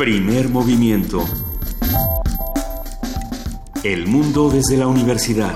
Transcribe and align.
Primer 0.00 0.48
movimiento. 0.48 1.22
El 3.84 4.06
mundo 4.06 4.48
desde 4.48 4.78
la 4.78 4.86
universidad. 4.86 5.52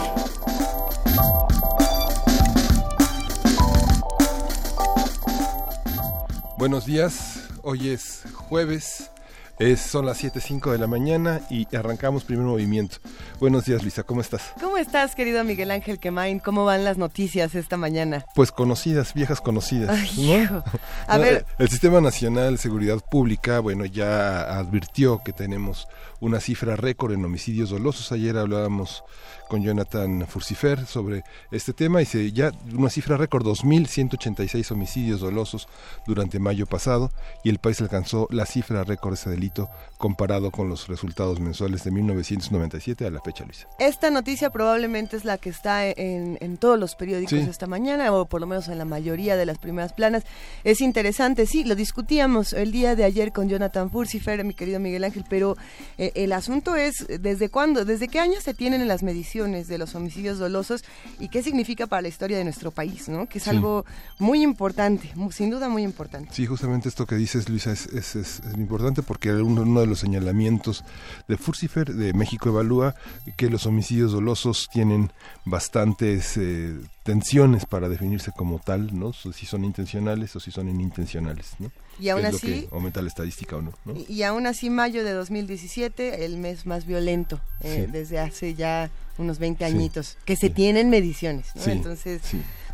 Buenos 6.59 6.85
días, 6.85 7.49
hoy 7.63 7.89
es 7.89 8.25
jueves 8.35 9.11
es, 9.59 9.81
son 9.81 10.07
las 10.07 10.23
7.05 10.23 10.73
de 10.73 10.79
la 10.79 10.87
mañana 10.87 11.41
y 11.49 11.75
arrancamos 11.77 12.25
primer 12.25 12.45
movimiento. 12.45 12.97
Buenos 13.39 13.65
días, 13.65 13.83
Luisa, 13.83 14.03
¿cómo 14.03 14.21
estás? 14.21 14.53
¿Cómo 14.61 14.74
estás, 14.77 15.15
querido 15.15 15.45
Miguel 15.45 15.71
Ángel 15.71 15.99
Quemain? 15.99 16.39
¿Cómo 16.39 16.65
van 16.65 16.85
las 16.85 16.99
noticias 16.99 17.55
esta 17.55 17.77
mañana? 17.77 18.25
Pues 18.35 18.53
conocidas, 18.53 19.15
viejas 19.15 19.41
conocidas. 19.41 19.91
Ay, 19.91 20.49
A 21.07 21.19
ver. 21.19 21.47
El 21.59 21.69
Sistema 21.69 22.01
Nacional 22.01 22.53
de 22.53 22.59
Seguridad 22.59 22.99
Pública, 23.11 23.61
bueno, 23.61 23.85
ya 23.85 24.59
advirtió 24.59 25.21
que 25.25 25.33
tenemos 25.33 25.89
una 26.21 26.41
cifra 26.41 26.77
récord 26.77 27.13
en 27.13 27.25
homicidios 27.25 27.71
dolosos. 27.71 28.11
Ayer 28.13 28.37
hablábamos 28.37 29.05
con 29.49 29.63
Jonathan 29.63 30.27
Furcifer 30.27 30.87
sobre 30.87 31.23
este 31.51 31.73
tema 31.73 32.03
y 32.03 32.07
se 32.07 32.33
ya 32.33 32.51
una 32.73 32.89
cifra 32.89 33.17
récord 33.17 33.45
2186 33.45 34.71
homicidios 34.71 35.21
dolosos 35.21 35.69
durante 36.07 36.39
mayo 36.39 36.67
pasado 36.67 37.11
y 37.43 37.51
el 37.51 37.59
país 37.59 37.81
alcanzó 37.81 38.27
la 38.31 38.47
cifra 38.47 38.85
récord 38.85 39.13
de 39.13 39.21
ese 39.21 39.31
delito 39.31 39.69
comparado 39.99 40.51
con 40.51 40.69
los 40.69 40.89
resultados 40.89 41.41
mensuales 41.41 41.85
de 41.85 41.91
1997 41.91 43.07
a 43.07 43.11
la 43.11 43.21
fecha, 43.21 43.45
Luisa. 43.45 43.69
Esta 43.79 44.11
noticia 44.11 44.51
probablemente 44.51 44.74
es 44.75 45.25
la 45.25 45.39
que 45.39 45.51
está 45.51 45.87
en, 45.87 46.57
todos 46.57 46.79
los 46.79 46.95
periódicos 46.95 47.35
esta 47.35 47.67
mañana 47.67 48.13
o 48.13 48.27
por 48.27 48.41
lo 48.41 48.47
menos 48.47 48.69
en 48.69 48.79
la 48.79 48.85
mayoría 48.85 49.37
de 49.37 49.47
las 49.47 49.59
primeras 49.59 49.93
planas. 49.93 50.25
Es 50.63 50.81
interesante, 50.81 51.47
sí, 51.47 51.65
lo 51.65 51.75
discutíamos 51.75 52.53
el 52.53 52.73
día 52.73 52.97
de 52.97 53.05
ayer 53.05 53.33
con 53.33 53.49
Jonathan 53.49 53.91
Furcifer, 53.91 54.45
mi 54.45 54.55
querido 54.55 54.81
Miguel 54.81 55.05
Ángel, 55.05 55.25
pero 55.29 55.57
eh, 55.99 56.13
el 56.15 56.33
asunto 56.33 56.77
es 56.77 57.07
desde 57.21 57.49
cuándo, 57.49 57.85
desde 57.85 58.09
qué 58.09 58.21
años 58.21 58.43
se 58.43 58.55
tienen 58.55 58.81
en 58.81 58.89
las 58.89 59.03
mediciones 59.03 59.69
de 59.69 59.79
los 59.79 59.95
homicidios 59.95 60.39
dolosos 60.39 60.85
y 61.19 61.29
qué 61.29 61.43
significa 61.43 61.87
para 61.87 62.03
la 62.03 62.09
historia 62.09 62.39
de 62.39 62.45
nuestro 62.45 62.71
país, 62.71 63.09
¿no? 63.09 63.27
Que 63.29 63.39
es 63.39 63.49
algo 63.49 63.85
muy 64.19 64.43
importante, 64.43 65.13
sin 65.31 65.51
duda 65.51 65.69
muy 65.69 65.83
importante. 65.83 66.31
Sí, 66.33 66.47
justamente 66.47 66.89
esto 66.89 67.07
que 67.07 67.17
dices, 67.17 67.49
Luisa, 67.49 67.73
es, 67.73 67.87
es, 67.87 68.17
es, 68.17 68.41
importante 68.57 69.03
porque 69.03 69.33
uno, 69.33 69.63
uno, 69.63 69.81
de 69.81 69.87
los 69.87 70.01
señalamientos 70.01 70.85
de 71.29 71.37
Furcifer 71.37 71.95
de 71.95 72.13
México 72.13 72.49
Evalúa 72.49 72.95
que 73.37 73.51
los 73.51 73.67
homicidios 73.67 74.13
dolosos 74.13 74.54
tienen 74.73 75.13
bastantes 75.45 76.37
eh, 76.37 76.75
tensiones 77.03 77.67
para 77.67 77.89
definirse 77.89 78.33
como 78.33 78.59
tal, 78.59 78.99
¿no? 78.99 79.13
Si 79.13 79.47
son 79.47 79.65
intencionales 79.65 80.35
o 80.37 80.41
si 80.41 80.51
son 80.51 80.69
inintencionales, 80.69 81.53
¿no? 81.59 81.71
Y 81.99 82.09
aún 82.09 82.25
así... 82.27 82.69
aumenta 82.73 83.03
la 83.03 83.09
estadística 83.09 83.57
o 83.57 83.63
no, 83.63 83.73
Y, 84.09 84.23
aún 84.23 84.47
así, 84.47 84.71
mayo 84.71 85.05
de 85.05 85.13
2017, 85.13 86.25
el 86.25 86.39
mes 86.39 86.67
más 86.67 86.87
violento 86.87 87.41
eh, 87.61 87.89
desde 87.91 88.19
hace 88.19 88.55
ya 88.55 88.91
unos 89.19 89.39
20 89.39 89.65
añitos, 89.65 90.17
que 90.25 90.37
se 90.37 90.51
tienen 90.51 90.91
mediciones, 90.91 91.55
¿no? 91.55 91.65
Entonces... 91.71 92.23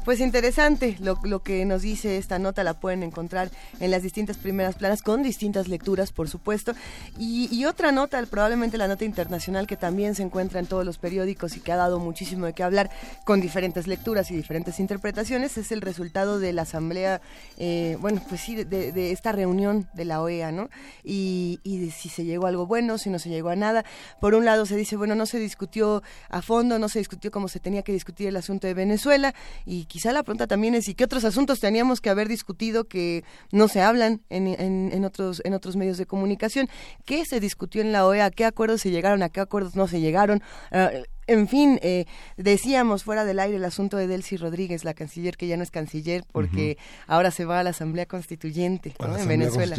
Pues 0.05 0.21
interesante 0.21 0.97
lo, 1.01 1.19
lo, 1.25 1.43
que 1.43 1.65
nos 1.67 1.83
dice 1.83 2.17
esta 2.17 2.39
nota, 2.39 2.65
la 2.65 2.73
pueden 2.73 3.03
encontrar 3.03 3.51
en 3.81 3.91
las 3.91 4.03
distintas 4.03 4.39
primeras 4.39 4.77
planas 4.77 5.03
con 5.03 5.23
distintas 5.23 5.69
lecturas, 5.69 6.11
por 6.11 6.29
supuesto. 6.29 6.73
Y, 7.19 7.65
otra 7.67 7.93
nota, 7.93 8.25
probablemente 8.25 8.79
la 8.79 8.89
nota 8.89 9.05
internacional 9.05 9.67
que 9.67 9.77
también 9.77 10.15
se 10.15 10.23
encuentra 10.23 10.59
en 10.59 10.67
todos 10.67 10.87
los 10.87 10.97
periódicos 10.97 11.57
y 11.57 11.61
que 11.61 11.73
ha 11.73 11.77
dado 11.77 11.99
muchísimo 11.99 12.47
de 12.47 12.55
qué 12.55 12.63
hablar 12.63 12.91
con 13.25 13.43
diferentes 13.43 13.87
lecturas 13.87 14.31
y 14.31 14.37
diferentes 14.37 14.81
interpretaciones, 14.81 15.59
es 15.59 15.71
el 15.71 15.83
resultado 15.83 16.39
de 16.39 16.55
la 16.55 16.63
asamblea, 16.63 17.21
eh, 17.59 17.99
bueno, 18.01 18.23
pues 18.29 18.41
sí, 18.41 18.65
de, 18.65 19.13
esta 19.13 19.33
reunión 19.33 19.87
de 19.93 20.07
la 20.07 20.23
OEA, 20.23 20.51
¿no? 20.51 20.71
Y, 21.05 21.61
y 21.63 21.79
de 21.79 21.91
si 21.91 22.09
se 22.09 22.25
llegó 22.25 22.47
a 22.47 22.49
algo 22.49 22.67
bueno, 22.67 22.97
si 22.97 23.11
no 23.11 23.19
se 23.19 23.29
llegó 23.29 23.51
a 23.51 23.57
nada. 23.57 23.85
Por 24.21 24.35
un 24.35 24.47
lado 24.47 24.65
se 24.65 24.77
dice, 24.77 24.97
bueno, 24.97 25.15
no 25.15 25.27
se 25.27 25.39
discutió 25.39 26.03
a 26.31 26.41
fondo, 26.41 26.79
no 26.79 26.89
se 26.89 27.01
discutió 27.01 27.31
como 27.31 27.49
se 27.49 27.61
tenía 27.61 27.83
que 27.83 27.93
discutir 27.93 28.29
el 28.29 28.37
asunto 28.37 28.67
de 28.67 28.75
Venezuela 28.75 29.35
y 29.67 29.85
quizá 29.91 30.13
la 30.13 30.23
pregunta 30.23 30.47
también 30.47 30.77
es, 30.77 30.89
¿y 30.89 30.95
qué 30.95 31.03
otros 31.03 31.25
asuntos 31.25 31.59
teníamos 31.59 32.01
que 32.01 32.11
haber 32.11 32.29
discutido 32.29 32.85
que 32.85 33.25
no 33.51 33.67
se 33.67 33.83
hablan 33.83 34.23
en, 34.31 34.47
en, 34.47 35.05
otros, 35.05 35.43
en 35.45 35.53
otros 35.53 35.75
medios 35.75 35.99
de 35.99 36.07
comunicación? 36.07 36.69
¿Qué 37.05 37.25
se 37.25 37.41
discutió 37.41 37.83
en 37.83 37.91
la 37.91 38.07
OEA? 38.07 38.27
¿A 38.27 38.31
qué 38.31 38.45
acuerdos 38.45 38.83
se 38.83 38.93
llegaron? 38.93 39.25
¿A 39.25 39.31
qué 39.31 39.41
acuerdos 39.41 39.75
no 39.75 39.89
se 39.89 40.01
llegaron? 40.01 40.43
Ah, 40.71 40.93
en 41.27 41.49
fin, 41.49 41.79
eh, 41.83 42.07
decíamos 42.37 43.03
fuera 43.05 43.25
del 43.25 43.41
aire 43.41 43.57
el 43.57 43.65
asunto 43.65 43.97
de 43.97 44.07
Delcy 44.07 44.37
Rodríguez, 44.37 44.85
la 44.85 44.95
canciller 44.95 45.37
que 45.37 45.49
ya 45.49 45.57
no 45.57 45.65
es 45.65 45.71
canciller 45.71 46.25
porque 46.33 46.79
ahora 47.07 47.31
se 47.31 47.45
va 47.45 47.61
a 47.61 47.63
la 47.63 47.71
Asamblea 47.71 48.07
Constituyente 48.07 48.95
en 48.99 49.29
Venezuela. 49.29 49.77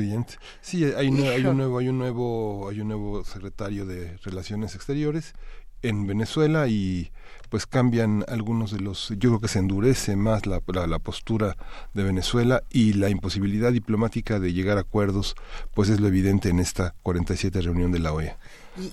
Sí, 0.61 0.85
hay, 0.85 1.07
hay, 1.25 1.45
un 1.45 1.57
nuevo, 1.57 1.77
hay 1.77 1.87
un 1.87 1.97
nuevo, 1.97 2.69
hay 2.69 2.81
un 2.81 2.87
nuevo 2.89 3.23
secretario 3.23 3.85
de 3.85 4.17
Relaciones 4.23 4.75
Exteriores 4.75 5.33
en 5.81 6.07
Venezuela 6.07 6.67
y 6.67 7.11
pues 7.51 7.65
cambian 7.65 8.23
algunos 8.29 8.71
de 8.71 8.79
los, 8.79 9.09
yo 9.09 9.29
creo 9.29 9.41
que 9.41 9.49
se 9.49 9.59
endurece 9.59 10.15
más 10.15 10.45
la, 10.45 10.61
la, 10.87 10.99
postura 10.99 11.57
de 11.93 12.03
Venezuela 12.03 12.63
y 12.69 12.93
la 12.93 13.09
imposibilidad 13.09 13.73
diplomática 13.73 14.39
de 14.39 14.53
llegar 14.53 14.77
a 14.77 14.81
acuerdos, 14.81 15.35
pues 15.73 15.89
es 15.89 15.99
lo 15.99 16.07
evidente 16.07 16.47
en 16.47 16.59
esta 16.59 16.95
47 17.03 17.59
reunión 17.59 17.91
de 17.91 17.99
la 17.99 18.13
OEA. 18.13 18.37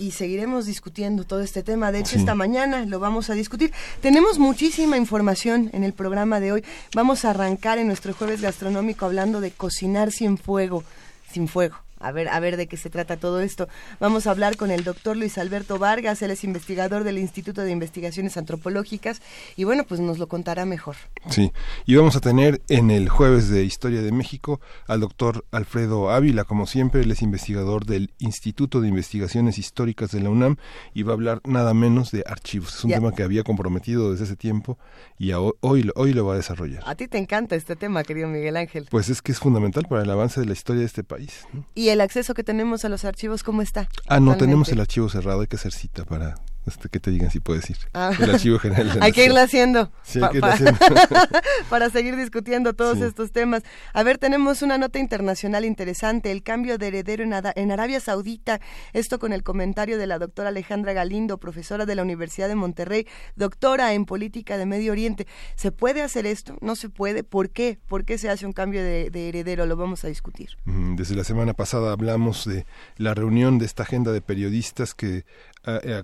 Y, 0.00 0.10
seguiremos 0.10 0.66
discutiendo 0.66 1.22
todo 1.22 1.40
este 1.40 1.62
tema. 1.62 1.92
De 1.92 2.00
hecho, 2.00 2.16
esta 2.16 2.34
mañana 2.34 2.84
lo 2.84 2.98
vamos 2.98 3.30
a 3.30 3.34
discutir. 3.34 3.72
Tenemos 4.02 4.40
muchísima 4.40 4.96
información 4.96 5.70
en 5.72 5.84
el 5.84 5.92
programa 5.92 6.40
de 6.40 6.50
hoy. 6.50 6.64
Vamos 6.96 7.24
a 7.24 7.30
arrancar 7.30 7.78
en 7.78 7.86
nuestro 7.86 8.12
jueves 8.12 8.40
gastronómico 8.40 9.06
hablando 9.06 9.40
de 9.40 9.52
cocinar 9.52 10.10
sin 10.10 10.36
fuego, 10.36 10.82
sin 11.30 11.46
fuego 11.46 11.76
a 12.00 12.12
ver, 12.12 12.28
a 12.28 12.40
ver 12.40 12.56
de 12.56 12.66
qué 12.66 12.76
se 12.76 12.90
trata 12.90 13.16
todo 13.16 13.40
esto. 13.40 13.68
Vamos 14.00 14.26
a 14.26 14.30
hablar 14.30 14.56
con 14.56 14.70
el 14.70 14.84
doctor 14.84 15.16
Luis 15.16 15.38
Alberto 15.38 15.78
Vargas, 15.78 16.22
él 16.22 16.30
es 16.30 16.44
investigador 16.44 17.04
del 17.04 17.18
Instituto 17.18 17.62
de 17.62 17.70
Investigaciones 17.70 18.36
Antropológicas 18.36 19.20
y 19.56 19.64
bueno, 19.64 19.84
pues 19.84 20.00
nos 20.00 20.18
lo 20.18 20.28
contará 20.28 20.64
mejor. 20.64 20.96
Sí, 21.30 21.52
y 21.86 21.94
vamos 21.96 22.16
a 22.16 22.20
tener 22.20 22.62
en 22.68 22.90
el 22.90 23.08
jueves 23.08 23.48
de 23.48 23.64
Historia 23.64 24.02
de 24.02 24.12
México 24.12 24.60
al 24.86 25.00
doctor 25.00 25.44
Alfredo 25.50 26.10
Ávila, 26.10 26.44
como 26.44 26.66
siempre, 26.66 27.02
él 27.02 27.10
es 27.10 27.22
investigador 27.22 27.86
del 27.86 28.12
Instituto 28.18 28.80
de 28.80 28.88
Investigaciones 28.88 29.58
Históricas 29.58 30.10
de 30.10 30.20
la 30.20 30.30
UNAM 30.30 30.56
y 30.94 31.02
va 31.02 31.12
a 31.12 31.14
hablar 31.14 31.40
nada 31.44 31.74
menos 31.74 32.10
de 32.10 32.24
archivos. 32.26 32.74
Es 32.76 32.84
un 32.84 32.90
tema 32.90 33.12
que 33.12 33.22
había 33.22 33.42
comprometido 33.42 34.10
desde 34.10 34.24
ese 34.24 34.36
tiempo 34.36 34.78
y 35.18 35.32
hoy, 35.32 35.90
hoy 35.94 36.12
lo 36.12 36.24
va 36.24 36.34
a 36.34 36.36
desarrollar. 36.36 36.82
A 36.86 36.94
ti 36.94 37.08
te 37.08 37.18
encanta 37.18 37.56
este 37.56 37.76
tema, 37.76 38.02
querido 38.04 38.28
Miguel 38.28 38.56
Ángel. 38.56 38.86
Pues 38.90 39.08
es 39.08 39.22
que 39.22 39.32
es 39.32 39.38
fundamental 39.38 39.84
para 39.88 40.02
el 40.02 40.10
avance 40.10 40.40
de 40.40 40.46
la 40.46 40.52
historia 40.52 40.80
de 40.80 40.86
este 40.86 41.04
país. 41.04 41.46
¿Y 41.74 41.87
el 41.92 42.00
acceso 42.00 42.34
que 42.34 42.44
tenemos 42.44 42.84
a 42.84 42.88
los 42.88 43.04
archivos 43.04 43.42
cómo 43.42 43.62
está? 43.62 43.88
Ah, 44.06 44.20
no, 44.20 44.36
tenemos 44.36 44.68
el 44.70 44.80
archivo 44.80 45.08
cerrado, 45.08 45.40
hay 45.40 45.46
que 45.46 45.56
hacer 45.56 45.72
cita 45.72 46.04
para 46.04 46.36
este, 46.68 46.88
que 46.88 47.00
te 47.00 47.10
digan 47.10 47.30
si 47.30 47.40
puedes 47.40 47.68
ir. 47.70 47.78
Ah. 47.94 48.12
El 48.18 48.30
archivo 48.30 48.58
general. 48.58 48.98
hay 49.00 49.12
que 49.12 49.24
irlo 49.24 49.40
haciendo. 49.40 49.90
Sí, 50.02 50.20
hay 50.22 50.30
que 50.30 50.38
irlo 50.38 50.50
haciendo. 50.50 50.78
para 51.70 51.90
seguir 51.90 52.16
discutiendo 52.16 52.74
todos 52.74 52.98
estos 52.98 53.32
temas. 53.32 53.62
A 53.92 54.02
ver, 54.02 54.18
tenemos 54.18 54.62
una 54.62 54.78
nota 54.78 54.98
internacional 54.98 55.64
interesante, 55.64 56.30
el 56.30 56.42
cambio 56.42 56.78
de 56.78 56.88
heredero 56.88 57.24
en, 57.24 57.34
en 57.54 57.72
Arabia 57.72 58.00
Saudita. 58.00 58.60
Esto 58.92 59.18
con 59.18 59.32
el 59.32 59.42
comentario 59.42 59.98
de 59.98 60.06
la 60.06 60.18
doctora 60.18 60.50
Alejandra 60.50 60.92
Galindo, 60.92 61.38
profesora 61.38 61.86
de 61.86 61.94
la 61.94 62.02
Universidad 62.02 62.48
de 62.48 62.54
Monterrey, 62.54 63.06
doctora 63.36 63.94
en 63.94 64.04
política 64.04 64.58
de 64.58 64.66
Medio 64.66 64.92
Oriente. 64.92 65.26
¿Se 65.56 65.72
puede 65.72 66.02
hacer 66.02 66.26
esto? 66.26 66.56
¿No 66.60 66.76
se 66.76 66.88
puede? 66.88 67.24
¿Por 67.24 67.50
qué? 67.50 67.78
¿Por 67.88 68.04
qué 68.04 68.18
se 68.18 68.30
hace 68.30 68.46
un 68.46 68.52
cambio 68.52 68.82
de, 68.82 69.28
heredero? 69.28 69.66
Lo 69.66 69.76
vamos 69.76 70.04
a 70.04 70.08
discutir. 70.08 70.50
Desde 70.64 71.14
la 71.14 71.24
semana 71.24 71.54
pasada 71.54 71.92
hablamos 71.92 72.44
de 72.46 72.66
la 72.96 73.14
reunión 73.14 73.58
de 73.58 73.66
esta 73.66 73.82
agenda 73.82 74.12
de 74.12 74.20
periodistas 74.20 74.94
que 74.94 75.24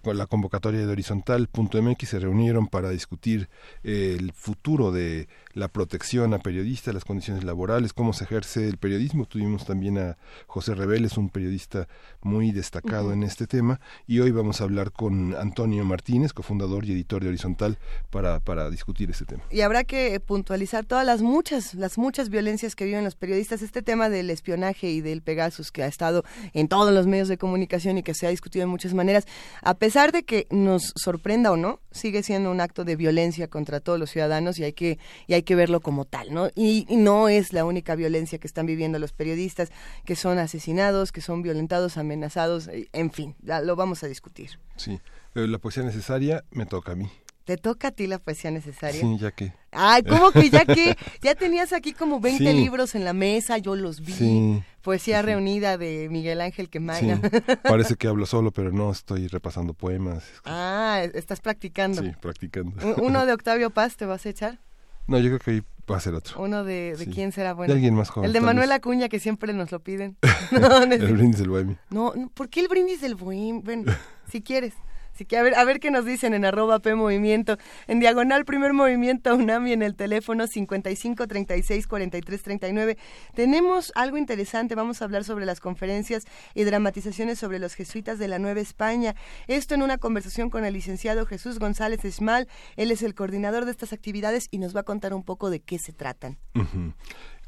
con 0.02 0.18
la 0.18 0.26
convocatoria 0.26 0.80
de 0.80 0.92
horizontal.mx 0.92 2.08
se 2.08 2.18
reunieron 2.18 2.66
para 2.68 2.90
discutir 2.90 3.48
eh, 3.82 4.16
el 4.18 4.32
futuro 4.32 4.92
de 4.92 5.28
la 5.54 5.68
protección 5.68 6.34
a 6.34 6.38
periodistas, 6.38 6.92
las 6.92 7.04
condiciones 7.04 7.44
laborales, 7.44 7.92
cómo 7.92 8.12
se 8.12 8.24
ejerce 8.24 8.68
el 8.68 8.76
periodismo. 8.76 9.24
Tuvimos 9.24 9.64
también 9.64 9.98
a 9.98 10.18
José 10.46 10.74
Reveles, 10.74 11.16
un 11.16 11.30
periodista 11.30 11.88
muy 12.22 12.52
destacado 12.52 13.12
en 13.12 13.22
este 13.22 13.46
tema, 13.46 13.80
y 14.06 14.18
hoy 14.18 14.32
vamos 14.32 14.60
a 14.60 14.64
hablar 14.64 14.90
con 14.90 15.34
Antonio 15.34 15.84
Martínez, 15.84 16.32
cofundador 16.32 16.84
y 16.84 16.92
editor 16.92 17.22
de 17.22 17.28
Horizontal, 17.28 17.78
para, 18.10 18.40
para 18.40 18.68
discutir 18.68 19.10
este 19.10 19.24
tema. 19.24 19.44
Y 19.50 19.60
habrá 19.60 19.84
que 19.84 20.18
puntualizar 20.20 20.84
todas 20.84 21.06
las 21.06 21.22
muchas, 21.22 21.74
las 21.74 21.98
muchas 21.98 22.28
violencias 22.28 22.74
que 22.74 22.84
viven 22.84 23.04
los 23.04 23.14
periodistas. 23.14 23.62
Este 23.62 23.82
tema 23.82 24.08
del 24.08 24.30
espionaje 24.30 24.90
y 24.90 25.00
del 25.00 25.22
Pegasus 25.22 25.70
que 25.70 25.84
ha 25.84 25.86
estado 25.86 26.24
en 26.52 26.66
todos 26.68 26.92
los 26.92 27.06
medios 27.06 27.28
de 27.28 27.38
comunicación 27.38 27.98
y 27.98 28.02
que 28.02 28.14
se 28.14 28.26
ha 28.26 28.30
discutido 28.30 28.64
de 28.64 28.70
muchas 28.70 28.92
maneras, 28.92 29.26
a 29.62 29.74
pesar 29.74 30.10
de 30.10 30.24
que 30.24 30.48
nos 30.50 30.92
sorprenda 30.96 31.52
o 31.52 31.56
no, 31.56 31.80
sigue 31.92 32.24
siendo 32.24 32.50
un 32.50 32.60
acto 32.60 32.84
de 32.84 32.96
violencia 32.96 33.48
contra 33.48 33.78
todos 33.78 34.00
los 34.00 34.10
ciudadanos 34.10 34.58
y 34.58 34.64
hay 34.64 34.72
que, 34.72 34.98
y 35.28 35.34
hay 35.34 35.43
que 35.44 35.54
verlo 35.54 35.80
como 35.80 36.04
tal, 36.04 36.32
¿no? 36.32 36.48
Y, 36.54 36.86
no 36.90 37.28
es 37.28 37.52
la 37.52 37.64
única 37.64 37.94
violencia 37.94 38.38
que 38.38 38.46
están 38.46 38.66
viviendo 38.66 38.98
los 38.98 39.12
periodistas, 39.12 39.70
que 40.04 40.16
son 40.16 40.38
asesinados, 40.38 41.12
que 41.12 41.20
son 41.20 41.42
violentados, 41.42 41.96
amenazados, 41.96 42.68
en 42.92 43.10
fin, 43.10 43.36
lo 43.42 43.76
vamos 43.76 44.02
a 44.02 44.08
discutir. 44.08 44.58
Sí, 44.76 45.00
la 45.34 45.58
poesía 45.58 45.82
necesaria 45.82 46.44
me 46.50 46.66
toca 46.66 46.92
a 46.92 46.94
mí. 46.96 47.10
¿Te 47.44 47.58
toca 47.58 47.88
a 47.88 47.90
ti 47.90 48.06
la 48.06 48.18
poesía 48.18 48.50
necesaria? 48.50 49.02
Sí, 49.02 49.18
ya 49.18 49.30
que. 49.30 49.52
Ay, 49.70 50.02
¿cómo 50.02 50.32
que 50.32 50.48
ya 50.48 50.64
que? 50.64 50.96
Ya 51.22 51.34
tenías 51.34 51.74
aquí 51.74 51.92
como 51.92 52.18
20 52.18 52.54
libros 52.54 52.94
en 52.94 53.04
la 53.04 53.12
mesa, 53.12 53.58
yo 53.58 53.76
los 53.76 54.00
vi. 54.00 54.12
Sí. 54.12 54.62
Poesía 54.80 55.20
reunida 55.20 55.76
de 55.76 56.08
Miguel 56.10 56.40
Ángel 56.40 56.70
Quemaina. 56.70 57.20
Parece 57.62 57.96
que 57.96 58.08
hablo 58.08 58.24
solo, 58.24 58.50
pero 58.50 58.72
no, 58.72 58.90
estoy 58.90 59.28
repasando 59.28 59.74
poemas. 59.74 60.24
Ah, 60.46 61.02
estás 61.12 61.40
practicando. 61.40 62.02
Sí, 62.02 62.12
practicando. 62.20 62.94
¿Uno 62.96 63.26
de 63.26 63.32
Octavio 63.34 63.68
Paz 63.68 63.96
te 63.96 64.06
vas 64.06 64.24
a 64.24 64.30
echar? 64.30 64.58
No, 65.06 65.18
yo 65.18 65.28
creo 65.28 65.38
que 65.38 65.50
ahí 65.50 65.62
va 65.90 65.96
a 65.96 66.00
ser 66.00 66.14
otro. 66.14 66.42
¿Uno 66.42 66.64
de, 66.64 66.96
de 66.96 67.06
quién 67.06 67.32
será 67.32 67.52
bueno? 67.52 67.72
De 67.72 67.74
alguien 67.76 67.94
más 67.94 68.10
joven. 68.10 68.28
El 68.28 68.32
de 68.32 68.40
Manuel 68.40 68.72
Acuña, 68.72 69.08
que 69.08 69.20
siempre 69.20 69.52
nos 69.52 69.70
lo 69.70 69.80
piden. 69.80 70.16
el 70.52 71.12
brindis 71.12 71.38
del 71.38 71.50
bohemio. 71.50 71.78
No, 71.90 72.12
¿por 72.34 72.48
qué 72.48 72.60
el 72.60 72.68
brindis 72.68 73.00
del 73.00 73.14
bohemio? 73.14 73.62
Bueno, 73.62 73.92
si 74.30 74.42
quieres. 74.42 74.74
Así 75.14 75.26
que 75.26 75.36
a 75.36 75.42
ver, 75.44 75.54
a 75.54 75.64
ver 75.64 75.78
qué 75.78 75.92
nos 75.92 76.04
dicen 76.04 76.34
en 76.34 76.44
arroba 76.44 76.80
P 76.80 76.96
Movimiento. 76.96 77.56
En 77.86 78.00
diagonal 78.00 78.44
primer 78.44 78.72
movimiento 78.72 79.36
UNAMI 79.36 79.72
en 79.72 79.82
el 79.82 79.94
teléfono 79.94 80.48
55 80.48 81.28
36 81.28 81.86
43 81.86 82.42
39. 82.42 82.98
Tenemos 83.32 83.92
algo 83.94 84.16
interesante. 84.16 84.74
Vamos 84.74 85.00
a 85.00 85.04
hablar 85.04 85.22
sobre 85.22 85.46
las 85.46 85.60
conferencias 85.60 86.24
y 86.52 86.64
dramatizaciones 86.64 87.38
sobre 87.38 87.60
los 87.60 87.74
jesuitas 87.74 88.18
de 88.18 88.26
la 88.26 88.40
Nueva 88.40 88.60
España. 88.60 89.14
Esto 89.46 89.76
en 89.76 89.82
una 89.82 89.98
conversación 89.98 90.50
con 90.50 90.64
el 90.64 90.74
licenciado 90.74 91.26
Jesús 91.26 91.60
González 91.60 92.04
Esmal. 92.04 92.48
Él 92.74 92.90
es 92.90 93.04
el 93.04 93.14
coordinador 93.14 93.66
de 93.66 93.70
estas 93.70 93.92
actividades 93.92 94.48
y 94.50 94.58
nos 94.58 94.74
va 94.74 94.80
a 94.80 94.84
contar 94.84 95.14
un 95.14 95.22
poco 95.22 95.48
de 95.48 95.60
qué 95.60 95.78
se 95.78 95.92
tratan. 95.92 96.38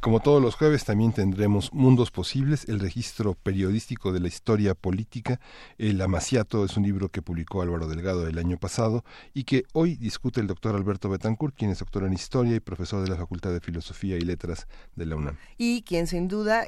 Como 0.00 0.20
todos 0.20 0.40
los 0.40 0.54
jueves 0.54 0.84
también 0.84 1.12
tendremos 1.12 1.72
Mundos 1.72 2.10
Posibles, 2.10 2.68
el 2.68 2.80
registro 2.80 3.34
periodístico 3.34 4.12
de 4.12 4.20
la 4.20 4.28
historia 4.28 4.74
política. 4.74 5.40
El 5.78 6.00
Amaciato 6.00 6.64
es 6.64 6.76
un 6.76 6.84
libro 6.84 7.08
que 7.08 7.22
publicó 7.22 7.62
Álvaro 7.62 7.88
Delgado 7.88 8.26
el 8.26 8.38
año 8.38 8.56
pasado 8.58 9.04
y 9.34 9.44
que 9.44 9.64
hoy 9.72 9.96
discute 9.96 10.40
el 10.40 10.46
doctor 10.46 10.76
Alberto 10.76 11.08
Betancourt, 11.08 11.56
quien 11.56 11.70
es 11.70 11.80
doctor 11.80 12.04
en 12.04 12.12
historia 12.12 12.54
y 12.54 12.60
profesor 12.60 13.02
de 13.02 13.10
la 13.10 13.16
Facultad 13.16 13.50
de 13.50 13.60
Filosofía 13.60 14.16
y 14.16 14.20
Letras 14.20 14.66
de 14.94 15.06
la 15.06 15.16
UNAM. 15.16 15.36
Y 15.58 15.82
quien 15.82 16.06
sin 16.06 16.28
duda 16.28 16.66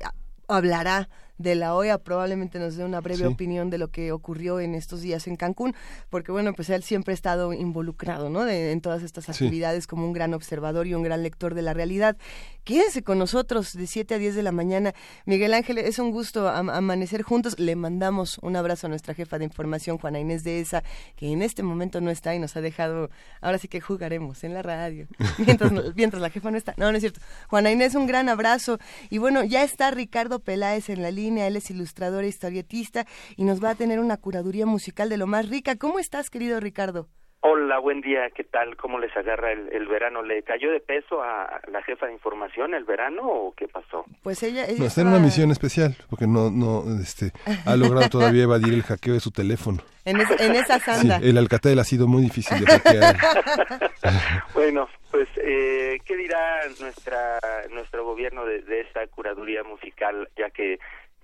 hablará 0.48 1.08
de 1.38 1.54
la 1.54 1.74
OEA 1.74 1.98
probablemente 1.98 2.58
nos 2.58 2.76
dé 2.76 2.84
una 2.84 3.00
breve 3.00 3.26
opinión 3.26 3.70
de 3.70 3.78
lo 3.78 3.88
que 3.88 4.12
ocurrió 4.12 4.60
en 4.60 4.74
estos 4.74 5.00
días 5.00 5.26
en 5.26 5.36
Cancún, 5.36 5.74
porque 6.10 6.32
bueno, 6.32 6.52
pues 6.52 6.68
él 6.70 6.82
siempre 6.82 7.12
ha 7.12 7.14
estado 7.14 7.52
involucrado, 7.52 8.28
¿no? 8.28 8.46
en 8.48 8.80
todas 8.80 9.02
estas 9.02 9.28
actividades 9.28 9.86
como 9.86 10.06
un 10.06 10.12
gran 10.12 10.34
observador 10.34 10.86
y 10.86 10.94
un 10.94 11.02
gran 11.02 11.22
lector 11.22 11.54
de 11.54 11.62
la 11.62 11.74
realidad. 11.74 12.16
Quédense 12.64 13.02
con 13.02 13.18
nosotros 13.18 13.72
de 13.72 13.86
7 13.86 14.14
a 14.14 14.18
10 14.18 14.34
de 14.34 14.42
la 14.42 14.52
mañana. 14.52 14.92
Miguel 15.24 15.54
Ángel, 15.54 15.78
es 15.78 15.98
un 15.98 16.10
gusto 16.10 16.48
amanecer 16.48 17.22
juntos. 17.22 17.58
Le 17.58 17.76
mandamos 17.76 18.38
un 18.42 18.56
abrazo 18.56 18.88
a 18.88 18.90
nuestra 18.90 19.14
jefa 19.14 19.38
de 19.38 19.44
información, 19.44 19.96
Juana 19.96 20.20
Inés 20.20 20.44
de 20.44 20.60
ESA, 20.60 20.82
que 21.16 21.32
en 21.32 21.40
este 21.40 21.62
momento 21.62 22.02
no 22.02 22.10
está 22.10 22.34
y 22.34 22.38
nos 22.38 22.56
ha 22.56 22.60
dejado, 22.60 23.08
ahora 23.40 23.56
sí 23.56 23.68
que 23.68 23.80
jugaremos 23.80 24.44
en 24.44 24.52
la 24.52 24.62
radio, 24.62 25.06
mientras, 25.38 25.72
mientras 25.94 26.20
la 26.20 26.28
jefa 26.28 26.50
no 26.50 26.58
está. 26.58 26.74
No, 26.76 26.90
no 26.90 26.98
es 26.98 27.00
cierto. 27.00 27.20
Juana 27.48 27.70
Inés, 27.70 27.94
un 27.94 28.06
gran 28.06 28.28
abrazo. 28.28 28.78
Y 29.08 29.16
bueno, 29.16 29.44
ya 29.44 29.64
está 29.64 29.90
Ricardo 29.90 30.40
Peláez 30.40 30.90
en 30.90 31.00
la 31.00 31.10
línea 31.10 31.27
él 31.36 31.56
es 31.56 31.70
ilustrador 31.70 32.24
e 32.24 32.28
historietista 32.28 33.04
y 33.36 33.44
nos 33.44 33.62
va 33.62 33.70
a 33.70 33.74
tener 33.74 34.00
una 34.00 34.16
curaduría 34.16 34.64
musical 34.64 35.10
de 35.10 35.18
lo 35.18 35.26
más 35.26 35.48
rica. 35.48 35.76
¿Cómo 35.76 35.98
estás, 35.98 36.30
querido 36.30 36.60
Ricardo? 36.60 37.08
Hola, 37.40 37.78
buen 37.78 38.00
día, 38.00 38.28
¿qué 38.34 38.42
tal? 38.42 38.76
¿Cómo 38.76 38.98
les 38.98 39.16
agarra 39.16 39.52
el, 39.52 39.86
verano? 39.86 40.22
¿Le 40.22 40.42
cayó 40.42 40.72
de 40.72 40.80
peso 40.80 41.22
a 41.22 41.60
la 41.70 41.80
jefa 41.84 42.06
de 42.06 42.12
información 42.12 42.74
el 42.74 42.84
verano 42.84 43.22
o 43.22 43.54
qué 43.56 43.68
pasó? 43.68 44.04
Pues 44.24 44.42
ella... 44.42 44.66
no, 44.76 44.86
está 44.86 45.02
en 45.02 45.06
una 45.06 45.20
misión 45.20 45.52
especial, 45.52 45.94
porque 46.10 46.26
no, 46.26 46.50
no, 46.50 46.82
este, 47.00 47.30
ha 47.64 47.76
logrado 47.76 48.08
todavía 48.08 48.42
evadir 48.42 48.74
el 48.74 48.82
hackeo 48.82 49.14
de 49.14 49.20
su 49.20 49.30
teléfono. 49.30 49.78
En, 50.04 50.20
esa 50.20 50.80
sanda. 50.80 51.20
el 51.22 51.38
Alcatel 51.38 51.78
ha 51.78 51.84
sido 51.84 52.08
muy 52.08 52.22
difícil 52.22 52.58
de 52.58 52.66
hackear. 52.66 53.16
bueno, 54.54 54.88
pues, 55.12 55.28
eh, 55.36 55.98
¿qué 56.04 56.16
dirá 56.16 56.62
nuestra 56.80 57.38
nuestro 57.70 58.04
gobierno 58.04 58.46
de, 58.46 58.62
de 58.62 58.80
esta 58.80 59.06
curaduría 59.06 59.62
musical, 59.62 60.28
ya 60.36 60.50
que 60.50 60.78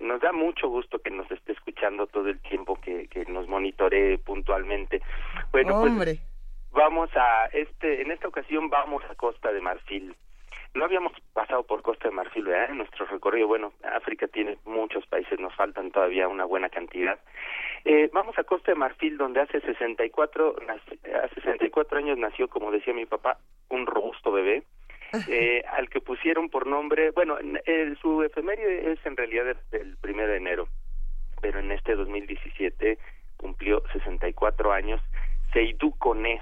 nos 0.05 0.21
da 0.21 0.31
mucho 0.31 0.69
gusto 0.69 0.99
que 0.99 1.09
nos 1.09 1.29
esté 1.29 1.51
escuchando 1.51 2.07
todo 2.07 2.29
el 2.29 2.39
tiempo, 2.39 2.79
que, 2.79 3.07
que 3.07 3.25
nos 3.25 3.47
monitoree 3.47 4.17
puntualmente. 4.19 5.01
Bueno, 5.51 5.81
pues 5.97 6.19
vamos 6.71 7.09
a 7.15 7.45
este, 7.53 8.01
en 8.01 8.11
esta 8.11 8.27
ocasión 8.27 8.69
vamos 8.69 9.03
a 9.09 9.15
Costa 9.15 9.51
de 9.51 9.61
Marfil. 9.61 10.15
No 10.73 10.83
habíamos 10.83 11.13
pasado 11.31 11.63
por 11.63 11.81
Costa 11.81 12.09
de 12.09 12.15
Marfil, 12.15 12.45
¿verdad? 12.45 12.69
En 12.69 12.77
nuestro 12.79 13.05
recorrido, 13.05 13.47
bueno, 13.47 13.71
África 13.95 14.27
tiene 14.27 14.57
muchos 14.65 15.05
países, 15.07 15.39
nos 15.39 15.55
faltan 15.55 15.89
todavía 15.91 16.27
una 16.27 16.43
buena 16.43 16.69
cantidad. 16.69 17.17
Eh, 17.85 18.09
vamos 18.11 18.37
a 18.37 18.43
Costa 18.43 18.73
de 18.73 18.77
Marfil, 18.77 19.17
donde 19.17 19.39
hace 19.39 19.61
64, 19.61 20.55
hace 21.23 21.41
64 21.41 21.97
años 21.97 22.17
nació, 22.17 22.49
como 22.49 22.71
decía 22.71 22.93
mi 22.93 23.05
papá, 23.05 23.37
un 23.69 23.85
robusto 23.85 24.33
bebé 24.33 24.63
eh, 25.27 25.63
al 25.71 25.89
que 25.89 26.01
pusieron 26.01 26.49
por 26.49 26.67
nombre, 26.67 27.11
bueno, 27.11 27.37
su 28.01 28.23
efeméride 28.23 28.91
es 28.91 29.05
en 29.05 29.17
realidad 29.17 29.55
del 29.71 29.97
primero 29.97 30.31
de 30.31 30.37
enero, 30.37 30.67
pero 31.41 31.59
en 31.59 31.71
este 31.71 31.95
2017 31.95 32.97
cumplió 33.37 33.83
64 33.93 34.71
años, 34.71 35.01
Seydou 35.53 35.97
Kone, 35.97 36.41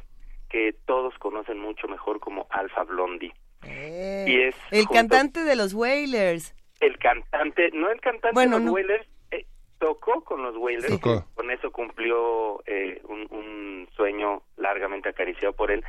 que 0.49 0.75
todos 0.85 1.13
conocen 1.19 1.59
mucho 1.59 1.87
mejor 1.87 2.19
como 2.19 2.47
Alpha 2.49 2.83
Blondie. 2.83 3.33
Eh, 3.65 4.25
y 4.27 4.41
es 4.41 4.55
el 4.71 4.87
cantante 4.87 5.43
de 5.43 5.55
los 5.55 5.73
Wailers. 5.73 6.55
El 6.79 6.97
cantante, 6.97 7.71
no 7.73 7.89
el 7.89 8.01
cantante 8.01 8.39
de 8.39 8.47
los 8.47 8.69
Wailers, 8.69 9.07
eh, 9.31 9.45
tocó 9.79 10.23
con 10.23 10.43
los 10.43 10.55
Wailers, 10.57 10.99
con 10.99 11.49
eso 11.49 11.71
cumplió 11.71 12.61
eh, 12.65 13.01
un, 13.05 13.27
un 13.31 13.89
sueño 13.95 14.43
largamente 14.57 15.09
acariciado 15.09 15.53
por 15.53 15.71
él 15.71 15.83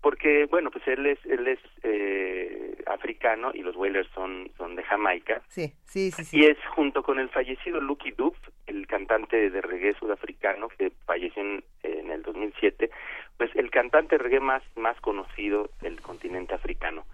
porque 0.00 0.46
bueno 0.46 0.70
pues 0.70 0.86
él 0.88 1.06
es 1.06 1.18
él 1.26 1.46
es 1.48 1.58
eh, 1.82 2.76
africano 2.86 3.50
y 3.54 3.62
los 3.62 3.76
Wailers 3.76 4.08
son 4.14 4.50
son 4.56 4.76
de 4.76 4.82
Jamaica. 4.84 5.42
Sí, 5.48 5.72
sí 5.84 6.10
sí 6.10 6.38
y 6.38 6.46
es 6.46 6.58
junto 6.74 7.02
con 7.02 7.18
el 7.18 7.28
fallecido 7.30 7.80
Lucky 7.80 8.12
Dube 8.12 8.36
el 8.66 8.86
cantante 8.86 9.50
de 9.50 9.60
reggae 9.60 9.94
sudafricano 9.94 10.68
que 10.68 10.92
falleció 11.06 11.42
en, 11.42 11.64
en 11.82 12.10
el 12.10 12.22
2007 12.22 12.90
pues 13.36 13.50
el 13.54 13.70
cantante 13.70 14.18
reggae 14.18 14.40
más 14.40 14.62
más 14.76 15.00
conocido 15.00 15.70
del 15.80 16.00
continente 16.00 16.54
africano 16.54 17.04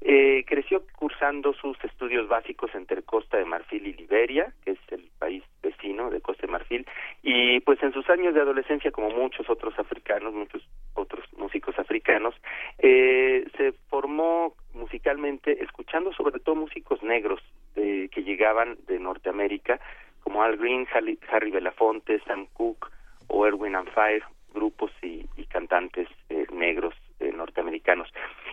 eh, 0.00 0.44
creció 0.46 0.84
cursando 0.96 1.52
sus 1.54 1.76
estudios 1.82 2.28
básicos 2.28 2.72
entre 2.74 3.02
Costa 3.02 3.36
de 3.36 3.44
Marfil 3.44 3.86
y 3.86 3.94
Liberia, 3.94 4.52
que 4.64 4.72
es 4.72 4.78
el 4.90 5.10
país 5.18 5.42
vecino 5.62 6.10
de 6.10 6.20
Costa 6.20 6.46
de 6.46 6.52
Marfil, 6.52 6.86
y 7.22 7.60
pues 7.60 7.82
en 7.82 7.92
sus 7.92 8.08
años 8.08 8.34
de 8.34 8.40
adolescencia, 8.40 8.92
como 8.92 9.10
muchos 9.10 9.50
otros 9.50 9.76
africanos, 9.78 10.32
muchos 10.34 10.62
otros 10.94 11.24
músicos 11.36 11.78
africanos, 11.78 12.34
eh, 12.78 13.44
se 13.56 13.72
formó 13.88 14.54
musicalmente 14.72 15.62
escuchando 15.64 16.12
sobre 16.12 16.38
todo 16.38 16.54
músicos 16.54 17.02
negros 17.02 17.40
de, 17.74 18.08
que 18.12 18.22
llegaban 18.22 18.78
de 18.86 19.00
Norteamérica, 19.00 19.80
como 20.22 20.42
Al 20.42 20.56
Green, 20.56 20.86
Harry, 20.92 21.50
Belafonte, 21.50 22.20
Sam 22.20 22.46
Cooke 22.52 22.88
o 23.28 23.46
Erwin 23.46 23.74
and 23.74 23.90
Fire, 23.90 24.22
grupos 24.54 24.92
y, 25.02 25.26
cantantes 25.48 26.06
eh, 26.28 26.46
negros 26.52 26.94
eh, 27.20 27.32
norteamericanos. 27.32 28.08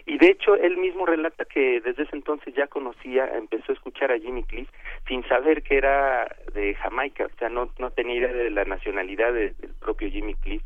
Y 0.08 0.18
de 0.18 0.28
hecho, 0.28 0.56
él 0.56 0.78
mismo 0.78 1.06
relata 1.06 1.46
que 1.46 1.82
desde 1.82 2.04
ese 2.04 2.16
entonces 2.16 2.54
ya 2.56 2.66
conocía, 2.66 3.28
empezó 3.38 3.72
a 3.72 3.76
escuchar 3.76 4.12
a 4.12 4.18
Jimmy 4.18 4.44
Cliff 4.44 4.68
sin 5.08 5.24
saber 5.28 5.62
que 5.62 5.78
era 5.78 6.28
de 6.54 6.74
Jamaica, 6.76 7.26
o 7.26 7.38
sea, 7.38 7.50
no, 7.50 7.72
no 7.78 7.92
tenía 7.92 8.16
idea 8.16 8.34
de 8.34 8.50
la 8.50 8.66
nacionalidad 8.66 9.34
del 9.34 9.54
propio 9.80 10.10
Jimmy 10.10 10.34
Cliff. 10.36 10.64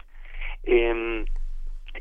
Eh, 0.64 1.26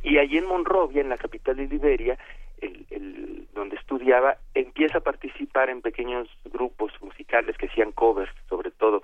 y 0.02 0.19
allí 0.19 0.38
en 0.38 0.47
Monrovia, 0.47 1.00
en 1.00 1.09
la 1.09 1.17
capital 1.17 1.57
de 1.57 1.67
Liberia, 1.67 2.19
el, 2.61 3.49
donde 3.52 3.76
estudiaba, 3.76 4.37
empieza 4.55 4.99
a 4.99 5.02
participar 5.02 5.71
en 5.71 5.83
pequeños 5.83 6.28
grupos 6.45 6.93
musicales 7.00 7.57
que 7.57 7.67
hacían 7.67 7.93
covers, 7.93 8.31
sobre 8.49 8.71
todo 8.71 9.02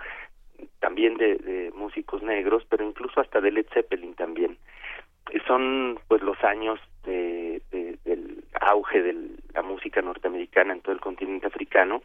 también 0.78 1.16
de 1.16 1.72
músicos 1.74 2.22
negros, 2.22 2.64
pero 2.68 2.86
incluso 2.86 3.20
hasta 3.20 3.40
de 3.40 3.50
Led 3.50 3.66
Zeppelin 3.72 4.14
también 4.14 4.58
son 5.46 5.98
pues 6.08 6.22
los 6.22 6.42
años 6.44 6.78
de, 7.04 7.62
del 8.04 8.44
auge 8.60 9.02
de 9.02 9.14
la 9.52 9.62
música 9.62 10.02
norteamericana 10.02 10.72
en 10.72 10.80
todo 10.80 10.92
el 10.92 11.00
continente 11.00 11.46
africano, 11.46 12.02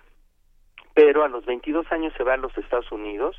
pero 0.93 1.23
a 1.23 1.29
los 1.29 1.45
22 1.45 1.91
años 1.91 2.13
se 2.17 2.23
va 2.23 2.33
a 2.33 2.37
los 2.37 2.57
Estados 2.57 2.91
Unidos 2.91 3.35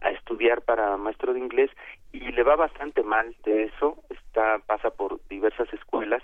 a 0.00 0.10
estudiar 0.10 0.62
para 0.62 0.96
maestro 0.96 1.32
de 1.32 1.40
inglés 1.40 1.70
y 2.12 2.20
le 2.20 2.42
va 2.42 2.56
bastante 2.56 3.02
mal 3.02 3.34
de 3.44 3.64
eso, 3.64 4.02
está 4.10 4.58
pasa 4.60 4.90
por 4.90 5.20
diversas 5.28 5.72
escuelas 5.72 6.22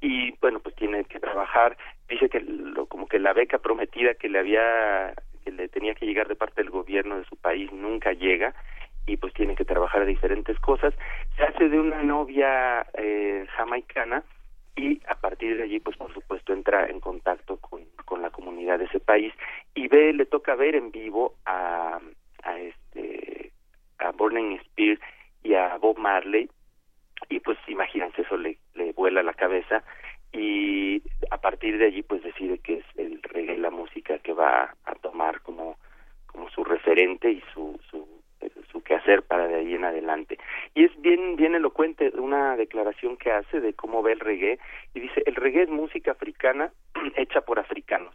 y 0.00 0.32
bueno, 0.40 0.60
pues 0.60 0.74
tiene 0.74 1.04
que 1.04 1.20
trabajar, 1.20 1.76
dice 2.08 2.28
que 2.28 2.40
lo, 2.40 2.86
como 2.86 3.06
que 3.06 3.18
la 3.18 3.32
beca 3.32 3.58
prometida 3.58 4.14
que 4.14 4.28
le 4.28 4.38
había 4.38 5.14
que 5.44 5.50
le 5.50 5.68
tenía 5.68 5.94
que 5.94 6.06
llegar 6.06 6.28
de 6.28 6.36
parte 6.36 6.62
del 6.62 6.70
gobierno 6.70 7.18
de 7.18 7.24
su 7.24 7.36
país 7.36 7.70
nunca 7.72 8.12
llega 8.12 8.54
y 9.06 9.16
pues 9.16 9.32
tiene 9.34 9.54
que 9.54 9.64
trabajar 9.64 10.06
diferentes 10.06 10.58
cosas. 10.60 10.94
Se 11.36 11.44
hace 11.44 11.68
de 11.68 11.78
una 11.78 12.02
novia 12.02 12.86
eh, 12.94 13.46
jamaicana 13.56 14.22
y 14.76 15.00
a 15.06 15.14
partir 15.14 15.56
de 15.56 15.64
allí, 15.64 15.80
pues 15.80 15.96
por 15.96 16.12
supuesto, 16.12 16.52
entra 16.52 16.86
en 16.86 17.00
contacto 17.00 17.58
con, 17.58 17.82
con 18.04 18.22
la 18.22 18.30
comunidad 18.30 18.78
de 18.78 18.86
ese 18.86 19.00
país 19.00 19.32
y 19.74 19.88
ve, 19.88 20.12
le 20.12 20.26
toca 20.26 20.54
ver 20.54 20.74
en 20.74 20.90
vivo 20.90 21.34
a, 21.44 22.00
a 22.42 22.58
este 22.58 23.52
a 23.98 24.10
Burning 24.10 24.58
Spears 24.58 25.00
y 25.42 25.54
a 25.54 25.76
Bob 25.76 25.98
Marley 25.98 26.50
y 27.28 27.40
pues 27.40 27.58
imagínense 27.68 28.22
eso 28.22 28.36
le, 28.36 28.58
le 28.74 28.92
vuela 28.92 29.22
la 29.22 29.34
cabeza 29.34 29.84
y 30.32 31.00
a 31.30 31.38
partir 31.38 31.78
de 31.78 31.86
allí 31.86 32.02
pues 32.02 32.22
decide 32.22 32.58
que 32.58 32.78
es 32.78 32.84
el 32.96 33.22
reggae 33.22 33.56
la 33.56 33.70
música 33.70 34.18
que 34.18 34.32
va 34.32 34.74
a 34.84 34.94
tomar 34.96 35.40
como 35.42 35.76
como 36.26 36.50
su 36.50 36.64
referente 36.64 37.30
y 37.30 37.42
su, 37.54 37.78
su 37.88 38.23
su 38.70 38.82
quehacer 38.82 39.22
para 39.22 39.46
de 39.46 39.56
ahí 39.56 39.74
en 39.74 39.84
adelante. 39.84 40.38
Y 40.74 40.84
es 40.84 41.00
bien, 41.00 41.36
bien 41.36 41.54
elocuente 41.54 42.12
una 42.16 42.56
declaración 42.56 43.16
que 43.16 43.30
hace 43.30 43.60
de 43.60 43.74
cómo 43.74 44.02
ve 44.02 44.12
el 44.12 44.20
reggae 44.20 44.58
y 44.94 45.00
dice, 45.00 45.22
el 45.26 45.34
reggae 45.34 45.62
es 45.62 45.68
música 45.68 46.12
africana 46.12 46.72
hecha 47.16 47.40
por 47.42 47.58
africanos, 47.58 48.14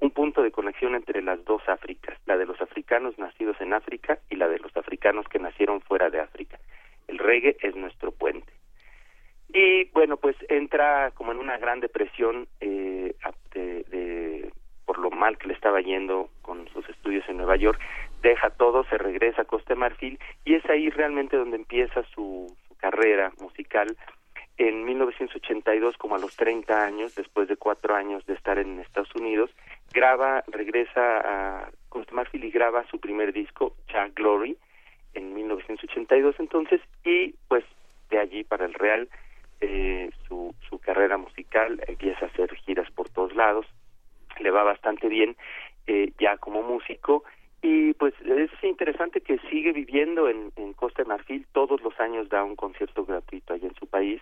un 0.00 0.10
punto 0.10 0.42
de 0.42 0.50
conexión 0.50 0.94
entre 0.94 1.22
las 1.22 1.44
dos 1.44 1.62
Áfricas, 1.68 2.18
la 2.26 2.36
de 2.36 2.46
los 2.46 2.60
africanos 2.60 3.18
nacidos 3.18 3.60
en 3.60 3.74
África 3.74 4.18
y 4.30 4.36
la 4.36 4.48
de 4.48 4.58
los 4.58 4.76
africanos 4.76 5.26
que 5.28 5.38
nacieron 5.38 5.80
fuera 5.80 6.10
de 6.10 6.20
África. 6.20 6.58
El 7.08 7.18
reggae 7.18 7.56
es 7.60 7.74
nuestro 7.74 8.12
puente. 8.12 8.52
Y 9.52 9.84
bueno, 9.90 10.16
pues 10.16 10.36
entra 10.48 11.10
como 11.12 11.32
en 11.32 11.38
una 11.38 11.58
gran 11.58 11.80
depresión 11.80 12.46
eh, 12.60 13.14
de, 13.54 14.52
por 14.84 14.98
lo 14.98 15.10
mal 15.10 15.38
que 15.38 15.48
le 15.48 15.54
estaba 15.54 15.80
yendo 15.80 16.30
con 16.42 16.68
sus 16.68 16.88
estudios 16.88 17.28
en 17.28 17.38
Nueva 17.38 17.56
York, 17.56 17.80
deja 18.22 18.50
todo, 18.50 18.84
se 18.84 18.98
regresa 18.98 19.42
a 19.42 19.46
Costa 19.46 19.74
Marfil 19.74 20.18
y 20.44 20.54
es 20.54 20.64
ahí 20.68 20.90
realmente 20.90 21.36
donde 21.36 21.56
empieza 21.56 22.02
su, 22.14 22.54
carrera 22.80 23.30
musical. 23.40 23.96
En 24.56 24.84
1982, 24.84 25.96
como 25.96 26.16
a 26.16 26.18
los 26.18 26.34
30 26.36 26.84
años, 26.84 27.14
después 27.14 27.48
de 27.48 27.56
cuatro 27.56 27.94
años 27.94 28.24
de 28.26 28.34
estar 28.34 28.58
en 28.58 28.80
Estados 28.80 29.14
Unidos, 29.14 29.50
graba, 29.92 30.42
regresa 30.48 31.00
a 31.02 31.70
Costa 31.88 32.14
Marfil 32.14 32.44
y 32.44 32.50
graba 32.50 32.84
su 32.90 32.98
primer 32.98 33.32
disco, 33.32 33.74
Jack 33.88 34.14
Glory, 34.14 34.56
en 35.14 35.34
1982 35.34 36.36
entonces, 36.38 36.80
y 37.04 37.34
pues 37.48 37.64
de 38.10 38.18
allí 38.18 38.44
para 38.44 38.64
el 38.66 38.74
Real 38.74 39.08
eh, 39.60 40.10
su, 40.26 40.54
su 40.68 40.78
carrera 40.78 41.16
musical, 41.16 41.82
empieza 41.86 42.26
a 42.26 42.28
hacer 42.28 42.54
giras 42.56 42.90
por 42.90 43.08
todos 43.08 43.34
lados, 43.34 43.66
le 44.40 44.50
va 44.50 44.62
bastante 44.62 45.08
bien 45.08 45.36
eh, 45.86 46.12
ya 46.18 46.36
como 46.36 46.62
músico 46.62 47.24
y 47.62 47.92
pues 47.94 48.14
es 48.24 48.50
interesante 48.62 49.20
que 49.20 49.38
sigue 49.50 49.72
viviendo 49.72 50.28
en, 50.28 50.52
en 50.56 50.72
Costa 50.72 51.02
de 51.02 51.08
Marfil, 51.08 51.46
todos 51.52 51.80
los 51.82 51.98
años 52.00 52.28
da 52.28 52.42
un 52.44 52.56
concierto 52.56 53.04
gratuito 53.04 53.52
allá 53.52 53.68
en 53.68 53.74
su 53.74 53.86
país, 53.86 54.20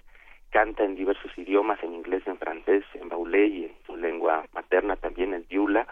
canta 0.50 0.84
en 0.84 0.96
diversos 0.96 1.36
idiomas, 1.36 1.82
en 1.82 1.94
inglés, 1.94 2.22
en 2.26 2.38
francés, 2.38 2.84
en 2.94 3.08
baulé 3.08 3.46
y 3.46 3.64
en 3.64 3.72
su 3.86 3.96
lengua 3.96 4.46
materna 4.52 4.96
también, 4.96 5.34
en 5.34 5.46
diula, 5.48 5.86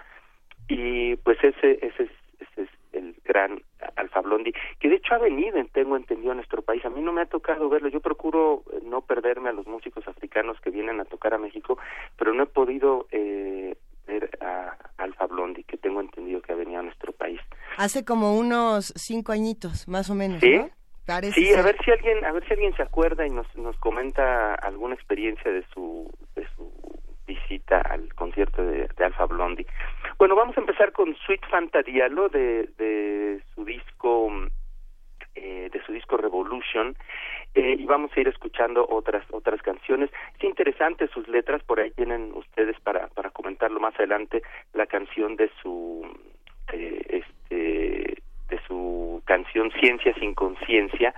y 0.69 1.17
pues 1.17 1.39
ese, 1.43 1.79
ese, 1.83 2.05
es, 2.05 2.11
ese 2.41 2.63
es 2.63 2.69
el 2.93 3.15
gran 3.25 3.63
Alfa 3.97 4.21
Blondi, 4.21 4.53
que 4.81 4.89
de 4.89 4.97
hecho 4.97 5.15
ha 5.15 5.19
venido, 5.19 5.63
tengo 5.73 5.97
entendido, 5.97 6.33
a 6.33 6.35
nuestro 6.35 6.63
país. 6.63 6.85
A 6.85 6.91
mí 6.91 7.01
no 7.01 7.13
me 7.13 7.21
ha 7.21 7.27
tocado 7.27 7.69
verlo. 7.69 7.89
Yo 7.89 8.01
procuro 8.01 8.63
eh, 8.73 8.81
no 8.85 9.03
perderme 9.03 9.51
a 9.51 9.53
los 9.53 9.67
músicos 9.67 10.07
africanos 10.09 10.61
que 10.61 10.71
vienen 10.71 11.01
a 11.01 11.05
tocar 11.05 11.35
a 11.35 11.39
México, 11.39 11.79
pero 12.19 12.33
no 12.35 12.45
he 12.45 12.47
podido 12.47 13.07
eh, 13.13 13.77
ver 14.07 14.31
a 14.41 14.77
Alfa 14.99 15.27
Blondi, 15.27 15.65
que 15.65 15.77
tengo 15.77 16.01
entendido 16.01 16.41
que 16.41 16.53
ha 16.53 16.57
venido 16.57 16.81
a 16.81 16.83
nuestro 16.83 17.13
país. 17.13 17.41
Hace 17.77 18.05
como 18.05 18.37
unos 18.37 18.93
cinco 18.97 19.33
añitos, 19.33 19.89
más 19.89 20.11
o 20.11 20.15
menos, 20.15 20.41
¿Sí? 20.41 20.57
¿no? 20.57 20.71
sí, 21.33 21.55
a 21.55 21.63
ver 21.63 21.77
si 21.85 21.91
alguien, 21.91 22.25
a 22.25 22.33
ver 22.33 22.45
si 22.47 22.53
alguien 22.53 22.75
se 22.75 22.83
acuerda 22.83 23.27
y 23.27 23.31
nos 23.31 23.47
nos 23.57 23.77
comenta 23.79 24.55
alguna 24.55 24.95
experiencia 24.95 25.53
de 25.53 25.65
su 25.73 26.13
de 26.35 26.47
su 26.57 26.73
visita 27.27 27.81
al 27.81 28.13
concierto 28.15 28.65
de, 28.65 28.89
de 28.97 29.05
Alfa 29.05 29.27
Blondie. 29.27 29.67
Bueno, 30.19 30.35
vamos 30.35 30.57
a 30.57 30.61
empezar 30.61 30.93
con 30.93 31.15
Sweet 31.17 31.47
Fantadialo 31.49 32.29
de, 32.29 32.69
de 32.79 33.43
su 33.55 33.65
disco 33.65 34.31
eh, 35.35 35.69
de 35.73 35.85
su 35.85 35.93
disco 35.93 36.17
Revolution 36.17 36.97
eh, 37.57 37.77
y 37.79 37.87
vamos 37.87 38.11
a 38.15 38.21
ir 38.21 38.29
escuchando 38.29 38.87
otras 38.89 39.25
otras 39.33 39.63
canciones. 39.63 40.11
Es 40.39 40.45
interesante 40.45 41.09
sus 41.09 41.27
letras, 41.27 41.63
por 41.63 41.81
ahí 41.81 41.91
tienen 41.91 42.33
ustedes 42.35 42.79
para 42.81 43.09
para 43.09 43.31
comentarlo 43.31 43.81
más 43.81 43.95
adelante 43.97 44.43
la 44.75 44.87
canción 44.87 45.37
de 45.37 45.51
su 45.63 46.07
eh, 46.73 47.01
este 47.09 48.23
de 48.51 48.61
su 48.69 49.23
canción 49.25 49.71
Ciencia 49.81 50.15
sin 50.21 50.35
conciencia 50.35 51.15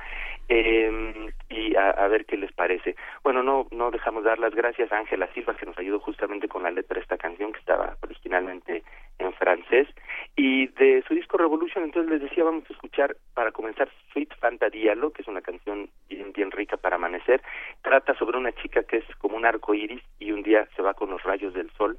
eh, 0.49 1.31
y 1.51 1.77
a, 1.77 1.91
a, 1.91 2.09
ver 2.09 2.25
qué 2.25 2.37
les 2.37 2.53
parece. 2.53 2.97
Bueno, 3.23 3.43
no 3.43 3.67
no 3.71 3.91
dejamos 3.91 4.25
dar 4.25 4.39
las 4.39 4.55
gracias 4.55 4.91
a 4.91 4.99
Ángela 4.99 5.29
Silva 5.35 5.55
que 5.55 5.67
nos 5.67 5.79
ayudó 5.79 6.01
justamente 6.01 6.49
con 6.49 6.63
la 6.63 6.71
letra 6.71 6.95
de 6.95 7.03
esta 7.03 7.19
canción 7.19 7.53
que 7.53 7.59
estaba 7.59 7.97
originalmente 8.03 8.83
en 9.19 9.33
francés 9.35 9.89
y 10.37 10.69
de 10.69 11.05
su 11.07 11.15
disco 11.15 11.37
Revolution. 11.37 11.85
Entonces 11.85 12.11
les 12.11 12.23
decía 12.23 12.45
vamos 12.45 12.65
a 12.69 12.73
escuchar 12.73 13.17
para 13.35 13.53
comenzar 13.53 13.89
Sweet 14.13 14.35
Fantadialo 14.39 15.13
que 15.13 15.23
es 15.23 15.29
una 15.29 15.43
canción 15.43 15.91
bien, 16.09 16.33
bien 16.33 16.51
rica 16.51 16.77
para 16.77 16.97
amanecer. 16.97 17.43
Trata 17.83 18.15
sobre 18.15 18.39
una 18.39 18.53
chica 18.53 18.83
que 18.85 18.99
es 18.99 19.17
como 19.19 19.37
un 19.37 19.45
arco 19.45 19.75
iris 19.75 20.03
y 20.19 20.33
un 20.33 20.43
día 20.43 20.67
se 20.77 20.83
va 20.83 20.95
con 20.95 21.11
los 21.11 21.23
rayos 21.25 21.53
del 21.53 21.71
sol. 21.73 21.99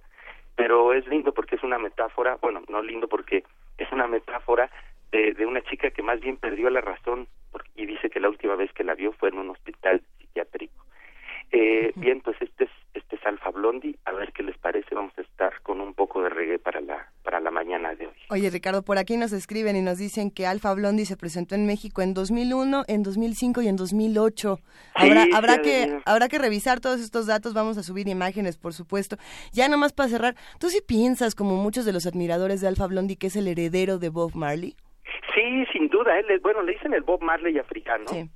Pero 0.56 0.94
es 0.94 1.06
lindo 1.08 1.34
porque 1.34 1.56
es 1.56 1.64
una 1.64 1.78
metáfora 1.78 2.38
bueno 2.42 2.62
no 2.68 2.82
lindo 2.82 3.08
porque 3.08 3.44
es 3.78 3.92
una 3.92 4.08
metáfora 4.08 4.72
de, 5.12 5.34
de 5.34 5.46
una 5.46 5.62
chica 5.62 5.92
que 5.92 6.04
más 6.04 6.20
bien 6.20 6.38
perdió 6.38 6.70
la 6.70 6.82
razón 6.82 7.28
y 7.76 7.86
dice 7.86 8.10
que 8.10 8.20
la 8.20 8.30
última 8.30 8.56
vez 8.56 8.72
que 8.74 8.84
la 8.84 8.96
vio 8.96 9.12
fue 9.14 9.30
en 9.30 9.38
un 9.40 9.50
hospital 9.50 10.02
psiquiátrico. 10.20 10.86
Eh, 11.52 11.94
bien, 11.96 12.22
pues 12.22 12.38
este 12.42 12.66
es, 12.66 12.70
este 12.94 13.16
es 13.16 13.26
Alfa 13.26 13.50
Blondi, 13.50 13.98
a 14.06 14.12
ver 14.12 14.32
qué 14.34 14.44
les 14.44 14.56
parece, 14.60 14.94
vamos 14.94 15.14
a 15.18 15.22
estar 15.22 15.60
con 15.64 15.82
un 15.82 15.96
poco 15.96 16.22
de 16.22 16.30
reggae 16.30 16.60
para 16.60 16.80
la, 16.80 17.12
para 17.24 17.40
la 17.40 17.50
mañana 17.50 17.96
de 17.96 18.06
hoy. 18.06 18.14
Oye 18.30 18.52
Ricardo, 18.52 18.84
por 18.84 19.00
aquí 19.00 19.18
nos 19.18 19.32
escriben 19.32 19.76
y 19.76 19.82
nos 19.82 19.98
dicen 19.98 20.30
que 20.30 20.46
Alfa 20.46 20.72
Blondi 20.76 21.06
se 21.06 21.18
presentó 21.18 21.56
en 21.56 21.66
México 21.66 22.04
en 22.04 22.14
2001, 22.14 22.84
en 22.88 23.02
2005 23.02 23.64
y 23.64 23.68
en 23.68 23.78
2008. 23.78 24.60
Habrá, 24.94 25.24
Sí, 25.24 25.32
habrá, 25.34 25.56
sí, 25.56 25.62
que, 25.64 25.84
sí. 25.86 25.92
habrá 26.06 26.28
que 26.28 26.38
revisar 26.38 26.82
todos 26.82 27.02
estos 27.02 27.26
datos, 27.26 27.56
vamos 27.56 27.80
a 27.80 27.84
subir 27.84 28.08
imágenes, 28.08 28.58
por 28.60 28.74
supuesto. 28.76 29.18
Ya 29.52 29.68
nomás 29.70 29.92
para 29.92 30.10
cerrar, 30.10 30.36
¿tú 30.60 30.70
sí 30.70 30.82
piensas, 30.86 31.34
como 31.34 31.56
muchos 31.56 31.84
de 31.84 31.94
los 31.94 32.06
admiradores 32.06 32.62
de 32.62 32.68
Alfa 32.68 32.86
Blondi, 32.86 33.16
que 33.16 33.26
es 33.26 33.36
el 33.36 33.48
heredero 33.48 33.98
de 33.98 34.10
Bob 34.10 34.36
Marley? 34.36 34.76
Sí, 35.50 35.66
sin 35.72 35.88
duda, 35.88 36.20
él 36.20 36.30
es, 36.30 36.42
bueno, 36.44 36.62
le 36.62 36.74
dicen 36.74 36.94
el 36.94 37.02
Bob 37.02 37.24
Marley 37.24 37.58
africano. 37.58 38.06
Sí. 38.08 38.30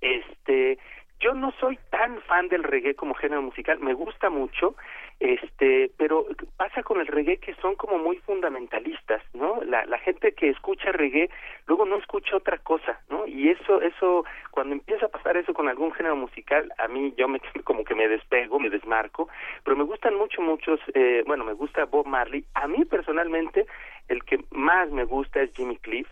Este, 0.00 0.78
yo 1.20 1.34
no 1.34 1.52
soy 1.60 1.78
tan 1.90 2.18
fan 2.22 2.48
del 2.48 2.64
reggae 2.64 2.94
como 2.94 3.12
género 3.12 3.42
musical, 3.42 3.78
me 3.78 3.92
gusta 3.92 4.30
mucho, 4.30 4.74
este, 5.18 5.90
pero 5.98 6.24
pasa 6.56 6.82
con 6.82 6.98
el 6.98 7.06
reggae 7.08 7.36
que 7.36 7.54
son 7.56 7.76
como 7.76 7.98
muy 7.98 8.16
fundamentalistas, 8.18 9.22
¿no? 9.34 9.62
La, 9.64 9.84
la 9.84 9.98
gente 9.98 10.32
que 10.32 10.48
escucha 10.48 10.92
reggae 10.92 11.28
luego 11.66 11.84
no 11.84 11.98
escucha 11.98 12.36
otra 12.36 12.56
cosa, 12.56 13.02
¿no? 13.10 13.26
Y 13.26 13.50
eso, 13.50 13.82
eso, 13.82 14.24
cuando 14.50 14.74
empieza 14.74 15.06
a 15.06 15.10
pasar 15.10 15.36
eso 15.36 15.52
con 15.52 15.68
algún 15.68 15.92
género 15.92 16.16
musical, 16.16 16.72
a 16.78 16.88
mí 16.88 17.12
yo 17.18 17.28
me 17.28 17.38
como 17.64 17.84
que 17.84 17.94
me 17.94 18.08
despego, 18.08 18.58
me 18.58 18.70
desmarco, 18.70 19.28
pero 19.62 19.76
me 19.76 19.84
gustan 19.84 20.14
mucho 20.14 20.40
muchos, 20.40 20.80
eh, 20.94 21.22
bueno, 21.26 21.44
me 21.44 21.52
gusta 21.52 21.84
Bob 21.84 22.06
Marley, 22.06 22.46
a 22.54 22.66
mí 22.66 22.86
personalmente 22.86 23.66
el 24.08 24.24
que 24.24 24.42
más 24.50 24.90
me 24.90 25.04
gusta 25.04 25.42
es 25.42 25.52
Jimmy 25.54 25.76
Cliff, 25.76 26.08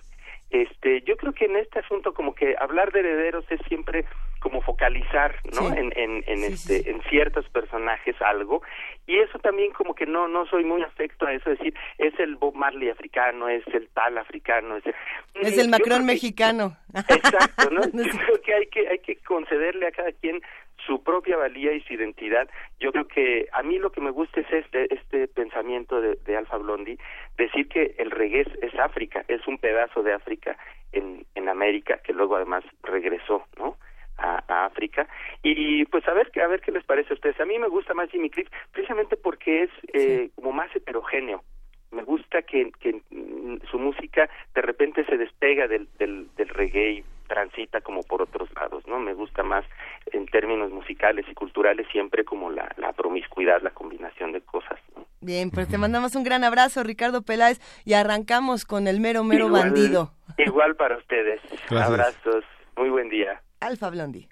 este 0.51 1.03
yo 1.03 1.17
creo 1.17 1.33
que 1.33 1.45
en 1.45 1.57
este 1.57 1.81
asunto 1.81 2.15
como 2.15 2.35
que 2.35 2.57
hablar 2.59 2.91
de 2.93 3.01
herederos 3.01 3.45
es 3.51 3.61
siempre 3.69 4.05
como 4.41 4.63
focalizar 4.63 5.35
no 5.53 5.69
Sí. 5.69 5.75
en 5.77 5.93
en, 5.97 6.25
en 6.27 6.39
Sí, 6.39 6.53
este 6.53 6.83
sí, 6.85 6.91
en 6.91 7.03
ciertos 7.11 7.49
personajes 7.51 8.15
algo 8.23 8.63
y 9.07 9.19
eso 9.19 9.39
también 9.41 9.73
como 9.73 9.95
que 9.95 10.07
no 10.07 10.27
no 10.29 10.47
soy 10.47 10.65
muy 10.65 10.83
afecto 10.83 11.27
a 11.27 11.33
eso 11.35 11.51
decir 11.51 11.75
es 11.99 12.19
el 12.19 12.37
Bob 12.37 12.55
Marley 12.55 12.89
africano 12.89 13.49
es 13.49 13.67
el 13.69 13.89
tal 13.89 14.17
africano 14.17 14.77
es 14.79 14.87
el, 14.87 14.95
Es 15.35 15.69
Macron 15.69 16.01
que- 16.01 16.05
mexicano. 16.07 16.77
Exacto, 16.95 17.71
¿no? 17.71 17.81
No 17.93 18.03
Yo 18.05 18.19
creo 18.19 18.41
que 18.43 18.55
hay 18.55 18.67
que 18.69 18.89
hay 18.89 18.99
que 19.01 19.17
concederle 19.17 19.87
a 19.89 19.93
cada 19.93 20.13
quien 20.13 20.41
su 20.89 21.05
propia 21.05 21.37
valía 21.37 21.73
y 21.73 21.83
su 21.83 21.93
identidad. 21.93 22.49
Yo 22.81 22.91
creo 22.93 23.07
que 23.07 23.47
a 23.53 23.63
mí 23.63 23.79
lo 23.79 23.93
que 23.93 24.01
me 24.01 24.11
gusta 24.11 24.41
es 24.41 24.51
este 24.51 24.93
este 24.93 25.29
pensamiento 25.29 26.01
de, 26.01 26.17
de 26.25 26.37
Alfa 26.37 26.57
Blondi, 26.57 26.99
decir 27.37 27.69
que 27.69 27.95
el 27.99 28.11
reggae 28.11 28.41
es, 28.41 28.49
es 28.63 28.75
África, 28.81 29.25
es 29.29 29.47
un 29.47 29.59
pedazo 29.59 30.03
de 30.03 30.15
África 30.15 30.57
en, 30.93 31.27
en 31.35 31.49
América 31.49 31.99
que 32.03 32.15
luego 32.15 32.37
además 32.37 32.65
regresó, 32.83 33.45
¿no? 33.59 33.77
A, 34.17 34.43
a 34.49 34.65
África 34.65 35.07
y 35.45 35.85
pues 35.85 36.09
a 36.09 36.13
ver 36.13 36.33
qué 36.33 36.41
a 36.41 36.49
ver 36.49 36.61
qué 36.61 36.73
les 36.73 36.85
parece 36.85 37.13
a 37.13 37.15
ustedes. 37.15 37.39
A 37.39 37.45
mí 37.45 37.59
me 37.59 37.69
gusta 37.69 37.95
más 37.95 38.11
Jimmy 38.11 38.31
Cliff 38.31 38.49
precisamente 38.73 39.17
porque 39.17 39.65
es 39.65 39.71
eh, 39.93 40.31
como 40.35 40.53
más 40.53 40.75
heterogéneo 40.75 41.45
me 41.91 42.03
gusta 42.03 42.43
que, 42.43 42.71
que 42.81 43.01
mm, 43.11 43.59
su 43.71 43.79
música 43.79 44.29
de 44.55 44.63
repente 44.63 45.05
se 45.07 45.17
despega 45.17 45.69
del, 45.69 45.89
del, 45.99 46.29
del 46.37 46.49
reggae 46.49 47.05
transita 47.29 47.81
como 47.83 48.03
por 48.03 48.23
otros 48.23 48.49
lados, 48.55 48.83
¿no? 48.89 48.99
Me 48.99 49.15
gusta 49.15 49.43
más 49.45 49.65
en 50.13 50.27
términos 50.27 50.73
musicales 50.73 51.25
y 51.31 51.35
culturales 51.35 51.87
siempre 51.93 52.25
como 52.25 52.51
la, 52.51 52.69
la 52.77 52.93
promiscuidad, 52.95 53.63
la 53.63 53.71
combinación 53.71 54.33
de 54.33 54.41
cosas, 54.41 54.81
¿no? 54.97 55.07
Bien, 55.21 55.51
pues 55.51 55.69
te 55.69 55.79
mandamos 55.79 56.15
un 56.17 56.25
gran 56.25 56.43
abrazo, 56.45 56.83
Ricardo 56.83 57.23
Peláez, 57.23 57.61
y 57.85 57.93
arrancamos 57.95 58.65
con 58.65 58.87
el 58.89 58.99
mero, 59.01 59.23
mero 59.25 59.47
Igual- 59.47 59.63
bandido. 59.71 60.13
Igual 60.39 60.75
para 60.77 60.97
ustedes. 60.97 61.41
Gracias. 61.69 61.83
Abrazos. 61.89 62.45
Muy 62.77 62.91
buen 62.91 63.09
día. 63.09 63.43
Alfa 63.61 63.91
Blondi. 63.91 64.29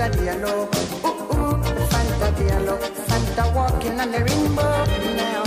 Fanta 0.00 0.16
Diallo. 0.16 0.66
Ooh, 1.04 1.12
ooh, 1.36 1.60
Fanta 1.92 2.28
Diallo. 2.32 2.74
Fanta 3.06 3.44
walking 3.54 4.00
on 4.00 4.10
the 4.10 4.24
rainbow 4.24 4.84
now. 5.20 5.44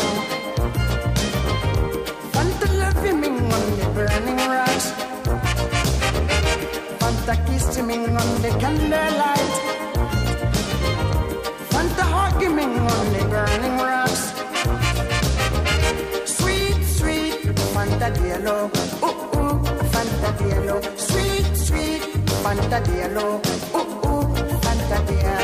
Fanta 2.34 2.68
loving 2.78 3.20
me 3.20 3.30
on 3.30 3.66
the 3.80 3.86
burning 3.96 4.38
rocks. 4.54 4.94
Fanta 7.02 7.34
kissing 7.48 7.88
me 7.88 7.96
on 8.06 8.30
the 8.44 8.50
candlelight. 8.62 9.54
Fanta 11.74 12.04
hugging 12.14 12.56
me 12.56 12.64
on 12.64 13.06
the 13.14 13.26
burning 13.34 13.78
rocks. 13.82 14.24
Sweet, 16.30 16.78
sweet 16.98 17.42
Fanta 17.74 18.08
Diallo. 18.14 18.70
Ooh, 19.02 19.18
ooh, 19.34 19.58
Fanta 19.94 20.30
Diallo. 20.38 20.78
Sweet, 20.96 21.58
sweet 21.58 22.02
Fanta 22.44 22.80
Diallo 22.86 23.73
yeah. 25.22 25.43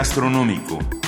Gastronómico. 0.00 0.99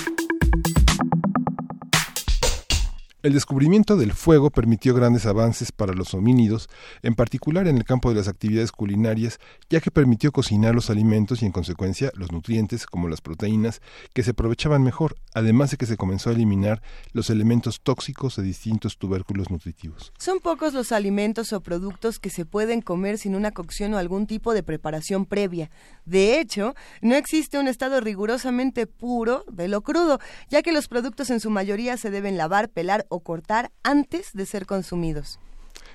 El 3.22 3.34
descubrimiento 3.34 3.96
del 3.96 4.14
fuego 4.14 4.50
permitió 4.50 4.94
grandes 4.94 5.26
avances 5.26 5.70
para 5.70 5.92
los 5.92 6.12
homínidos, 6.12 6.68
en 7.04 7.14
particular 7.14 7.68
en 7.68 7.76
el 7.76 7.84
campo 7.84 8.08
de 8.08 8.16
las 8.16 8.26
actividades 8.26 8.72
culinarias, 8.72 9.38
ya 9.70 9.80
que 9.80 9.92
permitió 9.92 10.32
cocinar 10.32 10.74
los 10.74 10.90
alimentos 10.90 11.40
y 11.40 11.46
en 11.46 11.52
consecuencia 11.52 12.10
los 12.16 12.32
nutrientes, 12.32 12.84
como 12.84 13.08
las 13.08 13.20
proteínas, 13.20 13.80
que 14.12 14.24
se 14.24 14.32
aprovechaban 14.32 14.82
mejor, 14.82 15.14
además 15.34 15.70
de 15.70 15.76
que 15.76 15.86
se 15.86 15.96
comenzó 15.96 16.30
a 16.30 16.32
eliminar 16.32 16.82
los 17.12 17.30
elementos 17.30 17.80
tóxicos 17.80 18.34
de 18.34 18.42
distintos 18.42 18.98
tubérculos 18.98 19.50
nutritivos. 19.50 20.12
Son 20.18 20.40
pocos 20.40 20.74
los 20.74 20.90
alimentos 20.90 21.52
o 21.52 21.60
productos 21.60 22.18
que 22.18 22.28
se 22.28 22.44
pueden 22.44 22.82
comer 22.82 23.18
sin 23.18 23.36
una 23.36 23.52
cocción 23.52 23.94
o 23.94 23.98
algún 23.98 24.26
tipo 24.26 24.52
de 24.52 24.64
preparación 24.64 25.26
previa. 25.26 25.70
De 26.04 26.40
hecho, 26.40 26.74
no 27.02 27.14
existe 27.14 27.60
un 27.60 27.68
estado 27.68 28.00
rigurosamente 28.00 28.88
puro 28.88 29.44
de 29.46 29.68
lo 29.68 29.82
crudo, 29.82 30.18
ya 30.50 30.62
que 30.62 30.72
los 30.72 30.88
productos 30.88 31.30
en 31.30 31.38
su 31.38 31.50
mayoría 31.50 31.96
se 31.96 32.10
deben 32.10 32.36
lavar, 32.36 32.68
pelar 32.68 33.06
o 33.12 33.20
cortar 33.20 33.70
antes 33.82 34.32
de 34.32 34.46
ser 34.46 34.66
consumidos. 34.66 35.38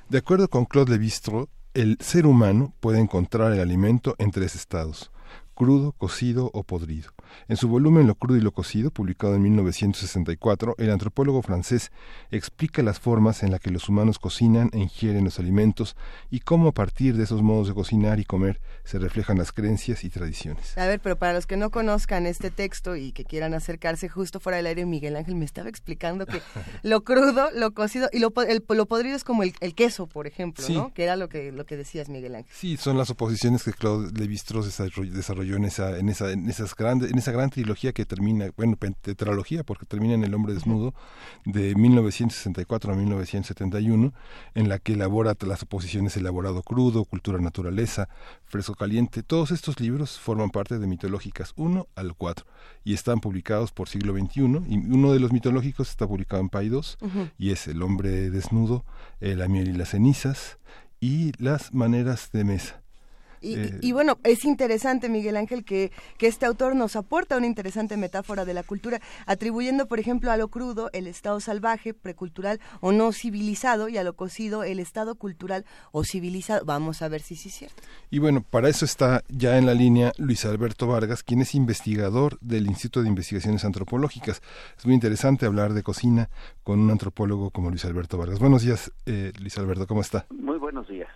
De 0.10 0.20
acuerdo 0.20 0.48
con 0.48 0.66
Claude 0.66 0.92
Lévi-Strauss, 0.92 1.50
el 1.74 1.98
ser 2.00 2.26
humano 2.26 2.74
puede 2.80 3.00
encontrar 3.00 3.52
el 3.52 3.60
alimento 3.60 4.16
en 4.20 4.32
tres 4.32 4.56
estados: 4.56 5.12
crudo, 5.58 5.92
cocido 5.94 6.52
o 6.54 6.62
podrido. 6.64 7.10
En 7.48 7.58
su 7.58 7.68
volumen 7.68 8.06
Lo 8.08 8.14
crudo 8.16 8.38
y 8.38 8.42
lo 8.42 8.52
cocido, 8.52 8.92
publicado 8.92 9.36
en 9.36 9.42
1964, 9.42 10.76
el 10.78 10.92
antropólogo 10.92 11.42
francés 11.42 11.92
explica 12.32 12.84
las 12.84 13.00
formas 13.00 13.42
en 13.44 13.52
las 13.52 13.60
que 13.60 13.72
los 13.72 13.90
humanos 13.90 14.20
cocinan 14.20 14.70
e 14.74 14.80
ingieren 14.80 15.24
los 15.26 15.40
alimentos 15.40 15.96
y 16.30 16.42
cómo 16.42 16.70
a 16.70 16.72
partir 16.74 17.18
de 17.18 17.24
esos 17.24 17.42
modos 17.42 17.68
de 17.68 17.74
cocinar 17.74 18.20
y 18.20 18.26
comer 18.26 18.60
se 18.84 19.00
reflejan 19.00 19.38
las 19.40 19.52
creencias 19.52 20.04
y 20.04 20.10
tradiciones. 20.10 20.78
A 20.78 20.86
ver, 20.86 21.00
pero 21.02 21.18
para 21.18 21.34
los 21.34 21.48
que 21.48 21.58
no 21.58 21.72
conozcan 21.72 22.26
este 22.28 22.52
texto 22.52 22.96
y 22.96 23.12
que 23.12 23.26
quieran 23.26 23.54
acercarse 23.54 24.08
justo 24.10 24.40
fuera 24.40 24.58
del 24.58 24.68
aire, 24.68 24.86
Miguel 24.86 25.16
Ángel 25.16 25.36
me 25.36 25.46
estaba 25.46 25.70
explicando 25.70 26.26
que 26.26 26.40
lo 26.84 27.04
crudo, 27.04 27.50
lo 27.56 27.74
cocido 27.74 28.10
y 28.14 28.20
lo, 28.20 28.32
el- 28.48 28.64
lo 28.70 28.86
podrido 28.86 29.16
es 29.16 29.24
como 29.24 29.44
el, 29.44 29.54
el 29.60 29.74
queso, 29.74 30.08
por 30.08 30.28
ejemplo, 30.28 30.64
Sí. 30.64 30.74
¿no? 30.76 30.94
Que 30.94 31.04
era 31.04 31.16
lo 31.16 31.30
que, 31.30 31.52
lo 31.52 31.66
que 31.66 31.78
decías, 31.78 32.10
Miguel 32.10 32.36
Ángel. 32.36 32.52
Sí, 32.56 32.78
son 32.78 32.98
las 32.98 33.10
oposiciones 33.10 33.64
que 33.64 33.74
Claude 33.74 34.12
Lévi-Strauss 34.14 34.66
desarrolló, 34.68 35.47
desarrolló 35.48 35.56
en 35.58 35.66
esa 35.66 35.98
en 35.98 36.10
esa 36.10 36.32
en 36.32 36.50
esas 36.50 36.76
grandes 36.76 37.12
en 37.12 37.18
esa 37.18 37.32
gran 37.32 37.50
trilogía 37.50 37.94
que 37.94 38.06
termina, 38.06 38.48
bueno, 38.56 38.78
tetralogía 39.02 39.64
porque 39.64 39.86
termina 39.86 40.14
en 40.14 40.24
El 40.24 40.34
hombre 40.34 40.54
desnudo 40.54 40.94
de 41.46 41.76
1964 41.76 42.94
a 42.94 42.96
1971, 42.96 44.14
en 44.56 44.70
la 44.70 44.80
que 44.80 44.94
elabora 44.94 45.36
las 45.46 45.64
oposiciones 45.64 46.18
elaborado 46.18 46.62
crudo, 46.64 47.06
cultura 47.06 47.40
naturaleza, 47.40 48.10
fresco 48.46 48.76
caliente. 48.76 49.24
Todos 49.24 49.52
estos 49.52 49.80
libros 49.80 50.20
forman 50.20 50.50
parte 50.50 50.80
de 50.80 50.88
mitológicas 50.88 51.54
1 51.56 51.88
al 51.96 52.16
4 52.16 52.46
y 52.84 52.94
están 52.94 53.20
publicados 53.20 53.72
por 53.72 53.88
siglo 53.90 54.14
XXI 54.14 54.42
y 54.68 54.78
uno 54.78 55.14
de 55.14 55.20
los 55.20 55.32
mitológicos 55.32 55.90
está 55.90 56.08
publicado 56.08 56.42
en 56.42 56.50
2 56.70 56.98
Ujú. 57.02 57.30
y 57.38 57.52
es 57.52 57.68
El 57.68 57.82
hombre 57.84 58.30
desnudo, 58.30 58.84
eh, 59.22 59.36
La 59.36 59.48
miel 59.48 59.70
y 59.70 59.74
las 59.74 59.90
cenizas 59.90 60.58
y 61.00 61.32
Las 61.38 61.74
maneras 61.74 62.32
de 62.32 62.44
mesa. 62.44 62.82
Eh, 63.42 63.80
y, 63.82 63.92
bueno, 63.92 64.18
es 64.24 64.46
interesante, 64.46 65.10
Miguel 65.10 65.38
Ángel, 65.38 65.64
que, 65.64 65.92
que 66.18 66.28
este 66.28 66.46
autor 66.46 66.76
nos 66.76 66.96
aporta 66.96 67.38
una 67.38 67.48
interesante 67.48 67.98
metáfora 67.98 68.46
de 68.46 68.54
la 68.54 68.64
cultura, 68.64 69.00
atribuyendo, 69.26 69.88
por 69.88 70.00
ejemplo, 70.00 70.32
a 70.32 70.38
lo 70.38 70.48
crudo 70.48 70.90
el 70.94 71.08
estado 71.08 71.40
salvaje, 71.40 71.94
precultural 71.94 72.60
o 72.82 72.92
no 72.92 73.12
civilizado, 73.12 73.90
y 73.90 73.98
a 73.98 74.04
lo 74.04 74.14
cocido 74.14 74.64
el 74.64 74.80
estado 74.80 75.16
cultural 75.16 75.66
o 75.92 76.04
civilizado. 76.04 76.66
Vamos 76.66 77.02
a 77.02 77.08
ver 77.08 77.22
si 77.22 77.36
sí 77.36 77.50
es 77.50 77.56
cierto. 77.56 77.84
Y 78.10 78.20
bueno, 78.20 78.42
para 78.42 78.70
eso 78.70 78.86
está 78.86 79.24
ya 79.30 79.58
en 79.58 79.66
la 79.66 79.74
línea 79.74 80.14
Luis 80.18 80.46
Alberto 80.46 80.88
Vargas, 80.88 81.24
quien 81.24 81.42
es 81.42 81.56
investigador 81.56 82.40
del 82.42 82.68
Instituto 82.68 83.04
de 83.04 83.10
Investigaciones 83.10 83.66
Antropológicas. 83.66 84.42
Es 84.78 84.86
muy 84.86 84.96
interesante 84.96 85.46
hablar 85.46 85.74
de 85.74 85.84
cocina 85.84 86.30
con 86.64 86.80
un 86.80 86.92
antropólogo 86.92 87.52
como 87.52 87.70
Luis 87.70 87.86
Alberto 87.86 88.18
Vargas. 88.18 88.40
Buenos 88.40 88.62
días, 88.62 88.92
eh, 89.06 89.32
Luis 89.40 89.58
Alberto, 89.58 89.88
¿cómo 89.88 90.02
está? 90.02 90.26
Muy 90.30 90.58
buenos 90.58 90.88
días. 90.88 91.10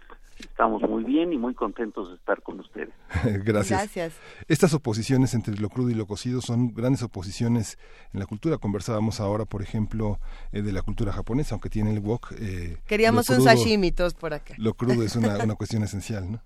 Estamos 0.45 0.81
muy 0.83 1.03
bien 1.03 1.33
y 1.33 1.37
muy 1.37 1.53
contentos 1.53 2.09
de 2.09 2.15
estar 2.15 2.41
con 2.41 2.59
ustedes. 2.59 2.93
Gracias. 3.43 3.79
Gracias. 3.79 4.19
Estas 4.47 4.73
oposiciones 4.73 5.33
entre 5.33 5.55
lo 5.55 5.69
crudo 5.69 5.89
y 5.89 5.93
lo 5.93 6.05
cocido 6.05 6.41
son 6.41 6.73
grandes 6.73 7.03
oposiciones 7.03 7.77
en 8.13 8.19
la 8.19 8.25
cultura. 8.25 8.57
Conversábamos 8.57 9.19
ahora, 9.19 9.45
por 9.45 9.61
ejemplo, 9.61 10.19
eh, 10.51 10.61
de 10.61 10.71
la 10.71 10.81
cultura 10.81 11.11
japonesa, 11.11 11.55
aunque 11.55 11.69
tiene 11.69 11.93
el 11.93 11.99
wok. 11.99 12.33
Eh, 12.39 12.77
Queríamos 12.87 13.29
un 13.29 13.41
sashimi 13.41 13.91
todos 13.91 14.13
por 14.13 14.33
acá. 14.33 14.53
Lo 14.57 14.73
crudo 14.73 15.03
es 15.03 15.15
una, 15.15 15.37
una 15.43 15.55
cuestión 15.55 15.83
esencial, 15.83 16.31
¿no? 16.31 16.41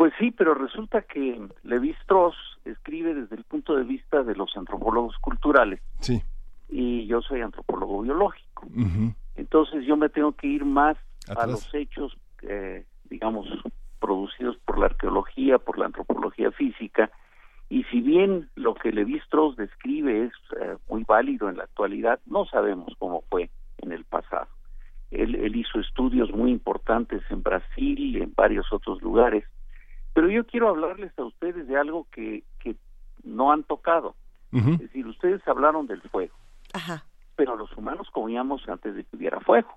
Pues 0.00 0.14
sí, 0.18 0.30
pero 0.30 0.54
resulta 0.54 1.02
que 1.02 1.46
Levi 1.62 1.90
Strauss 2.00 2.34
escribe 2.64 3.14
desde 3.14 3.36
el 3.36 3.44
punto 3.44 3.76
de 3.76 3.84
vista 3.84 4.22
de 4.22 4.34
los 4.34 4.56
antropólogos 4.56 5.16
culturales. 5.18 5.80
Sí. 6.00 6.22
Y 6.70 7.06
yo 7.06 7.20
soy 7.20 7.42
antropólogo 7.42 8.00
biológico. 8.00 8.66
Entonces 9.36 9.84
yo 9.86 9.98
me 9.98 10.08
tengo 10.08 10.32
que 10.32 10.46
ir 10.46 10.64
más 10.64 10.96
a 11.28 11.46
los 11.46 11.68
hechos 11.74 12.16
eh, 12.42 12.84
digamos, 13.04 13.46
producidos 13.98 14.56
por 14.64 14.78
la 14.78 14.86
arqueología, 14.86 15.58
por 15.58 15.78
la 15.78 15.86
antropología 15.86 16.50
física, 16.52 17.10
y 17.68 17.84
si 17.84 18.00
bien 18.00 18.50
lo 18.56 18.74
que 18.74 18.90
Levi 18.90 19.18
Strauss 19.18 19.56
describe 19.56 20.24
es 20.24 20.32
eh, 20.60 20.76
muy 20.88 21.04
válido 21.04 21.48
en 21.48 21.56
la 21.56 21.64
actualidad, 21.64 22.18
no 22.26 22.44
sabemos 22.44 22.94
cómo 22.98 23.22
fue 23.30 23.48
en 23.78 23.92
el 23.92 24.04
pasado. 24.04 24.48
Él, 25.12 25.36
él, 25.36 25.56
hizo 25.56 25.78
estudios 25.78 26.32
muy 26.32 26.50
importantes 26.50 27.22
en 27.30 27.42
Brasil 27.42 27.98
y 27.98 28.20
en 28.20 28.32
varios 28.34 28.72
otros 28.72 29.00
lugares, 29.02 29.44
pero 30.12 30.28
yo 30.28 30.44
quiero 30.46 30.68
hablarles 30.68 31.16
a 31.16 31.24
ustedes 31.24 31.68
de 31.68 31.76
algo 31.76 32.06
que, 32.10 32.42
que 32.58 32.76
no 33.22 33.52
han 33.52 33.62
tocado. 33.62 34.14
Es 34.52 34.80
decir, 34.80 35.06
ustedes 35.06 35.46
hablaron 35.46 35.86
del 35.86 36.02
fuego, 36.02 36.34
Ajá. 36.72 37.04
pero 37.36 37.54
los 37.54 37.70
humanos 37.76 38.08
comíamos 38.10 38.68
antes 38.68 38.96
de 38.96 39.04
que 39.04 39.16
hubiera 39.16 39.38
fuego. 39.38 39.68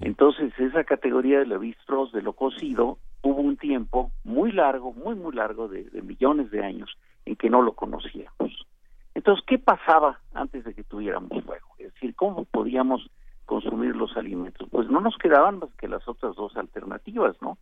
Entonces, 0.00 0.52
esa 0.58 0.84
categoría 0.84 1.38
de 1.38 1.46
levistros 1.46 2.12
de 2.12 2.22
lo 2.22 2.34
cocido 2.34 2.98
hubo 3.22 3.40
un 3.40 3.56
tiempo 3.56 4.12
muy 4.24 4.52
largo, 4.52 4.92
muy, 4.92 5.14
muy 5.14 5.34
largo, 5.34 5.68
de, 5.68 5.88
millones 6.02 6.50
de 6.50 6.64
años, 6.64 6.96
en 7.24 7.36
que 7.36 7.50
no 7.50 7.62
lo 7.62 7.72
conocíamos. 7.72 8.66
Entonces, 9.14 9.44
¿qué 9.46 9.58
pasaba 9.58 10.20
antes 10.34 10.64
de 10.64 10.74
que 10.74 10.84
tuviéramos 10.84 11.42
fuego? 11.44 11.68
Es 11.78 11.92
decir, 11.94 12.14
¿cómo 12.14 12.44
podíamos 12.44 13.10
consumir 13.46 13.96
los 13.96 14.16
alimentos? 14.16 14.68
Pues 14.70 14.88
no 14.88 15.00
nos 15.00 15.16
quedaban 15.16 15.58
más 15.58 15.70
que 15.78 15.88
las 15.88 16.06
otras 16.06 16.36
dos 16.36 16.56
alternativas, 16.56 17.36
¿no? 17.40 17.58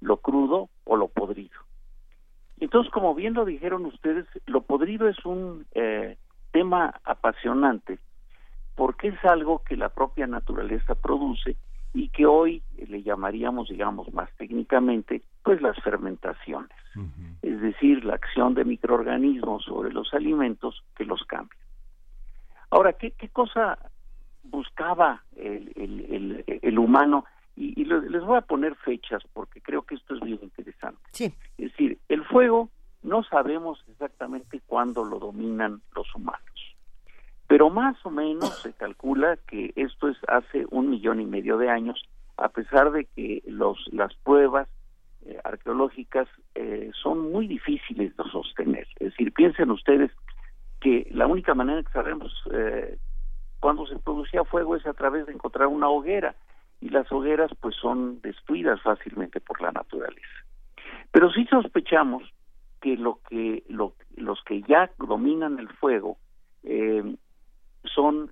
Lo 0.00 0.18
crudo 0.18 0.68
o 0.84 0.96
lo 0.96 1.08
podrido. 1.08 1.58
Entonces, 2.60 2.92
como 2.92 3.14
bien 3.14 3.34
lo 3.34 3.44
dijeron 3.44 3.86
ustedes, 3.86 4.26
lo 4.46 4.60
podrido 4.60 5.08
es 5.08 5.24
un 5.24 5.66
eh, 5.72 6.18
tema 6.52 7.00
apasionante 7.04 7.98
porque 8.76 9.08
es 9.08 9.24
algo 9.24 9.62
que 9.64 9.76
la 9.76 9.88
propia 9.88 10.26
naturaleza 10.26 10.94
produce 10.94 11.56
y 11.92 12.08
que 12.08 12.26
hoy 12.26 12.62
le 12.76 13.02
llamaríamos, 13.02 13.68
digamos, 13.68 14.12
más 14.12 14.30
técnicamente, 14.36 15.22
pues 15.42 15.60
las 15.60 15.76
fermentaciones, 15.82 16.70
es 17.42 17.60
decir, 17.60 18.04
la 18.04 18.14
acción 18.14 18.54
de 18.54 18.64
microorganismos 18.64 19.64
sobre 19.64 19.92
los 19.92 20.12
alimentos 20.14 20.84
que 20.96 21.04
los 21.04 21.24
cambian. 21.24 21.60
Ahora, 22.70 22.92
¿qué, 22.92 23.10
qué 23.12 23.28
cosa 23.28 23.78
buscaba 24.44 25.24
el, 25.36 25.72
el, 25.74 26.44
el, 26.62 26.78
humano? 26.78 27.24
Y, 27.56 27.84
les 27.84 28.22
voy 28.22 28.38
a 28.38 28.42
poner 28.42 28.76
fechas 28.76 29.22
porque 29.32 29.60
creo 29.60 29.82
que 29.82 29.96
esto 29.96 30.14
es 30.14 30.20
bien 30.20 30.38
interesante. 30.42 31.00
Sí. 31.10 31.34
Es 31.58 31.72
decir, 31.72 31.98
el 32.08 32.24
fuego 32.24 32.70
no 33.02 33.24
sabemos 33.24 33.84
exactamente 33.90 34.60
cuándo 34.66 35.04
lo 35.04 35.18
dominan 35.18 35.80
los 35.94 36.14
humanos 36.14 36.40
pero 37.50 37.68
más 37.68 37.96
o 38.06 38.12
menos 38.12 38.62
se 38.62 38.72
calcula 38.74 39.36
que 39.48 39.72
esto 39.74 40.06
es 40.06 40.16
hace 40.28 40.66
un 40.70 40.88
millón 40.88 41.20
y 41.20 41.26
medio 41.26 41.58
de 41.58 41.68
años, 41.68 42.00
a 42.36 42.48
pesar 42.48 42.92
de 42.92 43.06
que 43.06 43.42
los, 43.44 43.76
las 43.90 44.14
pruebas 44.22 44.68
eh, 45.26 45.36
arqueológicas 45.42 46.28
eh, 46.54 46.92
son 47.02 47.32
muy 47.32 47.48
difíciles 47.48 48.16
de 48.16 48.22
sostener. 48.30 48.86
Es 49.00 49.10
decir, 49.10 49.32
piensen 49.32 49.72
ustedes 49.72 50.12
que 50.80 51.08
la 51.10 51.26
única 51.26 51.52
manera 51.54 51.82
que 51.82 51.90
sabemos 51.90 52.32
eh, 52.52 52.96
cuando 53.58 53.84
se 53.84 53.98
producía 53.98 54.44
fuego 54.44 54.76
es 54.76 54.86
a 54.86 54.94
través 54.94 55.26
de 55.26 55.32
encontrar 55.32 55.66
una 55.66 55.88
hoguera 55.88 56.36
y 56.80 56.90
las 56.90 57.10
hogueras 57.10 57.50
pues 57.60 57.74
son 57.74 58.20
destruidas 58.20 58.80
fácilmente 58.80 59.40
por 59.40 59.60
la 59.60 59.72
naturaleza. 59.72 60.38
Pero 61.10 61.32
sí 61.32 61.44
sospechamos 61.46 62.22
que 62.80 62.96
lo 62.96 63.18
que 63.28 63.64
los 63.68 64.40
que 64.44 64.62
ya 64.62 64.88
dominan 64.98 65.58
el 65.58 65.68
fuego 65.68 66.16
eh, 66.62 67.16
son 67.84 68.30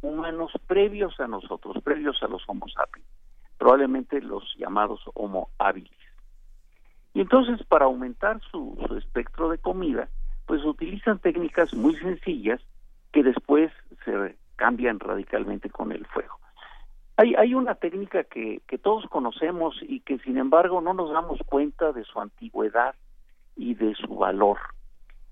humanos 0.00 0.52
previos 0.66 1.18
a 1.20 1.26
nosotros, 1.26 1.82
previos 1.82 2.22
a 2.22 2.28
los 2.28 2.42
Homo 2.48 2.68
sapiens, 2.68 3.08
probablemente 3.58 4.20
los 4.20 4.54
llamados 4.56 5.00
Homo 5.14 5.50
habilis. 5.58 5.90
Y 7.14 7.20
entonces 7.20 7.64
para 7.66 7.86
aumentar 7.86 8.40
su, 8.50 8.76
espectro 8.96 9.48
de 9.48 9.58
comida, 9.58 10.08
pues 10.46 10.64
utilizan 10.64 11.18
técnicas 11.18 11.74
muy 11.74 11.96
sencillas 11.96 12.60
que 13.12 13.22
después 13.22 13.72
se 14.04 14.36
cambian 14.56 15.00
radicalmente 15.00 15.70
con 15.70 15.92
el 15.92 16.06
fuego. 16.06 16.38
Hay, 17.16 17.34
hay 17.34 17.54
una 17.54 17.74
técnica 17.74 18.22
que, 18.24 18.62
que 18.68 18.78
todos 18.78 19.04
conocemos 19.08 19.76
y 19.82 20.00
que 20.00 20.18
sin 20.20 20.38
embargo 20.38 20.80
no 20.80 20.94
nos 20.94 21.10
damos 21.10 21.40
cuenta 21.46 21.92
de 21.92 22.04
su 22.04 22.20
antigüedad 22.20 22.94
y 23.56 23.74
de 23.74 23.94
su 23.96 24.14
valor. 24.14 24.58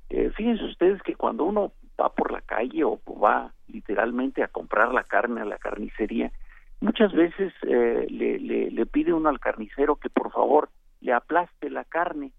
Eh, 0.08 0.30
fíjense 0.36 0.64
ustedes 0.64 1.02
que 1.02 1.14
cuando 1.14 1.44
uno 1.44 1.72
va 2.00 2.10
por 2.10 2.32
la 2.32 2.40
calle 2.40 2.84
o 2.84 3.00
va 3.22 3.52
literalmente 3.68 4.42
a 4.42 4.48
comprar 4.48 4.92
la 4.92 5.04
carne 5.04 5.40
a 5.40 5.44
la 5.44 5.58
carnicería, 5.58 6.32
muchas 6.80 7.12
veces 7.12 7.52
eh, 7.62 8.06
le, 8.10 8.38
le, 8.38 8.86
pide 8.86 9.12
uno 9.12 9.28
al 9.28 9.40
carnicero 9.40 9.96
que 9.96 10.10
por 10.10 10.30
favor 10.32 10.68
le 11.00 11.12
aplaste 11.12 11.70
la 11.70 11.84
carne. 11.84 12.32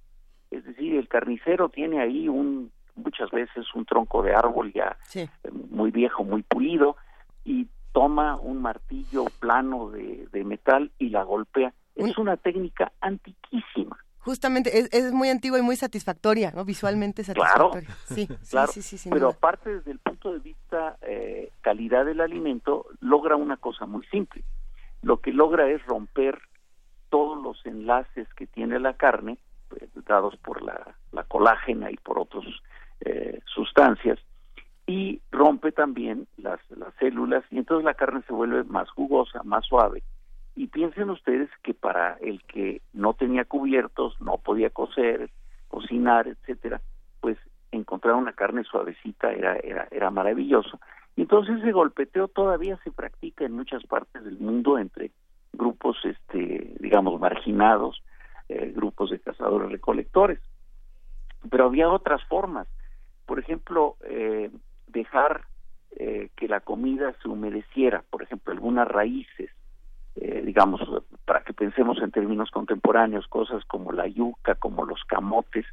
Es 0.51 0.63
decir, 0.65 0.95
el 0.95 1.07
carnicero 1.07 1.69
tiene 1.69 1.99
ahí 1.99 2.27
un 2.27 2.71
muchas 2.95 3.29
veces 3.29 3.65
un 3.75 3.85
tronco 3.85 4.23
de 4.23 4.33
árbol 4.33 4.73
ya 4.73 4.97
muy 5.69 5.91
viejo, 5.91 6.23
muy 6.23 6.41
pulido, 6.41 6.97
y 7.45 7.67
toma 7.91 8.37
un 8.37 8.61
martillo 8.61 9.25
plano 9.39 9.89
de, 9.91 10.27
de 10.31 10.43
metal 10.43 10.91
y 10.97 11.09
la 11.09 11.23
golpea. 11.23 11.73
Es 11.95 12.17
una 12.17 12.37
técnica 12.37 12.91
antiquísima 13.01 13.97
justamente 14.27 14.77
es, 14.77 14.89
es, 14.91 15.13
muy 15.13 15.29
antigua 15.29 15.57
y 15.57 15.61
muy 15.61 15.77
satisfactoria, 15.77 16.51
¿no? 16.51 16.65
Visualmente 16.65 17.23
satisfactoria. 17.23 17.89
Sí, 18.05 18.27
claro. 18.49 18.71
sí, 18.73 18.81
sí, 18.81 18.97
sí, 18.97 19.09
Pero 19.09 19.29
aparte 19.29 19.75
desde 19.75 19.91
el 19.91 19.99
punto 19.99 20.33
de 20.33 20.39
vista 20.39 20.97
eh, 21.01 21.49
calidad 21.61 22.03
del 22.05 22.19
alimento, 22.19 22.87
logra 22.99 23.37
una 23.37 23.55
cosa 23.55 23.85
muy 23.85 24.05
simple. 24.07 24.43
Lo 25.01 25.21
que 25.21 25.31
logra 25.31 25.69
es 25.69 25.81
romper 25.85 26.39
todos 27.09 27.41
los 27.41 27.65
enlaces 27.65 28.27
que 28.33 28.47
tiene 28.47 28.79
la 28.79 28.95
carne, 28.95 29.37
pues, 29.69 29.83
dados 30.05 30.35
por 30.37 30.61
la, 30.61 30.95
la, 31.13 31.23
colágena 31.23 31.89
y 31.89 31.95
por 31.95 32.19
otras 32.19 32.43
eh, 32.99 33.39
sustancias, 33.45 34.19
y 34.87 35.21
rompe 35.31 35.71
también 35.71 36.27
las, 36.35 36.59
las 36.71 36.93
células 36.95 37.45
y 37.49 37.59
entonces 37.59 37.85
la 37.85 37.93
carne 37.93 38.23
se 38.27 38.33
vuelve 38.33 38.65
más 38.65 38.89
jugosa, 38.89 39.41
más 39.43 39.65
suave 39.65 40.03
y 40.57 40.67
piensen 40.67 41.11
ustedes 41.11 41.49
que 41.61 41.75
para 41.75 42.17
el 42.19 42.41
que 42.43 42.81
no 42.91 43.13
tenía 43.13 43.45
cubiertos, 43.45 44.19
no 44.19 44.39
podía 44.39 44.71
cocer, 44.71 45.29
cocinar, 45.67 46.27
etcétera, 46.27 46.81
pues 47.21 47.37
encontrar 47.71 48.15
una 48.15 48.33
carne 48.33 48.63
suavecita 48.63 49.31
era, 49.31 49.55
era, 49.57 49.87
era 49.91 50.09
maravilloso. 50.09 50.79
Entonces 51.15 51.59
ese 51.59 51.71
golpeteo 51.71 52.27
todavía 52.27 52.79
se 52.83 52.91
practica 52.91 53.45
en 53.45 53.51
muchas 53.53 53.83
partes 53.83 54.23
del 54.23 54.39
mundo 54.39 54.79
entre 54.79 55.11
grupos, 55.53 55.97
este, 56.03 56.73
digamos, 56.79 57.19
marginados, 57.19 58.01
eh, 58.49 58.73
grupos 58.75 59.11
de 59.11 59.19
cazadores 59.19 59.71
recolectores. 59.71 60.39
Pero 61.51 61.65
había 61.65 61.87
otras 61.89 62.23
formas. 62.25 62.67
Por 63.27 63.37
ejemplo, 63.37 63.95
eh, 64.05 64.49
dejar 64.87 65.45
eh, 65.97 66.29
que 66.35 66.47
la 66.47 66.61
comida 66.61 67.13
se 67.21 67.27
humedeciera, 67.27 68.03
por 68.09 68.23
ejemplo, 68.23 68.53
algunas 68.53 68.87
raíces, 68.87 69.51
eh, 70.19 70.41
digamos, 70.45 70.82
para 71.25 71.43
que 71.43 71.53
pensemos 71.53 72.01
en 72.01 72.12
términos 72.12 72.49
contemporáneos, 72.51 73.27
cosas 73.27 73.63
como 73.65 73.91
la 73.91 74.08
yuca, 74.08 74.56
como 74.56 74.86
los 74.86 75.03
camotes, 75.06 75.65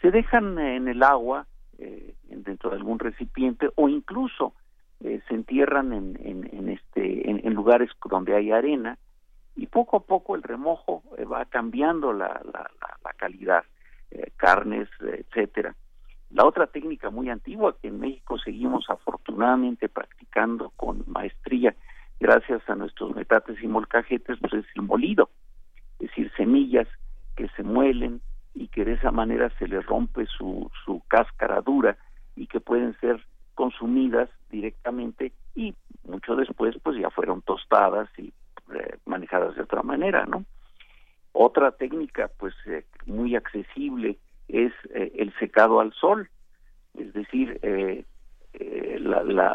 se 0.00 0.10
dejan 0.10 0.58
en 0.58 0.88
el 0.88 1.02
agua, 1.02 1.46
eh, 1.78 2.14
dentro 2.24 2.70
de 2.70 2.76
algún 2.76 2.98
recipiente, 2.98 3.70
o 3.76 3.88
incluso 3.88 4.54
eh, 5.00 5.20
se 5.28 5.34
entierran 5.34 5.92
en, 5.92 6.16
en, 6.22 6.68
este, 6.68 7.28
en, 7.28 7.54
lugares 7.54 7.90
donde 8.08 8.34
hay 8.34 8.52
arena, 8.52 8.98
y 9.56 9.66
poco 9.66 9.96
a 9.96 10.00
poco 10.04 10.34
el 10.34 10.42
remojo 10.42 11.02
va 11.30 11.44
cambiando 11.44 12.12
la, 12.12 12.40
la, 12.52 13.12
calidad, 13.16 13.64
eh, 14.10 14.32
carnes, 14.36 14.88
etcétera. 15.00 15.74
La 16.30 16.44
otra 16.44 16.66
técnica 16.66 17.10
muy 17.10 17.28
antigua 17.28 17.76
que 17.80 17.88
en 17.88 18.00
México 18.00 18.38
seguimos 18.38 18.88
afortunadamente 18.88 19.88
practicando 19.88 20.70
con 20.70 21.04
maestría, 21.06 21.74
gracias 22.22 22.62
a 22.68 22.76
nuestros 22.76 23.14
metates 23.16 23.60
y 23.62 23.66
molcajetes, 23.66 24.38
pues 24.40 24.52
es 24.54 24.64
el 24.76 24.82
molido, 24.82 25.28
es 25.98 26.08
decir, 26.08 26.30
semillas 26.36 26.86
que 27.36 27.48
se 27.56 27.64
muelen 27.64 28.20
y 28.54 28.68
que 28.68 28.84
de 28.84 28.92
esa 28.92 29.10
manera 29.10 29.50
se 29.58 29.66
les 29.66 29.84
rompe 29.84 30.26
su, 30.26 30.70
su 30.84 31.02
cáscara 31.08 31.60
dura 31.62 31.96
y 32.36 32.46
que 32.46 32.60
pueden 32.60 32.96
ser 33.00 33.20
consumidas 33.54 34.30
directamente 34.50 35.32
y 35.56 35.74
mucho 36.04 36.36
después 36.36 36.76
pues 36.82 36.96
ya 36.96 37.10
fueron 37.10 37.42
tostadas 37.42 38.08
y 38.16 38.32
eh, 38.72 38.98
manejadas 39.04 39.56
de 39.56 39.62
otra 39.62 39.82
manera, 39.82 40.24
¿no? 40.24 40.44
Otra 41.32 41.72
técnica 41.72 42.30
pues 42.38 42.54
eh, 42.66 42.84
muy 43.06 43.34
accesible 43.34 44.18
es 44.46 44.72
eh, 44.94 45.12
el 45.16 45.34
secado 45.40 45.80
al 45.80 45.92
sol, 45.92 46.28
es 46.96 47.12
decir, 47.14 47.58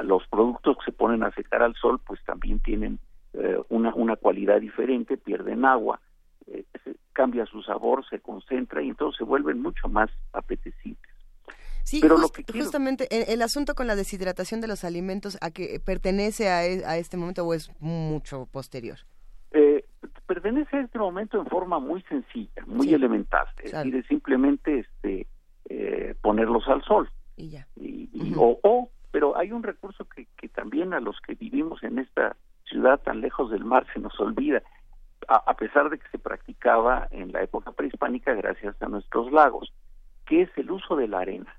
los 0.03 0.27
productos 0.27 0.77
que 0.77 0.91
se 0.91 0.97
ponen 0.97 1.23
a 1.23 1.31
secar 1.31 1.61
al 1.63 1.75
sol 1.75 1.99
pues 2.05 2.23
también 2.25 2.59
tienen 2.59 2.99
una, 3.69 3.93
una 3.93 4.15
cualidad 4.15 4.59
diferente, 4.59 5.17
pierden 5.17 5.65
agua, 5.65 5.99
cambia 7.13 7.45
su 7.45 7.61
sabor, 7.63 8.07
se 8.09 8.19
concentra 8.19 8.81
y 8.81 8.89
entonces 8.89 9.17
se 9.17 9.23
vuelven 9.23 9.61
mucho 9.61 9.87
más 9.87 10.09
apetecibles. 10.33 11.17
Sí, 11.87 11.99
Pero 12.01 12.17
lo 12.17 12.27
que 12.27 12.43
justamente 12.51 13.07
el, 13.33 13.41
asunto 13.41 13.73
con 13.73 13.87
la 13.87 13.95
deshidratación 13.95 14.59
de 14.59 14.67
los 14.67 14.83
alimentos, 14.83 15.37
¿a 15.39 15.51
que 15.51 15.79
pertenece 15.79 16.49
a, 16.49 16.65
e, 16.65 16.83
a 16.85 16.97
este 16.97 17.15
momento 17.15 17.45
o 17.45 17.53
es 17.53 17.71
mucho 17.79 18.45
posterior? 18.51 18.97
Eh, 19.51 19.85
pertenece 20.25 20.75
a 20.75 20.81
este 20.81 20.99
momento 20.99 21.39
en 21.39 21.45
forma 21.45 21.79
muy 21.79 22.01
sencilla, 22.03 22.61
muy 22.65 22.93
elemental, 22.93 23.47
es 23.63 23.71
decir, 23.71 24.05
simplemente 24.07 24.79
este, 24.79 25.27
eh, 25.69 26.13
ponerlos 26.21 26.67
al 26.67 26.83
sol. 26.83 27.09
Y 27.37 27.49
ya. 27.49 27.67
o, 28.35 28.89
pero 29.11 29.37
hay 29.37 29.51
un 29.53 29.63
recurso 29.63 30.05
que, 30.05 30.27
que 30.35 30.49
también 30.49 30.93
a 30.93 30.99
los 30.99 31.15
que 31.21 31.35
vivimos 31.35 31.81
en 31.83 31.99
esta 31.99 32.35
ciudad 32.65 32.99
tan 33.01 33.21
lejos 33.21 33.49
del 33.51 33.63
mar 33.63 33.85
se 33.93 33.99
nos 33.99 34.19
olvida, 34.19 34.61
a, 35.27 35.53
pesar 35.55 35.89
de 35.89 35.97
que 35.97 36.07
se 36.09 36.19
practicaba 36.19 37.07
en 37.11 37.31
la 37.31 37.41
época 37.41 37.71
prehispánica 37.71 38.33
gracias 38.33 38.81
a 38.81 38.87
nuestros 38.87 39.31
lagos, 39.31 39.73
que 40.25 40.43
es 40.43 40.49
el 40.57 40.71
uso 40.71 40.95
de 40.95 41.07
la 41.07 41.19
arena. 41.19 41.53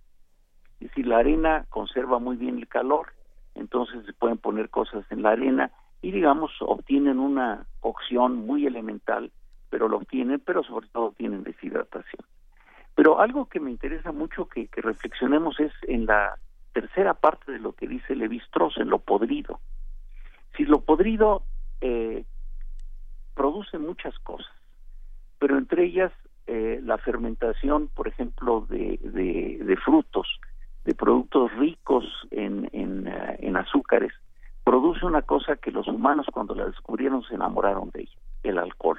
Es 0.80 0.88
decir, 0.88 1.06
la 1.06 1.18
arena 1.18 1.66
conserva 1.68 2.18
muy 2.18 2.36
bien 2.36 2.58
el 2.58 2.68
calor, 2.68 3.12
entonces 3.54 4.06
se 4.06 4.12
pueden 4.12 4.38
poner 4.38 4.70
cosas 4.70 5.04
en 5.10 5.22
la 5.22 5.30
arena 5.30 5.72
y 6.00 6.12
digamos 6.12 6.52
obtienen 6.60 7.18
una 7.18 7.66
cocción 7.80 8.36
muy 8.46 8.66
elemental, 8.66 9.32
pero 9.70 9.88
lo 9.88 9.98
obtienen, 9.98 10.40
pero 10.40 10.62
sobre 10.62 10.88
todo 10.88 11.12
tienen 11.12 11.42
deshidratación. 11.42 12.24
Pero 12.98 13.20
algo 13.20 13.46
que 13.46 13.60
me 13.60 13.70
interesa 13.70 14.10
mucho 14.10 14.48
que, 14.48 14.68
reflexionemos 14.72 15.60
es 15.60 15.70
en 15.82 16.06
la 16.06 16.36
tercera 16.72 17.14
parte 17.14 17.52
de 17.52 17.60
lo 17.60 17.72
que 17.72 17.86
dice 17.86 18.16
Levi 18.16 18.38
Strauss, 18.38 18.76
en 18.76 18.90
lo 18.90 18.98
podrido. 18.98 19.60
Si 20.56 20.64
lo 20.64 20.80
podrido 20.80 21.44
eh, 21.80 22.24
produce 23.36 23.78
muchas 23.78 24.18
cosas, 24.18 24.52
pero 25.38 25.56
entre 25.56 25.84
ellas 25.84 26.10
eh, 26.48 26.80
la 26.82 26.98
fermentación, 26.98 27.86
por 27.86 28.08
ejemplo, 28.08 28.66
de, 28.68 29.78
frutos, 29.84 30.26
de 30.84 30.96
productos 30.96 31.52
ricos 31.52 32.04
en, 32.32 32.68
eh, 32.72 33.36
en, 33.38 33.56
azúcares, 33.56 34.12
produce 34.64 35.06
una 35.06 35.22
cosa 35.22 35.54
que 35.54 35.70
los 35.70 35.86
humanos 35.86 36.26
cuando 36.32 36.52
la 36.56 36.66
descubrieron 36.66 37.22
se 37.22 37.36
enamoraron 37.36 37.90
de 37.90 38.00
ella, 38.00 38.18
el 38.42 38.58
alcohol. 38.58 38.98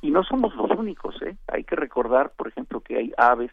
Y 0.00 0.10
no 0.10 0.22
somos 0.24 0.54
los 0.56 0.70
únicos, 0.72 1.20
¿eh? 1.22 1.36
Hay 1.48 1.64
que 1.64 1.76
recordar, 1.76 2.32
por 2.36 2.48
ejemplo, 2.48 2.80
que 2.80 2.96
hay 2.96 3.12
aves 3.16 3.50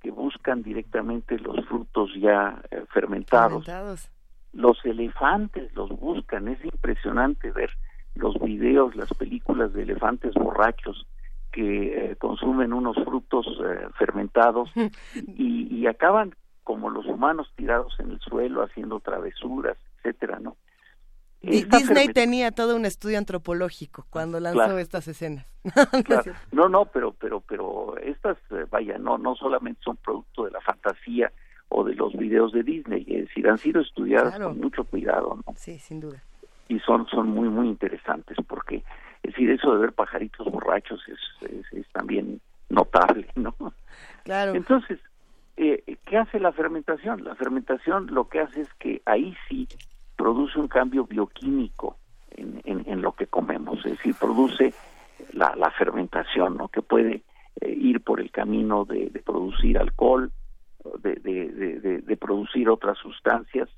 que 0.00 0.10
buscan 0.10 0.62
directamente 0.62 1.38
los 1.38 1.64
frutos 1.66 2.10
ya 2.18 2.62
eh, 2.70 2.84
fermentados. 2.92 3.64
fermentados. 3.64 4.10
Los 4.52 4.84
elefantes 4.84 5.74
los 5.74 5.90
buscan, 5.90 6.48
es 6.48 6.64
impresionante 6.64 7.50
ver 7.50 7.70
los 8.14 8.38
videos, 8.40 8.96
las 8.96 9.12
películas 9.14 9.72
de 9.72 9.82
elefantes 9.82 10.34
borrachos 10.34 11.06
que 11.52 12.10
eh, 12.10 12.16
consumen 12.16 12.72
unos 12.72 12.96
frutos 13.04 13.46
eh, 13.64 13.88
fermentados 13.98 14.70
y, 15.36 15.86
acaban 15.86 16.34
como 16.64 16.90
los 16.90 17.06
humanos 17.06 17.52
tirados 17.54 17.94
en 18.00 18.10
el 18.10 18.20
suelo 18.20 18.64
haciendo 18.64 18.98
travesuras, 18.98 19.78
etcétera, 19.98 20.40
¿no? 20.40 20.56
Disney 21.46 22.08
tenía 22.08 22.50
todo 22.50 22.76
un 22.76 22.84
estudio 22.84 23.18
antropológico 23.18 24.06
cuando 24.10 24.40
lanzó 24.40 24.78
estas 24.78 25.08
escenas. 25.08 25.46
no, 26.52 26.68
no, 26.68 26.84
pero 26.86 27.12
pero 27.12 27.40
pero 27.40 27.96
estas 27.98 28.36
eh, 28.50 28.66
vaya, 28.70 28.98
no 28.98 29.18
no 29.18 29.34
solamente 29.34 29.80
son 29.84 29.96
producto 29.96 30.44
de 30.44 30.50
la 30.50 30.60
fantasía 30.60 31.32
o 31.68 31.84
de 31.84 31.94
los 31.94 32.12
videos 32.14 32.52
de 32.52 32.62
Disney, 32.62 33.04
es 33.08 33.28
decir, 33.28 33.48
han 33.48 33.58
sido 33.58 33.80
estudiadas 33.80 34.38
con 34.38 34.60
mucho 34.60 34.84
cuidado, 34.84 35.38
¿no? 35.46 35.54
Sí, 35.56 35.78
sin 35.78 36.00
duda. 36.00 36.22
Y 36.68 36.78
son 36.80 37.06
son 37.08 37.28
muy 37.28 37.48
muy 37.48 37.68
interesantes 37.68 38.36
porque 38.46 38.76
es 39.22 39.32
decir, 39.32 39.50
eso 39.50 39.72
de 39.72 39.78
ver 39.78 39.92
pajaritos 39.92 40.50
borrachos 40.50 41.02
es, 41.08 41.60
es, 41.72 41.86
también 41.92 42.40
notable, 42.68 43.28
¿no? 43.34 43.54
Claro. 44.22 44.54
Entonces, 44.54 45.00
eh, 45.56 45.96
¿qué 46.04 46.18
hace 46.18 46.38
la 46.38 46.52
fermentación? 46.52 47.24
La 47.24 47.34
fermentación 47.34 48.06
lo 48.12 48.28
que 48.28 48.40
hace 48.40 48.60
es 48.62 48.72
que 48.74 49.02
ahí 49.04 49.34
sí 49.48 49.66
produce 50.16 50.58
un 50.58 50.68
cambio 50.68 51.04
bioquímico 51.04 51.98
en, 52.30 52.60
en, 52.64 53.02
lo 53.02 53.12
que 53.12 53.26
comemos, 53.26 53.78
es 53.86 53.92
decir, 53.92 54.14
produce 54.18 54.74
la, 55.32 55.54
la 55.56 55.70
fermentación, 55.70 56.56
¿no? 56.56 56.68
Que 56.68 56.82
puede 56.82 57.22
eh, 57.60 57.70
ir 57.70 58.02
por 58.02 58.20
el 58.20 58.30
camino 58.30 58.84
de, 58.84 59.10
producir 59.24 59.78
alcohol, 59.78 60.32
de, 61.02 61.14
de, 61.16 62.00
de, 62.02 62.16
producir 62.16 62.68
otras 62.68 62.98
sustancias, 62.98 63.68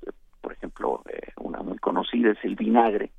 por 0.41 0.53
ejemplo, 0.53 1.03
eh, 1.09 1.31
una 1.37 1.61
muy 1.61 1.77
conocida 1.77 2.31
es 2.31 2.43
el 2.43 2.55
vinagre, 2.55 3.11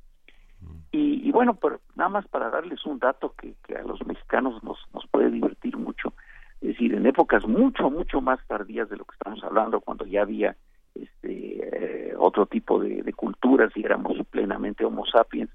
y, 0.93 1.31
bueno, 1.31 1.53
pero 1.55 1.79
nada 1.95 2.09
más 2.09 2.27
para 2.27 2.49
darles 2.49 2.85
un 2.85 2.99
dato 2.99 3.33
que, 3.37 3.55
que 3.65 3.75
a 3.75 3.83
los 3.83 4.05
mexicanos 4.05 4.61
nos, 4.61 4.77
nos 4.93 5.07
puede 5.07 5.31
divertir 5.31 5.77
mucho, 5.77 6.13
es 6.59 6.69
decir, 6.69 6.93
en 6.93 7.05
épocas 7.05 7.47
mucho, 7.47 7.89
mucho 7.89 8.19
más 8.19 8.45
tardías 8.45 8.89
de 8.89 8.97
lo 8.97 9.05
que 9.05 9.13
estamos 9.13 9.41
hablando, 9.43 9.79
cuando 9.79 10.05
ya 10.05 10.23
había 10.23 10.57
este 10.95 12.11
eh, 12.11 12.13
otro 12.17 12.45
tipo 12.45 12.79
de, 12.79 13.03
de 13.03 13.13
culturas 13.13 13.71
y 13.75 13.83
éramos 13.83 14.17
plenamente 14.29 14.85
homo 14.85 15.05
sapiens, 15.05 15.49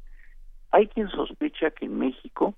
hay 0.71 0.89
quien 0.89 1.09
sospecha 1.09 1.71
que 1.71 1.87
en 1.87 1.99
México, 1.99 2.55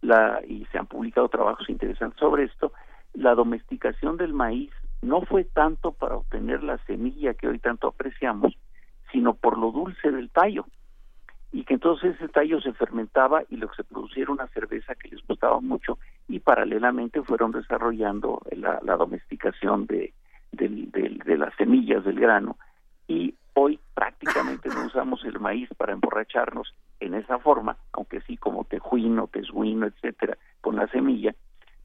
la, 0.00 0.40
y 0.46 0.64
se 0.72 0.78
han 0.78 0.86
publicado 0.86 1.28
trabajos 1.28 1.68
interesantes 1.68 2.18
sobre 2.18 2.44
esto, 2.44 2.72
la 3.12 3.34
domesticación 3.34 4.16
del 4.16 4.32
maíz 4.32 4.70
no 5.02 5.22
fue 5.22 5.44
tanto 5.44 5.92
para 5.92 6.16
obtener 6.16 6.62
la 6.62 6.78
semilla 6.84 7.34
que 7.34 7.48
hoy 7.48 7.58
tanto 7.58 7.88
apreciamos, 7.88 8.56
sino 9.12 9.34
por 9.34 9.58
lo 9.58 9.72
dulce 9.72 10.10
del 10.10 10.30
tallo. 10.30 10.66
Y 11.52 11.64
que 11.64 11.74
entonces 11.74 12.14
ese 12.14 12.28
tallo 12.28 12.60
se 12.60 12.72
fermentaba 12.72 13.42
y 13.48 13.56
lo 13.56 13.68
que 13.68 13.76
se 13.76 13.84
producía 13.84 14.22
era 14.22 14.32
una 14.32 14.46
cerveza 14.48 14.94
que 14.94 15.08
les 15.08 15.26
gustaba 15.26 15.60
mucho 15.60 15.98
y 16.28 16.38
paralelamente 16.38 17.22
fueron 17.22 17.50
desarrollando 17.50 18.40
la, 18.52 18.78
domesticación 18.96 19.86
de, 19.86 20.14
de, 20.52 21.36
las 21.36 21.54
semillas 21.56 22.04
del 22.04 22.20
grano 22.20 22.56
y 23.08 23.34
hoy 23.54 23.78
prácticamente 23.94 24.68
no 24.68 24.86
usamos 24.86 25.24
el 25.24 25.40
maíz 25.40 25.68
para 25.76 25.92
emborracharnos 25.92 26.74
en 27.00 27.14
esa 27.14 27.38
forma, 27.38 27.76
aunque 27.92 28.20
sí 28.22 28.36
como 28.36 28.64
tejuino, 28.64 29.26
tezuino, 29.28 29.86
etcétera, 29.86 30.36
con 30.60 30.76
la 30.76 30.86
semilla, 30.88 31.34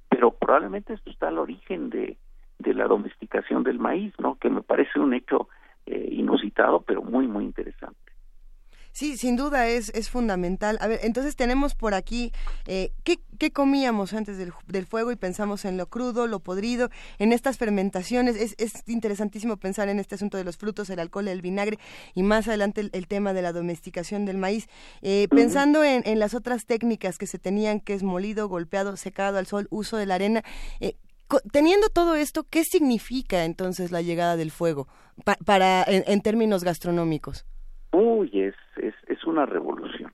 pero 0.10 0.32
probablemente 0.32 0.94
esto 0.94 1.10
está 1.10 1.30
al 1.30 1.40
origen 1.40 1.90
de, 1.90 2.18
de 2.60 2.74
la 2.74 2.88
domesticación 2.88 3.64
del 3.64 3.80
maíz, 3.80 4.14
¿no? 4.20 4.36
Que 4.36 4.50
me 4.50 4.62
parece 4.62 5.00
un 5.00 5.14
hecho 5.14 5.48
eh, 5.86 6.10
inusitado, 6.12 6.82
pero 6.82 7.02
muy, 7.02 7.28
muy 7.28 7.46
interesante. 7.46 8.05
Sí, 8.96 9.18
sin 9.18 9.36
duda 9.36 9.68
es, 9.68 9.90
es 9.90 10.10
fundamental. 10.10 10.78
A 10.80 10.88
ver, 10.88 11.02
entonces 11.04 11.36
tenemos 11.36 11.76
por 11.76 11.94
aquí, 11.94 12.32
eh, 12.66 12.94
¿qué, 13.04 13.20
¿qué, 13.38 13.52
comíamos 13.52 14.14
antes 14.14 14.38
del, 14.38 14.54
del, 14.68 14.86
fuego 14.86 15.12
y 15.12 15.18
pensamos 15.18 15.66
en 15.66 15.76
lo 15.76 15.90
crudo, 15.90 16.28
lo 16.28 16.40
podrido, 16.40 16.90
en 17.20 17.34
estas 17.34 17.58
fermentaciones? 17.58 18.38
Es, 18.38 18.56
es 18.58 18.84
interesantísimo 18.88 19.58
pensar 19.58 19.90
en 19.90 20.00
este 20.00 20.16
asunto 20.16 20.38
de 20.38 20.46
los 20.46 20.56
frutos, 20.56 20.90
el 20.90 21.00
alcohol, 21.00 21.28
el 21.28 21.42
vinagre 21.42 21.78
y 22.14 22.24
más 22.24 22.48
adelante 22.48 22.90
el, 22.90 23.08
tema 23.10 23.34
de 23.34 23.42
la 23.42 23.52
domesticación 23.52 24.24
del 24.24 24.38
maíz. 24.38 24.70
Eh, 25.02 25.28
pensando 25.30 25.84
en, 25.84 26.02
en, 26.06 26.18
las 26.18 26.34
otras 26.34 26.66
técnicas 26.66 27.18
que 27.18 27.28
se 27.28 27.38
tenían, 27.38 27.82
que 27.82 27.96
es 27.96 28.02
molido, 28.02 28.48
golpeado, 28.48 28.96
secado 28.96 29.40
al 29.40 29.46
sol, 29.46 29.68
uso 29.72 29.98
de 29.98 30.06
la 30.06 30.16
arena, 30.16 30.42
eh, 30.80 30.96
teniendo 31.52 31.90
todo 31.90 32.16
esto, 32.16 32.46
¿qué 32.50 32.64
significa 32.64 33.44
entonces 33.44 33.92
la 33.92 34.02
llegada 34.02 34.38
del 34.38 34.52
fuego 34.52 34.88
para 35.44 35.84
en, 35.84 36.06
en 36.08 36.22
términos 36.22 36.64
gastronómicos? 36.64 37.46
Uy, 37.98 38.30
es, 38.34 38.56
es, 38.76 38.94
es 39.08 39.24
una 39.24 39.46
revolución. 39.46 40.12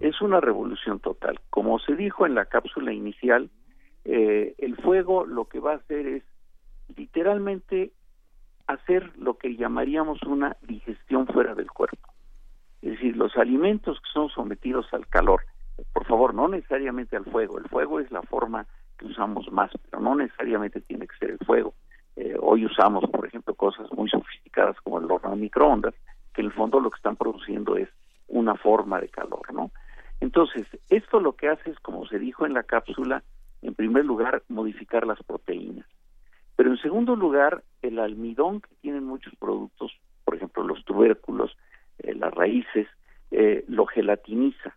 Es 0.00 0.20
una 0.20 0.40
revolución 0.40 0.98
total. 0.98 1.38
Como 1.50 1.78
se 1.78 1.94
dijo 1.94 2.26
en 2.26 2.34
la 2.34 2.46
cápsula 2.46 2.92
inicial, 2.92 3.48
eh, 4.04 4.56
el 4.58 4.76
fuego 4.76 5.24
lo 5.24 5.44
que 5.44 5.60
va 5.60 5.74
a 5.74 5.76
hacer 5.76 6.04
es 6.08 6.24
literalmente 6.96 7.92
hacer 8.66 9.16
lo 9.16 9.38
que 9.38 9.54
llamaríamos 9.54 10.20
una 10.24 10.56
digestión 10.62 11.28
fuera 11.28 11.54
del 11.54 11.70
cuerpo. 11.70 12.12
Es 12.82 12.90
decir, 12.90 13.16
los 13.16 13.36
alimentos 13.36 14.00
que 14.00 14.08
son 14.12 14.28
sometidos 14.28 14.92
al 14.92 15.06
calor, 15.06 15.42
por 15.92 16.06
favor, 16.06 16.34
no 16.34 16.48
necesariamente 16.48 17.16
al 17.16 17.24
fuego, 17.24 17.58
el 17.58 17.68
fuego 17.68 18.00
es 18.00 18.10
la 18.10 18.22
forma 18.22 18.66
que 18.98 19.06
usamos 19.06 19.50
más, 19.52 19.70
pero 19.88 20.02
no 20.02 20.16
necesariamente 20.16 20.80
tiene 20.80 21.06
que 21.06 21.16
ser 21.18 21.30
el 21.30 21.38
fuego. 21.38 21.72
Eh, 22.16 22.34
hoy 22.40 22.66
usamos, 22.66 23.04
por 23.10 23.26
ejemplo, 23.26 23.54
cosas 23.54 23.92
muy 23.92 24.08
sofisticadas 24.10 24.76
como 24.80 24.98
el 24.98 25.08
horno 25.08 25.30
de 25.30 25.36
microondas, 25.36 25.94
que 26.36 26.42
en 26.42 26.48
el 26.48 26.52
fondo 26.52 26.80
lo 26.80 26.90
que 26.90 26.98
están 26.98 27.16
produciendo 27.16 27.76
es 27.76 27.88
una 28.28 28.56
forma 28.56 29.00
de 29.00 29.08
calor, 29.08 29.54
¿no? 29.54 29.70
Entonces, 30.20 30.66
esto 30.90 31.18
lo 31.18 31.34
que 31.34 31.48
hace 31.48 31.70
es, 31.70 31.80
como 31.80 32.06
se 32.06 32.18
dijo 32.18 32.44
en 32.44 32.52
la 32.52 32.62
cápsula, 32.62 33.22
en 33.62 33.74
primer 33.74 34.04
lugar, 34.04 34.42
modificar 34.48 35.06
las 35.06 35.22
proteínas. 35.22 35.86
Pero 36.54 36.70
en 36.70 36.76
segundo 36.78 37.16
lugar, 37.16 37.64
el 37.80 37.98
almidón 37.98 38.60
que 38.60 38.74
tienen 38.82 39.04
muchos 39.04 39.34
productos, 39.36 39.92
por 40.24 40.34
ejemplo, 40.34 40.62
los 40.62 40.84
tubérculos, 40.84 41.56
eh, 41.98 42.14
las 42.14 42.34
raíces, 42.34 42.86
eh, 43.30 43.64
lo 43.66 43.86
gelatiniza. 43.86 44.76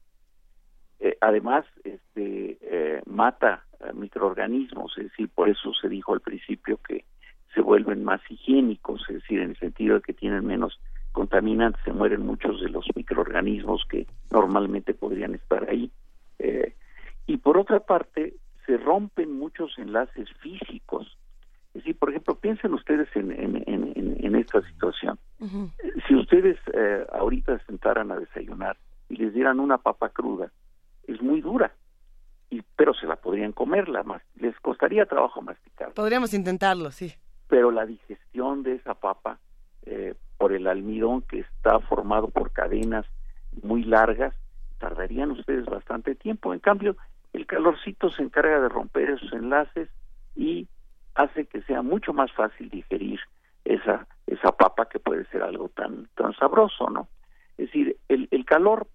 Eh, 1.02 1.18
además, 1.20 1.66
este, 1.84 3.02
mata 3.06 3.66
microorganismos, 3.94 4.98
es 4.98 5.06
decir, 5.06 5.30
por 5.30 5.50
eso 5.50 5.74
se 5.74 5.90
dijo 5.90 6.14
al 6.14 6.22
principio 6.22 6.80
que 6.86 7.06
se 7.54 7.62
vuelven 7.62 8.04
más 8.04 8.22
higiénicos, 8.30 9.02
es 9.10 9.16
decir, 9.16 9.40
en 9.40 9.52
el 9.52 9.58
sentido 9.58 9.96
de 9.96 10.02
que 10.02 10.14
tienen 10.14 10.46
menos 10.46 10.80
contaminantes, 11.20 11.82
se 11.84 11.92
mueren 11.92 12.26
muchos 12.26 12.62
de 12.62 12.70
los 12.70 12.86
microorganismos 12.96 13.84
que 13.90 14.08
normalmente 14.32 14.94
podrían 14.94 15.36
estar 15.36 15.70
ahí. 15.70 15.92
y 17.28 17.38
por 17.38 17.58
otra 17.58 17.82
parte, 17.82 18.36
se 18.66 18.78
rompen 18.78 19.38
muchos 19.38 19.78
enlaces 19.78 20.30
físicos. 20.42 21.18
Es 21.74 21.82
decir, 21.82 22.00
por 22.00 22.10
ejemplo, 22.10 22.36
piensen 22.36 22.74
ustedes 22.74 23.10
en, 23.16 23.32
en, 23.32 24.36
esta 24.36 24.62
situación. 24.62 25.20
Si 26.08 26.16
ustedes 26.16 26.58
eh, 26.74 27.06
ahorita 27.12 27.60
sentaran 27.66 28.12
a 28.12 28.16
desayunar 28.18 28.78
y 29.10 29.18
les 29.18 29.34
dieran 29.34 29.60
una 29.60 29.78
papa 29.78 30.08
cruda, 30.10 30.50
es 31.06 31.22
muy 31.22 31.42
dura, 31.42 31.74
y, 32.50 32.62
pero 32.78 32.94
se 32.94 33.08
la 33.08 33.18
podrían 33.18 33.52
comer, 33.52 33.90
la 33.90 34.04
más, 34.04 34.22
les 34.36 34.58
costaría 34.62 35.06
trabajo 35.06 35.42
masticar. 35.42 35.92
Podríamos 35.92 36.34
intentarlo, 36.34 36.92
sí. 36.92 37.14
Pero 37.50 37.72
la 37.72 37.86
digestión 37.86 38.64
de 38.64 38.76
esa 38.76 38.94
papa, 38.94 39.40
eh, 39.86 40.16
por 40.40 40.54
el 40.54 40.68
almidón 40.68 41.22
que 41.22 41.42
está 41.42 41.80
formado 41.82 42.30
por 42.30 42.52
cadenas 42.52 43.06
muy 43.62 43.84
largas, 43.84 44.34
tardarían 44.80 45.32
ustedes 45.32 45.66
bastante 45.66 46.16
tiempo. 46.16 46.54
En 46.54 46.62
cambio, 46.62 46.96
el 47.34 47.46
calorcito 47.46 48.10
se 48.10 48.24
encarga 48.24 48.62
de 48.62 48.70
romper 48.70 49.10
esos 49.10 49.34
enlaces 49.34 49.90
y 50.36 50.70
hace 51.14 51.46
que 51.46 51.62
sea 51.64 51.82
mucho 51.82 52.14
más 52.14 52.32
fácil 52.32 52.70
digerir 52.70 53.20
esa 53.66 54.08
esa 54.28 54.54
papa 54.54 54.88
que 54.88 55.00
puede 55.00 55.26
ser 55.26 55.44
algo 55.44 55.68
tan 55.70 56.08
tan 56.16 56.34
sabroso, 56.36 56.90
¿no? 56.90 57.10
Es 57.58 57.66
decir, 57.66 57.98
el, 58.08 58.30
el 58.32 58.46
calor 58.46 58.88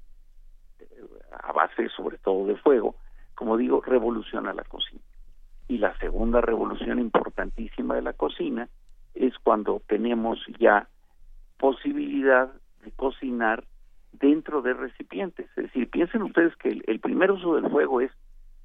eh, 0.81 0.87
a 1.43 1.53
base 1.53 1.91
sobre 1.91 2.17
todo 2.17 2.47
de 2.47 2.57
fuego, 2.57 2.97
como 3.35 3.59
digo, 3.59 3.83
revoluciona 3.83 4.55
la 4.55 4.65
cocina. 4.65 5.03
Y 5.69 5.77
la 5.77 5.95
segunda 5.99 6.41
revolución 6.41 6.99
importantísima 6.99 7.97
de 7.97 8.03
la 8.03 8.15
cocina 8.15 8.67
es 9.15 9.35
cuando 9.43 9.83
tenemos 9.87 10.39
ya 10.59 10.89
posibilidad 11.59 12.53
de 12.85 12.93
cocinar 12.93 13.65
dentro 14.13 14.63
de 14.63 14.75
recipientes. 14.75 15.47
Es 15.57 15.65
decir, 15.65 15.91
piensen 15.91 16.23
ustedes 16.23 16.55
que 16.57 16.83
el 16.87 17.01
primer 17.01 17.31
uso 17.31 17.57
del 17.57 17.71
fuego 17.71 18.01
es 18.01 18.13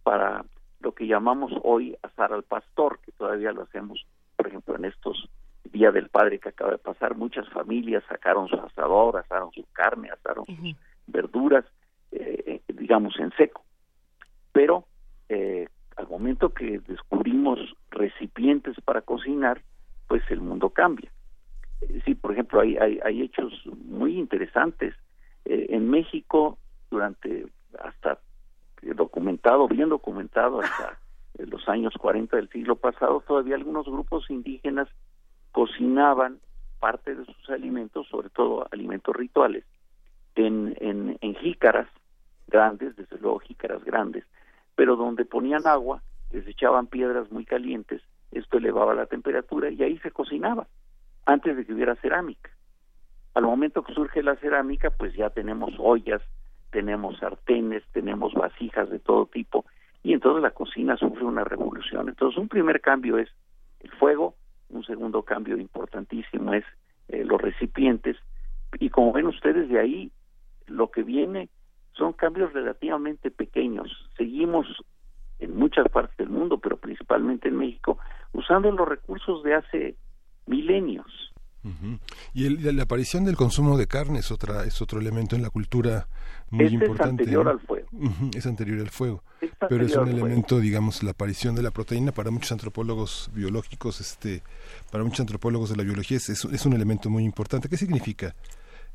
para 0.03 0.45
lo 0.79 0.93
que 0.93 1.07
llamamos 1.07 1.51
hoy 1.63 1.97
asar 2.01 2.33
al 2.33 2.43
pastor, 2.43 2.99
que 3.05 3.11
todavía 3.11 3.51
lo 3.51 3.63
hacemos, 3.63 4.05
por 4.35 4.47
ejemplo, 4.47 4.75
en 4.75 4.85
estos 4.85 5.29
días 5.71 5.93
del 5.93 6.09
Padre 6.09 6.39
que 6.39 6.49
acaba 6.49 6.71
de 6.71 6.77
pasar, 6.77 7.15
muchas 7.15 7.47
familias 7.49 8.03
sacaron 8.07 8.47
su 8.47 8.55
asador, 8.55 9.17
asaron 9.17 9.51
su 9.51 9.65
carne, 9.71 10.09
asaron 10.09 10.45
sus 10.45 10.75
verduras, 11.07 11.65
eh, 12.11 12.61
eh, 12.67 12.73
digamos, 12.73 13.19
en 13.19 13.31
seco. 13.31 13.63
Pero 14.51 14.85
eh, 15.27 15.67
al 15.97 16.07
momento 16.07 16.49
que 16.49 16.79
descubrimos 16.79 17.59
recipientes 17.91 18.75
para 18.83 19.01
cocinar, 19.01 19.61
pues 20.07 20.23
el 20.29 20.41
mundo 20.41 20.69
cambia. 20.69 21.11
Sí, 22.05 22.15
por 22.15 22.33
ejemplo, 22.33 22.61
hay, 22.61 22.77
hay, 22.77 22.99
hay 23.03 23.21
hechos 23.21 23.53
muy 23.85 24.17
interesantes. 24.17 24.93
en 25.45 25.89
México, 25.89 26.57
durante 26.91 27.47
hasta 27.79 28.19
documentado, 28.81 29.67
bien 29.67 29.89
documentado 29.89 30.61
hasta 30.61 30.99
los 31.37 31.67
años 31.69 31.93
40 31.97 32.35
del 32.35 32.49
siglo 32.49 32.75
pasado, 32.75 33.23
todavía 33.27 33.55
algunos 33.55 33.85
grupos 33.85 34.29
indígenas 34.29 34.87
cocinaban 35.51 36.39
parte 36.79 37.15
de 37.15 37.25
sus 37.25 37.49
alimentos, 37.49 38.07
sobre 38.07 38.29
todo 38.29 38.67
alimentos 38.71 39.15
rituales, 39.15 39.65
en, 40.35 40.75
en, 40.79 41.17
en 41.21 41.35
jícaras 41.35 41.87
grandes, 42.47 42.95
desde 42.95 43.17
luego 43.17 43.39
jícaras 43.39 43.83
grandes, 43.83 44.23
pero 44.75 44.95
donde 44.95 45.25
ponían 45.25 45.67
agua, 45.67 46.01
les 46.31 46.47
echaban 46.47 46.87
piedras 46.87 47.31
muy 47.31 47.45
calientes, 47.45 48.01
esto 48.31 48.57
elevaba 48.57 48.93
la 48.93 49.07
temperatura 49.07 49.69
y 49.69 49.81
ahí 49.83 49.97
se 49.99 50.11
cocinaba, 50.11 50.67
antes 51.25 51.55
de 51.55 51.65
que 51.65 51.73
hubiera 51.73 51.95
cerámica. 51.95 52.49
Al 53.33 53.43
momento 53.43 53.83
que 53.83 53.93
surge 53.93 54.23
la 54.23 54.35
cerámica, 54.37 54.89
pues 54.89 55.13
ya 55.13 55.29
tenemos 55.29 55.73
ollas, 55.77 56.21
tenemos 56.71 57.17
sartenes, 57.19 57.83
tenemos 57.93 58.33
vasijas 58.33 58.89
de 58.89 58.99
todo 58.99 59.25
tipo 59.27 59.65
y 60.03 60.13
entonces 60.13 60.41
la 60.41 60.51
cocina 60.51 60.97
sufre 60.97 61.23
una 61.25 61.43
revolución. 61.43 62.09
Entonces 62.09 62.37
un 62.37 62.47
primer 62.47 62.81
cambio 62.81 63.17
es 63.17 63.29
el 63.81 63.91
fuego, 63.91 64.35
un 64.69 64.83
segundo 64.83 65.23
cambio 65.23 65.57
importantísimo 65.57 66.53
es 66.53 66.65
eh, 67.07 67.23
los 67.23 67.41
recipientes 67.41 68.17
y 68.79 68.89
como 68.89 69.11
ven 69.11 69.27
ustedes 69.27 69.69
de 69.69 69.79
ahí 69.79 70.11
lo 70.67 70.91
que 70.91 71.03
viene 71.03 71.49
son 71.93 72.13
cambios 72.13 72.53
relativamente 72.53 73.31
pequeños. 73.31 74.09
Seguimos 74.15 74.67
en 75.39 75.55
muchas 75.55 75.87
partes 75.89 76.17
del 76.17 76.29
mundo, 76.29 76.59
pero 76.59 76.77
principalmente 76.77 77.47
en 77.47 77.57
México, 77.57 77.97
usando 78.33 78.71
los 78.71 78.87
recursos 78.87 79.43
de 79.43 79.55
hace 79.55 79.95
milenios. 80.49 81.05
Y 82.33 82.49
la 82.49 82.83
aparición 82.83 83.25
del 83.25 83.35
consumo 83.35 83.77
de 83.77 83.85
carne 83.85 84.19
es 84.19 84.31
otra 84.31 84.63
es 84.63 84.81
otro 84.81 84.99
elemento 84.99 85.35
en 85.35 85.41
la 85.41 85.49
cultura 85.49 86.07
muy 86.51 86.67
importante. 86.67 87.23
Es 87.23 87.29
anterior 87.29 87.47
al 87.49 87.59
fuego. 87.59 87.87
Es 88.35 88.45
anterior 88.45 88.79
al 88.79 88.89
fuego. 88.89 89.23
pero 89.67 89.85
es 89.85 89.95
un 89.95 90.07
elemento, 90.07 90.59
digamos, 90.59 91.03
la 91.03 91.11
aparición 91.11 91.55
de 91.55 91.61
la 91.61 91.71
proteína 91.71 92.11
para 92.11 92.31
muchos 92.31 92.51
antropólogos 92.53 93.29
biológicos, 93.33 93.99
este, 93.99 94.41
para 94.91 95.03
muchos 95.03 95.19
antropólogos 95.19 95.69
de 95.69 95.75
la 95.75 95.83
biología 95.83 96.17
es, 96.17 96.29
es, 96.29 96.65
un 96.65 96.73
elemento 96.73 97.09
muy 97.09 97.23
importante. 97.23 97.67
¿Qué 97.67 97.77
significa 97.77 98.33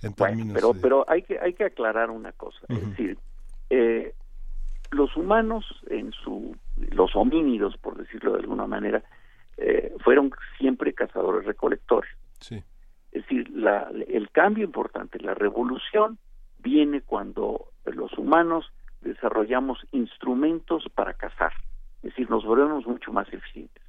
en 0.02 0.14
términos? 0.14 0.54
pero 0.54 0.74
pero 0.74 1.04
hay 1.08 1.22
que 1.22 1.38
hay 1.38 1.52
que 1.52 1.64
aclarar 1.64 2.10
una 2.10 2.32
cosa, 2.32 2.58
es 2.68 2.88
decir, 2.90 3.18
eh, 3.70 4.14
los 4.90 5.16
humanos 5.16 5.64
en 5.90 6.12
su 6.12 6.56
los 6.90 7.14
homínidos, 7.14 7.76
por 7.76 7.96
decirlo 7.96 8.32
de 8.32 8.40
alguna 8.40 8.66
manera, 8.66 9.02
eh, 9.56 9.94
fueron 10.02 10.30
siempre 10.58 10.92
cazadores 10.92 11.46
recolectores 11.46 12.10
es 13.14 13.22
decir, 13.22 13.48
la, 13.50 13.90
el 14.08 14.28
cambio 14.30 14.64
importante, 14.64 15.20
la 15.20 15.34
revolución, 15.34 16.18
viene 16.58 17.00
cuando 17.00 17.68
los 17.86 18.12
humanos 18.18 18.70
desarrollamos 19.02 19.78
instrumentos 19.92 20.84
para 20.94 21.14
cazar, 21.14 21.52
es 21.98 22.10
decir, 22.10 22.28
nos 22.28 22.44
volvemos 22.44 22.86
mucho 22.86 23.12
más 23.12 23.32
eficientes. 23.32 23.82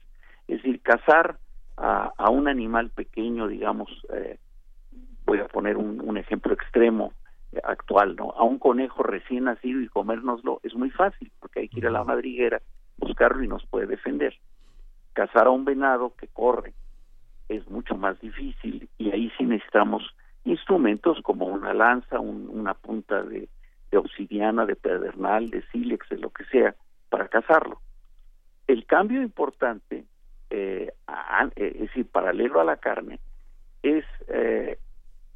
Es 0.47 0.57
decir, 0.57 0.79
cazar 0.81 1.37
a, 1.75 2.13
a 2.17 2.29
un 2.29 2.47
animal 2.47 2.91
pequeño, 2.91 3.47
digamos, 3.47 3.89
eh, 4.13 4.37
voy 5.25 5.39
a 5.39 5.47
poner 5.47 5.77
un, 5.77 6.01
un 6.01 6.17
ejemplo 6.17 6.53
extremo 6.53 7.11
actual, 7.63 8.15
¿no? 8.15 8.31
A 8.31 8.43
un 8.43 8.59
conejo 8.59 9.01
recién 9.01 9.45
nacido 9.45 9.81
y 9.81 9.87
comérnoslo 9.87 10.59
es 10.61 10.75
muy 10.75 10.91
fácil, 10.91 11.31
porque 11.39 11.61
hay 11.61 11.69
que 11.69 11.79
ir 11.79 11.87
a 11.87 11.91
la 11.91 12.03
madriguera, 12.03 12.61
buscarlo 12.97 13.43
y 13.43 13.47
nos 13.47 13.65
puede 13.65 13.87
defender. 13.87 14.37
Cazar 15.16 15.47
a 15.47 15.49
un 15.49 15.63
venado 15.63 16.13
que 16.16 16.28
corre, 16.28 16.74
es 17.47 17.66
mucho 17.70 17.95
más 17.95 18.20
difícil 18.20 18.89
y 18.97 19.11
ahí 19.11 19.32
sí 19.38 19.45
necesitamos 19.45 20.03
instrumentos 20.43 21.22
como 21.22 21.45
una 21.45 21.74
lanza, 21.74 22.20
una 22.20 22.74
punta 22.74 23.24
de, 23.24 23.47
obsidiana, 23.95 24.66
de 24.66 24.76
pedernal, 24.76 25.49
de 25.49 25.63
sílex, 25.72 26.09
de 26.09 26.18
lo 26.18 26.32
que 26.32 26.43
sea, 26.45 26.76
para 27.09 27.30
cazarlo. 27.30 27.80
El 28.68 28.86
cambio 28.86 29.22
importante, 29.22 30.03
eh, 30.49 30.91
eh, 31.55 31.72
es 31.76 31.80
decir, 31.80 32.07
paralelo 32.11 32.59
a 32.59 32.66
la 32.66 32.76
carne, 32.76 33.22
es 33.84 34.03
eh, 34.28 34.78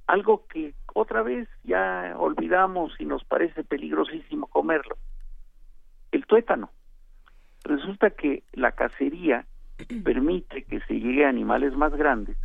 algo 0.07 0.45
que 0.47 0.73
otra 0.93 1.21
vez 1.23 1.47
ya 1.63 2.15
olvidamos 2.17 2.99
y 2.99 3.05
nos 3.05 3.23
parece 3.23 3.63
peligrosísimo 3.63 4.47
comerlo. 4.47 4.97
El 6.11 6.25
tuétano. 6.25 6.69
Resulta 7.63 8.09
que 8.09 8.43
la 8.51 8.73
cacería 8.73 9.45
permite 10.03 10.63
que 10.63 10.79
se 10.81 10.99
llegue 10.99 11.25
a 11.25 11.29
animales 11.29 11.75
más 11.75 11.93
grandes. 11.95 12.37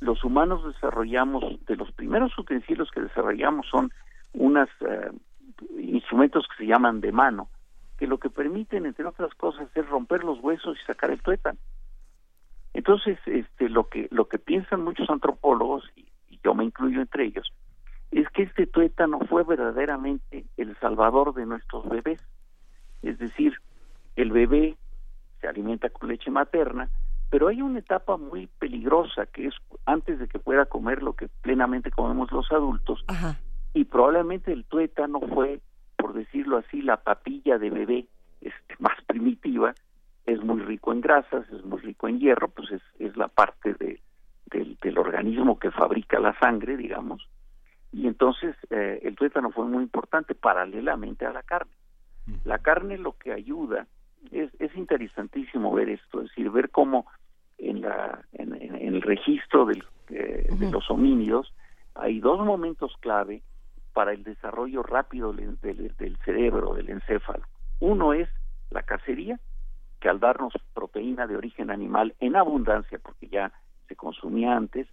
Los 0.00 0.24
humanos 0.24 0.64
desarrollamos, 0.66 1.64
de 1.66 1.76
los 1.76 1.90
primeros 1.92 2.36
utensilios 2.38 2.90
que 2.90 3.00
desarrollamos 3.00 3.66
son 3.68 3.90
unos 4.32 4.68
eh, 4.80 5.10
instrumentos 5.78 6.46
que 6.48 6.64
se 6.64 6.66
llaman 6.68 7.00
de 7.00 7.12
mano, 7.12 7.48
que 7.98 8.06
lo 8.06 8.18
que 8.18 8.30
permiten, 8.30 8.86
entre 8.86 9.06
otras 9.06 9.32
cosas, 9.34 9.68
es 9.74 9.88
romper 9.88 10.24
los 10.24 10.40
huesos 10.40 10.76
y 10.80 10.86
sacar 10.86 11.10
el 11.10 11.22
tuétano. 11.22 11.58
Entonces, 12.74 13.18
este, 13.26 13.68
lo 13.68 13.88
que 13.88 14.08
lo 14.10 14.26
que 14.26 14.38
piensan 14.38 14.82
muchos 14.82 15.08
antropólogos 15.08 15.88
y, 15.94 16.08
y 16.28 16.40
yo 16.42 16.54
me 16.54 16.64
incluyo 16.64 17.00
entre 17.00 17.26
ellos, 17.26 17.52
es 18.10 18.28
que 18.30 18.42
este 18.42 18.66
tuétano 18.66 19.20
fue 19.20 19.44
verdaderamente 19.44 20.44
el 20.56 20.76
salvador 20.80 21.34
de 21.34 21.46
nuestros 21.46 21.88
bebés. 21.88 22.20
Es 23.02 23.18
decir, 23.18 23.54
el 24.16 24.32
bebé 24.32 24.76
se 25.44 25.48
alimenta 25.50 25.90
con 25.90 26.08
leche 26.08 26.30
materna, 26.30 26.88
pero 27.30 27.48
hay 27.48 27.60
una 27.60 27.80
etapa 27.80 28.16
muy 28.16 28.46
peligrosa 28.46 29.26
que 29.26 29.48
es 29.48 29.54
antes 29.84 30.18
de 30.18 30.26
que 30.26 30.38
pueda 30.38 30.64
comer 30.64 31.02
lo 31.02 31.12
que 31.12 31.28
plenamente 31.42 31.90
comemos 31.90 32.32
los 32.32 32.50
adultos, 32.50 33.04
y 33.74 33.84
probablemente 33.84 34.52
el 34.52 34.64
tuétano 34.64 35.20
fue, 35.20 35.60
por 35.96 36.14
decirlo 36.14 36.56
así, 36.56 36.80
la 36.80 36.96
papilla 36.96 37.58
de 37.58 37.70
bebé 37.70 38.06
este, 38.40 38.74
más 38.78 38.96
primitiva, 39.06 39.74
es 40.24 40.42
muy 40.42 40.62
rico 40.62 40.92
en 40.92 41.02
grasas, 41.02 41.46
es 41.50 41.62
muy 41.64 41.80
rico 41.80 42.08
en 42.08 42.20
hierro, 42.20 42.48
pues 42.48 42.70
es, 42.70 42.82
es 42.98 43.14
la 43.18 43.28
parte 43.28 43.74
de, 43.74 44.00
del, 44.46 44.96
organismo 44.96 45.58
que 45.58 45.70
fabrica 45.70 46.18
la 46.20 46.38
sangre, 46.38 46.78
digamos, 46.78 47.28
y 47.92 48.06
entonces 48.06 48.56
eh, 48.70 49.00
el 49.02 49.14
tuétano 49.14 49.50
fue 49.50 49.66
muy 49.66 49.82
importante 49.82 50.34
paralelamente 50.34 51.26
a 51.26 51.32
la 51.32 51.42
carne. 51.42 51.72
La 52.44 52.58
carne 52.58 52.96
lo 52.96 53.18
que 53.18 53.32
ayuda 53.32 53.86
es, 54.32 54.50
es 54.58 54.74
interesantísimo 54.76 55.72
ver 55.72 55.88
esto, 55.88 56.20
es 56.20 56.28
decir, 56.28 56.50
ver 56.50 56.70
cómo 56.70 57.06
en, 57.58 57.82
la, 57.82 58.24
en, 58.32 58.54
el 58.54 59.02
registro 59.02 59.66
del, 59.66 59.84
eh, 60.10 60.48
de 60.50 60.70
los 60.70 60.90
homínidos 60.90 61.52
hay 61.94 62.20
dos 62.20 62.44
momentos 62.44 62.92
clave 63.00 63.42
para 63.92 64.12
el 64.12 64.24
desarrollo 64.24 64.82
rápido 64.82 65.32
del, 65.32 65.58
del, 65.60 66.16
cerebro, 66.24 66.74
del 66.74 66.90
encéfalo. 66.90 67.44
Uno 67.80 68.12
es 68.12 68.28
la 68.70 68.82
cacería, 68.82 69.38
que 70.00 70.08
al 70.08 70.18
darnos 70.18 70.52
proteína 70.74 71.26
de 71.26 71.36
origen 71.36 71.70
animal 71.70 72.14
en 72.18 72.36
abundancia, 72.36 72.98
porque 72.98 73.28
ya 73.28 73.52
se 73.86 73.94
consumía 73.94 74.56
antes, 74.56 74.88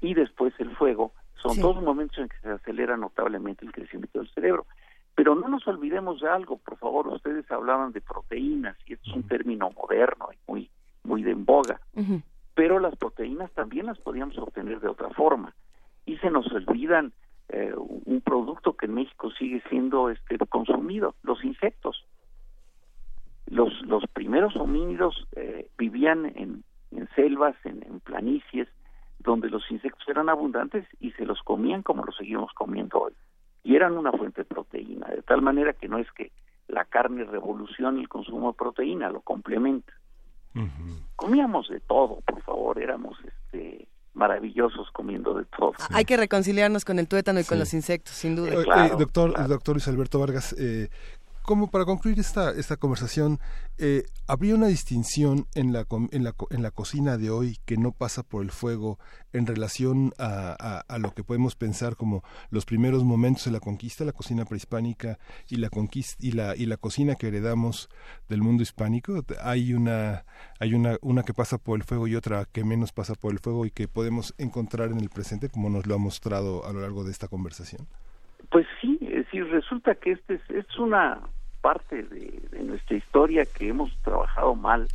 y 0.00 0.14
después 0.14 0.52
el 0.58 0.74
fuego, 0.76 1.12
son 1.36 1.58
dos 1.60 1.80
momentos 1.80 2.18
en 2.18 2.28
que 2.28 2.38
se 2.42 2.50
acelera 2.50 2.96
notablemente 2.96 3.64
el 3.64 3.72
crecimiento 3.72 4.18
del 4.18 4.28
cerebro. 4.30 4.66
Pero 5.20 5.34
no 5.34 5.48
nos 5.48 5.68
olvidemos 5.68 6.22
de 6.22 6.30
algo, 6.30 6.56
por 6.56 6.78
favor, 6.78 7.08
ustedes 7.08 7.44
hablaban 7.50 7.92
de 7.92 8.00
proteínas, 8.00 8.74
y 8.86 8.94
esto 8.94 9.10
es 9.10 9.16
un 9.16 9.28
término 9.28 9.70
moderno 9.70 10.30
y 10.32 10.38
muy, 10.50 10.70
muy 11.04 11.22
de 11.22 11.32
en 11.32 11.44
boga, 11.44 11.78
pero 12.54 12.78
las 12.78 12.96
proteínas 12.96 13.52
también 13.52 13.84
las 13.84 13.98
podíamos 13.98 14.38
obtener 14.38 14.80
de 14.80 14.88
otra 14.88 15.10
forma, 15.10 15.54
y 16.06 16.16
se 16.16 16.30
nos 16.30 16.50
olvidan 16.50 17.12
eh, 17.50 17.74
un 17.76 18.22
producto 18.22 18.78
que 18.78 18.86
en 18.86 18.94
México 18.94 19.30
sigue 19.32 19.62
siendo 19.68 20.08
este 20.08 20.38
consumido, 20.48 21.14
los 21.22 21.44
insectos. 21.44 22.06
Los, 23.44 23.78
los 23.82 24.04
primeros 24.14 24.56
homínidos 24.56 25.28
eh, 25.36 25.68
vivían 25.76 26.32
en, 26.34 26.64
en 26.92 27.08
selvas, 27.14 27.56
en, 27.64 27.82
en, 27.82 28.00
planicies, 28.00 28.68
donde 29.18 29.50
los 29.50 29.70
insectos 29.70 30.08
eran 30.08 30.30
abundantes 30.30 30.86
y 30.98 31.10
se 31.10 31.26
los 31.26 31.42
comían 31.42 31.82
como 31.82 32.06
los 32.06 32.16
seguimos 32.16 32.50
comiendo 32.54 33.00
hoy. 33.00 33.12
Y 33.62 33.76
eran 33.76 33.96
una 33.96 34.12
fuente 34.12 34.42
de 34.42 34.44
proteína, 34.46 35.06
de 35.08 35.22
tal 35.22 35.42
manera 35.42 35.72
que 35.72 35.88
no 35.88 35.98
es 35.98 36.10
que 36.12 36.32
la 36.68 36.84
carne 36.84 37.24
revolucione 37.24 38.00
el 38.00 38.08
consumo 38.08 38.52
de 38.52 38.58
proteína, 38.58 39.10
lo 39.10 39.20
complementa. 39.20 39.92
Comíamos 41.16 41.68
de 41.68 41.80
todo, 41.80 42.20
por 42.26 42.42
favor, 42.42 42.80
éramos 42.80 43.16
este 43.24 43.86
maravillosos 44.14 44.90
comiendo 44.92 45.34
de 45.34 45.44
todo. 45.44 45.72
Hay 45.90 46.04
que 46.04 46.16
reconciliarnos 46.16 46.84
con 46.84 46.98
el 46.98 47.06
tuétano 47.06 47.40
y 47.40 47.44
con 47.44 47.58
los 47.58 47.72
insectos, 47.72 48.14
sin 48.14 48.34
duda. 48.34 48.50
Eh, 48.52 48.90
doctor, 48.98 49.32
doctor 49.48 49.76
Luis 49.76 49.86
Alberto 49.86 50.18
Vargas, 50.18 50.54
eh, 50.58 50.88
como 51.50 51.68
para 51.68 51.84
concluir 51.84 52.20
esta, 52.20 52.52
esta 52.52 52.76
conversación, 52.76 53.40
eh, 53.76 54.04
¿habría 54.28 54.54
una 54.54 54.68
distinción 54.68 55.46
en 55.56 55.72
la, 55.72 55.84
en, 56.12 56.22
la, 56.22 56.32
en 56.50 56.62
la 56.62 56.70
cocina 56.70 57.18
de 57.18 57.30
hoy 57.30 57.56
que 57.66 57.76
no 57.76 57.90
pasa 57.90 58.22
por 58.22 58.44
el 58.44 58.52
fuego 58.52 59.00
en 59.32 59.48
relación 59.48 60.12
a, 60.16 60.84
a, 60.86 60.98
lo 60.98 61.12
que 61.12 61.24
podemos 61.24 61.56
pensar 61.56 61.96
como 61.96 62.22
los 62.52 62.64
primeros 62.66 63.02
momentos 63.02 63.46
de 63.46 63.50
la 63.50 63.58
conquista, 63.58 64.04
la 64.04 64.12
cocina 64.12 64.44
prehispánica 64.44 65.18
y 65.48 65.56
la 65.56 65.70
conquista 65.70 66.24
y 66.24 66.30
la, 66.30 66.54
y 66.54 66.66
la 66.66 66.76
cocina 66.76 67.16
que 67.16 67.26
heredamos 67.26 67.88
del 68.28 68.42
mundo 68.42 68.62
hispánico? 68.62 69.24
¿Hay 69.42 69.74
una, 69.74 70.24
hay 70.60 70.74
una, 70.74 70.98
una 71.02 71.24
que 71.24 71.34
pasa 71.34 71.58
por 71.58 71.80
el 71.80 71.82
fuego 71.82 72.06
y 72.06 72.14
otra 72.14 72.44
que 72.44 72.62
menos 72.62 72.92
pasa 72.92 73.16
por 73.16 73.32
el 73.32 73.40
fuego 73.40 73.66
y 73.66 73.72
que 73.72 73.88
podemos 73.88 74.36
encontrar 74.38 74.92
en 74.92 75.00
el 75.00 75.10
presente 75.10 75.48
como 75.48 75.68
nos 75.68 75.84
lo 75.88 75.96
ha 75.96 75.98
mostrado 75.98 76.64
a 76.64 76.72
lo 76.72 76.82
largo 76.82 77.02
de 77.02 77.10
esta 77.10 77.26
conversación? 77.26 77.88
Pues 78.52 78.68
sí, 78.80 79.00
es 79.02 79.24
decir, 79.24 79.48
resulta 79.48 79.96
que 79.96 80.12
este 80.12 80.34
es, 80.34 80.50
es 80.50 80.78
una 80.78 81.20
parte 81.60 82.02
de, 82.02 82.62
nuestra 82.64 82.96
historia 82.96 83.44
que 83.44 83.68
hemos 83.68 83.94
trabajado 84.02 84.54
mal 84.54 84.88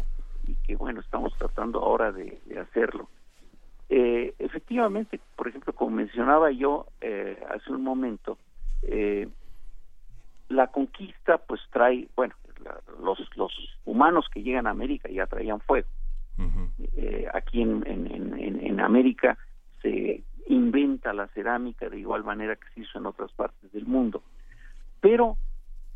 y 0.47 0.53
que 0.65 0.75
bueno 0.75 1.01
estamos 1.01 1.33
tratando 1.37 1.79
ahora 1.79 2.11
de, 2.11 2.39
hacerlo. 2.59 3.09
Eh, 3.89 4.33
efectivamente 4.39 5.19
por 5.35 5.47
ejemplo 5.47 5.73
como 5.73 5.97
mencionaba 5.97 6.51
yo 6.51 6.87
eh, 7.01 7.37
hace 7.51 7.71
un 7.71 7.83
momento 7.83 8.39
eh, 8.81 9.27
la 10.49 10.67
conquista 10.67 11.37
pues 11.37 11.61
trae 11.71 12.07
bueno 12.15 12.33
los 12.99 13.19
los 13.35 13.51
humanos 13.85 14.25
que 14.33 14.41
llegan 14.41 14.65
a 14.65 14.71
América 14.71 15.09
ya 15.09 15.27
traían 15.27 15.59
fuego. 15.61 15.87
Aquí 17.33 17.61
en, 17.61 17.83
en, 17.85 18.39
en 18.39 18.79
América 18.79 19.37
se 19.81 20.23
inventa 20.47 21.13
la 21.13 21.27
cerámica 21.27 21.89
de 21.89 21.99
igual 21.99 22.23
manera 22.23 22.55
que 22.55 22.67
se 22.73 22.81
hizo 22.81 22.97
en 22.97 23.05
otras 23.05 23.31
partes 23.33 23.71
del 23.71 23.85
mundo. 23.85 24.21
Pero 25.01 25.37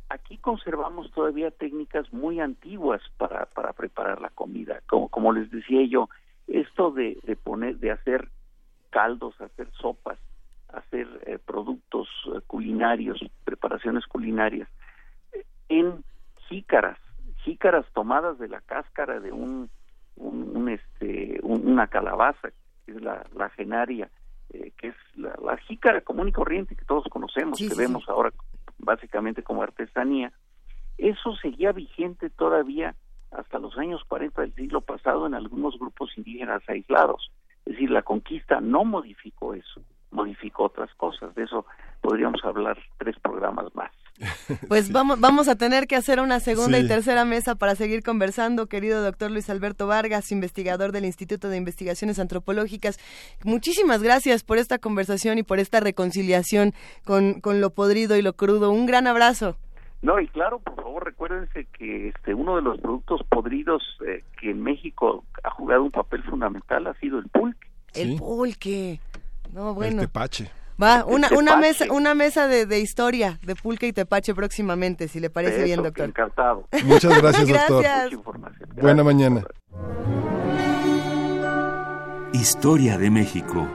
aquí 0.10 0.38
conservamos 0.38 1.12
todavía 1.12 1.52
técnicas 1.52 2.12
muy 2.12 2.40
antiguas 2.40 3.02
para, 3.18 3.46
para 3.46 3.74
preparar 3.74 4.22
la 4.22 4.30
comida. 4.30 4.82
Como, 4.88 5.10
como 5.10 5.32
les 5.32 5.50
decía 5.52 5.86
yo, 5.88 6.10
esto 6.48 6.92
de, 6.92 7.18
de 7.24 7.36
poner, 7.36 7.78
de 7.78 7.92
hacer 7.92 8.28
caldos, 8.90 9.40
hacer 9.40 9.70
sopas, 9.80 10.20
hacer 10.70 11.08
eh, 11.26 11.38
productos 11.44 12.08
eh, 12.26 12.42
culinarios, 12.48 13.20
preparaciones 13.44 14.06
culinarias, 14.08 14.68
en 15.70 16.04
jícaras, 16.48 16.98
jícaras 17.44 17.86
tomadas 17.94 18.40
de 18.40 18.48
la 18.48 18.62
cáscara 18.62 19.20
de 19.20 19.32
un, 19.32 19.70
un, 20.16 20.70
este, 20.70 21.40
una 21.44 21.88
calabaza, 21.88 22.50
que 22.86 22.94
es 22.94 23.02
la, 23.02 23.24
la 23.36 23.50
genaria, 23.52 24.10
eh, 24.52 24.72
que 24.78 24.88
es 24.88 24.96
la, 25.16 25.36
la, 25.44 25.58
jícara 25.58 26.02
común 26.02 26.28
y 26.28 26.32
corriente 26.32 26.76
que 26.76 26.86
todos 26.86 27.06
conocemos, 27.10 27.60
que 27.60 27.70
vemos 27.76 28.10
ahora 28.10 28.32
básicamente 28.80 29.44
como 29.44 29.64
artesanía, 29.64 30.32
eso 30.98 31.36
seguía 31.38 31.72
vigente 31.72 32.30
todavía 32.30 32.96
hasta 33.32 33.60
los 33.60 33.78
años 33.78 34.04
40 34.08 34.42
del 34.42 34.56
siglo 34.56 34.82
pasado 34.82 35.28
en 35.28 35.34
algunos 35.34 35.78
grupos 35.78 36.18
indígenas 36.18 36.62
aislados. 36.68 37.32
Es 37.66 37.74
decir, 37.74 37.92
la 37.92 38.02
conquista 38.02 38.60
no 38.60 38.84
modificó 38.84 39.54
eso, 39.54 39.82
modificó 40.12 40.66
otras 40.66 40.94
cosas. 40.96 41.34
De 41.36 41.44
eso 41.44 41.66
podríamos 42.02 42.44
hablar 42.44 42.78
tres 42.98 43.16
programas 43.20 43.74
más. 43.76 43.92
Pues 44.68 44.92
vamos, 44.92 45.20
vamos 45.20 45.48
a 45.48 45.56
tener 45.56 45.88
que 45.88 45.96
hacer 45.96 46.20
una 46.20 46.40
segunda 46.40 46.78
y 46.78 46.88
tercera 46.88 47.24
mesa 47.24 47.56
para 47.56 47.76
seguir 47.76 48.04
conversando, 48.04 48.68
querido 48.68 49.02
doctor 49.02 49.32
Luis 49.32 49.50
Alberto 49.50 49.88
Vargas, 49.88 50.32
investigador 50.32 50.92
del 50.92 51.06
Instituto 51.06 51.50
de 51.50 51.58
Investigaciones 51.58 52.20
Antropológicas. 52.20 53.00
Muchísimas 53.44 54.04
gracias 54.04 54.44
por 54.44 54.58
esta 54.58 54.78
conversación 54.78 55.38
y 55.38 55.44
por 55.44 55.60
esta 55.60 55.80
reconciliación 55.80 56.74
con, 57.06 57.40
con 57.42 57.62
lo 57.62 57.70
podrido 57.70 58.18
y 58.18 58.22
lo 58.22 58.34
crudo. 58.34 58.72
Un 58.72 58.86
gran 58.86 59.08
abrazo. 59.08 59.56
No, 60.02 60.20
y 60.20 60.28
claro, 60.28 60.60
por 60.60 60.76
favor, 60.76 61.06
recuérdense 61.06 61.66
que 61.78 62.10
este 62.10 62.34
uno 62.34 62.56
de 62.56 62.62
los 62.62 62.80
productos 62.80 63.22
podridos 63.30 63.84
eh, 64.08 64.24
que 64.40 64.52
en 64.52 64.62
México 64.64 65.26
ha 65.44 65.50
jugado 65.52 65.84
un 65.84 65.92
papel 65.92 66.24
fundamental 66.24 66.88
ha 66.88 66.94
sido 66.96 67.20
el 67.20 67.28
pulque. 67.28 67.68
El 67.94 68.18
pulque. 68.18 69.00
No, 69.54 69.74
bueno. 69.74 70.02
El 70.02 70.08
tepache. 70.08 70.52
Va, 70.82 71.04
una, 71.06 71.28
una 71.38 71.58
mesa, 71.58 71.86
una 71.92 72.16
mesa 72.16 72.48
de, 72.48 72.66
de, 72.66 72.80
historia 72.80 73.38
de 73.44 73.56
pulque 73.56 73.88
y 73.88 73.94
tepache 73.94 74.34
próximamente, 74.34 75.10
si 75.10 75.20
le 75.20 75.30
parece 75.30 75.64
bien, 75.64 75.84
doctor. 75.84 76.06
Encantado. 76.06 76.68
Muchas 76.86 77.22
gracias, 77.22 77.50
doctor. 77.50 77.84
Buena 78.82 79.04
mañana. 79.04 79.44
Historia 82.32 82.98
de 82.98 83.10
México. 83.10 83.68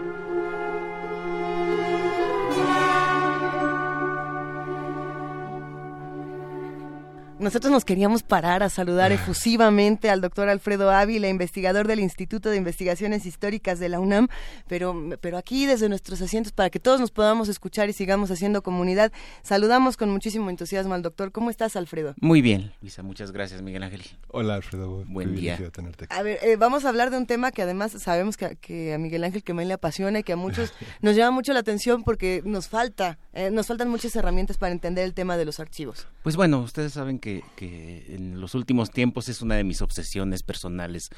Nosotros 7.44 7.70
nos 7.70 7.84
queríamos 7.84 8.22
parar 8.22 8.62
a 8.62 8.70
saludar 8.70 9.12
ah. 9.12 9.16
efusivamente 9.16 10.08
al 10.08 10.22
doctor 10.22 10.48
Alfredo 10.48 10.90
Ávila, 10.90 11.28
investigador 11.28 11.86
del 11.86 12.00
Instituto 12.00 12.48
de 12.48 12.56
Investigaciones 12.56 13.26
Históricas 13.26 13.78
de 13.78 13.90
la 13.90 14.00
UNAM, 14.00 14.28
pero, 14.66 15.10
pero 15.20 15.36
aquí 15.36 15.66
desde 15.66 15.90
nuestros 15.90 16.22
asientos 16.22 16.52
para 16.52 16.70
que 16.70 16.80
todos 16.80 17.00
nos 17.00 17.10
podamos 17.10 17.50
escuchar 17.50 17.90
y 17.90 17.92
sigamos 17.92 18.30
haciendo 18.30 18.62
comunidad, 18.62 19.12
saludamos 19.42 19.98
con 19.98 20.08
muchísimo 20.08 20.48
entusiasmo 20.48 20.94
al 20.94 21.02
doctor. 21.02 21.32
¿Cómo 21.32 21.50
estás, 21.50 21.76
Alfredo? 21.76 22.14
Muy 22.18 22.40
bien, 22.40 22.72
Luisa, 22.80 23.02
muchas 23.02 23.30
gracias, 23.30 23.60
Miguel 23.60 23.82
Ángel. 23.82 24.00
Hola, 24.28 24.54
Alfredo. 24.54 25.04
Buen 25.06 25.36
día. 25.36 25.58
A 26.08 26.22
ver, 26.22 26.38
eh, 26.42 26.56
vamos 26.56 26.86
a 26.86 26.88
hablar 26.88 27.10
de 27.10 27.18
un 27.18 27.26
tema 27.26 27.52
que 27.52 27.60
además 27.60 27.92
sabemos 27.92 28.38
que, 28.38 28.94
a 28.94 28.96
Miguel 28.96 29.22
Ángel 29.22 29.42
que 29.42 29.52
me 29.52 29.66
le 29.66 29.74
apasiona 29.74 30.20
y 30.20 30.22
que 30.22 30.32
a 30.32 30.36
muchos 30.36 30.72
nos 31.02 31.14
llama 31.14 31.32
mucho 31.32 31.52
la 31.52 31.60
atención 31.60 32.04
porque 32.04 32.40
nos 32.42 32.68
falta, 32.68 33.18
eh, 33.34 33.50
nos 33.50 33.66
faltan 33.66 33.90
muchas 33.90 34.16
herramientas 34.16 34.56
para 34.56 34.72
entender 34.72 35.04
el 35.04 35.12
tema 35.12 35.36
de 35.36 35.44
los 35.44 35.60
archivos. 35.60 36.06
Pues 36.22 36.36
bueno, 36.36 36.60
ustedes 36.60 36.94
saben 36.94 37.18
que 37.18 37.33
que, 37.56 38.14
en 38.14 38.40
los 38.40 38.54
últimos 38.54 38.90
tiempos 38.90 39.28
es 39.28 39.42
una 39.42 39.56
de 39.56 39.64
mis 39.64 39.82
obsesiones 39.82 40.42
personales 40.42 41.08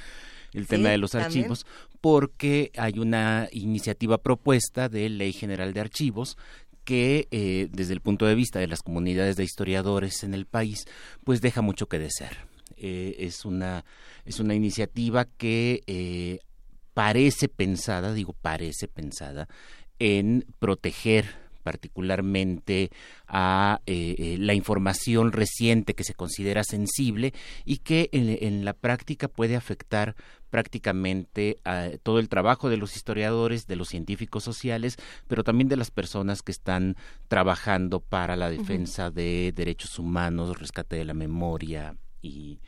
el 0.52 0.66
tema 0.66 0.88
de 0.88 0.98
los 0.98 1.14
archivos, 1.14 1.66
porque 2.00 2.70
hay 2.78 2.98
una 2.98 3.48
iniciativa 3.52 4.18
propuesta 4.18 4.88
de 4.88 5.10
Ley 5.10 5.32
General 5.32 5.74
de 5.74 5.80
Archivos 5.80 6.38
que 6.84 7.26
eh, 7.30 7.68
desde 7.72 7.92
el 7.92 8.00
punto 8.00 8.26
de 8.26 8.36
vista 8.36 8.60
de 8.60 8.68
las 8.68 8.82
comunidades 8.82 9.36
de 9.36 9.44
historiadores 9.44 10.22
en 10.22 10.32
el 10.32 10.46
país, 10.46 10.86
pues 11.24 11.40
deja 11.40 11.60
mucho 11.60 11.88
que 11.88 11.98
desear. 11.98 12.48
es 12.76 13.44
una 13.44 13.84
es 14.24 14.40
una 14.40 14.54
iniciativa 14.54 15.24
que 15.24 16.40
parece 16.94 17.48
pensada, 17.48 18.14
digo 18.14 18.34
parece 18.40 18.88
pensada, 18.88 19.48
en 19.98 20.46
proteger 20.58 21.45
particularmente 21.66 22.92
a 23.26 23.80
eh, 23.86 24.14
eh, 24.18 24.36
la 24.38 24.54
información 24.54 25.32
reciente 25.32 25.94
que 25.94 26.04
se 26.04 26.14
considera 26.14 26.62
sensible 26.62 27.34
y 27.64 27.78
que 27.78 28.08
en, 28.12 28.64
la 28.64 28.72
práctica 28.72 29.26
puede 29.26 29.56
afectar 29.56 30.14
prácticamente 30.48 31.58
a 31.64 31.88
todo 32.04 32.20
el 32.20 32.28
trabajo 32.28 32.70
de 32.70 32.76
los 32.76 32.94
historiadores, 32.94 33.66
de 33.66 33.74
los 33.74 33.88
científicos 33.88 34.44
sociales, 34.44 34.96
pero 35.26 35.42
también 35.42 35.66
de 35.66 35.76
las 35.76 35.90
personas 35.90 36.42
que 36.42 36.52
están 36.52 36.94
trabajando 37.26 37.98
para 37.98 38.36
la 38.36 38.48
defensa 38.48 39.10
de 39.10 39.52
derechos 39.52 39.98
humanos, 39.98 40.60
rescate 40.60 40.94
de 40.94 41.04
la 41.04 41.14
memoria 41.14 41.96
y, 42.22 42.60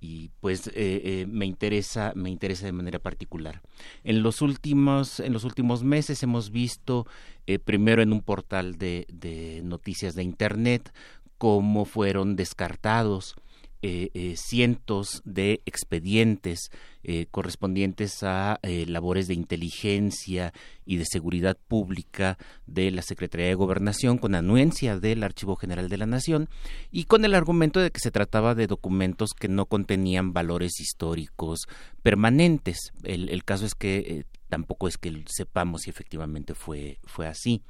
y 0.00 0.30
pues 0.40 0.68
eh, 0.68 0.72
eh, 0.74 1.26
me 1.28 1.46
interesa 1.46 2.12
me 2.14 2.30
interesa 2.30 2.66
de 2.66 2.72
manera 2.72 2.98
particular. 2.98 3.62
En 4.04 4.22
los 4.22 4.42
últimos 4.42 5.20
en 5.20 5.32
los 5.32 5.44
últimos 5.44 5.82
meses 5.82 6.22
hemos 6.22 6.50
visto 6.50 7.06
eh, 7.46 7.58
primero 7.58 8.02
en 8.02 8.12
un 8.12 8.20
portal 8.20 8.78
de, 8.78 9.06
de 9.12 9.60
noticias 9.64 10.14
de 10.14 10.22
internet 10.22 10.92
cómo 11.38 11.84
fueron 11.84 12.36
descartados 12.36 13.36
eh, 13.80 14.10
eh, 14.14 14.34
cientos 14.36 15.22
de 15.24 15.60
expedientes 15.64 16.70
eh, 17.04 17.26
correspondientes 17.30 18.24
a 18.24 18.58
labores 18.62 19.28
de 19.28 19.34
inteligencia 19.34 20.52
y 20.84 20.96
de 20.96 21.04
seguridad 21.04 21.56
pública 21.68 22.38
de 22.66 22.90
la 22.90 23.02
Secretaría 23.02 23.46
de 23.46 23.54
Gobernación 23.54 24.18
con 24.18 24.34
anuencia 24.34 24.98
del 24.98 25.22
Archivo 25.22 25.54
General 25.54 25.88
de 25.88 25.96
la 25.96 26.06
Nación 26.06 26.48
y 26.90 27.04
con 27.04 27.24
el 27.24 27.34
argumento 27.34 27.78
de 27.80 27.90
que 27.90 28.00
se 28.00 28.10
trataba 28.10 28.54
de 28.54 28.66
documentos 28.66 29.30
que 29.32 29.48
no 29.48 29.66
contenían 29.66 30.32
valores 30.32 30.80
históricos 30.80 31.68
permanentes. 32.02 32.92
El, 33.04 33.28
el 33.28 33.44
caso 33.44 33.64
es 33.64 33.74
que 33.74 34.24
tampoco 34.48 34.88
es 34.88 34.98
que 34.98 35.24
sepamos 35.26 35.82
si 35.82 35.90
efectivamente 35.90 36.54
fue, 36.54 36.98
fue 37.04 37.26
así. 37.26 37.62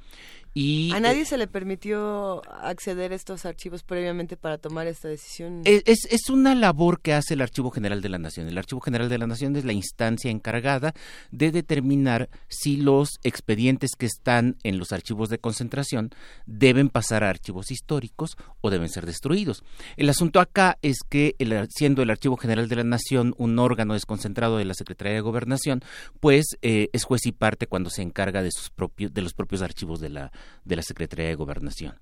Y, 0.53 0.91
¿A 0.93 0.99
nadie 0.99 1.25
se 1.25 1.37
le 1.37 1.47
permitió 1.47 2.41
acceder 2.61 3.11
a 3.11 3.15
estos 3.15 3.45
archivos 3.45 3.83
previamente 3.83 4.35
para 4.35 4.57
tomar 4.57 4.87
esta 4.87 5.07
decisión? 5.07 5.61
Es, 5.65 6.05
es, 6.09 6.29
una 6.29 6.55
labor 6.55 7.01
que 7.01 7.13
hace 7.13 7.35
el 7.35 7.41
Archivo 7.41 7.69
General 7.69 8.01
de 8.01 8.09
la 8.09 8.17
Nación. 8.17 8.47
El 8.47 8.57
Archivo 8.57 8.81
General 8.81 9.09
de 9.09 9.17
la 9.17 9.27
Nación 9.27 9.55
es 9.55 9.65
la 9.65 9.73
instancia 9.73 10.31
encargada 10.31 10.93
de 11.31 11.51
determinar 11.51 12.29
si 12.47 12.77
los 12.77 13.19
expedientes 13.23 13.91
que 13.97 14.05
están 14.05 14.57
en 14.63 14.79
los 14.79 14.91
archivos 14.91 15.29
de 15.29 15.37
concentración 15.37 16.11
deben 16.45 16.89
pasar 16.89 17.23
a 17.23 17.29
archivos 17.29 17.71
históricos 17.71 18.35
o 18.61 18.69
deben 18.69 18.89
ser 18.89 19.05
destruidos. 19.05 19.63
El 19.97 20.09
asunto 20.09 20.39
acá 20.39 20.77
es 20.81 20.99
que, 21.07 21.35
el, 21.39 21.67
siendo 21.69 22.01
el 22.01 22.09
Archivo 22.09 22.37
General 22.37 22.67
de 22.67 22.75
la 22.75 22.83
Nación 22.83 23.35
un 23.37 23.59
órgano 23.59 23.93
desconcentrado 23.93 24.57
de 24.57 24.65
la 24.65 24.73
Secretaría 24.73 25.13
de 25.13 25.21
Gobernación, 25.21 25.81
pues 26.19 26.57
eh, 26.61 26.89
es 26.91 27.03
juez 27.03 27.25
y 27.25 27.31
parte 27.31 27.67
cuando 27.67 27.89
se 27.89 28.01
encarga 28.01 28.41
de, 28.41 28.51
sus 28.51 28.69
propios, 28.69 29.13
de 29.13 29.21
los 29.21 29.33
propios 29.33 29.61
archivos 29.61 29.99
de 29.99 30.09
la 30.09 30.31
de 30.65 30.75
la 30.75 30.81
Secretaría 30.81 31.27
de 31.27 31.35
Gobernación. 31.35 31.95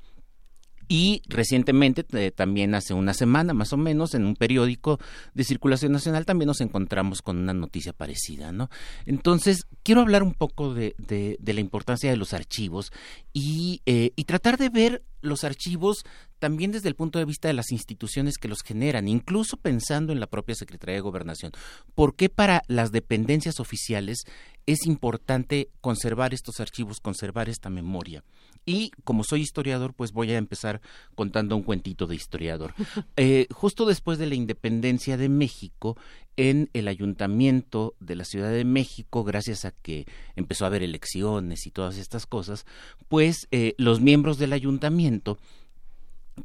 Y 0.90 1.22
recientemente, 1.28 2.06
eh, 2.14 2.32
también 2.32 2.74
hace 2.74 2.94
una 2.94 3.14
semana 3.14 3.54
más 3.54 3.74
o 3.74 3.78
menos, 3.78 4.14
en 4.14 4.26
un 4.26 4.36
periódico 4.36 5.00
de 5.34 5.44
circulación 5.44 5.92
nacional 5.92 6.26
también 6.26 6.48
nos 6.48 6.62
encontramos 6.62 7.22
con 7.22 7.38
una 7.38 7.54
noticia 7.54 7.92
parecida, 7.92 8.54
¿no? 8.54 8.70
Entonces, 9.06 9.68
quiero 9.84 10.02
hablar 10.02 10.24
un 10.24 10.34
poco 10.34 10.74
de, 10.74 10.96
de, 10.98 11.54
la 11.54 11.60
importancia 11.60 12.10
de 12.10 12.16
los 12.16 12.34
archivos 12.34 12.92
y, 13.34 13.82
eh, 13.86 14.12
y 14.16 14.24
tratar 14.24 14.58
de 14.58 14.70
ver 14.70 15.04
los 15.22 15.44
archivos 15.44 16.06
también 16.40 16.72
desde 16.72 16.88
el 16.88 16.96
punto 16.96 17.20
de 17.20 17.26
vista 17.26 17.50
de 17.50 17.54
las 17.54 17.72
instituciones 17.72 18.38
que 18.38 18.48
los 18.48 18.62
generan, 18.62 19.08
incluso 19.08 19.58
pensando 19.58 20.14
en 20.14 20.20
la 20.22 20.28
propia 20.28 20.56
Secretaría 20.56 20.96
de 20.96 21.02
Gobernación. 21.02 21.52
¿Por 21.96 22.16
qué 22.16 22.30
para 22.30 22.62
las 22.68 22.92
dependencias 22.92 23.60
oficiales 23.60 24.24
es 24.68 24.86
importante 24.86 25.70
conservar 25.82 26.34
estos 26.34 26.60
archivos, 26.60 27.00
conservar 27.00 27.50
esta 27.50 27.70
memoria? 27.70 28.24
Y 28.66 28.92
como 29.06 29.24
soy 29.24 29.42
historiador, 29.42 29.94
pues 29.94 30.12
voy 30.12 30.32
a 30.34 30.38
empezar 30.38 30.82
contando 31.16 31.56
un 31.56 31.64
cuentito 31.64 32.06
de 32.06 32.16
historiador. 32.16 32.74
Eh, 33.20 33.48
justo 33.52 33.86
después 33.86 34.20
de 34.20 34.28
la 34.28 34.36
independencia 34.36 35.18
de 35.18 35.28
México, 35.28 35.98
en 36.36 36.70
el 36.74 36.88
ayuntamiento 36.88 37.96
de 38.00 38.16
la 38.16 38.26
Ciudad 38.26 38.52
de 38.52 38.64
México, 38.64 39.24
gracias 39.24 39.66
a 39.66 39.72
que 39.72 40.06
empezó 40.36 40.66
a 40.66 40.68
haber 40.68 40.84
elecciones 40.84 41.66
y 41.66 41.72
todas 41.72 41.98
estas 41.98 42.28
cosas, 42.28 42.66
pues 43.08 43.48
eh, 43.52 43.74
los 43.78 44.02
miembros 44.02 44.38
del 44.38 44.54
ayuntamiento 44.54 45.40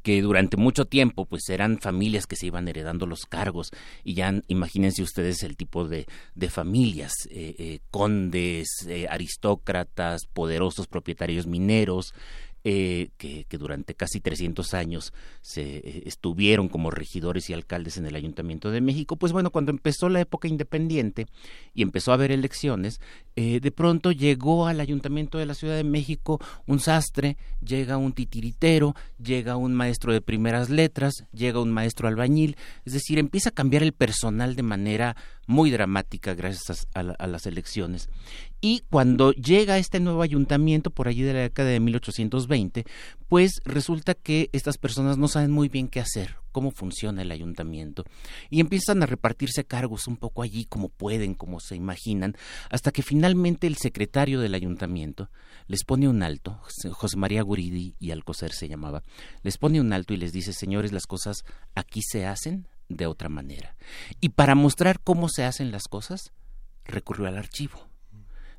que 0.03 0.23
durante 0.23 0.57
mucho 0.57 0.87
tiempo 0.87 1.27
pues 1.27 1.49
eran 1.49 1.79
familias 1.79 2.27
que 2.27 2.37
se 2.37 2.47
iban 2.47 2.69
heredando 2.69 3.07
los 3.07 3.27
cargos. 3.27 3.71
Y 4.05 4.15
ya 4.15 4.35
imagínense 4.49 5.03
ustedes 5.03 5.43
el 5.43 5.57
tipo 5.57 5.87
de, 5.87 6.07
de 6.35 6.51
familias 6.51 7.13
eh, 7.31 7.55
eh, 7.59 7.81
condes 7.91 8.69
eh, 8.89 9.07
aristócratas 9.09 10.27
poderosos 10.33 10.87
propietarios 10.87 11.47
mineros 11.47 12.15
eh, 12.65 13.09
que, 13.17 13.45
durante 13.59 13.97
casi 13.97 14.21
300 14.21 14.73
años 14.75 15.13
se 15.41 16.07
estuvieron 16.07 16.69
como 16.69 16.93
regidores 16.93 17.51
y 17.51 17.55
alcaldes 17.55 17.97
en 17.97 18.07
el 18.07 18.15
Ayuntamiento 18.15 18.71
de 18.71 18.81
México, 18.81 19.17
pues 19.17 19.33
bueno, 19.33 19.51
cuando 19.51 19.73
empezó 19.73 20.09
la 20.09 20.21
época 20.21 20.47
independiente 20.47 21.27
y 21.75 21.83
empezó 21.83 22.13
a 22.13 22.15
haber 22.15 22.31
elecciones, 22.31 23.01
eh, 23.37 23.61
de 23.61 23.71
pronto 23.71 24.13
llegó 24.13 24.67
al 24.67 24.81
Ayuntamiento 24.81 25.39
de 25.39 25.47
la 25.47 25.55
Ciudad 25.55 25.77
de 25.77 25.85
México 25.85 26.39
un 26.67 26.81
sastre, 26.81 27.37
llega 27.65 27.97
un 27.97 28.13
titiritero, 28.13 28.95
llega 29.23 29.57
un 29.57 29.75
maestro 29.75 30.13
de 30.13 30.21
primeras 30.21 30.69
letras, 30.69 31.25
llega 31.33 31.61
un 31.61 31.71
maestro 31.71 32.09
albañil, 32.09 32.57
es 32.85 32.93
decir, 32.93 33.19
empieza 33.19 33.51
a 33.51 33.53
cambiar 33.53 33.83
el 33.83 33.93
personal 33.93 34.55
de 34.55 34.63
manera 34.63 35.17
muy 35.47 35.71
dramática 35.71 36.35
gracias 36.35 36.87
a, 36.95 37.03
las 37.03 37.47
elecciones. 37.47 38.09
Y 38.61 38.83
cuando 38.91 39.33
llega 39.33 39.79
este 39.79 39.99
nuevo 39.99 40.23
ayuntamiento, 40.23 40.91
por 40.91 41.09
allí 41.09 41.23
de 41.23 41.33
la 41.33 41.41
década 41.41 41.71
de 41.71 41.81
1820, 41.81 42.85
pues 43.29 43.61
resulta 43.65 44.15
que 44.15 44.51
estas 44.53 44.79
personas 44.79 45.19
no 45.19 45.29
saben 45.29 45.51
muy 45.51 45.69
bien 45.69 45.89
qué 45.89 46.01
hacer, 46.01 46.37
cómo 46.53 46.71
funciona 46.71 47.23
el 47.23 47.31
ayuntamiento, 47.31 48.05
y 48.51 48.61
empiezan 48.61 49.03
a 49.03 49.07
repartirse 49.07 49.65
cargos 49.65 50.07
un 50.07 50.17
poco 50.17 50.43
allí 50.43 50.67
como 50.67 50.89
pueden, 50.89 51.35
como 51.35 51.59
se 51.61 51.75
imaginan, 51.75 52.37
hasta 52.71 52.93
que 52.93 53.03
finalmente 53.03 53.67
el 53.67 53.77
secretario 53.77 54.41
del 54.41 54.55
ayuntamiento 54.55 55.31
les 55.67 55.85
pone 55.85 56.09
un 56.09 56.23
alto, 56.23 56.61
José 56.93 57.17
María 57.17 57.43
Guridi 57.43 57.95
y 57.99 58.11
Alcocer 58.11 58.53
se 58.53 58.69
llamaba, 58.69 59.03
les 59.43 59.59
pone 59.59 59.81
un 59.81 59.93
alto 59.93 60.15
y 60.15 60.19
les 60.19 60.33
dice, 60.33 60.53
señores, 60.53 60.93
las 60.93 61.07
cosas 61.07 61.45
aquí 61.75 62.03
se 62.03 62.27
hacen 62.27 62.69
de 62.89 63.07
otra 63.07 63.29
manera. 63.29 63.77
Y 64.21 64.31
para 64.31 64.55
mostrar 64.55 65.01
cómo 65.01 65.29
se 65.29 65.45
hacen 65.45 65.71
las 65.71 65.85
cosas, 65.85 66.33
recurrió 66.85 67.27
al 67.27 67.39
archivo. 67.39 67.92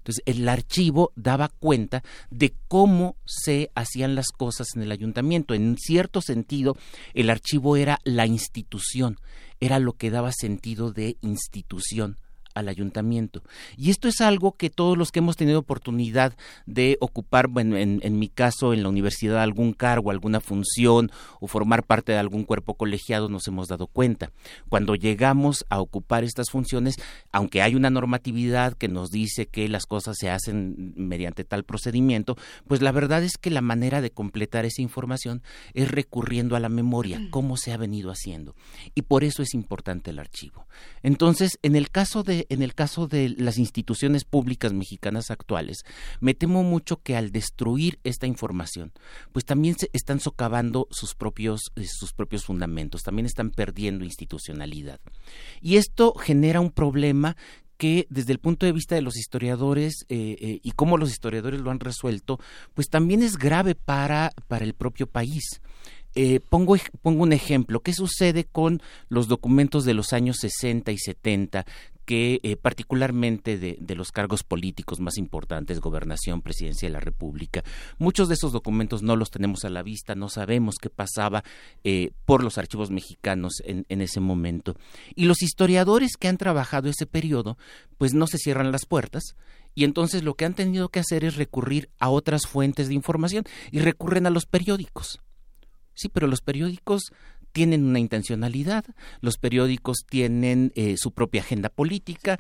Entonces, 0.03 0.23
el 0.25 0.49
archivo 0.49 1.13
daba 1.15 1.47
cuenta 1.47 2.03
de 2.29 2.53
cómo 2.67 3.15
se 3.25 3.71
hacían 3.73 4.15
las 4.15 4.31
cosas 4.31 4.67
en 4.75 4.81
el 4.81 4.91
ayuntamiento. 4.91 5.53
En 5.53 5.77
cierto 5.77 6.19
sentido, 6.19 6.75
el 7.13 7.29
archivo 7.29 7.77
era 7.77 7.99
la 8.03 8.27
institución, 8.27 9.17
era 9.61 9.79
lo 9.79 9.93
que 9.93 10.11
daba 10.11 10.33
sentido 10.33 10.91
de 10.91 11.15
institución 11.21 12.17
al 12.53 12.69
ayuntamiento. 12.69 13.43
Y 13.77 13.89
esto 13.89 14.07
es 14.07 14.21
algo 14.21 14.55
que 14.55 14.69
todos 14.69 14.97
los 14.97 15.11
que 15.11 15.19
hemos 15.19 15.37
tenido 15.37 15.59
oportunidad 15.59 16.35
de 16.65 16.97
ocupar, 16.99 17.47
bueno, 17.47 17.77
en, 17.77 17.99
en, 18.03 18.19
mi 18.19 18.29
caso, 18.29 18.73
en 18.73 18.83
la 18.83 18.89
universidad, 18.89 19.41
algún 19.41 19.73
cargo, 19.73 20.11
alguna 20.11 20.39
función 20.39 21.11
o 21.39 21.47
formar 21.47 21.83
parte 21.83 22.11
de 22.11 22.17
algún 22.17 22.43
cuerpo 22.43 22.75
colegiado, 22.75 23.29
nos 23.29 23.47
hemos 23.47 23.67
dado 23.67 23.87
cuenta. 23.87 24.31
Cuando 24.69 24.95
llegamos 24.95 25.65
a 25.69 25.79
ocupar 25.79 26.23
estas 26.23 26.49
funciones, 26.49 26.95
aunque 27.31 27.61
hay 27.61 27.75
una 27.75 27.89
normatividad 27.89 28.73
que 28.73 28.87
nos 28.87 29.09
dice 29.09 29.47
que 29.47 29.67
las 29.69 29.85
cosas 29.85 30.17
se 30.19 30.29
hacen 30.29 30.93
mediante 30.95 31.43
tal 31.43 31.63
procedimiento, 31.63 32.37
pues 32.67 32.81
la 32.81 32.91
verdad 32.91 33.23
es 33.23 33.37
que 33.37 33.49
la 33.49 33.61
manera 33.61 34.01
de 34.01 34.11
completar 34.11 34.65
esa 34.65 34.81
información 34.81 35.41
es 35.73 35.89
recurriendo 35.89 36.55
a 36.55 36.59
la 36.59 36.69
memoria, 36.69 37.19
mm. 37.19 37.29
cómo 37.29 37.57
se 37.57 37.71
ha 37.71 37.77
venido 37.77 38.11
haciendo. 38.11 38.55
Y 38.95 39.03
por 39.03 39.23
eso 39.23 39.41
es 39.41 39.53
importante 39.53 40.11
el 40.11 40.19
archivo. 40.19 40.67
Entonces, 41.01 41.59
en 41.61 41.75
el 41.75 41.89
caso 41.89 42.23
de 42.23 42.42
en 42.49 42.61
el 42.61 42.73
caso 42.73 43.07
de 43.07 43.29
las 43.29 43.57
instituciones 43.57 44.23
públicas 44.25 44.73
mexicanas 44.73 45.31
actuales, 45.31 45.85
me 46.19 46.33
temo 46.33 46.63
mucho 46.63 47.01
que 47.01 47.15
al 47.15 47.31
destruir 47.31 47.99
esta 48.03 48.27
información, 48.27 48.91
pues 49.31 49.45
también 49.45 49.77
se 49.77 49.89
están 49.93 50.19
socavando 50.19 50.87
sus 50.91 51.15
propios, 51.15 51.71
eh, 51.75 51.85
sus 51.87 52.13
propios 52.13 52.45
fundamentos, 52.45 53.01
también 53.03 53.25
están 53.25 53.51
perdiendo 53.51 54.05
institucionalidad. 54.05 54.99
Y 55.61 55.77
esto 55.77 56.13
genera 56.13 56.61
un 56.61 56.71
problema 56.71 57.35
que 57.77 58.07
desde 58.09 58.31
el 58.31 58.39
punto 58.39 58.65
de 58.65 58.71
vista 58.71 58.95
de 58.95 59.01
los 59.01 59.17
historiadores 59.17 60.05
eh, 60.09 60.37
eh, 60.39 60.59
y 60.63 60.71
cómo 60.71 60.97
los 60.97 61.11
historiadores 61.11 61.61
lo 61.61 61.71
han 61.71 61.79
resuelto, 61.79 62.39
pues 62.73 62.89
también 62.89 63.23
es 63.23 63.37
grave 63.37 63.75
para, 63.75 64.31
para 64.47 64.63
el 64.63 64.73
propio 64.73 65.07
país. 65.07 65.61
Eh, 66.15 66.39
pongo, 66.39 66.75
pongo 67.01 67.23
un 67.23 67.33
ejemplo. 67.33 67.81
¿Qué 67.81 67.93
sucede 67.93 68.45
con 68.45 68.81
los 69.09 69.27
documentos 69.27 69.85
de 69.85 69.93
los 69.93 70.13
años 70.13 70.37
60 70.39 70.91
y 70.91 70.97
70 70.97 71.65
que 72.05 72.39
eh, 72.43 72.57
particularmente 72.57 73.57
de, 73.57 73.95
los 73.95 74.11
cargos 74.11 74.43
políticos 74.43 74.99
más 74.99 75.17
importantes, 75.17 75.79
gobernación, 75.79 76.41
presidencia 76.41 76.87
de 76.89 76.93
la 76.93 76.99
República, 76.99 77.63
muchos 77.97 78.27
de 78.27 78.33
esos 78.33 78.51
documentos 78.51 79.03
no 79.03 79.15
los 79.15 79.31
tenemos 79.31 79.63
a 79.63 79.69
la 79.69 79.83
vista, 79.83 80.15
no 80.15 80.29
sabemos 80.29 80.75
qué 80.81 80.89
pasaba 80.89 81.43
eh, 81.83 82.11
por 82.25 82.43
los 82.43 82.57
archivos 82.57 82.91
mexicanos 82.91 83.61
en, 83.63 83.85
en, 83.89 84.01
ese 84.01 84.19
momento. 84.19 84.75
Y 85.15 85.25
los 85.25 85.41
historiadores 85.41 86.17
que 86.17 86.27
han 86.27 86.37
trabajado 86.37 86.89
ese 86.89 87.05
periodo, 87.05 87.57
pues 87.97 88.13
no 88.13 88.27
se 88.27 88.37
cierran 88.37 88.71
las 88.71 88.85
puertas. 88.85 89.35
Y 89.75 89.85
entonces 89.85 90.23
lo 90.23 90.35
que 90.35 90.45
han 90.45 90.53
tenido 90.53 90.89
que 90.89 90.99
hacer 90.99 91.23
es 91.23 91.35
recurrir 91.35 91.89
a 91.99 92.09
otras 92.09 92.47
fuentes 92.47 92.89
de 92.89 92.93
información 92.93 93.45
y 93.71 93.79
recurren 93.79 94.27
a 94.27 94.29
los 94.29 94.45
periódicos. 94.45 95.22
Sí, 95.93 96.09
pero 96.09 96.27
los 96.27 96.41
periódicos 96.41 97.11
tienen 97.53 97.85
una 97.85 97.99
intencionalidad, 97.99 98.83
los 99.21 99.37
periódicos 99.37 99.99
tienen 100.09 100.73
eh, 100.75 100.95
su 100.97 101.11
propia 101.11 101.41
agenda 101.41 101.69
política 101.69 102.37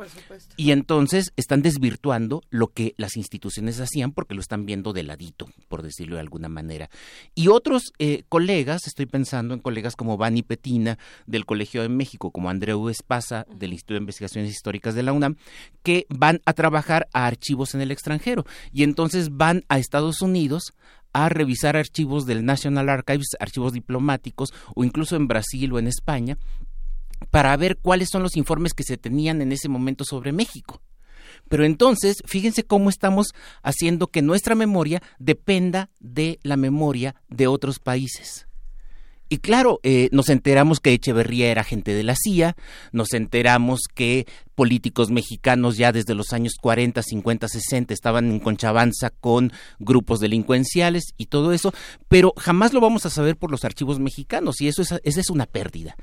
y 0.57 0.71
entonces 0.71 1.31
están 1.37 1.61
desvirtuando 1.61 2.41
lo 2.49 2.67
que 2.67 2.95
las 2.97 3.15
instituciones 3.15 3.79
hacían 3.79 4.11
porque 4.11 4.33
lo 4.33 4.41
están 4.41 4.65
viendo 4.65 4.91
de 4.91 5.03
ladito, 5.03 5.47
por 5.69 5.83
decirlo 5.83 6.15
de 6.15 6.21
alguna 6.21 6.49
manera. 6.49 6.89
Y 7.35 7.47
otros 7.47 7.93
eh, 7.99 8.23
colegas, 8.27 8.87
estoy 8.87 9.05
pensando 9.05 9.53
en 9.53 9.59
colegas 9.59 9.95
como 9.95 10.17
Vani 10.17 10.41
Petina 10.41 10.97
del 11.27 11.45
Colegio 11.45 11.83
de 11.83 11.89
México, 11.89 12.31
como 12.31 12.49
Andreu 12.49 12.89
Espasa 12.89 13.45
del 13.55 13.73
Instituto 13.73 13.93
de 13.93 13.99
Investigaciones 13.99 14.51
Históricas 14.51 14.95
de 14.95 15.03
la 15.03 15.13
UNAM, 15.13 15.35
que 15.83 16.07
van 16.09 16.41
a 16.45 16.53
trabajar 16.53 17.07
a 17.13 17.27
archivos 17.27 17.75
en 17.75 17.81
el 17.81 17.91
extranjero. 17.91 18.45
Y 18.71 18.81
entonces 18.81 19.29
van 19.29 19.63
a 19.69 19.77
Estados 19.77 20.23
Unidos 20.23 20.73
a 21.13 21.29
revisar 21.29 21.77
archivos 21.77 22.25
del 22.25 22.43
National 22.45 22.89
Archives, 22.89 23.29
archivos 23.39 23.73
diplomáticos 23.73 24.53
o 24.75 24.83
incluso 24.83 25.15
en 25.15 25.27
Brasil 25.27 25.71
o 25.71 25.79
en 25.79 25.87
España, 25.87 26.37
para 27.29 27.55
ver 27.55 27.77
cuáles 27.77 28.09
son 28.09 28.23
los 28.23 28.35
informes 28.35 28.73
que 28.73 28.83
se 28.83 28.97
tenían 28.97 29.41
en 29.41 29.51
ese 29.51 29.69
momento 29.69 30.03
sobre 30.03 30.31
México. 30.31 30.81
Pero 31.49 31.65
entonces, 31.65 32.21
fíjense 32.25 32.63
cómo 32.63 32.89
estamos 32.89 33.33
haciendo 33.61 34.07
que 34.07 34.21
nuestra 34.21 34.55
memoria 34.55 35.01
dependa 35.19 35.89
de 35.99 36.39
la 36.43 36.57
memoria 36.57 37.15
de 37.29 37.47
otros 37.47 37.79
países. 37.79 38.47
Y 39.29 39.37
claro, 39.37 39.79
eh, 39.83 40.09
nos 40.11 40.29
enteramos 40.29 40.79
que 40.79 40.93
Echeverría 40.93 41.49
era 41.49 41.61
agente 41.61 41.93
de 41.93 42.03
la 42.03 42.15
CIA, 42.15 42.55
nos 42.91 43.13
enteramos 43.13 43.81
que 43.93 44.27
políticos 44.53 45.09
mexicanos 45.09 45.77
ya 45.77 45.91
desde 45.91 46.13
los 46.13 46.33
años 46.33 46.53
40, 46.61 47.01
50, 47.01 47.47
60 47.47 47.93
estaban 47.93 48.29
en 48.29 48.39
conchavanza 48.39 49.09
con 49.09 49.51
grupos 49.79 50.19
delincuenciales 50.19 51.13
y 51.17 51.27
todo 51.27 51.53
eso, 51.53 51.73
pero 52.07 52.33
jamás 52.37 52.73
lo 52.73 52.81
vamos 52.81 53.05
a 53.05 53.09
saber 53.09 53.35
por 53.35 53.49
los 53.49 53.63
archivos 53.63 53.99
mexicanos 53.99 54.61
y 54.61 54.67
eso 54.67 54.81
es, 54.81 54.93
esa 55.03 55.19
es 55.19 55.29
una 55.29 55.45
pérdida. 55.47 55.95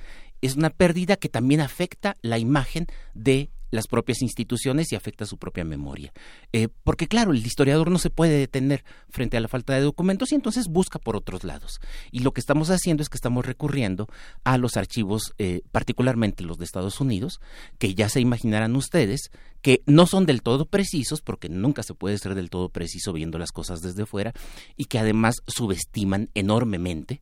Es 0.43 0.57
una 0.57 0.71
pérdida 0.71 1.17
que 1.17 1.29
también 1.29 1.61
afecta 1.61 2.17
la 2.23 2.39
imagen 2.39 2.87
de 3.15 3.51
las 3.71 3.87
propias 3.87 4.23
instituciones 4.23 4.93
y 4.93 4.97
afecta 4.97 5.27
su 5.27 5.39
propia 5.39 5.65
memoria. 5.65 6.13
Eh, 6.53 6.69
porque 6.85 7.09
claro, 7.09 7.33
el 7.33 7.45
historiador 7.45 7.91
no 7.91 7.99
se 7.99 8.11
puede 8.11 8.39
detener 8.39 8.85
frente 9.09 9.37
a 9.37 9.41
la 9.41 9.49
falta 9.49 9.75
de 9.75 9.81
documentos 9.81 10.33
y 10.33 10.35
entonces 10.35 10.69
busca 10.69 10.99
por 10.99 11.17
otros 11.17 11.45
lados. 11.45 11.81
Y 12.11 12.21
lo 12.21 12.33
que 12.33 12.41
estamos 12.41 12.71
haciendo 12.71 13.03
es 13.03 13.09
que 13.09 13.17
estamos 13.17 13.45
recurriendo 13.47 14.09
a 14.45 14.59
los 14.59 14.77
archivos, 14.77 15.33
eh, 15.39 15.63
particularmente 15.73 16.45
los 16.45 16.59
de 16.59 16.65
Estados 16.65 17.01
Unidos, 17.01 17.41
que 17.79 17.95
ya 17.95 18.09
se 18.09 18.21
imaginarán 18.21 18.77
ustedes 18.77 19.31
que 19.63 19.83
no 19.87 20.07
son 20.07 20.27
del 20.27 20.43
todo 20.43 20.67
precisos, 20.67 21.21
porque 21.21 21.49
nunca 21.49 21.83
se 21.83 21.95
puede 21.95 22.19
ser 22.19 22.35
del 22.35 22.51
todo 22.51 22.71
preciso 22.71 23.13
viendo 23.13 23.39
las 23.39 23.53
cosas 23.53 23.83
desde 23.83 24.07
fuera, 24.07 24.33
y 24.77 24.87
que 24.87 24.99
además 24.99 25.43
subestiman 25.47 26.31
enormemente 26.35 27.21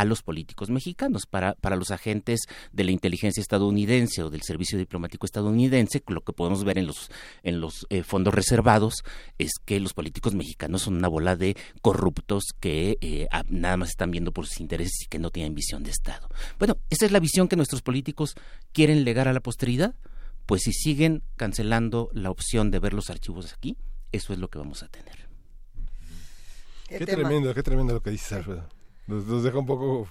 a 0.00 0.04
los 0.06 0.22
políticos 0.22 0.70
mexicanos. 0.70 1.26
Para, 1.26 1.54
para 1.54 1.76
los 1.76 1.90
agentes 1.90 2.40
de 2.72 2.84
la 2.84 2.90
inteligencia 2.90 3.40
estadounidense 3.40 4.22
o 4.22 4.30
del 4.30 4.40
servicio 4.40 4.78
diplomático 4.78 5.26
estadounidense, 5.26 6.02
lo 6.08 6.22
que 6.22 6.32
podemos 6.32 6.64
ver 6.64 6.78
en 6.78 6.86
los, 6.86 7.10
en 7.42 7.60
los 7.60 7.86
eh, 7.90 8.02
fondos 8.02 8.32
reservados 8.32 8.94
es 9.38 9.52
que 9.62 9.78
los 9.78 9.92
políticos 9.92 10.34
mexicanos 10.34 10.82
son 10.82 10.96
una 10.96 11.08
bola 11.08 11.36
de 11.36 11.54
corruptos 11.82 12.44
que 12.58 12.96
eh, 13.02 13.28
nada 13.48 13.76
más 13.76 13.90
están 13.90 14.10
viendo 14.10 14.32
por 14.32 14.46
sus 14.46 14.60
intereses 14.60 15.02
y 15.02 15.06
que 15.06 15.18
no 15.18 15.30
tienen 15.30 15.54
visión 15.54 15.82
de 15.82 15.90
Estado. 15.90 16.28
Bueno, 16.58 16.78
esa 16.88 17.04
es 17.04 17.12
la 17.12 17.20
visión 17.20 17.46
que 17.46 17.56
nuestros 17.56 17.82
políticos 17.82 18.36
quieren 18.72 19.04
legar 19.04 19.28
a 19.28 19.34
la 19.34 19.40
posteridad. 19.40 19.94
Pues 20.46 20.62
si 20.62 20.72
siguen 20.72 21.22
cancelando 21.36 22.08
la 22.14 22.30
opción 22.30 22.70
de 22.70 22.78
ver 22.78 22.94
los 22.94 23.10
archivos 23.10 23.52
aquí, 23.52 23.76
eso 24.12 24.32
es 24.32 24.38
lo 24.38 24.48
que 24.48 24.58
vamos 24.58 24.82
a 24.82 24.88
tener. 24.88 25.28
Qué, 26.88 27.06
tremendo, 27.06 27.54
qué 27.54 27.62
tremendo 27.62 27.92
lo 27.92 28.02
que 28.02 28.10
dices, 28.10 28.32
Alfredo. 28.32 28.79
Nos, 29.10 29.42
deja 29.42 29.58
un 29.58 29.66
poco 29.66 30.08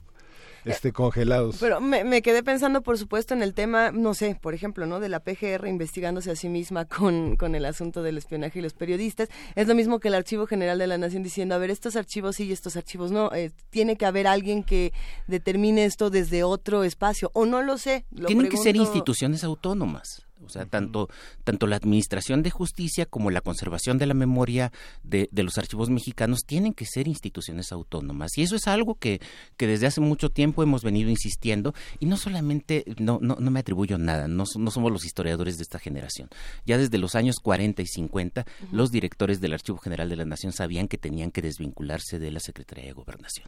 este, 0.66 0.92
congelados. 0.92 1.58
Pero 1.60 1.80
me, 1.82 2.22
quedé 2.22 2.44
pensando, 2.44 2.82
por 2.82 2.98
supuesto, 2.98 3.34
en 3.34 3.42
el 3.42 3.54
tema, 3.54 3.92
no 3.92 4.14
sé, 4.14 4.38
por 4.40 4.54
ejemplo, 4.54 4.86
¿no? 4.86 5.00
De 5.00 5.10
la 5.10 5.22
PGR 5.22 5.68
investigándose 5.68 6.32
a 6.32 6.36
sí 6.36 6.50
misma 6.50 6.86
con, 6.86 7.36
con 7.38 7.56
el 7.56 7.66
asunto 7.66 8.04
del 8.04 8.18
espionaje 8.18 8.60
y 8.60 8.62
los 8.62 8.74
periodistas. 8.74 9.30
Es 9.56 9.68
lo 9.68 9.76
mismo 9.76 10.00
que 10.00 10.10
el 10.10 10.16
Archivo 10.16 10.48
General 10.48 10.78
de 10.78 10.88
la 10.88 10.98
Nación 10.98 11.24
diciendo, 11.24 11.56
a 11.56 11.58
ver, 11.58 11.72
estos 11.72 11.96
archivos 11.96 12.36
sí 12.36 12.46
y 12.46 12.52
estos 12.52 12.76
archivos 12.76 13.12
no. 13.12 13.32
Eh, 13.34 13.52
tiene 13.70 13.96
que 13.96 14.06
haber 14.06 14.28
alguien 14.28 14.64
que 14.64 14.94
determine 15.28 15.86
esto 15.86 16.10
desde 16.10 16.44
otro 16.44 16.84
espacio. 16.84 17.32
O 17.34 17.46
no 17.46 17.62
lo 17.62 17.78
sé. 17.78 18.06
Tienen 18.28 18.50
que 18.50 18.58
ser 18.58 18.76
instituciones 18.76 19.44
autónomas. 19.44 20.29
O 20.44 20.50
sea, 20.50 20.66
tanto, 20.66 21.10
tanto 21.44 21.68
la 21.68 21.76
Administración 21.76 22.44
de 22.44 22.50
Justicia 22.50 23.06
como 23.06 23.32
la 23.32 23.42
conservación 23.42 23.98
de 23.98 24.06
la 24.06 24.14
memoria 24.14 24.72
de, 25.04 25.30
de, 25.32 25.44
los 25.44 25.58
archivos 25.58 25.90
mexicanos 25.90 26.42
tienen 26.46 26.74
que 26.74 26.86
ser 26.86 27.08
instituciones 27.08 27.72
autónomas. 27.72 28.38
Y 28.38 28.44
eso 28.44 28.56
es 28.56 28.68
algo 28.68 28.96
que, 28.96 29.20
que 29.58 29.68
desde 29.68 29.88
hace 29.88 30.02
mucho 30.02 30.30
tiempo 30.30 30.64
hemos 30.64 30.84
venido 30.84 31.10
insistiendo. 31.10 31.74
Y 32.00 32.06
no 32.06 32.18
solamente, 32.18 32.86
no, 32.98 33.20
no, 33.22 33.36
no 33.40 33.52
me 33.52 33.60
atribuyo 33.60 33.98
nada, 33.98 34.28
no, 34.28 34.46
no 34.58 34.72
somos 34.72 34.92
los 34.92 35.06
historiadores 35.06 35.58
de 35.58 35.64
esta 35.64 35.80
generación. 35.80 36.30
Ya 36.66 36.78
desde 36.78 36.98
los 36.98 37.16
años 37.16 37.38
40 37.42 37.82
y 37.82 37.88
50, 37.88 38.46
los 38.72 38.92
directores 38.92 39.42
del 39.42 39.54
Archivo 39.54 39.78
General 39.78 40.10
de 40.10 40.16
la 40.16 40.26
Nación 40.26 40.54
sabían 40.54 40.88
que 40.88 40.98
tenían 40.98 41.32
que 41.32 41.42
desvincularse 41.42 42.20
de 42.20 42.32
la 42.32 42.40
Secretaría 42.40 42.86
de 42.86 42.94
Gobernación. 42.94 43.48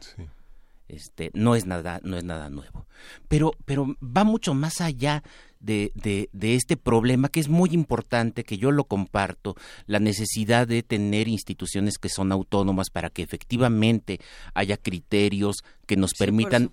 Este, 0.88 1.30
no 1.32 1.54
es 1.54 1.64
nada, 1.64 2.00
no 2.02 2.16
es 2.16 2.24
nada 2.24 2.50
nuevo. 2.50 2.86
Pero, 3.28 3.52
pero 3.64 3.96
va 4.02 4.24
mucho 4.24 4.52
más 4.52 4.80
allá 4.80 5.22
de, 5.62 5.92
de, 5.94 6.28
de, 6.32 6.54
este 6.56 6.76
problema 6.76 7.28
que 7.28 7.40
es 7.40 7.48
muy 7.48 7.70
importante, 7.72 8.44
que 8.44 8.58
yo 8.58 8.70
lo 8.72 8.84
comparto, 8.84 9.56
la 9.86 10.00
necesidad 10.00 10.66
de 10.66 10.82
tener 10.82 11.28
instituciones 11.28 11.98
que 11.98 12.08
son 12.08 12.32
autónomas 12.32 12.90
para 12.90 13.10
que 13.10 13.22
efectivamente 13.22 14.20
haya 14.54 14.76
criterios 14.76 15.64
que 15.86 15.96
nos 15.96 16.14
permitan 16.14 16.70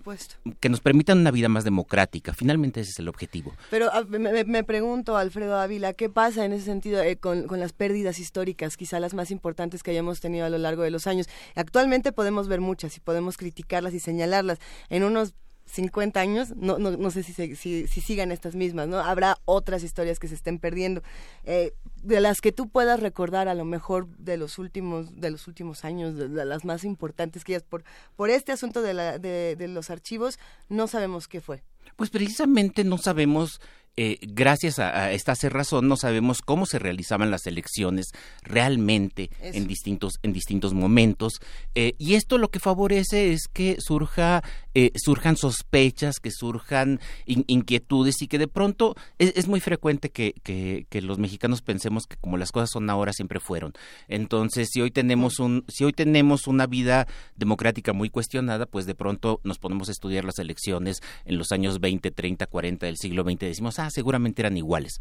que 0.60 0.68
nos 0.68 0.80
permitan 0.80 1.18
una 1.18 1.30
vida 1.30 1.48
más 1.48 1.64
democrática. 1.64 2.32
Finalmente 2.32 2.80
ese 2.80 2.90
es 2.90 2.98
el 2.98 3.08
objetivo. 3.08 3.52
Pero 3.70 3.90
ah, 3.92 4.02
me, 4.08 4.64
pregunto, 4.64 5.16
Alfredo 5.16 5.58
Ávila, 5.58 5.92
¿qué 5.92 6.08
pasa 6.08 6.44
en 6.44 6.52
ese 6.52 6.64
sentido 6.64 7.02
eh, 7.02 7.16
con, 7.16 7.46
con 7.46 7.60
las 7.60 7.72
pérdidas 7.72 8.18
históricas, 8.18 8.76
quizá 8.76 9.00
las 9.00 9.14
más 9.14 9.30
importantes 9.30 9.82
que 9.82 9.90
hayamos 9.90 10.20
tenido 10.20 10.46
a 10.46 10.50
lo 10.50 10.58
largo 10.58 10.82
de 10.82 10.90
los 10.90 11.06
años? 11.06 11.28
Actualmente 11.54 12.12
podemos 12.12 12.48
ver 12.48 12.60
muchas 12.60 12.96
y 12.96 13.00
podemos 13.00 13.36
criticarlas 13.36 13.94
y 13.94 14.00
señalarlas. 14.00 14.58
En 14.88 15.04
unos 15.04 15.34
50 15.70 16.20
años, 16.20 16.54
no, 16.56 16.78
no, 16.78 16.90
no 16.92 17.10
sé 17.10 17.22
si, 17.22 17.32
si, 17.32 17.86
si, 17.86 18.00
sigan 18.00 18.32
estas 18.32 18.54
mismas, 18.54 18.88
¿no? 18.88 18.98
Habrá 18.98 19.38
otras 19.44 19.82
historias 19.82 20.18
que 20.18 20.28
se 20.28 20.34
estén 20.34 20.58
perdiendo, 20.58 21.02
eh, 21.44 21.72
de 22.02 22.20
las 22.20 22.40
que 22.40 22.52
tú 22.52 22.68
puedas 22.68 23.00
recordar 23.00 23.48
a 23.48 23.54
lo 23.54 23.64
mejor 23.64 24.08
de 24.18 24.36
los 24.36 24.58
últimos, 24.58 25.20
de 25.20 25.30
los 25.30 25.46
últimos 25.46 25.84
años, 25.84 26.16
de, 26.16 26.28
las 26.28 26.64
más 26.64 26.84
importantes 26.84 27.44
que 27.44 27.52
ellas, 27.52 27.62
por, 27.62 27.84
por 28.16 28.30
este 28.30 28.52
asunto 28.52 28.82
de, 28.82 28.94
la, 28.94 29.18
de, 29.18 29.54
de 29.56 29.68
los 29.68 29.90
archivos, 29.90 30.38
no 30.68 30.88
sabemos 30.88 31.28
qué 31.28 31.40
fue. 31.40 31.62
Pues 31.96 32.10
precisamente 32.10 32.84
no 32.84 32.98
sabemos 32.98 33.60
eh, 33.96 34.18
gracias 34.22 34.78
a, 34.78 35.12
esta 35.12 35.34
cerrazón 35.34 35.88
no 35.88 35.96
sabemos 35.96 36.42
cómo 36.42 36.64
se 36.64 36.78
realizaban 36.78 37.30
las 37.30 37.46
elecciones 37.46 38.12
realmente 38.42 39.30
en 39.40 39.66
distintos 39.66 40.14
en 40.22 40.32
distintos 40.32 40.74
momentos. 40.74 41.40
Eh, 41.74 41.94
y 41.98 42.14
esto 42.14 42.38
lo 42.38 42.50
que 42.50 42.60
favorece 42.60 43.32
es 43.32 43.48
que 43.52 43.76
surja 43.80 44.42
eh, 44.74 44.92
surjan 44.94 45.36
sospechas 45.36 46.20
que 46.20 46.30
surjan 46.30 47.00
inquietudes 47.26 48.22
y 48.22 48.28
que 48.28 48.38
de 48.38 48.46
pronto 48.46 48.94
es, 49.18 49.48
muy 49.48 49.58
frecuente 49.58 50.10
que, 50.10 50.34
que, 50.44 51.02
los 51.02 51.18
mexicanos 51.18 51.60
pensemos 51.60 52.06
que 52.06 52.16
como 52.16 52.36
las 52.36 52.52
cosas 52.52 52.70
son 52.70 52.88
ahora 52.88 53.12
siempre 53.12 53.40
fueron. 53.40 53.72
Entonces 54.06 54.68
si 54.70 54.80
hoy 54.80 54.92
tenemos 54.92 55.40
un 55.40 55.64
si 55.66 55.84
hoy 55.84 55.92
tenemos 55.92 56.46
una 56.46 56.66
vida 56.66 57.08
democrática 57.36 57.92
muy 57.92 58.08
cuestionada 58.10 58.66
pues 58.66 58.86
de 58.86 58.94
pronto 58.94 59.40
nos 59.42 59.58
ponemos 59.58 59.88
a 59.88 59.92
estudiar 59.92 60.24
las 60.24 60.38
elecciones 60.38 61.00
en 61.24 61.36
los 61.36 61.50
años 61.50 61.80
20 61.80 62.12
30 62.12 62.46
40 62.46 62.86
del 62.86 62.96
siglo 62.96 63.24
XX 63.24 63.40
decimos 63.40 63.79
seguramente 63.88 64.42
eran 64.42 64.56
iguales. 64.56 65.00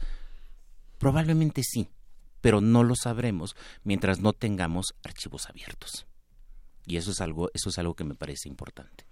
Probablemente 0.97 1.63
sí, 1.63 1.89
pero 2.39 2.61
no 2.61 2.83
lo 2.83 2.95
sabremos 2.95 3.55
mientras 3.83 4.19
no 4.19 4.33
tengamos 4.33 4.93
archivos 5.03 5.49
abiertos. 5.49 6.05
Y 6.85 6.97
eso 6.97 7.11
es 7.11 7.21
algo, 7.21 7.49
eso 7.53 7.69
es 7.69 7.77
algo 7.77 7.95
que 7.95 8.03
me 8.03 8.15
parece 8.15 8.47
importante. 8.47 9.05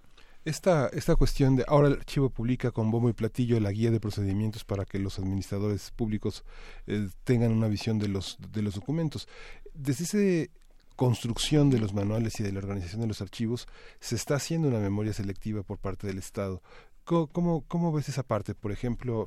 Esta, 0.44 0.88
esta 0.88 1.16
cuestión 1.16 1.56
de 1.56 1.64
ahora 1.68 1.88
el 1.88 1.94
archivo 1.94 2.30
publica 2.30 2.70
con 2.70 2.90
bombo 2.90 3.10
y 3.10 3.12
platillo 3.12 3.60
la 3.60 3.72
guía 3.72 3.90
de 3.90 4.00
procedimientos 4.00 4.64
para 4.64 4.86
que 4.86 4.98
los 4.98 5.18
administradores 5.18 5.90
públicos 5.90 6.44
eh, 6.86 7.08
tengan 7.24 7.52
una 7.52 7.68
visión 7.68 7.98
de 7.98 8.08
los, 8.08 8.38
de 8.52 8.62
los 8.62 8.76
documentos. 8.76 9.28
Desde 9.74 10.04
ese 10.04 10.50
construcción 10.98 11.70
de 11.70 11.78
los 11.78 11.94
manuales 11.94 12.40
y 12.40 12.42
de 12.42 12.50
la 12.50 12.58
organización 12.58 13.02
de 13.02 13.06
los 13.06 13.22
archivos, 13.22 13.68
se 14.00 14.16
está 14.16 14.34
haciendo 14.34 14.66
una 14.66 14.80
memoria 14.80 15.12
selectiva 15.12 15.62
por 15.62 15.78
parte 15.78 16.08
del 16.08 16.18
Estado. 16.18 16.60
¿Cómo, 17.08 17.64
¿Cómo, 17.68 17.90
ves 17.90 18.10
esa 18.10 18.22
parte? 18.22 18.54
Por 18.54 18.70
ejemplo, 18.70 19.26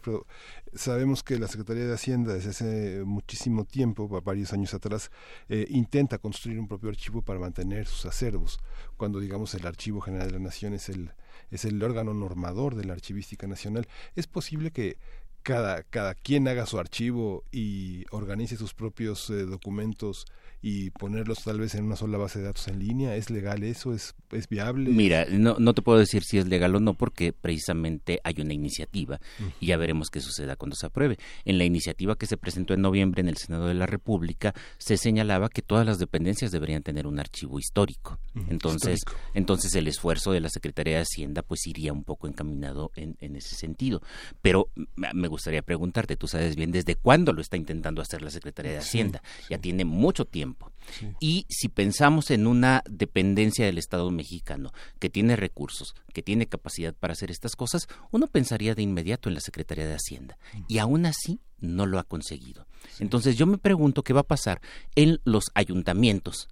sabemos 0.71 1.23
que 1.23 1.39
la 1.39 1.47
Secretaría 1.47 1.87
de 1.87 1.95
Hacienda 1.95 2.35
desde 2.35 2.51
hace 2.51 3.03
muchísimo 3.03 3.65
tiempo, 3.65 4.07
varios 4.21 4.53
años 4.53 4.75
atrás, 4.75 5.09
eh, 5.49 5.65
intenta 5.67 6.19
construir 6.19 6.59
un 6.59 6.67
propio 6.67 6.89
archivo 6.89 7.23
para 7.23 7.39
mantener 7.39 7.87
sus 7.87 8.05
acervos. 8.05 8.59
Cuando, 8.97 9.19
digamos, 9.19 9.55
el 9.55 9.65
Archivo 9.65 9.99
General 9.99 10.27
de 10.27 10.33
la 10.33 10.39
Nación 10.39 10.75
es 10.75 10.89
el, 10.89 11.11
es 11.49 11.65
el 11.65 11.81
órgano 11.81 12.13
normador 12.13 12.75
de 12.75 12.85
la 12.85 12.93
archivística 12.93 13.47
nacional, 13.47 13.87
es 14.15 14.27
posible 14.27 14.69
que 14.69 14.97
cada, 15.43 15.83
cada 15.83 16.15
quien 16.15 16.47
haga 16.47 16.65
su 16.65 16.79
archivo 16.79 17.43
y 17.51 18.05
organice 18.11 18.57
sus 18.57 18.73
propios 18.73 19.29
eh, 19.29 19.45
documentos 19.45 20.25
y 20.61 20.91
ponerlos 20.91 21.43
tal 21.43 21.59
vez 21.59 21.73
en 21.73 21.85
una 21.85 21.95
sola 21.95 22.17
base 22.17 22.39
de 22.39 22.45
datos 22.45 22.67
en 22.67 22.79
línea? 22.79 23.15
¿Es 23.15 23.29
legal 23.29 23.63
eso? 23.63 23.93
¿Es, 23.93 24.13
es 24.31 24.47
viable? 24.47 24.91
Mira, 24.91 25.25
no, 25.29 25.55
no 25.57 25.73
te 25.73 25.81
puedo 25.81 25.97
decir 25.97 26.23
si 26.23 26.37
es 26.37 26.47
legal 26.47 26.75
o 26.75 26.79
no 26.79 26.93
porque 26.93 27.33
precisamente 27.33 28.19
hay 28.23 28.35
una 28.39 28.53
iniciativa 28.53 29.19
y 29.59 29.67
ya 29.67 29.77
veremos 29.77 30.09
qué 30.09 30.21
suceda 30.21 30.55
cuando 30.55 30.75
se 30.75 30.85
apruebe. 30.85 31.17
En 31.45 31.57
la 31.57 31.65
iniciativa 31.65 32.15
que 32.15 32.27
se 32.27 32.37
presentó 32.37 32.73
en 32.73 32.81
noviembre 32.81 33.21
en 33.21 33.27
el 33.27 33.37
Senado 33.37 33.67
de 33.67 33.73
la 33.73 33.87
República 33.87 34.53
se 34.77 34.97
señalaba 34.97 35.49
que 35.49 35.63
todas 35.63 35.85
las 35.85 35.97
dependencias 35.97 36.51
deberían 36.51 36.83
tener 36.83 37.07
un 37.07 37.19
archivo 37.19 37.57
histórico. 37.57 38.19
Entonces, 38.47 39.01
entonces 39.33 39.73
el 39.73 39.87
esfuerzo 39.87 40.31
de 40.31 40.41
la 40.41 40.49
Secretaría 40.49 40.97
de 40.97 41.01
Hacienda 41.01 41.41
pues 41.41 41.65
iría 41.65 41.91
un 41.91 42.03
poco 42.03 42.27
encaminado 42.27 42.91
en, 42.95 43.17
en 43.19 43.35
ese 43.35 43.55
sentido. 43.55 44.01
Pero 44.41 44.69
me 44.95 45.27
gustaría 45.31 45.61
preguntarte, 45.61 46.15
tú 46.15 46.27
sabes 46.27 46.55
bien 46.55 46.71
desde 46.71 46.95
cuándo 46.95 47.33
lo 47.33 47.41
está 47.41 47.57
intentando 47.57 48.01
hacer 48.01 48.21
la 48.21 48.29
Secretaría 48.29 48.73
de 48.73 48.77
Hacienda. 48.77 49.23
Ya 49.49 49.57
tiene 49.57 49.85
mucho 49.85 50.25
tiempo 50.25 50.71
y 51.19 51.45
si 51.49 51.69
pensamos 51.69 52.31
en 52.31 52.47
una 52.47 52.83
dependencia 52.89 53.65
del 53.65 53.77
Estado 53.77 54.09
mexicano 54.11 54.71
que 54.99 55.09
tiene 55.09 55.35
recursos, 55.35 55.95
que 56.13 56.21
tiene 56.21 56.47
capacidad 56.47 56.93
para 56.93 57.13
hacer 57.13 57.31
estas 57.31 57.55
cosas, 57.55 57.87
uno 58.11 58.27
pensaría 58.27 58.75
de 58.75 58.81
inmediato 58.81 59.29
en 59.29 59.35
la 59.35 59.41
Secretaría 59.41 59.87
de 59.87 59.95
Hacienda. 59.95 60.37
Y 60.67 60.77
aún 60.77 61.05
así 61.05 61.39
no 61.59 61.85
lo 61.85 61.99
ha 61.99 62.03
conseguido. 62.03 62.67
Entonces 62.99 63.37
yo 63.37 63.45
me 63.45 63.57
pregunto 63.57 64.03
qué 64.03 64.13
va 64.13 64.21
a 64.21 64.27
pasar 64.27 64.61
en 64.95 65.19
los 65.23 65.45
ayuntamientos, 65.53 66.49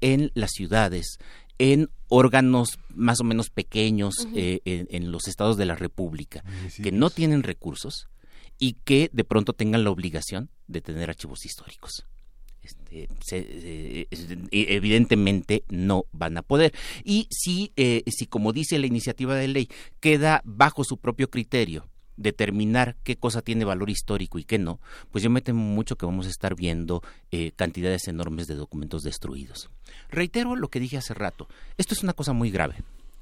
en 0.00 0.30
las 0.34 0.52
ciudades, 0.52 1.18
en 1.58 1.90
órganos 2.08 2.78
más 2.90 3.20
o 3.20 3.24
menos 3.24 3.50
pequeños 3.50 4.14
eh, 4.34 4.60
en, 4.64 5.12
los 5.12 5.28
estados 5.28 5.56
de 5.56 5.66
la 5.66 5.74
República, 5.74 6.44
que 6.82 6.92
no 6.92 7.10
tienen 7.10 7.42
recursos 7.42 8.08
y 8.58 8.74
que 8.84 9.10
de 9.12 9.24
pronto 9.24 9.52
tengan 9.52 9.84
la 9.84 9.90
obligación 9.90 10.50
de 10.66 10.80
tener 10.80 11.10
archivos 11.10 11.44
históricos 11.44 12.06
este, 12.64 13.08
eh, 13.30 14.08
evidentemente 14.50 15.64
no 15.68 16.06
van 16.12 16.38
a 16.38 16.42
poder. 16.42 16.72
Y 17.04 17.28
si, 17.30 17.72
eh, 17.76 18.02
si, 18.06 18.26
como 18.26 18.52
dice 18.52 18.78
la 18.78 18.86
iniciativa 18.86 19.34
de 19.34 19.48
ley, 19.48 19.68
queda 20.00 20.42
bajo 20.44 20.84
su 20.84 20.98
propio 20.98 21.30
criterio 21.30 21.88
determinar 22.16 22.96
qué 23.02 23.16
cosa 23.16 23.42
tiene 23.42 23.64
valor 23.64 23.90
histórico 23.90 24.38
y 24.38 24.44
qué 24.44 24.56
no, 24.58 24.78
pues 25.10 25.24
yo 25.24 25.30
me 25.30 25.40
temo 25.40 25.64
mucho 25.64 25.96
que 25.96 26.06
vamos 26.06 26.26
a 26.26 26.30
estar 26.30 26.54
viendo 26.54 27.02
eh, 27.32 27.50
cantidades 27.56 28.06
enormes 28.06 28.46
de 28.46 28.54
documentos 28.54 29.02
destruidos. 29.02 29.68
Reitero 30.10 30.54
lo 30.54 30.68
que 30.68 30.78
dije 30.78 30.96
hace 30.96 31.12
rato, 31.12 31.48
esto 31.76 31.92
es 31.92 32.02
una 32.04 32.12
cosa 32.12 32.32
muy 32.32 32.50
grave. 32.50 32.76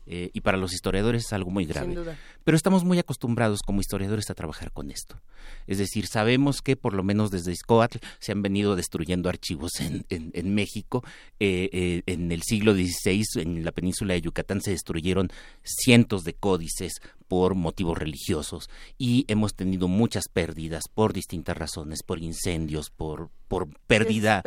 Eh, 0.04 0.30
y 0.32 0.40
para 0.40 0.58
los 0.58 0.72
historiadores 0.72 1.26
es 1.26 1.32
algo 1.32 1.50
muy 1.50 1.64
grave. 1.64 1.96
Pero 2.44 2.56
estamos 2.56 2.84
muy 2.84 2.98
acostumbrados 2.98 3.60
como 3.64 3.80
historiadores 3.80 4.30
a 4.30 4.34
trabajar 4.34 4.72
con 4.72 4.90
esto. 4.90 5.20
Es 5.66 5.78
decir, 5.78 6.06
sabemos 6.06 6.60
que 6.60 6.76
por 6.76 6.94
lo 6.94 7.04
menos 7.04 7.30
desde 7.30 7.52
Iscoatl 7.52 7.98
se 8.18 8.32
han 8.32 8.42
venido 8.42 8.74
destruyendo 8.74 9.28
archivos 9.28 9.80
en, 9.80 10.04
en, 10.08 10.54
México. 10.54 11.04
Eh, 11.38 11.70
eh, 11.72 12.02
en 12.06 12.32
el 12.32 12.42
siglo 12.42 12.74
XVI, 12.74 13.24
en 13.36 13.64
la 13.64 13.72
península 13.72 14.14
de 14.14 14.22
Yucatán, 14.22 14.60
se 14.60 14.72
destruyeron 14.72 15.30
cientos 15.62 16.24
de 16.24 16.34
códices 16.34 16.94
por 17.28 17.54
motivos 17.54 17.96
religiosos 17.96 18.68
y 18.98 19.24
hemos 19.28 19.54
tenido 19.54 19.88
muchas 19.88 20.24
pérdidas 20.28 20.84
por 20.92 21.12
distintas 21.12 21.56
razones, 21.56 22.02
por 22.02 22.20
incendios, 22.20 22.90
por, 22.90 23.30
por 23.48 23.68
pérdida, 23.86 24.42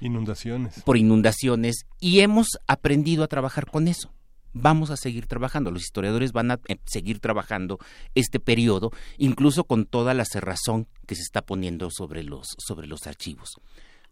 inundaciones. 0.00 0.82
Por 0.82 0.96
inundaciones 0.96 1.86
y 2.00 2.20
hemos 2.20 2.48
aprendido 2.66 3.22
a 3.22 3.28
trabajar 3.28 3.70
con 3.70 3.86
eso 3.86 4.12
vamos 4.52 4.90
a 4.90 4.96
seguir 4.96 5.26
trabajando, 5.26 5.70
los 5.70 5.82
historiadores 5.82 6.32
van 6.32 6.50
a 6.50 6.60
eh, 6.68 6.76
seguir 6.84 7.20
trabajando 7.20 7.78
este 8.14 8.40
periodo, 8.40 8.90
incluso 9.18 9.64
con 9.64 9.86
toda 9.86 10.14
la 10.14 10.24
cerrazón 10.24 10.86
que 11.06 11.14
se 11.14 11.22
está 11.22 11.42
poniendo 11.42 11.90
sobre 11.90 12.22
los, 12.22 12.54
sobre 12.58 12.86
los 12.86 13.06
archivos. 13.06 13.60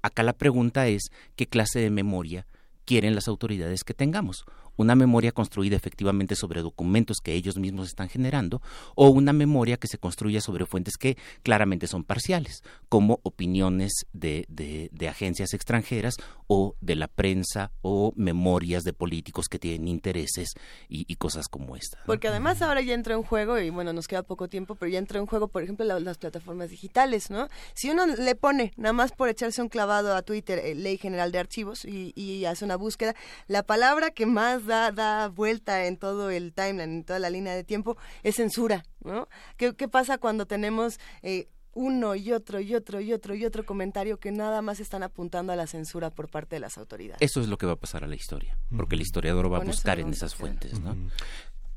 Acá 0.02 0.22
la 0.22 0.32
pregunta 0.32 0.88
es 0.88 1.10
qué 1.36 1.46
clase 1.46 1.80
de 1.80 1.90
memoria 1.90 2.46
quieren 2.84 3.14
las 3.14 3.28
autoridades 3.28 3.84
que 3.84 3.94
tengamos 3.94 4.44
una 4.76 4.94
memoria 4.94 5.32
construida 5.32 5.76
efectivamente 5.76 6.34
sobre 6.34 6.62
documentos 6.62 7.18
que 7.22 7.34
ellos 7.34 7.56
mismos 7.56 7.88
están 7.88 8.08
generando 8.08 8.62
o 8.94 9.08
una 9.08 9.32
memoria 9.32 9.76
que 9.76 9.88
se 9.88 9.98
construya 9.98 10.40
sobre 10.40 10.66
fuentes 10.66 10.96
que 10.96 11.16
claramente 11.42 11.86
son 11.86 12.04
parciales, 12.04 12.62
como 12.88 13.20
opiniones 13.22 13.92
de, 14.12 14.46
de, 14.48 15.08
agencias 15.08 15.54
extranjeras 15.54 16.14
o 16.46 16.76
de 16.80 16.94
la 16.94 17.08
prensa 17.08 17.72
o 17.82 18.12
memorias 18.16 18.84
de 18.84 18.92
políticos 18.92 19.48
que 19.48 19.58
tienen 19.58 19.88
intereses 19.88 20.54
y, 20.88 21.14
cosas 21.16 21.48
como 21.48 21.76
esta. 21.76 21.98
Porque 22.06 22.28
además 22.28 22.62
ahora 22.62 22.80
ya 22.80 22.94
entra 22.94 23.14
en 23.14 23.22
juego, 23.22 23.58
y 23.58 23.68
bueno, 23.68 23.92
nos 23.92 24.08
queda 24.08 24.22
poco 24.22 24.48
tiempo, 24.48 24.74
pero 24.74 24.90
ya 24.90 24.98
entra 24.98 25.18
en 25.18 25.26
juego, 25.26 25.48
por 25.48 25.62
ejemplo, 25.62 25.84
las 25.84 26.18
plataformas 26.18 26.70
digitales, 26.70 27.30
¿no? 27.30 27.48
Si 27.74 27.90
uno 27.90 28.06
le 28.06 28.34
pone, 28.34 28.72
nada 28.76 28.92
más 28.94 29.12
por 29.12 29.28
echarse 29.28 29.60
un 29.60 29.68
clavado 29.68 30.14
a 30.14 30.22
Twitter, 30.22 30.58
eh, 30.58 30.74
Ley 30.74 30.96
General 30.96 31.30
de 31.30 31.38
Archivos, 31.38 31.84
y, 31.84 32.12
y 32.16 32.46
hace 32.46 32.64
una 32.64 32.76
búsqueda, 32.76 33.14
la 33.48 33.62
palabra 33.62 34.10
que 34.10 34.24
más 34.24 34.59
da, 34.66 35.28
vuelta 35.28 35.86
en 35.86 35.96
todo 35.96 36.30
el 36.30 36.52
timeline, 36.52 36.98
en 36.98 37.04
toda 37.04 37.18
la 37.18 37.30
línea 37.30 37.54
de 37.54 37.64
tiempo, 37.64 37.96
es 38.22 38.36
censura, 38.36 38.84
¿no? 39.04 39.28
¿Qué, 39.56 39.72
pasa 39.88 40.18
cuando 40.18 40.46
tenemos... 40.46 40.98
Eh, 41.22 41.48
uno 41.72 42.16
y 42.16 42.32
otro 42.32 42.58
y 42.60 42.74
otro 42.74 43.00
y 43.00 43.12
otro 43.12 43.34
y 43.34 43.44
otro 43.44 43.64
comentario 43.64 44.18
que 44.18 44.32
nada 44.32 44.60
más 44.60 44.80
están 44.80 45.04
apuntando 45.04 45.52
a 45.52 45.56
la 45.56 45.68
censura 45.68 46.10
por 46.10 46.28
parte 46.28 46.56
de 46.56 46.60
las 46.60 46.76
autoridades. 46.78 47.22
Eso 47.22 47.40
es 47.40 47.46
lo 47.46 47.58
que 47.58 47.66
va 47.66 47.72
a 47.72 47.76
pasar 47.76 48.02
a 48.02 48.08
la 48.08 48.16
historia, 48.16 48.58
porque 48.76 48.96
el 48.96 49.02
historiador 49.02 49.52
va 49.52 49.58
a 49.58 49.64
buscar 49.64 50.00
en 50.00 50.08
esas 50.08 50.34
fuentes, 50.34 50.80
¿no? 50.80 50.96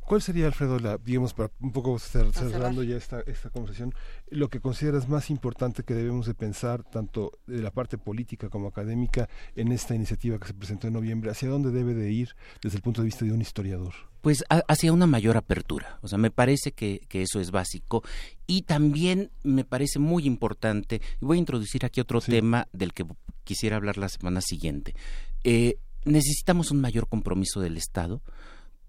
¿Cuál 0.06 0.22
sería, 0.22 0.48
Alfredo, 0.48 0.80
la, 0.80 0.98
digamos, 0.98 1.34
para 1.34 1.52
un 1.62 1.72
poco 1.72 1.98
cerrando 1.98 2.84
ya 2.84 2.98
esta, 2.98 3.22
esta 3.22 3.50
conversación, 3.50 3.94
lo 4.30 4.50
que 4.50 4.60
consideras 4.60 5.08
más 5.08 5.30
importante 5.30 5.84
que 5.84 5.94
debemos 5.94 6.26
de 6.26 6.34
pensar, 6.34 6.84
tanto 6.84 7.32
de 7.48 7.62
la 7.62 7.72
parte 7.72 7.98
política 7.98 8.50
como 8.50 8.68
académica, 8.68 9.30
en 9.56 9.72
esta 9.72 9.96
iniciativa 9.96 10.38
que 10.40 10.48
se 10.48 10.54
presentó 10.54 10.88
en 10.88 10.94
noviembre? 10.94 11.32
¿Hacia 11.32 11.50
dónde 11.50 11.72
debe 11.72 11.94
de 11.94 12.12
ir 12.12 12.36
desde 12.62 12.78
el 12.78 12.82
punto 12.82 13.02
de 13.02 13.06
vista 13.06 13.26
de 13.26 13.32
un 13.32 13.42
historiador? 13.42 13.94
Pues 14.22 14.44
hacia 14.50 14.94
una 14.94 15.08
mayor 15.08 15.38
apertura. 15.38 16.00
O 16.02 16.08
sea, 16.08 16.18
me 16.18 16.32
parece 16.32 16.72
que, 16.72 17.02
que 17.10 17.24
eso 17.24 17.40
es 17.40 17.52
básico. 17.52 18.04
Y 18.48 18.64
también 18.64 19.32
me 19.44 19.66
parece 19.66 20.00
muy 20.00 20.26
importante, 20.26 21.02
y 21.22 21.26
voy 21.26 21.38
a 21.38 21.40
introducir 21.40 21.86
aquí 21.86 22.02
otro 22.02 22.22
tema 22.22 22.68
del 22.74 22.94
que 22.94 23.06
quisiera 23.44 23.78
hablar 23.78 23.98
la 23.98 24.10
semana 24.10 24.42
siguiente. 24.42 24.96
Eh, 25.44 25.78
necesitamos 26.06 26.72
un 26.72 26.82
mayor 26.82 27.08
compromiso 27.08 27.60
del 27.62 27.78
Estado 27.78 28.22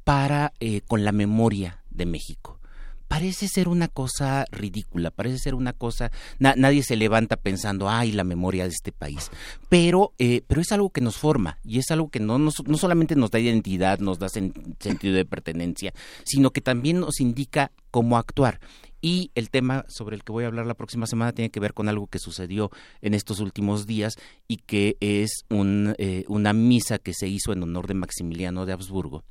para 0.04 0.52
eh, 0.60 0.82
con 0.86 1.04
la 1.04 1.12
memoria 1.12 1.82
de 1.90 2.06
México. 2.06 2.60
Parece 3.08 3.48
ser 3.48 3.68
una 3.68 3.88
cosa 3.88 4.44
ridícula, 4.50 5.10
parece 5.10 5.38
ser 5.38 5.54
una 5.54 5.72
cosa, 5.72 6.10
nadie 6.38 6.82
se 6.82 6.96
levanta 6.96 7.36
pensando, 7.36 7.88
ay, 7.88 8.12
la 8.12 8.24
memoria 8.24 8.64
de 8.64 8.70
este 8.70 8.92
país, 8.92 9.30
pero, 9.68 10.14
eh, 10.18 10.42
pero 10.46 10.60
es 10.60 10.72
algo 10.72 10.90
que 10.90 11.02
nos 11.02 11.16
forma 11.16 11.58
y 11.62 11.78
es 11.78 11.90
algo 11.90 12.08
que 12.08 12.18
no, 12.18 12.38
no, 12.38 12.50
solamente 12.50 13.14
nos 13.14 13.30
da 13.30 13.38
identidad, 13.38 13.98
nos 13.98 14.18
da 14.18 14.28
sentido 14.28 15.14
de 15.14 15.24
pertenencia, 15.26 15.92
sino 16.24 16.50
que 16.50 16.60
también 16.60 16.98
nos 16.98 17.20
indica 17.20 17.70
cómo 17.90 18.16
actuar. 18.16 18.58
Y 19.00 19.30
el 19.34 19.50
tema 19.50 19.84
sobre 19.86 20.16
el 20.16 20.24
que 20.24 20.32
voy 20.32 20.44
a 20.44 20.46
hablar 20.46 20.64
la 20.64 20.72
próxima 20.72 21.06
semana 21.06 21.32
tiene 21.32 21.50
que 21.50 21.60
ver 21.60 21.74
con 21.74 21.90
algo 21.90 22.06
que 22.06 22.18
sucedió 22.18 22.70
en 23.02 23.12
estos 23.12 23.38
últimos 23.38 23.86
días 23.86 24.14
y 24.48 24.56
que 24.56 24.96
es 25.00 25.44
un, 25.50 25.94
eh, 25.98 26.24
una 26.26 26.54
misa 26.54 26.98
que 26.98 27.12
se 27.12 27.28
hizo 27.28 27.52
en 27.52 27.62
honor 27.62 27.86
de 27.86 27.92
Maximiliano 27.92 28.64
de 28.64 28.72
Habsburgo, 28.72 29.22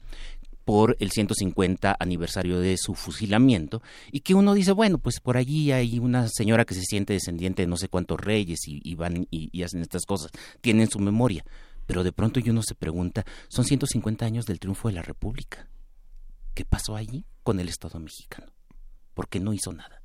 por 0.65 0.95
el 0.99 1.11
150 1.11 1.95
aniversario 1.99 2.59
de 2.59 2.77
su 2.77 2.93
fusilamiento 2.95 3.81
y 4.11 4.21
que 4.21 4.33
uno 4.33 4.53
dice, 4.53 4.71
bueno, 4.71 4.97
pues 4.97 5.19
por 5.19 5.37
allí 5.37 5.71
hay 5.71 5.99
una 5.99 6.27
señora 6.27 6.65
que 6.65 6.75
se 6.75 6.81
siente 6.81 7.13
descendiente 7.13 7.63
de 7.63 7.67
no 7.67 7.77
sé 7.77 7.89
cuántos 7.89 8.19
reyes 8.19 8.61
y, 8.67 8.95
van 8.95 9.27
y, 9.31 9.63
hacen 9.63 9.81
estas 9.81 10.05
cosas, 10.05 10.31
tienen 10.61 10.89
su 10.89 10.99
memoria, 10.99 11.45
pero 11.85 12.03
de 12.03 12.11
pronto 12.11 12.39
uno 12.45 12.61
se 12.61 12.75
pregunta, 12.75 13.25
son 13.47 13.65
150 13.65 14.25
años 14.25 14.45
del 14.45 14.59
triunfo 14.59 14.87
de 14.89 14.95
la 14.95 15.01
República. 15.01 15.67
¿Qué 16.53 16.65
pasó 16.65 16.95
allí 16.95 17.25
con 17.41 17.59
el 17.59 17.67
Estado 17.67 17.99
mexicano? 17.99 18.51
¿Por 19.13 19.27
qué 19.27 19.39
no 19.39 19.53
hizo 19.53 19.73
nada? 19.73 20.02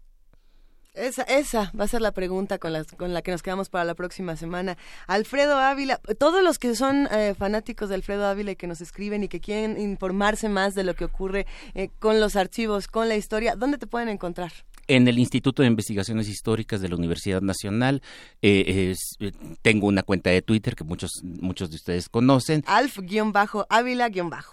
Esa, 0.98 1.22
esa 1.22 1.70
va 1.78 1.84
a 1.84 1.88
ser 1.88 2.00
la 2.00 2.10
pregunta 2.10 2.58
con 2.58 2.72
la, 2.72 2.84
con 2.84 3.14
la 3.14 3.22
que 3.22 3.30
nos 3.30 3.42
quedamos 3.42 3.68
para 3.68 3.84
la 3.84 3.94
próxima 3.94 4.36
semana. 4.36 4.76
Alfredo 5.06 5.56
Ávila, 5.56 6.00
todos 6.18 6.42
los 6.42 6.58
que 6.58 6.74
son 6.74 7.08
eh, 7.12 7.34
fanáticos 7.38 7.88
de 7.88 7.94
Alfredo 7.94 8.26
Ávila 8.26 8.50
y 8.50 8.56
que 8.56 8.66
nos 8.66 8.80
escriben 8.80 9.22
y 9.22 9.28
que 9.28 9.40
quieren 9.40 9.80
informarse 9.80 10.48
más 10.48 10.74
de 10.74 10.82
lo 10.82 10.94
que 10.94 11.04
ocurre 11.04 11.46
eh, 11.74 11.90
con 12.00 12.18
los 12.20 12.34
archivos, 12.34 12.88
con 12.88 13.08
la 13.08 13.14
historia, 13.14 13.54
¿dónde 13.54 13.78
te 13.78 13.86
pueden 13.86 14.08
encontrar? 14.08 14.52
En 14.88 15.06
el 15.06 15.18
Instituto 15.18 15.62
de 15.62 15.68
Investigaciones 15.68 16.28
Históricas 16.28 16.80
de 16.80 16.88
la 16.88 16.96
Universidad 16.96 17.42
Nacional. 17.42 18.02
Eh, 18.42 18.94
eh, 19.20 19.32
tengo 19.62 19.86
una 19.86 20.02
cuenta 20.02 20.30
de 20.30 20.42
Twitter 20.42 20.74
que 20.74 20.84
muchos, 20.84 21.10
muchos 21.22 21.70
de 21.70 21.76
ustedes 21.76 22.08
conocen. 22.08 22.64
Alf-Ávila- 22.66 24.08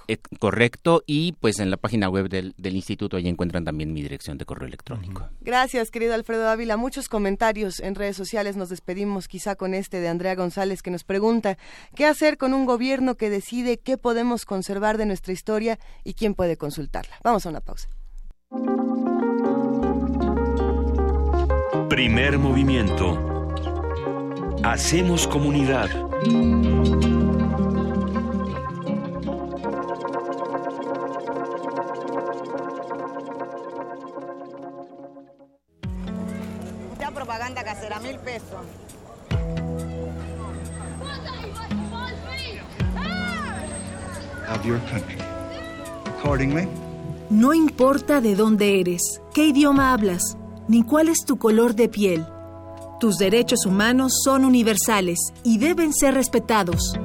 eh, 0.08 0.18
correcto, 0.40 1.04
y 1.08 1.32
pues 1.34 1.60
en 1.60 1.72
la 1.72 1.78
página 1.78 2.10
web 2.10 2.30
del, 2.30 2.54
del 2.58 2.76
instituto 2.76 3.18
ahí 3.18 3.28
encuentran 3.28 3.64
también 3.64 3.94
mi 3.94 4.02
dirección 4.02 4.38
de 4.38 4.46
correo 4.46 4.68
electrónico. 4.68 5.30
Gracias, 5.42 5.92
querido 5.92 6.14
Alfredo 6.14 6.50
Ávila. 6.50 6.78
Muchos 6.78 7.08
comentarios 7.08 7.80
en 7.80 7.96
redes 7.96 8.18
sociales. 8.18 8.58
Nos 8.58 8.70
despedimos 8.70 9.28
quizá 9.28 9.56
con 9.56 9.74
este 9.74 10.00
de 10.02 10.10
Andrea 10.10 10.36
González 10.36 10.82
que 10.82 10.92
nos 10.92 11.04
pregunta, 11.04 11.58
¿qué 11.96 12.06
hacer 12.06 12.38
con 12.38 12.54
un 12.54 12.66
gobierno 12.66 13.16
que 13.16 13.30
decide 13.30 13.78
qué 13.78 13.98
podemos 13.98 14.46
conservar 14.46 14.98
de 14.98 15.06
nuestra 15.06 15.34
historia 15.34 15.80
y 16.04 16.14
quién 16.14 16.34
puede 16.34 16.58
consultarla? 16.58 17.16
Vamos 17.24 17.46
a 17.46 17.50
una 17.50 17.62
pausa. 17.62 17.88
Primer 21.96 22.38
movimiento. 22.38 23.18
Hacemos 24.64 25.26
comunidad. 25.30 25.90
Mucha 36.90 37.12
propaganda 37.12 37.64
casera, 37.64 38.00
mil 38.02 38.18
pesos. 38.20 38.66
of 44.50 44.66
your 44.66 44.80
country. 44.92 45.18
Accordingly, 46.20 46.68
No 47.30 47.54
importa 47.54 48.22
de 48.22 48.36
dónde 48.36 48.80
eres, 48.80 49.22
qué 49.34 49.48
idioma 49.48 49.92
hablas, 49.94 50.38
ni 50.68 50.84
cuál 50.84 51.10
es 51.10 51.26
tu 51.26 51.38
color 51.38 51.76
de 51.76 51.90
piel. 51.90 52.26
Tus 53.00 53.18
derechos 53.18 53.66
humanos 53.66 54.22
son 54.24 54.46
universales 54.46 55.20
y 55.44 55.58
deben 55.58 55.94
ser 55.94 56.14
respetados. 56.14 56.98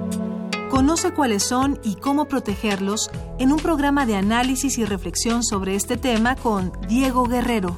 Conoce 0.71 1.13
cuáles 1.13 1.43
son 1.43 1.81
y 1.83 1.97
cómo 1.97 2.27
protegerlos 2.27 3.11
en 3.39 3.53
un 3.53 3.59
programa 3.59 4.07
de 4.07 4.17
análisis 4.17 4.79
y 4.79 4.85
reflexión 4.85 5.43
sobre 5.43 5.75
este 5.75 5.97
tema 5.97 6.37
con 6.37 6.73
Diego 6.89 7.25
Guerrero. 7.25 7.77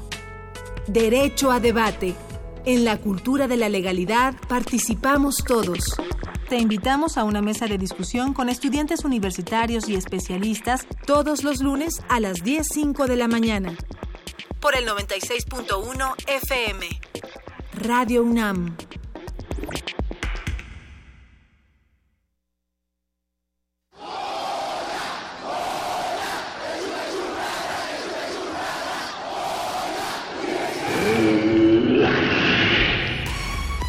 Derecho 0.87 1.51
a 1.51 1.59
debate. 1.59 2.15
En 2.65 2.85
la 2.85 2.99
cultura 2.99 3.49
de 3.49 3.57
la 3.57 3.69
legalidad 3.69 4.35
participamos 4.49 5.37
todos. 5.39 5.97
Te 6.49 6.59
invitamos 6.59 7.17
a 7.17 7.25
una 7.25 7.41
mesa 7.41 7.67
de 7.67 7.79
discusión 7.79 8.35
con 8.35 8.51
estudiantes 8.51 9.07
universitarios 9.07 9.89
y 9.89 9.95
especialistas 9.95 10.87
todos 11.07 11.45
los 11.45 11.63
lunes 11.63 12.03
a 12.11 12.21
las 12.21 12.45
10.05 12.45 13.07
de 13.07 13.17
la 13.17 13.27
mañana. 13.27 13.75
Por 14.63 14.77
el 14.77 14.87
96.1 14.87 16.15
FM. 16.25 16.89
Radio 17.75 18.23
UNAM. 18.23 18.77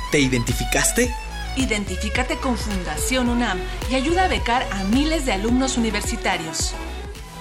¿Te 0.10 0.20
identificaste? 0.20 1.14
Identifícate 1.56 2.38
con 2.38 2.58
Fundación 2.58 3.30
UNAM 3.30 3.60
y 3.92 3.94
ayuda 3.94 4.24
a 4.24 4.28
becar 4.28 4.68
a 4.72 4.84
miles 4.86 5.28
de 5.28 5.34
alumnos 5.34 5.78
universitarios. 5.78 6.74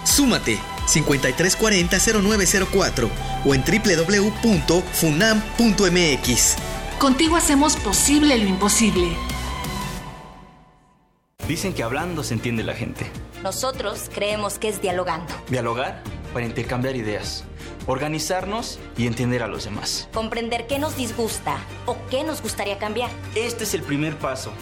Súmate 0.05 0.59
5340-0904 0.87 3.11
o 3.45 3.55
en 3.55 3.63
www.funam.mx. 3.63 6.57
Contigo 6.99 7.37
hacemos 7.37 7.77
posible 7.77 8.39
lo 8.39 8.47
imposible. 8.47 9.15
Dicen 11.49 11.75
que 11.75 11.83
hablando 11.83 12.23
se 12.23 12.35
entiende 12.35 12.63
la 12.63 12.75
gente. 12.75 13.11
Nosotros 13.43 14.09
creemos 14.15 14.59
que 14.59 14.69
es 14.69 14.81
dialogando. 14.81 15.35
Dialogar 15.49 16.03
para 16.33 16.47
intercambiar 16.47 16.97
ideas, 16.97 17.45
organizarnos 17.87 18.79
y 18.97 19.07
entender 19.07 19.43
a 19.43 19.49
los 19.49 19.65
demás. 19.65 20.09
Comprender 20.15 20.67
qué 20.67 20.79
nos 20.79 20.97
disgusta 20.97 21.59
o 21.87 21.97
qué 22.11 22.25
nos 22.25 22.43
gustaría 22.43 22.79
cambiar. 22.79 23.11
Este 23.35 23.65
es 23.65 23.75
el 23.75 23.83
primer 23.83 24.17
paso. 24.17 24.53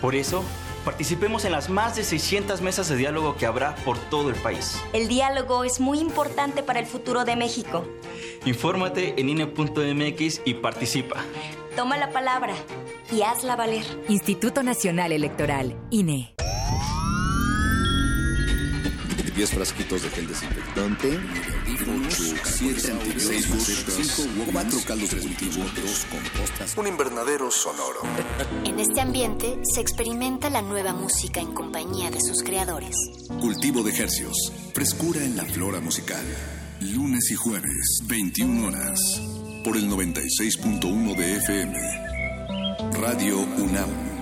Por 0.00 0.14
eso, 0.14 0.42
participemos 0.84 1.44
en 1.44 1.52
las 1.52 1.68
más 1.68 1.96
de 1.96 2.04
600 2.04 2.60
mesas 2.60 2.88
de 2.88 2.96
diálogo 2.96 3.36
que 3.36 3.46
habrá 3.46 3.74
por 3.76 3.98
todo 3.98 4.30
el 4.30 4.36
país. 4.36 4.80
El 4.92 5.08
diálogo 5.08 5.64
es 5.64 5.80
muy 5.80 5.98
importante 5.98 6.62
para 6.62 6.80
el 6.80 6.86
futuro 6.86 7.24
de 7.24 7.36
México. 7.36 7.84
Infórmate 8.44 9.20
en 9.20 9.28
INE.mx 9.28 10.40
y 10.44 10.54
participa. 10.54 11.16
Toma 11.76 11.96
la 11.96 12.10
palabra 12.10 12.54
y 13.10 13.22
hazla 13.22 13.56
valer. 13.56 13.84
Instituto 14.08 14.62
Nacional 14.62 15.12
Electoral, 15.12 15.76
INE. 15.90 16.34
10 19.34 19.50
frasquitos 19.50 20.02
de 20.02 20.10
gel 20.10 20.28
desinfectante, 20.28 21.18
8, 22.06 22.34
7, 22.44 22.92
6 23.18 23.46
5 24.16 24.52
4 24.52 24.78
caldos 24.86 25.10
de 25.10 25.20
cultivo, 25.20 25.64
2 25.64 26.06
compostas, 26.10 26.76
un 26.76 26.86
invernadero 26.86 27.50
sonoro. 27.50 28.00
En 28.64 28.78
este 28.78 29.00
ambiente 29.00 29.58
se 29.62 29.80
experimenta 29.80 30.50
la 30.50 30.62
nueva 30.62 30.92
música 30.92 31.40
en 31.40 31.52
compañía 31.52 32.10
de 32.10 32.20
sus 32.20 32.42
creadores. 32.42 32.94
Cultivo 33.40 33.82
de 33.82 33.96
hercios, 33.96 34.52
frescura 34.74 35.24
en 35.24 35.36
la 35.36 35.44
flora 35.44 35.80
musical. 35.80 36.24
Lunes 36.80 37.30
y 37.30 37.34
jueves, 37.34 38.00
21 38.04 38.66
horas, 38.66 39.00
por 39.64 39.76
el 39.76 39.88
96.1 39.88 41.16
de 41.16 41.36
FM. 41.36 41.78
Radio 43.00 43.38
UNAM. 43.38 44.21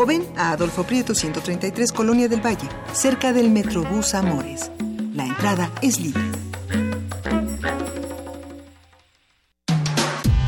o 0.00 0.06
ven 0.06 0.24
a 0.38 0.52
Adolfo 0.52 0.84
Prieto 0.84 1.14
133 1.14 1.92
Colonia 1.92 2.26
del 2.26 2.40
Valle, 2.40 2.66
cerca 2.94 3.34
del 3.34 3.50
Metrobús 3.50 4.14
Amores. 4.14 4.70
La 5.14 5.26
entrada 5.26 5.70
es 5.82 6.00
libre. 6.00 6.22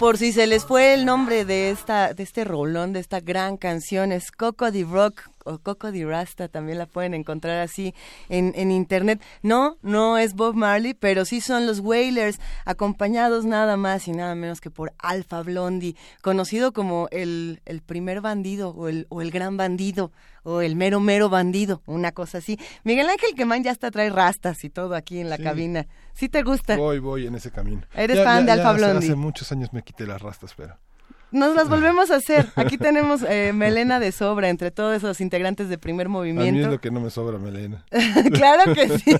Por 0.07 0.19
si 0.19 0.31
se 0.33 0.47
les 0.47 0.65
fue 0.65 0.95
el 0.95 1.05
nombre 1.05 1.45
de 1.45 1.71
esta 1.71 2.15
de 2.15 2.23
este 2.23 2.45
rolón, 2.45 2.93
de 2.93 3.01
esta 3.01 3.19
gran 3.19 3.57
canción, 3.57 4.13
es 4.13 4.31
Coco 4.31 4.71
the 4.71 4.85
Rock 4.85 5.23
o 5.45 5.59
Coco 5.59 5.91
the 5.91 6.05
Rasta, 6.05 6.47
también 6.47 6.79
la 6.79 6.87
pueden 6.87 7.13
encontrar 7.13 7.59
así 7.59 7.93
en, 8.29 8.53
en 8.55 8.71
internet. 8.71 9.21
No, 9.43 9.79
no 9.83 10.17
es 10.17 10.35
Bob 10.35 10.55
Marley, 10.55 10.95
pero 10.95 11.25
sí 11.25 11.41
son 11.41 11.67
los 11.67 11.81
Wailers, 11.81 12.39
acompañados 12.65 13.45
nada 13.47 13.77
más 13.77 14.07
y 14.07 14.13
nada 14.13 14.37
menos 14.37 14.61
que 14.61 14.71
por 14.71 14.93
Alpha 14.99 15.43
Blondie, 15.43 15.97
conocido 16.23 16.73
como 16.73 17.09
el, 17.11 17.61
el 17.65 17.81
primer 17.83 18.21
bandido 18.21 18.71
o 18.71 18.87
el, 18.87 19.07
o 19.09 19.23
el 19.23 19.33
gran 19.33 19.57
bandido 19.57 20.13
o 20.45 20.61
el 20.61 20.77
mero 20.77 21.01
mero 21.01 21.29
bandido, 21.29 21.83
una 21.87 22.13
cosa 22.13 22.39
así. 22.39 22.61
Miguel 22.85 23.09
Ángel 23.09 23.35
Quemán 23.35 23.65
ya 23.65 23.73
hasta 23.73 23.91
trae 23.91 24.11
rastas 24.11 24.63
y 24.63 24.71
todo 24.71 24.95
aquí 24.95 25.19
en 25.19 25.31
la 25.31 25.37
Sí. 25.39 25.43
cabina. 25.43 25.87
¿Sí 26.17 26.31
te 26.31 26.43
gusta? 26.43 26.77
Voy, 26.79 26.99
voy 26.99 27.27
en 27.27 27.35
ese 27.35 27.51
camino. 27.51 27.83
Eres 27.95 28.25
fan 28.25 28.47
de 28.47 28.53
Alfa 28.53 28.73
Blondie. 28.73 29.09
Hace 29.09 29.15
muchos 29.15 29.53
años 29.53 29.75
me 29.75 29.83
quité 29.83 30.07
las 30.07 30.23
rastas, 30.23 30.55
pero... 30.57 30.79
Nos 31.33 31.57
las 31.57 31.69
volvemos 31.69 32.13
a 32.13 32.17
hacer. 32.17 32.47
Aquí 32.55 32.79
tenemos 32.79 33.23
eh, 33.23 33.53
melena 33.53 33.99
de 33.99 34.13
sobra 34.13 34.49
entre 34.49 34.71
todos 34.71 34.97
esos 34.97 35.21
integrantes 35.21 35.69
de 35.69 35.77
primer 35.77 36.07
A 36.07 36.11
mí 36.11 36.29
es 36.29 36.35
movimiento. 36.35 36.71
lo 36.71 36.81
que 36.81 36.93
no 36.93 37.01
me 37.01 37.11
sobra, 37.11 37.37
Melena. 37.39 37.85
claro 38.33 38.73
que 38.75 38.89
sí. 38.99 39.17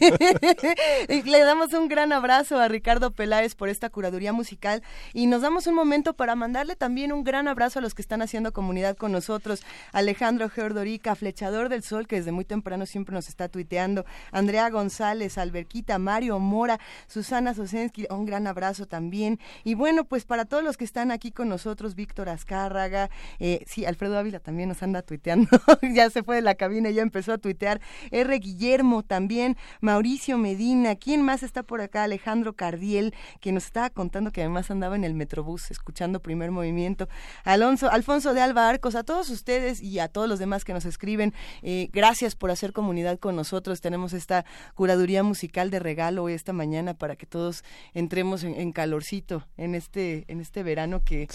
Y 1.09 1.23
Le 1.23 1.41
damos 1.41 1.73
un 1.73 1.89
gran 1.89 2.13
abrazo 2.13 2.59
a 2.59 2.69
Ricardo 2.69 3.11
Peláez 3.11 3.57
por 3.57 3.69
esta 3.69 3.91
curaduría 3.91 4.33
musical 4.33 4.83
y 5.15 5.27
nos 5.27 5.43
damos 5.43 5.67
un 5.67 5.75
momento 5.75 6.15
para 6.15 6.37
mandarle 6.37 6.77
también 6.77 7.13
un 7.13 7.25
gran 7.25 7.49
abrazo 7.49 7.81
a 7.81 7.83
los 7.83 7.93
que 7.93 8.03
están 8.03 8.23
haciendo 8.23 8.53
comunidad 8.53 8.97
con 8.97 9.11
nosotros. 9.11 9.65
Alejandro 9.93 10.49
Geordorica, 10.49 11.17
Flechador 11.17 11.69
del 11.69 11.83
Sol, 11.83 12.07
que 12.07 12.17
desde 12.17 12.31
muy 12.31 12.45
temprano 12.45 12.87
siempre 12.87 13.15
nos 13.15 13.29
está 13.29 13.49
tuiteando. 13.49 14.05
Andrea 14.31 14.71
González, 14.71 15.39
Alberquita, 15.39 15.99
Mario 15.99 16.39
Mora, 16.39 16.79
Susana 17.09 17.53
Sosensky, 17.53 18.07
un 18.11 18.27
gran 18.27 18.47
abrazo 18.47 18.87
también. 18.87 19.41
Y 19.65 19.75
bueno, 19.75 20.05
pues 20.05 20.25
para 20.25 20.45
todos 20.45 20.63
los 20.63 20.77
que 20.77 20.85
están 20.85 21.11
aquí 21.11 21.33
con 21.33 21.49
nosotros 21.49 21.96
Víctor 21.97 22.29
Azcárraga, 22.29 23.11
eh, 23.41 23.65
sí, 23.67 23.85
Alfredo 23.85 24.19
Ávila 24.19 24.39
también 24.39 24.69
nos 24.69 24.83
anda 24.83 25.03
tuiteando, 25.03 25.49
ya 25.95 26.11
se 26.11 26.23
fue 26.23 26.37
de 26.37 26.43
la 26.43 26.55
cabina 26.55 26.91
y 26.91 26.95
ya 26.95 27.03
empezó 27.03 27.33
a 27.33 27.39
tuitear, 27.39 27.81
R. 28.11 28.39
Guillermo 28.39 29.03
también, 29.03 29.57
Mauricio 29.81 30.39
Medina, 30.39 30.95
¿quién 30.97 31.23
más 31.23 31.43
está 31.43 31.63
por 31.63 31.81
acá? 31.81 32.05
Alejandro 32.05 32.53
Cardiel, 32.53 33.15
que 33.41 33.53
nos 33.53 33.65
estaba 33.65 33.91
contando 33.91 34.31
que 34.31 34.43
además 34.43 34.71
andaba 34.71 34.95
en 34.95 35.05
el 35.05 35.15
Metrobús 35.15 35.71
escuchando 35.71 36.21
primer 36.21 36.51
movimiento, 36.51 37.09
Alonso, 37.45 37.91
Alfonso 37.91 38.35
de 38.35 38.43
Alba 38.43 38.69
Arcos, 38.69 38.95
a 38.95 39.03
todos 39.03 39.31
ustedes 39.31 39.81
y 39.81 39.99
a 39.99 40.09
todos 40.09 40.29
los 40.29 40.39
demás 40.39 40.65
que 40.65 40.75
nos 40.75 40.85
escriben, 40.85 41.35
eh, 41.63 41.89
gracias 41.93 42.37
por 42.37 42.51
hacer 42.51 42.73
comunidad 42.73 43.19
con 43.19 43.35
nosotros, 43.35 43.81
tenemos 43.81 44.13
esta 44.13 44.45
curaduría 44.75 45.23
musical 45.23 45.71
de 45.71 45.79
regalo 45.79 46.29
esta 46.29 46.53
mañana 46.53 46.95
para 46.95 47.17
que 47.17 47.27
todos 47.27 47.65
entremos 47.95 48.45
en, 48.45 48.73
calorcito 48.73 49.47
en 49.57 49.75
este, 49.75 50.25
en 50.29 50.41
este 50.41 50.63
verano 50.63 51.03
que 51.05 51.29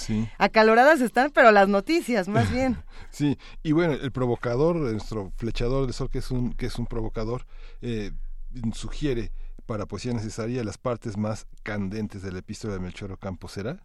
acaloradas 0.52 1.02
están, 1.02 1.32
pero 1.32 1.52
las 1.52 1.68
noticias 1.68 2.28
más 2.28 2.52
bien. 2.54 2.78
sí, 3.10 3.38
y 3.64 3.72
bueno, 3.72 3.93
el 3.93 4.12
provocador, 4.12 4.76
nuestro 4.76 5.32
flechador 5.38 5.88
de 5.88 5.93
sol, 5.93 6.10
que 6.10 6.20
es 6.20 6.32
un, 6.32 6.54
que 6.54 6.68
es 6.68 6.78
un 6.78 6.86
provocador, 6.86 7.45
eh, 7.82 8.12
sugiere 8.74 9.32
para 9.66 9.86
poesía 9.86 10.14
necesaria 10.14 10.64
las 10.64 10.78
partes 10.78 11.18
más 11.18 11.47
candentes 11.64 12.22
de 12.22 12.32
la 12.32 12.39
epístola 12.39 12.74
de 12.74 12.80
Melchor 12.80 13.12
Ocampo, 13.12 13.47
¿será? 13.47 13.84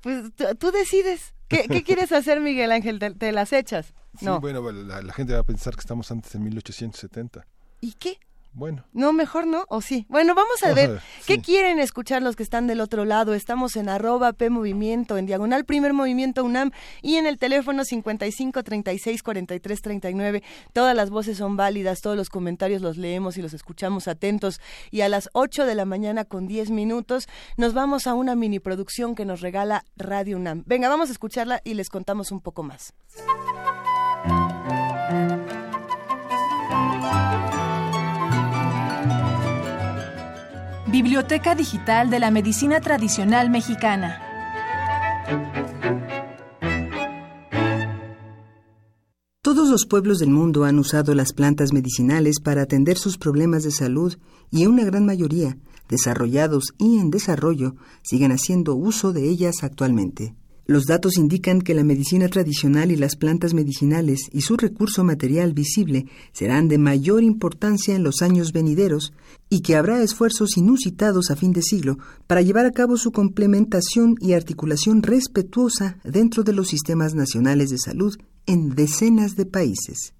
Pues 0.00 0.32
tú 0.58 0.70
decides. 0.70 1.34
¿Qué, 1.48 1.66
quieres 1.84 2.12
hacer, 2.12 2.40
Miguel 2.40 2.72
Ángel? 2.72 2.98
¿Te, 2.98 3.32
las 3.32 3.52
echas? 3.52 3.94
Sí, 4.18 4.26
bueno, 4.40 4.70
la, 4.70 5.02
la, 5.02 5.12
gente 5.12 5.32
va 5.32 5.40
a 5.40 5.44
pensar 5.44 5.74
que 5.74 5.80
estamos 5.80 6.10
antes 6.10 6.32
de 6.32 6.38
1870. 6.38 7.46
¿Y 7.80 7.92
qué? 7.94 8.18
Bueno. 8.54 8.84
No, 8.92 9.12
mejor 9.12 9.48
no, 9.48 9.64
o 9.68 9.80
sí. 9.80 10.06
Bueno, 10.08 10.36
vamos 10.36 10.62
a 10.62 10.72
ver, 10.72 11.00
qué 11.26 11.40
quieren 11.40 11.80
escuchar 11.80 12.22
los 12.22 12.36
que 12.36 12.44
están 12.44 12.68
del 12.68 12.80
otro 12.80 13.04
lado. 13.04 13.34
Estamos 13.34 13.74
en 13.74 13.88
arroba 13.88 14.32
P 14.32 14.48
Movimiento, 14.48 15.18
en 15.18 15.26
diagonal 15.26 15.64
Primer 15.64 15.92
Movimiento 15.92 16.44
UNAM 16.44 16.70
y 17.02 17.16
en 17.16 17.26
el 17.26 17.36
teléfono 17.36 17.84
55 17.84 18.62
36 18.62 19.22
43 19.24 19.82
39. 19.82 20.42
Todas 20.72 20.94
las 20.94 21.10
voces 21.10 21.36
son 21.36 21.56
válidas, 21.56 22.00
todos 22.00 22.16
los 22.16 22.28
comentarios 22.28 22.80
los 22.80 22.96
leemos 22.96 23.36
y 23.36 23.42
los 23.42 23.54
escuchamos 23.54 24.06
atentos. 24.06 24.60
Y 24.92 25.00
a 25.00 25.08
las 25.08 25.28
8 25.32 25.66
de 25.66 25.74
la 25.74 25.84
mañana 25.84 26.24
con 26.24 26.46
10 26.46 26.70
minutos 26.70 27.26
nos 27.56 27.74
vamos 27.74 28.06
a 28.06 28.14
una 28.14 28.36
mini 28.36 28.60
producción 28.60 29.16
que 29.16 29.24
nos 29.24 29.40
regala 29.40 29.84
Radio 29.96 30.36
UNAM. 30.36 30.62
Venga, 30.64 30.88
vamos 30.88 31.08
a 31.08 31.12
escucharla 31.12 31.60
y 31.64 31.74
les 31.74 31.88
contamos 31.88 32.30
un 32.30 32.40
poco 32.40 32.62
más. 32.62 32.94
Biblioteca 40.94 41.56
Digital 41.56 42.08
de 42.08 42.20
la 42.20 42.30
Medicina 42.30 42.80
Tradicional 42.80 43.50
Mexicana. 43.50 44.22
Todos 49.42 49.68
los 49.70 49.86
pueblos 49.86 50.20
del 50.20 50.30
mundo 50.30 50.62
han 50.62 50.78
usado 50.78 51.12
las 51.16 51.32
plantas 51.32 51.72
medicinales 51.72 52.38
para 52.38 52.62
atender 52.62 52.96
sus 52.96 53.18
problemas 53.18 53.64
de 53.64 53.72
salud 53.72 54.16
y 54.52 54.66
una 54.66 54.84
gran 54.84 55.04
mayoría, 55.04 55.58
desarrollados 55.88 56.74
y 56.78 57.00
en 57.00 57.10
desarrollo, 57.10 57.74
siguen 58.02 58.30
haciendo 58.30 58.76
uso 58.76 59.12
de 59.12 59.28
ellas 59.28 59.64
actualmente. 59.64 60.36
Los 60.66 60.84
datos 60.84 61.18
indican 61.18 61.60
que 61.60 61.74
la 61.74 61.84
medicina 61.84 62.28
tradicional 62.28 62.90
y 62.90 62.96
las 62.96 63.16
plantas 63.16 63.52
medicinales 63.52 64.30
y 64.32 64.40
su 64.40 64.56
recurso 64.56 65.04
material 65.04 65.52
visible 65.52 66.06
serán 66.32 66.68
de 66.68 66.78
mayor 66.78 67.22
importancia 67.22 67.94
en 67.94 68.02
los 68.02 68.22
años 68.22 68.52
venideros 68.52 69.12
y 69.50 69.60
que 69.60 69.76
habrá 69.76 70.02
esfuerzos 70.02 70.56
inusitados 70.56 71.30
a 71.30 71.36
fin 71.36 71.52
de 71.52 71.60
siglo 71.60 71.98
para 72.26 72.40
llevar 72.40 72.64
a 72.64 72.72
cabo 72.72 72.96
su 72.96 73.12
complementación 73.12 74.16
y 74.20 74.32
articulación 74.32 75.02
respetuosa 75.02 75.98
dentro 76.02 76.44
de 76.44 76.54
los 76.54 76.68
sistemas 76.68 77.14
nacionales 77.14 77.68
de 77.68 77.78
salud 77.78 78.16
en 78.46 78.74
decenas 78.74 79.36
de 79.36 79.44
países. 79.44 80.14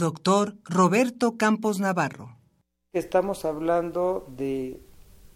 Doctor 0.00 0.54
Roberto 0.64 1.36
Campos 1.36 1.78
Navarro. 1.78 2.38
Estamos 2.94 3.44
hablando 3.44 4.26
de 4.34 4.80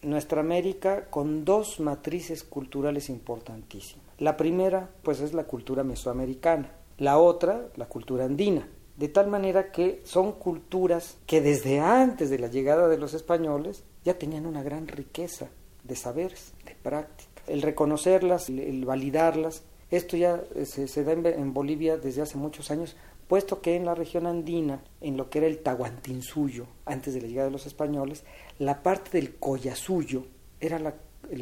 nuestra 0.01 0.41
América 0.41 1.11
con 1.11 1.45
dos 1.45 1.81
matrices 1.81 2.45
culturales 2.45 3.11
importantísimas. 3.11 4.07
La 4.17 4.39
primera, 4.39 4.89
pues, 5.03 5.21
es 5.21 5.35
la 5.35 5.45
cultura 5.45 5.85
mesoamericana. 5.85 6.71
La 6.97 7.19
otra, 7.19 7.69
la 7.77 7.85
cultura 7.85 8.25
andina. 8.25 8.67
De 8.97 9.09
tal 9.09 9.29
manera 9.29 9.71
que 9.71 10.01
son 10.07 10.33
culturas 10.33 11.19
que 11.27 11.43
desde 11.43 11.81
antes 11.81 12.31
de 12.31 12.39
la 12.39 12.49
llegada 12.49 12.89
de 12.89 12.97
los 12.97 13.13
españoles 13.13 13.85
ya 14.03 14.19
tenían 14.19 14.47
una 14.47 14.63
gran 14.63 14.89
riqueza 14.89 15.51
de 15.83 15.95
saberes, 15.95 16.55
de 16.65 16.75
práctica. 16.75 17.43
El 17.47 17.61
reconocerlas, 17.61 18.49
el 18.49 18.87
validarlas, 18.87 19.63
esto 19.91 20.17
ya 20.17 20.43
se, 20.65 21.05
da 21.05 21.13
en 21.13 21.53
Bolivia 21.55 21.97
desde 21.97 22.23
hace 22.23 22.39
muchos 22.39 22.71
años 22.71 22.97
puesto 23.29 23.61
que 23.61 23.77
en 23.77 23.85
la 23.85 23.95
región 23.95 24.27
andina, 24.27 24.83
en 25.01 25.17
lo 25.17 25.31
que 25.31 25.39
era 25.39 25.47
el 25.47 25.59
Tahuantinsuyo, 25.59 26.67
antes 26.85 27.15
de 27.15 27.21
la 27.21 27.29
llegada 27.29 27.47
de 27.47 27.53
los 27.53 27.67
españoles, 27.67 28.25
la 28.59 28.83
parte 28.83 29.19
del 29.19 29.35
Collasuyo 29.37 30.25
era 30.61 30.79
la, 30.79 30.95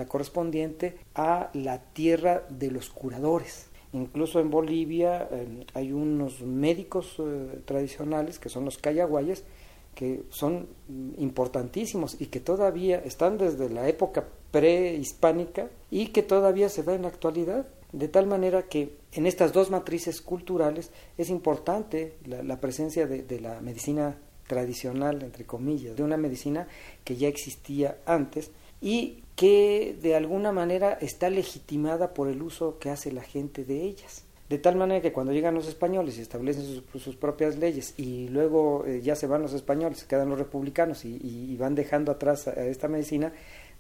correspondiente 0.07 0.99
a 1.15 1.51
la 1.55 1.79
tierra 1.93 2.45
de 2.49 2.71
los 2.71 2.91
curadores. 2.91 3.69
Incluso 3.93 4.41
en 4.41 4.51
Bolivia 4.51 5.29
hay 5.75 5.93
unos 5.93 6.41
médicos 6.41 7.17
eh, 7.19 7.61
tradicionales 7.67 8.39
que 8.39 8.49
son 8.49 8.65
los 8.65 8.79
cayaguayas, 8.79 9.45
que 9.95 10.23
son 10.31 10.69
importantísimos 11.19 12.19
y 12.19 12.27
que 12.27 12.41
todavía 12.41 12.99
están 13.05 13.37
desde 13.37 13.69
la 13.69 13.89
época 13.89 14.25
prehispánica 14.51 15.69
y 15.91 16.09
que 16.09 16.23
todavía 16.23 16.69
se 16.69 16.83
da 16.83 16.95
en 16.95 17.03
la 17.03 17.09
actualidad. 17.09 17.67
De 17.93 18.09
tal 18.09 18.27
manera 18.27 18.63
que 18.63 19.02
en 19.13 19.27
estas 19.27 19.53
dos 19.53 19.71
matrices 19.71 20.21
culturales 20.23 20.91
es 21.19 21.29
importante 21.29 22.15
la, 22.25 22.61
presencia 22.61 23.07
de, 23.07 23.41
la 23.41 23.61
medicina 23.61 24.17
tradicional, 24.47 25.23
entre 25.23 25.45
comillas, 25.45 25.97
de 25.97 26.03
una 26.03 26.17
medicina 26.17 26.67
que 27.05 27.17
ya 27.17 27.29
existía 27.29 27.99
antes 28.07 28.51
y 28.81 29.23
que 29.37 29.97
de 30.01 30.17
alguna 30.17 30.53
manera 30.53 30.95
está 31.01 31.31
legitimada 31.31 32.15
por 32.15 32.29
el 32.29 32.43
uso 32.43 32.79
que 32.79 32.91
hace 32.91 33.13
la 33.13 33.23
gente 33.23 33.65
de 33.65 33.83
ellas. 33.83 34.25
De 34.49 34.59
tal 34.59 34.77
manera 34.77 35.01
que 35.01 35.13
cuando 35.13 35.33
llegan 35.33 35.55
los 35.55 35.67
españoles 35.67 36.19
y 36.19 36.21
establecen 36.21 36.65
sus, 36.65 37.17
propias 37.17 37.57
leyes 37.57 37.95
y 37.97 38.29
luego 38.29 38.85
eh, 38.87 39.01
ya 39.01 39.17
se 39.17 39.27
van 39.27 39.41
los 39.41 39.55
españoles, 39.55 40.05
quedan 40.05 40.29
los 40.29 40.39
republicanos 40.39 41.05
y 41.07 41.57
van 41.57 41.75
dejando 41.75 42.13
atrás 42.13 42.49
a 42.49 42.67
esta 42.67 42.89
medicina, 42.89 43.33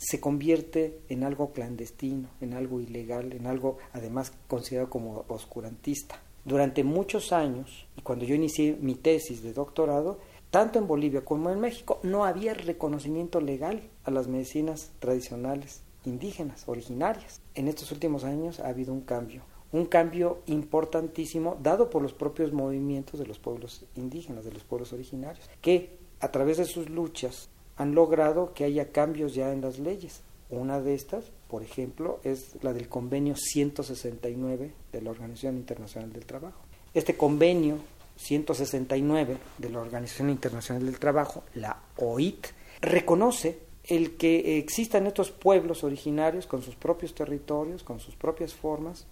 se 0.03 0.20
convierte 0.20 1.01
en 1.09 1.23
algo 1.23 1.53
clandestino, 1.53 2.29
en 2.41 2.55
algo 2.55 2.81
ilegal, 2.81 3.33
en 3.33 3.47
algo 3.47 3.79
además 3.93 4.33
considerado 4.49 4.91
como 4.91 5.24
oscurantista. 5.29 6.20
Durante 6.45 6.83
muchos 6.83 7.33
años, 7.33 7.87
y 7.97 8.03
cuando 8.03 8.24
yo 8.24 8.35
inicié 8.35 8.77
mi 8.81 8.97
tesis 8.97 9.43
de 9.45 9.53
doctorado, 9.53 10.19
tanto 10.51 10.81
en 10.81 10.89
Bolivia 10.89 11.24
como 11.24 11.51
en 11.51 11.61
México 11.61 12.01
no 12.03 12.24
había 12.24 12.53
reconocimiento 12.53 13.41
legal 13.41 13.89
a 14.03 14.11
las 14.11 14.27
medicinas 14.27 14.91
tradicionales 14.99 15.83
indígenas, 16.05 16.65
originarias. 16.66 17.41
En 17.55 17.69
estos 17.69 17.93
últimos 17.93 18.24
años 18.24 18.59
ha 18.59 18.69
habido 18.69 18.93
un 18.93 19.03
cambio, 19.03 19.43
un 19.70 19.87
cambio 19.87 20.43
importantísimo 20.47 21.57
dado 21.62 21.91
por 21.91 22.03
los 22.03 22.12
propios 22.12 22.53
movimientos 22.53 23.20
de 23.20 23.27
los 23.27 23.39
pueblos 23.39 23.87
indígenas, 23.95 24.45
de 24.45 24.53
los 24.53 24.65
pueblos 24.65 24.93
originarios, 24.93 25.49
que 25.61 25.97
a 26.19 26.33
través 26.33 26.57
de 26.57 26.65
sus 26.65 26.91
luchas 26.91 27.51
han 27.77 27.94
logrado 27.94 28.53
que 28.55 28.65
haya 28.65 28.93
cambios 28.93 29.35
ya 29.35 29.53
en 29.53 29.61
las 29.61 29.78
leyes. 29.78 30.23
Una 30.51 30.81
de 30.81 30.94
estas, 30.94 31.24
por 31.49 31.62
ejemplo, 31.62 32.20
es 32.24 32.57
la 32.62 32.73
del 32.73 32.89
convenio 32.89 33.35
169 33.36 34.73
de 34.93 35.03
la 35.03 35.11
Organización 35.11 35.57
Internacional 35.57 36.12
del 36.12 36.27
Trabajo. 36.27 36.61
Este 36.93 37.16
convenio 37.16 37.78
169 38.16 39.39
de 39.59 39.70
la 39.70 39.81
Organización 39.81 40.31
Internacional 40.31 40.85
del 40.85 40.99
Trabajo, 40.99 41.43
la 41.55 41.81
OIT, 41.97 42.49
reconoce 42.82 43.59
el 43.85 44.16
que 44.16 44.59
existan 44.59 45.07
estos 45.07 45.31
pueblos 45.31 45.85
originarios 45.85 46.47
con 46.47 46.62
sus 46.62 46.77
propios 46.77 47.15
territorios, 47.15 47.82
con 47.82 47.99
sus 47.99 48.15
propias 48.15 48.55
formas, 48.55 49.07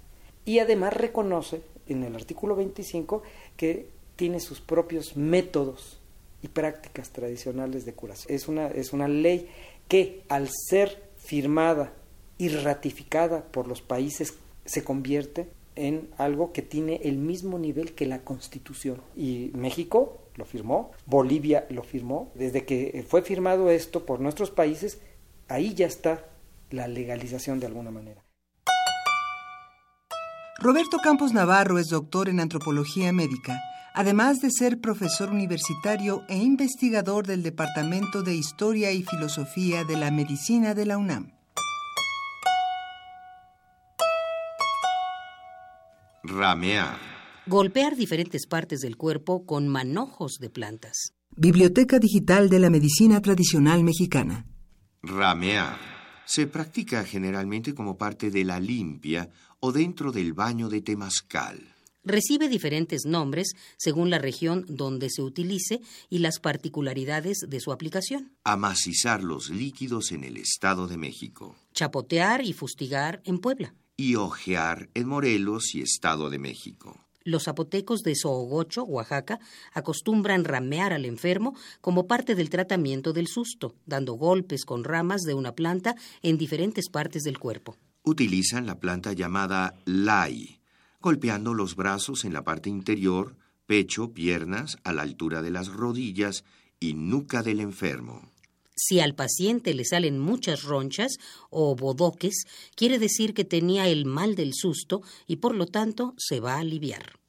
y 0.45 0.59
además 0.59 0.95
reconoce 0.95 1.62
en 1.87 2.05
el 2.05 2.15
artículo 2.15 2.55
25 2.55 3.23
que 3.57 3.89
tiene 4.16 4.41
sus 4.41 4.61
propios 4.61 5.16
métodos 5.16 5.99
y 6.43 6.49
prácticas 6.49 7.11
tradicionales 7.11 7.85
de 7.85 7.93
curación. 7.93 8.35
Es 8.35 8.49
una, 8.49 8.69
es 8.69 8.93
una 8.93 9.09
ley 9.09 9.49
que 9.89 10.23
al 10.29 10.49
ser 10.49 11.11
firmada 11.19 11.93
y 12.39 12.49
ratificada 12.49 13.45
por 13.45 13.69
los 13.69 13.83
países 13.83 14.35
se 14.65 14.83
convierte 14.85 15.49
en 15.77 16.09
algo 16.19 16.53
que 16.53 16.62
tiene 16.62 17.01
el 17.05 17.17
mismo 17.17 17.59
nivel 17.59 17.93
que 17.93 18.07
la 18.07 18.21
Constitución. 18.21 19.01
Y 19.17 19.51
México 19.55 20.19
lo 20.37 20.45
firmó, 20.45 20.93
Bolivia 21.07 21.67
lo 21.71 21.83
firmó. 21.83 22.31
Desde 22.35 22.65
que 22.65 23.05
fue 23.09 23.23
firmado 23.23 23.71
esto 23.71 24.07
por 24.07 24.21
nuestros 24.21 24.51
países, 24.51 24.99
ahí 25.49 25.75
ya 25.75 25.87
está 25.87 26.25
la 26.71 26.89
legalización 26.89 27.61
de 27.61 27.67
alguna 27.67 27.91
manera. 27.91 28.23
Roberto 30.59 30.99
Campos 31.03 31.33
Navarro 31.33 31.79
es 31.79 31.89
doctor 31.89 32.29
en 32.29 32.39
antropología 32.39 33.12
médica 33.12 33.61
además 33.95 34.41
de 34.41 34.51
ser 34.51 34.81
profesor 34.81 35.31
universitario 35.31 36.25
e 36.29 36.37
investigador 36.37 37.27
del 37.27 37.43
Departamento 37.43 38.23
de 38.23 38.35
Historia 38.35 38.93
y 38.93 39.03
Filosofía 39.03 39.85
de 39.85 39.97
la 39.97 40.11
Medicina 40.11 40.75
de 40.75 40.87
la 40.87 40.99
UNAM. 40.99 41.33
Ramear. 46.23 46.99
Golpear 47.47 47.97
diferentes 47.97 48.47
partes 48.47 48.81
del 48.81 48.97
cuerpo 48.97 49.45
con 49.45 49.67
manojos 49.67 50.39
de 50.39 50.51
plantas. 50.51 51.15
Biblioteca 51.37 51.99
Digital 51.99 52.49
de 52.49 52.59
la 52.59 52.71
Medicina 52.71 53.21
Tradicional 53.21 53.83
Mexicana. 53.83 54.47
Ramear. 55.03 55.79
Se 56.27 56.47
practica 56.47 57.05
generalmente 57.05 57.75
como 57.75 57.97
parte 57.97 58.31
de 58.31 58.45
la 58.45 58.61
limpia 58.61 59.31
o 59.59 59.73
dentro 59.73 60.12
del 60.12 60.33
baño 60.33 60.69
de 60.69 60.83
temazcal. 60.83 61.75
Recibe 62.02 62.48
diferentes 62.48 63.05
nombres 63.05 63.52
según 63.77 64.09
la 64.09 64.18
región 64.18 64.64
donde 64.68 65.10
se 65.10 65.20
utilice 65.22 65.81
y 66.09 66.18
las 66.18 66.40
particularidades 66.40 67.40
de 67.47 67.60
su 67.60 67.72
aplicación. 67.72 68.32
Amacizar 68.44 69.22
los 69.22 69.51
líquidos 69.51 70.10
en 70.12 70.24
el 70.24 70.39
Estado 70.39 70.86
de 70.86 70.97
México. 70.97 71.56
Chapotear 71.74 72.43
y 72.43 72.55
fustigar 72.55 73.20
en 73.24 73.39
Puebla. 73.39 73.74
Y 73.98 74.14
ojear 74.14 74.89
en 74.94 75.09
Morelos 75.09 75.74
y 75.74 75.82
Estado 75.82 76.31
de 76.31 76.39
México. 76.39 77.06
Los 77.22 77.44
zapotecos 77.44 78.01
de 78.01 78.14
Sohogocho, 78.16 78.85
Oaxaca, 78.85 79.39
acostumbran 79.74 80.44
ramear 80.44 80.94
al 80.94 81.05
enfermo 81.05 81.55
como 81.82 82.06
parte 82.06 82.35
del 82.35 82.48
tratamiento 82.48 83.12
del 83.12 83.27
susto, 83.27 83.74
dando 83.85 84.14
golpes 84.14 84.64
con 84.64 84.85
ramas 84.85 85.20
de 85.22 85.35
una 85.35 85.55
planta 85.55 85.97
en 86.22 86.39
diferentes 86.39 86.89
partes 86.89 87.24
del 87.24 87.39
cuerpo. 87.39 87.77
Utilizan 88.05 88.64
la 88.64 88.81
planta 88.81 89.12
llamada 89.12 89.74
lai, 89.85 90.60
golpeando 91.01 91.55
los 91.55 91.77
brazos 91.77 92.24
en 92.24 92.32
la 92.32 92.44
parte 92.44 92.68
interior, 92.68 93.36
pecho, 93.66 94.12
piernas, 94.12 94.78
a 94.85 94.93
la 94.93 95.02
altura 95.02 95.43
de 95.43 95.51
las 95.51 95.68
rodillas 95.68 96.44
y 96.78 96.94
nuca 96.94 97.43
del 97.43 97.60
enfermo. 97.60 98.31
Si 98.74 98.98
al 99.01 99.14
paciente 99.14 99.74
le 99.74 99.85
salen 99.85 100.18
muchas 100.18 100.62
ronchas 100.62 101.18
o 101.51 101.77
bodoques, 101.77 102.44
quiere 102.74 102.98
decir 102.98 103.35
que 103.35 103.44
tenía 103.44 103.86
el 103.89 104.06
mal 104.06 104.35
del 104.35 104.55
susto 104.55 105.02
y 105.27 105.36
por 105.36 105.55
lo 105.55 105.66
tanto 105.66 106.14
se 106.16 106.40
va 106.40 106.55
a 106.55 106.60
aliviar. 106.60 107.20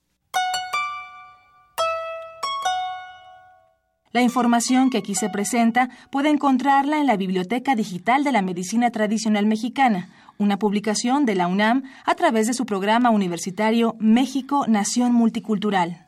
La 4.14 4.22
información 4.22 4.90
que 4.90 4.98
aquí 4.98 5.16
se 5.16 5.30
presenta 5.30 5.90
puede 6.12 6.30
encontrarla 6.30 7.00
en 7.00 7.08
la 7.08 7.16
Biblioteca 7.16 7.76
Digital 7.76 8.26
de 8.26 8.34
la 8.34 8.42
Medicina 8.42 8.92
Tradicional 8.92 9.46
Mexicana, 9.46 10.10
una 10.42 10.58
publicación 10.58 11.26
de 11.26 11.36
la 11.36 11.48
UNAM 11.48 11.84
a 12.04 12.16
través 12.16 12.48
de 12.48 12.56
su 12.56 12.66
programa 12.66 13.12
universitario 13.12 13.96
México 14.00 14.66
Nación 14.68 15.14
Multicultural. 15.14 16.08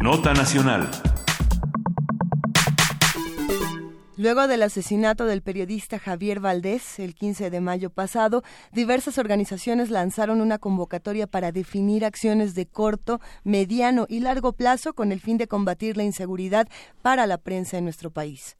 Nota 0.00 0.32
Nacional. 0.32 0.88
Luego 4.18 4.48
del 4.48 4.64
asesinato 4.64 5.26
del 5.26 5.42
periodista 5.42 6.00
Javier 6.00 6.40
Valdés 6.40 6.98
el 6.98 7.14
15 7.14 7.50
de 7.50 7.60
mayo 7.60 7.88
pasado, 7.88 8.42
diversas 8.72 9.16
organizaciones 9.16 9.90
lanzaron 9.90 10.40
una 10.40 10.58
convocatoria 10.58 11.28
para 11.28 11.52
definir 11.52 12.04
acciones 12.04 12.56
de 12.56 12.66
corto, 12.66 13.20
mediano 13.44 14.06
y 14.08 14.18
largo 14.18 14.54
plazo 14.54 14.92
con 14.92 15.12
el 15.12 15.20
fin 15.20 15.38
de 15.38 15.46
combatir 15.46 15.96
la 15.96 16.02
inseguridad 16.02 16.66
para 17.00 17.28
la 17.28 17.38
prensa 17.38 17.78
en 17.78 17.84
nuestro 17.84 18.10
país. 18.10 18.57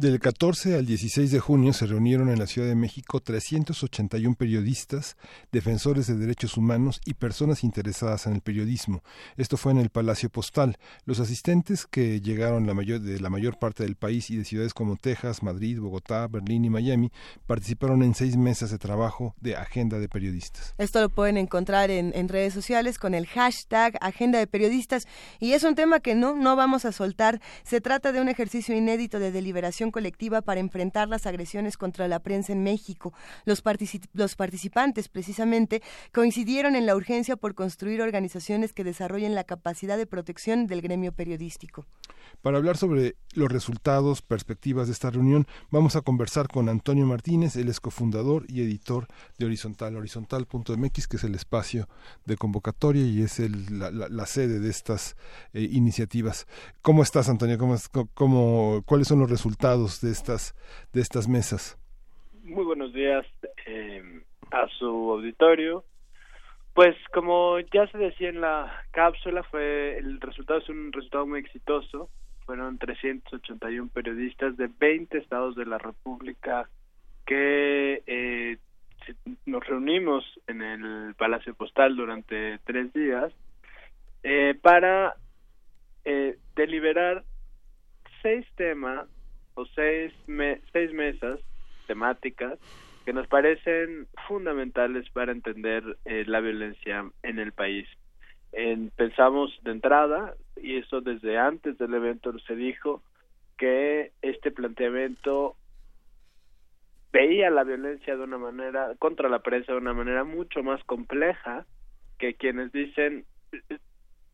Del 0.00 0.18
14 0.18 0.76
al 0.76 0.86
16 0.86 1.30
de 1.30 1.40
junio 1.40 1.74
se 1.74 1.84
reunieron 1.84 2.30
en 2.30 2.38
la 2.38 2.46
Ciudad 2.46 2.66
de 2.66 2.74
México 2.74 3.20
381 3.20 4.34
periodistas, 4.34 5.18
defensores 5.52 6.06
de 6.06 6.16
derechos 6.16 6.56
humanos 6.56 7.02
y 7.04 7.12
personas 7.12 7.64
interesadas 7.64 8.26
en 8.26 8.32
el 8.32 8.40
periodismo. 8.40 9.02
Esto 9.36 9.58
fue 9.58 9.72
en 9.72 9.78
el 9.78 9.90
Palacio 9.90 10.30
Postal. 10.30 10.78
Los 11.04 11.20
asistentes 11.20 11.84
que 11.84 12.22
llegaron 12.22 12.66
la 12.66 12.72
mayor, 12.72 13.00
de 13.00 13.20
la 13.20 13.28
mayor 13.28 13.58
parte 13.58 13.82
del 13.82 13.94
país 13.94 14.30
y 14.30 14.36
de 14.36 14.46
ciudades 14.46 14.72
como 14.72 14.96
Texas, 14.96 15.42
Madrid, 15.42 15.78
Bogotá, 15.78 16.26
Berlín 16.28 16.64
y 16.64 16.70
Miami 16.70 17.12
participaron 17.46 18.02
en 18.02 18.14
seis 18.14 18.38
mesas 18.38 18.70
de 18.70 18.78
trabajo 18.78 19.34
de 19.38 19.56
Agenda 19.56 19.98
de 19.98 20.08
Periodistas. 20.08 20.74
Esto 20.78 21.02
lo 21.02 21.10
pueden 21.10 21.36
encontrar 21.36 21.90
en, 21.90 22.28
redes 22.30 22.54
sociales 22.54 22.96
con 22.96 23.12
el 23.12 23.26
hashtag 23.26 23.98
Agenda 24.00 24.38
de 24.38 24.46
Periodistas 24.46 25.06
y 25.40 25.52
es 25.52 25.62
un 25.62 25.74
tema 25.74 26.00
que 26.00 26.14
no, 26.14 26.36
no 26.36 26.56
vamos 26.56 26.86
a 26.86 26.92
soltar. 26.92 27.42
Se 27.64 27.82
trata 27.82 28.12
de 28.12 28.22
un 28.22 28.30
ejercicio 28.30 28.74
inédito 28.74 29.18
de 29.18 29.30
deliberación 29.30 29.89
colectiva 29.90 30.42
para 30.42 30.60
enfrentar 30.60 31.08
las 31.08 31.26
agresiones 31.26 31.76
contra 31.76 32.08
la 32.08 32.20
prensa 32.20 32.52
en 32.52 32.62
México. 32.62 33.12
Los, 33.44 33.62
particip 33.62 34.04
los, 34.12 34.36
participantes, 34.36 35.08
precisamente, 35.08 35.82
coincidieron 36.12 36.76
en 36.76 36.86
la 36.86 36.96
urgencia 36.96 37.36
por 37.36 37.54
construir 37.54 38.02
organizaciones 38.02 38.72
que 38.72 38.84
desarrollen 38.84 39.34
la 39.34 39.44
capacidad 39.44 39.96
de 39.96 40.06
protección 40.06 40.66
del 40.66 40.82
gremio 40.82 41.12
periodístico. 41.12 41.86
Para 42.42 42.58
hablar 42.58 42.76
sobre 42.76 43.16
los 43.34 43.50
resultados, 43.50 44.22
perspectivas 44.22 44.86
de 44.86 44.92
esta 44.92 45.10
reunión, 45.10 45.46
vamos 45.70 45.96
a 45.96 46.00
conversar 46.00 46.48
con 46.48 46.68
Antonio 46.68 47.06
Martínez, 47.06 47.56
el 47.56 47.68
es 47.68 47.80
cofundador 47.80 48.44
y 48.48 48.62
editor 48.62 49.06
de 49.38 49.46
Horizontal, 49.46 49.96
horizontal.mx, 49.96 51.08
que 51.08 51.16
es 51.16 51.24
el 51.24 51.34
espacio 51.34 51.88
de 52.24 52.36
convocatoria 52.36 53.04
y 53.04 53.22
es 53.22 53.38
la, 53.40 54.26
sede 54.26 54.60
de 54.60 54.70
estas 54.70 55.16
eh, 55.52 55.68
iniciativas. 55.70 56.46
¿Cómo 56.82 57.02
estás, 57.02 57.28
Antonio? 57.28 57.58
¿Cómo, 57.58 57.76
cómo, 58.14 58.82
¿Cuáles 58.86 59.08
son 59.08 59.18
los 59.20 59.30
resultados 59.30 59.69
de 59.78 60.10
estas, 60.10 60.54
de 60.92 61.00
estas 61.00 61.28
mesas? 61.28 61.78
Muy 62.42 62.64
buenos 62.64 62.92
días 62.92 63.24
eh, 63.66 64.02
a 64.50 64.66
su 64.78 64.86
auditorio. 64.86 65.84
Pues 66.74 66.96
como 67.12 67.60
ya 67.60 67.86
se 67.88 67.98
decía 67.98 68.30
en 68.30 68.40
la 68.40 68.84
cápsula, 68.90 69.44
fue 69.44 69.98
el 69.98 70.20
resultado 70.20 70.58
es 70.58 70.68
un 70.68 70.92
resultado 70.92 71.26
muy 71.26 71.40
exitoso. 71.40 72.10
Fueron 72.46 72.78
381 72.78 73.90
periodistas 73.92 74.56
de 74.56 74.68
20 74.80 75.18
estados 75.18 75.54
de 75.54 75.66
la 75.66 75.78
República 75.78 76.68
que 77.26 78.02
eh, 78.06 78.58
nos 79.46 79.64
reunimos 79.66 80.24
en 80.48 80.62
el 80.62 81.14
Palacio 81.14 81.54
Postal 81.54 81.94
durante 81.94 82.58
tres 82.64 82.92
días 82.92 83.32
eh, 84.24 84.58
para 84.60 85.14
eh, 86.04 86.38
deliberar 86.56 87.22
seis 88.22 88.44
temas 88.56 89.06
seis, 89.66 90.12
me 90.26 90.60
seis 90.72 90.92
mesas 90.92 91.40
temáticas 91.86 92.58
que 93.04 93.12
nos 93.12 93.26
parecen 93.26 94.06
fundamentales 94.28 95.08
para 95.10 95.32
entender 95.32 95.82
eh, 96.04 96.24
la 96.26 96.40
violencia 96.40 97.10
en 97.22 97.38
el 97.38 97.52
país. 97.52 97.88
En, 98.52 98.90
pensamos 98.90 99.56
de 99.62 99.70
entrada, 99.70 100.34
y 100.56 100.76
eso 100.76 101.00
desde 101.00 101.38
antes 101.38 101.78
del 101.78 101.94
evento 101.94 102.36
se 102.40 102.54
dijo, 102.54 103.02
que 103.56 104.12
este 104.22 104.50
planteamiento 104.50 105.54
veía 107.12 107.50
la 107.50 107.64
violencia 107.64 108.16
de 108.16 108.22
una 108.22 108.38
manera, 108.38 108.94
contra 108.98 109.28
la 109.28 109.40
prensa 109.40 109.72
de 109.72 109.78
una 109.78 109.92
manera 109.92 110.24
mucho 110.24 110.62
más 110.62 110.82
compleja 110.84 111.66
que 112.18 112.34
quienes 112.34 112.72
dicen 112.72 113.24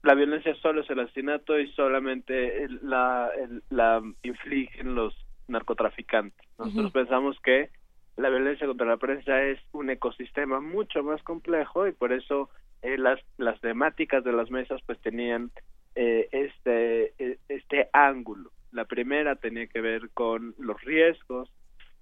la 0.07 0.15
violencia 0.15 0.55
solo 0.63 0.83
es 0.83 0.91
el 0.91 1.01
asesinato 1.01 1.59
y 1.59 1.67
solamente 1.73 2.69
la, 2.83 3.29
la 3.71 4.01
infligen 4.23 4.95
los 4.95 5.13
narcotraficantes. 5.49 6.47
Nosotros 6.59 6.87
uh 6.87 6.89
-huh. 6.89 6.93
pensamos 6.93 7.41
que 7.41 7.71
la 8.17 8.31
violencia 8.31 8.69
contra 8.69 8.87
la 8.87 8.99
prensa 8.99 9.43
es 9.43 9.59
un 9.73 9.91
ecosistema 9.91 10.61
mucho 10.61 11.03
más 11.03 11.21
complejo 11.25 11.89
y 11.89 11.93
por 11.93 12.13
eso 12.13 12.49
eh, 12.83 12.97
las 12.97 13.19
las 13.37 13.61
temáticas 13.61 14.23
de 14.23 14.33
las 14.33 14.49
mesas 14.49 14.81
pues 14.87 14.99
tenían 15.01 15.51
eh, 15.97 16.29
este 16.31 17.15
este 17.49 17.89
ángulo 17.93 18.51
la 18.73 18.85
primera 18.85 19.37
tenía 19.37 19.67
que 19.67 19.81
ver 19.81 20.11
con 20.15 20.55
los 20.59 20.81
riesgos 20.83 21.51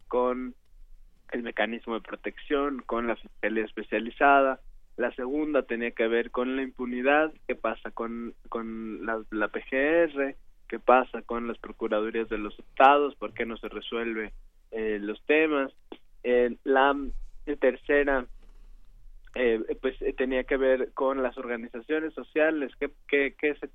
con 0.08 0.54
el 1.32 1.42
mecanismo 1.42 1.94
de 1.94 2.00
protección 2.00 2.82
con 2.86 3.06
la 3.06 3.16
fiscalía 3.16 3.64
especializada 3.64 4.60
la 4.96 5.12
segunda 5.14 5.62
tenía 5.62 5.90
que 5.90 6.06
ver 6.06 6.30
con 6.30 6.56
la 6.56 6.62
impunidad 6.62 7.32
qué 7.46 7.54
pasa 7.54 7.90
con 7.90 8.34
con 8.48 9.04
la, 9.04 9.48
PGR 9.48 10.36
qué 10.68 10.78
pasa 10.78 11.22
con 11.22 11.48
las 11.48 11.58
procuradurías 11.58 12.28
de 12.28 12.38
los 12.38 12.58
estados 12.58 13.14
por 13.16 13.34
qué 13.34 13.44
no 13.44 13.56
se 13.56 13.68
resuelve 13.68 14.32
eh, 14.70 14.98
los 15.00 15.20
temas. 15.26 15.72
Eh, 16.22 16.56
la 16.64 16.96
tercera 17.60 18.26
eh, 19.34 19.60
pues 19.80 20.00
eh, 20.00 20.12
tenía 20.12 20.44
que 20.44 20.56
ver 20.56 20.92
con 20.94 21.22
las 21.22 21.36
organizaciones 21.36 22.14
sociales 22.14 22.72
qué 22.78 22.90
qué 23.08 23.34
qué, 23.38 23.54
se, 23.56 23.68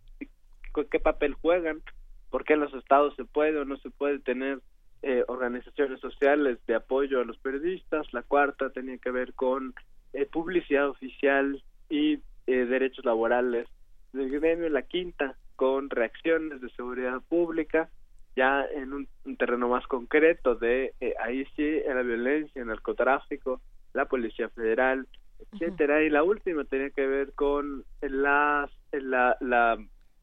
qué 0.89 0.99
papel 0.99 1.33
juegan 1.33 1.81
por 2.29 2.45
qué 2.45 2.53
en 2.53 2.61
los 2.61 2.73
estados 2.73 3.15
se 3.15 3.25
puede 3.25 3.57
o 3.57 3.65
no 3.65 3.77
se 3.77 3.89
puede 3.89 4.19
tener 4.19 4.59
eh, 5.01 5.23
organizaciones 5.27 5.99
sociales 6.01 6.59
de 6.67 6.75
apoyo 6.75 7.21
a 7.21 7.25
los 7.25 7.37
periodistas. 7.37 8.11
La 8.13 8.21
cuarta 8.21 8.69
tenía 8.69 8.97
que 8.97 9.11
ver 9.11 9.33
con 9.33 9.73
eh, 10.13 10.25
publicidad 10.25 10.89
oficial 10.89 11.61
y 11.89 12.19
eh, 12.47 12.65
derechos 12.65 13.05
laborales 13.05 13.67
del 14.13 14.29
gremio, 14.29 14.69
la 14.69 14.81
quinta 14.81 15.35
con 15.55 15.89
reacciones 15.89 16.61
de 16.61 16.69
seguridad 16.71 17.21
pública, 17.27 17.89
ya 18.35 18.65
en 18.75 18.93
un, 18.93 19.07
terreno 19.37 19.67
más 19.67 19.85
concreto 19.87 20.55
de 20.55 20.93
eh, 21.01 21.13
ahí 21.21 21.45
sí 21.55 21.81
la 21.85 22.01
violencia, 22.01 22.61
el 22.61 22.69
narcotráfico, 22.69 23.61
la 23.93 24.05
policía 24.05 24.49
federal, 24.49 25.07
etcétera, 25.51 26.01
y 26.03 26.09
la 26.09 26.23
última 26.23 26.63
tenía 26.63 26.89
que 26.89 27.05
ver 27.05 27.33
con 27.33 27.83
las, 28.01 28.69
la, 28.91 29.37
la, 29.39 29.77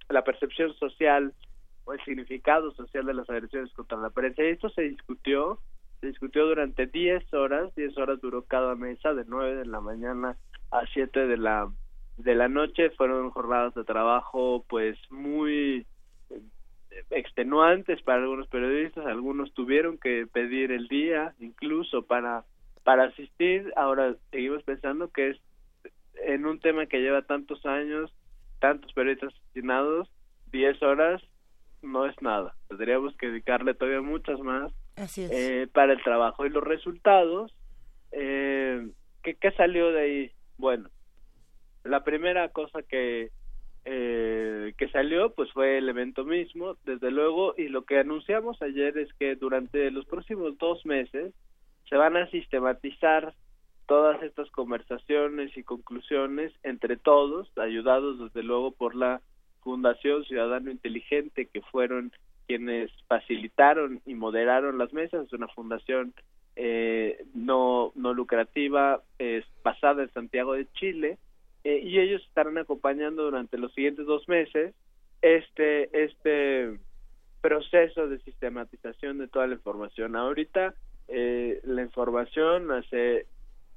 la 0.08 0.24
percepción 0.24 0.74
social 0.74 1.32
o 1.84 1.92
el 1.92 2.04
significado 2.04 2.72
social 2.72 3.06
de 3.06 3.14
las 3.14 3.28
agresiones 3.30 3.72
contra 3.72 3.98
la 3.98 4.10
prensa. 4.10 4.42
Y 4.42 4.48
esto 4.48 4.68
se 4.70 4.82
discutió, 4.82 5.60
se 6.00 6.08
discutió 6.08 6.46
durante 6.46 6.86
10 6.86 7.32
horas, 7.34 7.74
10 7.74 7.96
horas 7.98 8.20
duró 8.20 8.42
cada 8.42 8.74
mesa, 8.74 9.14
de 9.14 9.24
9 9.26 9.56
de 9.56 9.66
la 9.66 9.80
mañana 9.80 10.36
a 10.70 10.86
7 10.92 11.26
de 11.26 11.36
la 11.36 11.70
de 12.16 12.34
la 12.34 12.48
noche 12.48 12.88
fueron 12.90 13.30
jornadas 13.30 13.74
de 13.74 13.84
trabajo 13.84 14.64
pues 14.68 14.98
muy 15.10 15.86
eh, 16.30 16.40
extenuantes 17.10 18.00
para 18.02 18.22
algunos 18.22 18.48
periodistas, 18.48 19.04
algunos 19.04 19.52
tuvieron 19.52 19.98
que 19.98 20.26
pedir 20.26 20.72
el 20.72 20.88
día 20.88 21.34
incluso 21.38 22.02
para 22.06 22.44
para 22.84 23.04
asistir. 23.04 23.72
Ahora 23.76 24.14
seguimos 24.30 24.62
pensando 24.62 25.10
que 25.10 25.30
es 25.30 25.40
en 26.24 26.46
un 26.46 26.60
tema 26.60 26.86
que 26.86 27.00
lleva 27.00 27.22
tantos 27.22 27.66
años, 27.66 28.12
tantos 28.60 28.92
periodistas 28.92 29.34
asesinados, 29.34 30.08
10 30.52 30.82
horas 30.82 31.22
no 31.82 32.06
es 32.06 32.20
nada. 32.22 32.54
Tendríamos 32.68 33.14
que 33.16 33.26
dedicarle 33.26 33.74
todavía 33.74 34.00
muchas 34.00 34.40
más 34.40 34.72
eh, 34.96 35.68
para 35.72 35.92
el 35.92 36.02
trabajo 36.02 36.46
y 36.46 36.50
los 36.50 36.64
resultados. 36.64 37.54
Eh, 38.12 38.88
¿qué, 39.22 39.34
¿Qué 39.34 39.50
salió 39.52 39.92
de 39.92 40.00
ahí? 40.00 40.30
Bueno, 40.58 40.88
la 41.84 42.02
primera 42.04 42.48
cosa 42.50 42.82
que 42.82 43.30
eh, 43.88 44.74
que 44.78 44.88
salió 44.88 45.32
pues 45.32 45.52
fue 45.52 45.78
el 45.78 45.88
evento 45.88 46.24
mismo 46.24 46.76
desde 46.84 47.12
luego 47.12 47.54
y 47.56 47.68
lo 47.68 47.84
que 47.84 48.00
anunciamos 48.00 48.60
ayer 48.60 48.98
es 48.98 49.12
que 49.14 49.36
durante 49.36 49.92
los 49.92 50.04
próximos 50.06 50.58
dos 50.58 50.84
meses 50.84 51.32
se 51.88 51.96
van 51.96 52.16
a 52.16 52.28
sistematizar 52.30 53.32
todas 53.86 54.20
estas 54.24 54.50
conversaciones 54.50 55.56
y 55.56 55.62
conclusiones 55.62 56.52
entre 56.64 56.96
todos 56.96 57.48
ayudados 57.56 58.18
desde 58.18 58.42
luego 58.42 58.72
por 58.72 58.96
la 58.96 59.20
Fundación 59.60 60.24
Ciudadano 60.24 60.72
Inteligente 60.72 61.46
que 61.46 61.62
fueron 61.62 62.10
quienes 62.46 62.90
facilitaron 63.08 64.00
y 64.06 64.14
moderaron 64.14 64.78
las 64.78 64.92
mesas 64.92 65.26
es 65.26 65.32
una 65.32 65.48
fundación 65.48 66.14
eh, 66.56 67.24
no 67.34 67.92
no 67.94 68.14
lucrativa 68.14 69.02
es 69.18 69.44
basada 69.62 70.02
en 70.02 70.12
Santiago 70.12 70.54
de 70.54 70.66
Chile 70.72 71.18
eh, 71.64 71.80
y 71.82 71.98
ellos 71.98 72.22
estarán 72.26 72.58
acompañando 72.58 73.24
durante 73.24 73.58
los 73.58 73.74
siguientes 73.74 74.06
dos 74.06 74.28
meses 74.28 74.74
este 75.20 76.04
este 76.04 76.78
proceso 77.40 78.08
de 78.08 78.18
sistematización 78.20 79.18
de 79.18 79.28
toda 79.28 79.46
la 79.46 79.54
información. 79.54 80.16
Ahorita 80.16 80.74
eh, 81.08 81.60
la 81.64 81.82
información 81.82 82.72
hace 82.72 83.26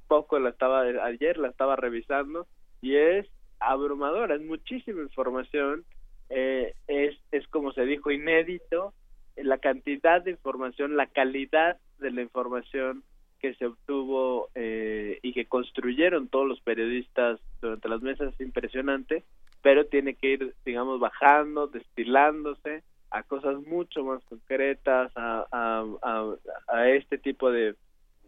poco 0.08 0.38
la 0.38 0.50
estaba 0.50 0.80
ayer 0.80 1.38
la 1.38 1.48
estaba 1.48 1.76
revisando 1.76 2.46
y 2.80 2.96
es 2.96 3.26
abrumadora, 3.60 4.34
es 4.34 4.42
muchísima 4.42 5.02
información, 5.02 5.84
eh, 6.30 6.74
es 6.86 7.16
es 7.30 7.46
como 7.48 7.72
se 7.72 7.84
dijo 7.84 8.10
inédito 8.10 8.94
la 9.36 9.58
cantidad 9.58 10.22
de 10.22 10.32
información, 10.32 10.96
la 10.96 11.06
calidad 11.06 11.78
de 11.98 12.10
la 12.10 12.22
información 12.22 13.04
que 13.40 13.54
se 13.54 13.66
obtuvo 13.66 14.50
eh, 14.54 15.18
y 15.22 15.32
que 15.32 15.46
construyeron 15.46 16.28
todos 16.28 16.46
los 16.46 16.60
periodistas 16.60 17.40
durante 17.60 17.88
las 17.88 18.02
mesas 18.02 18.34
es 18.34 18.40
impresionante, 18.40 19.24
pero 19.62 19.86
tiene 19.86 20.14
que 20.14 20.32
ir, 20.32 20.54
digamos, 20.64 21.00
bajando, 21.00 21.66
destilándose 21.66 22.82
a 23.10 23.22
cosas 23.22 23.56
mucho 23.66 24.04
más 24.04 24.22
concretas, 24.24 25.10
a, 25.16 25.46
a, 25.50 26.34
a, 26.68 26.88
este 26.90 27.18
tipo 27.18 27.50
de, 27.50 27.74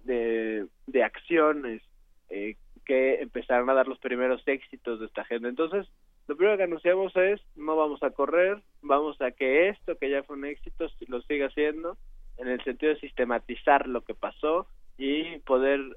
de, 0.04 0.66
de 0.86 1.04
acciones 1.04 1.82
eh, 2.30 2.56
que 2.84 3.20
empezaron 3.20 3.70
a 3.70 3.74
dar 3.74 3.86
los 3.86 3.98
primeros 3.98 4.42
éxitos 4.46 4.98
de 4.98 5.06
esta 5.06 5.22
agenda. 5.22 5.48
Entonces, 5.48 5.86
lo 6.32 6.36
primero 6.38 6.56
que 6.56 6.62
anunciamos 6.62 7.14
es, 7.14 7.42
no 7.56 7.76
vamos 7.76 8.02
a 8.02 8.08
correr, 8.08 8.62
vamos 8.80 9.20
a 9.20 9.32
que 9.32 9.68
esto 9.68 9.98
que 9.98 10.08
ya 10.08 10.22
fue 10.22 10.36
un 10.36 10.46
éxito 10.46 10.86
lo 11.08 11.20
siga 11.20 11.48
haciendo, 11.48 11.98
en 12.38 12.48
el 12.48 12.64
sentido 12.64 12.94
de 12.94 13.00
sistematizar 13.00 13.86
lo 13.86 14.00
que 14.00 14.14
pasó, 14.14 14.66
y 14.96 15.40
poder 15.40 15.94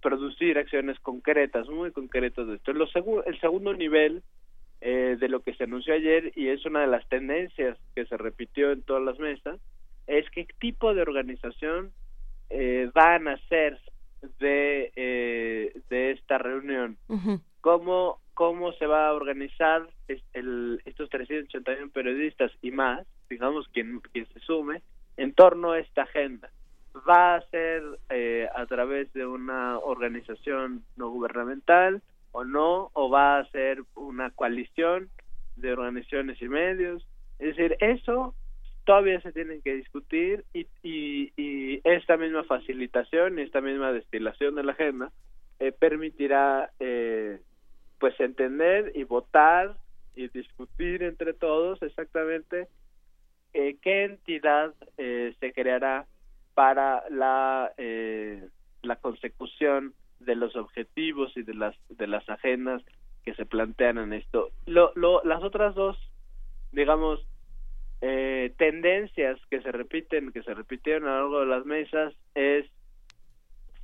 producir 0.00 0.56
acciones 0.56 0.98
concretas, 1.00 1.68
muy 1.68 1.92
concretas 1.92 2.46
de 2.46 2.54
esto. 2.54 2.72
Lo 2.72 2.86
el 3.26 3.38
segundo 3.38 3.74
nivel 3.74 4.22
eh, 4.80 5.18
de 5.20 5.28
lo 5.28 5.40
que 5.40 5.52
se 5.52 5.64
anunció 5.64 5.92
ayer 5.92 6.32
y 6.34 6.48
es 6.48 6.64
una 6.64 6.80
de 6.80 6.86
las 6.86 7.06
tendencias 7.10 7.76
que 7.94 8.06
se 8.06 8.16
repitió 8.16 8.72
en 8.72 8.80
todas 8.80 9.02
las 9.02 9.18
mesas 9.18 9.60
es 10.06 10.24
qué 10.30 10.46
tipo 10.58 10.94
de 10.94 11.02
organización 11.02 11.92
eh, 12.48 12.90
van 12.94 13.28
a 13.28 13.36
ser 13.48 13.78
de 14.40 14.90
eh, 14.96 15.80
de 15.90 16.12
esta 16.12 16.38
reunión 16.38 16.96
cómo 17.60 18.20
cómo 18.38 18.70
se 18.74 18.86
va 18.86 19.08
a 19.08 19.14
organizar 19.14 19.88
el, 20.06 20.80
estos 20.84 21.10
381 21.10 21.90
periodistas 21.90 22.52
y 22.62 22.70
más 22.70 23.04
digamos 23.28 23.66
quien 23.72 23.98
quien 24.12 24.28
se 24.32 24.38
sume 24.38 24.80
en 25.16 25.34
torno 25.34 25.72
a 25.72 25.80
esta 25.80 26.02
agenda 26.02 26.48
va 27.08 27.34
a 27.34 27.40
ser 27.48 27.82
eh, 28.10 28.48
a 28.54 28.64
través 28.66 29.12
de 29.12 29.26
una 29.26 29.80
organización 29.80 30.84
no 30.96 31.10
gubernamental 31.10 32.00
o 32.30 32.44
no, 32.44 32.90
o 32.92 33.10
va 33.10 33.40
a 33.40 33.50
ser 33.50 33.82
una 33.96 34.30
coalición 34.30 35.08
de 35.56 35.72
organizaciones 35.72 36.40
y 36.40 36.48
medios. 36.48 37.04
Es 37.40 37.56
decir, 37.56 37.76
eso 37.80 38.34
todavía 38.84 39.20
se 39.20 39.32
tiene 39.32 39.60
que 39.62 39.74
discutir 39.74 40.44
y, 40.54 40.68
y, 40.84 41.32
y 41.36 41.80
esta 41.82 42.16
misma 42.16 42.44
facilitación 42.44 43.38
y 43.38 43.42
esta 43.42 43.60
misma 43.60 43.92
destilación 43.92 44.54
de 44.54 44.62
la 44.62 44.72
agenda 44.72 45.10
eh, 45.58 45.72
permitirá 45.72 46.70
eh, 46.78 47.40
pues 47.98 48.18
entender 48.20 48.92
y 48.94 49.04
votar 49.04 49.76
y 50.14 50.28
discutir 50.28 51.02
entre 51.02 51.32
todos 51.32 51.80
exactamente 51.82 52.68
eh, 53.54 53.76
qué 53.80 54.04
entidad 54.04 54.74
eh, 54.96 55.34
se 55.40 55.52
creará 55.52 56.06
para 56.54 57.08
la 57.10 57.72
eh, 57.76 58.48
la 58.82 58.96
consecución 58.96 59.94
de 60.20 60.34
los 60.34 60.56
objetivos 60.56 61.36
y 61.36 61.42
de 61.42 61.54
las 61.54 61.76
de 61.88 62.06
las 62.06 62.28
agendas 62.28 62.82
que 63.24 63.34
se 63.34 63.46
plantean 63.46 63.98
en 63.98 64.12
esto. 64.12 64.50
Lo, 64.66 64.92
lo, 64.94 65.22
las 65.24 65.42
otras 65.42 65.74
dos 65.74 65.96
digamos 66.72 67.26
eh, 68.00 68.52
tendencias 68.58 69.40
que 69.50 69.60
se 69.62 69.72
repiten 69.72 70.32
que 70.32 70.42
se 70.42 70.54
repitieron 70.54 71.08
a 71.08 71.20
lo 71.20 71.20
largo 71.20 71.40
de 71.40 71.46
las 71.46 71.66
mesas 71.66 72.14
es 72.34 72.66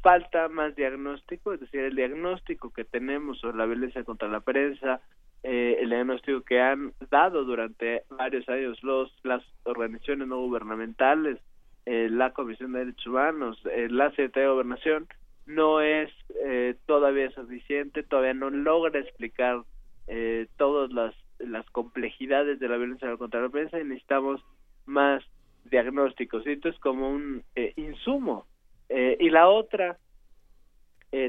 falta 0.05 0.49
más 0.49 0.77
diagnóstico 0.77 1.53
es 1.53 1.61
decir 1.61 1.81
el 1.81 1.97
diagnóstico 1.97 2.73
que 2.73 2.85
tenemos 2.85 3.41
sobre 3.41 3.57
la 3.57 3.67
violencia 3.67 4.05
contra 4.05 4.29
la 4.29 4.41
prensa 4.41 5.01
eh, 5.43 5.79
el 5.81 5.91
diagnóstico 5.91 6.43
que 6.43 6.61
han 6.61 6.93
dado 7.11 7.45
durante 7.45 8.05
varios 8.11 8.49
años 8.49 8.81
los 8.85 9.13
las 9.25 9.43
organizaciones 9.65 10.29
no 10.29 10.39
gubernamentales 10.39 11.41
eh, 11.87 12.09
la 12.11 12.33
Comisión 12.33 12.73
de 12.73 12.81
Derechos 12.81 13.07
Humanos, 13.07 13.61
eh, 13.71 13.89
la 13.91 14.09
Secretaría 14.11 14.49
de 14.49 14.55
Gobernación, 14.55 15.07
no 15.47 15.81
es 15.83 16.11
eh, 16.47 16.77
todavía 16.87 17.31
suficiente, 17.33 18.03
todavía 18.03 18.33
no 18.33 18.49
logra 18.49 19.01
explicar 19.01 19.65
eh, 20.07 20.47
todas 20.57 20.91
las, 20.93 21.15
las 21.39 21.69
complejidades 21.71 22.59
de 22.59 22.69
la 22.69 22.79
violencia 22.79 23.15
contra 23.19 23.43
la 23.43 23.51
prensa 23.51 23.79
y 23.79 23.85
necesitamos 23.85 24.43
más 24.87 25.23
diagnósticos. 25.65 26.47
Y 26.47 26.53
esto 26.53 26.71
es 26.71 26.79
como 26.79 27.11
un 27.11 27.43
insumo. 27.77 28.47
Y 28.89 29.31
la 29.31 29.49
otra 29.49 29.99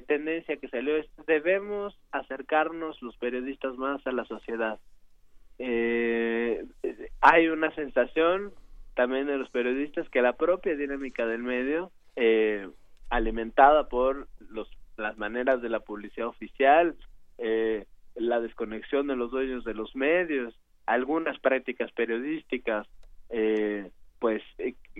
tendencia 0.08 0.58
que 0.58 0.68
salió 0.68 0.98
es 0.98 1.08
debemos 1.26 1.98
acercarnos 2.12 3.02
los 3.02 3.16
periodistas 3.18 3.78
más 3.78 4.06
a 4.06 4.12
la 4.12 4.26
sociedad. 4.26 4.80
hay 5.60 7.48
una 7.48 7.74
sensación 7.76 8.54
también 8.96 9.28
de 9.28 9.38
los 9.38 9.50
periodistas 9.50 10.10
que 10.10 10.22
la 10.22 10.34
propia 10.34 10.76
dinámica 10.76 11.28
del 11.28 11.44
medio, 11.44 11.92
eh, 12.16 12.68
alimentada 13.10 13.88
por 13.90 14.28
los, 14.50 14.70
las 14.98 15.18
maneras 15.18 15.62
de 15.62 15.70
la 15.70 15.82
publicidad 15.82 16.28
oficial, 16.28 16.96
eh, 17.38 17.86
la 18.16 18.40
desconexión 18.40 19.08
de 19.08 19.18
los 19.18 19.32
dueños 19.32 19.66
de 19.66 19.74
los 19.74 19.96
medios, 19.96 20.58
algunas 20.86 21.38
prácticas 21.40 21.92
periodísticas, 21.92 22.88
eh, 23.30 23.92
pues 24.26 24.42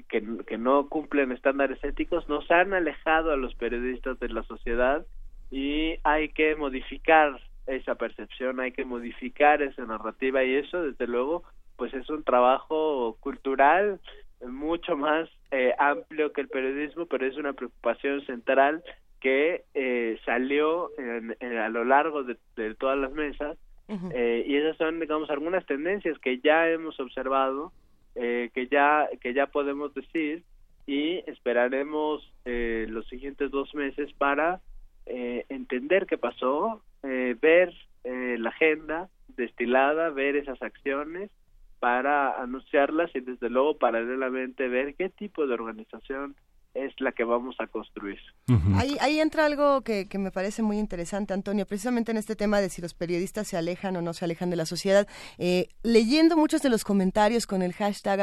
que, 0.08 0.24
que 0.46 0.58
no 0.60 0.88
cumplen 0.88 1.32
estándares 1.32 1.84
éticos, 1.84 2.30
nos 2.30 2.52
han 2.52 2.76
alejado 2.76 3.32
a 3.32 3.38
los 3.38 3.56
periodistas 3.56 4.20
de 4.20 4.30
la 4.30 4.44
sociedad 4.44 5.04
y 5.50 5.96
hay 6.04 6.30
que 6.30 6.56
modificar 6.56 7.42
esa 7.66 7.96
percepción, 7.96 8.60
hay 8.60 8.72
que 8.72 8.86
modificar 8.86 9.64
esa 9.64 9.84
narrativa 9.84 10.44
y 10.44 10.54
eso 10.54 10.84
desde 10.84 11.08
luego 11.08 11.42
pues 11.76 11.92
es 11.96 12.08
un 12.12 12.24
trabajo 12.24 13.18
cultural 13.20 14.00
mucho 14.48 14.96
más 14.96 15.28
eh, 15.50 15.74
amplio 15.80 16.32
que 16.32 16.42
el 16.42 16.48
periodismo, 16.48 17.08
pero 17.08 17.26
es 17.26 17.36
una 17.36 17.54
preocupación 17.54 18.24
central 18.28 18.84
que 19.22 19.64
eh, 19.74 20.20
salió 20.24 20.92
a 21.42 21.70
lo 21.70 21.84
largo 21.84 22.24
de, 22.24 22.38
todas 22.76 23.00
las 23.00 23.12
mesas 23.12 23.58
eh, 24.14 24.46
y 24.46 24.56
esas 24.56 24.78
son 24.78 25.00
digamos 25.00 25.32
algunas 25.32 25.66
tendencias 25.66 26.20
que 26.20 26.38
ya 26.42 26.70
hemos 26.70 27.00
observado 27.00 27.72
eh, 28.16 28.50
que 28.54 28.68
ya 28.68 29.10
que 29.22 29.34
ya 29.34 29.48
podemos 29.48 29.94
decir 29.94 30.44
y 30.88 31.18
esperaremos 31.30 32.32
los 32.46 33.08
siguientes 33.08 33.50
dos 33.50 33.74
meses 33.74 34.14
para 34.20 34.62
entender 35.06 36.06
qué 36.06 36.16
pasó 36.16 36.84
ver 37.02 37.74
la 38.04 38.50
agenda 38.50 39.10
destilada 39.36 40.12
ver 40.12 40.36
esas 40.36 40.62
acciones 40.62 41.32
para 41.80 42.42
anunciarlas 42.42 43.16
y 43.16 43.20
desde 43.20 43.50
luego 43.50 43.78
paralelamente 43.78 44.68
ver 44.68 44.96
qué 44.96 45.10
tipo 45.10 45.46
de 45.46 45.54
organización 45.54 46.36
es 46.76 46.94
la 47.00 47.14
que 47.14 47.24
vamos 47.24 47.56
a 47.60 47.68
construir. 47.68 48.20
ahí, 48.76 48.98
ahí, 49.00 49.20
entra 49.20 49.46
algo 49.46 49.82
que, 49.82 50.08
que, 50.08 50.18
me 50.18 50.30
parece 50.30 50.62
muy 50.62 50.78
interesante, 50.78 51.34
Antonio, 51.34 51.66
precisamente 51.66 52.12
en 52.12 52.18
este 52.18 52.36
tema 52.36 52.60
de 52.60 52.70
si 52.70 52.82
los 52.82 52.94
periodistas 52.94 53.48
se 53.48 53.56
alejan 53.56 53.96
o 53.96 54.02
no 54.02 54.14
se 54.14 54.26
alejan 54.26 54.50
de 54.50 54.58
la 54.58 54.66
sociedad. 54.66 55.08
Eh, 55.38 55.70
leyendo 55.84 56.36
muchos 56.36 56.62
de 56.62 56.70
los 56.70 56.84
comentarios 56.84 57.48
con 57.48 57.62
el 57.62 57.74
hashtag 57.74 58.20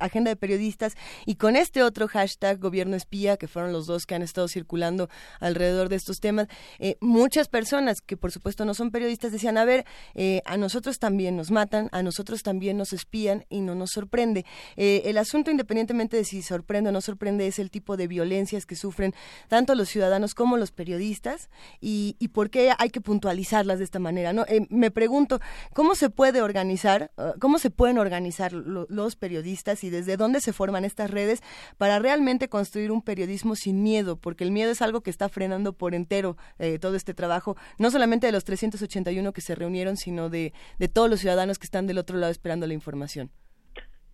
Agenda 0.00 0.30
de 0.30 0.36
Periodistas 0.36 0.96
y 1.26 1.36
con 1.36 1.54
este 1.54 1.82
otro 1.82 2.08
hashtag 2.08 2.58
Gobierno 2.58 2.96
Espía, 2.96 3.36
que 3.36 3.46
fueron 3.46 3.72
los 3.72 3.86
dos 3.86 4.06
que 4.06 4.14
han 4.14 4.22
estado 4.22 4.48
circulando 4.48 5.10
alrededor 5.38 5.90
de 5.90 5.96
estos 5.96 6.18
temas, 6.18 6.48
eh, 6.78 6.96
muchas 7.00 7.48
personas 7.48 8.00
que 8.00 8.16
por 8.16 8.32
supuesto 8.32 8.64
no 8.64 8.72
son 8.72 8.90
periodistas 8.90 9.32
decían, 9.32 9.58
a 9.58 9.66
ver, 9.66 9.84
eh, 10.14 10.40
a 10.46 10.56
nosotros 10.56 10.98
también 10.98 11.36
nos 11.36 11.50
matan, 11.50 11.90
a 11.92 12.02
nosotros 12.02 12.42
también 12.42 12.78
nos 12.78 12.94
espían 12.94 13.44
y 13.50 13.60
no 13.60 13.74
nos 13.74 13.90
sorprende. 13.90 14.46
el 14.76 15.18
asunto, 15.18 15.50
independientemente 15.50 16.16
de 16.16 16.24
si 16.24 16.40
sorprende 16.40 16.88
o 16.88 16.92
no 16.92 17.02
sorprende, 17.02 17.46
es 17.46 17.58
el 17.58 17.70
tipo 17.70 17.81
de 17.96 18.06
violencias 18.06 18.66
que 18.66 18.76
sufren 18.76 19.14
tanto 19.48 19.74
los 19.74 19.88
ciudadanos 19.88 20.34
como 20.34 20.56
los 20.56 20.70
periodistas 20.70 21.50
y, 21.80 22.16
por 22.32 22.50
qué 22.50 22.70
hay 22.78 22.90
que 22.90 23.00
puntualizarlas 23.00 23.78
de 23.78 23.84
esta 23.84 23.98
manera. 23.98 24.32
¿no? 24.32 24.44
Eh, 24.48 24.66
me 24.70 24.90
pregunto, 24.90 25.40
¿cómo 25.74 25.94
se 25.94 26.08
puede 26.08 26.40
organizar, 26.40 27.10
uh, 27.16 27.38
cómo 27.40 27.58
se 27.58 27.70
pueden 27.70 27.98
organizar 27.98 28.52
los 28.52 29.16
periodistas 29.16 29.84
y 29.84 29.90
desde 29.90 30.16
dónde 30.16 30.40
se 30.40 30.52
forman 30.52 30.84
estas 30.84 31.10
redes 31.10 31.42
para 31.76 31.98
realmente 31.98 32.48
construir 32.48 32.92
un 32.92 33.02
periodismo 33.02 33.56
sin 33.56 33.82
miedo? 33.82 34.16
Porque 34.16 34.44
el 34.44 34.52
miedo 34.52 34.70
es 34.70 34.80
algo 34.80 35.02
que 35.02 35.10
está 35.10 35.28
frenando 35.28 35.72
por 35.72 35.94
entero 35.94 36.36
eh, 36.58 36.78
todo 36.78 36.94
este 36.96 37.12
trabajo, 37.12 37.56
no 37.78 37.90
solamente 37.90 38.26
de 38.26 38.32
los 38.32 38.44
381 38.44 39.32
que 39.32 39.40
se 39.40 39.54
reunieron, 39.54 39.96
sino 39.96 40.30
de, 40.30 40.52
de 40.78 40.88
todos 40.88 41.10
los 41.10 41.20
ciudadanos 41.20 41.58
que 41.58 41.66
están 41.66 41.86
del 41.86 41.98
otro 41.98 42.16
lado 42.16 42.30
esperando 42.30 42.66
la 42.66 42.74
información. 42.74 43.30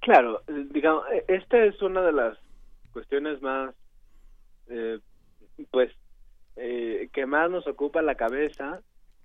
Claro, 0.00 0.42
digamos, 0.72 1.04
esta 1.26 1.64
es 1.64 1.80
una 1.82 2.02
de 2.02 2.12
las 2.12 2.38
cuestiones 2.98 3.40
más, 3.42 3.72
eh, 4.68 4.98
pues, 5.70 5.92
eh, 6.56 7.08
que 7.12 7.26
más 7.26 7.48
nos 7.48 7.64
ocupa 7.68 8.02
la 8.02 8.16
cabeza, 8.16 8.80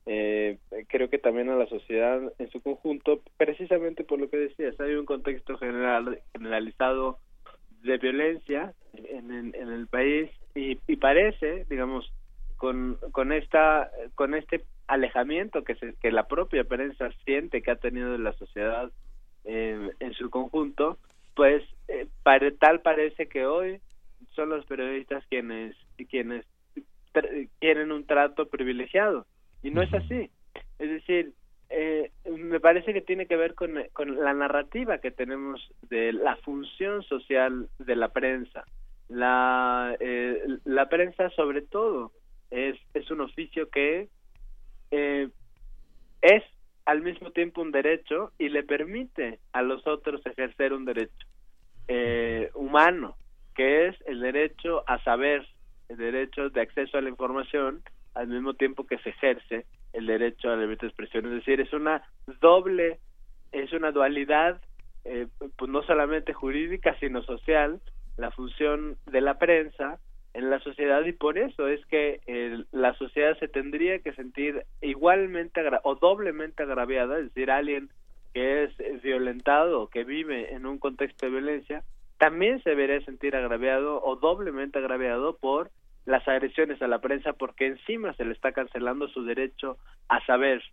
eh, 0.05 0.59
creo 0.89 1.09
que 1.09 1.17
también 1.17 1.49
a 1.49 1.55
la 1.55 1.65
sociedad 1.65 2.21
en 2.37 2.51
su 2.51 2.61
conjunto, 2.61 3.23
precisamente 3.35 4.03
por 4.03 4.19
lo 4.19 4.29
que 4.29 4.37
decías, 4.37 4.79
hay 4.79 4.93
un 4.93 5.07
contexto 5.07 5.57
general 5.57 6.19
generalizado 6.33 7.17
de 7.81 7.97
violencia 7.97 8.75
en, 8.93 9.31
en, 9.31 9.69
el 9.69 9.87
país 9.87 10.29
y, 10.53 10.77
y, 10.85 10.97
parece, 10.97 11.65
digamos, 11.67 12.13
con, 12.57 12.99
con 13.11 13.31
esta 13.31 13.89
con 14.13 14.35
este 14.35 14.65
alejamiento 14.85 15.63
que 15.63 15.73
se, 15.75 15.95
que 15.95 16.11
la 16.11 16.27
propia 16.27 16.63
prensa 16.63 17.09
siente 17.25 17.63
que 17.63 17.71
ha 17.71 17.77
tenido 17.77 18.11
de 18.11 18.19
la 18.19 18.33
sociedad 18.33 18.91
en 19.45 20.13
su 20.13 20.29
conjunto, 20.29 20.99
pues 21.35 21.63
eh, 21.87 22.07
tal 22.59 22.81
parece 22.81 23.27
que 23.27 23.45
hoy 23.45 23.79
son 24.31 24.49
los 24.49 24.65
periodistas 24.65 25.25
quienes 25.29 25.75
quienes 26.09 26.45
tienen 27.59 27.91
un 27.91 28.05
trato 28.05 28.47
privilegiado 28.49 29.25
y 29.61 29.71
no 29.71 29.81
es 29.81 29.93
así. 29.93 30.29
Es 30.79 30.89
decir 30.89 31.33
eh, 31.69 32.11
me 32.29 32.59
parece 32.59 32.93
que 32.93 33.01
tiene 33.01 33.25
que 33.25 33.35
ver 33.35 33.55
con, 33.55 33.71
con 33.93 34.19
la 34.19 34.33
narrativa 34.33 34.99
que 34.99 35.11
tenemos 35.11 35.59
de 35.89 36.13
la 36.13 36.35
función 36.37 37.01
social 37.03 37.67
de 37.79 37.95
la 37.95 38.09
prensa. 38.09 38.63
La 39.09 39.95
eh, 39.99 40.39
la 40.65 40.87
prensa 40.89 41.29
sobre 41.31 41.61
todo 41.61 42.11
es 42.51 42.77
es 42.93 43.09
un 43.11 43.21
oficio 43.21 43.69
que 43.69 44.09
eh, 44.91 45.29
es 46.21 46.43
al 46.85 47.01
mismo 47.01 47.31
tiempo 47.31 47.61
un 47.61 47.71
derecho 47.71 48.31
y 48.37 48.49
le 48.49 48.63
permite 48.63 49.39
a 49.53 49.61
los 49.61 49.85
otros 49.87 50.25
ejercer 50.25 50.73
un 50.73 50.85
derecho 50.85 51.27
eh, 51.87 52.49
humano, 52.55 53.15
que 53.55 53.87
es 53.87 53.95
el 54.05 54.19
derecho 54.19 54.83
a 54.87 55.01
saber, 55.03 55.47
el 55.89 55.97
derecho 55.97 56.49
de 56.49 56.61
acceso 56.61 56.97
a 56.97 57.01
la 57.01 57.09
información, 57.09 57.83
al 58.15 58.27
mismo 58.27 58.53
tiempo 58.53 58.85
que 58.85 58.97
se 58.99 59.09
ejerce 59.09 59.65
el 59.93 60.07
derecho 60.07 60.49
a 60.49 60.55
la 60.55 60.61
libertad 60.61 60.87
de 60.87 60.89
expresión. 60.89 61.25
Es 61.25 61.31
decir, 61.31 61.61
es 61.61 61.73
una 61.73 62.03
doble, 62.41 62.99
es 63.51 63.71
una 63.73 63.91
dualidad, 63.91 64.61
eh, 65.05 65.27
pues 65.57 65.69
no 65.69 65.83
solamente 65.83 66.33
jurídica, 66.33 66.97
sino 66.99 67.21
social, 67.23 67.81
la 68.17 68.31
función 68.31 68.97
de 69.05 69.21
la 69.21 69.39
prensa 69.39 69.99
en 70.33 70.49
la 70.49 70.59
sociedad 70.59 71.03
y 71.05 71.11
por 71.11 71.37
eso 71.37 71.67
es 71.67 71.85
que 71.85 72.65
la 72.71 72.93
sociedad 72.95 73.37
se 73.39 73.47
tendría 73.47 73.99
que 73.99 74.13
sentir 74.13 74.65
igualmente 74.81 75.61
o 75.83 75.95
doblemente 75.95 76.63
agraviada, 76.63 77.19
es 77.19 77.25
decir, 77.25 77.51
alguien 77.51 77.89
que 78.33 78.63
es 78.63 79.01
violentado 79.03 79.81
o 79.81 79.89
que 79.89 80.03
vive 80.03 80.53
en 80.53 80.65
un 80.65 80.79
contexto 80.79 81.25
de 81.25 81.31
violencia, 81.31 81.83
también 82.17 82.61
se 82.63 82.71
debería 82.71 83.03
sentir 83.05 83.35
agraviado 83.35 84.01
o 84.03 84.15
doblemente 84.15 84.79
agraviado 84.79 85.37
por 85.37 85.69
las 86.05 86.27
agresiones 86.27 86.81
a 86.81 86.87
la 86.87 86.99
prensa 86.99 87.33
porque 87.33 87.67
encima 87.67 88.13
se 88.13 88.25
le 88.25 88.33
está 88.33 88.51
cancelando 88.51 89.07
su 89.07 89.23
derecho 89.23 89.77
a 90.09 90.25
saber. 90.25 90.63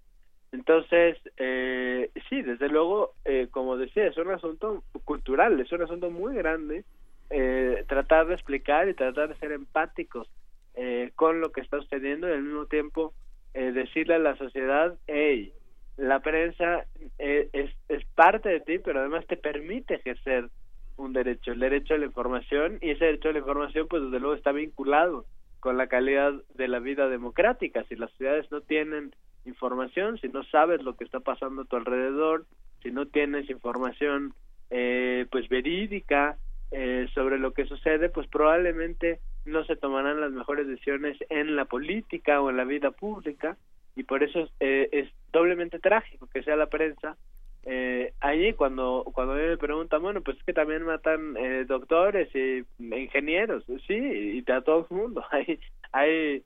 Entonces, 0.53 1.17
eh, 1.37 2.11
sí, 2.29 2.43
desde 2.43 2.69
luego, 2.69 3.13
eh, 3.25 3.49
como 3.51 3.77
decía, 3.77 4.07
es 4.07 4.17
un 4.17 4.31
asunto 4.31 4.83
cultural, 5.05 5.61
es 5.61 5.71
un 5.71 5.83
asunto 5.83 6.11
muy 6.11 6.35
grande 6.35 6.85
eh, 7.31 7.85
tratar 7.89 8.27
de 8.27 8.35
explicar 8.35 8.89
y 8.89 8.95
tratar 8.95 9.29
de 9.29 9.37
ser 9.37 9.53
empáticos 9.53 10.29
eh, 10.75 11.13
con 11.17 11.41
lo 11.41 11.53
que 11.53 11.61
está 11.61 11.81
sucediendo 11.81 12.29
y 12.29 12.33
al 12.33 12.43
mismo 12.43 12.67
tiempo 12.67 13.15
eh, 13.55 13.73
decirle 13.73 14.15
a 14.15 14.19
la 14.19 14.37
sociedad, 14.37 14.97
hey, 15.07 15.53
la 15.97 16.21
prensa 16.21 16.87
es, 17.19 17.71
es 17.89 18.05
parte 18.15 18.49
de 18.49 18.61
ti, 18.61 18.79
pero 18.79 19.01
además 19.01 19.27
te 19.27 19.37
permite 19.37 19.95
ejercer 19.95 20.49
un 20.97 21.13
derecho, 21.13 21.53
el 21.53 21.61
derecho 21.61 21.95
a 21.95 21.99
la 21.99 22.07
información, 22.07 22.79
y 22.81 22.91
ese 22.91 23.07
derecho 23.07 23.29
a 23.29 23.33
la 23.33 23.39
información, 23.39 23.87
pues 23.89 24.03
desde 24.05 24.21
luego 24.21 24.35
está 24.35 24.53
vinculado 24.53 25.27
con 25.61 25.77
la 25.77 25.89
calidad 25.89 26.33
de 26.55 26.69
la 26.69 26.79
vida 26.79 27.09
democrática. 27.09 27.85
Si 27.85 27.97
las 27.97 28.13
ciudades 28.13 28.51
no 28.51 28.61
tienen 28.61 29.15
información, 29.45 30.19
si 30.19 30.29
no 30.29 30.43
sabes 30.45 30.83
lo 30.83 30.97
que 30.97 31.05
está 31.05 31.21
pasando 31.21 31.63
a 31.63 31.65
tu 31.67 31.77
alrededor, 31.77 32.47
si 32.83 32.91
no 32.91 33.07
tienes 33.07 33.49
información 33.51 34.35
eh, 34.71 35.27
pues 35.31 35.49
verídica, 35.49 36.37
eh, 36.71 37.09
sobre 37.15 37.39
lo 37.39 37.53
que 37.53 37.67
sucede, 37.67 38.09
pues 38.09 38.27
probablemente 38.29 39.21
no 39.45 39.65
se 39.65 39.77
tomarán 39.77 40.21
las 40.21 40.33
mejores 40.33 40.67
decisiones 40.67 41.17
en 41.29 41.57
la 41.57 41.65
política 41.65 42.41
o 42.41 42.51
en 42.51 42.57
la 42.57 42.65
vida 42.65 42.91
pública 42.91 43.57
y 43.97 44.05
por 44.05 44.23
eso 44.23 44.49
eh, 44.61 44.89
es 44.93 45.11
doblemente 45.33 45.79
trágico 45.79 46.29
que 46.33 46.43
sea 46.43 46.57
la 46.57 46.67
prensa 46.67 47.17
eh, 47.65 48.15
allí 48.21 48.55
cuando 48.55 49.05
cuando 49.13 49.35
me 49.35 49.57
preguntan 49.59 50.01
bueno 50.01 50.23
pues 50.23 50.39
es 50.39 50.45
que 50.45 50.55
también 50.55 50.83
matan 50.83 51.37
eh, 51.37 51.65
doctores 51.67 52.35
y 52.35 52.65
ingenieros 52.79 53.65
sí 53.87 53.95
y 53.97 54.51
a 54.51 54.63
todo 54.63 54.87
el 54.89 54.97
mundo. 54.97 55.23
Hay 55.31 55.61
hay 55.93 56.43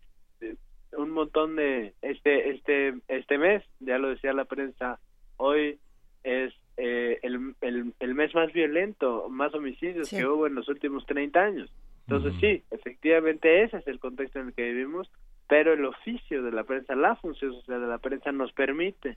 un 0.97 1.11
montón 1.11 1.57
de 1.57 1.93
este 2.03 2.51
este 2.51 2.95
este 3.09 3.39
mes 3.39 3.63
ya 3.81 3.99
lo 3.99 4.09
decía 4.09 4.33
la 4.33 4.45
prensa 4.45 4.99
hoy 5.37 5.79
es 6.25 6.53
eh, 6.77 7.21
el, 7.23 7.55
el, 7.61 8.15
mes 8.15 8.35
más 8.35 8.53
violento, 8.53 9.29
más 9.29 9.55
homicidios 9.55 10.11
que 10.11 10.27
hubo 10.27 10.47
en 10.47 10.55
los 10.55 10.69
últimos 10.69 11.07
30 11.07 11.41
años. 11.41 11.73
Entonces 12.07 12.35
sí, 12.41 12.63
efectivamente 12.71 13.63
ese 13.63 13.79
es 13.79 13.87
el 13.87 13.99
contexto 13.99 14.41
en 14.41 14.49
el 14.49 14.55
que 14.55 14.73
vivimos, 14.73 15.11
pero 15.49 15.73
el 15.73 15.85
oficio 15.85 16.43
de 16.43 16.53
la 16.53 16.65
prensa, 16.65 16.95
la 16.95 17.17
función 17.17 17.53
social 17.55 17.81
de 17.81 17.87
la 17.87 17.99
prensa 17.99 18.33
nos 18.33 18.53
permite 18.53 19.17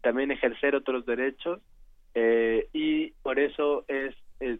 también 0.00 0.30
ejercer 0.30 0.74
otros 0.74 1.06
derechos 1.06 1.60
eh, 2.14 2.68
y 2.72 3.10
por 3.22 3.38
eso 3.38 3.84
es, 3.88 4.14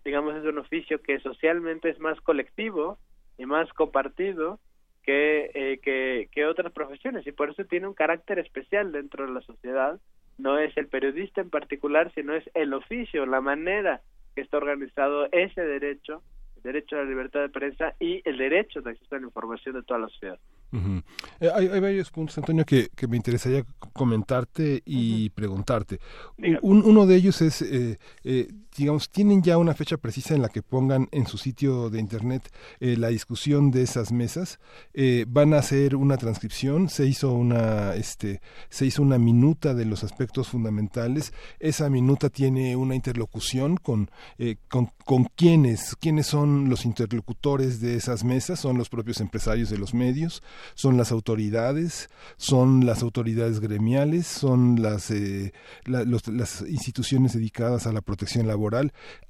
digamos, 0.04 0.36
es 0.36 0.44
un 0.44 0.58
oficio 0.58 1.00
que 1.00 1.18
socialmente 1.20 1.88
es 1.88 1.98
más 1.98 2.20
colectivo 2.20 2.98
y 3.38 3.46
más 3.46 3.72
compartido 3.72 4.60
que, 5.02 5.50
eh, 5.54 5.78
que, 5.82 6.28
que 6.32 6.46
otras 6.46 6.72
profesiones 6.72 7.26
y 7.26 7.32
por 7.32 7.50
eso 7.50 7.64
tiene 7.64 7.88
un 7.88 7.94
carácter 7.94 8.38
especial 8.38 8.92
dentro 8.92 9.26
de 9.26 9.32
la 9.32 9.40
sociedad 9.40 10.00
no 10.39 10.59
es 10.59 10.77
el 10.77 10.89
periodista 10.89 11.40
en 11.40 11.51
particular, 11.51 12.12
sino 12.15 12.35
es 12.35 12.44
el 12.55 12.73
oficio, 12.74 13.27
la 13.27 13.40
manera 13.40 14.01
que 14.35 14.40
está 14.40 14.56
organizado 14.56 15.28
ese 15.32 15.61
derecho, 15.61 16.23
el 16.56 16.62
derecho 16.62 16.97
a 16.97 17.01
la 17.01 17.09
libertad 17.09 17.40
de 17.40 17.48
prensa 17.48 17.94
y 18.01 18.20
el 18.24 18.39
derecho 18.39 18.81
de 18.81 18.90
acceso 18.90 19.15
a 19.15 19.19
la 19.19 19.27
información 19.27 19.74
de 19.74 19.82
toda 19.82 20.01
la 20.01 20.09
sociedad. 20.09 20.39
Eh, 21.40 21.51
hay, 21.55 21.81
varios 21.81 22.11
puntos, 22.11 22.36
Antonio, 22.39 22.65
que, 22.65 22.89
me 23.09 23.16
interesaría 23.16 23.65
comentarte 23.93 24.82
y 24.85 25.31
preguntarte. 25.31 25.98
uno 26.62 27.06
de 27.06 27.16
ellos 27.16 27.40
es, 27.43 27.62
eh, 27.62 27.98
eh, 28.24 28.48
digamos, 28.76 29.10
¿tienen 29.10 29.42
ya 29.42 29.59
una 29.59 29.74
fecha 29.74 29.96
precisa 29.96 30.34
en 30.34 30.42
la 30.42 30.48
que 30.48 30.62
pongan 30.62 31.09
en 31.12 31.26
su 31.26 31.38
sitio 31.38 31.90
de 31.90 32.01
Internet 32.01 32.51
la 32.80 33.09
discusión 33.09 33.70
de 33.70 33.82
esas 33.82 34.12
mesas? 34.12 34.59
¿Van 35.28 35.55
a 35.55 35.59
hacer 35.59 35.96
una 35.96 36.16
transcripción? 36.16 36.88
¿Se 36.88 37.06
hizo 37.06 37.32
una, 37.32 37.94
este, 37.94 38.40
se 38.68 38.86
hizo 38.86 39.02
una 39.02 39.18
minuta 39.18 39.74
de 39.74 39.84
los 39.84 40.05
aspectos 40.05 40.48
fundamentales? 40.48 41.32
¿Esa 41.60 41.88
minuta 41.90 42.30
tiene 42.30 42.76
una 42.76 42.94
interlocución 42.94 43.76
con, 43.76 44.10
con, 44.68 44.90
con 45.05 45.24
quiénes? 45.36 45.96
¿Quiénes 46.01 46.26
son 46.26 46.68
los 46.68 46.84
interlocutores 46.84 47.80
de 47.80 47.96
esas 47.96 48.24
mesas? 48.24 48.60
¿Son 48.60 48.78
los 48.78 48.88
propios 48.88 49.20
empresarios 49.20 49.70
de 49.70 49.78
los 49.78 49.94
medios? 49.94 50.42
son 50.74 50.96
las 50.96 51.12
autoridades, 51.12 52.09
son 52.36 52.86
las 52.86 53.02
autoridades 53.02 53.60
gremiales, 53.60 54.26
son 54.26 54.82
las, 54.82 55.10
eh, 55.10 55.52
las 55.84 56.60
instituciones 56.62 57.34
dedicadas 57.34 57.86
a 57.86 57.92
la 57.92 58.01
protección 58.01 58.46
laboral. 58.46 58.63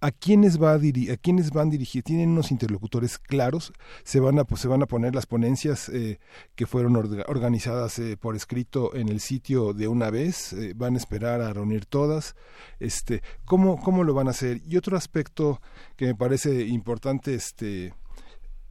¿A 0.00 0.10
quiénes, 0.10 0.62
va 0.62 0.72
a, 0.72 0.76
a 0.76 1.16
quiénes 1.16 1.50
van 1.50 1.70
dirigidos? 1.70 2.04
¿Tienen 2.04 2.30
unos 2.30 2.50
interlocutores 2.50 3.18
claros? 3.18 3.72
¿Se 4.04 4.20
van 4.20 4.38
a, 4.38 4.44
pues, 4.44 4.60
se 4.60 4.68
van 4.68 4.82
a 4.82 4.86
poner 4.86 5.14
las 5.14 5.26
ponencias 5.26 5.88
eh, 5.88 6.18
que 6.54 6.66
fueron 6.66 6.96
organizadas 6.96 7.98
eh, 7.98 8.16
por 8.16 8.36
escrito 8.36 8.94
en 8.94 9.08
el 9.08 9.20
sitio 9.20 9.72
de 9.72 9.88
una 9.88 10.10
vez? 10.10 10.54
¿Van 10.76 10.94
a 10.94 10.98
esperar 10.98 11.40
a 11.40 11.52
reunir 11.52 11.86
todas? 11.86 12.36
Este, 12.78 13.22
¿cómo, 13.44 13.80
¿Cómo 13.80 14.04
lo 14.04 14.14
van 14.14 14.28
a 14.28 14.30
hacer? 14.30 14.60
Y 14.66 14.76
otro 14.76 14.96
aspecto 14.96 15.60
que 15.96 16.06
me 16.06 16.14
parece 16.14 16.64
importante, 16.66 17.34
este, 17.34 17.94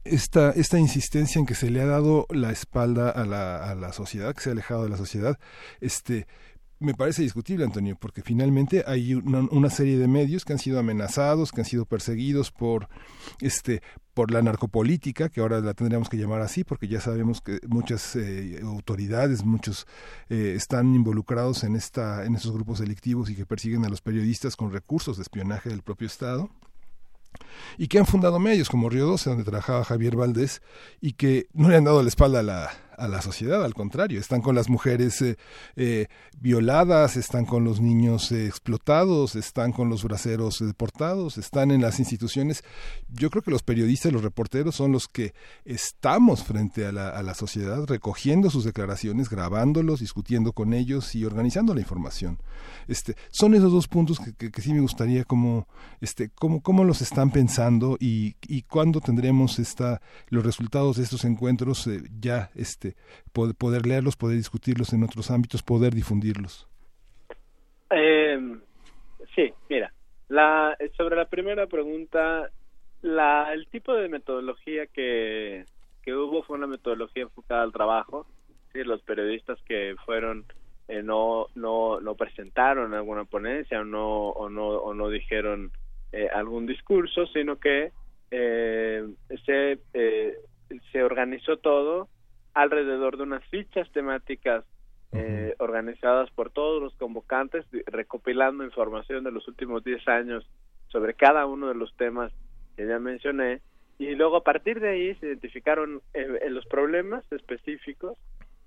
esta, 0.04 0.50
esta 0.50 0.78
insistencia 0.78 1.38
en 1.38 1.46
que 1.46 1.54
se 1.54 1.70
le 1.70 1.80
ha 1.80 1.86
dado 1.86 2.26
la 2.30 2.52
espalda 2.52 3.10
a 3.10 3.24
la, 3.24 3.70
a 3.70 3.74
la 3.74 3.92
sociedad, 3.92 4.34
que 4.34 4.42
se 4.42 4.50
ha 4.50 4.52
alejado 4.52 4.84
de 4.84 4.90
la 4.90 4.96
sociedad, 4.96 5.38
este, 5.80 6.26
me 6.84 6.94
parece 6.94 7.22
discutible, 7.22 7.64
Antonio, 7.64 7.96
porque 7.98 8.22
finalmente 8.22 8.84
hay 8.86 9.14
una, 9.14 9.70
serie 9.70 9.98
de 9.98 10.06
medios 10.06 10.44
que 10.44 10.52
han 10.52 10.58
sido 10.58 10.78
amenazados, 10.78 11.50
que 11.50 11.60
han 11.60 11.64
sido 11.64 11.86
perseguidos 11.86 12.50
por 12.50 12.88
este 13.40 13.82
por 14.12 14.30
la 14.30 14.42
narcopolítica, 14.42 15.28
que 15.28 15.40
ahora 15.40 15.60
la 15.60 15.74
tendríamos 15.74 16.08
que 16.08 16.16
llamar 16.16 16.40
así, 16.40 16.62
porque 16.62 16.86
ya 16.86 17.00
sabemos 17.00 17.40
que 17.40 17.58
muchas 17.66 18.14
eh, 18.14 18.60
autoridades, 18.62 19.44
muchos 19.44 19.88
eh, 20.28 20.54
están 20.56 20.94
involucrados 20.94 21.64
en 21.64 21.74
esta 21.74 22.24
en 22.24 22.36
estos 22.36 22.52
grupos 22.52 22.78
delictivos 22.78 23.28
y 23.30 23.34
que 23.34 23.44
persiguen 23.44 23.84
a 23.84 23.88
los 23.88 24.00
periodistas 24.00 24.54
con 24.54 24.72
recursos 24.72 25.16
de 25.16 25.24
espionaje 25.24 25.68
del 25.68 25.82
propio 25.82 26.06
Estado 26.06 26.48
y 27.78 27.88
que 27.88 27.98
han 27.98 28.06
fundado 28.06 28.38
medios 28.38 28.68
como 28.68 28.88
Río 28.88 29.06
12, 29.06 29.30
donde 29.30 29.44
trabajaba 29.44 29.84
Javier 29.84 30.16
Valdés, 30.16 30.62
y 31.00 31.12
que 31.12 31.48
no 31.52 31.68
le 31.68 31.76
han 31.76 31.84
dado 31.84 32.02
la 32.02 32.08
espalda 32.08 32.40
a 32.40 32.42
la, 32.42 32.70
a 32.98 33.08
la 33.08 33.22
sociedad, 33.22 33.64
al 33.64 33.74
contrario, 33.74 34.20
están 34.20 34.40
con 34.40 34.54
las 34.54 34.68
mujeres 34.68 35.20
eh, 35.22 35.36
eh, 35.76 36.06
violadas, 36.38 37.16
están 37.16 37.44
con 37.44 37.64
los 37.64 37.80
niños 37.80 38.32
eh, 38.32 38.46
explotados, 38.46 39.36
están 39.36 39.72
con 39.72 39.88
los 39.88 40.04
braceros 40.04 40.58
deportados, 40.60 41.38
están 41.38 41.70
en 41.70 41.80
las 41.80 41.98
instituciones. 41.98 42.64
Yo 43.08 43.30
creo 43.30 43.42
que 43.42 43.50
los 43.50 43.62
periodistas, 43.62 44.12
los 44.12 44.22
reporteros 44.22 44.74
son 44.74 44.92
los 44.92 45.08
que 45.08 45.34
estamos 45.64 46.44
frente 46.44 46.86
a 46.86 46.92
la, 46.92 47.08
a 47.08 47.22
la 47.22 47.34
sociedad, 47.34 47.84
recogiendo 47.86 48.50
sus 48.50 48.64
declaraciones, 48.64 49.30
grabándolos, 49.30 50.00
discutiendo 50.00 50.52
con 50.52 50.74
ellos 50.74 51.14
y 51.14 51.24
organizando 51.24 51.74
la 51.74 51.80
información. 51.80 52.38
Este, 52.88 53.16
son 53.30 53.54
esos 53.54 53.72
dos 53.72 53.88
puntos 53.88 54.20
que, 54.20 54.50
que, 54.50 54.62
sí 54.62 54.72
me 54.72 54.80
gustaría 54.80 55.24
como, 55.24 55.66
este, 56.00 56.30
cómo, 56.30 56.62
cómo 56.62 56.84
los 56.84 57.00
están 57.00 57.30
pensando 57.30 57.96
y, 57.98 58.36
y 58.42 58.62
cuándo 58.62 59.00
tendremos 59.00 59.58
esta, 59.58 60.02
los 60.28 60.44
resultados 60.44 60.96
de 60.96 61.04
estos 61.04 61.24
encuentros 61.24 61.88
ya 62.20 62.50
este, 62.54 62.83
este, 62.84 62.96
poder, 63.32 63.86
leerlos, 63.86 64.16
poder 64.16 64.36
discutirlos 64.36 64.92
en 64.92 65.02
otros 65.02 65.30
ámbitos, 65.30 65.62
poder 65.62 65.94
difundirlos. 65.94 66.68
Eh, 67.90 68.38
sí, 69.34 69.52
mira, 69.68 69.92
la, 70.28 70.76
sobre 70.96 71.16
la 71.16 71.28
primera 71.28 71.66
pregunta, 71.66 72.50
la, 73.02 73.52
el 73.52 73.66
tipo 73.68 73.94
de 73.94 74.08
metodología 74.08 74.86
que, 74.86 75.64
que 76.02 76.14
hubo 76.14 76.42
fue 76.42 76.56
una 76.56 76.66
metodología 76.66 77.24
enfocada 77.24 77.62
al 77.62 77.72
trabajo. 77.72 78.26
¿sí? 78.72 78.82
Los 78.84 79.02
periodistas 79.02 79.58
que 79.66 79.94
fueron 80.04 80.44
eh, 80.88 81.02
no, 81.02 81.46
no, 81.54 82.00
no 82.00 82.14
presentaron 82.14 82.94
alguna 82.94 83.24
ponencia 83.24 83.80
o 83.80 83.84
no, 83.84 84.28
o 84.30 84.48
no, 84.48 84.68
o 84.68 84.94
no 84.94 85.08
dijeron 85.08 85.72
eh, 86.12 86.28
algún 86.32 86.66
discurso, 86.66 87.26
sino 87.28 87.56
que 87.56 87.92
eh, 88.30 89.06
se, 89.44 89.78
eh, 89.92 90.34
se 90.92 91.02
organizó 91.02 91.58
todo 91.58 92.08
alrededor 92.54 93.16
de 93.16 93.24
unas 93.24 93.44
fichas 93.46 93.90
temáticas 93.92 94.64
eh, 95.12 95.54
organizadas 95.58 96.30
por 96.30 96.50
todos 96.50 96.82
los 96.82 96.94
convocantes, 96.94 97.64
recopilando 97.86 98.64
información 98.64 99.22
de 99.22 99.30
los 99.30 99.46
últimos 99.46 99.84
10 99.84 100.08
años 100.08 100.48
sobre 100.88 101.14
cada 101.14 101.46
uno 101.46 101.68
de 101.68 101.74
los 101.74 101.94
temas 101.96 102.32
que 102.76 102.86
ya 102.86 102.98
mencioné, 102.98 103.60
y 103.98 104.14
luego 104.16 104.36
a 104.36 104.44
partir 104.44 104.80
de 104.80 104.88
ahí 104.88 105.14
se 105.16 105.26
identificaron 105.26 106.02
eh, 106.14 106.48
los 106.48 106.66
problemas 106.66 107.24
específicos 107.30 108.18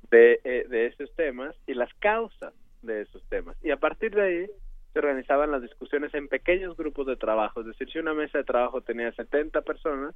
de, 0.09 0.39
eh, 0.43 0.65
de 0.69 0.85
esos 0.87 1.13
temas 1.15 1.55
y 1.67 1.73
las 1.73 1.93
causas 1.95 2.53
de 2.81 3.01
esos 3.01 3.21
temas. 3.27 3.57
Y 3.61 3.71
a 3.71 3.77
partir 3.77 4.15
de 4.15 4.21
ahí 4.21 4.47
se 4.93 4.99
organizaban 4.99 5.51
las 5.51 5.61
discusiones 5.61 6.13
en 6.13 6.29
pequeños 6.29 6.77
grupos 6.77 7.07
de 7.07 7.17
trabajo, 7.17 7.59
es 7.59 7.67
decir, 7.67 7.91
si 7.91 7.99
una 7.99 8.13
mesa 8.13 8.37
de 8.37 8.45
trabajo 8.45 8.81
tenía 8.81 9.11
70 9.11 9.61
personas, 9.63 10.15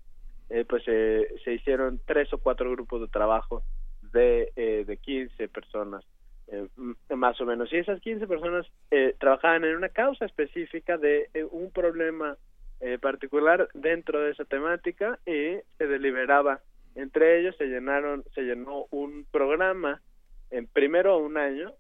eh, 0.52 0.66
pues 0.68 0.84
eh, 0.88 1.28
se 1.46 1.54
hicieron 1.54 2.02
tres 2.06 2.32
o 2.34 2.38
cuatro 2.38 2.70
grupos 2.72 3.00
de 3.02 3.08
trabajo 3.08 3.64
de, 4.02 4.52
eh, 4.58 4.84
de 4.86 4.98
15 4.98 5.48
personas, 5.48 6.04
eh, 6.48 6.68
más 7.16 7.40
o 7.40 7.46
menos. 7.46 7.72
Y 7.72 7.78
esas 7.78 8.02
15 8.02 8.28
personas 8.28 8.68
trabajaban 9.20 9.64
en 9.64 9.78
una 9.78 9.90
causa 9.90 10.26
específica 10.26 10.98
de 10.98 11.30
un 11.52 11.72
problema 11.72 12.38
particular 13.00 13.70
dentro 13.76 14.20
de 14.20 14.32
esa 14.32 14.44
temática 14.44 15.20
y 15.26 15.62
se 15.78 15.88
deliberaba. 15.88 16.62
Entre 16.96 17.40
ellos 17.40 17.56
se 17.58 17.68
llenaron, 17.68 18.24
se 18.34 18.42
llenó 18.42 18.88
un 18.90 19.26
programa, 19.32 20.02
en 20.50 20.68
primero 20.68 21.18
un 21.20 21.38
año 21.38 21.72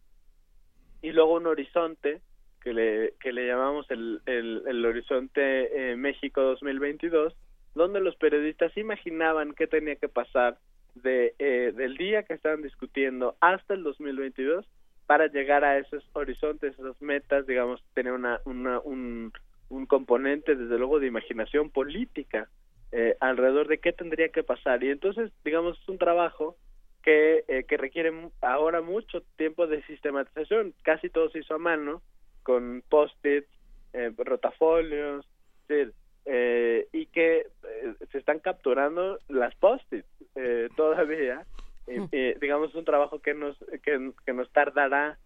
y 1.01 1.11
luego 1.11 1.33
un 1.33 1.47
horizonte 1.47 2.21
que 2.61 2.73
le, 2.73 3.13
que 3.19 3.33
le 3.33 3.47
llamamos 3.47 3.89
el, 3.89 4.21
el, 4.27 4.63
el 4.67 4.85
Horizonte 4.85 5.95
México 5.97 6.41
2022 6.41 7.35
donde 7.75 7.99
los 7.99 8.15
periodistas 8.15 8.75
imaginaban 8.77 9.53
qué 9.53 9.67
tenía 9.67 9.95
que 9.95 10.09
pasar 10.09 10.57
de, 10.95 11.33
eh, 11.39 11.73
del 11.75 11.95
día 11.95 12.23
que 12.23 12.33
estaban 12.33 12.61
discutiendo 12.61 13.35
hasta 13.39 13.73
el 13.73 13.83
2022 13.83 14.65
para 15.05 15.27
llegar 15.27 15.63
a 15.63 15.77
esos 15.77 16.03
horizontes, 16.13 16.73
esas 16.73 17.01
metas, 17.01 17.45
digamos, 17.47 17.83
tener 17.93 18.13
una, 18.13 18.39
una 18.45 18.79
un, 18.79 19.31
un 19.69 19.85
componente, 19.85 20.55
desde 20.55 20.77
luego, 20.77 20.99
de 20.99 21.07
imaginación 21.07 21.69
política 21.69 22.49
eh, 22.91 23.15
alrededor 23.19 23.67
de 23.67 23.79
qué 23.79 23.93
tendría 23.93 24.29
que 24.29 24.43
pasar. 24.43 24.83
Y 24.83 24.89
entonces, 24.89 25.31
digamos, 25.43 25.79
es 25.79 25.89
un 25.89 25.97
trabajo 25.97 26.57
que, 27.03 27.43
eh, 27.47 27.63
que 27.63 27.77
requiere 27.77 28.11
ahora 28.41 28.81
mucho 28.81 29.21
tiempo 29.37 29.65
de 29.67 29.81
sistematización. 29.83 30.73
Casi 30.83 31.09
todo 31.09 31.29
se 31.29 31.39
hizo 31.39 31.55
a 31.55 31.57
mano, 31.57 32.01
con 32.43 32.83
post-its, 32.89 33.47
eh, 33.93 34.11
rotafolios, 34.17 35.25
es 35.69 35.93
eh, 36.25 36.87
y 36.91 37.07
que 37.07 37.39
eh, 37.39 37.93
se 38.11 38.17
están 38.19 38.39
capturando 38.39 39.19
las 39.27 39.55
post-its 39.55 40.07
eh, 40.35 40.69
todavía. 40.75 41.45
Mm. 41.87 42.39
digamos, 42.39 42.73
un 42.75 42.85
trabajo 42.85 43.19
que 43.19 43.33
nos, 43.33 43.57
que, 43.83 44.11
que 44.25 44.33
nos 44.33 44.49
tardará 44.53 45.17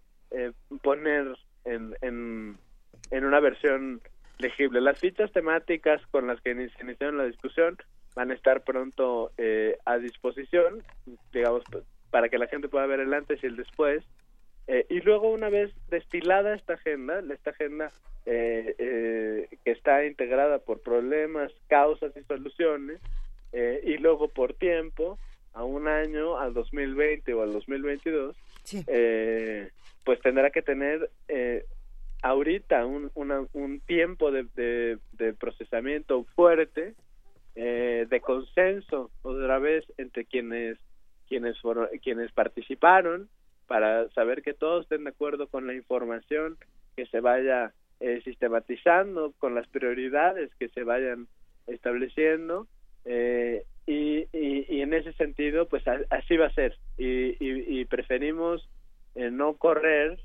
poner 0.82 1.38
en, 1.64 1.96
en, 2.02 2.58
en 3.12 3.26
una 3.26 3.40
versión 3.40 4.02
legible. 4.40 4.82
Las 4.82 4.98
fichas 4.98 5.32
temáticas 5.32 6.02
con 6.08 6.26
las 6.26 6.42
que 6.42 6.56
se 6.56 6.84
iniciaron 6.84 7.18
la 7.18 7.26
discusión 7.26 7.78
van 8.16 8.32
a 8.32 8.34
estar 8.34 8.64
pronto 8.64 9.32
a 9.86 9.98
disposición, 9.98 10.82
digamos, 11.34 11.62
para 12.10 12.30
que 12.30 12.40
la 12.40 12.48
gente 12.48 12.70
pueda 12.70 12.88
ver 12.88 13.02
el 13.02 13.14
antes 13.14 13.44
y 13.44 13.48
el 13.48 13.58
después. 13.58 14.04
Eh, 14.68 14.86
y 14.90 15.00
luego 15.02 15.30
una 15.30 15.50
vez 15.50 15.72
destilada 15.90 16.56
esta 16.56 16.74
agenda, 16.74 17.22
esta 17.32 17.52
agenda 17.52 17.92
eh, 18.26 18.76
eh, 18.80 19.58
que 19.64 19.72
está 19.72 20.06
integrada 20.06 20.60
por 20.60 20.82
problemas, 20.82 21.52
causas 21.68 22.16
y 22.18 22.24
soluciones, 22.24 23.00
y 23.84 23.98
luego 24.00 24.28
por 24.28 24.54
tiempo, 24.54 25.18
a 25.54 25.64
un 25.64 25.88
año, 25.88 26.38
al 26.38 26.54
2020 26.54 27.34
o 27.36 27.42
al 27.42 27.54
2022, 27.54 28.36
pues 30.04 30.20
tendrá 30.22 30.50
que 30.50 30.62
tener 30.62 31.10
ahorita 32.22 32.86
un, 32.86 33.10
un 33.14 33.80
tiempo 33.80 34.30
de, 34.32 34.98
de, 35.14 35.34
procesamiento 35.36 36.26
fuerte, 36.36 36.96
de 37.56 38.22
consenso 38.22 39.10
otra 39.22 39.58
vez 39.60 39.86
entre 39.98 40.26
quienes 40.26 40.78
quienes 41.30 41.58
fueron, 41.62 41.88
quienes 42.04 42.34
participaron 42.34 43.30
para 43.68 44.10
saber 44.10 44.42
que 44.42 44.54
todos 44.54 44.84
estén 44.84 45.04
de 45.04 45.10
acuerdo 45.12 45.48
con 45.48 45.68
la 45.68 45.74
información 45.74 46.58
que 46.96 47.06
se 47.08 47.20
vaya 47.20 47.74
eh, 48.00 48.22
sistematizando, 48.24 49.34
con 49.38 49.56
las 49.56 49.68
prioridades 49.68 50.54
que 50.56 50.70
se 50.70 50.84
vayan 50.84 51.28
estableciendo, 51.68 52.68
eh, 53.06 53.64
y, 53.88 54.28
y, 54.34 54.82
en 54.82 54.94
ese 54.96 55.14
sentido, 55.14 55.68
pues 55.68 55.84
así 56.10 56.38
va 56.38 56.48
a 56.48 56.54
ser. 56.54 56.76
Y, 56.98 57.36
y 57.40 57.86
preferimos 57.86 58.68
eh, 59.16 59.32
no 59.32 59.56
correr 59.56 60.20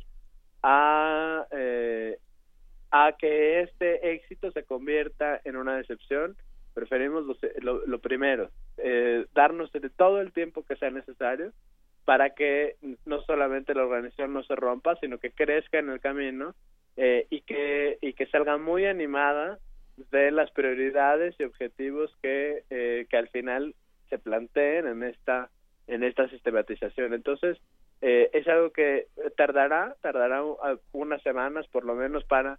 a, 0.62 1.46
eh, 1.52 2.18
a 2.90 3.14
que 3.18 3.60
este 3.60 4.12
éxito 4.12 4.50
se 4.50 4.64
convierta 4.64 5.40
en 5.44 5.56
una 5.56 5.76
decepción. 5.76 6.36
Preferimos 6.74 7.24
lo, 7.60 7.86
lo, 7.86 7.98
primero, 8.00 8.50
eh, 8.78 9.26
darnos 9.34 9.70
todo 9.96 10.20
el 10.20 10.32
tiempo 10.32 10.64
que 10.64 10.76
sea 10.76 10.90
necesario 10.90 11.52
para 12.10 12.30
que 12.30 12.74
no 13.06 13.22
solamente 13.22 13.72
la 13.72 13.84
organización 13.84 14.32
no 14.32 14.42
se 14.42 14.56
rompa, 14.56 14.96
sino 14.96 15.18
que 15.18 15.30
crezca 15.30 15.78
en 15.78 15.90
el 15.90 16.00
camino 16.00 16.56
eh, 16.96 17.28
y 17.30 17.42
que 17.42 17.98
y 18.00 18.14
que 18.14 18.26
salga 18.26 18.58
muy 18.58 18.84
animada 18.84 19.60
de 20.10 20.32
las 20.32 20.50
prioridades 20.50 21.36
y 21.38 21.44
objetivos 21.44 22.12
que, 22.20 22.64
eh, 22.68 23.06
que 23.08 23.16
al 23.16 23.28
final 23.28 23.76
se 24.08 24.18
planteen 24.18 24.88
en 24.88 25.04
esta 25.04 25.50
en 25.86 26.02
esta 26.02 26.28
sistematización. 26.30 27.14
Entonces, 27.14 27.58
eh, 28.00 28.28
es 28.32 28.48
algo 28.48 28.70
que 28.70 29.06
tardará, 29.36 29.94
tardará 30.00 30.42
unas 30.90 31.22
semanas 31.22 31.68
por 31.68 31.84
lo 31.84 31.94
menos 31.94 32.24
para 32.24 32.58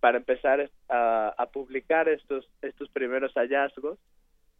para 0.00 0.18
empezar 0.18 0.68
a, 0.90 1.34
a 1.38 1.46
publicar 1.46 2.10
estos 2.10 2.46
estos 2.60 2.90
primeros 2.90 3.32
hallazgos 3.36 3.98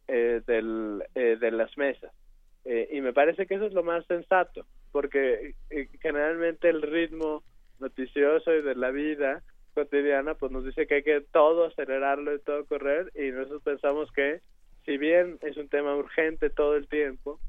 eh, 0.07 0.41
del, 0.47 1.03
eh, 1.13 1.37
de 1.39 1.51
las 1.51 1.77
mesas. 1.77 2.11
Eh, 2.65 2.89
y 2.91 3.01
me 3.01 3.13
parece 3.13 3.45
que 3.45 3.55
eso 3.55 3.65
es 3.65 3.73
lo 3.73 3.83
más 3.83 4.05
sensato, 4.05 4.65
porque 4.91 5.55
eh, 5.69 5.89
generalmente 6.01 6.69
el 6.69 6.81
ritmo 6.81 7.43
noticioso 7.79 8.53
y 8.53 8.61
de 8.61 8.75
la 8.75 8.91
vida 8.91 9.43
cotidiana 9.73 10.35
pues 10.35 10.51
nos 10.51 10.63
dice 10.63 10.87
que 10.87 10.95
hay 10.95 11.03
que 11.03 11.21
todo 11.21 11.65
acelerarlo 11.65 12.33
y 12.33 12.39
todo 12.39 12.65
correr 12.65 13.11
y 13.15 13.31
nosotros 13.31 13.63
pensamos 13.63 14.11
que 14.11 14.41
si 14.85 14.97
bien 14.97 15.39
es 15.41 15.57
un 15.57 15.67
tema 15.67 15.95
urgente 15.95 16.49
todo 16.49 16.75
el 16.75 16.87
tiempo 16.87 17.39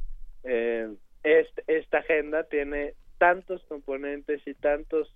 eh, 0.43 0.89
esta 1.23 1.99
agenda 1.99 2.45
tiene 2.45 2.95
tantos 3.19 3.63
componentes 3.65 4.43
y 4.47 4.55
tantos 4.55 5.15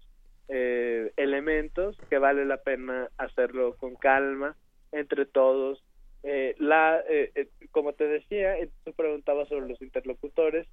eh, 0.48 1.12
elementos 1.16 1.96
que 2.08 2.18
vale 2.18 2.44
la 2.46 2.58
pena 2.58 3.08
hacerlo 3.18 3.76
con 3.76 3.96
calma 3.96 4.56
entre 4.92 5.26
todos 5.26 5.82
eh, 6.30 6.54
la 6.58 7.02
eh, 7.08 7.32
eh 7.34 7.48
como 7.70 7.92
te 7.92 8.06
decía 8.06 8.56
tú 8.84 8.92
preguntabas 8.92 9.48
sobre 9.48 9.68
los 9.68 9.80
interlocutores 9.80 10.66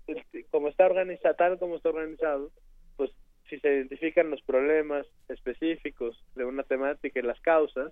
como 0.51 0.67
está 0.67 0.85
organizado 0.85 1.35
tal 1.35 1.59
como 1.59 1.77
está 1.77 1.89
organizado 1.89 2.51
pues 2.97 3.11
si 3.49 3.59
se 3.59 3.73
identifican 3.73 4.31
los 4.31 4.41
problemas 4.41 5.05
específicos 5.29 6.21
de 6.35 6.45
una 6.45 6.63
temática 6.63 7.19
y 7.19 7.23
las 7.23 7.39
causas, 7.41 7.91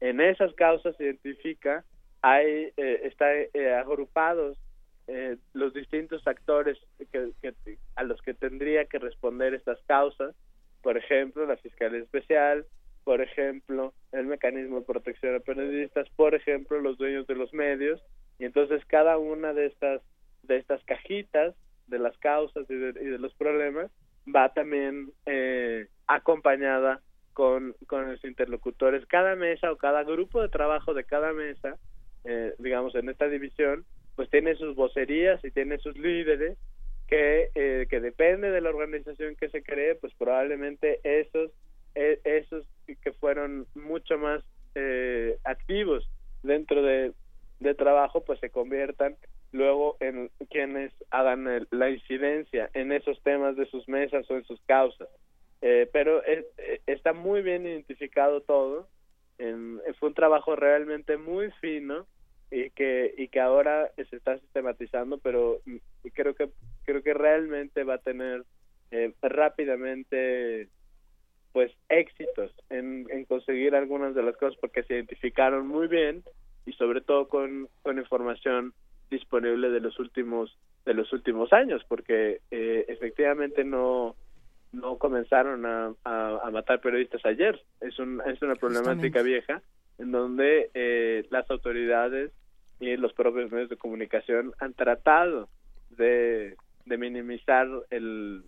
en 0.00 0.20
esas 0.20 0.52
causas 0.54 0.96
se 0.96 1.04
identifica, 1.04 1.84
hay, 2.22 2.72
eh, 2.76 3.00
está 3.04 3.32
eh, 3.34 3.74
agrupados 3.74 4.58
eh, 5.06 5.36
los 5.54 5.72
distintos 5.72 6.26
actores 6.26 6.78
que, 7.12 7.32
a 7.96 8.02
los 8.02 8.20
que 8.22 8.34
tendría 8.34 8.84
que 8.86 8.98
responder 8.98 9.54
estas 9.54 9.78
causas, 9.86 10.34
por 10.82 10.96
ejemplo, 10.96 11.46
la 11.46 11.56
Fiscalía 11.56 12.00
Especial, 12.00 12.66
por 13.08 13.22
ejemplo, 13.22 13.94
el 14.12 14.26
mecanismo 14.26 14.80
de 14.80 14.84
protección 14.84 15.34
a 15.34 15.40
periodistas, 15.40 16.06
por 16.10 16.34
ejemplo, 16.34 16.78
los 16.78 16.98
dueños 16.98 17.26
de 17.26 17.36
los 17.36 17.54
medios, 17.54 18.02
y 18.38 18.44
entonces 18.44 18.84
cada 18.84 19.16
una 19.16 19.54
de 19.54 19.64
estas 19.64 20.02
de 20.42 20.58
estas 20.58 20.84
cajitas 20.84 21.54
de 21.86 21.98
las 21.98 22.18
causas 22.18 22.66
y 22.68 22.74
de 22.74 23.18
los 23.18 23.32
problemas 23.32 23.90
va 24.26 24.52
también 24.52 25.10
eh, 25.24 25.86
acompañada 26.06 27.00
con, 27.32 27.74
con 27.86 28.10
los 28.10 28.22
interlocutores. 28.26 29.06
Cada 29.06 29.36
mesa 29.36 29.72
o 29.72 29.78
cada 29.78 30.04
grupo 30.04 30.42
de 30.42 30.50
trabajo 30.50 30.92
de 30.92 31.04
cada 31.04 31.32
mesa, 31.32 31.78
eh, 32.24 32.52
digamos, 32.58 32.94
en 32.94 33.08
esta 33.08 33.26
división, 33.26 33.86
pues 34.16 34.28
tiene 34.28 34.54
sus 34.56 34.76
vocerías 34.76 35.42
y 35.42 35.50
tiene 35.50 35.78
sus 35.78 35.96
líderes 35.96 36.58
que, 37.06 37.48
eh, 37.54 37.86
que 37.88 38.00
depende 38.00 38.50
de 38.50 38.60
la 38.60 38.68
organización 38.68 39.34
que 39.34 39.48
se 39.48 39.62
cree, 39.62 39.94
pues 39.94 40.12
probablemente 40.18 41.00
esos, 41.04 41.50
e, 41.94 42.20
esos 42.88 42.96
que 42.96 43.12
fueron 43.12 43.66
mucho 43.74 44.18
más 44.18 44.42
activos 45.44 46.08
dentro 46.44 46.82
de, 46.82 47.12
de 47.58 47.74
trabajo, 47.74 48.24
pues 48.24 48.38
se 48.38 48.50
conviertan 48.50 49.16
luego 49.52 49.96
en 50.00 50.30
quienes 50.50 50.92
hagan 51.10 51.66
la 51.70 51.90
incidencia 51.90 52.70
en 52.74 52.92
esos 52.92 53.20
temas 53.22 53.56
de 53.56 53.66
sus 53.66 53.88
mesas 53.88 54.30
o 54.30 54.36
en 54.36 54.44
sus 54.44 54.60
causas. 54.62 55.08
Eh, 55.60 55.88
pero 55.92 56.24
eh, 56.24 56.46
está 56.86 57.12
muy 57.12 57.42
bien 57.42 57.66
identificado 57.66 58.42
todo. 58.42 58.88
fue 59.98 60.08
un 60.08 60.14
trabajo 60.14 60.54
realmente 60.56 61.16
muy 61.16 61.50
fino 61.60 62.06
y 62.50 62.70
que 62.70 63.14
y 63.16 63.28
que 63.28 63.40
ahora 63.40 63.90
se 63.96 64.16
está 64.16 64.38
sistematizando, 64.38 65.18
pero 65.18 65.60
creo 66.14 66.34
que 66.34 66.50
creo 66.84 67.02
que 67.02 67.14
realmente 67.14 67.84
va 67.84 67.94
a 67.94 67.98
tener 67.98 68.44
eh, 68.90 69.12
rápidamente 69.20 70.68
pues 71.58 71.72
éxitos 71.88 72.52
en, 72.70 73.08
en 73.10 73.24
conseguir 73.24 73.74
algunas 73.74 74.14
de 74.14 74.22
las 74.22 74.36
cosas 74.36 74.56
porque 74.60 74.84
se 74.84 74.94
identificaron 74.94 75.66
muy 75.66 75.88
bien 75.88 76.22
y 76.66 76.72
sobre 76.74 77.00
todo 77.00 77.26
con, 77.26 77.68
con 77.82 77.98
información 77.98 78.74
disponible 79.10 79.68
de 79.70 79.80
los 79.80 79.98
últimos 79.98 80.56
de 80.86 80.94
los 80.94 81.12
últimos 81.12 81.52
años 81.52 81.82
porque 81.88 82.42
eh, 82.52 82.84
efectivamente 82.86 83.64
no 83.64 84.14
no 84.70 84.98
comenzaron 84.98 85.66
a, 85.66 85.92
a, 86.04 86.48
matar 86.52 86.80
periodistas 86.80 87.26
ayer. 87.26 87.60
Es 87.80 87.98
un 87.98 88.22
es 88.24 88.40
una 88.40 88.54
problemática 88.54 89.22
vieja 89.22 89.60
en 89.98 90.12
donde 90.12 90.70
eh, 90.74 91.26
las 91.30 91.50
autoridades 91.50 92.30
y 92.78 92.96
los 92.96 93.12
propios 93.14 93.50
medios 93.50 93.68
de 93.68 93.76
comunicación 93.76 94.52
han 94.60 94.74
tratado 94.74 95.48
de, 95.90 96.54
de 96.86 96.98
minimizar 96.98 97.66
el 97.90 98.44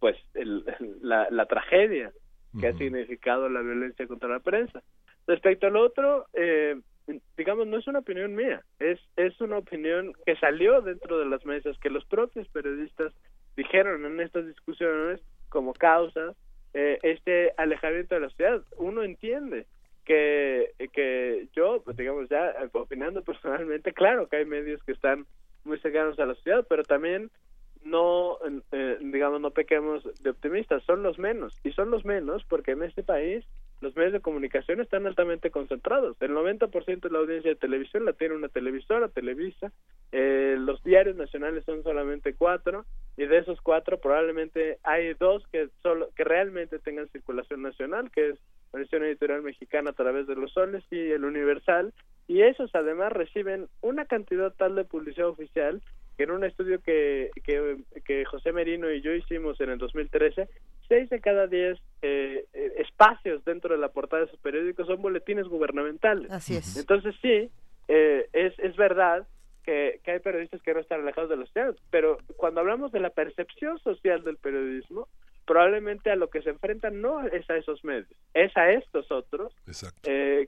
pues 0.00 0.16
el, 0.34 0.64
la, 1.00 1.28
la 1.30 1.46
tragedia 1.46 2.12
que 2.60 2.68
ha 2.68 2.76
significado 2.76 3.48
la 3.48 3.60
violencia 3.60 4.06
contra 4.06 4.28
la 4.28 4.40
prensa 4.40 4.82
respecto 5.26 5.66
al 5.66 5.76
otro 5.76 6.26
eh, 6.34 6.76
digamos, 7.36 7.66
no 7.66 7.78
es 7.78 7.86
una 7.86 8.00
opinión 8.00 8.34
mía, 8.34 8.62
es, 8.78 9.00
es 9.16 9.40
una 9.40 9.58
opinión 9.58 10.12
que 10.24 10.36
salió 10.36 10.80
dentro 10.82 11.18
de 11.18 11.26
las 11.26 11.44
mesas, 11.44 11.78
que 11.78 11.90
los 11.90 12.04
propios 12.04 12.48
periodistas 12.48 13.12
dijeron 13.56 14.04
en 14.04 14.20
estas 14.20 14.46
discusiones 14.46 15.20
como 15.48 15.72
causa 15.74 16.34
eh, 16.74 16.98
este 17.02 17.52
alejamiento 17.56 18.14
de 18.14 18.20
la 18.22 18.30
sociedad. 18.30 18.62
Uno 18.78 19.02
entiende 19.02 19.66
que, 20.04 20.72
que 20.92 21.48
yo, 21.54 21.82
pues, 21.84 21.96
digamos, 21.96 22.28
ya 22.28 22.54
opinando 22.72 23.22
personalmente, 23.22 23.92
claro 23.92 24.28
que 24.28 24.36
hay 24.36 24.44
medios 24.44 24.82
que 24.84 24.92
están 24.92 25.26
muy 25.64 25.78
cercanos 25.80 26.18
a 26.18 26.26
la 26.26 26.34
sociedad, 26.34 26.66
pero 26.68 26.82
también 26.82 27.30
no, 27.84 28.38
eh, 28.72 28.98
digamos, 29.00 29.40
no 29.40 29.50
pequemos 29.50 30.02
de 30.22 30.30
optimistas, 30.30 30.82
son 30.84 31.02
los 31.02 31.18
menos, 31.18 31.58
y 31.64 31.72
son 31.72 31.90
los 31.90 32.04
menos 32.04 32.44
porque 32.44 32.72
en 32.72 32.82
este 32.82 33.02
país 33.02 33.44
los 33.82 33.96
medios 33.96 34.12
de 34.12 34.20
comunicación 34.20 34.80
están 34.80 35.06
altamente 35.06 35.50
concentrados. 35.50 36.16
El 36.20 36.30
90% 36.30 37.00
de 37.00 37.10
la 37.10 37.18
audiencia 37.18 37.50
de 37.50 37.56
televisión 37.56 38.04
la 38.04 38.12
tiene 38.12 38.36
una 38.36 38.48
televisora, 38.48 39.08
Televisa. 39.08 39.72
Eh, 40.12 40.54
los 40.56 40.82
diarios 40.84 41.16
nacionales 41.16 41.64
son 41.64 41.82
solamente 41.82 42.34
cuatro 42.34 42.84
y 43.16 43.26
de 43.26 43.38
esos 43.38 43.60
cuatro 43.60 43.98
probablemente 43.98 44.78
hay 44.84 45.14
dos 45.14 45.44
que 45.48 45.68
solo 45.82 46.10
que 46.14 46.22
realmente 46.22 46.78
tengan 46.78 47.08
circulación 47.08 47.62
nacional, 47.62 48.10
que 48.12 48.30
es 48.30 48.38
la 48.72 48.80
Edición 48.80 49.02
Editorial 49.02 49.42
Mexicana 49.42 49.90
a 49.90 49.94
través 49.94 50.28
de 50.28 50.36
los 50.36 50.52
soles 50.52 50.84
y 50.90 51.10
el 51.10 51.24
Universal. 51.24 51.92
Y 52.28 52.42
esos 52.42 52.72
además 52.74 53.12
reciben 53.12 53.68
una 53.80 54.04
cantidad 54.04 54.54
tal 54.54 54.76
de 54.76 54.84
publicidad 54.84 55.28
oficial 55.28 55.82
que 56.16 56.24
en 56.24 56.30
un 56.30 56.44
estudio 56.44 56.80
que, 56.80 57.30
que, 57.44 57.78
que 58.04 58.24
José 58.24 58.52
Merino 58.52 58.90
y 58.90 59.00
yo 59.00 59.12
hicimos 59.14 59.60
en 59.60 59.70
el 59.70 59.78
2013 59.78 60.48
seis 60.92 61.08
de 61.08 61.20
cada 61.20 61.46
diez 61.46 61.78
eh, 62.02 62.44
eh, 62.52 62.72
espacios 62.78 63.42
dentro 63.44 63.74
de 63.74 63.80
la 63.80 63.88
portada 63.88 64.24
de 64.24 64.30
sus 64.30 64.38
periódicos 64.40 64.86
son 64.86 65.00
boletines 65.00 65.48
gubernamentales. 65.48 66.30
Así 66.30 66.56
es. 66.56 66.76
Entonces 66.76 67.14
sí, 67.22 67.50
eh, 67.88 68.28
es, 68.32 68.58
es 68.58 68.76
verdad 68.76 69.26
que, 69.64 70.00
que 70.04 70.10
hay 70.12 70.18
periodistas 70.18 70.60
que 70.60 70.74
no 70.74 70.80
están 70.80 71.00
alejados 71.00 71.30
de 71.30 71.36
la 71.36 71.46
sociedad, 71.46 71.74
pero 71.90 72.18
cuando 72.36 72.60
hablamos 72.60 72.92
de 72.92 73.00
la 73.00 73.10
percepción 73.10 73.78
social 73.78 74.22
del 74.22 74.36
periodismo, 74.36 75.08
probablemente 75.46 76.10
a 76.10 76.16
lo 76.16 76.28
que 76.28 76.42
se 76.42 76.50
enfrentan 76.50 77.00
no 77.00 77.26
es 77.26 77.48
a 77.48 77.56
esos 77.56 77.82
medios, 77.84 78.08
es 78.34 78.54
a 78.56 78.70
estos 78.70 79.10
otros 79.10 79.54
que, 80.04 80.46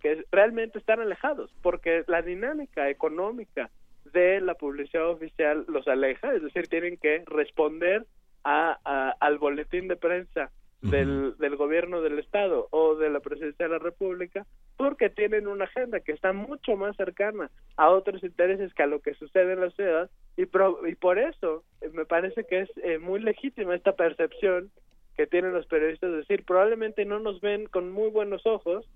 que 0.00 0.24
realmente 0.32 0.78
están 0.78 1.00
alejados, 1.00 1.54
porque 1.62 2.04
la 2.06 2.22
dinámica 2.22 2.90
económica 2.90 3.70
de 4.12 4.40
la 4.40 4.54
publicidad 4.54 5.08
oficial 5.08 5.64
los 5.68 5.86
aleja, 5.88 6.34
es 6.34 6.42
decir, 6.42 6.68
tienen 6.68 6.96
que 6.96 7.22
responder 7.26 8.06
a, 8.44 9.10
al 9.18 9.38
boletín 9.38 9.88
de 9.88 9.96
prensa 9.96 10.50
del, 10.80 11.36
del 11.38 11.56
gobierno 11.56 12.00
del 12.00 12.18
estado 12.18 12.68
o 12.70 12.94
de 12.94 13.10
la 13.10 13.20
presidencia 13.20 13.66
de 13.66 13.72
la 13.72 13.78
república 13.78 14.46
porque 14.76 15.10
tienen 15.10 15.48
una 15.48 15.64
agenda 15.64 16.00
que 16.00 16.12
está 16.12 16.32
mucho 16.32 16.76
más 16.76 16.96
cercana 16.96 17.50
a 17.76 17.88
otros 17.90 18.22
intereses 18.22 18.72
que 18.74 18.82
a 18.82 18.86
lo 18.86 19.00
que 19.00 19.14
sucede 19.14 19.54
en 19.54 19.60
la 19.62 19.70
ciudad 19.70 20.10
y, 20.36 20.42
y 20.42 20.94
por 20.94 21.18
eso 21.18 21.64
eh, 21.80 21.90
me 21.92 22.04
parece 22.04 22.44
que 22.44 22.60
es 22.60 22.70
eh, 22.84 22.98
muy 22.98 23.20
legítima 23.20 23.74
esta 23.74 23.96
percepción 23.96 24.70
que 25.16 25.26
tienen 25.26 25.54
los 25.54 25.66
periodistas 25.66 26.10
de 26.10 26.18
decir 26.18 26.44
probablemente 26.44 27.04
no 27.04 27.18
nos 27.18 27.40
ven 27.40 27.66
con 27.66 27.90
muy 27.90 28.10
buenos 28.10 28.46
ojos 28.46 28.86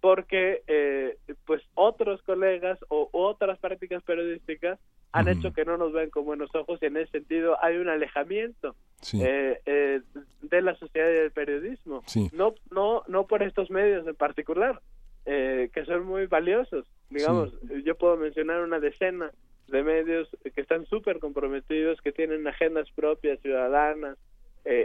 porque 0.00 0.62
eh, 0.66 1.16
pues 1.46 1.62
otros 1.74 2.22
colegas 2.22 2.78
o 2.88 3.08
otras 3.12 3.58
prácticas 3.58 4.02
periodísticas 4.02 4.78
han 5.12 5.28
hecho 5.28 5.52
que 5.52 5.64
no 5.64 5.76
nos 5.76 5.92
ven 5.92 6.10
con 6.10 6.24
buenos 6.24 6.54
ojos 6.54 6.78
y 6.82 6.86
en 6.86 6.96
ese 6.96 7.10
sentido 7.10 7.56
hay 7.62 7.76
un 7.76 7.88
alejamiento 7.88 8.76
eh, 9.14 9.60
eh, 9.66 10.00
de 10.42 10.62
la 10.62 10.74
sociedad 10.76 11.08
y 11.10 11.14
del 11.14 11.32
periodismo. 11.32 12.04
No, 12.32 12.54
no, 12.70 13.02
no 13.08 13.26
por 13.26 13.42
estos 13.42 13.70
medios 13.70 14.06
en 14.06 14.14
particular, 14.14 14.80
eh, 15.26 15.70
que 15.72 15.84
son 15.84 16.06
muy 16.06 16.26
valiosos. 16.26 16.86
Digamos, 17.08 17.52
yo 17.84 17.96
puedo 17.96 18.16
mencionar 18.16 18.62
una 18.62 18.78
decena 18.78 19.32
de 19.66 19.82
medios 19.82 20.28
que 20.54 20.60
están 20.60 20.86
súper 20.86 21.18
comprometidos, 21.18 22.00
que 22.00 22.12
tienen 22.12 22.46
agendas 22.46 22.88
propias, 22.92 23.40
ciudadanas 23.40 24.16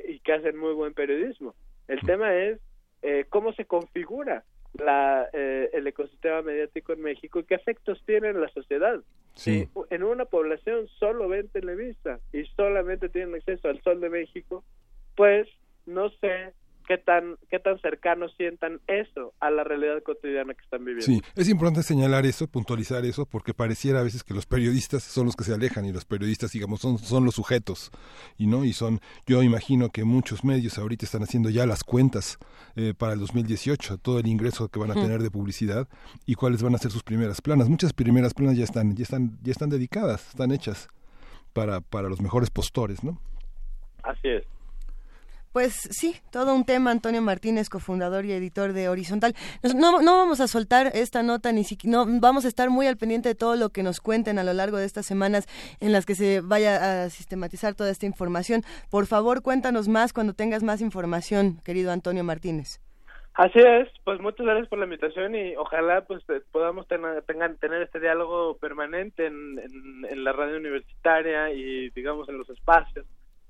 y 0.08 0.20
que 0.20 0.34
hacen 0.34 0.58
muy 0.58 0.74
buen 0.74 0.94
periodismo. 0.94 1.54
El 1.88 2.00
tema 2.02 2.34
es 2.34 2.60
cómo 3.30 3.54
se 3.54 3.66
configura 3.66 4.44
la, 4.78 5.30
eh, 5.34 5.70
el 5.74 5.88
ecosistema 5.88 6.42
mediático 6.42 6.94
en 6.94 7.02
México 7.02 7.40
y 7.40 7.44
qué 7.44 7.56
efectos 7.56 8.02
tiene 8.06 8.30
en 8.30 8.42
la 8.42 8.50
sociedad. 8.50 9.00
Si 9.34 9.68
en 9.90 10.04
una 10.04 10.26
población 10.26 10.88
solo 10.88 11.28
ven 11.28 11.50
Televisa 11.50 12.20
y 12.32 12.46
solamente 12.56 13.10
tienen 13.10 13.36
acceso 13.36 13.68
al 13.68 13.82
Sol 13.82 14.00
de 14.00 14.10
México, 14.10 14.64
pues 15.16 15.48
no 15.86 16.10
sé 16.10 16.54
qué 16.88 16.98
tan 16.98 17.38
qué 17.50 17.60
tan 17.60 17.80
cercanos 17.80 18.34
sientan 18.38 18.80
eso 18.88 19.34
a 19.40 19.50
la 19.50 19.64
realidad 19.64 20.02
cotidiana 20.04 20.54
que 20.54 20.64
están 20.64 20.86
viviendo. 20.86 21.06
Sí, 21.06 21.22
es 21.36 21.50
importante 21.50 21.84
señalar 21.84 22.26
eso, 22.26 22.48
puntualizar 22.48 23.06
eso, 23.06 23.26
porque 23.26 23.54
pareciera 23.54 24.00
a 24.00 24.04
veces 24.04 24.24
que 24.24 24.34
los 24.34 24.46
periodistas 24.46 25.04
son 25.04 25.26
los 25.26 25.36
que 25.36 25.44
se 25.44 25.54
alejan 25.54 25.86
y 25.86 25.92
los 25.92 26.06
periodistas, 26.06 26.52
digamos, 26.52 26.82
son, 26.82 26.98
son 26.98 27.26
los 27.26 27.36
sujetos 27.36 27.92
y 28.38 28.48
no 28.48 28.66
y 28.66 28.74
son. 28.74 29.00
Yo 29.26 29.44
imagino 29.44 29.90
que 29.90 30.04
muchos 30.04 30.44
medios 30.44 30.78
ahorita 30.78 31.06
están 31.06 31.24
haciendo 31.24 31.50
ya 31.50 31.66
las 31.66 31.84
cuentas 31.84 32.38
eh, 32.76 32.94
para 32.98 33.14
el 33.14 33.20
2018, 33.20 33.98
todo 33.98 34.20
el 34.20 34.28
ingreso 34.28 34.70
que 34.70 34.80
van 34.80 34.92
a 34.92 34.96
tener 34.96 35.22
de 35.22 35.32
publicidad 35.32 35.88
y 36.26 36.36
cuáles 36.36 36.62
van 36.64 36.76
a 36.76 36.78
ser 36.78 36.92
sus 36.92 37.04
primeras 37.04 37.42
planas. 37.42 37.70
Muchas 37.70 37.94
primeras 37.94 38.34
planas 38.34 38.58
ya 38.58 38.64
están 38.64 38.96
ya 38.96 39.04
están 39.04 39.38
ya 39.44 39.52
están 39.52 39.70
dedicadas, 39.70 40.30
están 40.30 40.52
hechas 40.52 40.88
para 41.54 41.82
para 41.82 42.10
los 42.10 42.22
mejores 42.22 42.50
postores, 42.50 43.04
¿no? 43.04 43.20
Así 44.04 44.28
es. 44.28 44.55
Pues 45.56 45.88
sí, 45.90 46.18
todo 46.34 46.54
un 46.54 46.66
tema, 46.66 46.92
Antonio 46.92 47.22
Martínez, 47.22 47.70
cofundador 47.70 48.26
y 48.26 48.34
editor 48.34 48.74
de 48.74 48.90
Horizontal. 48.90 49.34
No, 49.74 50.04
vamos 50.04 50.42
a 50.42 50.50
soltar 50.50 50.88
esta 50.94 51.24
nota, 51.24 51.54
ni 51.54 51.64
siquiera, 51.64 51.96
no, 51.98 52.20
vamos 52.20 52.44
a 52.44 52.50
estar 52.50 52.70
muy 52.70 52.88
al 52.88 52.98
pendiente 52.98 53.30
de 53.30 53.36
todo 53.36 53.56
lo 53.56 53.70
que 53.70 53.82
nos 53.82 54.02
cuenten 54.02 54.38
a 54.38 54.44
lo 54.44 54.52
largo 54.52 54.76
de 54.76 54.86
estas 54.86 55.06
semanas 55.06 55.48
en 55.80 55.94
las 55.94 56.06
que 56.06 56.14
se 56.14 56.42
vaya 56.42 57.06
a 57.06 57.10
sistematizar 57.10 57.74
toda 57.74 57.90
esta 57.90 58.06
información. 58.06 58.64
Por 58.92 59.06
favor, 59.06 59.44
cuéntanos 59.44 59.88
más 59.88 60.12
cuando 60.12 60.34
tengas 60.34 60.62
más 60.62 60.82
información, 60.82 61.62
querido 61.64 61.94
Antonio 61.94 62.26
Martínez. 62.26 62.82
Así 63.36 63.60
es, 63.60 63.88
pues 64.04 64.20
muchas 64.20 64.46
gracias 64.46 64.68
por 64.68 64.80
la 64.80 64.84
invitación 64.84 65.36
y 65.36 65.56
ojalá 65.56 66.02
pues 66.02 66.22
podamos 66.52 66.86
tener, 66.90 67.24
tener 67.24 67.82
este 67.82 68.02
diálogo 68.02 68.58
permanente 68.58 69.28
en, 69.28 69.62
en 70.10 70.24
la 70.26 70.34
radio 70.34 70.58
universitaria 70.58 71.50
y 71.52 71.92
digamos 71.92 72.28
en 72.28 72.40
los 72.40 72.50
espacios 72.50 73.06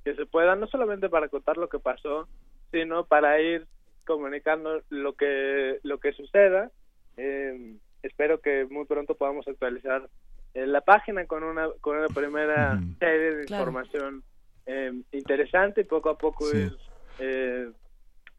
que 0.05 0.15
se 0.15 0.27
pueda, 0.27 0.55
no 0.55 0.67
solamente 0.67 1.09
para 1.09 1.27
contar 1.29 1.57
lo 1.57 1.67
que 1.67 1.79
pasó, 1.79 2.29
sino 2.71 3.05
para 3.05 3.41
ir 3.41 3.65
comunicando 4.05 4.83
lo 4.89 5.13
que 5.13 5.79
lo 5.81 5.97
que 5.97 6.13
suceda. 6.13 6.71
Eh, 7.17 7.73
espero 8.03 8.39
que 8.39 8.65
muy 8.69 8.85
pronto 8.85 9.15
podamos 9.15 9.47
actualizar 9.47 10.07
eh, 10.53 10.67
la 10.67 10.81
página 10.81 11.25
con 11.25 11.43
una 11.43 11.67
con 11.81 11.97
una 11.97 12.07
primera 12.07 12.79
serie 12.99 13.35
de 13.35 13.43
información 13.49 14.23
eh, 14.67 14.93
interesante 15.11 15.81
y 15.81 15.85
poco 15.85 16.09
a 16.09 16.17
poco 16.19 16.45
ir 16.55 16.77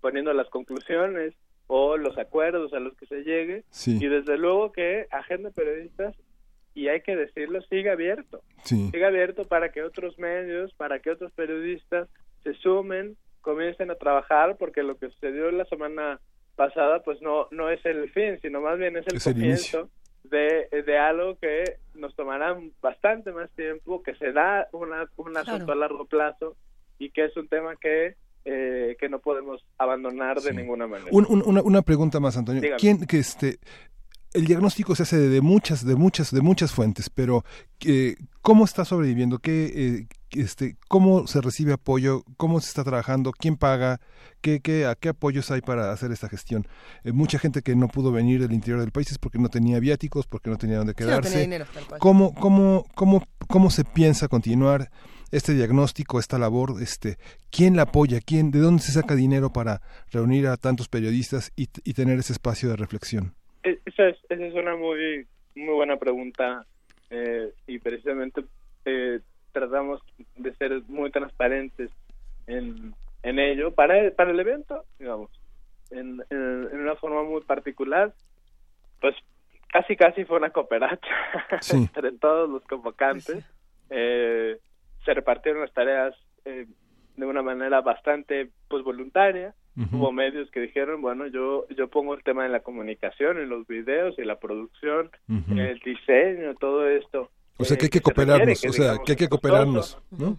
poniendo 0.01 0.33
las 0.33 0.49
conclusiones 0.51 1.35
o 1.67 1.97
los 1.97 2.17
acuerdos 2.17 2.73
a 2.75 2.79
los 2.79 2.97
que 2.97 3.07
se 3.07 3.25
llegue. 3.25 3.65
Y 3.87 4.07
desde 4.07 4.39
luego 4.39 4.71
que 4.71 5.09
Agenda 5.11 5.51
Periodistas 5.51 6.15
y 6.77 6.89
hay 6.89 7.01
que 7.01 7.17
decirlo, 7.17 7.63
sigue 7.63 7.91
abierto. 7.91 8.43
Sigue 8.63 9.05
abierto 9.05 9.45
para 9.45 9.73
que 9.73 9.83
otros 9.83 10.19
medios, 10.19 10.75
para 10.75 10.99
que 11.01 11.11
otros 11.11 11.33
periodistas 11.33 12.07
se 12.45 12.53
sumen, 12.53 13.17
comiencen 13.41 13.91
a 13.91 13.95
trabajar, 13.95 14.57
porque 14.59 14.83
lo 14.83 14.99
que 14.99 15.09
sucedió 15.09 15.51
la 15.51 15.65
semana 15.65 16.21
pasada, 16.55 17.03
pues 17.03 17.23
no, 17.23 17.49
no 17.51 17.71
es 17.71 17.85
el 17.87 18.11
fin, 18.11 18.39
sino 18.43 18.61
más 18.61 18.79
bien 18.79 18.99
es 18.99 19.07
el 19.07 19.23
comienzo 19.23 19.89
de, 20.25 20.69
de 20.71 20.99
algo 20.99 21.39
que 21.39 21.65
nos 21.95 22.15
tomará 22.15 22.55
bastante 22.83 23.33
más 23.33 23.51
tiempo, 23.53 24.03
que 24.03 24.15
se 24.17 24.33
da 24.33 24.69
una, 24.73 25.09
un 25.17 25.35
asunto 25.35 25.73
a 25.73 25.77
largo 25.77 26.05
plazo 26.05 26.57
y 26.99 27.09
que 27.09 27.25
es 27.25 27.37
un 27.39 27.49
tema 27.49 27.75
que 27.77 28.17
eh, 28.45 28.97
que 29.01 29.09
no 29.09 29.19
podemos 29.19 29.65
abandonar 29.79 30.41
de 30.41 30.53
ninguna 30.53 30.87
manera. 30.87 31.11
una, 31.11 31.63
una, 31.63 31.83
pregunta 31.83 32.21
más, 32.21 32.37
Antonio. 32.37 32.63
¿Quién 32.79 33.05
que 33.05 33.19
este 33.19 33.59
el 34.33 34.47
diagnóstico 34.47 34.95
se 34.95 35.05
hace 35.05 35.17
de 35.17 35.41
muchas, 35.41 35.85
de 35.85 35.97
muchas, 35.97 36.31
de 36.31 36.41
muchas 36.43 36.73
fuentes, 36.73 37.11
pero 37.11 37.45
eh, 37.85 38.17
¿cómo 38.43 38.65
está 38.65 38.85
sobreviviendo? 38.85 39.39
¿Qué, 39.39 39.73
eh, 39.75 40.07
este, 40.31 40.77
¿Cómo 40.89 41.27
se 41.27 41.41
recibe 41.41 41.73
apoyo? 41.73 42.23
¿Cómo 42.37 42.61
se 42.61 42.69
está 42.69 42.85
trabajando? 42.85 43.33
¿Quién 43.33 43.57
paga? 43.57 44.01
¿Qué, 44.41 44.61
qué, 44.61 44.87
¿A 44.87 44.95
qué 44.95 45.11
apoyos 45.11 45.51
hay 45.51 45.61
para 45.61 45.93
hacer 45.93 46.13
esta 46.13 46.29
gestión? 46.29 46.67
Eh, 47.05 47.13
mucha 47.13 47.39
gente 47.39 47.63
que 47.63 47.75
no 47.75 47.89
pudo 47.89 48.13
venir 48.13 48.41
del 48.41 48.53
interior 48.53 48.81
del 48.81 48.93
país 48.93 49.11
es 49.11 49.19
porque 49.19 49.39
no 49.39 49.49
tenía 49.49 49.81
viáticos, 49.81 50.27
porque 50.27 50.51
no 50.51 50.57
tenía 50.57 50.79
dónde 50.79 50.95
quedarse. 50.95 51.65
¿Cómo, 51.99 52.35
cómo, 52.35 52.85
cómo, 52.95 53.27
¿Cómo 53.49 53.71
se 53.71 53.85
piensa 53.85 54.29
continuar 54.29 54.91
este 55.31 55.55
diagnóstico, 55.55 56.21
esta 56.21 56.39
labor? 56.39 56.83
Este, 56.83 57.19
¿Quién 57.51 57.77
la 57.77 57.83
apoya? 57.83 58.21
¿Quién, 58.21 58.51
¿De 58.51 58.59
dónde 58.59 58.83
se 58.83 58.93
saca 58.93 59.15
dinero 59.15 59.53
para 59.53 59.81
reunir 60.11 60.47
a 60.49 60.57
tantos 60.57 60.89
periodistas 60.89 61.53
y, 61.57 61.69
y 61.85 61.95
tener 61.95 62.19
ese 62.19 62.33
espacio 62.33 62.69
de 62.69 62.77
reflexión? 62.77 63.35
Esa 63.97 64.09
es, 64.09 64.19
esa 64.29 64.45
es 64.45 64.53
una 64.53 64.77
muy, 64.77 65.27
muy 65.55 65.75
buena 65.75 65.97
pregunta 65.97 66.67
eh, 67.09 67.51
y 67.67 67.79
precisamente 67.79 68.45
eh, 68.85 69.21
tratamos 69.53 70.03
de 70.37 70.55
ser 70.57 70.83
muy 70.87 71.11
transparentes 71.11 71.91
en, 72.47 72.95
en 73.23 73.39
ello. 73.39 73.73
Para, 73.73 74.11
para 74.11 74.33
el 74.33 74.41
evento, 74.41 74.85
digamos, 74.99 75.31
en, 75.91 76.23
en, 76.29 76.79
una 76.79 76.97
forma 76.97 77.23
muy 77.23 77.41
particular, 77.41 78.13
pues 79.01 79.17
casi 79.69 79.97
casi 79.97 80.27
fue 80.27 80.37
una 80.37 80.51
cooperacha 80.51 81.01
entre 81.73 82.13
todos 82.13 82.51
los 82.51 82.63
convocantes. 82.65 83.47
Eh, 83.89 84.59
se 85.07 85.15
repartieron 85.15 85.63
las 85.63 85.73
tareas 85.73 86.15
eh, 86.45 86.67
de 87.17 87.27
una 87.27 87.41
manera 87.41 87.81
bastante 87.81 88.51
pues 88.69 88.85
voluntaria 88.85 89.55
Hubo 89.93 90.11
medios 90.11 90.51
que 90.51 90.61
dijeron, 90.61 91.03
bueno, 91.03 91.27
yo 91.27 91.67
yo 91.77 91.89
pongo 91.89 92.15
el 92.15 92.23
tema 92.23 92.45
de 92.45 92.49
la 92.49 92.61
comunicación, 92.61 93.39
en 93.39 93.51
los 93.51 93.67
videos 93.67 94.19
y 94.19 94.25
la 94.25 94.39
producción, 94.39 95.11
el 95.29 95.79
diseño, 95.81 96.55
todo 96.55 96.89
esto. 96.89 97.31
O 97.59 97.65
sea, 97.65 97.77
que 97.77 97.85
hay 97.85 97.91
que 97.91 98.01
cooperarnos, 98.01 98.65
o 98.65 98.73
sea, 98.73 98.95
que 99.05 99.13
hay 99.13 99.17
que 99.17 99.29
cooperarnos, 99.29 99.99
¿no? 100.11 100.39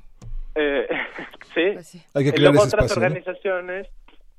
Eh, 0.56 0.88
sí. 1.54 1.84
sí. 1.84 2.04
Hay 2.16 2.32
que 2.32 2.40
y 2.40 2.42
luego 2.42 2.64
otras 2.64 2.92
organizaciones, 2.98 3.88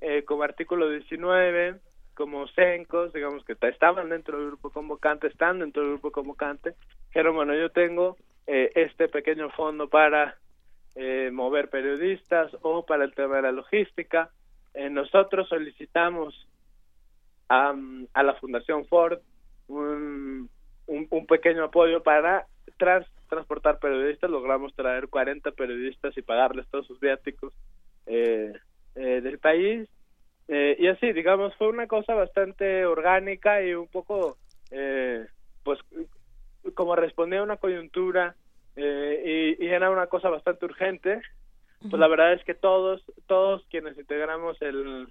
eh, 0.00 0.24
como 0.24 0.42
Artículo 0.42 0.90
19, 0.90 1.76
como 2.14 2.48
CENCOS, 2.48 3.12
digamos 3.12 3.44
que 3.44 3.56
estaban 3.68 4.08
dentro 4.08 4.38
del 4.38 4.48
grupo 4.48 4.70
convocante, 4.70 5.28
están 5.28 5.60
dentro 5.60 5.82
del 5.82 5.92
grupo 5.92 6.10
convocante, 6.10 6.74
dijeron, 7.06 7.36
bueno, 7.36 7.54
yo 7.54 7.70
tengo 7.70 8.16
eh, 8.48 8.72
este 8.74 9.08
pequeño 9.08 9.50
fondo 9.50 9.88
para 9.88 10.36
eh, 10.96 11.30
mover 11.32 11.70
periodistas 11.70 12.50
o 12.62 12.84
para 12.84 13.04
el 13.04 13.14
tema 13.14 13.36
de 13.36 13.42
la 13.42 13.52
logística, 13.52 14.30
eh, 14.78 14.90
nosotros 14.90 15.48
solicitamos 15.48 16.46
a, 17.48 17.74
a, 18.14 18.22
la 18.22 18.34
Fundación 18.34 18.86
Ford 18.86 19.18
un, 19.66 20.48
un, 20.86 21.26
pequeño 21.26 21.64
apoyo 21.64 22.00
para 22.04 22.46
transportar 23.28 23.80
periodistas, 23.80 24.30
logramos 24.30 24.72
traer 24.76 25.08
40 25.08 25.50
periodistas 25.50 26.16
y 26.16 26.22
pagarles 26.22 26.68
todos 26.68 26.86
sus 26.86 27.00
viáticos 27.00 27.52
eh, 28.06 28.52
eh, 28.94 29.20
del 29.20 29.40
país. 29.40 29.88
y 30.46 30.86
así, 30.86 31.12
digamos, 31.12 31.56
fue 31.56 31.70
una 31.70 31.88
cosa 31.88 32.14
bastante 32.14 32.86
orgánica 32.86 33.60
y 33.60 33.74
un 33.74 33.88
poco, 33.88 34.38
pues, 35.64 35.80
como 36.74 36.94
respondía 36.94 37.40
a 37.40 37.42
una 37.42 37.56
coyuntura 37.56 38.36
y, 38.76 39.64
y, 39.64 39.66
era 39.66 39.90
una 39.90 40.06
cosa 40.06 40.28
bastante 40.28 40.66
urgente, 40.66 41.20
pues 41.80 42.00
la 42.00 42.08
verdad 42.08 42.32
es 42.32 42.44
que 42.44 42.54
todos, 42.54 43.02
todos 43.26 43.64
quienes 43.70 43.96
integramos 43.98 44.60
el, 44.60 45.08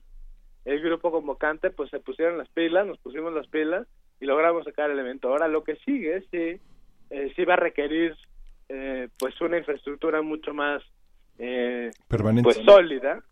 el 0.66 0.82
grupo 0.82 1.12
convocante, 1.12 1.70
pues 1.70 1.90
se 1.90 2.00
pusieron 2.00 2.38
las 2.38 2.50
pilas, 2.50 2.86
nos 2.86 2.98
pusimos 3.00 3.34
las 3.34 3.48
pilas 3.48 3.88
y 4.20 4.26
logramos 4.26 4.66
sacar 4.66 4.92
el 4.92 5.00
evento. 5.00 5.30
Ahora 5.30 5.48
lo 5.48 5.64
que 5.64 5.76
sigue, 5.78 6.22
sí, 6.32 6.60
eh, 7.10 7.34
sí 7.36 7.46
va 7.46 7.54
a 7.54 7.58
requerir 7.58 8.16
eh, 8.70 9.08
pues 9.18 9.40
una 9.40 9.58
infraestructura 9.58 10.22
mucho 10.22 10.54
más 10.54 10.84
eh, 11.40 11.92
pues 12.44 12.58
sólida. 12.66 13.24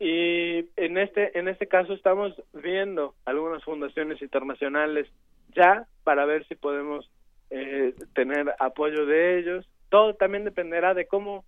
Y 0.00 0.68
en 0.76 0.98
este 0.98 1.38
en 1.38 1.46
este 1.46 1.68
caso 1.68 1.92
estamos 1.92 2.34
viendo 2.52 3.14
algunas 3.24 3.62
fundaciones 3.62 4.20
internacionales 4.20 5.06
ya 5.54 5.86
para 6.02 6.24
ver 6.24 6.44
si 6.48 6.56
podemos 6.56 7.08
eh, 7.50 7.94
tener 8.14 8.52
apoyo 8.58 9.06
de 9.06 9.38
ellos. 9.38 9.68
Todo 9.90 10.14
también 10.14 10.44
dependerá 10.44 10.94
de 10.94 11.06
cómo 11.06 11.44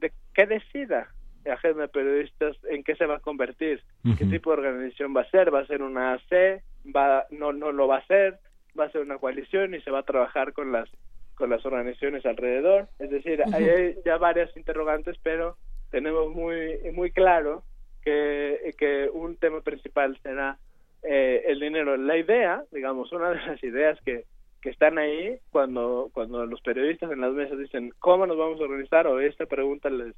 de 0.00 0.12
qué 0.34 0.46
decida 0.46 1.08
la 1.44 1.54
agenda 1.54 1.82
de 1.82 1.88
periodistas 1.88 2.56
en 2.70 2.84
qué 2.84 2.94
se 2.96 3.06
va 3.06 3.16
a 3.16 3.20
convertir, 3.20 3.82
qué 4.18 4.24
tipo 4.26 4.50
de 4.50 4.58
organización 4.58 5.16
va 5.16 5.22
a 5.22 5.30
ser, 5.30 5.52
va 5.54 5.60
a 5.60 5.66
ser 5.66 5.82
una 5.82 6.14
AC, 6.14 6.62
va 6.94 7.26
no 7.30 7.52
no 7.52 7.72
lo 7.72 7.88
va 7.88 7.98
a 7.98 8.06
ser, 8.06 8.38
va 8.78 8.84
a 8.84 8.90
ser 8.90 9.02
una 9.02 9.18
coalición 9.18 9.74
y 9.74 9.80
se 9.80 9.90
va 9.90 10.00
a 10.00 10.04
trabajar 10.04 10.52
con 10.52 10.72
las 10.72 10.88
con 11.34 11.50
las 11.50 11.64
organizaciones 11.64 12.26
alrededor. 12.26 12.88
Es 12.98 13.10
decir, 13.10 13.42
hay 13.52 13.94
ya 14.04 14.18
varias 14.18 14.54
interrogantes, 14.56 15.16
pero 15.22 15.56
tenemos 15.90 16.34
muy 16.34 16.78
muy 16.92 17.12
claro 17.12 17.62
que, 18.02 18.74
que 18.76 19.08
un 19.12 19.36
tema 19.36 19.60
principal 19.60 20.18
será 20.22 20.58
eh, 21.02 21.42
el 21.46 21.60
dinero. 21.60 21.96
La 21.96 22.16
idea, 22.16 22.64
digamos, 22.72 23.12
una 23.12 23.30
de 23.30 23.36
las 23.46 23.62
ideas 23.62 23.98
que, 24.04 24.24
que 24.60 24.70
están 24.70 24.98
ahí 24.98 25.38
cuando, 25.50 26.10
cuando 26.12 26.44
los 26.46 26.60
periodistas 26.62 27.10
en 27.12 27.20
las 27.20 27.32
mesas 27.32 27.58
dicen 27.58 27.92
cómo 27.98 28.26
nos 28.26 28.36
vamos 28.36 28.60
a 28.60 28.64
organizar 28.64 29.06
o 29.06 29.20
esta 29.20 29.46
pregunta 29.46 29.88
les, 29.88 30.14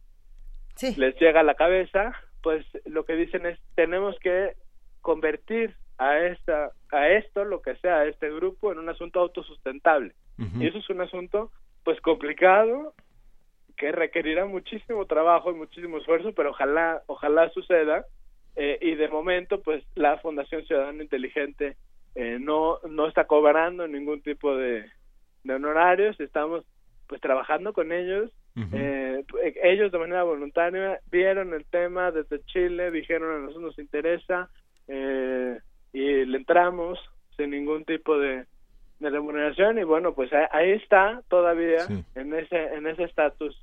les 0.96 1.18
llega 1.20 1.40
a 1.40 1.44
la 1.44 1.54
cabeza, 1.54 2.12
pues 2.42 2.64
lo 2.86 3.04
que 3.04 3.16
dicen 3.16 3.46
es 3.46 3.58
tenemos 3.74 4.18
que 4.20 4.54
convertir 5.02 5.74
a 5.98 6.18
esta 6.18 6.72
a 6.90 7.08
esto 7.10 7.44
lo 7.44 7.60
que 7.60 7.76
sea 7.76 7.98
a 7.98 8.06
este 8.06 8.30
grupo 8.30 8.72
en 8.72 8.78
un 8.78 8.88
asunto 8.88 9.20
autosustentable. 9.20 10.14
Y 10.58 10.68
eso 10.68 10.78
es 10.78 10.88
un 10.88 11.02
asunto 11.02 11.50
pues 11.84 12.00
complicado 12.00 12.94
que 13.76 13.92
requerirá 13.92 14.46
muchísimo 14.46 15.04
trabajo 15.04 15.50
y 15.50 15.54
muchísimo 15.54 15.98
esfuerzo 15.98 16.32
pero 16.34 16.50
ojalá 16.50 17.02
ojalá 17.06 17.50
suceda 17.50 18.06
eh, 18.56 18.78
y 18.80 18.94
de 18.94 19.08
momento 19.08 19.60
pues 19.60 19.84
la 19.94 20.16
Fundación 20.18 20.64
Ciudadano 20.64 21.02
Inteligente 21.02 21.76
eh, 22.14 22.38
no 22.40 22.78
no 22.88 23.06
está 23.06 23.26
cobrando 23.26 23.86
ningún 23.86 24.22
tipo 24.22 24.56
de, 24.56 24.84
de 25.44 25.54
honorarios 25.54 26.18
estamos 26.20 26.64
pues 27.06 27.20
trabajando 27.20 27.72
con 27.72 27.92
ellos. 27.92 28.30
Eh, 28.72 29.24
ellos 29.62 29.90
de 29.90 29.98
manera 29.98 30.22
voluntaria 30.22 31.00
vieron 31.10 31.54
el 31.54 31.64
tema 31.64 32.10
desde 32.10 32.44
Chile 32.44 32.90
dijeron 32.90 33.30
a 33.30 33.38
nosotros 33.38 33.62
nos 33.62 33.78
interesa 33.78 34.50
eh, 34.86 35.58
y 35.92 36.24
le 36.26 36.36
entramos 36.36 36.98
sin 37.36 37.50
ningún 37.50 37.84
tipo 37.84 38.18
de, 38.18 38.44
de 38.98 39.10
remuneración 39.10 39.78
y 39.78 39.84
bueno 39.84 40.14
pues 40.14 40.30
ahí, 40.32 40.72
está 40.72 41.22
todavía 41.28 41.86
en 42.14 42.34
ese 42.34 42.74
en 42.74 42.86
ese 42.86 43.04
estatus 43.04 43.56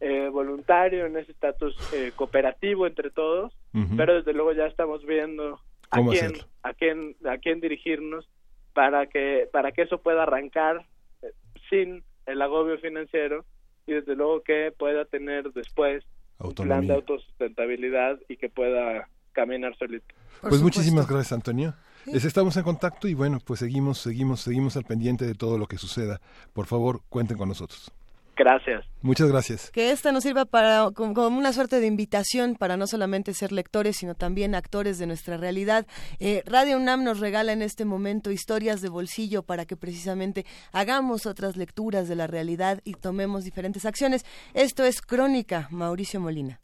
eh, 0.00 0.28
voluntario 0.28 1.06
en 1.06 1.16
ese 1.18 1.32
estatus 1.32 1.76
eh, 1.94 2.12
cooperativo 2.16 2.86
entre 2.86 3.10
todos 3.10 3.52
pero 3.96 4.14
desde 4.14 4.32
luego 4.32 4.52
ya 4.52 4.66
estamos 4.66 5.04
viendo 5.06 5.60
a 5.92 6.02
quién 6.02 6.32
a 6.62 6.74
quién 6.74 7.16
a 7.24 7.38
quién 7.38 7.60
dirigirnos 7.60 8.28
para 8.72 9.06
que 9.06 9.48
para 9.52 9.72
que 9.72 9.82
eso 9.82 9.98
pueda 9.98 10.24
arrancar 10.24 10.86
eh, 11.22 11.32
sin 11.68 12.02
el 12.26 12.42
agobio 12.42 12.78
financiero 12.78 13.44
y 13.86 13.92
desde 13.92 14.16
luego 14.16 14.42
que 14.42 14.72
pueda 14.76 15.04
tener 15.04 15.52
después 15.52 16.04
un 16.38 16.54
plan 16.54 16.86
de 16.86 16.94
autosustentabilidad 16.94 18.18
y 18.28 18.36
que 18.36 18.48
pueda 18.48 19.08
caminar 19.32 19.76
solito. 19.76 20.06
pues 20.40 20.60
muchísimas 20.60 21.08
gracias, 21.08 21.32
Antonio. 21.32 21.74
estamos 22.06 22.56
en 22.56 22.62
contacto 22.64 23.08
y 23.08 23.14
bueno, 23.14 23.38
pues 23.44 23.60
seguimos, 23.60 23.98
seguimos, 23.98 24.40
seguimos 24.40 24.76
al 24.76 24.84
pendiente 24.84 25.24
de 25.24 25.34
todo 25.34 25.58
lo 25.58 25.66
que 25.66 25.78
suceda. 25.78 26.20
Por 26.52 26.66
favor, 26.66 27.02
cuenten 27.08 27.38
con 27.38 27.48
nosotros. 27.48 27.92
Gracias. 28.36 28.84
Muchas 29.02 29.28
gracias. 29.28 29.70
Que 29.70 29.90
esta 29.90 30.10
nos 30.12 30.22
sirva 30.22 30.44
para 30.44 30.90
como, 30.92 31.26
una 31.26 31.52
suerte 31.52 31.80
de 31.80 31.86
invitación 31.86 32.54
para 32.54 32.76
no 32.76 32.86
solamente 32.86 33.34
ser 33.34 33.52
lectores, 33.52 33.96
sino 33.96 34.14
también 34.14 34.54
actores 34.54 34.98
de 34.98 35.06
nuestra 35.06 35.36
realidad. 35.36 35.86
Eh, 36.18 36.42
Radio 36.46 36.76
UNAM 36.76 37.04
nos 37.04 37.20
regala 37.20 37.52
en 37.52 37.62
este 37.62 37.84
momento 37.84 38.30
historias 38.30 38.80
de 38.80 38.88
bolsillo 38.88 39.42
para 39.42 39.66
que 39.66 39.76
precisamente 39.76 40.46
hagamos 40.72 41.26
otras 41.26 41.56
lecturas 41.56 42.08
de 42.08 42.16
la 42.16 42.26
realidad 42.26 42.80
y 42.84 42.94
tomemos 42.94 43.44
diferentes 43.44 43.84
acciones. 43.84 44.24
Esto 44.54 44.84
es 44.84 45.02
Crónica, 45.02 45.68
Mauricio 45.70 46.20
Molina. 46.20 46.60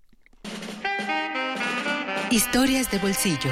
Historias 2.31 2.91
de 2.91 2.99
bolsillo. 2.99 3.51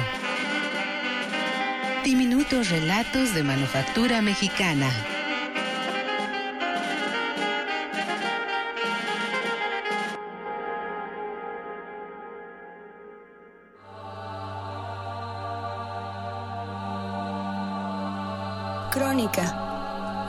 Diminutos 2.03 2.69
relatos 2.69 3.35
de 3.35 3.43
manufactura 3.43 4.21
mexicana. 4.21 4.89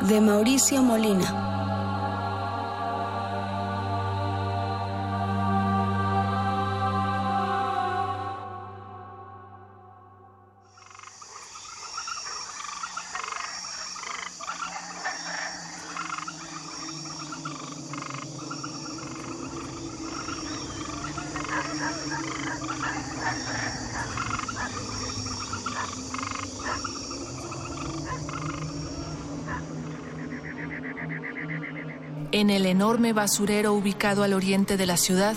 De 0.09 0.21
Mauricio 0.21 0.83
Molina. 0.83 1.58
Enorme 32.99 33.13
basurero 33.13 33.75
ubicado 33.75 34.25
al 34.25 34.33
oriente 34.33 34.77
de 34.77 34.85
la 34.85 34.97
ciudad, 34.97 35.37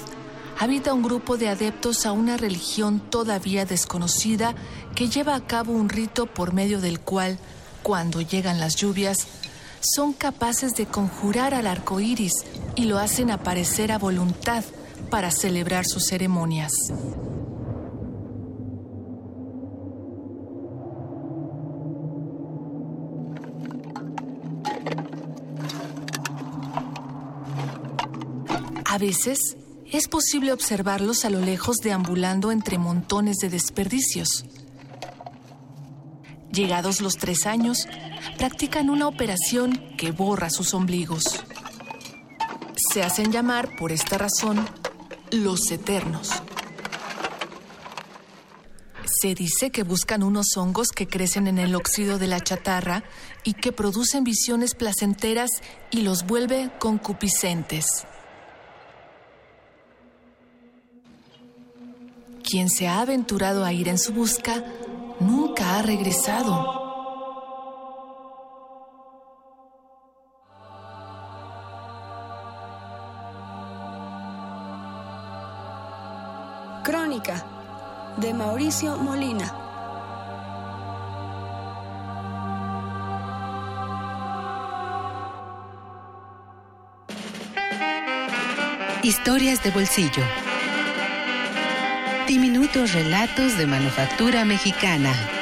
habita 0.57 0.95
un 0.95 1.03
grupo 1.03 1.37
de 1.37 1.47
adeptos 1.47 2.07
a 2.07 2.11
una 2.11 2.35
religión 2.35 2.99
todavía 2.99 3.65
desconocida 3.65 4.55
que 4.95 5.09
lleva 5.09 5.35
a 5.35 5.45
cabo 5.45 5.71
un 5.71 5.87
rito 5.87 6.25
por 6.25 6.53
medio 6.53 6.81
del 6.81 6.99
cual, 6.99 7.37
cuando 7.83 8.19
llegan 8.19 8.59
las 8.59 8.77
lluvias, 8.77 9.27
son 9.79 10.11
capaces 10.13 10.73
de 10.73 10.87
conjurar 10.87 11.53
al 11.53 11.67
arco 11.67 11.99
iris 11.99 12.33
y 12.75 12.85
lo 12.85 12.97
hacen 12.97 13.29
aparecer 13.29 13.91
a 13.91 13.99
voluntad 13.99 14.63
para 15.11 15.29
celebrar 15.29 15.85
sus 15.85 16.07
ceremonias. 16.07 16.71
Veces 29.01 29.57
es 29.91 30.07
posible 30.07 30.53
observarlos 30.53 31.25
a 31.25 31.29
lo 31.29 31.41
lejos 31.41 31.77
deambulando 31.77 32.51
entre 32.51 32.77
montones 32.77 33.37
de 33.37 33.49
desperdicios. 33.49 34.45
Llegados 36.53 37.01
los 37.01 37.15
tres 37.15 37.45
años, 37.45 37.87
practican 38.37 38.89
una 38.89 39.07
operación 39.07 39.95
que 39.97 40.11
borra 40.11 40.49
sus 40.49 40.73
ombligos. 40.73 41.43
Se 42.93 43.03
hacen 43.03 43.31
llamar, 43.31 43.75
por 43.75 43.91
esta 43.91 44.17
razón, 44.17 44.65
los 45.31 45.69
eternos. 45.71 46.29
Se 49.21 49.35
dice 49.35 49.71
que 49.71 49.83
buscan 49.83 50.23
unos 50.23 50.55
hongos 50.57 50.89
que 50.89 51.07
crecen 51.07 51.47
en 51.47 51.57
el 51.57 51.75
óxido 51.75 52.17
de 52.17 52.27
la 52.27 52.39
chatarra 52.39 53.03
y 53.43 53.53
que 53.53 53.71
producen 53.71 54.23
visiones 54.23 54.73
placenteras 54.73 55.49
y 55.89 56.01
los 56.01 56.25
vuelve 56.25 56.71
concupiscentes. 56.79 58.05
Quien 62.51 62.69
se 62.69 62.85
ha 62.85 62.99
aventurado 62.99 63.63
a 63.63 63.71
ir 63.71 63.87
en 63.87 63.97
su 63.97 64.11
busca 64.11 64.61
nunca 65.21 65.77
ha 65.77 65.81
regresado. 65.83 66.81
Crónica 76.83 77.45
de 78.17 78.33
Mauricio 78.33 78.97
Molina. 78.97 79.55
Historias 89.03 89.63
de 89.63 89.71
bolsillo. 89.71 90.50
Diminutos 92.27 92.93
relatos 92.93 93.57
de 93.57 93.65
manufactura 93.65 94.45
mexicana. 94.45 95.40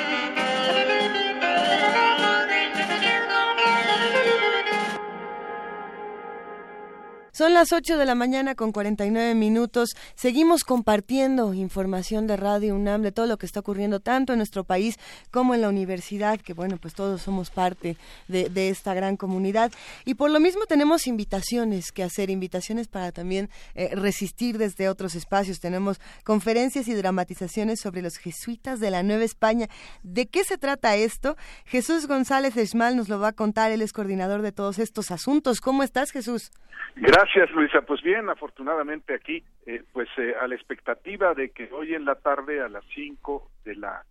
Son 7.40 7.54
las 7.54 7.72
8 7.72 7.98
de 7.98 8.06
la 8.06 8.16
mañana 8.16 8.54
con 8.54 8.74
49 8.74 9.34
minutos. 9.34 9.92
Seguimos 10.14 10.66
compartiendo 10.66 11.54
información 11.54 12.28
de 12.28 12.36
Radio 12.36 12.76
UNAM 12.76 13.02
de 13.02 13.14
todo 13.14 13.28
lo 13.28 13.38
que 13.38 13.46
está 13.46 13.62
ocurriendo 13.62 14.02
tanto 14.02 14.34
en 14.34 14.40
nuestro 14.40 14.66
país 14.66 15.00
como 15.32 15.56
en 15.56 15.62
la 15.62 15.70
universidad, 15.70 16.42
que 16.42 16.52
bueno, 16.52 16.76
pues 16.76 16.96
todos 16.96 17.22
somos 17.22 17.50
parte 17.50 17.96
de, 18.28 18.68
esta 18.68 18.94
gran 18.94 19.16
comunidad. 19.16 19.72
Y 20.04 20.16
por 20.16 20.32
lo 20.32 20.42
mismo 20.42 20.66
tenemos 20.66 21.08
invitaciones 21.08 21.94
que 21.94 22.04
hacer, 22.04 22.30
invitaciones 22.30 22.90
para 22.90 23.14
también 23.14 23.50
eh, 23.74 23.96
resistir 23.96 24.58
desde 24.58 24.90
otros 24.90 25.16
espacios. 25.16 25.62
Tenemos 25.62 26.02
conferencias 26.26 26.90
y 26.90 26.94
dramatizaciones 26.94 27.80
sobre 27.80 28.02
los 28.02 28.18
jesuitas 28.18 28.82
de 28.82 28.92
la 28.92 29.02
Nueva 29.02 29.24
España. 29.24 29.70
¿De 30.04 30.28
qué 30.28 30.44
se 30.44 30.58
trata 30.58 30.98
esto? 30.98 31.38
Jesús 31.64 32.06
González 32.06 32.58
Esmal 32.58 32.98
nos 32.98 33.08
lo 33.08 33.18
va 33.18 33.30
a 33.30 33.32
contar, 33.32 33.72
él 33.72 33.82
es 33.82 33.94
coordinador 33.94 34.42
de 34.42 34.52
todos 34.52 34.78
estos 34.78 35.10
asuntos. 35.10 35.62
¿Cómo 35.62 35.84
estás, 35.84 36.12
Jesús? 36.12 36.52
Gracias, 36.96 37.29
Luisa. 37.54 37.82
Pues 37.82 38.02
bien, 38.02 38.30
afortunadamente 38.30 39.14
aquí, 39.14 39.44
eh, 39.66 39.84
pues 39.94 40.08
eh, 40.18 40.34
a 40.40 40.48
la 40.48 40.56
expectativa 40.56 41.34
de 41.34 41.52
que 41.52 41.70
hoy 41.72 41.94
en 41.94 42.06
la 42.06 42.16
tarde, 42.16 42.62
a 42.62 42.70
las 42.70 42.84
5 42.94 43.50
de 43.66 43.76
la 43.76 44.04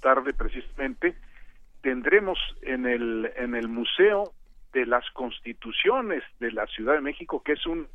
tarde 0.00 0.32
precisamente, 0.32 1.16
tendremos 1.82 2.38
en 2.62 2.86
el, 2.86 3.32
en 3.36 3.54
el 3.54 3.68
Museo 3.68 4.32
de 4.72 4.86
las 4.86 5.08
Constituciones 5.12 6.22
de 6.40 6.52
la 6.52 6.66
Ciudad 6.66 6.94
de 6.94 7.00
México, 7.00 7.42
que 7.42 7.52
es 7.52 7.66
un 7.66 7.88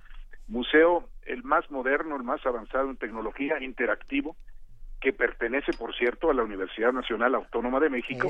museo 0.48 1.08
el 1.26 1.44
más 1.44 1.70
moderno, 1.72 2.16
el 2.16 2.24
más 2.24 2.46
avanzado 2.46 2.90
en 2.90 2.98
tecnología, 2.98 3.62
interactivo, 3.62 4.36
que 5.00 5.14
pertenece, 5.14 5.74
por 5.74 5.96
cierto, 5.96 6.30
a 6.30 6.34
la 6.34 6.44
Universidad 6.44 6.92
Nacional 6.92 7.36
Autónoma 7.36 7.80
de 7.80 7.90
México, 7.90 8.28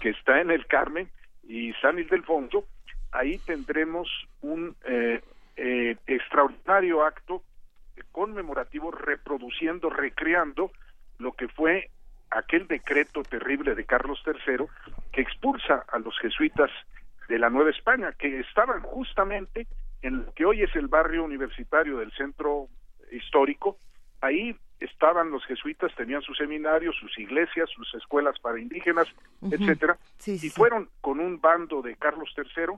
que 0.00 0.08
está 0.10 0.40
en 0.40 0.50
el 0.50 0.66
Carmen 0.66 1.08
y 1.42 1.72
San 1.74 1.98
Ildefonso. 1.98 2.64
Ahí 3.12 3.38
tendremos 3.38 4.08
un 4.40 4.74
eh, 4.86 5.20
eh, 5.56 5.96
extraordinario 6.06 7.04
acto 7.04 7.42
conmemorativo 8.12 8.90
reproduciendo, 8.90 9.90
recreando 9.90 10.70
lo 11.18 11.32
que 11.32 11.48
fue 11.48 11.90
aquel 12.30 12.66
decreto 12.66 13.22
terrible 13.22 13.74
de 13.74 13.84
Carlos 13.84 14.22
III 14.26 14.66
que 15.12 15.20
expulsa 15.20 15.84
a 15.88 15.98
los 15.98 16.18
jesuitas 16.18 16.70
de 17.28 17.38
la 17.38 17.50
Nueva 17.50 17.70
España, 17.70 18.12
que 18.12 18.40
estaban 18.40 18.82
justamente 18.82 19.66
en 20.02 20.24
lo 20.24 20.34
que 20.34 20.44
hoy 20.44 20.62
es 20.62 20.74
el 20.76 20.88
barrio 20.88 21.24
universitario 21.24 21.98
del 21.98 22.12
centro 22.12 22.68
histórico. 23.10 23.78
Ahí 24.20 24.56
estaban 24.80 25.30
los 25.30 25.44
jesuitas, 25.46 25.94
tenían 25.94 26.22
sus 26.22 26.36
seminarios, 26.36 26.96
sus 26.96 27.18
iglesias, 27.18 27.70
sus 27.70 27.94
escuelas 27.94 28.38
para 28.40 28.60
indígenas, 28.60 29.06
etcétera, 29.50 29.98
y 30.26 30.50
fueron 30.50 30.90
con 31.00 31.20
un 31.20 31.40
bando 31.40 31.80
de 31.80 31.96
Carlos 31.96 32.34
III 32.36 32.76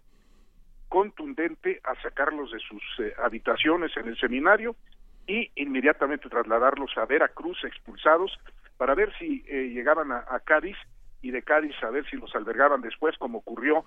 contundente 0.88 1.80
a 1.84 1.94
sacarlos 2.02 2.52
de 2.52 2.58
sus 2.60 2.82
eh, 3.00 3.14
habitaciones 3.22 3.96
en 3.96 4.08
el 4.08 4.18
seminario 4.18 4.76
y 5.26 5.50
inmediatamente 5.56 6.28
trasladarlos 6.28 6.96
a 6.96 7.04
Veracruz 7.06 7.64
expulsados 7.64 8.38
para 8.76 8.94
ver 8.94 9.12
si 9.18 9.44
eh, 9.48 9.70
llegaban 9.70 10.12
a, 10.12 10.24
Cádiz 10.44 10.76
y 11.22 11.30
de 11.30 11.42
Cádiz 11.42 11.74
a 11.82 11.90
ver 11.90 12.08
si 12.08 12.16
los 12.16 12.34
albergaban 12.34 12.80
después 12.80 13.16
como 13.18 13.38
ocurrió 13.38 13.84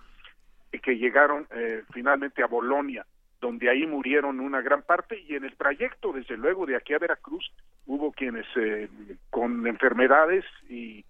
eh, 0.71 0.79
que 0.79 0.97
llegaron 0.97 1.47
finalmente 1.93 2.43
a 2.43 2.47
Bolonia 2.47 3.05
donde 3.39 3.69
ahí 3.69 3.87
murieron 3.87 4.41
una 4.41 4.59
gran 4.59 4.81
parte. 4.81 5.23
Y 5.25 5.35
en 5.35 5.45
el 5.45 5.55
trayecto 5.55 6.11
desde 6.11 6.35
luego 6.35 6.65
de 6.65 6.75
aquí 6.75 6.93
a 6.93 6.99
Veracruz 6.99 7.49
hubo 7.85 8.11
quienes 8.11 8.45
con 9.29 9.65
enfermedades 9.65 10.43
y 10.67 11.05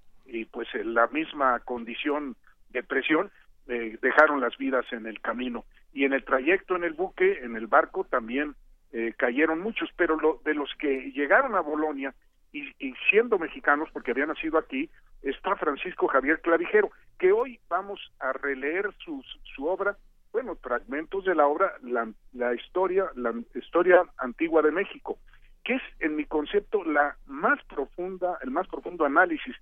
pues 0.52 0.68
la 0.86 1.08
misma 1.08 1.60
condición 1.62 2.36
de 2.70 2.84
presión 2.84 3.32
dejaron 3.66 4.42
las 4.42 4.56
vidas 4.58 4.86
en 4.92 5.08
el 5.08 5.20
camino 5.22 5.66
y 5.94 6.06
en 6.06 6.14
el 6.14 6.24
trayecto 6.24 6.76
en 6.76 6.84
el 6.84 6.94
buque, 6.94 7.40
en 7.44 7.56
el 7.56 7.68
barco 7.68 8.04
también 8.04 8.56
eh, 8.92 9.14
cayeron 9.18 9.60
muchos, 9.60 9.90
pero 9.96 10.20
lo, 10.20 10.42
de 10.44 10.54
los 10.54 10.70
que 10.80 11.12
llegaron 11.12 11.56
a 11.56 11.62
Bolonia 11.62 12.14
y, 12.52 12.70
y, 12.80 12.94
siendo 13.10 13.38
mexicanos, 13.38 13.90
porque 13.94 14.12
habían 14.12 14.30
nacido 14.30 14.58
aquí, 14.58 14.90
está 15.22 15.56
Francisco 15.56 16.08
Javier 16.08 16.42
Clavijero, 16.42 16.90
que 17.20 17.32
hoy 17.32 17.60
vamos 17.70 18.00
a 18.20 18.34
releer 18.34 18.92
su, 19.04 19.24
su 19.56 19.68
obra, 19.68 19.98
bueno, 20.32 20.56
fragmentos 20.56 21.26
de 21.26 21.36
la 21.36 21.46
obra, 21.46 21.74
la, 21.84 22.12
la 22.34 22.56
historia, 22.56 23.06
la 23.16 23.34
historia 23.54 24.04
antigua 24.18 24.62
de 24.62 24.72
México, 24.72 25.20
que 25.64 25.76
es, 25.76 25.82
en 26.00 26.16
mi 26.16 26.26
concepto, 26.26 26.84
la 26.84 27.16
más 27.28 27.64
profunda, 27.66 28.40
el 28.42 28.52
más 28.52 28.68
profundo 28.68 29.06
análisis 29.06 29.56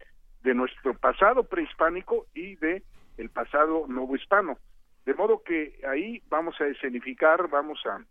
de 0.43 0.53
nuestro 0.53 0.93
pasado 0.93 1.43
prehispánico 1.43 2.27
y 2.33 2.55
de 2.55 2.83
el 3.17 3.29
pasado 3.29 3.85
novohispano. 3.87 4.57
De 5.07 5.13
modo 5.13 5.41
que 5.41 5.79
ahí 5.87 6.21
vamos 6.27 6.59
a 6.59 6.67
escenificar, 6.67 7.47
vamos 7.47 7.79
a, 7.85 8.03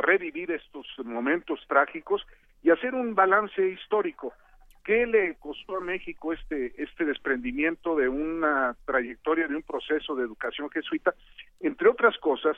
revivir 0.00 0.50
estos 0.50 0.86
momentos 1.04 1.60
trágicos 1.68 2.26
y 2.62 2.70
hacer 2.70 2.94
un 2.94 3.14
balance 3.14 3.62
histórico. 3.68 4.32
¿Qué 4.82 5.06
le 5.06 5.34
costó 5.34 5.76
a 5.76 5.80
México 5.80 6.32
este, 6.32 6.72
este 6.82 7.04
desprendimiento 7.04 7.96
de 7.96 8.08
una 8.08 8.74
trayectoria, 8.86 9.46
de 9.46 9.56
un 9.56 9.62
proceso 9.62 10.14
de 10.14 10.24
educación 10.24 10.70
jesuita? 10.70 11.14
Entre 11.60 11.86
otras 11.86 12.16
cosas, 12.16 12.56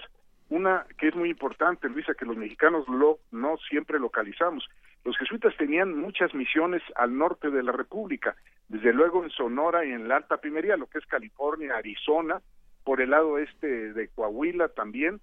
una 0.51 0.86
que 0.97 1.09
es 1.09 1.16
muy 1.16 1.28
importante, 1.28 1.89
Luisa, 1.89 2.14
que 2.14 2.26
los 2.26 2.36
mexicanos 2.36 2.86
lo, 2.89 3.18
no 3.32 3.56
siempre 3.68 3.98
localizamos. 3.98 4.68
Los 5.05 5.18
jesuitas 5.18 5.56
tenían 5.56 5.98
muchas 5.98 6.32
misiones 6.32 6.82
al 6.94 7.18
norte 7.18 7.51
de 7.51 7.64
la 7.64 7.72
República, 7.72 8.36
desde 8.68 8.93
luego 8.93 9.24
en 9.24 9.30
Sonora 9.30 9.85
y 9.85 9.90
en 9.90 10.06
la 10.06 10.18
Alta 10.18 10.36
Primería, 10.36 10.76
lo 10.76 10.86
que 10.86 10.98
es 10.98 11.06
California, 11.06 11.74
Arizona, 11.76 12.40
por 12.89 13.02
el 13.02 13.10
lado 13.10 13.36
este 13.36 13.93
de 13.93 14.09
Coahuila 14.09 14.69
también, 14.69 15.20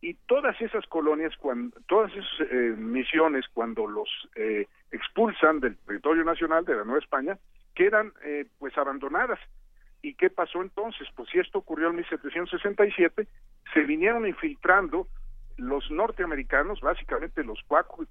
y 0.00 0.14
todas 0.28 0.54
esas 0.60 0.86
colonias, 0.86 1.36
cuando, 1.38 1.76
todas 1.88 2.12
esas 2.12 2.48
eh, 2.52 2.74
misiones, 2.78 3.46
cuando 3.52 3.88
los 3.88 4.08
eh, 4.36 4.68
expulsan 4.92 5.58
del 5.58 5.76
territorio 5.78 6.22
nacional 6.22 6.64
de 6.64 6.76
la 6.76 6.84
Nueva 6.84 7.00
España, 7.00 7.36
quedan 7.74 8.12
eh, 8.22 8.46
pues 8.60 8.78
abandonadas. 8.78 9.40
¿Y 10.02 10.14
qué 10.14 10.30
pasó 10.30 10.62
entonces? 10.62 11.08
Pues 11.16 11.28
si 11.30 11.40
esto 11.40 11.58
ocurrió 11.58 11.88
en 11.88 11.96
1767, 11.96 13.26
se 13.74 13.80
vinieron 13.80 14.24
infiltrando 14.24 15.08
los 15.56 15.90
norteamericanos, 15.90 16.80
básicamente 16.80 17.42
los 17.42 17.58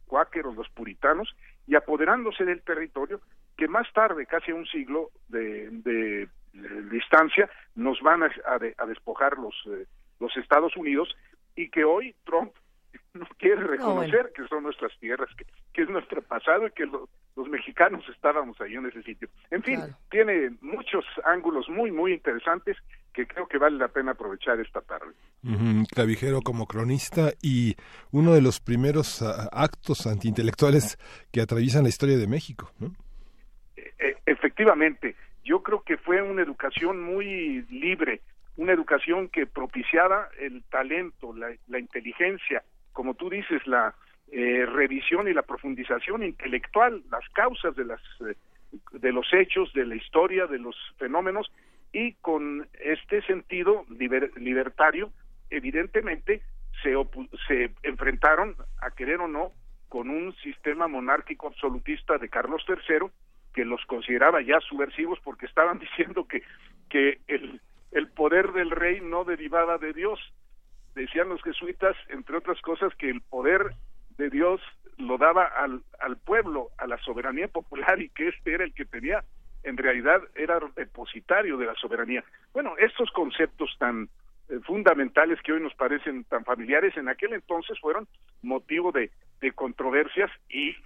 cuáqueros, 0.07 0.57
los 0.57 0.67
puritanos, 0.71 1.33
y 1.67 1.75
apoderándose 1.75 2.43
del 2.43 2.61
territorio 2.63 3.21
que 3.55 3.69
más 3.69 3.87
tarde, 3.93 4.25
casi 4.25 4.51
un 4.51 4.65
siglo 4.65 5.11
de, 5.29 5.69
de 5.69 6.27
distancia 6.53 7.49
nos 7.75 7.99
van 8.01 8.23
a, 8.23 8.29
a, 8.47 8.85
despojar 8.85 9.37
los, 9.37 9.55
eh, 9.67 9.85
los 10.19 10.35
Estados 10.37 10.75
Unidos 10.75 11.15
y 11.55 11.69
que 11.69 11.83
hoy 11.83 12.15
Trump 12.25 12.53
no 13.13 13.27
quiere 13.37 13.63
reconocer 13.63 14.25
no, 14.25 14.33
que 14.33 14.47
son 14.47 14.63
nuestras 14.63 14.91
tierras, 14.99 15.29
que, 15.37 15.45
que, 15.73 15.83
es 15.83 15.89
nuestro 15.89 16.21
pasado 16.21 16.67
y 16.67 16.71
que 16.71 16.85
lo, 16.85 17.07
los 17.35 17.47
mexicanos 17.47 18.03
estábamos 18.09 18.59
ahí 18.61 18.75
en 18.75 18.85
ese 18.87 19.03
sitio. 19.03 19.29
En 19.51 19.63
fin, 19.63 19.75
claro. 19.75 19.93
tiene 20.09 20.51
muchos 20.61 21.05
ángulos 21.25 21.69
muy, 21.69 21.91
muy 21.91 22.13
interesantes 22.13 22.77
que 23.13 23.27
creo 23.27 23.47
que 23.47 23.57
vale 23.57 23.77
la 23.77 23.87
pena 23.87 24.11
aprovechar 24.11 24.59
esta 24.59 24.81
tarde. 24.81 25.13
Uh 25.43 25.49
-huh. 25.49 25.87
Clavijero 25.87 26.41
como 26.41 26.67
cronista 26.67 27.31
y 27.41 27.75
uno 28.11 28.33
de 28.33 28.41
los 28.41 28.59
primeros 28.59 29.21
uh, 29.21 29.49
actos 29.51 30.05
antiintelectuales 30.05 30.97
que 31.31 31.41
atraviesan 31.41 31.83
la 31.83 31.89
historia 31.89 32.17
de 32.17 32.27
México, 32.27 32.71
¿no? 32.79 32.93
E 33.75 34.15
efectivamente, 34.25 35.15
yo 35.49 35.63
creo 35.63 35.81
que 35.81 35.97
fue 35.97 36.21
una 36.21 36.43
educación 36.43 37.01
muy 37.01 37.63
libre, 37.71 38.21
una 38.55 38.71
educación 38.71 39.29
que 39.29 39.47
propiciaba 39.47 40.29
el 40.39 40.63
talento, 40.65 41.33
la, 41.35 41.79
inteligencia, 41.79 42.61
como 42.93 43.15
tú 43.15 43.31
dices, 43.31 43.65
la 43.65 43.95
eh, 44.31 44.67
revisión 44.67 45.27
y 45.27 45.33
la 45.33 45.41
profundización 45.41 46.21
intelectual, 46.21 47.01
las 47.09 47.27
causas 47.29 47.75
de 47.75 47.85
las 47.85 47.99
eh, 48.19 48.35
de 48.91 49.11
los 49.11 49.25
hechos, 49.33 49.73
de 49.73 49.87
la 49.87 49.95
historia, 49.95 50.45
de 50.45 50.59
los 50.59 50.75
fenómenos 50.99 51.51
y 51.91 52.13
con 52.21 52.67
este 52.79 53.23
sentido 53.23 53.87
liber, 53.89 54.29
libertario, 54.39 55.11
evidentemente 55.49 56.43
se, 56.83 56.93
se 57.47 57.71
enfrentaron 57.81 58.55
a 58.79 58.91
querer 58.91 59.19
o 59.19 59.27
no 59.27 59.51
con 59.87 60.11
un 60.11 60.31
sistema 60.43 60.87
monárquico 60.87 61.47
absolutista 61.47 62.19
de 62.19 62.29
Carlos 62.29 62.63
III 62.67 63.09
que 63.59 63.65
los 63.65 63.85
consideraba 63.87 64.41
ya 64.41 64.61
subversivos 64.61 65.19
porque 65.21 65.45
estaban 65.45 65.79
diciendo 65.85 66.25
que, 66.25 66.43
que 66.89 67.19
el, 67.27 67.59
el 67.91 68.07
poder 68.07 68.53
del 68.53 68.71
rey 68.71 69.01
no 69.01 69.25
derivaba 69.25 69.77
de 69.77 69.91
Dios. 69.91 70.17
Decían 70.95 71.27
los 71.27 71.43
jesuitas, 71.43 71.93
entre 72.07 72.37
otras 72.37 72.61
cosas, 72.61 72.95
que 72.95 73.09
el 73.09 73.19
poder 73.19 73.75
de 74.17 74.29
Dios 74.29 74.61
lo 74.97 75.17
daba 75.17 75.43
al, 75.43 75.81
al 75.99 76.15
pueblo, 76.15 76.69
a 76.77 76.87
la 76.87 76.97
soberanía 76.99 77.49
popular 77.49 78.01
y 78.01 78.07
que 78.07 78.29
este 78.29 78.53
era 78.53 78.63
el 78.63 78.73
que 78.73 78.85
tenía, 78.85 79.25
en 79.63 79.75
realidad 79.75 80.21
era 80.35 80.57
depositario 80.77 81.57
de 81.57 81.65
la 81.65 81.75
soberanía. 81.75 82.23
Bueno, 82.53 82.75
estos 82.77 83.11
conceptos 83.11 83.75
tan 83.77 84.07
eh, 84.47 84.59
fundamentales 84.65 85.41
que 85.41 85.51
hoy 85.51 85.61
nos 85.61 85.75
parecen 85.75 86.23
tan 86.23 86.45
familiares, 86.45 86.95
en 86.95 87.09
aquel 87.09 87.33
entonces 87.33 87.77
fueron 87.81 88.07
motivo 88.41 88.93
de, 88.93 89.11
de 89.41 89.51
controversias 89.51 90.31
y 90.47 90.77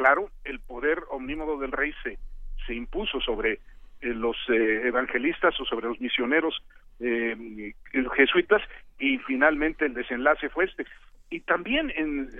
claro, 0.00 0.30
el 0.44 0.60
poder 0.60 1.02
omnímodo 1.10 1.58
del 1.58 1.72
rey 1.72 1.92
se, 2.02 2.18
se 2.66 2.74
impuso 2.74 3.20
sobre 3.20 3.52
eh, 3.52 4.14
los 4.14 4.34
eh, 4.48 4.80
evangelistas 4.86 5.60
o 5.60 5.66
sobre 5.66 5.88
los 5.88 6.00
misioneros 6.00 6.62
eh, 7.00 7.74
jesuitas 8.16 8.62
y 8.98 9.18
finalmente 9.18 9.84
el 9.84 9.92
desenlace 9.92 10.48
fue 10.48 10.64
este. 10.64 10.86
Y 11.28 11.40
también 11.40 11.92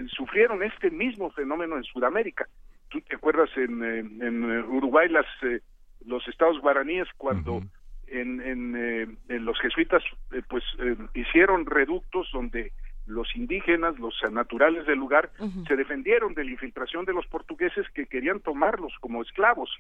sufrieron 0.08 0.62
este 0.62 0.90
mismo 0.90 1.30
fenómeno 1.32 1.76
en 1.76 1.84
Sudamérica. 1.84 2.48
Tú 2.88 3.02
te 3.02 3.16
acuerdas 3.16 3.50
en, 3.56 3.84
en, 3.84 4.44
Uruguay 4.64 5.10
las 5.10 5.26
eh, 5.42 5.60
los 6.06 6.26
estados 6.28 6.58
guaraníes 6.60 7.08
cuando 7.18 7.62
en, 8.06 8.40
en, 8.40 9.44
los 9.44 9.60
jesuitas 9.60 10.02
pues 10.48 10.64
hicieron 11.12 11.66
reductos 11.66 12.30
donde 12.32 12.72
los 13.10 13.34
indígenas, 13.36 13.98
los 13.98 14.14
naturales 14.30 14.86
del 14.86 14.98
lugar, 14.98 15.30
se 15.66 15.76
defendieron 15.76 16.34
de 16.34 16.44
la 16.44 16.52
infiltración 16.52 17.04
de 17.04 17.12
los 17.12 17.26
portugueses 17.26 17.86
que 17.90 18.06
querían 18.06 18.40
tomarlos 18.40 18.92
como 19.00 19.22
esclavos. 19.22 19.70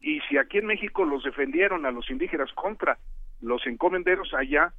Y 0.00 0.20
si 0.28 0.38
aquí 0.38 0.58
en 0.58 0.66
México 0.66 1.04
los 1.04 1.24
defendieron 1.24 1.86
a 1.86 1.90
los 1.90 2.08
indígenas 2.10 2.52
contra 2.52 2.98
los 3.40 3.66
encomenderos, 3.66 4.32
allá 4.34 4.72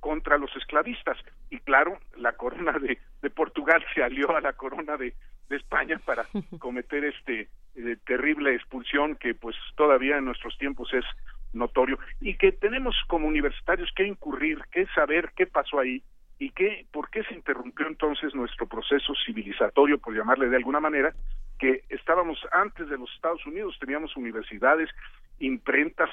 contra 0.00 0.38
los 0.38 0.54
esclavistas. 0.56 1.18
Y 1.50 1.58
claro, 1.58 1.98
la 2.16 2.32
corona 2.32 2.72
de, 2.72 2.98
de 3.20 3.30
Portugal 3.30 3.84
se 3.94 4.02
alió 4.02 4.36
a 4.36 4.40
la 4.40 4.54
corona 4.54 4.96
de, 4.96 5.14
de 5.48 5.56
España 5.56 6.00
para 6.04 6.26
cometer 6.58 7.04
este 7.04 7.48
eh, 7.76 7.96
terrible 8.06 8.54
expulsión 8.54 9.16
que 9.16 9.34
pues 9.34 9.56
todavía 9.76 10.18
en 10.18 10.24
nuestros 10.24 10.56
tiempos 10.58 10.92
es 10.92 11.04
notorio 11.52 11.98
y 12.20 12.36
que 12.36 12.52
tenemos 12.52 12.94
como 13.06 13.26
universitarios 13.26 13.90
que 13.96 14.06
incurrir, 14.06 14.60
que 14.70 14.86
saber 14.94 15.32
qué 15.36 15.46
pasó 15.46 15.78
ahí 15.78 16.02
y 16.38 16.50
qué, 16.50 16.86
por 16.92 17.10
qué 17.10 17.24
se 17.24 17.34
interrumpió 17.34 17.86
entonces 17.86 18.34
nuestro 18.34 18.66
proceso 18.66 19.12
civilizatorio, 19.26 19.98
por 19.98 20.14
llamarle 20.14 20.48
de 20.48 20.56
alguna 20.56 20.80
manera, 20.80 21.12
que 21.58 21.82
estábamos 21.88 22.38
antes 22.52 22.88
de 22.88 22.96
los 22.96 23.12
Estados 23.14 23.44
Unidos, 23.44 23.76
teníamos 23.80 24.16
universidades, 24.16 24.88
imprentas, 25.40 26.10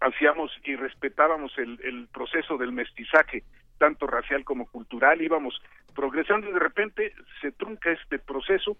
hacíamos 0.00 0.50
y 0.64 0.76
respetábamos 0.76 1.56
el, 1.56 1.80
el 1.82 2.08
proceso 2.08 2.58
del 2.58 2.72
mestizaje, 2.72 3.44
tanto 3.78 4.06
racial 4.06 4.44
como 4.44 4.66
cultural, 4.66 5.22
íbamos 5.22 5.60
progresando 5.94 6.50
y 6.50 6.52
de 6.52 6.58
repente 6.58 7.12
se 7.40 7.52
trunca 7.52 7.90
este 7.90 8.18
proceso, 8.18 8.76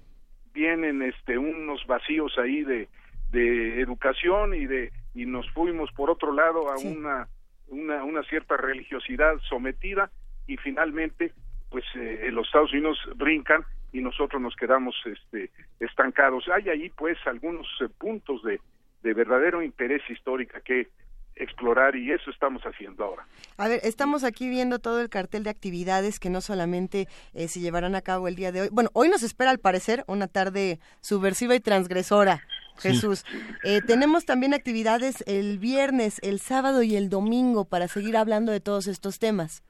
vienen 0.53 1.01
este 1.01 1.39
unos 1.39 1.87
vacíos 1.87 2.37
ahí 2.39 2.63
de, 2.63 2.89
de 3.31 3.81
educación 3.81 4.55
y 4.55 4.67
de 4.67 4.93
y 5.15 5.27
nos 5.27 5.51
fuimos 5.51 5.91
por 5.93 6.11
otro 6.11 6.33
lado 6.33 6.71
a 6.71 6.79
una, 6.79 7.29
una 7.69 8.05
una 8.05 8.23
cierta 8.25 8.57
religiosidad 8.57 9.39
sometida 9.49 10.11
y 10.47 10.57
finalmente 10.57 11.33
pues 11.71 11.85
eh, 11.95 12.29
los 12.31 12.47
Estados 12.47 12.73
Unidos 12.73 12.99
brincan 13.17 13.65
y 13.93 14.01
nosotros 14.01 14.41
nos 14.41 14.55
quedamos 14.57 14.95
este 15.07 15.51
estancados 15.81 16.49
hay 16.49 16.69
ahí 16.69 16.91
pues 16.91 17.19
algunos 17.27 17.67
eh, 17.81 17.89
puntos 17.99 18.43
de, 18.43 18.61
de 19.03 19.15
verdadero 19.15 19.63
interés 19.63 20.03
histórico 20.11 20.59
que 20.65 20.89
explorar 21.35 21.97
y 21.97 22.13
eso 22.13 22.31
estamos 22.31 22.63
haciendo 22.63 23.05
ahora. 23.05 23.27
A 23.57 23.69
ver, 23.69 23.81
estamos 23.85 24.25
aquí 24.25 24.49
viendo 24.49 24.79
todo 24.79 25.01
el 25.01 25.09
cartel 25.09 25.45
de 25.45 25.51
actividades 25.51 26.21
que 26.21 26.31
no 26.31 26.41
solamente 26.41 27.09
eh, 27.33 27.49
se 27.49 27.61
llevarán 27.61 27.95
a 27.95 28.03
cabo 28.03 28.29
el 28.29 28.37
día 28.37 28.53
de 28.53 28.63
hoy. 28.63 28.69
Bueno, 28.71 28.91
hoy 28.93 29.09
nos 29.09 29.23
espera 29.23 29.51
al 29.51 29.59
parecer 29.59 30.05
una 30.07 30.29
tarde 30.29 30.79
subversiva 31.01 31.55
y 31.55 31.61
transgresora. 31.61 32.43
Jesús, 32.79 33.25
eh, 33.65 33.81
tenemos 33.87 34.25
también 34.25 34.55
actividades 34.55 35.23
el 35.27 35.59
viernes, 35.59 36.19
el 36.23 36.41
sábado 36.41 36.83
y 36.83 36.97
el 36.97 37.11
domingo 37.11 37.65
para 37.65 37.87
seguir 37.87 38.17
hablando 38.17 38.51
de 38.51 38.61
todos 38.61 38.87
estos 38.87 39.19
temas. 39.19 39.63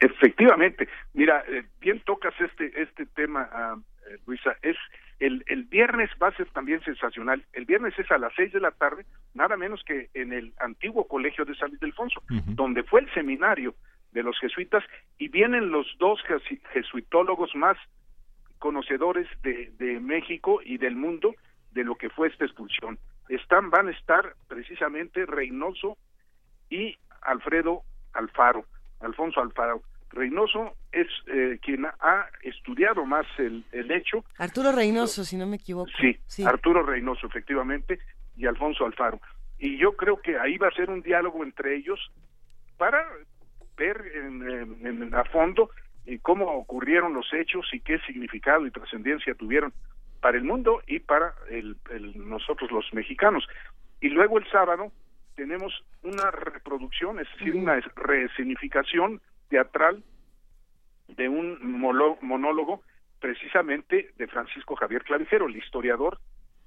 Efectivamente, 0.00 0.88
mira, 1.12 1.44
eh, 1.46 1.64
bien 1.80 2.00
tocas 2.00 2.34
este 2.40 2.82
este 2.82 3.06
tema, 3.06 3.48
ah, 3.52 3.76
Luisa. 4.26 4.56
Es 4.62 4.76
el, 5.18 5.44
el 5.46 5.64
viernes 5.64 6.10
va 6.20 6.28
a 6.28 6.36
ser 6.36 6.48
también 6.50 6.82
sensacional. 6.82 7.44
El 7.52 7.66
viernes 7.66 7.96
es 7.98 8.10
a 8.10 8.18
las 8.18 8.32
seis 8.34 8.52
de 8.52 8.60
la 8.60 8.70
tarde, 8.70 9.04
nada 9.34 9.56
menos 9.56 9.82
que 9.84 10.08
en 10.14 10.32
el 10.32 10.54
antiguo 10.58 11.06
colegio 11.06 11.44
de 11.44 11.54
San 11.54 11.68
Luis 11.68 11.80
Delfonso, 11.80 12.22
donde 12.46 12.82
fue 12.82 13.00
el 13.00 13.12
seminario 13.12 13.74
de 14.12 14.22
los 14.22 14.38
jesuitas 14.40 14.82
y 15.18 15.28
vienen 15.28 15.70
los 15.70 15.86
dos 15.98 16.20
jesuitólogos 16.72 17.54
más 17.54 17.76
conocedores 18.58 19.28
de, 19.42 19.70
de 19.78 20.00
México 20.00 20.60
y 20.64 20.78
del 20.78 20.96
mundo 20.96 21.34
de 21.72 21.84
lo 21.84 21.94
que 21.96 22.10
fue 22.10 22.28
esta 22.28 22.44
expulsión. 22.44 22.98
Están, 23.28 23.70
van 23.70 23.88
a 23.88 23.92
estar 23.92 24.34
precisamente 24.48 25.26
Reynoso 25.26 25.96
y 26.68 26.96
Alfredo 27.22 27.82
Alfaro, 28.12 28.64
Alfonso 29.00 29.40
Alfaro. 29.40 29.82
Reynoso 30.12 30.74
es 30.92 31.06
eh, 31.26 31.58
quien 31.62 31.86
ha 31.86 32.26
estudiado 32.42 33.04
más 33.04 33.26
el, 33.38 33.64
el, 33.72 33.90
hecho. 33.90 34.24
Arturo 34.38 34.72
Reynoso, 34.72 35.24
si 35.24 35.36
no 35.36 35.46
me 35.46 35.56
equivoco. 35.56 35.90
Sí, 36.26 36.44
Arturo 36.44 36.82
Reynoso, 36.82 37.26
efectivamente, 37.26 38.00
y 38.36 38.46
Alfonso 38.46 38.84
Alfaro. 38.84 39.20
Y 39.58 39.78
yo 39.78 39.92
creo 39.92 40.20
que 40.20 40.38
ahí 40.38 40.56
va 40.56 40.68
a 40.68 40.72
ser 40.72 40.90
un 40.90 41.02
diálogo 41.02 41.44
entre 41.44 41.76
ellos 41.76 42.00
para 42.76 43.06
ver 43.76 44.02
en, 44.14 45.14
a 45.14 45.24
fondo 45.24 45.70
eh, 46.06 46.18
cómo 46.20 46.46
ocurrieron 46.46 47.14
los 47.14 47.32
hechos 47.32 47.66
y 47.72 47.80
qué 47.80 47.98
significado 48.00 48.66
y 48.66 48.70
trascendencia 48.70 49.34
tuvieron 49.34 49.72
para 50.20 50.38
el 50.38 50.44
mundo 50.44 50.82
y 50.86 50.98
para 51.00 51.34
el, 51.50 51.76
nosotros 52.14 52.70
los 52.70 52.92
mexicanos. 52.92 53.46
Y 54.00 54.08
luego 54.08 54.38
el 54.38 54.50
sábado 54.50 54.92
tenemos 55.36 55.72
una 56.02 56.30
reproducción, 56.30 57.20
es 57.20 57.28
decir, 57.38 57.54
una 57.54 57.80
resignificación 57.96 59.20
teatral 59.50 60.02
de 61.08 61.28
un 61.28 61.58
monólogo 62.22 62.82
precisamente 63.20 64.12
de 64.16 64.26
Francisco 64.28 64.76
Javier 64.76 65.04
Clavijero, 65.04 65.46
el 65.46 65.56
historiador 65.56 66.18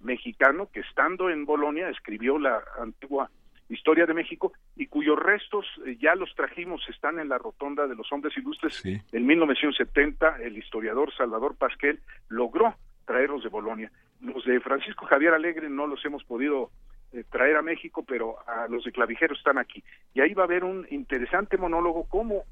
mexicano 0.01 0.69
que 0.71 0.81
estando 0.81 1.29
en 1.29 1.45
Bolonia 1.45 1.89
escribió 1.89 2.37
la 2.37 2.61
antigua 2.79 3.31
historia 3.69 4.05
de 4.05 4.13
México 4.13 4.53
y 4.75 4.87
cuyos 4.87 5.17
restos 5.17 5.65
eh, 5.85 5.97
ya 5.99 6.13
los 6.15 6.35
trajimos, 6.35 6.87
están 6.89 7.19
en 7.19 7.29
la 7.29 7.37
rotonda 7.37 7.87
de 7.87 7.95
los 7.95 8.11
hombres 8.11 8.37
ilustres. 8.37 8.83
En 8.85 9.25
1970 9.25 10.37
el 10.43 10.57
historiador 10.57 11.13
Salvador 11.15 11.55
Pasquel 11.55 12.01
logró 12.27 12.75
traerlos 13.05 13.43
de 13.43 13.49
Bolonia. 13.49 13.91
Los 14.21 14.45
de 14.45 14.59
Francisco 14.59 15.05
Javier 15.05 15.33
Alegre 15.33 15.69
no 15.69 15.87
los 15.87 16.03
hemos 16.05 16.23
podido 16.23 16.69
eh, 17.13 17.23
traer 17.29 17.55
a 17.55 17.61
México, 17.61 18.03
pero 18.07 18.37
a 18.47 18.67
los 18.67 18.83
de 18.83 18.91
Clavijero 18.91 19.33
están 19.33 19.57
aquí. 19.57 19.83
Y 20.13 20.21
ahí 20.21 20.33
va 20.33 20.43
a 20.43 20.45
haber 20.45 20.63
un 20.63 20.85
interesante 20.91 21.57
monólogo 21.57 22.05
como 22.05 22.43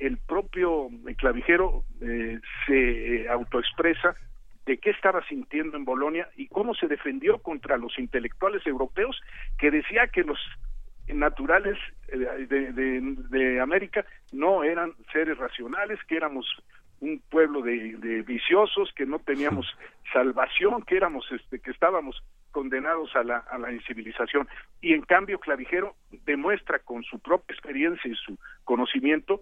el 0.00 0.16
propio 0.16 0.88
clavijero 1.16 1.84
eh, 2.00 2.40
se 2.66 3.28
autoexpresa 3.28 4.16
de 4.66 4.78
qué 4.78 4.90
estaba 4.90 5.24
sintiendo 5.26 5.76
en 5.76 5.84
Bolonia 5.84 6.28
y 6.36 6.48
cómo 6.48 6.74
se 6.74 6.88
defendió 6.88 7.38
contra 7.38 7.76
los 7.76 7.98
intelectuales 7.98 8.66
europeos 8.66 9.20
que 9.58 9.70
decía 9.70 10.08
que 10.08 10.22
los 10.22 10.38
naturales 11.08 11.76
eh, 12.08 12.46
de, 12.48 13.60
América 13.60 14.04
no 14.32 14.64
eran 14.64 14.94
seres 15.12 15.36
racionales, 15.38 15.98
que 16.08 16.16
éramos 16.16 16.46
un 17.00 17.22
pueblo 17.30 17.62
de, 17.62 18.22
viciosos, 18.26 18.92
que 18.94 19.06
no 19.06 19.18
teníamos 19.18 19.66
salvación, 20.12 20.82
que 20.82 20.96
éramos 20.96 21.26
este, 21.30 21.60
que 21.60 21.70
estábamos 21.70 22.22
condenados 22.52 23.14
a 23.16 23.22
la, 23.22 23.38
a 23.38 23.58
la 23.58 23.72
incivilización. 23.72 24.48
Y 24.80 24.94
en 24.94 25.02
cambio 25.02 25.38
Clavijero 25.38 25.94
demuestra 26.24 26.78
con 26.78 27.02
su 27.04 27.18
propia 27.18 27.54
experiencia 27.54 28.10
y 28.10 28.14
su 28.14 28.38
conocimiento 28.64 29.40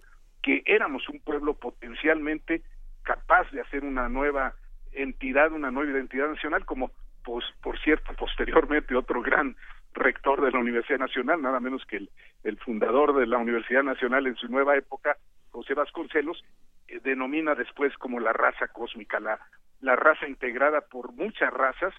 que 0.49 0.63
éramos 0.65 1.07
un 1.09 1.19
pueblo 1.19 1.53
potencialmente 1.53 2.63
capaz 3.03 3.51
de 3.51 3.61
hacer 3.61 3.83
una 3.83 4.09
nueva 4.09 4.55
entidad, 4.93 5.51
una 5.51 5.69
nueva 5.69 5.91
identidad 5.91 6.27
nacional, 6.27 6.65
como 6.65 6.89
pues, 7.23 7.45
por 7.61 7.79
cierto 7.79 8.13
posteriormente 8.17 8.95
otro 8.95 9.21
gran 9.21 9.55
rector 9.93 10.41
de 10.41 10.49
la 10.49 10.57
Universidad 10.57 10.97
Nacional, 10.97 11.39
nada 11.39 11.59
menos 11.59 11.85
que 11.85 11.97
el, 12.43 12.57
fundador 12.65 13.15
de 13.15 13.27
la 13.27 13.37
Universidad 13.37 13.83
Nacional 13.83 14.25
en 14.25 14.35
su 14.37 14.47
nueva 14.47 14.75
época, 14.75 15.17
José 15.51 15.75
Vasconcelos, 15.75 16.43
eh, 16.87 16.99
denomina 17.03 17.53
después 17.53 17.95
como 17.97 18.19
la 18.19 18.33
raza 18.33 18.69
cósmica, 18.69 19.19
la, 19.19 19.39
la 19.81 19.95
raza 19.95 20.27
integrada 20.27 20.81
por 20.81 21.13
muchas 21.13 21.53
razas 21.53 21.93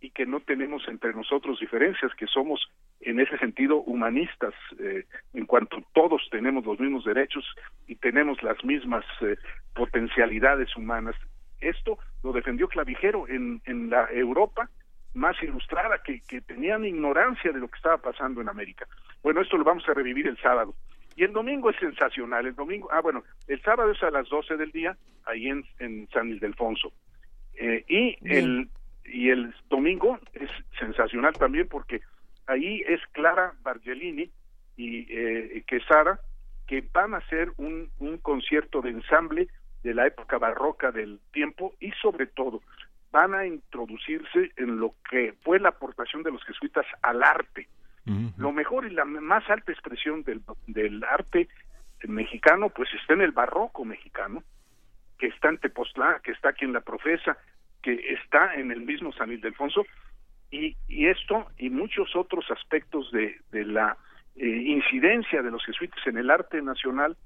y 0.00 0.10
que 0.10 0.26
no 0.26 0.40
tenemos 0.40 0.88
entre 0.88 1.14
nosotros 1.14 1.60
diferencias, 1.60 2.12
que 2.16 2.26
somos 2.26 2.68
en 3.02 3.20
ese 3.20 3.36
sentido 3.38 3.78
humanistas, 3.78 4.54
eh, 4.78 5.04
en 5.34 5.46
cuanto 5.46 5.82
todos 5.92 6.22
tenemos 6.30 6.64
los 6.64 6.78
mismos 6.78 7.04
derechos 7.04 7.44
y 7.86 7.96
tenemos 7.96 8.42
las 8.42 8.62
mismas 8.64 9.04
eh, 9.20 9.36
potencialidades 9.74 10.74
humanas. 10.76 11.16
Esto 11.60 11.98
lo 12.22 12.32
defendió 12.32 12.68
Clavijero 12.68 13.28
en, 13.28 13.60
en 13.66 13.90
la 13.90 14.08
Europa 14.10 14.68
más 15.14 15.40
ilustrada, 15.42 16.02
que, 16.02 16.22
que 16.22 16.40
tenían 16.40 16.84
ignorancia 16.84 17.52
de 17.52 17.60
lo 17.60 17.68
que 17.68 17.76
estaba 17.76 17.98
pasando 17.98 18.40
en 18.40 18.48
América. 18.48 18.86
Bueno, 19.22 19.42
esto 19.42 19.58
lo 19.58 19.64
vamos 19.64 19.86
a 19.88 19.94
revivir 19.94 20.26
el 20.26 20.38
sábado. 20.38 20.74
Y 21.16 21.24
el 21.24 21.32
domingo 21.32 21.68
es 21.68 21.76
sensacional. 21.76 22.46
El 22.46 22.54
domingo, 22.54 22.88
ah, 22.90 23.00
bueno, 23.00 23.22
el 23.46 23.60
sábado 23.60 23.90
es 23.90 24.02
a 24.02 24.10
las 24.10 24.28
12 24.30 24.56
del 24.56 24.72
día, 24.72 24.96
ahí 25.26 25.48
en, 25.48 25.64
en 25.78 26.08
San 26.08 26.30
Ildefonso. 26.30 26.92
Eh, 27.54 27.84
y 27.86 28.16
el 28.24 28.68
y 29.04 29.30
el 29.30 29.54
domingo 29.68 30.18
es 30.32 30.50
sensacional 30.78 31.32
también 31.34 31.68
porque 31.68 32.00
ahí 32.46 32.82
es 32.86 33.00
Clara 33.12 33.54
Bargelini 33.62 34.30
y 34.76 35.06
eh, 35.10 35.64
Quesada 35.66 36.20
que 36.66 36.84
van 36.92 37.14
a 37.14 37.18
hacer 37.18 37.52
un, 37.56 37.90
un 37.98 38.18
concierto 38.18 38.80
de 38.80 38.90
ensamble 38.90 39.48
de 39.82 39.94
la 39.94 40.06
época 40.06 40.38
barroca 40.38 40.92
del 40.92 41.20
tiempo 41.32 41.74
y 41.80 41.90
sobre 42.00 42.26
todo 42.26 42.62
van 43.10 43.34
a 43.34 43.46
introducirse 43.46 44.52
en 44.56 44.78
lo 44.78 44.94
que 45.10 45.34
fue 45.42 45.60
la 45.60 45.70
aportación 45.70 46.22
de 46.22 46.32
los 46.32 46.42
jesuitas 46.44 46.86
al 47.02 47.22
arte. 47.22 47.68
Lo 48.36 48.50
mejor 48.50 48.84
y 48.84 48.90
la 48.90 49.04
más 49.04 49.48
alta 49.48 49.70
expresión 49.70 50.24
del, 50.24 50.42
del 50.66 51.04
arte 51.04 51.48
mexicano 52.02 52.68
pues 52.70 52.88
está 52.94 53.12
en 53.12 53.20
el 53.20 53.30
barroco 53.30 53.84
mexicano, 53.84 54.42
que 55.18 55.28
está 55.28 55.50
en 55.50 55.58
Tepoztlán, 55.58 56.20
que 56.24 56.32
está 56.32 56.48
aquí 56.48 56.64
en 56.64 56.72
la 56.72 56.80
Profesa, 56.80 57.38
que 57.80 57.92
está 58.12 58.54
en 58.56 58.72
el 58.72 58.80
mismo 58.80 59.12
San 59.12 59.30
Ildefonso, 59.30 59.84
y, 60.52 60.76
y 60.86 61.08
esto 61.08 61.46
y 61.58 61.70
muchos 61.70 62.14
otros 62.14 62.44
aspectos 62.50 63.10
de, 63.10 63.40
de 63.50 63.64
la 63.64 63.96
eh, 64.36 64.46
incidencia 64.46 65.42
de 65.42 65.50
los 65.50 65.64
jesuitas 65.64 66.06
en 66.06 66.18
el 66.18 66.30
arte 66.30 66.62
nacional 66.62 67.16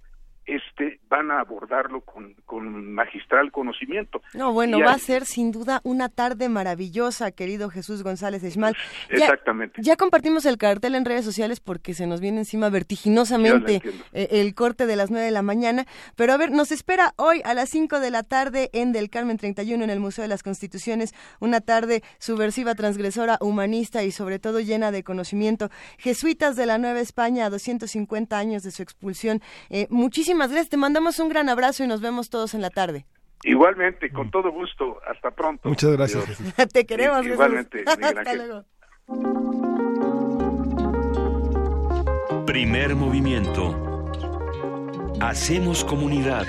este 0.47 1.01
van 1.09 1.31
a 1.31 1.41
abordarlo 1.41 2.01
con, 2.03 2.35
con 2.47 2.93
magistral 2.93 3.51
conocimiento. 3.53 4.23
No, 4.35 4.53
bueno, 4.53 4.79
Y 4.79 4.83
va 4.83 4.91
hay- 4.91 4.97
a 4.97 4.99
ser 4.99 5.25
sin 5.27 5.51
duda 5.53 5.81
una 5.85 6.09
tarde 6.09 6.49
maravillosa, 6.49 7.33
querido 7.33 7.69
Jesús 7.69 8.03
González 8.03 8.43
Esmal. 8.45 8.77
Exactamente. 9.09 9.83
Ya 9.83 9.97
compartimos 9.97 10.45
el 10.47 10.57
cartel 10.59 10.95
en 10.95 11.05
redes 11.05 11.25
sociales 11.25 11.61
porque 11.61 11.95
se 11.95 12.07
nos 12.07 12.21
viene 12.21 12.39
encima 12.39 12.69
vertiginosamente 12.71 13.83
eh, 14.13 14.29
el 14.31 14.55
corte 14.55 14.87
de 14.87 14.97
las 14.97 15.11
9 15.11 15.25
de 15.27 15.31
la 15.33 15.43
mañana. 15.43 15.87
Pero 16.15 16.33
a 16.33 16.37
ver, 16.37 16.51
nos 16.53 16.71
espera 16.73 17.13
hoy 17.17 17.41
a 17.45 17.55
las 17.55 17.71
5 17.71 17.99
de 18.01 18.11
la 18.11 18.23
tarde 18.23 18.71
en 18.73 18.93
Del 18.93 19.11
Carmen 19.11 19.37
31 19.39 19.83
en 19.83 19.91
el 19.91 20.01
Museo 20.01 20.23
de 20.23 20.29
las 20.29 20.43
Constituciones. 20.43 21.15
Una 21.41 21.61
tarde 21.61 22.03
subversiva, 22.19 22.75
transgresora, 22.75 23.39
humanista 23.41 24.05
y 24.05 24.13
sobre 24.13 24.39
todo 24.39 24.61
llena 24.61 24.93
de 24.93 25.03
conocimiento. 25.03 25.71
Jesuitas 25.99 26.57
de 26.57 26.67
la 26.67 26.79
Nueva 26.79 27.01
España 27.01 27.47
a 27.47 27.51
250 27.51 28.39
años 28.39 28.63
de 28.63 28.71
su 28.71 28.83
expulsión. 28.83 29.41
Eh, 29.71 29.87
muchísimas 29.91 30.36
gracias. 30.39 30.69
Te 30.69 30.77
mandamos 30.77 31.19
un 31.19 31.29
gran 31.29 31.49
abrazo 31.49 31.85
y 31.85 31.87
nos 31.87 32.01
vemos 32.01 32.31
todos 32.31 32.55
en 32.55 32.63
la 32.63 32.71
tarde. 32.71 33.07
Igualmente, 33.45 34.11
con 34.11 34.31
todo 34.31 34.51
gusto, 34.51 34.99
hasta 35.07 35.31
pronto. 35.31 35.69
Muchas 35.69 35.93
gracias. 35.93 36.25
Te 36.73 36.87
queremos, 36.87 37.25
igualmente, 37.27 37.85
Hasta 37.87 38.35
luego. 38.35 38.65
Primer 42.47 42.95
movimiento. 42.97 43.75
Hacemos 45.21 45.85
comunidad. 45.85 46.47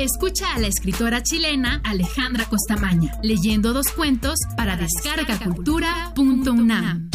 Escucha 0.00 0.54
a 0.54 0.58
la 0.58 0.66
escritora 0.66 1.22
chilena 1.22 1.80
Alejandra 1.84 2.46
Costamaña 2.46 3.12
leyendo 3.22 3.74
dos 3.74 3.88
cuentos 3.88 4.38
para 4.56 4.78
descargacultura.unam. 4.78 7.10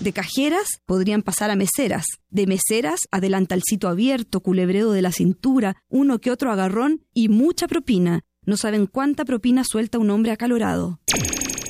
De 0.00 0.12
cajeras 0.14 0.80
podrían 0.86 1.20
pasar 1.20 1.50
a 1.50 1.56
meseras, 1.56 2.06
de 2.30 2.46
meseras 2.46 3.00
a 3.10 3.20
delantalcito 3.20 3.86
abierto, 3.86 4.40
culebreo 4.40 4.92
de 4.92 5.02
la 5.02 5.12
cintura, 5.12 5.76
uno 5.90 6.20
que 6.20 6.30
otro 6.30 6.50
agarrón 6.50 7.04
y 7.12 7.28
mucha 7.28 7.68
propina. 7.68 8.22
No 8.46 8.56
saben 8.56 8.86
cuánta 8.86 9.26
propina 9.26 9.62
suelta 9.62 9.98
un 9.98 10.08
hombre 10.08 10.32
acalorado. 10.32 11.00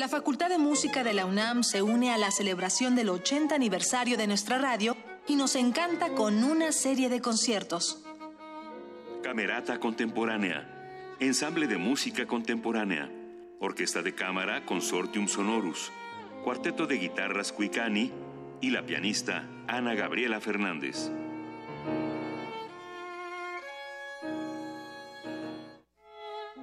La 0.00 0.08
Facultad 0.08 0.48
de 0.48 0.56
Música 0.56 1.04
de 1.04 1.12
la 1.12 1.26
UNAM 1.26 1.62
se 1.62 1.82
une 1.82 2.10
a 2.10 2.16
la 2.16 2.30
celebración 2.30 2.96
del 2.96 3.10
80 3.10 3.54
aniversario 3.54 4.16
de 4.16 4.26
nuestra 4.26 4.56
radio 4.56 4.96
y 5.28 5.36
nos 5.36 5.56
encanta 5.56 6.14
con 6.14 6.42
una 6.42 6.72
serie 6.72 7.10
de 7.10 7.20
conciertos. 7.20 8.02
Camerata 9.22 9.78
Contemporánea, 9.78 11.14
Ensamble 11.20 11.66
de 11.66 11.76
Música 11.76 12.26
Contemporánea, 12.26 13.10
Orquesta 13.58 14.00
de 14.00 14.14
Cámara 14.14 14.64
Consortium 14.64 15.28
Sonorus, 15.28 15.92
Cuarteto 16.44 16.86
de 16.86 16.96
Guitarras 16.96 17.52
Cuicani 17.52 18.10
y 18.62 18.70
la 18.70 18.86
pianista 18.86 19.44
Ana 19.68 19.92
Gabriela 19.94 20.40
Fernández. 20.40 21.10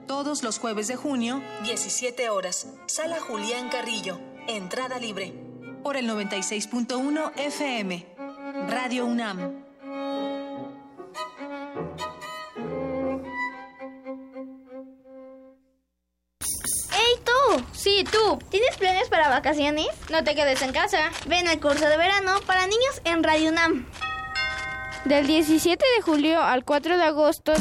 Todos 0.07 0.41
los 0.41 0.57
jueves 0.57 0.87
de 0.87 0.95
junio, 0.95 1.43
17 1.63 2.29
horas, 2.29 2.67
Sala 2.85 3.19
Julián 3.19 3.67
Carrillo, 3.67 4.19
entrada 4.47 4.99
libre, 4.99 5.33
por 5.83 5.97
el 5.97 6.09
96.1 6.09 7.33
FM, 7.35 8.05
Radio 8.69 9.05
UNAM. 9.05 9.65
¡Hey 16.91 17.21
tú! 17.25 17.63
Sí, 17.73 18.05
tú. 18.09 18.39
¿Tienes 18.49 18.77
planes 18.77 19.09
para 19.09 19.27
vacaciones? 19.27 19.87
No 20.09 20.23
te 20.23 20.35
quedes 20.35 20.61
en 20.61 20.71
casa. 20.71 21.11
Ven 21.27 21.49
al 21.49 21.59
curso 21.59 21.85
de 21.85 21.97
verano 21.97 22.39
para 22.45 22.65
niños 22.65 23.01
en 23.03 23.23
Radio 23.23 23.51
UNAM. 23.51 23.85
Del 25.03 25.27
17 25.27 25.85
de 25.97 26.01
julio 26.01 26.41
al 26.41 26.63
4 26.63 26.97
de 26.97 27.03
agosto. 27.03 27.53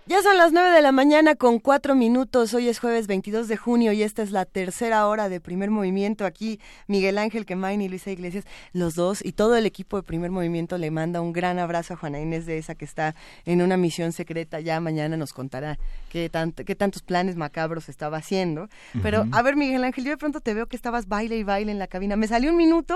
Ya 0.06 0.22
son 0.22 0.36
las 0.36 0.52
9 0.52 0.70
de 0.70 0.82
la 0.82 0.92
mañana 0.92 1.34
con 1.34 1.58
cuatro 1.58 1.94
minutos. 1.94 2.52
Hoy 2.52 2.68
es 2.68 2.78
jueves 2.78 3.06
22 3.06 3.48
de 3.48 3.56
junio 3.56 3.90
y 3.92 4.02
esta 4.02 4.22
es 4.22 4.32
la 4.32 4.44
tercera 4.44 5.06
hora 5.06 5.30
de 5.30 5.40
primer 5.40 5.70
movimiento. 5.70 6.26
Aquí 6.26 6.60
Miguel 6.88 7.16
Ángel 7.16 7.46
Quemain 7.46 7.80
y 7.80 7.88
Luisa 7.88 8.10
Iglesias, 8.10 8.44
los 8.74 8.96
dos 8.96 9.24
y 9.24 9.32
todo 9.32 9.56
el 9.56 9.64
equipo 9.64 9.96
de 9.96 10.02
primer 10.02 10.30
movimiento 10.30 10.76
le 10.76 10.90
manda 10.90 11.22
un 11.22 11.32
gran 11.32 11.58
abrazo 11.58 11.94
a 11.94 11.96
Juana 11.96 12.20
Inés 12.20 12.44
de 12.44 12.58
esa 12.58 12.74
que 12.74 12.84
está 12.84 13.14
en 13.46 13.62
una 13.62 13.78
misión 13.78 14.12
secreta. 14.12 14.60
Ya 14.60 14.78
mañana 14.78 15.16
nos 15.16 15.32
contará 15.32 15.78
qué, 16.10 16.30
qué 16.66 16.74
tantos 16.74 17.00
planes 17.00 17.36
macabros 17.36 17.88
estaba 17.88 18.18
haciendo. 18.18 18.68
Pero 19.02 19.24
a 19.32 19.40
ver, 19.40 19.56
Miguel 19.56 19.84
Ángel, 19.84 20.04
yo 20.04 20.10
de 20.10 20.18
pronto 20.18 20.42
te 20.42 20.52
veo 20.52 20.66
que 20.66 20.76
estabas 20.76 21.08
baile 21.08 21.38
y 21.38 21.44
baile 21.44 21.72
en 21.72 21.78
la 21.78 21.86
cabina. 21.86 22.14
Me 22.16 22.28
salió 22.28 22.50
un 22.50 22.58
minuto 22.58 22.94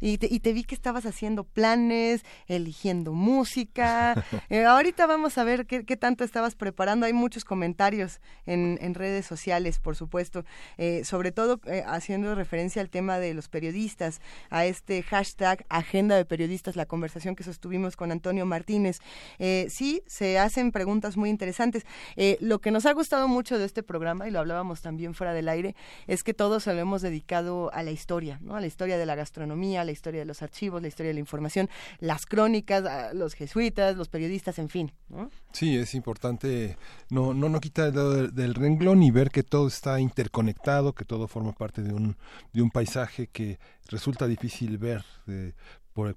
y 0.00 0.16
te, 0.16 0.26
y 0.30 0.40
te 0.40 0.54
vi 0.54 0.64
que 0.64 0.74
estabas 0.74 1.04
haciendo 1.04 1.44
planes, 1.44 2.24
eligiendo 2.48 3.12
música. 3.12 4.24
Eh, 4.48 4.64
ahorita 4.64 5.06
vamos 5.06 5.38
a 5.38 5.44
ver 5.44 5.66
qué, 5.66 5.84
qué 5.84 5.96
tanto 5.96 6.22
estabas 6.22 6.45
preparando. 6.54 7.06
Hay 7.06 7.12
muchos 7.12 7.44
comentarios 7.44 8.20
en, 8.46 8.94
redes 8.94 9.26
sociales, 9.26 9.78
por 9.78 9.96
supuesto, 9.96 10.44
eh, 10.78 11.04
sobre 11.04 11.32
todo 11.32 11.60
eh, 11.66 11.82
haciendo 11.86 12.34
referencia 12.34 12.80
al 12.80 12.88
tema 12.88 13.18
de 13.18 13.34
los 13.34 13.48
periodistas, 13.48 14.20
a 14.48 14.64
este 14.64 15.02
hashtag 15.02 15.66
Agenda 15.68 16.16
de 16.16 16.24
Periodistas, 16.24 16.76
la 16.76 16.86
conversación 16.86 17.36
que 17.36 17.44
sostuvimos 17.44 17.96
con 17.96 18.12
Antonio 18.12 18.46
Martínez. 18.46 19.00
Eh, 19.38 19.66
sí, 19.68 20.02
se 20.06 20.38
hacen 20.38 20.72
preguntas 20.72 21.16
muy 21.16 21.30
interesantes. 21.30 21.84
lo 22.40 22.60
que 22.60 22.70
nos 22.70 22.86
ha 22.86 22.92
gustado 22.92 23.28
mucho 23.28 23.58
de 23.58 23.64
este 23.64 23.82
programa, 23.82 24.28
y 24.28 24.30
lo 24.30 24.40
hablábamos 24.40 24.80
también 24.82 25.14
fuera 25.14 25.32
del 25.32 25.48
aire, 25.48 25.74
es 26.06 26.22
que 26.22 26.34
todos 26.34 26.62
se 26.62 26.72
lo 26.72 26.80
hemos 26.80 27.02
dedicado 27.02 27.72
a 27.72 27.82
la 27.82 27.90
historia, 27.90 28.38
¿no? 28.42 28.56
a 28.56 28.60
la 28.60 28.66
historia 28.66 28.98
de 28.98 29.06
la 29.06 29.14
gastronomía, 29.14 29.80
a 29.80 29.84
la 29.84 29.92
historia 29.92 30.20
de 30.20 30.26
los 30.26 30.42
archivos, 30.42 30.82
la 30.82 30.88
historia 30.88 31.08
de 31.08 31.14
la 31.14 31.20
información, 31.20 31.68
las 31.98 32.26
crónicas, 32.26 33.14
los 33.14 33.34
jesuitas, 33.34 33.96
los 33.96 34.08
periodistas, 34.08 34.58
en 34.58 34.68
fin. 34.68 34.92
¿no? 35.08 35.30
Sí, 35.52 35.76
es 35.76 35.94
importante 35.94 36.35
no, 37.10 37.34
no, 37.34 37.48
no 37.48 37.60
quita 37.60 37.90
del, 37.90 38.34
del, 38.34 38.54
renglón 38.54 39.02
y 39.02 39.10
ver 39.10 39.30
que 39.30 39.42
todo 39.42 39.68
está 39.68 40.00
interconectado, 40.00 40.94
que 40.94 41.04
todo 41.04 41.28
forma 41.28 41.52
parte 41.52 41.82
de 41.82 41.92
un, 41.92 42.16
de 42.52 42.62
un 42.62 42.70
paisaje 42.70 43.28
que 43.28 43.58
resulta 43.88 44.26
difícil 44.26 44.78
ver 44.78 45.04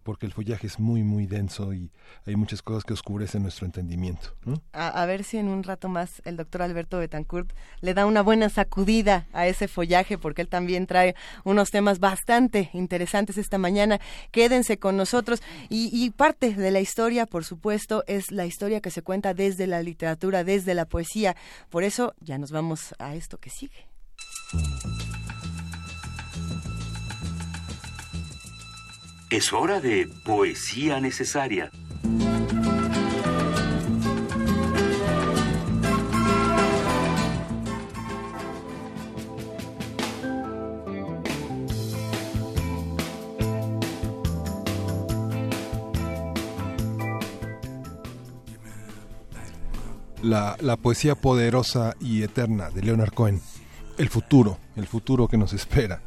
porque 0.03 0.25
el 0.25 0.33
follaje 0.33 0.67
es 0.67 0.79
muy, 0.79 1.03
muy 1.03 1.25
denso 1.25 1.73
y 1.73 1.89
hay 2.25 2.35
muchas 2.35 2.61
cosas 2.61 2.83
que 2.83 2.93
oscurecen 2.93 3.43
nuestro 3.43 3.65
entendimiento. 3.65 4.35
A, 4.73 5.05
ver 5.05 5.23
si 5.23 5.37
en 5.37 5.47
un 5.47 5.63
rato 5.63 5.87
más 5.87 6.21
el 6.25 6.35
doctor 6.35 6.61
Alberto 6.61 6.99
Betancourt 6.99 7.53
le 7.79 7.93
da 7.93 8.05
una 8.05 8.21
buena 8.21 8.49
sacudida 8.49 9.27
a 9.31 9.47
ese 9.47 9.67
follaje, 9.67 10.17
porque 10.17 10.41
él 10.41 10.49
también 10.49 10.85
trae 10.85 11.15
unos 11.45 11.71
temas 11.71 11.99
bastante 11.99 12.69
interesantes 12.73 13.37
esta 13.37 13.57
mañana. 13.57 13.99
Quédense 14.31 14.77
con 14.77 14.97
nosotros. 14.97 15.41
Y, 15.69 16.09
parte 16.11 16.53
de 16.53 16.71
la 16.71 16.81
historia, 16.81 17.25
por 17.25 17.45
supuesto, 17.45 18.03
es 18.07 18.31
la 18.31 18.45
historia 18.45 18.81
que 18.81 18.91
se 18.91 19.01
cuenta 19.01 19.33
desde 19.33 19.67
la 19.67 19.81
literatura, 19.81 20.43
desde 20.43 20.73
la 20.73 20.85
poesía. 20.85 21.35
Por 21.69 21.83
eso 21.83 22.13
ya 22.19 22.37
nos 22.37 22.51
vamos 22.51 22.93
a 22.99 23.15
esto 23.15 23.37
que 23.37 23.49
sigue. 23.49 23.87
Es 29.29 29.53
hora 29.53 29.79
de 29.79 30.09
poesía 30.25 30.99
necesaria. 30.99 31.69
La, 50.23 50.57
la, 50.59 50.75
poesía 50.75 51.13
poderosa 51.13 51.95
y 51.99 52.23
eterna 52.23 52.71
de 52.71 52.81
Leonard 52.81 53.13
Cohen. 53.13 53.39
El 53.99 54.09
futuro, 54.09 54.57
el 54.75 54.87
futuro 54.87 55.27
que 55.27 55.37
nos 55.37 55.53
espera 55.53 56.01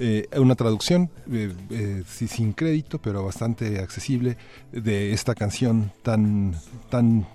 eh, 0.00 0.28
una 0.36 0.54
traducción 0.54 1.10
eh, 1.32 1.52
eh, 1.70 2.04
sin 2.06 2.52
crédito 2.52 3.00
pero 3.00 3.24
bastante 3.24 3.80
accesible 3.80 4.36
de 4.70 5.12
esta 5.12 5.34
canción 5.34 5.90
tan 6.02 6.54
tan 6.88 7.26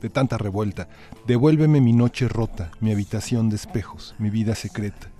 de 0.00 0.08
tanta 0.08 0.38
revuelta. 0.38 0.88
Devuélveme 1.26 1.82
mi 1.82 1.92
noche 1.92 2.28
rota 2.28 2.72
mi 2.80 2.92
habitación 2.92 3.50
de 3.50 3.56
espejos 3.56 4.14
mi 4.18 4.30
vida 4.30 4.54
secreta. 4.54 5.10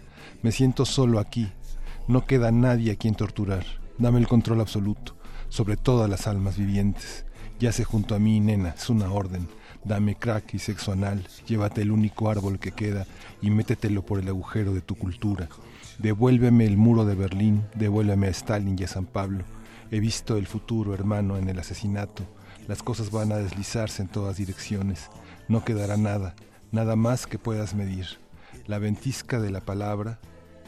Me 0.41 0.51
siento 0.51 0.87
solo 0.87 1.19
aquí. 1.19 1.53
No 2.09 2.25
queda 2.25 2.51
nadie 2.51 2.93
a 2.93 2.97
quien 2.97 3.15
torturar. 3.15 3.65
Dame 3.99 4.19
el 4.19 4.27
control 4.27 4.63
absoluto 4.63 5.15
sobre 5.51 5.77
todas 5.77 6.09
las 6.09 6.27
almas 6.27 6.57
vivientes. 6.57 7.27
Yace 7.61 7.85
junto 7.85 8.15
a 8.15 8.19
mí 8.19 8.41
nena 8.41 8.71
es 8.71 8.89
una 8.89 9.13
orden. 9.13 9.47
Dame 9.85 10.15
crack 10.15 10.55
y 10.55 10.59
sexo 10.59 10.93
anal. 10.93 11.29
Llévate 11.47 11.83
el 11.83 11.93
único 11.93 12.31
árbol 12.31 12.59
que 12.59 12.73
queda 12.73 13.07
y 13.43 13.51
métetelo 13.51 14.07
por 14.07 14.19
el 14.19 14.29
agujero 14.29 14.73
de 14.73 14.81
tu 14.81 14.95
cultura 14.95 15.49
Devuélveme 16.03 16.67
el 16.67 16.77
muro 16.77 17.05
de 17.05 17.15
Berlín, 17.15 17.65
devuélveme 17.77 18.27
a 18.27 18.31
Stalin 18.31 18.77
y 18.77 18.83
a 18.83 18.89
San 18.89 19.07
Pablo. 19.07 19.45
He 19.93 20.01
visto 20.01 20.37
el 20.37 20.49
futuro, 20.49 20.95
hermano, 20.95 21.37
en 21.37 21.49
el 21.49 21.61
asesinato. 21.61 22.25
Las 22.67 22.83
cosas 22.83 23.13
van 23.13 23.31
a 23.31 23.37
deslizarse 23.37 24.03
en 24.03 24.09
todas 24.09 24.37
direcciones. 24.37 25.11
No 25.47 25.65
quedará 25.65 25.97
nada, 25.97 26.35
nada 26.73 26.97
más 26.97 27.29
que 27.29 27.39
puedas 27.39 27.77
medir. 27.77 28.19
La 28.67 28.81
ventisca 28.81 29.39
de 29.39 29.51
la 29.51 29.61
palabra 29.61 30.19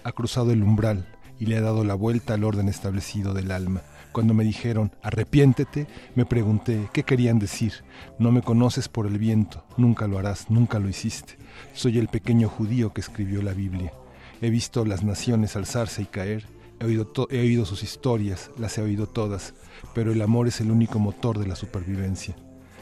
ha 0.04 0.12
cruzado 0.12 0.52
el 0.52 0.62
umbral 0.62 1.04
y 1.40 1.46
le 1.46 1.56
ha 1.56 1.62
dado 1.62 1.82
la 1.82 1.94
vuelta 1.94 2.34
al 2.34 2.44
orden 2.44 2.68
establecido 2.68 3.34
del 3.34 3.50
alma. 3.50 3.82
Cuando 4.12 4.34
me 4.34 4.44
dijeron, 4.44 4.92
arrepiéntete, 5.02 5.88
me 6.14 6.26
pregunté, 6.26 6.88
¿qué 6.92 7.02
querían 7.02 7.40
decir? 7.40 7.72
No 8.20 8.30
me 8.30 8.42
conoces 8.42 8.88
por 8.88 9.08
el 9.08 9.18
viento, 9.18 9.64
nunca 9.76 10.06
lo 10.06 10.16
harás, 10.16 10.48
nunca 10.48 10.78
lo 10.78 10.88
hiciste. 10.88 11.38
Soy 11.72 11.98
el 11.98 12.06
pequeño 12.06 12.48
judío 12.48 12.92
que 12.92 13.00
escribió 13.00 13.42
la 13.42 13.52
Biblia. 13.52 13.92
He 14.40 14.50
visto 14.50 14.84
las 14.84 15.04
naciones 15.04 15.56
alzarse 15.56 16.02
y 16.02 16.06
caer, 16.06 16.46
he 16.80 16.84
oído, 16.84 17.12
he 17.30 17.40
oído 17.40 17.64
sus 17.64 17.82
historias, 17.82 18.50
las 18.58 18.76
he 18.78 18.82
oído 18.82 19.06
todas, 19.06 19.54
pero 19.94 20.12
el 20.12 20.20
amor 20.22 20.48
es 20.48 20.60
el 20.60 20.70
único 20.70 20.98
motor 20.98 21.38
de 21.38 21.46
la 21.46 21.56
supervivencia. 21.56 22.36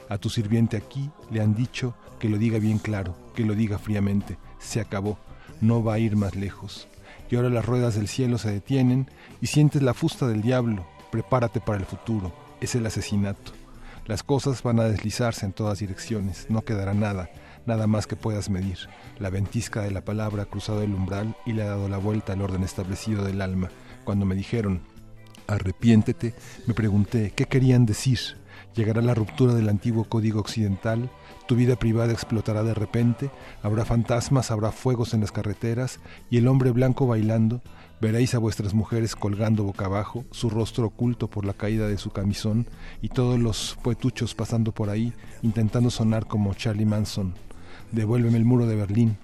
A 0.09 0.19
tu 0.19 0.29
sirviente 0.31 0.77
aquí 0.77 1.11
le 1.31 1.41
han 1.41 1.55
dicho 1.55 1.95
que 2.19 2.29
lo 2.29 2.39
diga 2.39 2.59
bien 2.59 2.79
claro, 2.79 3.17
que 3.35 3.45
lo 3.45 3.55
diga 3.55 3.79
fríamente, 3.79 4.39
se 4.59 4.81
acabó, 4.81 5.19
no 5.61 5.83
va 5.83 5.95
a 5.95 5.99
ir 5.99 6.17
más 6.17 6.37
lejos. 6.37 6.89
Y 7.31 7.37
ahora 7.37 7.49
las 7.49 7.65
ruedas 7.65 7.95
del 7.95 8.09
cielo 8.09 8.39
se 8.39 8.51
detienen 8.51 9.11
y 9.41 9.47
sientes 9.47 9.83
la 9.83 9.95
fusta 9.95 10.27
del 10.29 10.43
diablo, 10.43 10.87
prepárate 11.11 11.61
para 11.61 11.79
el 11.79 11.87
futuro, 11.87 12.33
es 12.61 12.75
el 12.75 12.85
asesinato. 12.85 13.53
Las 14.07 14.23
cosas 14.23 14.63
van 14.63 14.81
a 14.81 14.85
deslizarse 14.85 15.47
en 15.47 15.53
todas 15.53 15.79
direcciones, 15.79 16.47
no 16.49 16.63
quedará 16.63 16.93
nada, 16.93 17.31
nada 17.67 17.87
más 17.87 18.07
que 18.07 18.17
puedas 18.17 18.51
medir. 18.51 18.79
La 19.19 19.31
ventisca 19.31 19.83
de 19.83 19.91
la 19.91 20.05
palabra 20.05 20.45
ha 20.45 20.47
cruzado 20.47 20.83
el 20.83 20.95
umbral 20.95 21.37
y 21.47 21.53
le 21.53 21.63
ha 21.63 21.67
dado 21.67 21.89
la 21.89 21.99
vuelta 21.99 22.33
al 22.33 22.43
orden 22.43 22.63
establecido 22.63 23.25
del 23.25 23.41
alma. 23.41 23.71
Cuando 24.05 24.27
me 24.27 24.35
dijeron, 24.35 24.83
arrepiéntete, 25.47 26.35
me 26.67 26.75
pregunté, 26.75 27.33
¿qué 27.35 27.47
querían 27.47 27.87
decir? 27.87 28.19
¿Llegará 28.75 29.03
la 29.03 29.15
ruptura 29.15 29.55
del 29.55 29.69
antiguo 29.69 30.05
código 30.05 30.41
occidental? 30.41 31.11
¿Tu 31.47 31.57
vida 31.57 31.77
privada 31.77 32.13
explotará 32.13 32.63
de 32.63 32.75
repente? 32.75 33.31
¿Habrá 33.63 33.85
fantasmas, 33.85 34.51
habrá 34.51 34.73
fuegos 34.73 35.13
en 35.13 35.21
las 35.21 35.33
carreteras 35.33 36.01
y 36.31 36.39
el 36.39 36.49
hombre 36.49 36.71
blanco 36.71 37.07
bailando? 37.07 37.61
Veréis 38.01 38.35
a 38.35 38.39
vuestras 38.39 38.75
mujeres 38.75 39.15
colgando 39.15 39.63
boca 39.63 39.85
abajo, 39.85 40.25
su 40.33 40.51
rostro 40.51 40.87
oculto 40.87 41.29
por 41.29 41.45
la 41.45 41.53
caída 41.53 41.87
de 41.87 41.99
su 41.99 42.11
camisón, 42.11 42.67
y 43.01 43.11
todos 43.11 43.39
los 43.39 43.79
poetuchos 43.81 44.35
pasando 44.35 44.73
por 44.73 44.91
ahí, 44.91 45.13
intentando 45.43 45.89
sonar 45.89 46.27
como 46.27 46.55
Charlie 46.55 46.87
Manson. 46.87 47.35
Devuélveme 47.93 48.39
el 48.39 48.47
muro 48.47 48.67
de 48.67 48.75
Berlín. 48.75 49.19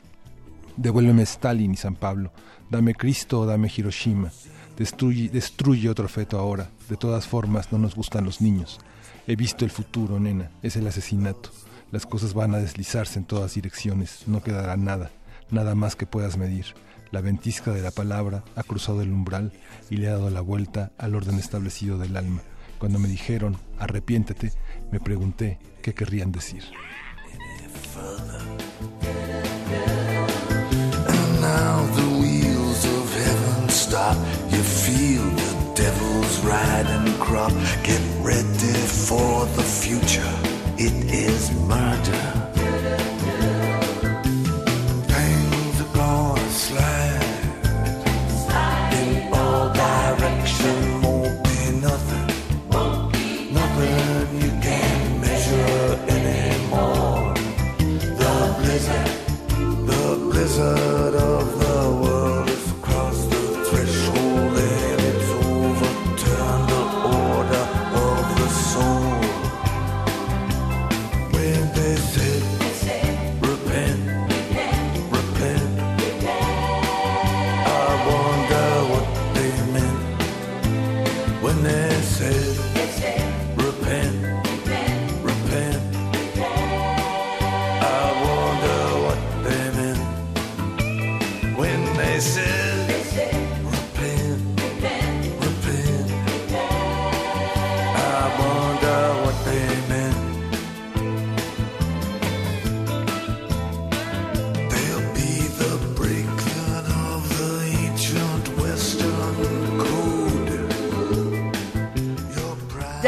Devuélveme 0.76 1.22
Stalin 1.22 1.72
y 1.72 1.76
San 1.76 1.94
Pablo. 1.94 2.32
Dame 2.70 2.94
Cristo 2.94 3.40
o 3.40 3.46
dame 3.46 3.72
Hiroshima. 3.74 4.30
Destruye, 4.76 5.30
destruye 5.30 5.88
otro 5.88 6.06
feto 6.06 6.38
ahora. 6.38 6.70
De 6.90 6.98
todas 6.98 7.26
formas, 7.26 7.72
no 7.72 7.78
nos 7.78 7.94
gustan 7.94 8.26
los 8.26 8.42
niños. 8.42 8.78
He 9.26 9.36
visto 9.36 9.64
el 9.64 9.70
futuro, 9.70 10.20
nena. 10.20 10.50
Es 10.62 10.76
el 10.76 10.86
asesinato. 10.86 11.50
Las 11.90 12.04
cosas 12.04 12.34
van 12.34 12.54
a 12.54 12.58
deslizarse 12.58 13.18
en 13.18 13.24
todas 13.24 13.54
direcciones. 13.54 14.24
No 14.26 14.42
quedará 14.42 14.76
nada. 14.76 15.10
Nada 15.50 15.74
más 15.74 15.96
que 15.96 16.04
puedas 16.04 16.36
medir. 16.36 16.66
La 17.10 17.22
ventisca 17.22 17.72
de 17.72 17.80
la 17.80 17.90
palabra 17.90 18.44
ha 18.54 18.62
cruzado 18.62 19.00
el 19.00 19.10
umbral 19.10 19.50
y 19.88 19.96
le 19.96 20.08
ha 20.08 20.12
dado 20.12 20.28
la 20.28 20.42
vuelta 20.42 20.92
al 20.98 21.14
orden 21.14 21.38
establecido 21.38 21.96
del 21.96 22.18
alma. 22.18 22.42
Cuando 22.78 22.98
me 22.98 23.08
dijeron, 23.08 23.56
arrepiéntete, 23.78 24.52
me 24.92 25.00
pregunté 25.00 25.58
qué 25.80 25.94
querrían 25.94 26.32
decir. 26.32 26.64
Now 31.40 31.86
the 31.94 32.08
wheels 32.20 32.84
of 32.84 33.14
heaven 33.14 33.68
stop. 33.68 34.16
You 34.50 34.62
feel 34.62 35.24
the 35.42 35.72
devil's 35.74 36.38
riding 36.44 37.14
crop. 37.18 37.52
Get 37.82 38.02
ready 38.20 38.78
for 39.06 39.46
the 39.56 39.62
future. 39.62 40.34
It 40.76 40.94
is 41.12 41.52
murder. 41.52 42.47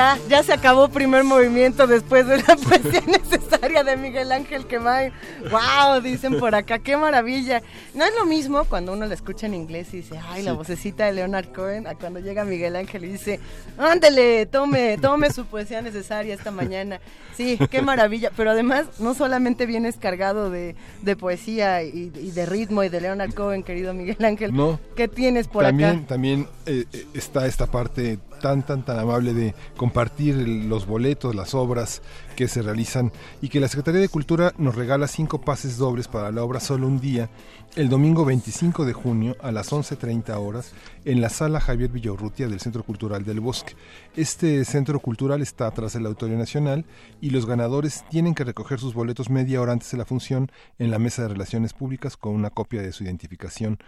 Ya, 0.01 0.19
ya 0.31 0.43
se 0.43 0.55
acabó 0.55 0.89
primer 0.89 1.25
movimiento 1.25 1.87
después 1.87 2.27
de 2.27 2.39
la 2.39 2.57
poesía 2.69 3.03
necesaria 3.07 3.85
de 3.85 3.99
Miguel 3.99 4.33
Ángel 4.33 4.65
Quemay. 4.65 5.13
¡Wow! 5.51 6.01
Dicen 6.01 6.39
por 6.39 6.55
acá, 6.55 6.79
qué 6.79 6.97
maravilla. 6.97 7.61
No 7.93 8.07
es 8.07 8.13
lo 8.19 8.25
mismo 8.25 8.65
cuando 8.65 8.95
uno 8.95 9.05
la 9.05 9.13
escucha 9.13 9.45
en 9.45 9.53
inglés 9.53 9.93
y 9.93 9.99
dice, 9.99 10.19
ay, 10.31 10.43
la 10.43 10.55
vocecita 10.55 11.05
de 11.05 11.13
Leonard 11.13 11.53
Cohen, 11.53 11.87
a 11.87 11.97
cuando 11.97 12.19
llega 12.19 12.47
Miguel 12.47 12.77
Ángel 12.77 13.05
y 13.05 13.09
dice, 13.09 13.41
ándele, 13.77 14.47
tome, 14.47 14.97
tome 14.97 15.31
su 15.35 15.45
poesía 15.45 15.83
necesaria 15.83 16.33
esta 16.33 16.51
mañana. 16.51 16.99
Sí, 17.37 17.59
qué 17.71 17.83
maravilla. 17.83 18.31
Pero 18.35 18.53
además, 18.53 18.87
no 19.01 19.13
solamente 19.13 19.67
vienes 19.67 19.99
cargado 19.99 20.49
de, 20.49 20.77
de 21.03 21.15
poesía 21.15 21.83
y, 21.83 22.11
y 22.15 22.31
de 22.31 22.47
ritmo 22.47 22.83
y 22.85 22.89
de 22.89 23.03
Leonard 23.03 23.35
Cohen, 23.35 23.63
querido 23.63 23.93
Miguel 23.93 24.25
Ángel. 24.25 24.55
No. 24.55 24.81
¿Qué 24.97 25.09
tienes 25.09 25.47
por 25.47 25.65
también, 25.65 25.91
acá? 25.91 26.07
También 26.07 26.49
eh, 26.65 26.87
eh, 26.91 27.07
está 27.13 27.47
esta 27.47 27.67
parte 27.67 28.19
tan, 28.41 28.65
tan, 28.65 28.85
tan 28.85 28.99
amable 28.99 29.33
de 29.33 29.55
compartir 29.77 30.35
los 30.37 30.87
boletos, 30.87 31.35
las 31.35 31.55
obras 31.55 32.03
que 32.35 32.49
se 32.49 32.63
realizan 32.63 33.13
y 33.41 33.49
que 33.49 33.61
la 33.61 33.69
Secretaría 33.69 34.01
de 34.01 34.09
Cultura 34.09 34.53
nos 34.59 34.75
regala 34.75 35.07
cinco 35.07 35.41
pases 35.41 35.77
dobles 35.77 36.09
para 36.09 36.33
la 36.33 36.43
obra 36.43 36.59
Solo 36.59 36.89
un 36.89 37.01
Día 37.01 37.31
el 37.77 37.89
domingo 37.89 38.25
25 38.25 38.85
de 38.85 38.93
junio 38.93 39.37
a 39.41 39.53
las 39.53 39.71
11.30 39.71 40.37
horas 40.37 40.73
en 41.05 41.21
la 41.21 41.29
sala 41.29 41.61
Javier 41.61 41.91
Villaurrutia 41.91 42.49
del 42.49 42.59
Centro 42.59 42.83
Cultural 42.83 43.25
del 43.25 43.39
Bosque. 43.39 43.75
Este 44.17 44.65
centro 44.65 44.99
cultural 44.99 45.41
está 45.41 45.69
atrás 45.69 45.93
del 45.93 46.07
Auditorio 46.07 46.37
Nacional 46.37 46.85
y 47.21 47.31
los 47.31 47.47
ganadores 47.47 48.05
tienen 48.11 48.35
que 48.35 48.43
recoger 48.43 48.81
sus 48.81 48.93
boletos 48.93 49.31
media 49.31 49.61
hora 49.61 49.73
antes 49.73 49.91
de 49.93 49.99
la 49.99 50.05
función 50.05 50.51
en 50.79 50.91
la 50.91 50.99
mesa 50.99 51.23
de 51.23 51.29
relaciones 51.29 51.73
públicas 51.73 52.17
con 52.17 52.35
una 52.35 52.51
copia 52.51 52.83
de 52.83 52.93
su 52.93 53.05
identificación. 53.05 53.79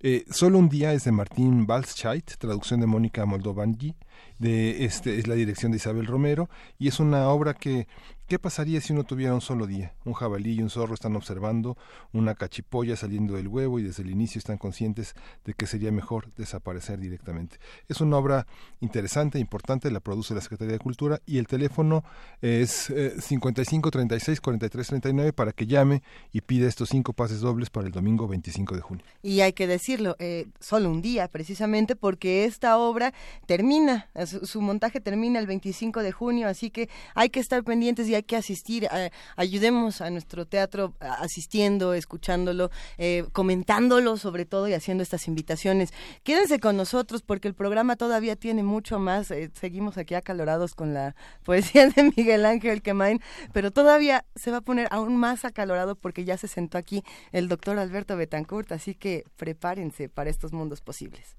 Eh, 0.00 0.24
Solo 0.30 0.58
un 0.58 0.68
día 0.68 0.92
es 0.92 1.04
de 1.04 1.12
Martín 1.12 1.66
Balschait, 1.66 2.36
traducción 2.38 2.80
de 2.80 2.86
Mónica 2.86 3.26
Moldovangi, 3.26 3.94
de 4.38 4.84
este 4.84 5.18
es 5.18 5.26
la 5.26 5.34
dirección 5.34 5.72
de 5.72 5.78
Isabel 5.78 6.06
Romero 6.06 6.48
y 6.78 6.88
es 6.88 7.00
una 7.00 7.28
obra 7.28 7.54
que 7.54 7.88
¿Qué 8.26 8.38
pasaría 8.38 8.80
si 8.80 8.94
uno 8.94 9.04
tuviera 9.04 9.34
un 9.34 9.42
solo 9.42 9.66
día? 9.66 9.92
Un 10.06 10.14
jabalí 10.14 10.54
y 10.54 10.62
un 10.62 10.70
zorro 10.70 10.94
están 10.94 11.14
observando 11.14 11.76
una 12.14 12.34
cachipolla 12.34 12.96
saliendo 12.96 13.34
del 13.34 13.48
huevo 13.48 13.78
y 13.78 13.82
desde 13.82 14.02
el 14.02 14.08
inicio 14.08 14.38
están 14.38 14.56
conscientes 14.56 15.14
de 15.44 15.52
que 15.52 15.66
sería 15.66 15.92
mejor 15.92 16.32
desaparecer 16.34 16.98
directamente. 16.98 17.58
Es 17.86 18.00
una 18.00 18.16
obra 18.16 18.46
interesante, 18.80 19.38
importante, 19.38 19.90
la 19.90 20.00
produce 20.00 20.34
la 20.34 20.40
Secretaría 20.40 20.72
de 20.72 20.78
Cultura 20.78 21.20
y 21.26 21.36
el 21.36 21.46
teléfono 21.46 22.02
es 22.40 22.88
eh, 22.88 23.20
55 23.20 23.90
36 23.90 24.40
43 24.40 24.86
39 24.86 25.32
para 25.34 25.52
que 25.52 25.66
llame 25.66 26.02
y 26.32 26.40
pida 26.40 26.66
estos 26.66 26.88
cinco 26.88 27.12
pases 27.12 27.40
dobles 27.40 27.68
para 27.68 27.86
el 27.86 27.92
domingo 27.92 28.26
25 28.26 28.74
de 28.74 28.80
junio. 28.80 29.04
Y 29.22 29.40
hay 29.40 29.52
que 29.52 29.66
decirlo, 29.66 30.16
eh, 30.18 30.46
solo 30.60 30.88
un 30.88 31.02
día 31.02 31.28
precisamente 31.28 31.94
porque 31.94 32.46
esta 32.46 32.78
obra 32.78 33.12
termina, 33.44 34.08
su, 34.26 34.46
su 34.46 34.62
montaje 34.62 35.02
termina 35.02 35.38
el 35.40 35.46
25 35.46 36.02
de 36.02 36.12
junio, 36.12 36.48
así 36.48 36.70
que 36.70 36.88
hay 37.14 37.28
que 37.28 37.40
estar 37.40 37.62
pendientes 37.64 38.08
y 38.08 38.13
hay 38.16 38.22
que 38.22 38.36
asistir. 38.36 38.88
eh, 38.92 39.10
ayudemos 39.36 40.00
a 40.00 40.10
nuestro 40.10 40.46
teatro 40.46 40.94
asistiendo, 41.00 41.94
escuchándolo, 41.94 42.70
eh, 42.98 43.24
comentándolo 43.32 44.16
sobre 44.16 44.44
todo 44.44 44.68
y 44.68 44.74
haciendo 44.74 45.02
estas 45.02 45.28
invitaciones. 45.28 45.92
Quédense 46.22 46.60
con 46.60 46.76
nosotros 46.76 47.22
porque 47.22 47.48
el 47.48 47.54
programa 47.54 47.96
todavía 47.96 48.36
tiene 48.36 48.62
mucho 48.62 48.98
más. 48.98 49.30
eh, 49.30 49.50
seguimos 49.54 49.98
aquí 49.98 50.14
acalorados 50.14 50.74
con 50.74 50.94
la 50.94 51.14
poesía 51.44 51.88
de 51.88 52.12
Miguel 52.16 52.44
Ángel 52.46 52.82
Quemain, 52.82 53.20
pero 53.52 53.70
todavía 53.70 54.24
se 54.34 54.50
va 54.50 54.58
a 54.58 54.60
poner 54.62 54.88
aún 54.90 55.16
más 55.16 55.44
acalorado 55.44 55.96
porque 55.96 56.24
ya 56.24 56.36
se 56.36 56.48
sentó 56.48 56.78
aquí 56.78 57.02
el 57.32 57.48
doctor 57.48 57.78
Alberto 57.78 58.16
Betancourt, 58.16 58.72
así 58.72 58.94
que 58.94 59.24
prepárense 59.36 60.08
para 60.08 60.30
estos 60.30 60.52
mundos 60.52 60.80
posibles. 60.80 61.36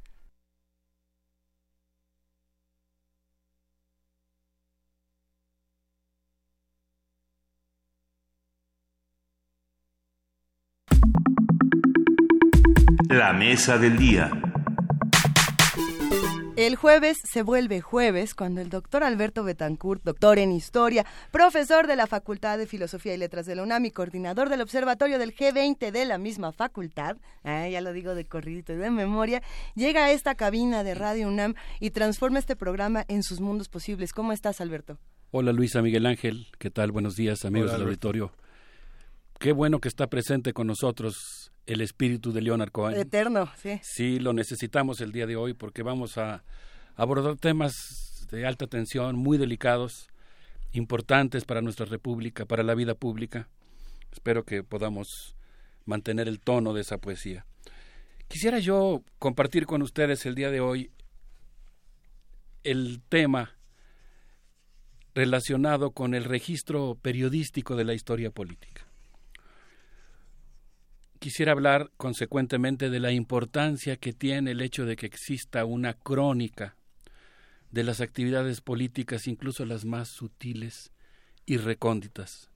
La 13.15 13.31
mesa 13.31 13.77
del 13.77 13.95
día. 13.95 14.29
El 16.57 16.75
jueves 16.75 17.17
se 17.23 17.43
vuelve 17.43 17.79
jueves 17.79 18.35
cuando 18.35 18.59
el 18.59 18.69
doctor 18.69 19.05
Alberto 19.05 19.45
Betancourt, 19.45 20.03
doctor 20.03 20.37
en 20.37 20.51
historia, 20.51 21.05
profesor 21.31 21.87
de 21.87 21.95
la 21.95 22.07
Facultad 22.07 22.57
de 22.57 22.67
Filosofía 22.67 23.13
y 23.13 23.17
Letras 23.17 23.45
de 23.45 23.55
la 23.55 23.63
UNAM 23.63 23.85
y 23.85 23.91
coordinador 23.91 24.49
del 24.49 24.59
Observatorio 24.59 25.17
del 25.17 25.33
G20 25.33 25.91
de 25.91 26.05
la 26.05 26.17
misma 26.17 26.51
facultad, 26.51 27.15
ah, 27.45 27.69
ya 27.69 27.79
lo 27.79 27.93
digo 27.93 28.15
de 28.15 28.25
corridito 28.25 28.73
y 28.73 28.75
de 28.75 28.91
memoria, 28.91 29.41
llega 29.75 30.03
a 30.03 30.11
esta 30.11 30.35
cabina 30.35 30.83
de 30.83 30.93
Radio 30.93 31.29
UNAM 31.29 31.55
y 31.79 31.91
transforma 31.91 32.39
este 32.39 32.57
programa 32.57 33.05
en 33.07 33.23
sus 33.23 33.39
mundos 33.39 33.69
posibles. 33.69 34.11
¿Cómo 34.11 34.33
estás, 34.33 34.59
Alberto? 34.59 34.99
Hola 35.31 35.53
Luisa 35.53 35.81
Miguel 35.81 36.05
Ángel, 36.05 36.47
¿qué 36.59 36.69
tal? 36.69 36.91
Buenos 36.91 37.15
días 37.15 37.45
amigos 37.45 37.69
Hola, 37.69 37.77
del 37.77 37.87
Alberto. 37.87 38.09
auditorio. 38.09 38.44
Qué 39.39 39.51
bueno 39.51 39.79
que 39.79 39.87
está 39.87 40.07
presente 40.07 40.53
con 40.53 40.67
nosotros 40.67 41.51
el 41.65 41.81
espíritu 41.81 42.31
de 42.31 42.41
Leonard 42.41 42.71
Cohen. 42.71 42.99
Eterno, 42.99 43.49
sí. 43.57 43.79
Sí, 43.83 44.19
lo 44.19 44.33
necesitamos 44.33 45.01
el 45.01 45.11
día 45.11 45.25
de 45.25 45.35
hoy 45.35 45.53
porque 45.53 45.83
vamos 45.83 46.17
a 46.17 46.43
abordar 46.95 47.37
temas 47.37 48.27
de 48.31 48.45
alta 48.45 48.67
tensión, 48.67 49.15
muy 49.15 49.37
delicados, 49.37 50.07
importantes 50.71 51.45
para 51.45 51.61
nuestra 51.61 51.85
república, 51.85 52.45
para 52.45 52.63
la 52.63 52.75
vida 52.75 52.95
pública. 52.95 53.49
Espero 54.11 54.43
que 54.43 54.63
podamos 54.63 55.35
mantener 55.85 56.27
el 56.27 56.39
tono 56.39 56.73
de 56.73 56.81
esa 56.81 56.97
poesía. 56.97 57.45
Quisiera 58.27 58.59
yo 58.59 59.03
compartir 59.19 59.65
con 59.65 59.81
ustedes 59.81 60.25
el 60.25 60.35
día 60.35 60.49
de 60.49 60.61
hoy 60.61 60.91
el 62.63 63.01
tema 63.07 63.55
relacionado 65.13 65.91
con 65.91 66.13
el 66.13 66.23
registro 66.23 66.97
periodístico 67.01 67.75
de 67.75 67.85
la 67.85 67.93
historia 67.93 68.31
política. 68.31 68.84
Quisiera 71.19 71.53
hablar 71.53 71.91
consecuentemente 71.97 72.89
de 72.89 72.99
la 72.99 73.11
importancia 73.11 73.97
que 73.97 74.13
tiene 74.13 74.51
el 74.51 74.61
hecho 74.61 74.85
de 74.85 74.95
que 74.95 75.05
exista 75.05 75.65
una 75.65 75.93
crónica 75.93 76.75
de 77.71 77.83
las 77.83 78.01
actividades 78.01 78.61
políticas, 78.61 79.27
incluso 79.27 79.65
las 79.65 79.85
más 79.85 80.09
sutiles 80.09 80.91
y 81.45 81.57
recónditas, 81.57 82.49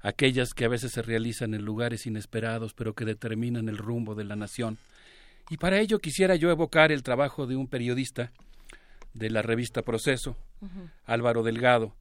aquellas 0.00 0.54
que 0.54 0.64
a 0.64 0.68
veces 0.68 0.92
se 0.92 1.02
realizan 1.02 1.54
en 1.54 1.64
lugares 1.64 2.06
inesperados, 2.06 2.74
pero 2.74 2.94
que 2.94 3.04
determinan 3.04 3.68
el 3.68 3.78
rumbo 3.78 4.14
de 4.14 4.24
la 4.24 4.36
nación. 4.36 4.78
Y 5.50 5.58
para 5.58 5.78
ello 5.78 5.98
quisiera 5.98 6.36
yo 6.36 6.50
evocar 6.50 6.90
el 6.92 7.02
trabajo 7.02 7.46
de 7.46 7.56
un 7.56 7.68
periodista 7.68 8.32
de 9.14 9.30
la 9.30 9.42
revista 9.42 9.82
Proceso, 9.82 10.36
Álvaro 11.04 11.42
Delgado, 11.42 11.94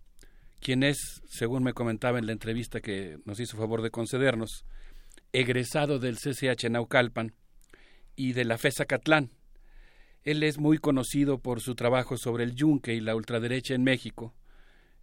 quien 0.60 0.84
es, 0.84 1.22
según 1.28 1.64
me 1.64 1.74
comentaba 1.74 2.20
en 2.20 2.26
la 2.26 2.32
entrevista 2.32 2.82
que 2.82 3.20
nos 3.26 3.40
hizo 3.40 3.58
favor 3.58 3.82
de 3.82 3.92
concedernos, 3.92 4.66
egresado 5.34 6.00
del 6.00 6.18
CCH 6.18 6.70
Naucalpan 6.70 7.34
y 8.16 8.34
de 8.34 8.46
la 8.46 8.58
FESA 8.58 8.86
Catlán. 8.86 9.32
Él 10.24 10.42
es 10.44 10.58
muy 10.58 10.80
conocido 10.80 11.38
por 11.38 11.62
su 11.62 11.76
trabajo 11.76 12.18
sobre 12.18 12.44
el 12.44 12.56
yunque 12.56 12.96
y 12.96 13.00
la 13.00 13.16
ultraderecha 13.16 13.76
en 13.76 13.84
México. 13.84 14.34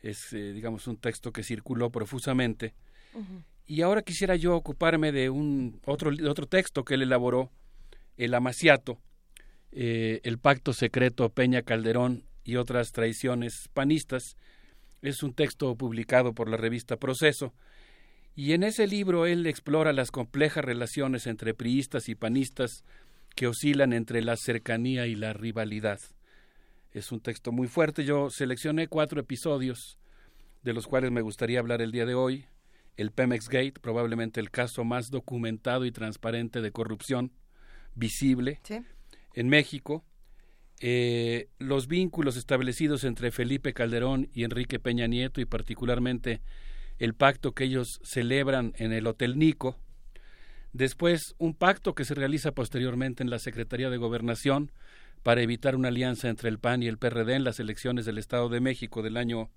Es, 0.00 0.32
eh, 0.32 0.52
digamos, 0.52 0.88
un 0.88 0.96
texto 0.96 1.32
que 1.32 1.44
circuló 1.44 1.90
profusamente. 1.90 2.74
Y 3.66 3.82
ahora 3.82 4.02
quisiera 4.02 4.34
yo 4.34 4.56
ocuparme 4.56 5.12
de 5.12 5.30
un 5.30 5.80
otro, 5.86 6.10
de 6.10 6.28
otro 6.28 6.46
texto 6.46 6.84
que 6.84 6.94
él 6.94 7.02
elaboró, 7.02 7.52
El 8.16 8.34
Amaciato, 8.34 8.98
eh, 9.70 10.20
El 10.24 10.38
Pacto 10.38 10.72
Secreto 10.72 11.28
Peña 11.28 11.62
Calderón 11.62 12.24
y 12.42 12.56
otras 12.56 12.90
traiciones 12.90 13.68
panistas. 13.72 14.36
Es 15.02 15.22
un 15.22 15.34
texto 15.34 15.76
publicado 15.76 16.32
por 16.32 16.48
la 16.48 16.56
revista 16.56 16.96
Proceso. 16.96 17.54
Y 18.34 18.52
en 18.52 18.62
ese 18.62 18.86
libro 18.86 19.26
él 19.26 19.46
explora 19.46 19.92
las 19.92 20.10
complejas 20.10 20.64
relaciones 20.64 21.26
entre 21.26 21.54
priistas 21.54 22.08
y 22.08 22.14
panistas 22.14 22.84
que 23.34 23.46
oscilan 23.46 23.92
entre 23.92 24.22
la 24.22 24.36
cercanía 24.36 25.06
y 25.06 25.14
la 25.14 25.32
rivalidad. 25.32 26.00
Es 26.92 27.12
un 27.12 27.20
texto 27.20 27.52
muy 27.52 27.68
fuerte. 27.68 28.04
Yo 28.04 28.30
seleccioné 28.30 28.88
cuatro 28.88 29.20
episodios 29.20 29.98
de 30.62 30.72
los 30.72 30.86
cuales 30.86 31.10
me 31.10 31.22
gustaría 31.22 31.58
hablar 31.58 31.82
el 31.82 31.92
día 31.92 32.06
de 32.06 32.14
hoy. 32.14 32.46
El 32.96 33.10
Pemex 33.10 33.48
Gate, 33.48 33.80
probablemente 33.80 34.40
el 34.40 34.50
caso 34.50 34.84
más 34.84 35.10
documentado 35.10 35.86
y 35.86 35.92
transparente 35.92 36.60
de 36.60 36.72
corrupción 36.72 37.32
visible 37.94 38.60
en 39.34 39.48
México. 39.48 40.04
Eh, 40.80 41.48
los 41.58 41.86
vínculos 41.86 42.36
establecidos 42.36 43.04
entre 43.04 43.30
Felipe 43.30 43.72
Calderón 43.72 44.28
y 44.34 44.44
Enrique 44.44 44.78
Peña 44.78 45.06
Nieto 45.06 45.40
y 45.40 45.44
particularmente 45.44 46.42
el 47.02 47.14
pacto 47.14 47.50
que 47.50 47.64
ellos 47.64 47.98
celebran 48.04 48.74
en 48.76 48.92
el 48.92 49.08
Hotel 49.08 49.36
Nico. 49.36 49.76
Después, 50.72 51.34
un 51.36 51.52
pacto 51.52 51.96
que 51.96 52.04
se 52.04 52.14
realiza 52.14 52.52
posteriormente 52.52 53.24
en 53.24 53.30
la 53.30 53.40
Secretaría 53.40 53.90
de 53.90 53.96
Gobernación 53.96 54.70
para 55.24 55.42
evitar 55.42 55.74
una 55.74 55.88
alianza 55.88 56.28
entre 56.28 56.48
el 56.48 56.60
PAN 56.60 56.80
y 56.80 56.86
el 56.86 56.98
PRD 56.98 57.34
en 57.34 57.42
las 57.42 57.58
elecciones 57.58 58.06
del 58.06 58.18
Estado 58.18 58.48
de 58.48 58.60
México 58.60 59.02
del 59.02 59.16
año 59.16 59.50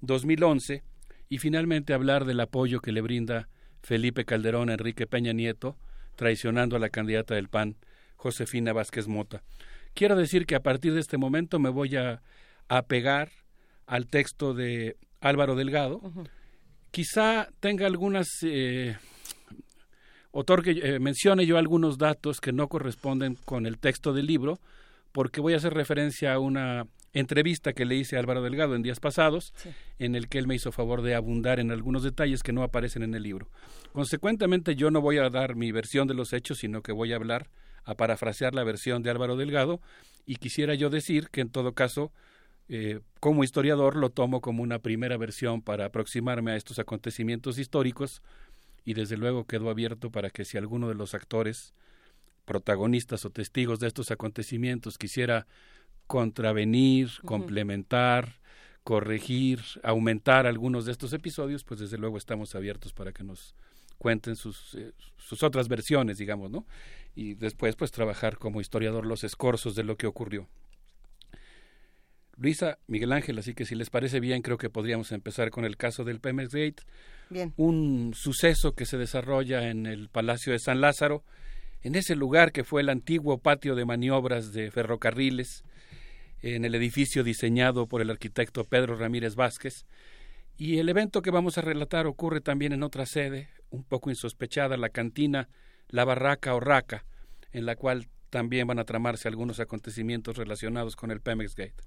2011 0.00 0.82
y 1.28 1.38
finalmente 1.38 1.94
hablar 1.94 2.24
del 2.24 2.40
apoyo 2.40 2.80
que 2.80 2.90
le 2.90 3.02
brinda 3.02 3.48
Felipe 3.84 4.24
Calderón 4.24 4.68
a 4.68 4.72
Enrique 4.72 5.06
Peña 5.06 5.32
Nieto, 5.32 5.76
traicionando 6.16 6.74
a 6.74 6.80
la 6.80 6.88
candidata 6.88 7.36
del 7.36 7.48
PAN, 7.48 7.76
Josefina 8.16 8.72
Vázquez 8.72 9.06
Mota. 9.06 9.44
Quiero 9.94 10.16
decir 10.16 10.44
que 10.44 10.56
a 10.56 10.62
partir 10.64 10.92
de 10.92 11.00
este 11.00 11.18
momento 11.18 11.60
me 11.60 11.68
voy 11.68 11.94
a 11.94 12.20
apegar 12.66 13.30
al 13.86 14.08
texto 14.08 14.54
de 14.54 14.96
Álvaro 15.20 15.54
Delgado. 15.54 16.00
Quizá 16.90 17.48
tenga 17.60 17.86
algunas 17.86 18.28
eh, 18.42 18.96
otorgue, 20.32 20.80
eh, 20.82 20.98
mencione 20.98 21.46
yo 21.46 21.58
algunos 21.58 21.98
datos 21.98 22.40
que 22.40 22.52
no 22.52 22.68
corresponden 22.68 23.36
con 23.44 23.66
el 23.66 23.78
texto 23.78 24.12
del 24.12 24.26
libro, 24.26 24.58
porque 25.12 25.40
voy 25.40 25.54
a 25.54 25.56
hacer 25.56 25.74
referencia 25.74 26.34
a 26.34 26.38
una 26.38 26.86
entrevista 27.12 27.72
que 27.72 27.84
le 27.84 27.96
hice 27.96 28.16
a 28.16 28.20
Álvaro 28.20 28.42
Delgado 28.42 28.76
en 28.76 28.82
días 28.82 29.00
pasados, 29.00 29.52
en 29.98 30.14
el 30.14 30.28
que 30.28 30.38
él 30.38 30.46
me 30.46 30.54
hizo 30.54 30.70
favor 30.70 31.02
de 31.02 31.16
abundar 31.16 31.58
en 31.58 31.72
algunos 31.72 32.04
detalles 32.04 32.42
que 32.42 32.52
no 32.52 32.62
aparecen 32.62 33.02
en 33.02 33.14
el 33.14 33.24
libro. 33.24 33.48
Consecuentemente, 33.92 34.76
yo 34.76 34.90
no 34.92 35.00
voy 35.00 35.18
a 35.18 35.28
dar 35.28 35.56
mi 35.56 35.72
versión 35.72 36.06
de 36.06 36.14
los 36.14 36.32
hechos, 36.32 36.58
sino 36.58 36.82
que 36.82 36.92
voy 36.92 37.12
a 37.12 37.16
hablar, 37.16 37.48
a 37.84 37.96
parafrasear 37.96 38.54
la 38.54 38.62
versión 38.62 39.02
de 39.02 39.10
Álvaro 39.10 39.36
Delgado, 39.36 39.80
y 40.24 40.36
quisiera 40.36 40.74
yo 40.74 40.90
decir 40.90 41.28
que 41.30 41.40
en 41.40 41.50
todo 41.50 41.72
caso, 41.72 42.12
eh, 42.72 43.00
como 43.18 43.42
historiador, 43.42 43.96
lo 43.96 44.10
tomo 44.10 44.40
como 44.40 44.62
una 44.62 44.78
primera 44.78 45.16
versión 45.16 45.60
para 45.60 45.86
aproximarme 45.86 46.52
a 46.52 46.56
estos 46.56 46.78
acontecimientos 46.78 47.58
históricos, 47.58 48.22
y 48.84 48.94
desde 48.94 49.16
luego 49.16 49.44
quedó 49.44 49.70
abierto 49.70 50.12
para 50.12 50.30
que 50.30 50.44
si 50.44 50.56
alguno 50.56 50.88
de 50.88 50.94
los 50.94 51.12
actores, 51.12 51.74
protagonistas 52.44 53.24
o 53.24 53.30
testigos 53.30 53.80
de 53.80 53.88
estos 53.88 54.12
acontecimientos 54.12 54.98
quisiera 54.98 55.48
contravenir, 56.06 57.10
complementar, 57.24 58.40
corregir, 58.84 59.60
aumentar 59.82 60.46
algunos 60.46 60.84
de 60.84 60.92
estos 60.92 61.12
episodios, 61.12 61.64
pues 61.64 61.80
desde 61.80 61.98
luego 61.98 62.18
estamos 62.18 62.54
abiertos 62.54 62.92
para 62.92 63.12
que 63.12 63.24
nos 63.24 63.56
cuenten 63.98 64.36
sus, 64.36 64.76
eh, 64.76 64.92
sus 65.16 65.42
otras 65.42 65.66
versiones, 65.66 66.18
digamos, 66.18 66.52
¿no? 66.52 66.66
Y 67.16 67.34
después, 67.34 67.74
pues, 67.74 67.90
trabajar 67.90 68.38
como 68.38 68.60
historiador 68.60 69.06
los 69.06 69.24
escorzos 69.24 69.74
de 69.74 69.82
lo 69.82 69.96
que 69.96 70.06
ocurrió. 70.06 70.48
Luisa, 72.40 72.78
Miguel 72.86 73.12
Ángel, 73.12 73.38
así 73.38 73.52
que 73.52 73.66
si 73.66 73.74
les 73.74 73.90
parece 73.90 74.18
bien, 74.18 74.40
creo 74.40 74.56
que 74.56 74.70
podríamos 74.70 75.12
empezar 75.12 75.50
con 75.50 75.66
el 75.66 75.76
caso 75.76 76.04
del 76.04 76.20
Pemex 76.20 76.54
Gate. 76.54 76.82
Bien. 77.28 77.52
Un 77.58 78.14
suceso 78.14 78.72
que 78.72 78.86
se 78.86 78.96
desarrolla 78.96 79.68
en 79.68 79.84
el 79.84 80.08
Palacio 80.08 80.54
de 80.54 80.58
San 80.58 80.80
Lázaro, 80.80 81.22
en 81.82 81.96
ese 81.96 82.16
lugar 82.16 82.50
que 82.50 82.64
fue 82.64 82.80
el 82.80 82.88
antiguo 82.88 83.36
patio 83.36 83.74
de 83.74 83.84
maniobras 83.84 84.54
de 84.54 84.70
ferrocarriles, 84.70 85.64
en 86.40 86.64
el 86.64 86.74
edificio 86.74 87.24
diseñado 87.24 87.86
por 87.86 88.00
el 88.00 88.08
arquitecto 88.08 88.64
Pedro 88.64 88.96
Ramírez 88.96 89.34
Vázquez. 89.34 89.84
Y 90.56 90.78
el 90.78 90.88
evento 90.88 91.20
que 91.20 91.30
vamos 91.30 91.58
a 91.58 91.62
relatar 91.62 92.06
ocurre 92.06 92.40
también 92.40 92.72
en 92.72 92.82
otra 92.82 93.04
sede, 93.04 93.50
un 93.68 93.84
poco 93.84 94.08
insospechada, 94.08 94.78
la 94.78 94.88
cantina 94.88 95.50
La 95.88 96.06
Barraca 96.06 96.54
o 96.54 96.60
Raca, 96.60 97.04
en 97.52 97.66
la 97.66 97.76
cual 97.76 98.08
también 98.30 98.66
van 98.66 98.78
a 98.78 98.84
tramarse 98.84 99.28
algunos 99.28 99.60
acontecimientos 99.60 100.38
relacionados 100.38 100.96
con 100.96 101.10
el 101.10 101.20
Pemex 101.20 101.54
Gate. 101.54 101.82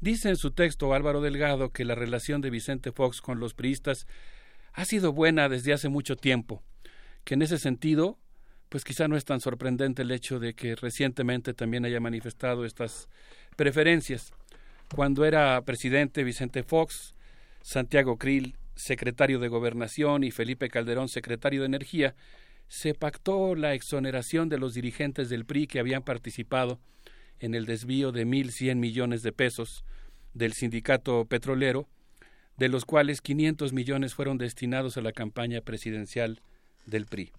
Dice 0.00 0.28
en 0.28 0.36
su 0.36 0.52
texto 0.52 0.94
Álvaro 0.94 1.20
Delgado 1.20 1.70
que 1.70 1.84
la 1.84 1.96
relación 1.96 2.40
de 2.40 2.50
Vicente 2.50 2.92
Fox 2.92 3.20
con 3.20 3.40
los 3.40 3.54
priistas 3.54 4.06
ha 4.72 4.84
sido 4.84 5.12
buena 5.12 5.48
desde 5.48 5.72
hace 5.72 5.88
mucho 5.88 6.14
tiempo, 6.14 6.62
que 7.24 7.34
en 7.34 7.42
ese 7.42 7.58
sentido, 7.58 8.16
pues 8.68 8.84
quizá 8.84 9.08
no 9.08 9.16
es 9.16 9.24
tan 9.24 9.40
sorprendente 9.40 10.02
el 10.02 10.12
hecho 10.12 10.38
de 10.38 10.54
que 10.54 10.76
recientemente 10.76 11.52
también 11.52 11.84
haya 11.84 11.98
manifestado 11.98 12.64
estas 12.64 13.08
preferencias. 13.56 14.32
Cuando 14.94 15.24
era 15.24 15.60
presidente 15.62 16.22
Vicente 16.22 16.62
Fox, 16.62 17.16
Santiago 17.62 18.18
Krill, 18.18 18.56
secretario 18.76 19.40
de 19.40 19.48
Gobernación, 19.48 20.22
y 20.22 20.30
Felipe 20.30 20.68
Calderón, 20.68 21.08
secretario 21.08 21.62
de 21.62 21.66
Energía, 21.66 22.14
se 22.68 22.94
pactó 22.94 23.56
la 23.56 23.74
exoneración 23.74 24.48
de 24.48 24.58
los 24.58 24.74
dirigentes 24.74 25.28
del 25.28 25.44
PRI 25.44 25.66
que 25.66 25.80
habían 25.80 26.04
participado 26.04 26.78
en 27.40 27.54
el 27.54 27.66
desvío 27.66 28.12
de 28.12 28.26
1.100 28.26 28.76
millones 28.76 29.22
de 29.22 29.32
pesos 29.32 29.84
del 30.34 30.52
sindicato 30.52 31.24
petrolero, 31.24 31.88
de 32.56 32.68
los 32.68 32.84
cuales 32.84 33.20
500 33.20 33.72
millones 33.72 34.14
fueron 34.14 34.38
destinados 34.38 34.96
a 34.96 35.00
la 35.00 35.12
campaña 35.12 35.60
presidencial 35.60 36.40
del 36.86 37.06
PRI. 37.06 37.32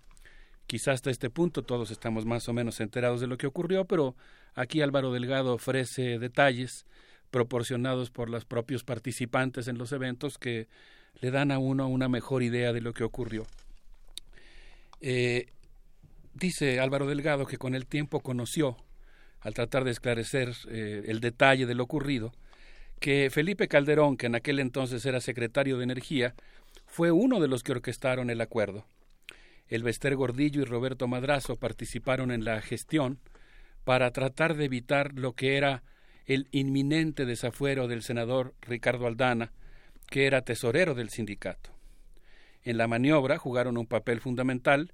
Quizás 0.67 0.95
hasta 0.95 1.09
este 1.09 1.29
punto 1.29 1.63
todos 1.63 1.91
estamos 1.91 2.25
más 2.25 2.47
o 2.47 2.53
menos 2.53 2.79
enterados 2.79 3.19
de 3.21 3.27
lo 3.27 3.37
que 3.37 3.47
ocurrió, 3.47 3.85
pero 3.85 4.15
aquí 4.53 4.81
Álvaro 4.81 5.11
Delgado 5.11 5.53
ofrece 5.55 6.19
detalles 6.19 6.85
proporcionados 7.31 8.11
por 8.11 8.29
los 8.29 8.45
propios 8.45 8.83
participantes 8.83 9.67
en 9.67 9.77
los 9.77 9.91
eventos 9.91 10.37
que 10.37 10.67
le 11.21 11.31
dan 11.31 11.51
a 11.51 11.57
uno 11.57 11.87
una 11.87 12.07
mejor 12.07 12.43
idea 12.43 12.71
de 12.71 12.81
lo 12.81 12.93
que 12.93 13.03
ocurrió. 13.03 13.45
Eh, 15.01 15.47
dice 16.33 16.79
Álvaro 16.79 17.07
Delgado 17.07 17.45
que 17.45 17.57
con 17.57 17.73
el 17.73 17.85
tiempo 17.85 18.19
conoció 18.19 18.77
al 19.41 19.53
tratar 19.53 19.83
de 19.83 19.91
esclarecer 19.91 20.53
eh, 20.69 21.03
el 21.07 21.19
detalle 21.19 21.65
de 21.65 21.75
lo 21.75 21.83
ocurrido, 21.83 22.33
que 22.99 23.29
Felipe 23.31 23.67
Calderón, 23.67 24.17
que 24.17 24.25
en 24.25 24.35
aquel 24.35 24.59
entonces 24.59 25.05
era 25.05 25.21
secretario 25.21 25.77
de 25.77 25.83
Energía, 25.83 26.35
fue 26.85 27.11
uno 27.11 27.39
de 27.39 27.47
los 27.47 27.63
que 27.63 27.71
orquestaron 27.71 28.29
el 28.29 28.41
acuerdo. 28.41 28.85
El 29.67 29.83
Bester 29.83 30.15
Gordillo 30.15 30.61
y 30.61 30.65
Roberto 30.65 31.07
Madrazo 31.07 31.55
participaron 31.55 32.31
en 32.31 32.43
la 32.43 32.61
gestión 32.61 33.19
para 33.83 34.11
tratar 34.11 34.55
de 34.55 34.65
evitar 34.65 35.13
lo 35.13 35.33
que 35.33 35.57
era 35.57 35.83
el 36.25 36.47
inminente 36.51 37.25
desafuero 37.25 37.87
del 37.87 38.03
senador 38.03 38.53
Ricardo 38.61 39.07
Aldana, 39.07 39.51
que 40.07 40.25
era 40.25 40.41
tesorero 40.41 40.95
del 40.95 41.09
sindicato. 41.09 41.71
En 42.63 42.77
la 42.77 42.87
maniobra 42.87 43.37
jugaron 43.37 43.77
un 43.77 43.87
papel 43.87 44.19
fundamental 44.19 44.93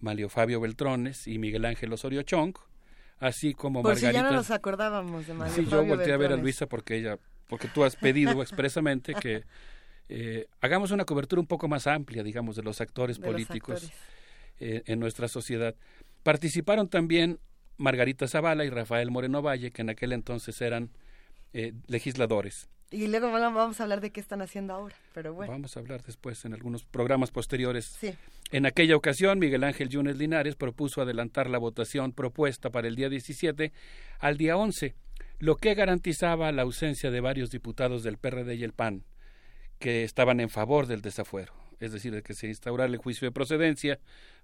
Malio 0.00 0.30
Fabio 0.30 0.60
Beltrones 0.60 1.26
y 1.26 1.38
Miguel 1.38 1.66
Ángel 1.66 1.92
Osorio 1.92 2.22
Chong, 2.22 2.54
así 3.20 3.54
como 3.54 3.82
Por 3.82 3.92
Margarita. 3.92 4.08
si 4.08 4.14
ya 4.14 4.22
no 4.22 4.32
nos 4.32 4.50
acordábamos 4.50 5.26
de 5.28 5.34
María 5.34 5.54
Sí, 5.54 5.64
yo 5.66 5.84
volteé 5.84 6.12
a 6.12 6.16
ver 6.16 6.32
a. 6.32 6.36
Luisa 6.36 6.66
porque 6.66 6.96
ella, 6.96 7.18
porque 7.48 7.68
tú 7.68 7.84
has 7.84 7.94
pedido 7.96 8.42
expresamente 8.42 9.14
que 9.14 9.44
eh, 10.08 10.46
hagamos 10.60 10.90
una 10.90 11.04
cobertura 11.04 11.38
un 11.40 11.46
poco 11.46 11.68
más 11.68 11.86
amplia, 11.86 12.22
digamos, 12.24 12.56
de 12.56 12.62
los 12.64 12.80
actores 12.80 13.18
De 13.20 13.22
los 13.26 13.32
políticos 13.32 13.84
actores. 13.84 13.98
eh, 14.58 14.82
en 14.86 14.98
nuestra 14.98 15.28
sociedad. 15.28 15.76
Participaron 16.24 16.88
también 16.88 17.38
Margarita 17.76 18.26
Zavala 18.26 18.64
y 18.64 18.70
Rafael 18.70 19.10
Moreno 19.10 19.40
Valle, 19.40 19.70
que 19.70 19.82
en 19.82 19.90
aquel 19.90 20.12
entonces 20.12 20.60
eran 20.60 20.90
eh, 21.52 21.72
legisladores. 21.86 22.68
Y 22.92 23.06
luego 23.06 23.30
vamos 23.30 23.78
a 23.78 23.84
hablar 23.84 24.00
de 24.00 24.10
qué 24.10 24.18
están 24.20 24.42
haciendo 24.42 24.74
ahora, 24.74 24.96
pero 25.14 25.32
bueno. 25.32 25.52
Vamos 25.52 25.76
a 25.76 25.80
hablar 25.80 26.02
después 26.02 26.44
en 26.44 26.54
algunos 26.54 26.84
programas 26.84 27.30
posteriores. 27.30 27.84
Sí. 27.84 28.14
En 28.50 28.66
aquella 28.66 28.96
ocasión, 28.96 29.38
Miguel 29.38 29.62
Ángel 29.62 29.88
Yunes 29.88 30.16
Linares 30.18 30.56
propuso 30.56 31.00
adelantar 31.00 31.48
la 31.48 31.58
votación 31.58 32.12
propuesta 32.12 32.70
para 32.70 32.88
el 32.88 32.96
día 32.96 33.08
17 33.08 33.72
al 34.18 34.36
día 34.36 34.56
11, 34.56 34.96
lo 35.38 35.54
que 35.54 35.74
garantizaba 35.74 36.50
la 36.50 36.62
ausencia 36.62 37.12
de 37.12 37.20
varios 37.20 37.50
diputados 37.50 38.02
del 38.02 38.18
PRD 38.18 38.56
y 38.56 38.64
el 38.64 38.72
PAN, 38.72 39.04
que 39.78 40.02
estaban 40.02 40.40
en 40.40 40.50
favor 40.50 40.86
del 40.88 41.00
desafuero, 41.00 41.52
es 41.78 41.92
decir, 41.92 42.12
de 42.12 42.22
que 42.22 42.34
se 42.34 42.48
instaurara 42.48 42.90
el 42.90 42.98
juicio 42.98 43.26
de 43.28 43.32
procedencia 43.32 44.00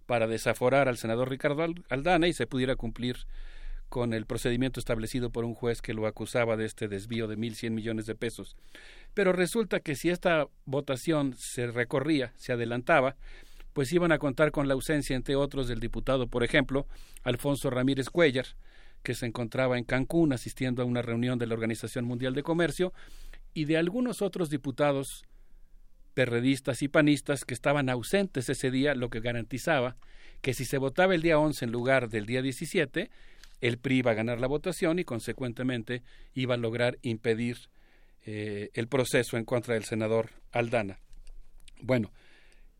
para 0.06 0.28
desaforar 0.28 0.86
al 0.89 0.98
senador 0.98 1.31
Ricardo 1.31 1.64
Al- 1.64 1.85
Aldana 1.89 2.28
y 2.28 2.32
se 2.32 2.47
pudiera 2.47 2.77
cumplir 2.77 3.16
con 3.88 4.12
el 4.12 4.26
procedimiento 4.26 4.80
establecido 4.80 5.30
por 5.30 5.44
un 5.44 5.54
juez 5.54 5.80
que 5.80 5.94
lo 5.94 6.06
acusaba 6.06 6.56
de 6.56 6.64
este 6.64 6.88
desvío 6.88 7.28
de 7.28 7.38
1.100 7.38 7.70
millones 7.70 8.06
de 8.06 8.14
pesos. 8.14 8.56
Pero 9.14 9.32
resulta 9.32 9.80
que 9.80 9.94
si 9.94 10.10
esta 10.10 10.48
votación 10.64 11.34
se 11.38 11.66
recorría, 11.68 12.32
se 12.36 12.52
adelantaba, 12.52 13.16
pues 13.72 13.92
iban 13.92 14.12
a 14.12 14.18
contar 14.18 14.50
con 14.50 14.68
la 14.68 14.74
ausencia, 14.74 15.16
entre 15.16 15.36
otros, 15.36 15.68
del 15.68 15.80
diputado, 15.80 16.28
por 16.28 16.42
ejemplo, 16.42 16.86
Alfonso 17.22 17.70
Ramírez 17.70 18.10
Cuellar, 18.10 18.46
que 19.02 19.14
se 19.14 19.26
encontraba 19.26 19.78
en 19.78 19.84
Cancún 19.84 20.32
asistiendo 20.32 20.82
a 20.82 20.86
una 20.86 21.02
reunión 21.02 21.38
de 21.38 21.46
la 21.46 21.54
Organización 21.54 22.04
Mundial 22.04 22.34
de 22.34 22.42
Comercio, 22.42 22.92
y 23.54 23.66
de 23.66 23.76
algunos 23.76 24.20
otros 24.22 24.50
diputados 24.50 25.24
perredistas 26.14 26.82
y 26.82 26.88
panistas 26.88 27.44
que 27.44 27.54
estaban 27.54 27.88
ausentes 27.88 28.48
ese 28.48 28.70
día, 28.70 28.94
lo 28.94 29.10
que 29.10 29.20
garantizaba 29.20 29.96
que 30.40 30.54
si 30.54 30.64
se 30.64 30.78
votaba 30.78 31.14
el 31.14 31.22
día 31.22 31.38
11 31.38 31.64
en 31.64 31.72
lugar 31.72 32.08
del 32.08 32.26
día 32.26 32.42
17, 32.42 33.10
el 33.61 33.78
PRI 33.78 33.99
iba 33.99 34.11
a 34.11 34.15
ganar 34.15 34.41
la 34.41 34.47
votación 34.47 34.99
y 34.99 35.05
consecuentemente 35.05 36.03
iba 36.35 36.55
a 36.55 36.59
lograr 36.59 36.99
impedir 37.03 37.57
eh, 38.24 38.70
el 38.74 38.89
proceso 38.89 39.37
en 39.37 39.45
contra 39.45 39.74
del 39.74 39.85
senador 39.85 40.31
Aldana. 40.53 41.01
Bueno, 41.81 42.12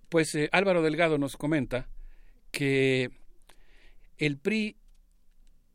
pues 0.09 0.35
eh, 0.35 0.49
Álvaro 0.53 0.83
Delgado 0.83 1.19
nos 1.19 1.37
comenta 1.37 1.89
que 2.51 3.11
el 4.19 4.39
PRI 4.39 4.77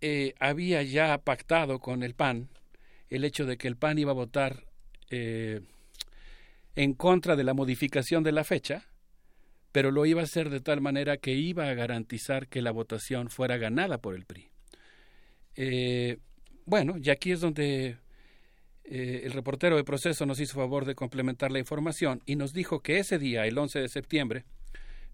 eh, 0.01 0.33
había 0.39 0.83
ya 0.83 1.17
pactado 1.19 1.79
con 1.79 2.03
el 2.03 2.15
PAN 2.15 2.49
el 3.09 3.23
hecho 3.25 3.45
de 3.45 3.57
que 3.57 3.67
el 3.67 3.77
PAN 3.77 3.99
iba 3.99 4.11
a 4.11 4.15
votar 4.15 4.65
en 5.13 6.93
contra 6.93 7.35
de 7.35 7.43
la 7.43 7.53
modificación 7.53 8.23
de 8.23 8.31
la 8.31 8.45
fecha 8.45 8.87
pero 9.71 9.91
lo 9.91 10.05
iba 10.05 10.21
a 10.21 10.25
hacer 10.25 10.49
de 10.49 10.61
tal 10.61 10.81
manera 10.81 11.17
que 11.17 11.33
iba 11.33 11.67
a 11.67 11.73
garantizar 11.73 12.47
que 12.47 12.61
la 12.61 12.71
votación 12.71 13.29
fuera 13.29 13.57
ganada 13.57 13.99
por 13.99 14.15
el 14.15 14.25
PRI. 14.25 14.50
Eh, 15.55 16.17
bueno, 16.65 16.95
y 17.01 17.09
aquí 17.09 17.31
es 17.31 17.41
donde 17.41 17.97
eh, 18.83 19.21
el 19.25 19.31
reportero 19.31 19.75
de 19.75 19.83
proceso 19.83 20.25
nos 20.25 20.39
hizo 20.39 20.55
favor 20.55 20.85
de 20.85 20.95
complementar 20.95 21.51
la 21.51 21.59
información 21.59 22.21
y 22.25 22.35
nos 22.35 22.53
dijo 22.53 22.81
que 22.81 22.99
ese 22.99 23.19
día, 23.19 23.45
el 23.45 23.57
11 23.57 23.79
de 23.79 23.89
septiembre, 23.89 24.45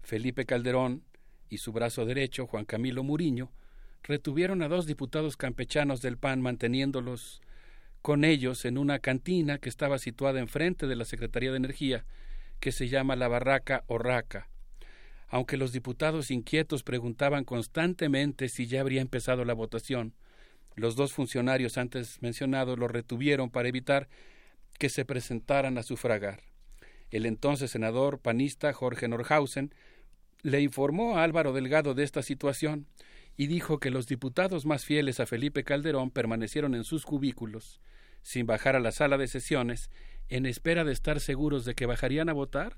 Felipe 0.02 0.46
Calderón 0.46 1.04
y 1.48 1.58
su 1.58 1.72
brazo 1.72 2.04
derecho, 2.04 2.46
Juan 2.46 2.64
Camilo 2.64 3.02
Muriño, 3.02 3.52
retuvieron 4.02 4.62
a 4.62 4.68
dos 4.68 4.86
diputados 4.86 5.36
campechanos 5.36 6.00
del 6.00 6.18
PAN 6.18 6.40
manteniéndolos 6.40 7.40
con 8.02 8.24
ellos 8.24 8.64
en 8.64 8.78
una 8.78 9.00
cantina 9.00 9.58
que 9.58 9.68
estaba 9.68 9.98
situada 9.98 10.40
enfrente 10.40 10.86
de 10.86 10.96
la 10.96 11.04
Secretaría 11.04 11.50
de 11.50 11.56
Energía, 11.56 12.04
que 12.60 12.72
se 12.72 12.88
llama 12.88 13.16
La 13.16 13.28
Barraca 13.28 13.84
o 13.86 13.98
Raca. 13.98 14.48
Aunque 15.28 15.56
los 15.56 15.72
diputados 15.72 16.30
inquietos 16.30 16.82
preguntaban 16.82 17.44
constantemente 17.44 18.48
si 18.48 18.66
ya 18.66 18.80
habría 18.80 19.02
empezado 19.02 19.44
la 19.44 19.52
votación, 19.52 20.14
los 20.78 20.96
dos 20.96 21.12
funcionarios 21.12 21.78
antes 21.78 22.22
mencionados 22.22 22.78
lo 22.78 22.88
retuvieron 22.88 23.50
para 23.50 23.68
evitar 23.68 24.08
que 24.78 24.88
se 24.88 25.04
presentaran 25.04 25.78
a 25.78 25.82
sufragar. 25.82 26.40
El 27.10 27.26
entonces 27.26 27.70
senador 27.70 28.20
panista 28.20 28.72
Jorge 28.72 29.08
Norhausen 29.08 29.74
le 30.42 30.60
informó 30.60 31.18
a 31.18 31.24
Álvaro 31.24 31.52
Delgado 31.52 31.94
de 31.94 32.04
esta 32.04 32.22
situación 32.22 32.86
y 33.36 33.46
dijo 33.46 33.78
que 33.78 33.90
los 33.90 34.06
diputados 34.06 34.66
más 34.66 34.84
fieles 34.84 35.20
a 35.20 35.26
Felipe 35.26 35.64
Calderón 35.64 36.10
permanecieron 36.10 36.74
en 36.74 36.84
sus 36.84 37.06
cubículos, 37.06 37.80
sin 38.22 38.46
bajar 38.46 38.76
a 38.76 38.80
la 38.80 38.92
sala 38.92 39.16
de 39.16 39.28
sesiones, 39.28 39.90
en 40.28 40.44
espera 40.44 40.84
de 40.84 40.92
estar 40.92 41.20
seguros 41.20 41.64
de 41.64 41.74
que 41.74 41.86
bajarían 41.86 42.28
a 42.28 42.34
votar 42.34 42.76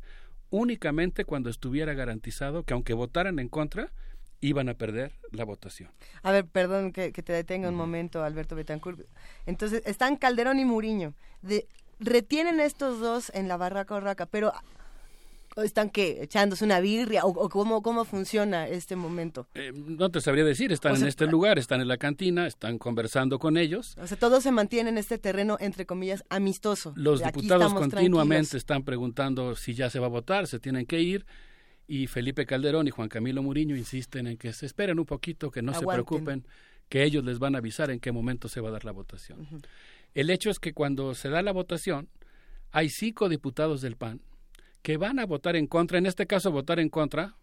únicamente 0.51 1.25
cuando 1.25 1.49
estuviera 1.49 1.95
garantizado 1.95 2.65
que 2.65 2.75
aunque 2.75 2.93
votaran 2.93 3.39
en 3.39 3.49
contra, 3.49 3.93
iban 4.41 4.69
a 4.69 4.75
perder 4.75 5.13
la 5.33 5.45
votación. 5.45 5.91
A 6.23 6.33
ver, 6.33 6.47
perdón 6.47 6.93
que, 6.93 7.13
te 7.13 7.33
detenga 7.33 7.69
un 7.69 7.75
momento, 7.75 8.23
Alberto 8.23 8.57
Betancourt. 8.57 9.01
Entonces, 9.47 9.83
están 9.87 10.17
Calderón 10.17 10.59
y 10.59 10.65
Muriño. 10.65 11.15
De, 11.43 11.67
retienen 11.99 12.61
estos 12.61 13.01
dos 13.01 13.31
en 13.35 13.49
la 13.49 13.57
barraca 13.57 13.99
raca, 14.01 14.27
pero 14.27 14.53
están 15.57 15.91
que 15.91 16.23
echándose 16.23 16.65
una 16.65 16.81
birria 16.81 17.25
o, 17.25 17.49
cómo, 17.49 17.83
cómo 17.83 18.05
funciona 18.05 18.69
este 18.69 18.95
momento 18.95 19.49
eh, 19.55 19.73
no 19.75 20.09
te 20.09 20.21
sabría 20.21 20.45
decir 20.45 20.73
están 20.73 20.97
en 20.97 21.09
este 21.09 21.27
lugar 21.27 21.59
están 21.59 21.81
en 21.81 21.89
la 21.89 21.99
cantina 21.99 22.47
están 22.47 22.79
conversando 22.79 23.39
con 23.39 23.57
ellos. 23.57 23.97
O 24.01 24.07
sea 24.07 24.17
todo 24.17 24.41
se 24.41 24.53
mantiene 24.53 24.91
en 24.91 24.97
este 24.97 25.19
terreno 25.19 25.57
entre 25.61 25.87
comillas 25.87 26.25
amistoso. 26.31 26.93
Los 26.97 27.23
diputados 27.23 27.75
continuamente 27.75 28.57
están 28.57 28.85
preguntando 28.85 29.57
si 29.57 29.75
ya 29.75 29.91
se 29.91 29.99
va 29.99 30.07
a 30.07 30.11
votar 30.11 30.47
se 30.47 30.61
tienen 30.61 30.87
que 30.87 31.01
ir 31.01 31.27
y 31.91 32.07
Felipe 32.07 32.47
Calderón 32.47 32.87
y 32.87 32.93
Juan 32.93 33.09
Camilo 33.09 33.43
Muriño 33.43 33.75
insisten 33.75 34.29
en 34.29 34.37
que 34.37 34.53
se 34.53 34.65
esperen 34.65 35.01
un 35.01 35.07
poquito 35.07 35.51
que 35.51 35.61
no 35.61 35.75
se 35.75 35.85
preocupen 35.85 36.47
que 36.89 37.03
ellos 37.03 37.25
les 37.25 37.41
van 37.41 37.57
a 37.57 37.59
avisar 37.59 37.91
en 37.91 37.99
qué 37.99 38.13
momento 38.13 38.47
se 38.49 38.61
va 38.61 38.69
a 38.69 38.73
dar 38.73 38.85
la 38.85 38.93
votación. 38.93 39.49
El 40.15 40.31
hecho 40.31 40.51
es 40.51 40.61
que 40.61 40.73
cuando 40.73 41.17
se 41.17 41.31
da 41.31 41.43
la 41.43 41.53
votación 41.53 42.09
hay 42.71 42.91
cinco 42.91 43.29
diputados 43.29 43.81
del 43.81 43.97
PAN 43.97 44.21
que 44.83 44.99
van 44.99 45.19
a 45.19 45.27
votar 45.27 45.57
en 45.57 45.67
contra, 45.67 45.99
en 45.99 46.07
este 46.07 46.29
caso 46.29 46.53
votar 46.53 46.79
en 46.79 46.91
contra, 46.91 47.35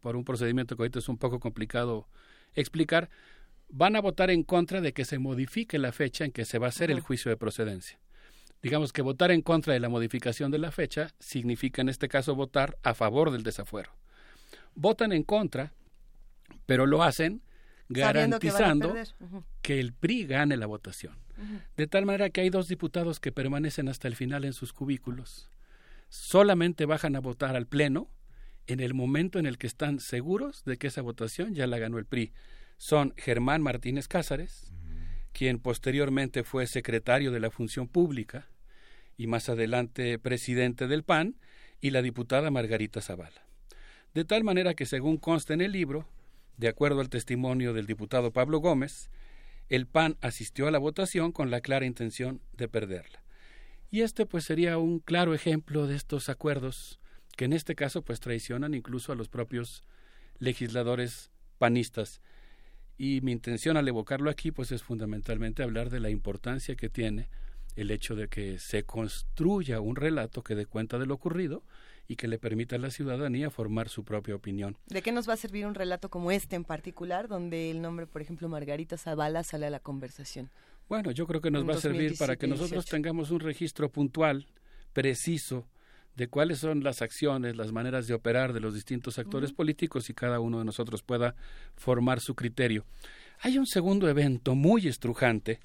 por 0.00 0.14
un 0.14 0.24
procedimiento 0.24 0.76
que 0.76 0.82
ahorita 0.84 1.00
es 1.00 1.08
un 1.08 1.18
poco 1.18 1.40
complicado 1.40 2.06
explicar, 2.54 3.10
van 3.70 3.96
a 3.96 4.00
votar 4.00 4.30
en 4.30 4.44
contra 4.44 4.80
de 4.80 4.92
que 4.92 5.04
se 5.04 5.18
modifique 5.18 5.80
la 5.80 5.90
fecha 5.90 6.24
en 6.24 6.30
que 6.30 6.44
se 6.44 6.60
va 6.60 6.66
a 6.66 6.68
hacer 6.68 6.92
el 6.92 7.00
juicio 7.00 7.28
de 7.28 7.36
procedencia. 7.36 7.98
Digamos 8.62 8.92
que 8.92 9.02
votar 9.02 9.30
en 9.30 9.42
contra 9.42 9.72
de 9.72 9.80
la 9.80 9.88
modificación 9.88 10.50
de 10.50 10.58
la 10.58 10.70
fecha 10.70 11.10
significa 11.18 11.82
en 11.82 11.88
este 11.88 12.08
caso 12.08 12.34
votar 12.34 12.78
a 12.82 12.94
favor 12.94 13.30
del 13.30 13.42
desafuero. 13.42 13.90
Votan 14.74 15.12
en 15.12 15.24
contra, 15.24 15.72
pero 16.66 16.86
lo 16.86 17.02
hacen 17.02 17.42
garantizando 17.88 18.94
que, 19.60 19.80
el 19.80 19.92
PRI 19.92 20.26
gane 20.26 20.56
la 20.56 20.66
votación. 20.66 21.18
De 21.76 21.86
tal 21.88 22.06
manera 22.06 22.30
que 22.30 22.40
hay 22.40 22.50
dos 22.50 22.68
diputados 22.68 23.18
que 23.18 23.32
permanecen 23.32 23.88
hasta 23.88 24.06
el 24.06 24.14
final 24.14 24.44
en 24.44 24.52
sus 24.52 24.72
cubículos 24.72 25.50
solamente 26.12 26.84
bajan 26.84 27.16
a 27.16 27.20
votar 27.20 27.56
al 27.56 27.66
Pleno 27.66 28.10
en 28.66 28.80
el 28.80 28.92
momento 28.92 29.38
en 29.38 29.46
el 29.46 29.56
que 29.56 29.66
están 29.66 29.98
seguros 29.98 30.62
de 30.64 30.76
que 30.76 30.88
esa 30.88 31.00
votación 31.00 31.54
ya 31.54 31.66
la 31.66 31.78
ganó 31.78 31.96
el 31.96 32.04
PRI. 32.04 32.34
Son 32.76 33.14
Germán 33.16 33.62
Martínez 33.62 34.08
Cázares, 34.08 34.70
quien 35.32 35.58
posteriormente 35.58 36.44
fue 36.44 36.66
secretario 36.66 37.32
de 37.32 37.40
la 37.40 37.50
Función 37.50 37.88
Pública 37.88 38.50
y 39.16 39.26
más 39.26 39.48
adelante 39.48 40.18
presidente 40.18 40.86
del 40.86 41.04
PAN, 41.04 41.36
y 41.80 41.90
la 41.90 42.02
diputada 42.02 42.50
Margarita 42.50 43.00
Zavala. 43.00 43.46
De 44.14 44.24
tal 44.24 44.44
manera 44.44 44.74
que, 44.74 44.86
según 44.86 45.16
consta 45.16 45.52
en 45.52 45.60
el 45.60 45.72
libro, 45.72 46.08
de 46.56 46.68
acuerdo 46.68 47.00
al 47.00 47.08
testimonio 47.08 47.72
del 47.72 47.86
diputado 47.86 48.30
Pablo 48.30 48.58
Gómez, 48.58 49.10
el 49.68 49.86
PAN 49.86 50.16
asistió 50.20 50.68
a 50.68 50.70
la 50.70 50.78
votación 50.78 51.32
con 51.32 51.50
la 51.50 51.60
clara 51.60 51.86
intención 51.86 52.40
de 52.52 52.68
perderla. 52.68 53.22
Y 53.90 54.02
este 54.02 54.26
pues 54.26 54.44
sería 54.44 54.78
un 54.78 55.00
claro 55.00 55.34
ejemplo 55.34 55.86
de 55.86 55.96
estos 55.96 56.28
acuerdos 56.28 57.00
que 57.36 57.46
en 57.46 57.52
este 57.52 57.74
caso 57.74 58.02
pues 58.02 58.20
traicionan 58.20 58.74
incluso 58.74 59.12
a 59.12 59.14
los 59.14 59.28
propios 59.28 59.82
legisladores 60.38 61.30
panistas. 61.58 62.20
Y 62.98 63.20
mi 63.22 63.32
intención 63.32 63.76
al 63.76 63.88
evocarlo 63.88 64.30
aquí 64.30 64.52
pues 64.52 64.72
es 64.72 64.82
fundamentalmente 64.82 65.62
hablar 65.62 65.90
de 65.90 66.00
la 66.00 66.10
importancia 66.10 66.76
que 66.76 66.88
tiene 66.88 67.28
el 67.76 67.90
hecho 67.90 68.14
de 68.14 68.28
que 68.28 68.58
se 68.58 68.84
construya 68.84 69.80
un 69.80 69.96
relato 69.96 70.42
que 70.42 70.54
dé 70.54 70.66
cuenta 70.66 70.98
de 70.98 71.06
lo 71.06 71.14
ocurrido 71.14 71.62
y 72.08 72.16
que 72.16 72.28
le 72.28 72.38
permita 72.38 72.76
a 72.76 72.78
la 72.78 72.90
ciudadanía 72.90 73.50
formar 73.50 73.88
su 73.88 74.04
propia 74.04 74.34
opinión. 74.34 74.76
¿De 74.86 75.02
qué 75.02 75.12
nos 75.12 75.28
va 75.28 75.34
a 75.34 75.36
servir 75.36 75.66
un 75.66 75.74
relato 75.74 76.10
como 76.10 76.30
este 76.30 76.56
en 76.56 76.64
particular, 76.64 77.28
donde 77.28 77.70
el 77.70 77.80
nombre, 77.80 78.06
por 78.06 78.20
ejemplo, 78.20 78.48
Margarita 78.48 78.98
Zavala 78.98 79.42
sale 79.44 79.66
a 79.66 79.70
la 79.70 79.80
conversación? 79.80 80.50
Bueno, 80.88 81.10
yo 81.12 81.26
creo 81.26 81.40
que 81.40 81.50
nos 81.50 81.66
va 81.66 81.74
a 81.74 81.78
servir 81.78 82.18
para 82.18 82.36
que 82.36 82.46
nosotros 82.46 82.84
tengamos 82.84 83.30
un 83.30 83.40
registro 83.40 83.90
puntual, 83.90 84.46
preciso, 84.92 85.66
de 86.16 86.28
cuáles 86.28 86.58
son 86.58 86.84
las 86.84 87.00
acciones, 87.00 87.56
las 87.56 87.72
maneras 87.72 88.06
de 88.06 88.14
operar 88.14 88.52
de 88.52 88.60
los 88.60 88.74
distintos 88.74 89.18
actores 89.18 89.52
políticos 89.52 90.10
y 90.10 90.14
cada 90.14 90.40
uno 90.40 90.58
de 90.58 90.64
nosotros 90.64 91.02
pueda 91.02 91.34
formar 91.76 92.20
su 92.20 92.34
criterio. 92.34 92.84
Hay 93.40 93.56
un 93.58 93.66
segundo 93.66 94.08
evento 94.08 94.54
muy 94.54 94.86
estrujante, 94.86 95.60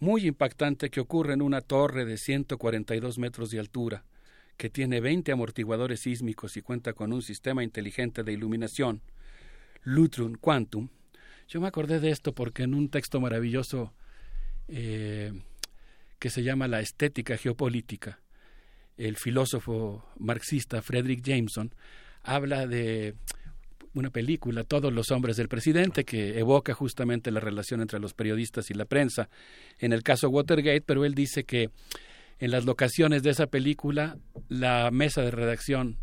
muy 0.00 0.26
impactante 0.26 0.90
que 0.90 1.00
ocurre 1.00 1.34
en 1.34 1.42
una 1.42 1.60
torre 1.60 2.04
de 2.04 2.16
142 2.16 3.18
metros 3.18 3.50
de 3.50 3.60
altura, 3.60 4.04
que 4.56 4.70
tiene 4.70 5.00
20 5.00 5.30
amortiguadores 5.30 6.00
sísmicos 6.00 6.56
y 6.56 6.62
cuenta 6.62 6.94
con 6.94 7.12
un 7.12 7.22
sistema 7.22 7.62
inteligente 7.62 8.22
de 8.22 8.32
iluminación, 8.32 9.02
Lutrum 9.82 10.34
Quantum. 10.34 10.88
Yo 11.48 11.60
me 11.60 11.68
acordé 11.68 12.00
de 12.00 12.10
esto 12.10 12.34
porque 12.34 12.62
en 12.62 12.74
un 12.74 12.88
texto 12.88 13.20
maravilloso 13.20 13.92
eh, 14.68 15.32
que 16.18 16.30
se 16.30 16.42
llama 16.42 16.68
La 16.68 16.80
estética 16.80 17.36
geopolítica. 17.36 18.20
El 18.96 19.16
filósofo 19.16 20.04
marxista 20.18 20.82
Frederick 20.82 21.22
Jameson 21.22 21.74
habla 22.22 22.66
de 22.66 23.14
una 23.94 24.10
película, 24.10 24.64
Todos 24.64 24.92
los 24.92 25.10
hombres 25.10 25.36
del 25.36 25.48
presidente, 25.48 26.04
que 26.04 26.38
evoca 26.38 26.74
justamente 26.74 27.30
la 27.30 27.40
relación 27.40 27.80
entre 27.80 27.98
los 27.98 28.14
periodistas 28.14 28.70
y 28.70 28.74
la 28.74 28.84
prensa. 28.84 29.28
En 29.78 29.92
el 29.92 30.02
caso 30.02 30.28
Watergate, 30.28 30.82
pero 30.82 31.04
él 31.04 31.14
dice 31.14 31.44
que 31.44 31.70
en 32.38 32.50
las 32.50 32.64
locaciones 32.64 33.22
de 33.22 33.30
esa 33.30 33.46
película, 33.46 34.16
la 34.48 34.90
mesa 34.90 35.22
de 35.22 35.30
redacción 35.30 35.98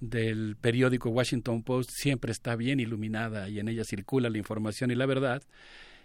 del 0.00 0.56
periódico 0.56 1.10
Washington 1.10 1.62
Post 1.62 1.90
siempre 1.92 2.32
está 2.32 2.56
bien 2.56 2.80
iluminada 2.80 3.48
y 3.48 3.58
en 3.58 3.68
ella 3.68 3.84
circula 3.84 4.30
la 4.30 4.38
información 4.38 4.90
y 4.90 4.94
la 4.94 5.06
verdad 5.06 5.42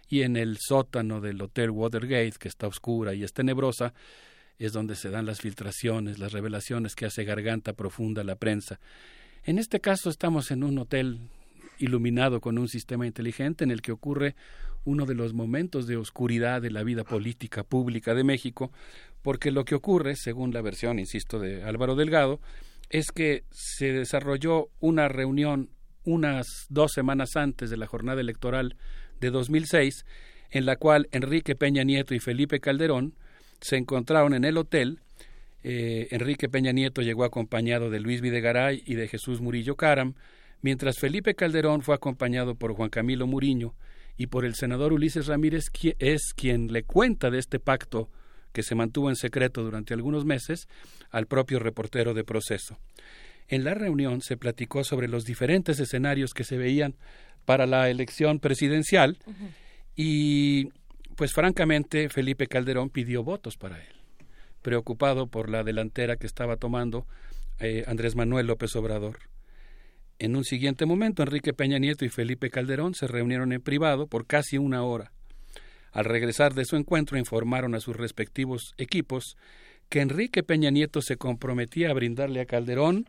y 0.09 0.21
en 0.21 0.37
el 0.37 0.57
sótano 0.59 1.21
del 1.21 1.41
Hotel 1.41 1.71
Watergate, 1.71 2.35
que 2.39 2.47
está 2.47 2.67
oscura 2.67 3.13
y 3.13 3.23
es 3.23 3.33
tenebrosa, 3.33 3.93
es 4.59 4.73
donde 4.73 4.95
se 4.95 5.09
dan 5.09 5.25
las 5.25 5.41
filtraciones, 5.41 6.19
las 6.19 6.31
revelaciones 6.31 6.95
que 6.95 7.05
hace 7.05 7.23
garganta 7.23 7.73
profunda 7.73 8.23
la 8.23 8.35
prensa. 8.35 8.79
En 9.45 9.59
este 9.59 9.81
caso 9.81 10.09
estamos 10.09 10.51
en 10.51 10.63
un 10.63 10.77
hotel 10.77 11.19
iluminado 11.77 12.39
con 12.39 12.57
un 12.57 12.69
sistema 12.69 13.05
inteligente 13.05 13.65
en 13.65 13.71
el 13.71 13.81
que 13.81 13.91
ocurre 13.91 14.35
uno 14.85 15.05
de 15.05 15.15
los 15.15 15.33
momentos 15.33 15.85
de 15.85 15.97
oscuridad 15.97 16.61
de 16.61 16.71
la 16.71 16.83
vida 16.83 17.03
política 17.03 17.63
pública 17.65 18.13
de 18.13 18.23
México, 18.23 18.71
porque 19.21 19.51
lo 19.51 19.65
que 19.65 19.75
ocurre, 19.75 20.15
según 20.15 20.53
la 20.53 20.61
versión, 20.61 20.97
insisto, 20.97 21.39
de 21.39 21.63
Álvaro 21.63 21.95
Delgado, 21.95 22.39
es 22.89 23.11
que 23.11 23.43
se 23.51 23.91
desarrolló 23.91 24.69
una 24.79 25.09
reunión 25.09 25.69
unas 26.05 26.47
dos 26.69 26.93
semanas 26.93 27.35
antes 27.35 27.69
de 27.69 27.77
la 27.77 27.87
jornada 27.87 28.21
electoral 28.21 28.77
de 29.19 29.29
2006, 29.29 30.05
en 30.51 30.65
la 30.65 30.77
cual 30.77 31.09
Enrique 31.11 31.55
Peña 31.55 31.83
Nieto 31.83 32.15
y 32.15 32.19
Felipe 32.19 32.61
Calderón 32.61 33.13
se 33.59 33.75
encontraron 33.75 34.33
en 34.33 34.45
el 34.45 34.57
hotel. 34.57 35.01
Eh, 35.63 36.07
Enrique 36.11 36.49
Peña 36.49 36.71
Nieto 36.71 37.01
llegó 37.01 37.23
acompañado 37.23 37.89
de 37.89 37.99
Luis 37.99 38.21
Videgaray 38.21 38.83
y 38.85 38.95
de 38.95 39.07
Jesús 39.07 39.41
Murillo 39.41 39.75
Caram, 39.75 40.15
mientras 40.61 40.99
Felipe 40.99 41.35
Calderón 41.35 41.81
fue 41.81 41.95
acompañado 41.95 42.55
por 42.55 42.73
Juan 42.73 42.89
Camilo 42.89 43.27
Muriño 43.27 43.73
y 44.17 44.27
por 44.27 44.45
el 44.45 44.55
senador 44.55 44.93
Ulises 44.93 45.27
Ramírez, 45.27 45.69
que 45.69 45.95
es 45.99 46.33
quien 46.35 46.71
le 46.71 46.83
cuenta 46.83 47.31
de 47.31 47.39
este 47.39 47.59
pacto 47.59 48.09
que 48.51 48.63
se 48.63 48.75
mantuvo 48.75 49.09
en 49.09 49.15
secreto 49.15 49.63
durante 49.63 49.93
algunos 49.93 50.25
meses 50.25 50.67
al 51.09 51.25
propio 51.25 51.59
reportero 51.59 52.13
de 52.13 52.23
proceso. 52.23 52.77
En 53.47 53.63
la 53.63 53.73
reunión 53.73 54.21
se 54.21 54.37
platicó 54.37 54.83
sobre 54.83 55.07
los 55.07 55.25
diferentes 55.25 55.79
escenarios 55.79 56.33
que 56.33 56.43
se 56.43 56.57
veían 56.57 56.95
para 57.45 57.65
la 57.65 57.89
elección 57.89 58.39
presidencial 58.39 59.17
y 59.95 60.69
pues 61.15 61.33
francamente 61.33 62.09
Felipe 62.09 62.47
Calderón 62.47 62.89
pidió 62.89 63.23
votos 63.23 63.57
para 63.57 63.77
él, 63.77 63.93
preocupado 64.63 65.27
por 65.27 65.51
la 65.51 65.63
delantera 65.63 66.15
que 66.15 66.25
estaba 66.25 66.57
tomando 66.57 67.05
eh, 67.59 67.83
Andrés 67.85 68.15
Manuel 68.15 68.47
López 68.47 68.75
Obrador. 68.75 69.19
En 70.17 70.35
un 70.35 70.43
siguiente 70.43 70.85
momento, 70.85 71.21
Enrique 71.21 71.53
Peña 71.53 71.77
Nieto 71.77 72.05
y 72.05 72.09
Felipe 72.09 72.49
Calderón 72.49 72.95
se 72.95 73.07
reunieron 73.07 73.51
en 73.51 73.61
privado 73.61 74.07
por 74.07 74.25
casi 74.25 74.57
una 74.57 74.83
hora. 74.83 75.11
Al 75.91 76.05
regresar 76.05 76.55
de 76.55 76.65
su 76.65 76.75
encuentro 76.75 77.19
informaron 77.19 77.75
a 77.75 77.79
sus 77.79 77.95
respectivos 77.95 78.73
equipos 78.77 79.37
que 79.89 80.01
Enrique 80.01 80.41
Peña 80.41 80.71
Nieto 80.71 81.01
se 81.01 81.17
comprometía 81.17 81.91
a 81.91 81.93
brindarle 81.93 82.41
a 82.41 82.45
Calderón 82.45 83.05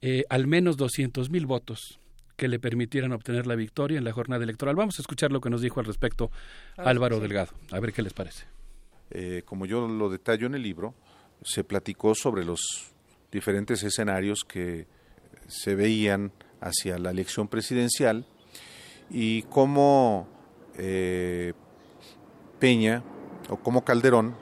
eh, 0.00 0.24
al 0.30 0.46
menos 0.46 0.76
doscientos 0.76 1.30
mil 1.30 1.46
votos 1.46 2.00
que 2.36 2.48
le 2.48 2.58
permitieran 2.58 3.12
obtener 3.12 3.46
la 3.46 3.54
victoria 3.54 3.98
en 3.98 4.04
la 4.04 4.12
jornada 4.12 4.44
electoral. 4.44 4.76
Vamos 4.76 4.98
a 4.98 5.02
escuchar 5.02 5.32
lo 5.32 5.40
que 5.40 5.50
nos 5.50 5.62
dijo 5.62 5.80
al 5.80 5.86
respecto 5.86 6.30
Álvaro 6.76 7.18
Delgado, 7.18 7.52
a 7.70 7.80
ver 7.80 7.92
qué 7.92 8.02
les 8.02 8.12
parece. 8.12 8.55
Eh, 9.10 9.42
como 9.44 9.66
yo 9.66 9.86
lo 9.86 10.10
detallo 10.10 10.46
en 10.46 10.54
el 10.54 10.62
libro, 10.62 10.94
se 11.42 11.64
platicó 11.64 12.14
sobre 12.14 12.44
los 12.44 12.92
diferentes 13.30 13.82
escenarios 13.82 14.44
que 14.46 14.86
se 15.46 15.74
veían 15.74 16.32
hacia 16.60 16.98
la 16.98 17.10
elección 17.10 17.48
presidencial 17.48 18.26
y 19.10 19.42
cómo 19.42 20.26
eh, 20.76 21.52
Peña 22.58 23.04
o 23.48 23.58
cómo 23.58 23.84
Calderón 23.84 24.34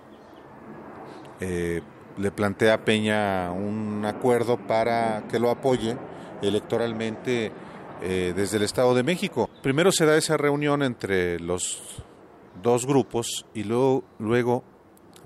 eh, 1.41 1.83
le 2.17 2.31
plantea 2.31 2.75
a 2.75 2.85
Peña 2.85 3.51
un 3.51 4.05
acuerdo 4.07 4.57
para 4.57 5.25
que 5.29 5.39
lo 5.39 5.51
apoye 5.51 5.97
electoralmente 6.43 7.53
desde 8.03 8.59
el 8.59 8.65
Estado 8.65 8.95
de 8.95 9.03
México. 9.03 9.49
Primero 9.63 9.91
se 9.91 10.05
da 10.05 10.19
esa 10.19 10.37
reunión 10.37 10.83
entre 10.83 11.41
los 11.41 12.05
dos 12.63 12.87
grupos 12.87 13.47
y 13.55 13.65
luego, 13.65 14.05
luego 14.19 14.65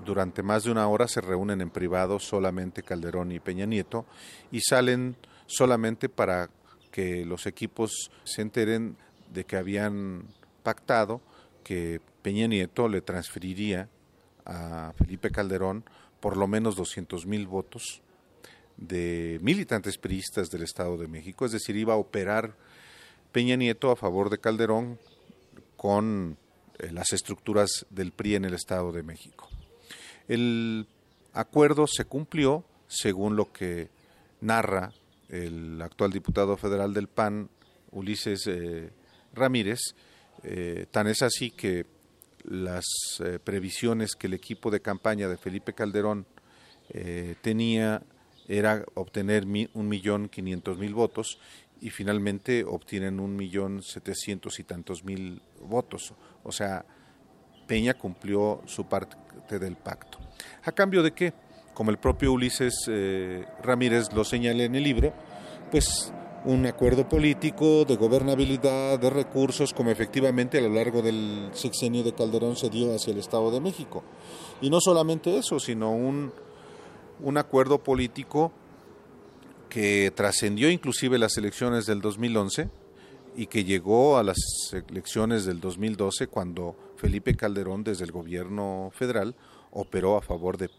durante 0.05 0.43
más 0.43 0.63
de 0.63 0.71
una 0.71 0.87
hora 0.87 1.07
se 1.07 1.21
reúnen 1.21 1.61
en 1.61 1.69
privado 1.69 2.19
solamente 2.19 2.83
Calderón 2.83 3.31
y 3.31 3.39
Peña 3.39 3.65
Nieto 3.65 4.05
y 4.51 4.61
salen 4.61 5.15
solamente 5.45 6.09
para 6.09 6.49
que 6.91 7.25
los 7.25 7.45
equipos 7.45 8.11
se 8.23 8.41
enteren 8.41 8.97
de 9.31 9.45
que 9.45 9.57
habían 9.57 10.27
pactado 10.63 11.21
que 11.63 12.01
Peña 12.21 12.47
Nieto 12.47 12.87
le 12.87 13.01
transferiría 13.01 13.89
a 14.45 14.93
Felipe 14.97 15.29
Calderón 15.29 15.83
por 16.19 16.37
lo 16.37 16.47
menos 16.47 16.75
200 16.75 17.25
mil 17.25 17.47
votos 17.47 18.01
de 18.77 19.39
militantes 19.41 19.97
priistas 19.97 20.49
del 20.49 20.63
Estado 20.63 20.97
de 20.97 21.07
México, 21.07 21.45
es 21.45 21.51
decir, 21.51 21.75
iba 21.75 21.93
a 21.93 21.97
operar 21.97 22.55
Peña 23.31 23.55
Nieto 23.55 23.91
a 23.91 23.95
favor 23.95 24.29
de 24.29 24.39
Calderón 24.39 24.97
con 25.75 26.37
las 26.91 27.13
estructuras 27.13 27.85
del 27.89 28.11
PRI 28.11 28.35
en 28.35 28.45
el 28.45 28.53
Estado 28.53 28.91
de 28.91 29.03
México. 29.03 29.49
El 30.27 30.87
acuerdo 31.33 31.87
se 31.87 32.05
cumplió 32.05 32.63
según 32.87 33.35
lo 33.35 33.51
que 33.51 33.89
narra 34.41 34.91
el 35.29 35.81
actual 35.81 36.11
diputado 36.11 36.57
federal 36.57 36.93
del 36.93 37.07
PAN, 37.07 37.49
Ulises 37.91 38.47
eh, 38.47 38.91
Ramírez, 39.33 39.79
eh, 40.43 40.85
tan 40.91 41.07
es 41.07 41.21
así 41.21 41.51
que 41.51 41.85
las 42.43 42.85
eh, 43.19 43.39
previsiones 43.43 44.15
que 44.15 44.27
el 44.27 44.33
equipo 44.33 44.71
de 44.71 44.81
campaña 44.81 45.27
de 45.27 45.37
Felipe 45.37 45.73
Calderón 45.73 46.25
eh, 46.89 47.35
tenía 47.41 48.01
era 48.47 48.83
obtener 48.95 49.45
un 49.73 49.87
millón 49.87 50.27
quinientos 50.27 50.77
mil 50.79 50.95
votos 50.95 51.37
y 51.81 51.91
finalmente 51.91 52.63
obtienen 52.63 53.19
un 53.19 53.35
millón 53.35 53.83
setecientos 53.83 54.59
y 54.59 54.63
tantos 54.63 55.03
mil 55.03 55.41
votos. 55.61 56.13
O 56.43 56.51
sea, 56.51 56.85
Peña 57.67 57.93
cumplió 57.93 58.61
su 58.65 58.85
parte 58.85 59.59
del 59.59 59.75
pacto. 59.75 60.17
¿A 60.63 60.71
cambio 60.71 61.03
de 61.03 61.11
qué? 61.11 61.33
Como 61.73 61.91
el 61.91 61.97
propio 61.97 62.33
Ulises 62.33 62.85
eh, 62.87 63.45
Ramírez 63.61 64.11
lo 64.13 64.23
señala 64.23 64.63
en 64.63 64.75
el 64.75 64.83
libro, 64.83 65.13
pues 65.71 66.11
un 66.45 66.65
acuerdo 66.65 67.07
político 67.07 67.85
de 67.85 67.95
gobernabilidad, 67.95 68.99
de 68.99 69.09
recursos, 69.09 69.73
como 69.73 69.91
efectivamente 69.91 70.57
a 70.57 70.61
lo 70.61 70.69
largo 70.69 71.01
del 71.01 71.49
sexenio 71.53 72.03
de 72.03 72.13
Calderón 72.13 72.55
se 72.55 72.69
dio 72.69 72.95
hacia 72.95 73.11
el 73.11 73.19
Estado 73.19 73.51
de 73.51 73.59
México. 73.59 74.03
Y 74.61 74.69
no 74.69 74.79
solamente 74.81 75.37
eso, 75.37 75.59
sino 75.59 75.91
un, 75.91 76.31
un 77.21 77.37
acuerdo 77.37 77.83
político 77.83 78.51
que 79.69 80.11
trascendió 80.15 80.69
inclusive 80.69 81.17
las 81.19 81.37
elecciones 81.37 81.85
del 81.85 82.01
2011 82.01 82.69
y 83.39 83.47
que 83.47 83.63
llegó 83.63 84.17
a 84.17 84.23
las 84.23 84.35
elecciones 84.89 85.45
del 85.45 85.61
2012 85.61 86.27
cuando 86.27 86.75
Felipe 86.97 87.37
Calderón 87.37 87.85
desde 87.85 88.03
el 88.03 88.11
gobierno 88.11 88.91
federal 88.93 89.33
operó 89.71 90.17
a 90.17 90.21
favor 90.21 90.57
de 90.57 90.69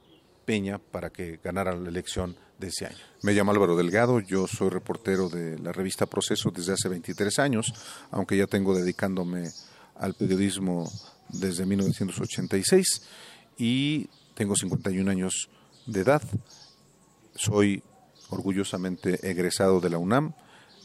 Peña 0.45 0.79
para 0.79 1.09
que 1.09 1.41
ganara 1.43 1.75
la 1.75 1.89
elección 1.89 2.37
de 2.59 2.67
ese 2.67 2.85
año. 2.85 2.99
Me 3.23 3.33
llamo 3.33 3.53
Álvaro 3.53 3.79
Delgado, 3.79 4.21
yo 4.21 4.47
soy 4.47 4.69
reportero 4.69 5.31
de 5.31 5.59
la 5.59 5.73
revista 5.73 6.05
Proceso 6.05 6.51
desde 6.51 6.75
hace 6.75 6.91
23 6.91 7.39
años, 7.39 7.73
aunque 8.11 8.37
ya 8.37 8.47
tengo 8.47 8.77
dedicándome 8.77 9.49
al 9.97 10.13
periodismo 10.13 10.87
desde 11.31 11.65
1986 11.65 13.09
y 13.57 14.07
tengo 14.35 14.55
51 14.55 15.11
años 15.11 15.49
de 15.87 16.01
edad. 16.01 16.23
Soy 17.35 17.83
orgullosamente 18.29 19.31
egresado 19.31 19.81
de 19.81 19.89
la 19.89 19.97
UNAM, 19.97 20.35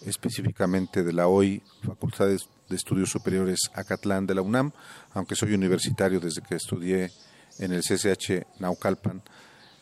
específicamente 0.05 1.03
de 1.03 1.13
la 1.13 1.27
hoy 1.27 1.61
Facultad 1.83 2.27
de 2.27 2.75
Estudios 2.75 3.09
Superiores 3.09 3.59
Acatlán 3.73 4.25
de 4.25 4.35
la 4.35 4.41
UNAM, 4.41 4.71
aunque 5.13 5.35
soy 5.35 5.53
universitario 5.53 6.19
desde 6.19 6.41
que 6.41 6.55
estudié 6.55 7.11
en 7.59 7.71
el 7.71 7.81
CCH 7.81 8.59
Naucalpan 8.59 9.21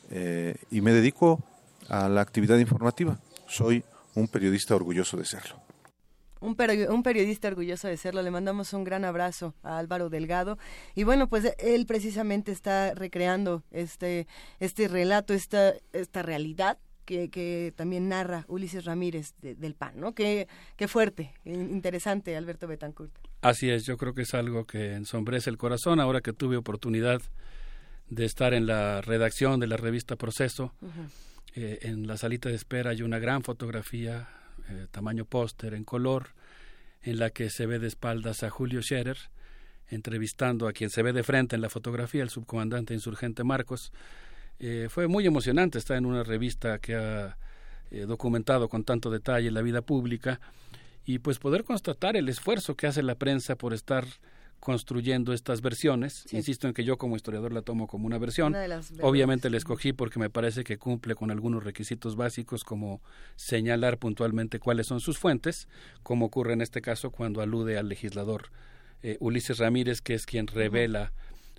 eh, 0.10 0.56
y 0.72 0.82
me 0.82 0.92
dedico 0.92 1.44
a 1.90 2.10
la 2.10 2.22
actividad 2.22 2.58
informativa. 2.58 3.20
Soy 3.48 3.84
un 4.16 4.28
periodista 4.28 4.76
orgulloso 4.76 5.18
de 5.18 5.26
serlo. 5.26 5.62
Un, 6.40 6.58
un, 6.90 7.04
periodista 7.04 7.48
orgulloso 7.48 7.88
de 7.88 7.96
serlo. 7.96 8.22
Le 8.22 8.30
mandamos 8.30 8.74
un 8.74 8.84
gran 8.84 9.06
abrazo 9.06 9.56
a 9.64 9.78
Álvaro 9.78 10.10
Delgado. 10.10 10.58
Y 10.94 11.04
bueno, 11.04 11.30
pues 11.30 11.54
él 11.58 11.86
precisamente 11.86 12.52
está 12.52 12.94
recreando 12.94 13.64
este, 13.72 14.28
este 14.60 14.90
relato, 14.90 15.34
esta, 15.34 15.74
esta 15.94 16.22
realidad 16.22 16.78
que, 17.06 17.30
que 17.30 17.74
también 17.76 18.10
narra 18.10 18.46
Ulises 18.48 18.86
Ramírez 18.86 19.34
del 19.42 19.76
PAN, 19.76 20.00
¿no? 20.00 20.14
Qué, 20.14 20.48
qué 20.76 20.88
fuerte, 20.88 21.34
interesante, 21.46 22.36
Alberto 22.36 22.68
Betancourt. 22.68 23.14
Así 23.42 23.70
es, 23.70 23.86
yo 23.86 23.98
creo 23.98 24.14
que 24.14 24.22
es 24.22 24.34
algo 24.34 24.66
que 24.66 24.94
ensombrece 24.94 25.50
el 25.50 25.58
corazón. 25.58 26.00
Ahora 26.00 26.22
que 26.22 26.34
tuve 26.34 26.56
oportunidad 26.56 27.22
de 28.10 28.26
estar 28.26 28.54
en 28.54 28.66
la 28.66 29.02
redacción 29.02 29.60
de 29.60 29.68
la 29.68 29.78
revista 29.78 30.16
Proceso, 30.16 30.74
eh, 31.56 31.80
en 31.82 32.08
la 32.08 32.18
salita 32.18 32.50
de 32.50 32.56
espera 32.56 32.92
hay 32.92 33.02
una 33.02 33.20
gran 33.20 33.44
fotografía, 33.44 34.30
eh, 34.70 34.88
tamaño 34.92 35.26
póster, 35.26 35.74
en 35.74 35.84
color, 35.84 36.30
en 37.02 37.20
la 37.20 37.32
que 37.32 37.50
se 37.50 37.66
ve 37.66 37.80
de 37.80 37.88
espaldas 37.88 38.44
a 38.44 38.50
Julio 38.50 38.82
Scherer, 38.82 39.18
entrevistando 39.90 40.68
a 40.68 40.74
quien 40.74 40.90
se 40.90 41.04
ve 41.04 41.12
de 41.14 41.24
frente 41.24 41.56
en 41.56 41.62
la 41.62 41.70
fotografía, 41.70 42.24
el 42.24 42.30
subcomandante 42.30 42.94
insurgente 42.94 43.44
Marcos. 43.44 43.92
Eh, 44.60 44.88
fue 44.90 45.08
muy 45.08 45.26
emocionante 45.26 45.78
estar 45.78 45.98
en 45.98 46.06
una 46.06 46.24
revista 46.24 46.80
que 46.80 46.96
ha 46.96 47.38
documentado 48.08 48.70
con 48.70 48.84
tanto 48.84 49.12
detalle 49.12 49.52
la 49.52 49.62
vida 49.62 49.84
pública 49.84 50.40
y 51.06 51.20
pues 51.20 51.38
poder 51.38 51.64
constatar 51.64 52.16
el 52.18 52.28
esfuerzo 52.28 52.76
que 52.76 52.88
hace 52.88 53.04
la 53.04 53.14
prensa 53.16 53.56
por 53.56 53.74
estar 53.74 54.06
construyendo 54.64 55.34
estas 55.34 55.62
versiones. 55.62 56.26
Insisto 56.32 56.70
en 56.70 56.74
que 56.74 56.86
yo 56.86 56.98
como 56.98 57.18
historiador 57.18 57.52
la 57.52 57.64
tomo 57.64 57.86
como 57.86 58.08
una 58.08 58.18
versión. 58.18 58.56
Obviamente 59.02 59.50
la 59.50 59.58
escogí 59.58 59.92
porque 59.92 60.20
me 60.20 60.30
parece 60.30 60.64
que 60.64 60.78
cumple 60.78 61.16
con 61.16 61.32
algunos 61.32 61.66
requisitos 61.66 62.16
básicos 62.16 62.64
como 62.64 63.02
señalar 63.36 63.98
puntualmente 63.98 64.60
cuáles 64.60 64.88
son 64.88 65.02
sus 65.02 65.18
fuentes, 65.18 65.68
como 66.02 66.28
ocurre 66.28 66.54
en 66.54 66.62
este 66.62 66.82
caso 66.82 67.12
cuando 67.12 67.42
alude 67.42 67.78
al 67.78 67.90
legislador 67.90 68.52
eh, 69.02 69.18
Ulises 69.20 69.58
Ramírez, 69.58 70.00
que 70.00 70.14
es 70.14 70.26
quien 70.26 70.48
revela 70.48 71.12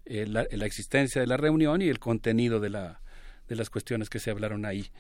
eh, 0.06 0.26
la, 0.26 0.46
la, 0.50 0.66
existencia 0.66 1.20
de 1.20 1.26
la 1.26 1.36
reunión 1.36 1.82
y 1.82 1.88
el 1.88 1.98
contenido 1.98 2.60
de, 2.60 2.70
la, 2.70 3.00
de 3.48 3.56
las 3.56 3.70
cuestiones 3.70 4.10
que 4.10 4.18
se 4.18 4.30
hablaron 4.30 4.64
ahí. 4.64 4.90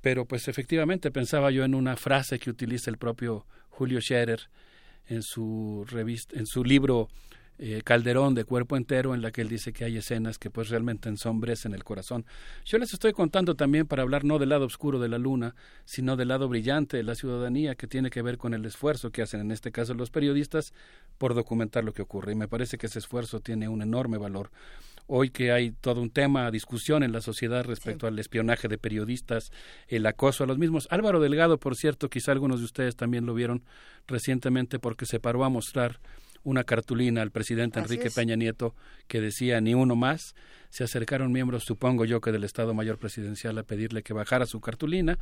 Pero 0.00 0.24
pues 0.24 0.48
efectivamente 0.48 1.10
pensaba 1.10 1.50
yo 1.50 1.64
en 1.64 1.74
una 1.74 1.96
frase 1.96 2.38
que 2.38 2.50
utiliza 2.50 2.90
el 2.90 2.96
propio 2.96 3.46
Julio 3.68 4.00
Scherer 4.00 4.48
en 5.06 5.22
su 5.22 5.84
revista, 5.88 6.38
en 6.38 6.46
su 6.46 6.64
libro 6.64 7.08
eh, 7.62 7.82
Calderón 7.84 8.34
de 8.34 8.44
cuerpo 8.44 8.74
entero 8.74 9.14
en 9.14 9.20
la 9.20 9.32
que 9.32 9.42
él 9.42 9.50
dice 9.50 9.74
que 9.74 9.84
hay 9.84 9.98
escenas 9.98 10.38
que 10.38 10.48
pues 10.48 10.70
realmente 10.70 11.10
ensombrecen 11.10 11.74
el 11.74 11.84
corazón. 11.84 12.24
Yo 12.64 12.78
les 12.78 12.94
estoy 12.94 13.12
contando 13.12 13.54
también 13.54 13.86
para 13.86 14.00
hablar 14.00 14.24
no 14.24 14.38
del 14.38 14.48
lado 14.48 14.64
oscuro 14.64 14.98
de 14.98 15.10
la 15.10 15.18
luna, 15.18 15.54
sino 15.84 16.16
del 16.16 16.28
lado 16.28 16.48
brillante 16.48 16.96
de 16.96 17.02
la 17.02 17.14
ciudadanía 17.14 17.74
que 17.74 17.86
tiene 17.86 18.08
que 18.08 18.22
ver 18.22 18.38
con 18.38 18.54
el 18.54 18.64
esfuerzo 18.64 19.10
que 19.10 19.20
hacen 19.20 19.40
en 19.40 19.50
este 19.50 19.72
caso 19.72 19.92
los 19.92 20.10
periodistas 20.10 20.72
por 21.18 21.34
documentar 21.34 21.84
lo 21.84 21.92
que 21.92 22.00
ocurre 22.00 22.32
y 22.32 22.34
me 22.34 22.48
parece 22.48 22.78
que 22.78 22.86
ese 22.86 22.98
esfuerzo 22.98 23.40
tiene 23.40 23.68
un 23.68 23.82
enorme 23.82 24.16
valor 24.16 24.50
hoy 25.12 25.30
que 25.30 25.50
hay 25.50 25.72
todo 25.72 26.00
un 26.00 26.10
tema, 26.10 26.50
discusión 26.52 27.02
en 27.02 27.10
la 27.10 27.20
sociedad 27.20 27.64
respecto 27.64 28.06
al 28.06 28.16
espionaje 28.20 28.68
de 28.68 28.78
periodistas, 28.78 29.50
el 29.88 30.06
acoso 30.06 30.44
a 30.44 30.46
los 30.46 30.56
mismos. 30.56 30.86
Álvaro 30.88 31.18
Delgado, 31.18 31.58
por 31.58 31.74
cierto, 31.74 32.08
quizá 32.08 32.30
algunos 32.30 32.60
de 32.60 32.66
ustedes 32.66 32.94
también 32.94 33.26
lo 33.26 33.34
vieron 33.34 33.64
recientemente 34.06 34.78
porque 34.78 35.06
se 35.06 35.18
paró 35.18 35.42
a 35.42 35.48
mostrar 35.48 35.98
una 36.44 36.64
cartulina 36.64 37.22
al 37.22 37.30
presidente 37.30 37.78
Enrique 37.78 38.10
Peña 38.10 38.36
Nieto 38.36 38.74
que 39.08 39.20
decía 39.20 39.60
ni 39.60 39.74
uno 39.74 39.96
más. 39.96 40.34
Se 40.70 40.84
acercaron 40.84 41.32
miembros, 41.32 41.64
supongo 41.64 42.04
yo, 42.04 42.20
que 42.20 42.32
del 42.32 42.44
Estado 42.44 42.74
Mayor 42.74 42.98
Presidencial 42.98 43.58
a 43.58 43.62
pedirle 43.62 44.02
que 44.02 44.12
bajara 44.12 44.46
su 44.46 44.60
cartulina. 44.60 45.18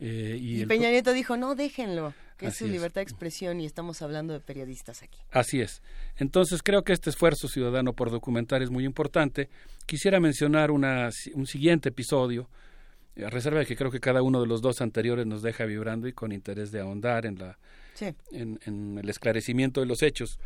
Eh, 0.00 0.36
y, 0.40 0.66
Peña 0.66 0.90
Nieto 0.90 1.12
dijo, 1.12 1.36
no, 1.36 1.54
déjenlo, 1.54 2.12
que 2.36 2.46
es 2.46 2.56
su 2.56 2.66
libertad 2.66 2.96
de 2.96 3.02
expresión 3.02 3.60
y 3.60 3.66
estamos 3.66 4.02
hablando 4.02 4.32
de 4.32 4.40
periodistas 4.40 5.02
aquí. 5.02 5.18
Así 5.30 5.60
es. 5.60 5.82
Entonces 6.16 6.62
creo 6.62 6.82
que 6.82 6.92
este 6.92 7.10
esfuerzo 7.10 7.48
ciudadano 7.48 7.92
por 7.92 8.10
documentar 8.10 8.62
es 8.62 8.70
muy 8.70 8.84
importante. 8.84 9.48
Quisiera 9.86 10.20
mencionar 10.20 10.70
una, 10.70 11.10
un 11.34 11.46
siguiente 11.46 11.90
episodio, 11.90 12.48
a 13.24 13.30
reserva 13.30 13.60
de 13.60 13.66
que 13.66 13.76
creo 13.76 13.92
que 13.92 14.00
cada 14.00 14.22
uno 14.22 14.40
de 14.40 14.48
los 14.48 14.60
dos 14.60 14.80
anteriores 14.80 15.26
nos 15.26 15.42
deja 15.42 15.64
vibrando 15.64 16.08
y 16.08 16.12
con 16.12 16.32
interés 16.32 16.72
de 16.72 16.80
ahondar 16.80 17.26
en 17.26 17.38
la, 17.38 17.58
en, 18.00 18.98
el 18.98 19.08
esclarecimiento 19.08 19.80
de 19.80 19.86
los 19.86 20.02
hechos. 20.02 20.38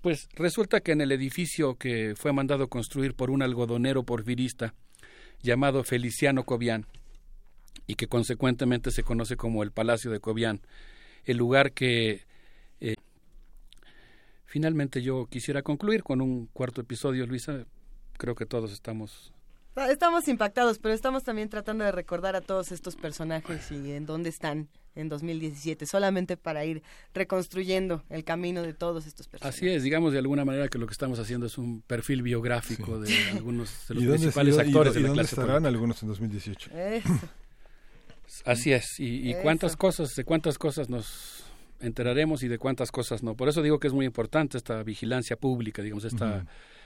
Pues 0.00 0.28
resulta 0.34 0.80
que 0.80 0.92
en 0.92 1.00
el 1.00 1.12
edificio 1.12 1.74
que 1.76 2.14
fue 2.16 2.32
mandado 2.32 2.68
construir 2.68 3.14
por 3.14 3.30
un 3.30 3.42
algodonero 3.42 4.04
porfirista 4.04 4.74
llamado 5.42 5.84
Feliciano 5.84 6.44
Cobian, 6.44 6.86
y 7.86 7.94
que 7.94 8.06
consecuentemente 8.06 8.90
se 8.90 9.02
conoce 9.02 9.36
como 9.36 9.62
el 9.62 9.72
Palacio 9.72 10.10
de 10.10 10.20
Cobian, 10.20 10.60
el 11.24 11.36
lugar 11.36 11.72
que 11.72 12.26
eh, 12.80 12.94
finalmente 14.44 15.00
yo 15.02 15.26
quisiera 15.26 15.62
concluir 15.62 16.02
con 16.02 16.20
un 16.20 16.46
cuarto 16.46 16.80
episodio, 16.80 17.26
Luisa. 17.26 17.66
Creo 18.18 18.34
que 18.34 18.46
todos 18.46 18.72
estamos 18.72 19.32
Estamos 19.86 20.26
impactados, 20.26 20.78
pero 20.80 20.92
estamos 20.92 21.22
también 21.22 21.48
tratando 21.48 21.84
de 21.84 21.92
recordar 21.92 22.34
a 22.34 22.40
todos 22.40 22.72
estos 22.72 22.96
personajes 22.96 23.70
y 23.70 23.92
en 23.92 24.06
dónde 24.06 24.28
están 24.28 24.68
en 25.00 25.08
2017, 25.08 25.86
solamente 25.86 26.36
para 26.36 26.64
ir 26.64 26.82
reconstruyendo 27.14 28.02
el 28.10 28.24
camino 28.24 28.62
de 28.62 28.74
todos 28.74 29.06
estos 29.06 29.28
personajes. 29.28 29.56
Así 29.56 29.68
es, 29.68 29.82
digamos 29.82 30.12
de 30.12 30.18
alguna 30.18 30.44
manera 30.44 30.68
que 30.68 30.78
lo 30.78 30.86
que 30.86 30.92
estamos 30.92 31.18
haciendo 31.18 31.46
es 31.46 31.56
un 31.58 31.82
perfil 31.82 32.22
biográfico 32.22 33.00
de 33.00 33.14
algunos 33.32 33.86
de 33.88 33.94
los 33.94 34.04
principales 34.04 34.58
actores 34.58 34.94
de 34.94 35.00
la 35.00 35.08
dónde 35.08 35.22
clase 35.22 35.34
estarán 35.40 35.66
algunos 35.66 36.02
en 36.02 36.08
2018? 36.08 36.70
Así 38.44 38.72
es, 38.72 38.98
y, 38.98 39.34
cuántas 39.42 39.76
cosas, 39.76 40.14
de 40.14 40.24
cuántas 40.24 40.58
cosas 40.58 40.88
nos 40.88 41.44
enteraremos 41.80 42.42
y 42.42 42.48
de 42.48 42.58
cuántas 42.58 42.90
cosas 42.90 43.22
no. 43.22 43.34
Por 43.34 43.48
eso 43.48 43.62
digo 43.62 43.78
que 43.78 43.88
es 43.88 43.92
muy 43.92 44.06
importante 44.06 44.58
esta 44.58 44.82
vigilancia 44.82 45.36
pública, 45.36 45.82
digamos, 45.82 46.04
esta 46.04 46.44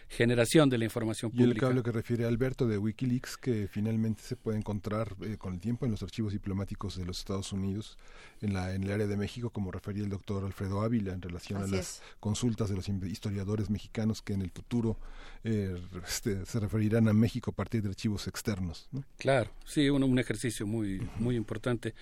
generación 0.08 0.68
de 0.68 0.78
la 0.78 0.84
información 0.84 1.30
pública. 1.30 1.48
Y 1.48 1.52
el 1.52 1.58
cable 1.60 1.82
que 1.82 1.92
refiere 1.92 2.24
a 2.24 2.28
Alberto 2.28 2.66
de 2.66 2.78
Wikileaks, 2.78 3.36
que 3.36 3.68
finalmente 3.68 4.22
se 4.22 4.36
puede 4.36 4.58
encontrar 4.58 5.14
eh, 5.22 5.36
con 5.38 5.54
el 5.54 5.60
tiempo 5.60 5.86
en 5.86 5.92
los 5.92 6.02
archivos 6.02 6.32
diplomáticos 6.32 6.96
de 6.96 7.04
los 7.04 7.18
Estados 7.18 7.52
Unidos, 7.52 7.96
en, 8.40 8.52
la, 8.52 8.74
en 8.74 8.84
el 8.84 8.92
área 8.92 9.06
de 9.06 9.16
México, 9.16 9.50
como 9.50 9.70
refería 9.70 10.04
el 10.04 10.10
doctor 10.10 10.44
Alfredo 10.44 10.82
Ávila, 10.82 11.12
en 11.12 11.22
relación 11.22 11.62
a 11.62 11.66
las 11.66 12.02
consultas 12.20 12.68
de 12.68 12.76
los 12.76 12.88
historiadores 12.88 13.70
mexicanos 13.70 14.22
que 14.22 14.32
en 14.32 14.42
el 14.42 14.50
futuro 14.50 14.96
eh, 15.44 15.76
este, 16.06 16.44
se 16.44 16.60
referirán 16.60 17.08
a 17.08 17.12
México 17.12 17.50
a 17.50 17.54
partir 17.54 17.82
de 17.82 17.88
archivos 17.88 18.26
externos. 18.26 18.88
Claro, 19.18 19.50
sí, 19.64 19.88
un, 19.90 20.02
un 20.02 20.18
ejercicio 20.18 20.66
muy, 20.66 21.00
muy 21.18 21.36
importante. 21.36 21.94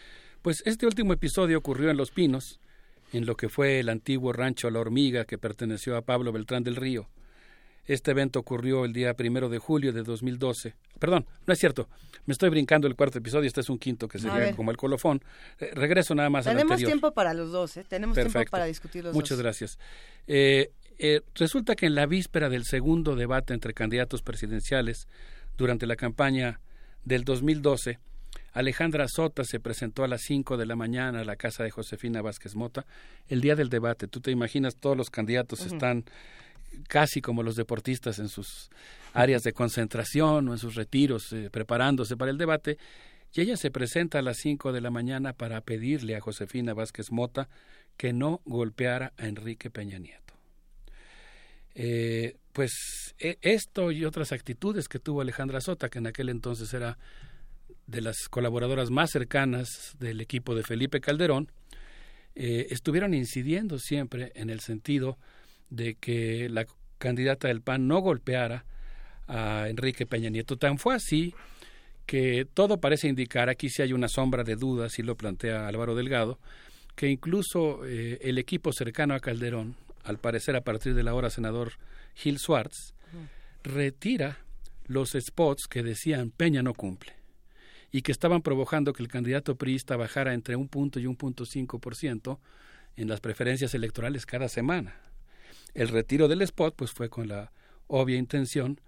Pues 0.43 0.63
este 0.65 0.87
último 0.87 1.13
episodio 1.13 1.59
ocurrió 1.59 1.91
en 1.91 1.97
Los 1.97 2.11
Pinos, 2.11 2.61
en 3.13 3.27
lo 3.27 3.37
que 3.37 3.49
fue 3.49 3.81
el 3.81 3.89
antiguo 3.89 4.33
rancho 4.33 4.71
La 4.71 4.81
Hormiga 4.81 5.25
que 5.25 5.39
perteneció 5.39 5.97
a 5.97 6.03
Pablo 6.03 6.33
Beltrán 6.33 6.63
del 6.63 6.77
Río. 6.77 7.09
Este 7.91 8.13
evento 8.13 8.39
ocurrió 8.39 8.85
el 8.85 8.93
día 8.93 9.15
primero 9.15 9.49
de 9.49 9.59
julio 9.59 9.93
de 9.93 10.05
2012. 10.05 10.77
Perdón, 11.01 11.27
no 11.45 11.53
es 11.53 11.59
cierto. 11.59 11.89
Me 12.25 12.31
estoy 12.31 12.49
brincando 12.49 12.87
el 12.87 12.95
cuarto 12.95 13.19
episodio. 13.19 13.49
Este 13.49 13.63
es 13.63 13.69
un 13.69 13.81
quinto 13.81 14.07
que 14.07 14.21
sería 14.21 14.55
como 14.55 14.71
el 14.71 14.77
colofón. 14.77 15.21
Eh, 15.59 15.73
regreso 15.75 16.15
nada 16.15 16.31
más 16.31 16.45
Tenemos 16.45 16.67
al 16.67 16.71
anterior. 16.71 16.89
tiempo 16.89 17.11
para 17.11 17.35
los 17.35 17.51
dos, 17.51 17.77
¿eh? 17.79 17.85
Tenemos 17.89 18.15
tiempo 18.15 18.45
para 18.49 18.67
discutir 18.67 19.03
los 19.03 19.13
Muchas 19.13 19.39
dos. 19.39 19.43
gracias. 19.43 19.77
Eh, 20.29 20.71
eh, 21.01 21.23
resulta 21.35 21.75
que 21.75 21.87
en 21.87 21.97
la 21.97 22.07
víspera 22.07 22.49
del 22.49 22.65
segundo 22.65 23.17
debate 23.17 23.55
entre 23.55 23.75
candidatos 23.75 24.23
presidenciales 24.23 25.09
durante 25.59 25.89
la 25.89 25.97
campaña 25.97 26.61
del 27.05 27.25
2012, 27.25 27.99
Alejandra 28.53 29.09
Sota 29.09 29.43
se 29.43 29.59
presentó 29.59 30.05
a 30.05 30.09
las 30.09 30.21
5 30.23 30.57
de 30.57 30.67
la 30.67 30.77
mañana 30.77 31.23
a 31.23 31.25
la 31.25 31.35
casa 31.35 31.65
de 31.65 31.73
Josefina 31.73 32.23
Vázquez 32.23 32.55
Mota 32.55 32.87
el 33.27 33.41
día 33.41 33.57
del 33.57 33.69
debate. 33.69 34.07
Tú 34.07 34.21
te 34.21 34.31
imaginas, 34.31 34.77
todos 34.77 34.97
los 34.97 35.11
candidatos 35.11 35.67
están 35.67 36.05
casi 36.89 37.21
como 37.21 37.43
los 37.43 37.57
deportistas 37.57 38.19
en 38.19 38.29
sus 38.29 38.71
áreas 39.13 39.43
de 39.43 39.53
concentración 39.53 40.49
o 40.49 40.53
en 40.53 40.59
sus 40.59 40.75
retiros, 40.75 41.33
eh, 41.33 41.51
preparándose 41.51 42.17
para 42.17 42.31
el 42.31 42.39
debate. 42.39 42.79
Y 43.33 43.41
ella 43.41 43.57
se 43.57 43.71
presenta 43.71 44.19
a 44.19 44.23
las 44.23 44.39
5 44.39 44.73
de 44.73 44.81
la 44.81 44.91
mañana 44.91 45.33
para 45.33 45.61
pedirle 45.61 46.17
a 46.17 46.21
Josefina 46.21 46.75
Vázquez 46.75 47.11
Mota 47.11 47.49
que 47.97 48.13
no 48.13 48.41
golpeara 48.45 49.13
a 49.17 49.27
Enrique 49.27 49.71
Peña 49.71 49.99
Nieto. 49.99 50.35
Eh, 51.75 52.37
pues 52.53 53.15
e- 53.19 53.39
esto 53.43 53.93
y 53.93 54.05
otras 54.05 54.33
actitudes 54.33 54.89
que 54.89 54.99
tuvo 54.99 55.21
Alejandra 55.21 55.61
Sota, 55.61 55.89
que 55.89 55.99
en 55.99 56.07
aquel 56.07 56.29
entonces 56.29 56.73
era 56.75 56.99
de 57.87 58.01
las 58.01 58.29
colaboradoras 58.29 58.91
más 58.91 59.11
cercanas 59.11 59.97
del 59.99 60.21
equipo 60.21 60.55
de 60.55 60.63
Felipe 60.63 61.01
Calderón, 61.01 61.51
eh, 62.35 62.69
estuvieron 62.71 63.15
incidiendo 63.15 63.79
siempre 63.79 64.33
en 64.35 64.51
el 64.51 64.61
sentido 64.61 65.19
de 65.71 65.95
que 65.95 66.49
la 66.49 66.67
candidata 66.99 67.49
del 67.49 67.63
PAN 67.63 67.89
no 67.89 68.01
golpeara 68.01 68.65
a 69.27 69.69
Enrique 69.69 70.07
Peña 70.07 70.29
Nieto. 70.29 70.57
Tan 70.57 70.79
fue 70.79 70.95
así 70.95 71.35
que 72.07 72.45
todo 72.45 72.81
parece 72.81 73.09
indicar, 73.09 73.49
aquí 73.49 73.71
sí 73.71 73.83
hay 73.83 73.93
una 73.93 74.09
sombra 74.09 74.43
de 74.43 74.57
dudas, 74.57 74.99
y 74.99 75.03
lo 75.03 75.17
plantea 75.17 75.69
Álvaro 75.69 75.95
Delgado, 75.95 76.41
que 76.97 77.09
incluso 77.09 77.87
eh, 77.87 78.19
el 78.23 78.37
equipo 78.39 78.73
cercano 78.73 79.15
a 79.15 79.21
Calderón, 79.21 79.77
al 80.03 80.19
parecer 80.19 80.57
a 80.57 80.63
partir 80.63 80.95
de 80.95 81.05
la 81.05 81.15
hora 81.15 81.31
senador 81.31 81.73
Gil 82.15 82.39
Swartz, 82.39 82.95
retira 83.63 84.39
los 84.87 85.13
spots 85.13 85.69
que 85.69 85.85
decían 85.85 86.33
Peña 86.33 86.63
no 86.63 86.75
cumple 86.75 87.13
y 87.93 88.03
que 88.03 88.13
estaban 88.13 88.43
provocando 88.43 88.93
que 88.93 89.03
el 89.03 89.09
candidato 89.09 89.55
priista 89.55 89.97
bajara 89.97 90.35
entre 90.35 90.57
un 90.57 90.69
punto 90.69 90.99
y 90.99 91.07
un 91.07 91.17
punto 91.17 91.45
cinco 91.45 91.79
por 91.79 91.95
ciento 91.95 92.41
en 92.97 93.09
las 93.09 93.21
preferencias 93.21 93.75
electorales 93.75 94.27
cada 94.27 94.49
semana. 94.49 94.97
El 95.75 95.89
retiro 95.89 96.29
del 96.29 96.43
spot 96.43 96.75
pues 96.77 96.91
fue 96.93 97.09
con 97.09 97.29
la 97.29 97.53
obvia 97.87 98.17
intención 98.17 98.81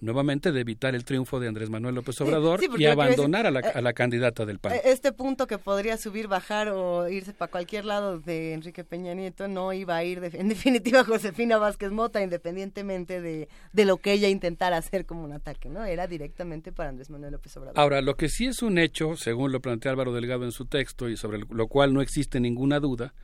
nuevamente 0.00 0.52
de 0.52 0.60
evitar 0.60 0.94
el 0.94 1.04
triunfo 1.04 1.40
de 1.40 1.48
Andrés 1.48 1.70
Manuel 1.70 1.94
López 1.94 2.20
Obrador 2.20 2.60
sí, 2.60 2.66
y 2.76 2.84
a 2.84 2.92
abandonar 2.92 3.46
a 3.46 3.50
la, 3.50 3.60
a 3.60 3.80
la 3.80 3.94
candidata 3.94 4.44
del 4.44 4.58
PAN. 4.58 4.74
Eh, 4.74 4.80
Este 4.86 5.12
punto 5.12 5.46
que 5.46 5.56
podría 5.56 5.96
subir, 5.96 6.28
bajar 6.28 6.68
o 6.68 7.08
irse 7.08 7.32
para 7.32 7.50
cualquier 7.50 7.86
lado 7.86 8.18
de 8.18 8.52
Enrique 8.52 8.84
Peña 8.84 9.14
Nieto 9.14 9.48
no 9.48 9.72
iba 9.72 9.96
a 9.96 10.04
ir 10.04 10.20
de- 10.20 10.38
en 10.38 10.48
definitiva 10.48 11.04
Josefina 11.04 11.56
Vázquez 11.56 11.90
Mota, 11.90 12.22
independientemente 12.22 13.22
de, 13.22 13.48
de 13.72 13.84
lo 13.86 13.96
que 13.96 14.12
ella 14.12 14.28
intentara 14.28 14.76
hacer 14.76 15.06
como 15.06 15.24
un 15.24 15.32
ataque, 15.32 15.70
¿no? 15.70 15.82
Era 15.84 16.06
directamente 16.06 16.70
para 16.70 16.90
Andrés 16.90 17.08
Manuel 17.08 17.32
López 17.32 17.56
Obrador. 17.56 17.78
Ahora, 17.80 18.02
lo 18.02 18.16
que 18.16 18.28
sí 18.28 18.44
es 18.46 18.60
un 18.62 18.76
hecho, 18.78 19.16
según 19.16 19.52
lo 19.52 19.60
plantea 19.60 19.92
Álvaro 19.92 20.12
Delgado 20.12 20.44
en 20.44 20.52
su 20.52 20.66
texto 20.66 21.08
y 21.08 21.16
sobre 21.16 21.38
lo 21.48 21.66
cual 21.68 21.94
no 21.94 22.02
existe 22.02 22.40
ninguna 22.40 22.78
duda, 22.78 23.14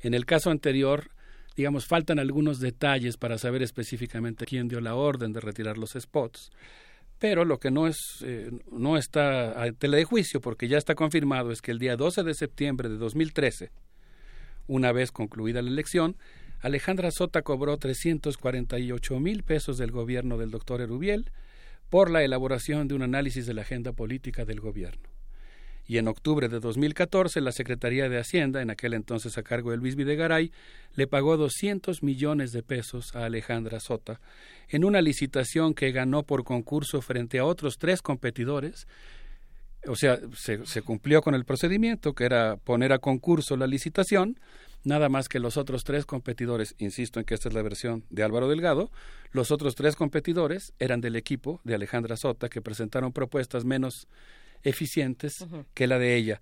en 0.00 0.14
el 0.14 0.24
caso 0.24 0.50
anterior, 0.50 1.10
digamos, 1.56 1.86
faltan 1.86 2.18
algunos 2.18 2.60
detalles 2.60 3.16
para 3.16 3.38
saber 3.38 3.62
específicamente 3.62 4.46
quién 4.46 4.68
dio 4.68 4.80
la 4.80 4.94
orden 4.94 5.32
de 5.32 5.40
retirar 5.40 5.78
los 5.78 5.92
spots, 5.92 6.50
pero 7.18 7.44
lo 7.44 7.58
que 7.58 7.70
no 7.70 7.86
es 7.86 7.96
eh, 8.22 8.50
no 8.72 8.96
está 8.96 9.62
a 9.62 9.70
tela 9.72 9.98
de 9.98 10.04
juicio 10.04 10.40
porque 10.40 10.68
ya 10.68 10.78
está 10.78 10.94
confirmado 10.94 11.52
es 11.52 11.60
que 11.60 11.70
el 11.70 11.78
día 11.78 11.96
12 11.96 12.22
de 12.22 12.34
septiembre 12.34 12.88
de 12.88 12.96
2013, 12.96 13.70
una 14.66 14.92
vez 14.92 15.12
concluida 15.12 15.60
la 15.60 15.70
elección, 15.70 16.16
Alejandra 16.60 17.10
Sota 17.10 17.42
cobró 17.42 17.76
348 17.76 19.20
mil 19.20 19.42
pesos 19.42 19.78
del 19.78 19.90
gobierno 19.90 20.38
del 20.38 20.50
doctor 20.50 20.80
Erubiel 20.80 21.30
por 21.90 22.10
la 22.10 22.22
elaboración 22.22 22.86
de 22.86 22.94
un 22.94 23.02
análisis 23.02 23.46
de 23.46 23.54
la 23.54 23.62
agenda 23.62 23.92
política 23.92 24.44
del 24.44 24.60
gobierno. 24.60 25.08
Y 25.90 25.98
en 25.98 26.06
octubre 26.06 26.48
de 26.48 26.60
2014, 26.60 27.40
la 27.40 27.50
Secretaría 27.50 28.08
de 28.08 28.16
Hacienda, 28.16 28.62
en 28.62 28.70
aquel 28.70 28.94
entonces 28.94 29.36
a 29.38 29.42
cargo 29.42 29.72
de 29.72 29.76
Luis 29.76 29.96
Videgaray, 29.96 30.52
le 30.94 31.08
pagó 31.08 31.36
200 31.36 32.04
millones 32.04 32.52
de 32.52 32.62
pesos 32.62 33.16
a 33.16 33.24
Alejandra 33.24 33.80
Sota 33.80 34.20
en 34.68 34.84
una 34.84 35.02
licitación 35.02 35.74
que 35.74 35.90
ganó 35.90 36.22
por 36.22 36.44
concurso 36.44 37.02
frente 37.02 37.40
a 37.40 37.44
otros 37.44 37.76
tres 37.76 38.02
competidores. 38.02 38.86
O 39.88 39.96
sea, 39.96 40.20
se, 40.36 40.64
se, 40.64 40.82
cumplió 40.82 41.22
con 41.22 41.34
el 41.34 41.44
procedimiento, 41.44 42.12
que 42.12 42.22
era 42.22 42.56
poner 42.56 42.92
a 42.92 43.00
concurso 43.00 43.56
la 43.56 43.66
licitación, 43.66 44.38
nada 44.84 45.08
más 45.08 45.28
que 45.28 45.40
los 45.40 45.56
otros 45.56 45.82
tres 45.82 46.06
competidores, 46.06 46.76
insisto 46.78 47.18
en 47.18 47.26
que 47.26 47.34
esta 47.34 47.48
es 47.48 47.54
la 47.56 47.62
versión 47.62 48.04
de 48.10 48.22
Álvaro 48.22 48.46
Delgado, 48.46 48.92
los 49.32 49.50
otros 49.50 49.74
tres 49.74 49.96
competidores 49.96 50.72
eran 50.78 51.00
del 51.00 51.16
equipo 51.16 51.60
de 51.64 51.74
Alejandra 51.74 52.16
Sota, 52.16 52.48
que 52.48 52.62
presentaron 52.62 53.12
propuestas 53.12 53.64
menos 53.64 54.06
eficientes 54.62 55.44
que 55.74 55.86
la 55.86 55.98
de 55.98 56.16
ella. 56.16 56.40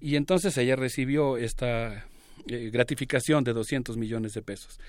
Y 0.00 0.16
entonces 0.16 0.56
ella 0.56 0.76
recibió 0.76 1.36
esta 1.36 2.06
eh, 2.46 2.70
gratificación 2.72 3.44
de 3.44 3.52
200 3.52 3.96
millones 3.96 4.34
de 4.34 4.42
pesos. 4.42 4.80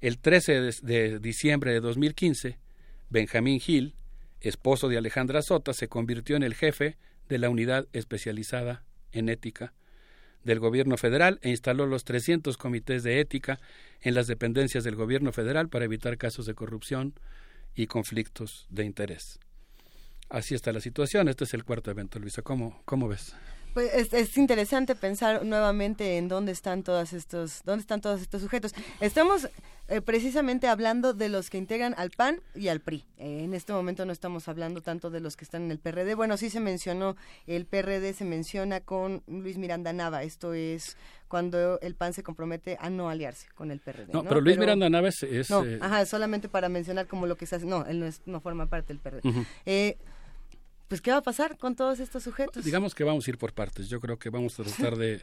El 0.00 0.18
13 0.18 0.60
de, 0.60 0.74
de 0.82 1.18
diciembre 1.18 1.72
de 1.72 1.80
2015, 1.80 2.58
Benjamín 3.10 3.60
Gil, 3.60 3.94
esposo 4.40 4.88
de 4.88 4.98
Alejandra 4.98 5.42
Sota, 5.42 5.72
se 5.72 5.88
convirtió 5.88 6.36
en 6.36 6.42
el 6.42 6.54
jefe 6.54 6.96
de 7.28 7.38
la 7.38 7.50
unidad 7.50 7.86
especializada 7.92 8.84
en 9.12 9.28
ética 9.28 9.72
del 10.44 10.58
gobierno 10.58 10.96
federal 10.96 11.38
e 11.42 11.50
instaló 11.50 11.86
los 11.86 12.04
300 12.04 12.56
comités 12.56 13.02
de 13.02 13.20
ética 13.20 13.60
en 14.00 14.14
las 14.14 14.26
dependencias 14.26 14.84
del 14.84 14.96
gobierno 14.96 15.32
federal 15.32 15.68
para 15.68 15.84
evitar 15.84 16.18
casos 16.18 16.46
de 16.46 16.54
corrupción 16.54 17.14
y 17.74 17.86
conflictos 17.86 18.66
de 18.70 18.84
interés. 18.84 19.38
Así 20.32 20.54
está 20.54 20.72
la 20.72 20.80
situación. 20.80 21.28
Este 21.28 21.44
es 21.44 21.52
el 21.52 21.62
cuarto 21.62 21.90
evento, 21.90 22.18
Luisa. 22.18 22.40
¿Cómo, 22.40 22.80
cómo 22.86 23.06
ves? 23.06 23.34
Pues 23.74 24.12
es, 24.14 24.36
interesante 24.38 24.94
pensar 24.94 25.44
nuevamente 25.44 26.16
en 26.16 26.28
dónde 26.28 26.52
están 26.52 26.82
todos 26.82 27.12
estos, 27.12 27.60
dónde 27.64 27.82
están 27.82 28.00
todos 28.00 28.22
estos 28.22 28.40
sujetos. 28.40 28.74
Estamos 29.00 29.48
eh, 29.88 30.00
precisamente 30.00 30.68
hablando 30.68 31.12
de 31.12 31.28
los 31.28 31.50
que 31.50 31.58
integran 31.58 31.94
al 31.98 32.10
PAN 32.10 32.40
y 32.54 32.68
al 32.68 32.80
PRI. 32.80 33.04
Eh, 33.18 33.44
en 33.44 33.52
este 33.52 33.74
momento 33.74 34.06
no 34.06 34.12
estamos 34.12 34.48
hablando 34.48 34.80
tanto 34.80 35.10
de 35.10 35.20
los 35.20 35.36
que 35.36 35.44
están 35.44 35.64
en 35.64 35.70
el 35.70 35.78
PRD. 35.78 36.14
Bueno, 36.14 36.38
sí 36.38 36.48
se 36.48 36.60
mencionó 36.60 37.14
el 37.46 37.66
PRD, 37.66 38.14
se 38.14 38.24
menciona 38.24 38.80
con 38.80 39.22
Luis 39.26 39.58
Miranda 39.58 39.92
Nava. 39.92 40.22
Esto 40.22 40.54
es 40.54 40.96
cuando 41.28 41.78
el 41.80 41.94
PAN 41.94 42.14
se 42.14 42.22
compromete 42.22 42.78
a 42.80 42.88
no 42.88 43.10
aliarse 43.10 43.48
con 43.54 43.70
el 43.70 43.80
PRD. 43.80 44.12
No, 44.12 44.22
pero 44.24 44.40
Luis 44.40 44.56
Miranda 44.56 44.88
Nava 44.88 45.08
es... 45.08 45.50
no, 45.50 45.62
eh, 45.64 45.78
ajá, 45.80 46.06
solamente 46.06 46.48
para 46.48 46.70
mencionar 46.70 47.06
como 47.06 47.26
lo 47.26 47.36
que 47.36 47.44
se 47.44 47.56
hace. 47.56 47.66
No, 47.66 47.84
él 47.86 48.00
no, 48.00 48.06
es, 48.06 48.22
no 48.24 48.40
forma 48.40 48.66
parte 48.66 48.94
del 48.94 48.98
PRD. 48.98 49.22
Pues 50.92 51.00
¿qué 51.00 51.10
va 51.10 51.16
a 51.16 51.22
pasar 51.22 51.56
con 51.56 51.74
todos 51.74 52.00
estos 52.00 52.22
sujetos? 52.22 52.62
Digamos 52.66 52.94
que 52.94 53.02
vamos 53.02 53.26
a 53.26 53.30
ir 53.30 53.38
por 53.38 53.54
partes. 53.54 53.88
Yo 53.88 53.98
creo 53.98 54.18
que 54.18 54.28
vamos 54.28 54.60
a 54.60 54.62
tratar 54.62 54.96
de, 54.96 55.22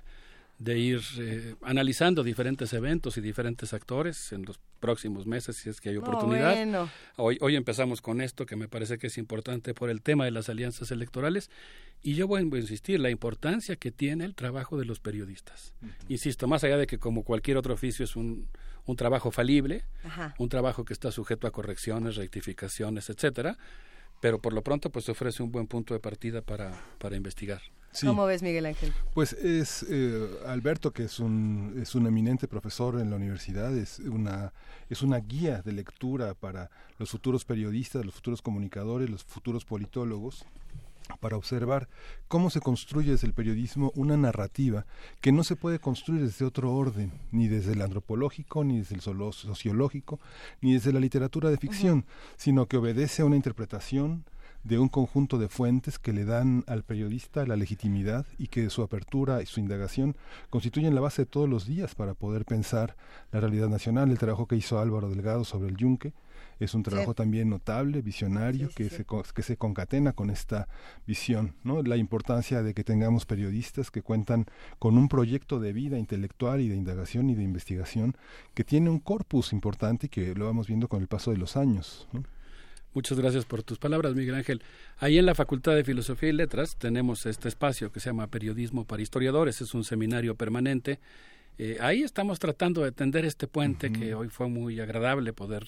de 0.58 0.80
ir 0.80 1.00
eh, 1.20 1.54
analizando 1.62 2.24
diferentes 2.24 2.74
eventos 2.74 3.18
y 3.18 3.22
diferentes 3.22 3.72
actores 3.72 4.32
en 4.32 4.46
los 4.46 4.60
próximos 4.80 5.28
meses, 5.28 5.58
si 5.58 5.70
es 5.70 5.80
que 5.80 5.90
hay 5.90 5.98
oportunidad. 5.98 6.90
Hoy, 7.18 7.38
hoy 7.40 7.56
empezamos 7.56 8.02
con 8.02 8.20
esto, 8.20 8.48
que 8.48 8.56
me 8.56 8.68
parece 8.68 8.98
que 8.98 9.06
es 9.06 9.20
importante 9.20 9.76
por 9.76 9.92
el 9.92 10.02
tema 10.02 10.26
de 10.26 10.32
las 10.32 10.50
alianzas 10.50 10.90
electorales. 10.90 11.52
Y 12.02 12.16
yo 12.16 12.28
voy 12.28 12.42
a 12.42 12.44
insistir, 12.44 13.00
la 13.00 13.12
importancia 13.12 13.76
que 13.76 13.92
tiene 13.92 14.26
el 14.26 14.34
trabajo 14.34 14.76
de 14.76 14.86
los 14.86 15.00
periodistas. 15.00 15.76
Insisto, 16.08 16.48
más 16.48 16.64
allá 16.64 16.78
de 16.78 16.88
que 16.88 16.98
como 16.98 17.24
cualquier 17.24 17.58
otro 17.58 17.76
oficio 17.76 18.04
es 18.04 18.16
un, 18.16 18.48
un 18.86 18.96
trabajo 18.96 19.30
falible, 19.30 19.84
un 20.40 20.50
trabajo 20.50 20.84
que 20.84 20.94
está 20.94 21.12
sujeto 21.12 21.46
a 21.46 21.52
correcciones, 21.52 22.16
rectificaciones, 22.16 23.12
etcétera, 23.12 23.56
pero 24.20 24.40
por 24.40 24.54
lo 24.54 24.64
pronto 24.64 24.90
pues 24.90 25.10
ofrece 25.10 25.44
un 25.44 25.52
buen 25.52 25.68
punto 25.68 25.94
de 25.94 26.00
partida 26.00 26.42
para, 26.42 26.72
para 26.98 27.16
investigar. 27.16 27.62
¿Cómo 28.06 28.26
ves, 28.26 28.44
Miguel 28.44 28.68
Ángel? 28.68 28.94
Pues 29.14 29.34
es 29.34 29.84
eh, 29.90 30.30
Alberto, 30.46 30.92
que 30.92 31.04
es 31.04 31.20
un, 31.20 31.80
es 31.82 31.96
un 31.96 32.06
eminente 32.06 32.48
profesor 32.48 33.00
en 33.00 33.10
la 33.10 33.16
universidad, 33.16 33.76
es 33.76 34.00
una, 34.00 34.54
es 34.90 35.02
una 35.02 35.18
guía 35.18 35.64
de 35.64 35.72
lectura 35.72 36.36
para 36.36 36.70
los 37.00 37.10
futuros 37.10 37.46
periodistas, 37.46 38.06
los 38.06 38.14
futuros 38.14 38.42
comunicadores, 38.44 39.10
los 39.10 39.24
futuros 39.24 39.66
politólogos 39.66 40.46
para 41.18 41.38
observar 41.38 41.90
cómo 42.28 42.50
se 42.50 42.62
construye 42.62 43.12
desde 43.12 43.28
el 43.28 43.34
periodismo 43.34 43.92
una 43.96 44.18
narrativa 44.18 44.86
que 45.22 45.32
no 45.32 45.44
se 45.44 45.56
puede 45.56 45.80
construir 45.80 46.22
desde 46.22 46.46
otro 46.46 46.74
orden, 46.74 47.12
ni 47.32 47.48
desde 47.48 47.74
el 47.74 47.82
antropológico, 47.82 48.64
ni 48.64 48.80
desde 48.80 48.96
el 48.96 49.02
sociológico, 49.02 50.20
ni 50.62 50.74
desde 50.74 50.94
la 50.94 51.00
literatura 51.00 51.50
de 51.50 51.58
ficción, 51.58 52.06
sino 52.38 52.68
que 52.68 52.78
obedece 52.78 53.22
a 53.22 53.26
una 53.26 53.36
interpretación 53.36 54.26
de 54.64 54.78
un 54.78 54.90
conjunto 54.90 55.38
de 55.38 55.48
fuentes 55.48 56.00
que 56.00 56.14
le 56.14 56.26
dan 56.26 56.64
al 56.68 56.84
periodista 56.84 57.46
la 57.46 57.56
legitimidad 57.56 58.26
y 58.38 58.48
que 58.48 58.70
su 58.70 58.82
apertura 58.82 59.42
y 59.42 59.46
su 59.46 59.60
indagación 59.60 60.16
constituyen 60.50 60.96
la 60.96 61.02
base 61.02 61.22
de 61.22 61.28
todos 61.28 61.48
los 61.48 61.66
días 61.66 61.96
para 61.96 62.14
poder 62.14 62.46
pensar 62.46 62.96
la 63.32 63.40
realidad 63.40 63.70
nacional, 63.70 64.12
el 64.12 64.18
trabajo 64.18 64.48
que 64.48 64.58
hizo 64.58 64.80
Álvaro 64.80 65.10
Delgado 65.10 65.46
sobre 65.46 65.70
el 65.70 65.78
yunque, 65.78 66.14
es 66.60 66.74
un 66.74 66.84
trabajo 66.84 67.14
también 67.14 67.50
notable, 67.50 68.02
visionario, 68.02 68.70
que, 68.76 68.90
Se, 68.90 69.06
que 69.34 69.44
se 69.44 69.58
concatena 69.58 70.14
con 70.14 70.30
esta 70.30 70.68
visión, 71.08 71.56
¿no? 71.64 71.82
La 71.84 71.98
importancia 71.98 72.62
de 72.62 72.74
que 72.74 72.84
tengamos 72.84 73.26
periodistas 73.26 73.92
que 73.92 74.02
cuentan 74.02 74.46
con 74.78 74.98
un 74.98 75.08
proyecto 75.08 75.60
de 75.60 75.74
vida 75.74 75.98
intelectual 75.98 76.62
y 76.62 76.70
de 76.70 76.76
indagación 76.76 77.30
y 77.30 77.36
de 77.36 77.44
investigación 77.44 78.16
que 78.54 78.64
tiene 78.64 78.90
un 78.90 79.00
corpus 79.00 79.54
importante 79.54 80.08
y 80.08 80.10
que 80.10 80.36
lo 80.36 80.46
vamos 80.46 80.68
viendo 80.68 80.88
con 80.88 81.02
el 81.02 81.08
paso 81.08 81.32
de 81.32 81.38
los 81.38 81.58
años, 81.58 82.08
Muchas 82.92 83.20
gracias 83.20 83.46
por 83.46 83.62
tus 83.62 83.78
palabras, 83.78 84.16
Miguel 84.16 84.34
Ángel. 84.34 84.64
Ahí 84.98 85.20
en 85.20 85.28
la 85.28 85.36
Facultad 85.36 85.76
de 85.76 85.84
Filosofía 85.84 86.30
y 86.30 86.34
Letras 86.34 86.76
tenemos 86.76 87.28
este 87.28 87.48
espacio 87.48 87.92
que 87.92 88.00
se 88.00 88.10
llama 88.10 88.26
Periodismo 88.28 88.86
para 88.86 89.04
Historiadores, 89.04 89.62
es 89.62 89.76
un 89.76 89.84
seminario 89.84 90.34
permanente. 90.34 91.00
Eh, 91.60 91.78
ahí 91.82 92.02
estamos 92.02 92.40
tratando 92.40 92.84
de 92.84 92.92
tender 92.92 93.26
este 93.26 93.46
puente 93.46 93.92
que 93.92 94.16
hoy 94.16 94.30
fue 94.30 94.48
muy 94.48 94.80
agradable 94.80 95.34
poder 95.34 95.68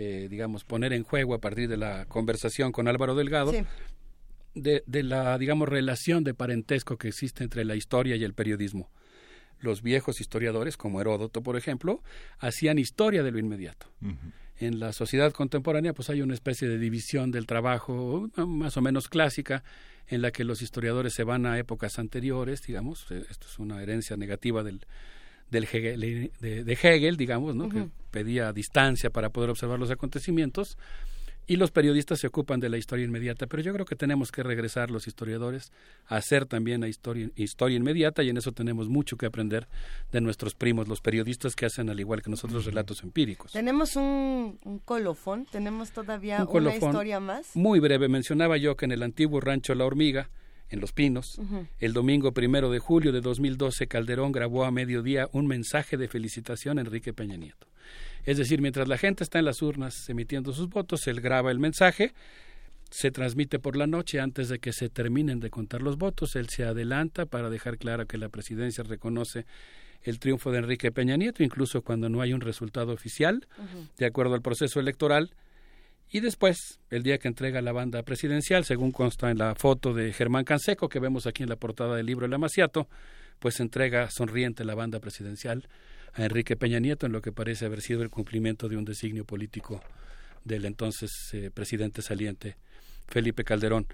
eh, 0.00 0.28
digamos, 0.30 0.62
poner 0.62 0.92
en 0.92 1.02
juego 1.02 1.34
a 1.34 1.40
partir 1.40 1.68
de 1.68 1.76
la 1.76 2.04
conversación 2.04 2.70
con 2.70 2.86
Álvaro 2.86 3.16
Delgado, 3.16 3.50
de, 4.54 4.84
de, 4.86 5.02
la, 5.02 5.36
digamos, 5.38 5.68
relación 5.68 6.22
de 6.22 6.34
parentesco 6.34 6.96
que 6.96 7.08
existe 7.08 7.42
entre 7.42 7.64
la 7.64 7.74
historia 7.74 8.14
y 8.14 8.22
el 8.22 8.32
periodismo. 8.32 8.92
Los 9.58 9.82
viejos 9.82 10.20
historiadores, 10.20 10.76
como 10.76 11.00
Heródoto, 11.00 11.42
por 11.42 11.56
ejemplo, 11.56 12.00
hacían 12.38 12.78
historia 12.78 13.24
de 13.24 13.32
lo 13.32 13.40
inmediato. 13.40 13.90
En 14.60 14.78
la 14.78 14.92
sociedad 14.92 15.32
contemporánea, 15.32 15.94
pues 15.94 16.10
hay 16.10 16.22
una 16.22 16.34
especie 16.34 16.68
de 16.68 16.78
división 16.78 17.32
del 17.32 17.46
trabajo 17.46 18.30
más 18.36 18.76
o 18.76 18.80
menos 18.80 19.08
clásica, 19.08 19.64
en 20.06 20.22
la 20.22 20.30
que 20.30 20.44
los 20.44 20.62
historiadores 20.62 21.12
se 21.12 21.24
van 21.24 21.44
a 21.44 21.58
épocas 21.58 21.98
anteriores, 21.98 22.62
digamos, 22.62 23.10
eh, 23.10 23.24
esto 23.30 23.48
es 23.48 23.58
una 23.58 23.82
herencia 23.82 24.16
negativa 24.16 24.62
del, 24.62 24.86
del 25.50 25.64
Hegel, 25.64 26.00
de, 26.40 26.78
Hegel, 26.82 27.16
digamos, 27.16 27.54
¿no? 27.54 27.68
que 27.68 27.88
pedía 28.10 28.52
distancia 28.52 29.10
para 29.10 29.30
poder 29.30 29.50
observar 29.50 29.78
los 29.78 29.90
acontecimientos, 29.90 30.76
y 31.48 31.56
los 31.56 31.70
periodistas 31.70 32.20
se 32.20 32.26
ocupan 32.26 32.60
de 32.60 32.68
la 32.68 32.76
historia 32.76 33.06
inmediata, 33.06 33.46
pero 33.46 33.62
yo 33.62 33.72
creo 33.72 33.86
que 33.86 33.96
tenemos 33.96 34.30
que 34.30 34.42
regresar 34.42 34.90
los 34.90 35.06
historiadores 35.06 35.72
a 36.06 36.16
hacer 36.16 36.44
también 36.44 36.82
la 36.82 36.88
historia, 36.88 37.30
historia 37.36 37.78
inmediata 37.78 38.22
y 38.22 38.28
en 38.28 38.36
eso 38.36 38.52
tenemos 38.52 38.90
mucho 38.90 39.16
que 39.16 39.24
aprender 39.24 39.66
de 40.12 40.20
nuestros 40.20 40.54
primos, 40.54 40.88
los 40.88 41.00
periodistas 41.00 41.56
que 41.56 41.64
hacen 41.64 41.88
al 41.88 41.98
igual 41.98 42.20
que 42.20 42.28
nosotros 42.28 42.66
relatos 42.66 43.02
empíricos. 43.02 43.52
Tenemos 43.52 43.96
un, 43.96 44.58
colofón, 44.84 45.46
tenemos 45.50 45.90
todavía 45.90 46.44
una 46.44 46.76
historia 46.76 47.18
más. 47.18 47.56
Muy 47.56 47.80
breve, 47.80 48.08
mencionaba 48.08 48.58
yo 48.58 48.76
que 48.76 48.84
en 48.84 48.92
el 48.92 49.02
antiguo 49.02 49.40
rancho 49.40 49.74
La 49.74 49.86
Hormiga, 49.86 50.28
en 50.70 50.80
Los 50.80 50.92
Pinos. 50.92 51.40
El 51.78 51.92
domingo 51.92 52.32
primero 52.32 52.70
de 52.70 52.78
julio 52.78 53.12
de 53.12 53.20
2012, 53.20 53.86
Calderón 53.86 54.32
grabó 54.32 54.64
a 54.64 54.70
mediodía 54.70 55.28
un 55.32 55.46
mensaje 55.46 55.96
de 55.96 56.08
felicitación 56.08 56.78
a 56.78 56.82
Enrique 56.82 57.12
Peña 57.12 57.36
Nieto. 57.36 57.66
Es 58.24 58.36
decir, 58.36 58.60
mientras 58.60 58.88
la 58.88 58.98
gente 58.98 59.24
está 59.24 59.38
en 59.38 59.46
las 59.46 59.62
urnas 59.62 60.08
emitiendo 60.08 60.52
sus 60.52 60.68
votos, 60.68 61.06
él 61.06 61.20
graba 61.20 61.50
el 61.50 61.58
mensaje, 61.58 62.12
se 62.90 63.10
transmite 63.10 63.58
por 63.58 63.76
la 63.76 63.86
noche 63.86 64.20
antes 64.20 64.48
de 64.48 64.58
que 64.58 64.72
se 64.72 64.88
terminen 64.88 65.40
de 65.40 65.50
contar 65.50 65.82
los 65.82 65.96
votos, 65.96 66.36
él 66.36 66.48
se 66.48 66.64
adelanta 66.64 67.26
para 67.26 67.50
dejar 67.50 67.78
claro 67.78 68.06
que 68.06 68.18
la 68.18 68.28
presidencia 68.28 68.84
reconoce 68.84 69.46
el 70.02 70.18
triunfo 70.18 70.52
de 70.52 70.58
Enrique 70.58 70.92
Peña 70.92 71.16
Nieto, 71.16 71.42
incluso 71.42 71.82
cuando 71.82 72.08
no 72.08 72.20
hay 72.20 72.32
un 72.32 72.40
resultado 72.40 72.92
oficial, 72.92 73.46
de 73.96 74.06
acuerdo 74.06 74.34
al 74.34 74.42
proceso 74.42 74.80
electoral, 74.80 75.32
y 76.10 76.20
después, 76.20 76.80
el 76.90 77.02
día 77.02 77.18
que 77.18 77.28
entrega 77.28 77.60
la 77.60 77.72
banda 77.72 78.02
presidencial, 78.02 78.64
según 78.64 78.92
consta 78.92 79.30
en 79.30 79.38
la 79.38 79.54
foto 79.54 79.92
de 79.92 80.12
Germán 80.12 80.44
Canseco, 80.44 80.88
que 80.88 81.00
vemos 81.00 81.26
aquí 81.26 81.42
en 81.42 81.50
la 81.50 81.56
portada 81.56 81.96
del 81.96 82.06
libro 82.06 82.24
El 82.24 82.32
Amaciato, 82.32 82.88
pues 83.38 83.60
entrega 83.60 84.10
sonriente 84.10 84.64
la 84.64 84.74
banda 84.74 85.00
presidencial 85.00 85.68
a 86.14 86.24
Enrique 86.24 86.56
Peña 86.56 86.80
Nieto 86.80 87.06
en 87.06 87.12
lo 87.12 87.20
que 87.20 87.32
parece 87.32 87.66
haber 87.66 87.82
sido 87.82 88.02
el 88.02 88.10
cumplimiento 88.10 88.68
de 88.68 88.76
un 88.76 88.84
designio 88.84 89.24
político 89.24 89.82
del 90.44 90.64
entonces 90.64 91.10
eh, 91.32 91.50
presidente 91.52 92.02
saliente 92.02 92.56
Felipe 93.06 93.44
Calderón. 93.44 93.86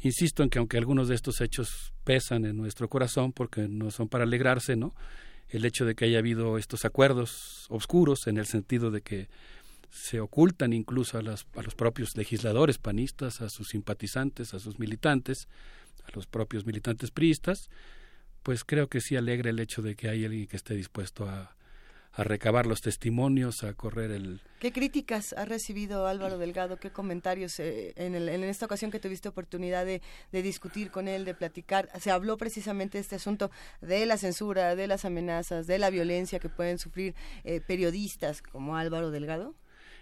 Insisto 0.00 0.42
en 0.42 0.50
que 0.50 0.58
aunque 0.58 0.78
algunos 0.78 1.08
de 1.08 1.14
estos 1.14 1.40
hechos 1.40 1.92
pesan 2.04 2.44
en 2.44 2.56
nuestro 2.56 2.88
corazón 2.88 3.32
porque 3.32 3.68
no 3.68 3.90
son 3.90 4.08
para 4.08 4.24
alegrarse, 4.24 4.74
¿no? 4.74 4.94
El 5.48 5.64
hecho 5.64 5.84
de 5.84 5.94
que 5.94 6.06
haya 6.06 6.18
habido 6.18 6.58
estos 6.58 6.84
acuerdos 6.84 7.66
oscuros 7.68 8.26
en 8.26 8.38
el 8.38 8.46
sentido 8.46 8.90
de 8.90 9.02
que 9.02 9.28
se 9.92 10.20
ocultan 10.20 10.72
incluso 10.72 11.18
a, 11.18 11.22
las, 11.22 11.46
a 11.54 11.62
los 11.62 11.74
propios 11.74 12.16
legisladores 12.16 12.78
panistas, 12.78 13.42
a 13.42 13.50
sus 13.50 13.68
simpatizantes, 13.68 14.54
a 14.54 14.58
sus 14.58 14.78
militantes, 14.78 15.48
a 16.04 16.16
los 16.16 16.26
propios 16.26 16.64
militantes 16.64 17.10
priistas, 17.10 17.68
pues 18.42 18.64
creo 18.64 18.88
que 18.88 19.02
sí 19.02 19.16
alegra 19.16 19.50
el 19.50 19.60
hecho 19.60 19.82
de 19.82 19.94
que 19.94 20.08
hay 20.08 20.24
alguien 20.24 20.46
que 20.46 20.56
esté 20.56 20.74
dispuesto 20.74 21.28
a, 21.28 21.54
recabar 22.14 22.66
los 22.66 22.82
testimonios, 22.82 23.64
a 23.64 23.72
correr 23.72 24.10
el... 24.10 24.42
¿Qué 24.60 24.70
críticas 24.70 25.32
ha 25.32 25.46
recibido 25.46 26.06
Álvaro 26.06 26.36
Delgado? 26.36 26.76
¿Qué 26.76 26.90
comentarios 26.90 27.58
eh, 27.58 27.94
en, 27.96 28.14
el, 28.14 28.28
en, 28.28 28.44
esta 28.44 28.66
ocasión 28.66 28.90
que 28.90 29.00
tuviste 29.00 29.30
oportunidad 29.30 29.86
de, 29.86 30.02
de, 30.30 30.42
discutir 30.42 30.90
con 30.90 31.08
él, 31.08 31.24
de 31.24 31.34
platicar? 31.34 31.88
Se 32.00 32.10
habló 32.10 32.36
precisamente 32.36 32.98
de 32.98 33.02
este 33.02 33.16
asunto 33.16 33.50
de 33.80 34.04
la 34.04 34.18
censura, 34.18 34.74
de 34.76 34.88
las 34.88 35.06
amenazas, 35.06 35.66
de 35.66 35.78
la 35.78 35.88
violencia 35.88 36.38
que 36.38 36.50
pueden 36.50 36.78
sufrir 36.78 37.14
eh, 37.44 37.62
periodistas 37.66 38.42
como 38.42 38.76
Álvaro 38.76 39.10
Delgado. 39.10 39.54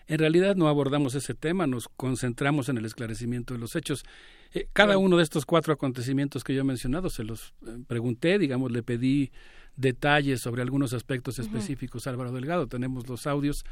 En 0.07 0.19
realidad 0.19 0.57
no 0.57 0.69
abordamos 0.69 1.15
ese 1.15 1.35
tema, 1.35 1.67
nos 1.67 1.89
concentramos 1.89 2.69
en 2.69 2.79
el 2.79 2.85
esclarecimiento 2.85 3.55
de 3.55 3.61
los 3.61 3.77
hechos. 3.77 4.05
Eh, 4.53 4.69
cada 4.73 4.99
uno 4.99 5.17
de 5.17 5.23
estos 5.23 5.47
cuatro 5.47 5.73
acontecimientos 5.73 6.43
que 6.43 6.55
yo 6.55 6.62
he 6.62 6.65
mencionado 6.65 7.11
se 7.11 7.23
los 7.25 7.55
eh, 7.67 7.79
pregunté, 7.87 8.39
digamos, 8.39 8.73
le 8.73 8.83
pedí 8.83 9.31
detalles 9.77 10.41
sobre 10.41 10.62
algunos 10.62 10.93
aspectos 10.93 11.39
específicos 11.39 12.07
a 12.07 12.11
Álvaro 12.11 12.33
Delgado. 12.33 12.67
Tenemos 12.67 13.09
los 13.09 13.27
audios, 13.27 13.65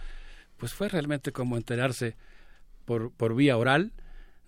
pues 0.57 0.73
fue 0.73 0.89
realmente 0.89 1.33
como 1.33 1.57
enterarse 1.57 2.17
por, 2.85 3.11
por 3.13 3.35
vía 3.35 3.57
oral 3.57 3.93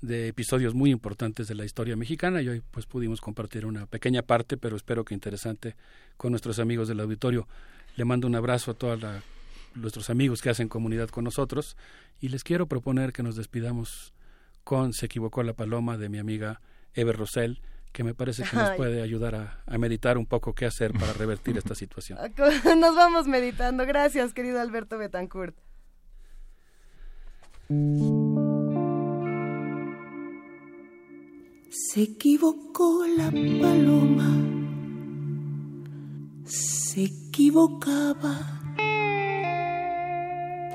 de 0.00 0.28
episodios 0.28 0.75
muy 0.75 0.91
importantes 0.91 1.49
de 1.49 1.55
la 1.55 1.65
historia 1.65 1.97
mexicana 1.97 2.41
y 2.41 2.49
hoy 2.49 2.62
pues 2.70 2.86
pudimos 2.86 3.20
compartir 3.20 3.67
una 3.67 3.86
pequeña 3.86 4.23
parte, 4.23 4.57
pero 4.57 4.76
espero 4.76 5.05
que 5.05 5.15
interesante 5.15 5.76
con 6.17 6.33
nuestros 6.33 6.59
amigos 6.59 6.89
del 6.89 7.00
auditorio. 7.00 7.47
Le 7.97 8.05
mando 8.05 8.26
un 8.26 8.34
abrazo 8.34 8.70
a 8.70 8.75
todos 8.75 9.00
nuestros 9.74 10.10
amigos 10.10 10.42
que 10.42 10.50
hacen 10.50 10.68
comunidad 10.68 11.08
con 11.08 11.24
nosotros 11.24 11.76
y 12.20 12.28
les 12.28 12.44
quiero 12.44 12.66
proponer 12.66 13.12
que 13.12 13.23
nos 13.23 13.36
despidamos 13.36 14.12
con 14.65 14.92
Se 14.92 15.07
equivocó 15.07 15.42
la 15.42 15.55
paloma 15.55 15.97
de 15.97 16.08
mi 16.08 16.18
amiga 16.18 16.60
Ever 16.94 17.16
Rosell 17.16 17.60
que 17.92 18.05
me 18.05 18.15
parece 18.15 18.44
que 18.44 18.57
nos 18.57 18.70
puede 18.76 19.02
ayudar 19.02 19.34
a, 19.34 19.62
a, 19.66 19.78
meditar 19.78 20.16
un 20.16 20.26
poco 20.26 20.55
qué 20.55 20.65
hacer 20.66 20.92
para 20.92 21.12
revertir 21.12 21.58
esta 21.58 21.74
situación. 21.74 22.18
Nos 22.78 22.94
vamos 22.94 23.26
meditando. 23.26 23.84
Gracias, 23.84 24.32
querido 24.32 24.60
Alberto 24.60 24.97
Betancourt. 24.97 25.57
Se 31.70 32.02
equivocó 32.02 33.07
la 33.07 33.31
paloma, 33.31 34.36
se 36.44 37.05
equivocaba 37.05 38.59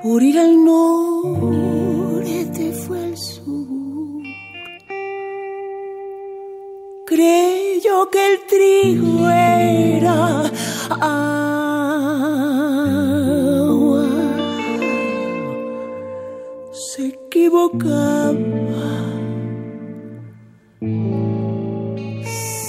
por 0.06 0.22
ir 0.22 0.38
al 0.38 0.64
norte 0.64 2.72
fue 2.72 3.04
al 3.06 3.16
sur. 3.16 4.22
Creyó 7.04 8.08
que 8.12 8.32
el 8.32 8.38
trigo 8.46 9.28
era 9.28 10.44
agua, 11.00 11.66
se 16.70 17.08
equivocaba. 17.08 18.30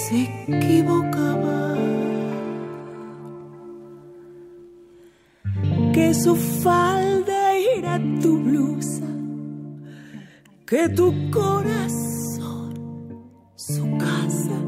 Se 0.08 0.16
equivocaba. 0.48 1.76
Que 5.94 6.12
su 6.14 6.34
falda 6.34 7.17
que 10.68 10.86
tu 10.90 11.30
corazón 11.30 12.74
su 13.54 13.96
casa, 13.96 14.60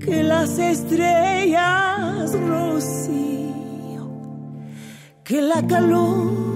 que 0.00 0.22
las 0.22 0.58
estrellas 0.58 2.32
rocío, 2.32 4.08
que 5.22 5.42
la 5.42 5.66
calor, 5.66 6.53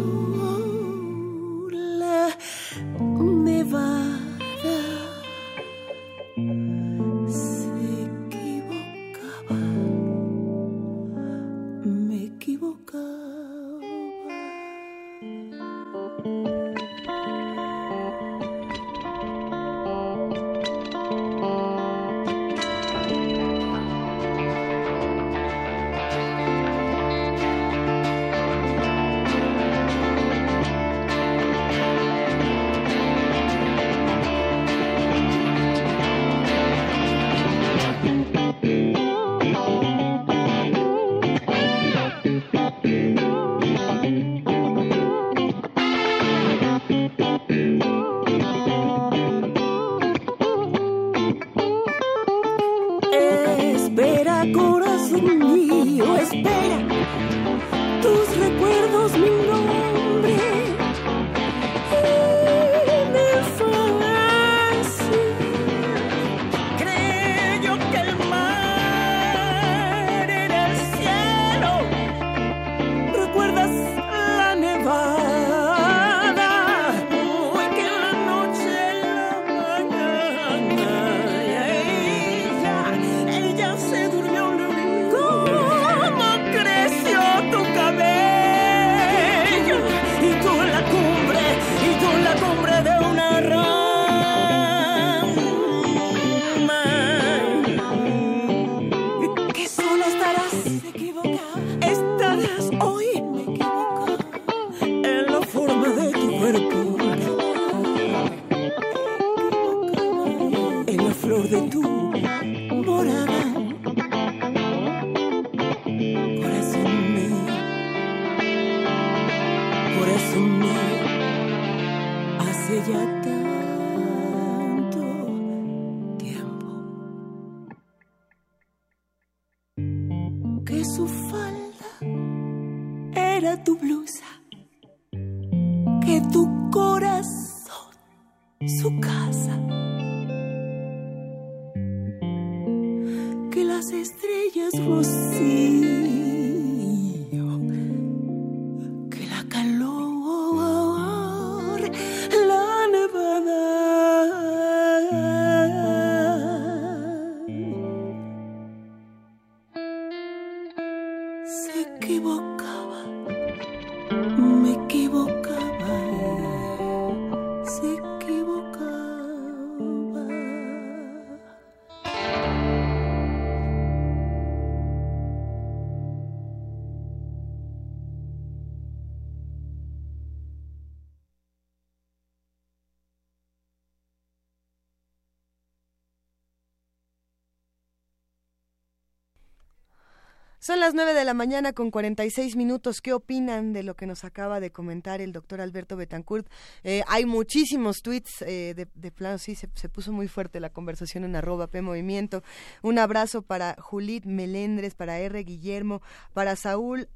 Son 190.69 190.81
las 190.81 190.93
9 190.93 191.15
de 191.15 191.25
la 191.25 191.33
mañana 191.33 191.73
con 191.73 191.91
46 191.91 192.55
minutos. 192.55 193.01
¿Qué 193.01 193.15
opinan 193.15 193.73
de 193.73 193.83
lo 193.83 193.97
que 193.97 194.05
nos 194.05 194.23
acaba 194.25 194.61
de 194.61 194.71
comentar 194.71 195.23
el 195.23 195.33
doctor 195.33 195.63
Alberto 195.63 195.97
Betancourt? 195.97 196.47
Eh, 196.85 197.03
hay 197.09 197.25
muchísimos 197.25 198.03
tweets 198.03 198.43
eh, 198.43 198.75
de, 198.77 198.87
de, 198.95 199.11
plano, 199.11 199.39
sí, 199.39 199.55
se, 199.55 199.71
se, 199.73 199.89
puso 199.89 200.13
muy 200.13 200.29
fuerte 200.29 200.61
la 200.61 200.69
conversación 200.69 201.25
en 201.25 201.37
arroba 201.37 201.69
P 201.69 201.81
Movimiento. 201.81 202.43
Un 202.83 202.99
abrazo 202.99 203.41
para 203.41 203.77
Julit 203.81 204.27
Melendres, 204.27 204.95
para 204.95 205.19
R. 205.19 205.43
Guillermo, 205.43 206.03
para 206.35 206.55
Saúl 206.55 207.09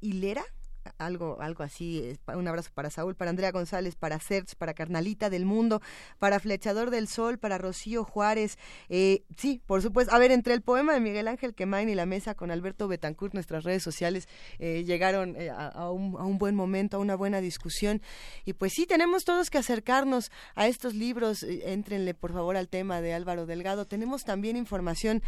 Hilera, 0.00 0.42
algo, 0.98 1.38
algo 1.40 1.62
así. 1.62 2.18
Un 2.34 2.48
abrazo 2.48 2.70
para 2.74 2.90
Saúl, 2.90 3.14
para 3.14 3.30
Andrea 3.30 3.50
González, 3.50 3.96
para 3.96 4.18
Serge, 4.20 4.56
para 4.56 4.74
Carnalita 4.74 5.30
del 5.30 5.44
Mundo, 5.44 5.80
para 6.18 6.40
Flechador 6.40 6.90
del 6.90 7.08
Sol, 7.08 7.38
para 7.38 7.58
Rocío 7.58 8.04
Juárez. 8.04 8.58
Eh, 8.88 9.22
sí, 9.36 9.60
por 9.66 9.82
supuesto. 9.82 10.14
A 10.14 10.18
ver, 10.18 10.30
entre 10.30 10.54
el 10.54 10.62
poema 10.62 10.94
de 10.94 11.00
Miguel 11.00 11.28
Ángel 11.28 11.54
Quemain 11.54 11.88
y 11.88 11.94
la 11.94 12.06
mesa 12.06 12.34
con 12.34 12.50
Alberto 12.50 12.88
Betancourt, 12.88 13.34
nuestras 13.34 13.64
redes 13.64 13.82
sociales 13.82 14.28
eh, 14.58 14.84
llegaron 14.84 15.36
eh, 15.36 15.50
a, 15.50 15.68
a, 15.68 15.90
un, 15.90 16.16
a, 16.18 16.24
un, 16.24 16.38
buen 16.38 16.54
momento, 16.54 16.96
a 16.96 17.00
una 17.00 17.16
buena 17.16 17.40
discusión. 17.40 18.00
Y 18.44 18.52
pues 18.54 18.72
sí, 18.72 18.86
tenemos 18.86 19.24
todos 19.24 19.50
que 19.50 19.58
acercarnos 19.58 20.30
a 20.54 20.66
estos 20.66 20.94
libros. 20.94 21.42
Éntrenle, 21.42 22.14
por 22.14 22.32
favor, 22.32 22.56
al 22.56 22.68
tema 22.68 23.00
de 23.00 23.14
Álvaro 23.14 23.46
Delgado. 23.46 23.86
Tenemos 23.86 24.24
también 24.24 24.56
información 24.56 25.22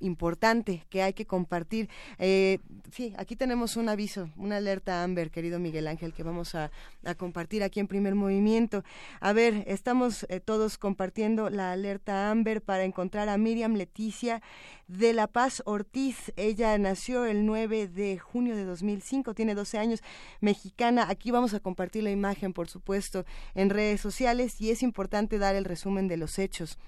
importante 0.00 0.84
que 0.88 1.02
hay 1.02 1.12
que 1.12 1.26
compartir. 1.26 1.88
sí, 2.18 3.14
aquí 3.16 3.36
tenemos 3.36 3.76
un 3.76 3.88
aviso, 3.88 4.30
una 4.36 4.56
alerta 4.56 4.77
Amber, 4.86 5.30
querido 5.30 5.58
Miguel 5.58 5.86
Ángel, 5.88 6.12
que 6.12 6.22
vamos 6.22 6.54
a, 6.54 6.70
a, 7.04 7.14
compartir 7.14 7.62
aquí 7.62 7.80
en 7.80 7.88
primer 7.88 8.14
movimiento. 8.14 8.84
A 9.20 9.32
ver, 9.32 9.64
estamos 9.66 10.24
eh, 10.28 10.40
todos 10.40 10.78
compartiendo 10.78 11.50
la 11.50 11.72
alerta 11.72 12.30
Amber 12.30 12.62
para 12.62 12.84
encontrar 12.84 13.28
a 13.28 13.38
Miriam 13.38 13.74
Leticia 13.74 14.42
de 14.86 15.12
La 15.12 15.26
Paz 15.26 15.62
Ortiz. 15.66 16.32
Ella 16.36 16.76
nació 16.78 17.24
el 17.24 17.44
9 17.44 17.88
de 17.88 18.18
junio 18.18 18.56
de 18.56 18.64
2005, 18.64 19.34
tiene 19.34 19.54
12 19.54 19.78
años, 19.78 20.02
mexicana. 20.40 21.06
Aquí 21.08 21.30
vamos 21.30 21.54
a 21.54 21.60
compartir 21.60 22.02
la 22.02 22.10
imagen, 22.10 22.52
por 22.52 22.68
supuesto, 22.68 23.24
en 23.54 23.70
redes 23.70 24.00
sociales 24.00 24.60
y 24.60 24.70
es 24.70 24.82
importante 24.82 25.38
dar 25.38 25.54
el 25.54 25.64
resumen 25.64 26.08
de 26.08 26.16
los 26.16 26.38
hechos. 26.38 26.78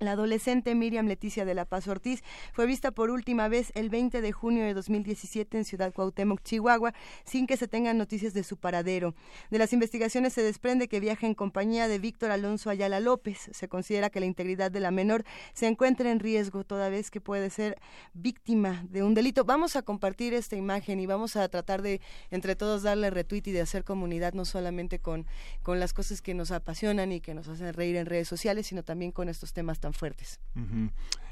La 0.00 0.12
adolescente 0.12 0.76
Miriam 0.76 1.08
Leticia 1.08 1.44
de 1.44 1.54
la 1.54 1.64
Paz 1.64 1.88
Ortiz 1.88 2.22
fue 2.52 2.66
vista 2.66 2.92
por 2.92 3.10
última 3.10 3.48
vez 3.48 3.72
el 3.74 3.90
20 3.90 4.20
de 4.20 4.30
junio 4.30 4.64
de 4.64 4.72
2017 4.72 5.58
en 5.58 5.64
Ciudad 5.64 5.92
Cuauhtémoc, 5.92 6.40
Chihuahua, 6.44 6.94
sin 7.24 7.48
que 7.48 7.56
se 7.56 7.66
tengan 7.66 7.98
noticias 7.98 8.32
de 8.32 8.44
su 8.44 8.58
paradero. 8.58 9.16
De 9.50 9.58
las 9.58 9.72
investigaciones 9.72 10.34
se 10.34 10.42
desprende 10.44 10.86
que 10.86 11.00
viaja 11.00 11.26
en 11.26 11.34
compañía 11.34 11.88
de 11.88 11.98
Víctor 11.98 12.30
Alonso 12.30 12.70
Ayala 12.70 13.00
López. 13.00 13.50
Se 13.52 13.66
considera 13.66 14.08
que 14.08 14.20
la 14.20 14.26
integridad 14.26 14.70
de 14.70 14.78
la 14.78 14.92
menor 14.92 15.24
se 15.52 15.66
encuentra 15.66 16.12
en 16.12 16.20
riesgo 16.20 16.62
toda 16.62 16.90
vez 16.90 17.10
que 17.10 17.20
puede 17.20 17.50
ser 17.50 17.76
víctima 18.14 18.86
de 18.90 19.02
un 19.02 19.14
delito. 19.14 19.44
Vamos 19.44 19.74
a 19.74 19.82
compartir 19.82 20.32
esta 20.32 20.54
imagen 20.54 21.00
y 21.00 21.06
vamos 21.06 21.34
a 21.34 21.48
tratar 21.48 21.82
de 21.82 22.00
entre 22.30 22.54
todos 22.54 22.84
darle 22.84 23.10
retweet 23.10 23.42
y 23.46 23.52
de 23.52 23.62
hacer 23.62 23.82
comunidad 23.82 24.32
no 24.32 24.44
solamente 24.44 25.00
con, 25.00 25.26
con 25.64 25.80
las 25.80 25.92
cosas 25.92 26.22
que 26.22 26.34
nos 26.34 26.52
apasionan 26.52 27.10
y 27.10 27.20
que 27.20 27.34
nos 27.34 27.48
hacen 27.48 27.74
reír 27.74 27.96
en 27.96 28.06
redes 28.06 28.28
sociales, 28.28 28.68
sino 28.68 28.84
también 28.84 29.10
con 29.10 29.28
estos 29.28 29.52
temas 29.52 29.80
tan 29.80 29.87
fuertes. 29.94 30.40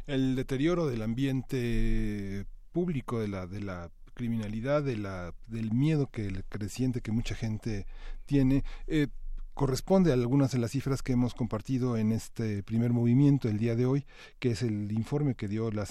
El 0.07 0.36
deterioro 0.36 0.86
del 0.86 1.02
ambiente 1.02 2.47
público, 2.73 3.20
de 3.20 3.28
la, 3.28 3.47
de 3.47 3.60
la 3.60 3.91
criminalidad, 4.15 4.83
de 4.83 4.97
la, 4.97 5.35
del 5.49 5.73
miedo 5.73 6.10
que 6.10 6.43
creciente 6.49 7.01
que 7.01 7.12
mucha 7.12 7.35
gente 7.35 7.86
tiene. 8.25 8.65
Eh, 8.86 9.09
corresponde 9.57 10.10
a 10.10 10.15
algunas 10.15 10.52
de 10.52 10.59
las 10.59 10.73
cifras 10.73 11.02
que 11.02 11.15
hemos 11.15 11.33
compartido 11.33 11.97
en 11.97 12.12
este 12.12 12.62
primer 12.62 12.93
movimiento 12.93 13.49
el 13.49 13.57
día 13.57 13.75
de 13.75 13.86
hoy, 13.86 14.05
que 14.39 14.51
es 14.51 14.60
el 14.60 14.93
informe 14.93 15.35
que 15.35 15.49
dio 15.49 15.70
la, 15.70 15.86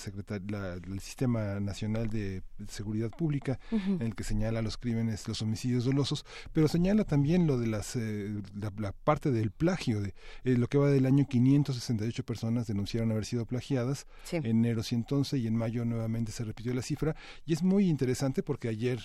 la 0.50 0.74
el 0.76 1.00
Sistema 1.00 1.60
Nacional 1.60 2.12
de 2.12 2.44
Seguridad 2.68 3.10
Pública, 3.10 3.60
uh 3.72 3.78
-huh. 3.78 3.96
en 3.96 4.04
el 4.04 4.16
que 4.16 4.24
señala 4.24 4.62
los 4.62 4.78
crímenes, 4.78 5.28
los 5.28 5.42
homicidios 5.42 5.84
dolosos, 5.84 6.26
pero 6.54 6.68
señala 6.68 7.06
también 7.06 7.48
lo 7.48 7.58
de 7.58 7.66
las 7.66 7.96
eh, 7.96 8.40
la, 8.54 8.72
la, 8.78 8.92
parte 8.92 9.32
del 9.32 9.50
plagio, 9.50 10.00
de 10.00 10.14
eh, 10.44 10.58
lo 10.58 10.68
que 10.68 10.78
va 10.78 10.92
del 10.92 11.08
año 11.08 11.26
568 11.28 12.24
personas 12.24 12.68
denunciaron 12.68 13.12
haber 13.12 13.26
sido 13.26 13.48
plagiadas 13.48 14.06
sí. 14.26 14.36
en 14.36 14.46
enero 14.46 14.84
111 14.84 15.40
y 15.40 15.48
en 15.48 15.56
mayo 15.56 15.86
nuevamente 15.86 16.32
se 16.32 16.44
repitió 16.44 16.72
la 16.76 16.84
cifra 16.84 17.16
y 17.48 17.54
es 17.54 17.64
muy 17.64 17.90
interesante 17.90 18.44
porque 18.44 18.68
ayer 18.68 19.00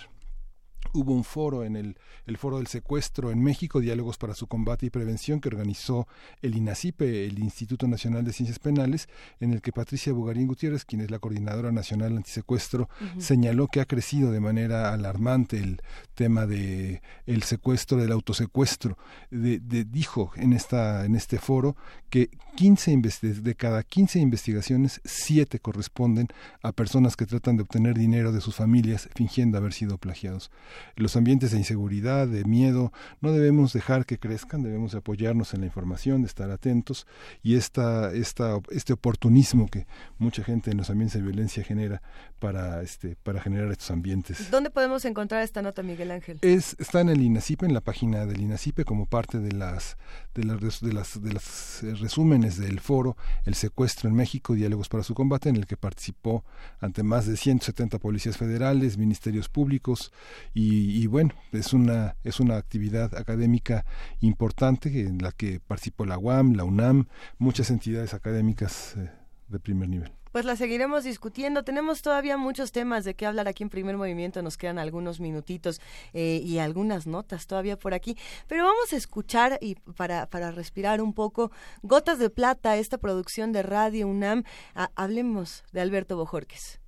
hubo 0.93 1.13
un 1.13 1.23
foro 1.23 1.63
en 1.63 1.75
el, 1.75 1.97
el 2.25 2.37
foro 2.37 2.57
del 2.57 2.67
secuestro 2.67 3.31
en 3.31 3.41
México, 3.43 3.79
Diálogos 3.79 4.17
para 4.17 4.33
su 4.33 4.47
combate 4.47 4.85
y 4.85 4.89
prevención, 4.89 5.39
que 5.39 5.49
organizó 5.49 6.07
el 6.41 6.55
INACIPE, 6.55 7.25
el 7.25 7.39
Instituto 7.39 7.87
Nacional 7.87 8.25
de 8.25 8.33
Ciencias 8.33 8.59
Penales, 8.59 9.07
en 9.39 9.53
el 9.53 9.61
que 9.61 9.71
Patricia 9.71 10.13
Bugarín 10.13 10.47
Gutiérrez, 10.47 10.85
quien 10.85 11.01
es 11.01 11.11
la 11.11 11.19
coordinadora 11.19 11.71
nacional 11.71 12.17
antisecuestro, 12.17 12.89
uh 12.99 13.03
-huh. 13.03 13.21
señaló 13.21 13.67
que 13.67 13.81
ha 13.81 13.85
crecido 13.85 14.31
de 14.31 14.39
manera 14.39 14.93
alarmante 14.93 15.57
el 15.57 15.81
tema 16.15 16.45
de 16.45 17.01
el 17.25 17.43
secuestro, 17.43 17.97
del 17.97 18.11
autosecuestro. 18.11 18.97
De, 19.29 19.59
de, 19.59 19.85
dijo 19.85 20.31
en 20.35 20.53
esta 20.53 21.05
en 21.05 21.15
este 21.15 21.37
foro 21.39 21.75
que 22.11 22.29
15 22.57 22.97
de 23.41 23.55
cada 23.55 23.81
15 23.81 24.19
investigaciones, 24.19 25.01
7 25.05 25.59
corresponden 25.59 26.27
a 26.61 26.73
personas 26.73 27.15
que 27.15 27.25
tratan 27.25 27.55
de 27.55 27.63
obtener 27.63 27.97
dinero 27.97 28.31
de 28.31 28.41
sus 28.41 28.55
familias 28.55 29.09
fingiendo 29.15 29.57
haber 29.57 29.73
sido 29.73 29.97
plagiados 29.97 30.51
los 30.95 31.15
ambientes 31.15 31.51
de 31.51 31.57
inseguridad, 31.57 32.27
de 32.27 32.43
miedo, 32.43 32.91
no 33.21 33.31
debemos 33.31 33.73
dejar 33.73 34.05
que 34.05 34.19
crezcan, 34.19 34.63
debemos 34.63 34.93
apoyarnos 34.93 35.53
en 35.53 35.61
la 35.61 35.65
información, 35.67 36.21
de 36.21 36.27
estar 36.27 36.51
atentos 36.51 37.07
y 37.41 37.55
esta, 37.55 38.13
esta, 38.13 38.59
este 38.69 38.93
oportunismo 38.93 39.67
que 39.67 39.87
mucha 40.19 40.43
gente 40.43 40.71
en 40.71 40.77
los 40.77 40.89
ambientes 40.89 41.19
de 41.19 41.25
violencia 41.25 41.63
genera 41.63 42.01
para, 42.39 42.81
este, 42.81 43.15
para 43.23 43.41
generar 43.41 43.71
estos 43.71 43.91
ambientes. 43.91 44.51
¿Dónde 44.51 44.69
podemos 44.69 45.05
encontrar 45.05 45.43
esta 45.43 45.61
nota, 45.61 45.83
Miguel 45.83 46.11
Ángel? 46.11 46.39
Es, 46.41 46.75
está 46.79 47.01
en 47.01 47.09
el 47.09 47.21
INACIPE, 47.21 47.65
en 47.65 47.73
la 47.73 47.81
página 47.81 48.25
del 48.25 48.41
INACIPE, 48.41 48.83
como 48.83 49.05
parte 49.05 49.39
de 49.39 49.51
las, 49.51 49.97
de 50.33 50.43
las, 50.43 50.81
de 50.81 50.93
las, 50.93 51.21
de 51.21 51.33
las 51.33 52.00
resúmenes 52.01 52.57
del 52.57 52.79
foro 52.79 53.15
El 53.45 53.55
secuestro 53.55 54.09
en 54.09 54.15
México, 54.15 54.53
Diálogos 54.53 54.89
para 54.89 55.03
su 55.03 55.13
combate, 55.13 55.49
en 55.49 55.55
el 55.55 55.65
que 55.65 55.77
participó 55.77 56.43
ante 56.79 57.03
más 57.03 57.25
de 57.25 57.37
170 57.37 57.99
policías 57.99 58.37
federales, 58.37 58.97
ministerios 58.97 59.49
públicos 59.49 60.11
y, 60.53 61.01
y, 61.01 61.07
bueno, 61.07 61.33
es 61.51 61.73
una, 61.73 62.15
es 62.23 62.39
una 62.39 62.57
actividad 62.57 63.15
académica 63.15 63.85
importante 64.19 65.01
en 65.01 65.19
la 65.19 65.31
que 65.31 65.59
participó 65.59 66.05
la 66.05 66.17
UAM, 66.17 66.53
la 66.53 66.63
UNAM, 66.63 67.07
muchas 67.37 67.69
entidades 67.71 68.13
académicas 68.13 68.95
eh, 68.97 69.09
de 69.47 69.59
primer 69.59 69.89
nivel. 69.89 70.20
Pues 70.31 70.45
la 70.45 70.55
seguiremos 70.55 71.03
discutiendo. 71.03 71.63
Tenemos 71.63 72.01
todavía 72.01 72.37
muchos 72.37 72.71
temas 72.71 73.03
de 73.03 73.15
qué 73.15 73.25
hablar 73.25 73.47
aquí 73.47 73.63
en 73.63 73.69
primer 73.69 73.97
movimiento. 73.97 74.41
Nos 74.41 74.57
quedan 74.57 74.79
algunos 74.79 75.19
minutitos 75.19 75.81
eh, 76.13 76.41
y 76.43 76.59
algunas 76.59 77.07
notas 77.07 77.47
todavía 77.47 77.77
por 77.77 77.93
aquí. 77.93 78.17
Pero 78.47 78.63
vamos 78.63 78.93
a 78.93 78.95
escuchar 78.95 79.57
y 79.61 79.75
para, 79.75 80.27
para 80.27 80.51
respirar 80.51 81.01
un 81.01 81.13
poco 81.13 81.51
Gotas 81.81 82.19
de 82.19 82.29
Plata, 82.29 82.77
esta 82.77 82.97
producción 82.97 83.51
de 83.51 83.63
Radio 83.63 84.07
UNAM. 84.07 84.43
Ah, 84.75 84.91
hablemos 84.95 85.63
de 85.71 85.81
Alberto 85.81 86.15
Bojorques. 86.15 86.79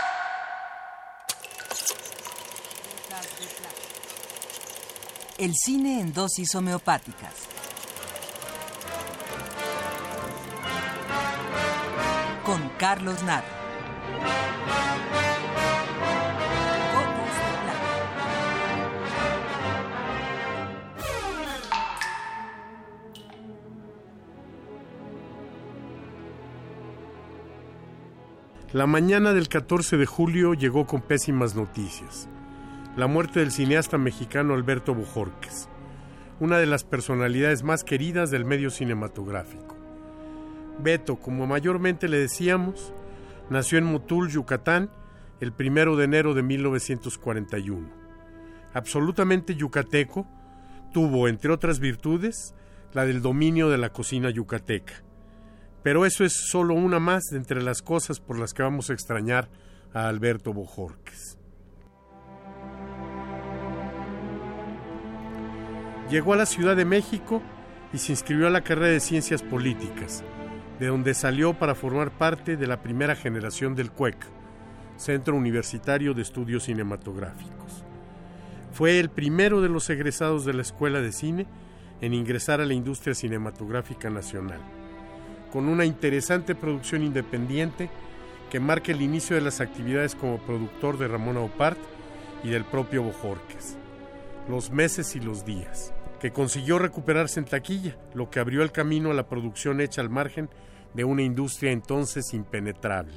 Gotas 3.10 3.40
de 3.40 3.48
plata. 3.48 3.84
El 5.40 5.54
cine 5.56 6.00
en 6.00 6.14
dosis 6.14 6.54
homeopáticas. 6.54 7.34
Con 12.46 12.70
Carlos 12.78 13.24
Naro. 13.24 13.48
La 28.72 28.86
mañana 28.86 29.34
del 29.34 29.48
14 29.50 29.98
de 29.98 30.06
julio 30.06 30.54
llegó 30.54 30.86
con 30.86 31.02
pésimas 31.02 31.56
noticias. 31.56 32.30
La 32.96 33.08
muerte 33.08 33.40
del 33.40 33.52
cineasta 33.52 33.98
mexicano 33.98 34.54
Alberto 34.54 34.94
Bojorques, 34.94 35.68
una 36.40 36.60
de 36.60 36.68
las 36.68 36.84
personalidades 36.84 37.64
más 37.64 37.84
queridas 37.84 38.30
del 38.30 38.46
medio 38.46 38.70
cinematográfico. 38.70 39.76
Beto, 40.78 41.16
como 41.16 41.48
mayormente 41.48 42.08
le 42.08 42.20
decíamos, 42.20 42.94
nació 43.50 43.80
en 43.80 43.86
Motul, 43.86 44.30
Yucatán, 44.30 44.92
el 45.40 45.54
primero 45.54 45.96
de 45.96 46.06
enero 46.06 46.36
de 46.36 46.44
1941. 46.44 47.90
Absolutamente 48.76 49.56
yucateco, 49.56 50.28
tuvo, 50.94 51.28
entre 51.28 51.52
otras 51.52 51.80
virtudes, 51.80 52.54
la 52.94 53.06
del 53.06 53.24
dominio 53.24 53.70
de 53.70 53.80
la 53.80 53.90
cocina 53.90 54.30
yucateca. 54.30 55.02
Pero 55.82 56.06
eso 56.06 56.24
es 56.24 56.34
solo 56.34 56.76
una 56.76 57.00
más 57.00 57.24
de 57.32 57.38
entre 57.38 57.64
las 57.64 57.82
cosas 57.82 58.20
por 58.20 58.38
las 58.38 58.54
que 58.54 58.62
vamos 58.62 58.92
a 58.92 58.94
extrañar 58.94 59.50
a 59.96 60.08
Alberto 60.08 60.54
Bojorques. 60.54 61.40
Llegó 66.10 66.34
a 66.34 66.38
la 66.38 66.46
Ciudad 66.46 66.76
de 66.76 66.86
México 66.86 67.42
y 67.94 67.98
se 67.98 68.12
inscribió 68.12 68.48
a 68.48 68.52
la 68.52 68.62
carrera 68.62 68.88
de 68.88 69.00
Ciencias 69.00 69.42
Políticas, 69.42 70.24
de 70.80 70.88
donde 70.88 71.14
salió 71.14 71.54
para 71.54 71.76
formar 71.76 72.12
parte 72.12 72.58
de 72.58 72.68
la 72.68 72.82
primera 72.82 73.16
generación 73.16 73.74
del 73.74 73.90
CUEC, 73.90 74.18
Centro 74.98 75.36
Universitario 75.36 76.14
de 76.14 76.22
Estudios 76.22 76.64
Cinematográficos. 76.64 77.84
Fue 78.74 79.00
el 79.00 79.10
primero 79.10 79.62
de 79.62 79.70
los 79.70 79.90
egresados 79.90 80.46
de 80.46 80.54
la 80.54 80.62
Escuela 80.62 81.00
de 81.00 81.12
Cine 81.12 81.48
en 82.02 82.14
ingresar 82.14 82.60
a 82.60 82.66
la 82.66 82.74
industria 82.74 83.16
cinematográfica 83.16 84.10
nacional, 84.10 84.60
con 85.52 85.70
una 85.70 85.86
interesante 85.86 86.54
producción 86.54 87.04
independiente 87.04 87.90
que 88.52 88.60
marca 88.60 88.92
el 88.92 89.02
inicio 89.02 89.36
de 89.36 89.42
las 89.42 89.62
actividades 89.62 90.16
como 90.16 90.38
productor 90.40 90.98
de 90.98 91.08
Ramón 91.08 91.38
Aupart 91.38 91.80
y 92.44 92.50
del 92.50 92.66
propio 92.66 93.04
Bojorques. 93.04 93.78
Los 94.48 94.72
meses 94.72 95.16
y 95.16 95.22
los 95.22 95.46
días, 95.46 95.94
que 96.20 96.32
consiguió 96.32 96.78
recuperarse 96.78 97.40
en 97.40 97.46
taquilla, 97.46 97.98
lo 98.14 98.30
que 98.30 98.42
abrió 98.42 98.62
el 98.62 98.74
camino 98.74 99.12
a 99.12 99.14
la 99.14 99.28
producción 99.28 99.80
hecha 99.80 100.02
al 100.02 100.10
margen 100.10 100.50
de 100.94 101.06
una 101.06 101.22
industria 101.22 101.72
entonces 101.72 102.34
impenetrable. 102.34 103.14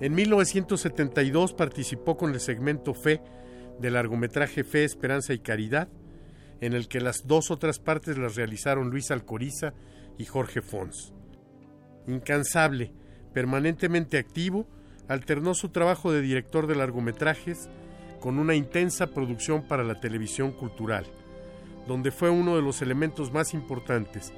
En 0.00 0.14
1972 0.14 1.52
participó 1.52 2.16
con 2.16 2.32
el 2.32 2.40
segmento 2.40 2.94
Fe 2.94 3.20
del 3.78 3.94
largometraje 3.94 4.64
Fe, 4.64 4.84
Esperanza 4.84 5.34
y 5.34 5.38
Caridad, 5.38 5.88
en 6.60 6.72
el 6.72 6.88
que 6.88 7.00
las 7.00 7.26
dos 7.26 7.50
otras 7.50 7.78
partes 7.78 8.16
las 8.16 8.36
realizaron 8.36 8.90
Luis 8.90 9.10
Alcoriza 9.10 9.74
y 10.16 10.24
Jorge 10.24 10.62
Fons. 10.62 11.12
Incansable, 12.06 12.92
permanentemente 13.32 14.16
activo, 14.16 14.66
alternó 15.08 15.54
su 15.54 15.68
trabajo 15.68 16.10
de 16.10 16.22
director 16.22 16.66
de 16.66 16.76
largometrajes 16.76 17.68
con 18.24 18.38
una 18.38 18.54
intensa 18.54 19.08
producción 19.08 19.64
para 19.64 19.84
la 19.84 20.00
televisión 20.00 20.52
cultural, 20.52 21.04
donde 21.86 22.10
fue 22.10 22.30
uno 22.30 22.56
de 22.56 22.62
los 22.62 22.80
elementos 22.80 23.30
más 23.30 23.52
importantes, 23.52 24.32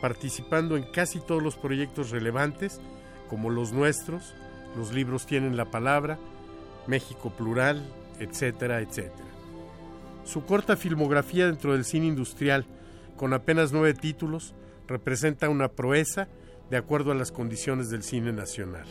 participando 0.00 0.74
en 0.74 0.84
casi 0.90 1.20
todos 1.20 1.42
los 1.42 1.54
proyectos 1.54 2.08
relevantes, 2.12 2.80
como 3.28 3.50
los 3.50 3.74
nuestros, 3.74 4.32
los 4.74 4.94
libros 4.94 5.26
tienen 5.26 5.54
la 5.54 5.66
palabra, 5.66 6.18
México 6.86 7.28
Plural, 7.28 7.86
etcétera, 8.20 8.80
etcétera. 8.80 9.28
Su 10.24 10.46
corta 10.46 10.74
filmografía 10.74 11.44
dentro 11.44 11.74
del 11.74 11.84
cine 11.84 12.06
industrial, 12.06 12.64
con 13.18 13.34
apenas 13.34 13.70
nueve 13.70 13.92
títulos, 13.92 14.54
representa 14.88 15.50
una 15.50 15.68
proeza 15.68 16.26
de 16.70 16.78
acuerdo 16.78 17.12
a 17.12 17.14
las 17.14 17.32
condiciones 17.32 17.90
del 17.90 18.02
cine 18.02 18.32
nacional. 18.32 18.86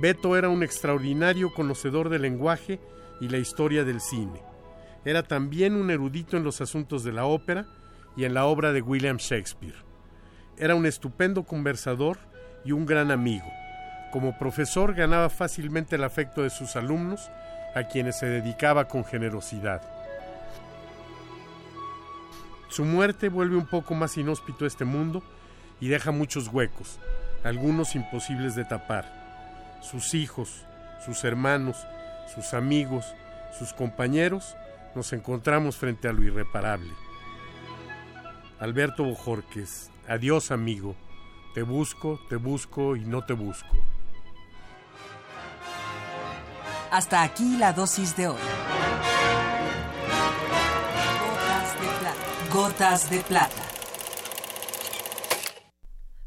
Beto 0.00 0.36
era 0.36 0.48
un 0.48 0.62
extraordinario 0.62 1.52
conocedor 1.52 2.08
del 2.08 2.22
lenguaje 2.22 2.78
y 3.20 3.28
la 3.28 3.38
historia 3.38 3.82
del 3.82 4.00
cine. 4.00 4.40
Era 5.04 5.24
también 5.24 5.74
un 5.74 5.90
erudito 5.90 6.36
en 6.36 6.44
los 6.44 6.60
asuntos 6.60 7.02
de 7.02 7.10
la 7.10 7.24
ópera 7.24 7.66
y 8.16 8.24
en 8.24 8.32
la 8.32 8.46
obra 8.46 8.72
de 8.72 8.80
William 8.80 9.16
Shakespeare. 9.16 9.74
Era 10.56 10.76
un 10.76 10.86
estupendo 10.86 11.42
conversador 11.42 12.18
y 12.64 12.70
un 12.70 12.86
gran 12.86 13.10
amigo. 13.10 13.46
Como 14.12 14.38
profesor 14.38 14.94
ganaba 14.94 15.30
fácilmente 15.30 15.96
el 15.96 16.04
afecto 16.04 16.44
de 16.44 16.50
sus 16.50 16.76
alumnos, 16.76 17.28
a 17.74 17.88
quienes 17.88 18.20
se 18.20 18.26
dedicaba 18.26 18.86
con 18.86 19.04
generosidad. 19.04 19.82
Su 22.68 22.84
muerte 22.84 23.28
vuelve 23.28 23.56
un 23.56 23.66
poco 23.66 23.94
más 23.94 24.16
inhóspito 24.16 24.64
este 24.64 24.84
mundo 24.84 25.24
y 25.80 25.88
deja 25.88 26.12
muchos 26.12 26.48
huecos, 26.48 27.00
algunos 27.42 27.96
imposibles 27.96 28.54
de 28.54 28.64
tapar. 28.64 29.17
Sus 29.80 30.14
hijos, 30.14 30.64
sus 31.04 31.24
hermanos, 31.24 31.76
sus 32.34 32.54
amigos, 32.54 33.14
sus 33.58 33.72
compañeros, 33.72 34.56
nos 34.94 35.12
encontramos 35.12 35.76
frente 35.76 36.08
a 36.08 36.12
lo 36.12 36.22
irreparable. 36.22 36.92
Alberto 38.60 39.04
Bojorques, 39.04 39.90
adiós 40.08 40.50
amigo, 40.50 40.96
te 41.54 41.62
busco, 41.62 42.20
te 42.28 42.36
busco 42.36 42.96
y 42.96 43.04
no 43.04 43.24
te 43.24 43.32
busco. 43.32 43.76
Hasta 46.90 47.22
aquí 47.22 47.56
la 47.58 47.72
dosis 47.72 48.16
de 48.16 48.28
hoy. 48.28 48.38
Gotas 51.20 51.80
de 51.80 51.88
plata. 52.00 52.50
Gotas 52.50 53.10
de 53.10 53.20
plata. 53.20 53.67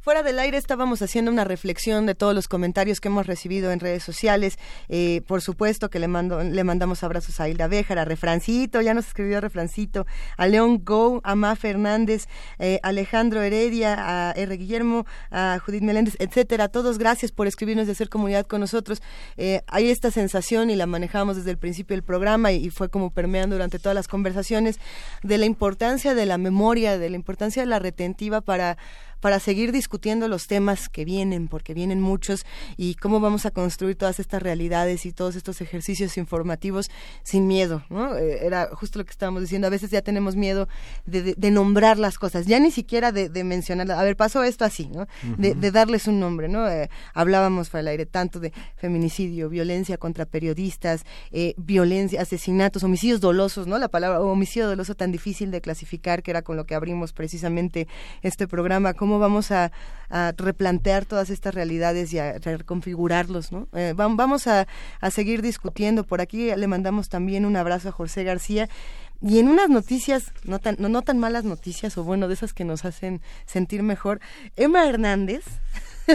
Fuera 0.01 0.23
del 0.23 0.39
aire 0.39 0.57
estábamos 0.57 1.03
haciendo 1.03 1.29
una 1.29 1.43
reflexión 1.43 2.07
de 2.07 2.15
todos 2.15 2.33
los 2.33 2.47
comentarios 2.47 2.99
que 2.99 3.09
hemos 3.09 3.27
recibido 3.27 3.71
en 3.71 3.79
redes 3.79 4.03
sociales. 4.03 4.57
Eh, 4.89 5.21
por 5.27 5.43
supuesto 5.43 5.91
que 5.91 5.99
le, 5.99 6.07
mando, 6.07 6.41
le 6.41 6.63
mandamos 6.63 7.03
abrazos 7.03 7.39
a 7.39 7.47
Hilda 7.47 7.67
Béjar, 7.67 7.99
a 7.99 8.05
Refrancito, 8.05 8.81
ya 8.81 8.95
nos 8.95 9.05
escribió 9.05 9.39
Refrancito, 9.41 10.07
a 10.37 10.47
León 10.47 10.81
Go, 10.83 11.21
a 11.23 11.35
Ma 11.35 11.55
Fernández, 11.55 12.25
eh, 12.57 12.79
Alejandro 12.81 13.43
Heredia, 13.43 14.29
a 14.29 14.31
R. 14.31 14.57
Guillermo, 14.57 15.05
a 15.29 15.59
Judith 15.63 15.83
Meléndez, 15.83 16.15
etcétera. 16.17 16.69
Todos 16.69 16.97
gracias 16.97 17.31
por 17.31 17.45
escribirnos 17.45 17.87
y 17.87 17.91
hacer 17.91 18.09
comunidad 18.09 18.47
con 18.47 18.61
nosotros. 18.61 19.03
Eh, 19.37 19.61
hay 19.67 19.91
esta 19.91 20.09
sensación 20.09 20.71
y 20.71 20.75
la 20.75 20.87
manejamos 20.87 21.35
desde 21.35 21.51
el 21.51 21.59
principio 21.59 21.95
del 21.95 22.03
programa 22.03 22.51
y 22.51 22.71
fue 22.71 22.89
como 22.89 23.11
permeando 23.11 23.53
durante 23.55 23.77
todas 23.77 23.93
las 23.93 24.07
conversaciones 24.07 24.79
de 25.21 25.37
la 25.37 25.45
importancia 25.45 26.15
de 26.15 26.25
la 26.25 26.39
memoria, 26.39 26.97
de 26.97 27.11
la 27.11 27.17
importancia 27.17 27.61
de 27.61 27.67
la 27.67 27.77
retentiva 27.77 28.41
para 28.41 28.79
para 29.21 29.39
seguir 29.39 29.71
discutiendo 29.71 30.27
los 30.27 30.47
temas 30.47 30.89
que 30.89 31.05
vienen, 31.05 31.47
porque 31.47 31.73
vienen 31.73 32.01
muchos, 32.01 32.45
y 32.77 32.95
cómo 32.95 33.19
vamos 33.19 33.45
a 33.45 33.51
construir 33.51 33.95
todas 33.95 34.19
estas 34.19 34.41
realidades 34.41 35.05
y 35.05 35.13
todos 35.13 35.35
estos 35.35 35.61
ejercicios 35.61 36.17
informativos 36.17 36.89
sin 37.23 37.47
miedo, 37.47 37.83
¿no? 37.89 38.17
Eh, 38.17 38.45
era 38.45 38.69
justo 38.73 38.99
lo 38.99 39.05
que 39.05 39.11
estábamos 39.11 39.41
diciendo, 39.41 39.67
a 39.67 39.69
veces 39.69 39.91
ya 39.91 40.01
tenemos 40.01 40.35
miedo 40.35 40.67
de, 41.05 41.21
de, 41.21 41.35
de 41.37 41.51
nombrar 41.51 41.97
las 41.97 42.17
cosas, 42.17 42.45
ya 42.45 42.59
ni 42.59 42.71
siquiera 42.71 43.11
de, 43.11 43.29
de 43.29 43.43
mencionarlas, 43.43 43.97
a 43.97 44.03
ver, 44.03 44.17
pasó 44.17 44.43
esto 44.43 44.65
así, 44.65 44.87
¿no? 44.87 45.07
de, 45.37 45.53
de 45.55 45.71
darles 45.71 46.07
un 46.07 46.19
nombre, 46.19 46.47
¿no? 46.49 46.67
Eh, 46.67 46.89
hablábamos 47.13 47.69
para 47.69 47.81
el 47.81 47.87
aire 47.87 48.05
tanto 48.05 48.39
de 48.39 48.51
feminicidio, 48.75 49.49
violencia 49.49 49.97
contra 49.97 50.25
periodistas, 50.25 51.05
eh, 51.31 51.53
violencia, 51.57 52.21
asesinatos, 52.21 52.83
homicidios 52.83 53.21
dolosos, 53.21 53.67
¿no? 53.67 53.77
La 53.77 53.87
palabra 53.87 54.21
homicidio 54.21 54.67
doloso 54.67 54.95
tan 54.95 55.11
difícil 55.11 55.51
de 55.51 55.61
clasificar, 55.61 56.23
que 56.23 56.31
era 56.31 56.41
con 56.41 56.57
lo 56.57 56.65
que 56.65 56.75
abrimos 56.75 57.13
precisamente 57.13 57.87
este 58.21 58.47
programa, 58.47 58.93
cómo 58.93 59.10
vamos 59.19 59.51
a, 59.51 59.71
replantear 60.37 61.05
todas 61.05 61.29
estas 61.29 61.55
realidades 61.55 62.11
y 62.11 62.19
a 62.19 62.33
reconfigurarlos, 62.37 63.53
¿no? 63.53 63.69
Eh, 63.71 63.93
vam- 63.95 64.17
vamos 64.17 64.45
a, 64.45 64.67
a 64.99 65.09
seguir 65.09 65.41
discutiendo. 65.41 66.03
Por 66.03 66.19
aquí 66.19 66.53
le 66.53 66.67
mandamos 66.67 67.07
también 67.07 67.45
un 67.45 67.55
abrazo 67.55 67.89
a 67.89 67.91
José 67.93 68.25
García. 68.25 68.67
Y 69.21 69.39
en 69.39 69.47
unas 69.47 69.69
noticias, 69.69 70.33
no 70.43 70.59
tan, 70.59 70.75
no 70.79 71.01
tan 71.01 71.17
malas 71.17 71.45
noticias, 71.45 71.97
o 71.97 72.03
bueno, 72.03 72.27
de 72.27 72.33
esas 72.33 72.53
que 72.53 72.65
nos 72.65 72.83
hacen 72.83 73.21
sentir 73.45 73.83
mejor, 73.83 74.19
Emma 74.57 74.85
Hernández 74.85 75.45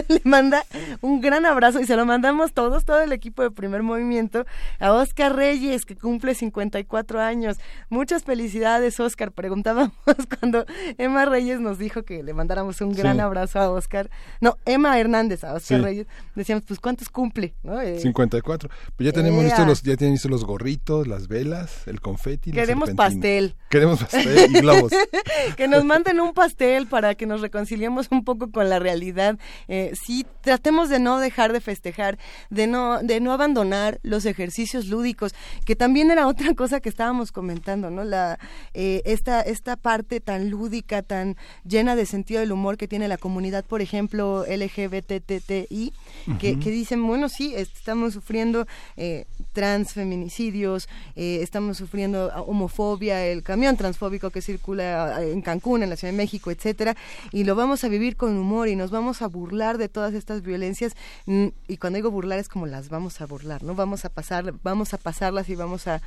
le 0.07 0.21
manda 0.23 0.63
un 1.01 1.21
gran 1.21 1.45
abrazo 1.45 1.79
y 1.79 1.85
se 1.85 1.95
lo 1.95 2.05
mandamos 2.05 2.53
todos, 2.53 2.85
todo 2.85 3.01
el 3.01 3.11
equipo 3.13 3.41
de 3.43 3.51
primer 3.51 3.83
movimiento, 3.83 4.45
a 4.79 4.91
Oscar 4.93 5.35
Reyes, 5.35 5.85
que 5.85 5.95
cumple 5.95 6.35
54 6.35 7.21
años. 7.21 7.57
Muchas 7.89 8.23
felicidades, 8.23 8.99
Oscar. 8.99 9.31
Preguntábamos 9.31 9.91
cuando 10.39 10.65
Emma 10.97 11.25
Reyes 11.25 11.59
nos 11.59 11.77
dijo 11.79 12.03
que 12.03 12.23
le 12.23 12.33
mandáramos 12.33 12.81
un 12.81 12.93
gran 12.93 13.15
Sí. 13.17 13.21
abrazo 13.21 13.59
a 13.59 13.69
Oscar. 13.69 14.09
No, 14.41 14.57
Emma 14.65 14.99
Hernández, 14.99 15.43
a 15.43 15.53
Oscar 15.53 15.79
Sí. 15.79 15.83
Reyes. 15.83 16.07
Decíamos, 16.35 16.63
pues, 16.67 16.79
¿cuántos 16.79 17.09
cumple? 17.09 17.55
¿No? 17.63 17.79
Eh, 17.81 17.99
54. 17.99 18.69
Pues 18.95 19.05
ya 19.05 19.11
tenemos 19.13 19.43
listos 19.43 19.65
los, 19.65 19.81
ya 19.83 19.95
tienen 19.95 20.13
listos 20.13 20.29
los 20.31 20.45
gorritos, 20.45 21.07
las 21.07 21.27
velas, 21.27 21.87
el 21.87 22.01
confeti. 22.01 22.51
Queremos 22.51 22.91
pastel. 22.91 23.55
Queremos 23.69 23.99
pastel 23.99 24.55
y 24.55 24.59
globos. 24.61 24.91
que 25.57 25.67
nos 25.67 25.83
manden 25.83 26.19
un 26.19 26.33
pastel 26.33 26.87
para 26.87 27.15
que 27.15 27.25
nos 27.25 27.41
reconciliemos 27.41 28.07
un 28.11 28.23
poco 28.23 28.51
con 28.51 28.69
la 28.69 28.79
realidad. 28.79 29.37
Eh, 29.67 29.86
sí, 29.95 30.25
tratemos 30.41 30.89
de 30.89 30.99
no 30.99 31.19
dejar 31.19 31.53
de 31.53 31.61
festejar, 31.61 32.17
de 32.49 32.67
no, 32.67 33.01
de 33.01 33.19
no 33.19 33.33
abandonar 33.33 33.99
los 34.03 34.25
ejercicios 34.25 34.87
lúdicos, 34.87 35.33
que 35.65 35.75
también 35.75 36.11
era 36.11 36.27
otra 36.27 36.53
cosa 36.55 36.79
que 36.79 36.89
estábamos 36.89 37.31
comentando, 37.31 37.89
¿no? 37.89 38.03
La, 38.03 38.39
eh, 38.73 39.01
esta, 39.05 39.41
esta 39.41 39.75
parte 39.75 40.19
tan 40.19 40.49
lúdica, 40.49 41.01
tan 41.01 41.35
llena 41.65 41.95
de 41.95 42.05
sentido 42.05 42.39
del 42.39 42.51
humor 42.51 42.77
que 42.77 42.87
tiene 42.87 43.07
la 43.07 43.17
comunidad, 43.17 43.65
por 43.65 43.81
ejemplo, 43.81 44.45
LGBTTI, 44.47 45.93
que, 46.39 46.55
dicen, 46.55 47.05
bueno, 47.05 47.29
sí, 47.29 47.53
estamos 47.55 48.13
sufriendo 48.13 48.67
eh, 48.95 49.25
transfeminicidios, 49.53 50.87
eh, 51.15 51.39
estamos 51.41 51.77
sufriendo 51.77 52.27
homofobia, 52.45 53.25
el 53.25 53.43
camión 53.43 53.75
transfóbico 53.75 54.29
que 54.29 54.41
circula 54.41 55.21
en 55.21 55.41
Cancún, 55.41 55.83
en 55.83 55.89
la 55.89 55.95
Ciudad 55.95 56.13
de 56.13 56.17
México, 56.17 56.51
etcétera, 56.51 56.95
y 57.31 57.43
lo 57.43 57.55
vamos 57.55 57.83
a 57.83 57.89
vivir 57.89 58.15
con 58.15 58.37
humor 58.37 58.67
y 58.67 58.75
nos 58.75 58.91
vamos 58.91 59.21
a 59.21 59.27
burlar 59.27 59.66
de 59.77 59.89
todas 59.89 60.13
estas 60.13 60.41
violencias 60.41 60.93
mm, 61.25 61.47
y 61.67 61.75
cuando 61.75 61.97
digo 61.97 62.11
burlar 62.11 62.39
es 62.39 62.47
como 62.47 62.65
las 62.67 62.87
vamos 62.87 63.19
a 63.19 63.25
burlar, 63.25 63.63
¿no? 63.63 63.75
Vamos 63.75 64.05
a 64.05 64.09
pasar, 64.09 64.53
vamos 64.63 64.93
a 64.93 64.97
pasarlas 64.97 65.49
y 65.49 65.55
vamos 65.55 65.87
a, 65.87 65.99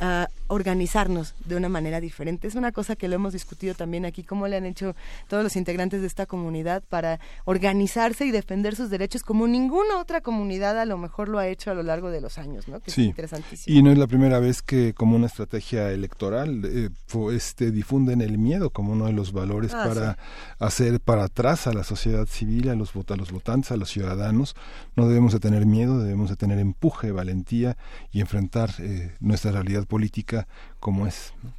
a 0.00 0.28
organizarnos 0.48 1.34
de 1.44 1.56
una 1.56 1.68
manera 1.68 2.00
diferente. 2.00 2.48
Es 2.48 2.54
una 2.54 2.72
cosa 2.72 2.96
que 2.96 3.08
lo 3.08 3.16
hemos 3.16 3.34
discutido 3.34 3.74
también 3.74 4.06
aquí, 4.06 4.22
cómo 4.22 4.48
le 4.48 4.56
han 4.56 4.64
hecho 4.64 4.94
todos 5.28 5.42
los 5.42 5.56
integrantes 5.56 6.00
de 6.00 6.06
esta 6.06 6.24
comunidad 6.24 6.82
para 6.88 7.20
organizarse 7.44 8.24
y 8.24 8.30
defender 8.30 8.76
sus 8.76 8.88
derechos 8.88 9.22
como 9.24 9.46
ninguna 9.48 9.98
otra 9.98 10.20
comunidad 10.22 10.78
a 10.78 10.84
lo 10.86 10.96
mejor 10.96 11.28
lo 11.28 11.38
ha 11.38 11.48
hecho 11.48 11.70
a 11.70 11.74
lo 11.74 11.82
largo 11.82 12.10
de 12.10 12.20
los 12.20 12.38
años, 12.38 12.68
¿no? 12.68 12.80
Que 12.80 12.90
sí. 12.90 13.02
es 13.02 13.08
interesantísimo. 13.08 13.76
Y 13.76 13.82
no 13.82 13.90
es 13.90 13.98
la 13.98 14.06
primera 14.06 14.38
vez 14.38 14.62
que 14.62 14.94
como 14.94 15.16
una 15.16 15.26
estrategia 15.26 15.90
electoral 15.90 16.62
eh, 16.64 16.88
este 17.32 17.70
difunden 17.72 18.20
el 18.20 18.38
miedo 18.38 18.70
como 18.70 18.92
uno 18.92 19.06
de 19.06 19.12
los 19.12 19.32
valores 19.32 19.72
Ah, 19.74 19.84
para 19.86 20.12
sí. 20.14 20.18
hacer 20.60 21.00
para 21.00 21.24
atrás 21.24 21.66
a 21.66 21.72
la 21.72 21.82
sociedad 21.82 22.26
civil, 22.26 22.68
a 22.68 22.74
los 22.76 22.94
vot- 22.94 23.01
a 23.10 23.16
los 23.16 23.32
votantes, 23.32 23.72
a 23.72 23.76
los 23.76 23.90
ciudadanos. 23.90 24.54
No 24.96 25.08
debemos 25.08 25.32
de 25.32 25.40
tener 25.40 25.66
miedo, 25.66 25.98
debemos 25.98 26.30
de 26.30 26.36
tener 26.36 26.58
empuje, 26.58 27.12
valentía 27.12 27.76
y 28.10 28.20
enfrentar 28.20 28.70
eh, 28.78 29.14
nuestra 29.20 29.52
realidad 29.52 29.86
política 29.86 30.46
como 30.80 31.06
es. 31.06 31.34
¿no? 31.42 31.52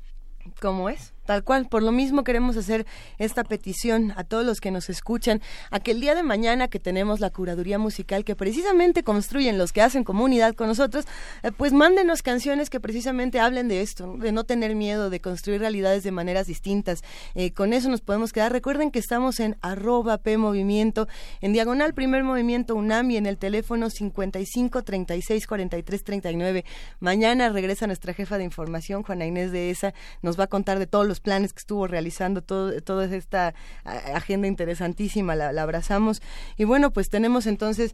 como 0.62 0.90
es, 0.90 1.13
tal 1.26 1.44
cual. 1.44 1.68
Por 1.68 1.84
lo 1.84 1.92
mismo 1.92 2.24
queremos 2.24 2.58
hacer 2.58 2.86
esta 3.18 3.44
petición 3.44 4.14
a 4.16 4.24
todos 4.24 4.46
los 4.46 4.60
que 4.60 4.72
nos 4.72 4.90
escuchan, 4.90 5.42
a 5.72 5.80
que 5.80 5.92
el 5.92 6.02
día 6.02 6.16
de 6.16 6.24
mañana 6.24 6.68
que 6.68 6.80
tenemos 6.80 7.20
la 7.20 7.30
curaduría 7.30 7.80
musical 7.80 8.26
que 8.26 8.36
precisamente 8.36 9.04
construyen 9.04 9.58
los 9.58 9.72
que 9.72 9.82
hacen 9.82 10.04
comunidad 10.04 10.56
con 10.56 10.68
nosotros, 10.68 11.06
eh, 11.44 11.52
pues 11.56 11.74
mándenos 11.74 12.22
canciones 12.22 12.70
que 12.70 12.80
precisamente 12.80 13.40
hablen 13.40 13.68
de 13.68 13.82
esto, 13.82 14.18
de 14.18 14.32
no 14.32 14.44
tener 14.44 14.76
miedo, 14.76 15.10
de 15.10 15.20
construir 15.20 15.62
realidades 15.62 16.04
de 16.04 16.12
maneras 16.12 16.48
distintas. 16.48 17.04
Eh, 17.36 17.52
con 17.54 17.74
eso 17.74 17.90
nos 17.90 18.02
podemos 18.02 18.34
quedar. 18.34 18.52
Recuerden 18.52 18.92
que 18.92 19.00
estamos 19.00 19.40
en 19.40 19.58
arroba 19.62 20.18
P 20.18 20.34
en 20.34 21.54
diagonal 21.54 21.94
primer 21.94 22.24
movimiento 22.24 22.76
UNAM 22.76 23.12
y 23.12 23.18
en 23.18 23.26
el 23.26 23.38
teléfono 23.38 23.90
55 23.90 24.84
36 24.84 25.48
43 25.48 26.04
39. 26.04 26.66
Mañana 27.00 27.50
regresa 27.50 27.88
nuestra 27.88 28.14
jefa 28.14 28.38
de 28.38 28.44
información, 28.44 29.04
Juana 29.04 29.26
Inés 29.26 29.52
de 29.52 29.70
ESA, 29.70 29.94
nos 30.22 30.40
va 30.40 30.46
a 30.46 30.48
contar 30.48 30.80
de 30.80 30.88
todos 30.88 31.08
los 31.08 31.13
planes 31.20 31.54
que 31.54 31.60
estuvo 31.60 31.88
realizando, 31.88 32.42
todo, 32.42 32.80
toda 32.82 33.06
esta 33.06 33.54
agenda 33.84 34.48
interesantísima, 34.48 35.36
la, 35.36 35.52
la 35.52 35.64
abrazamos. 35.64 36.22
Y 36.58 36.64
bueno, 36.64 36.92
pues 36.92 37.10
tenemos 37.10 37.48
entonces, 37.48 37.94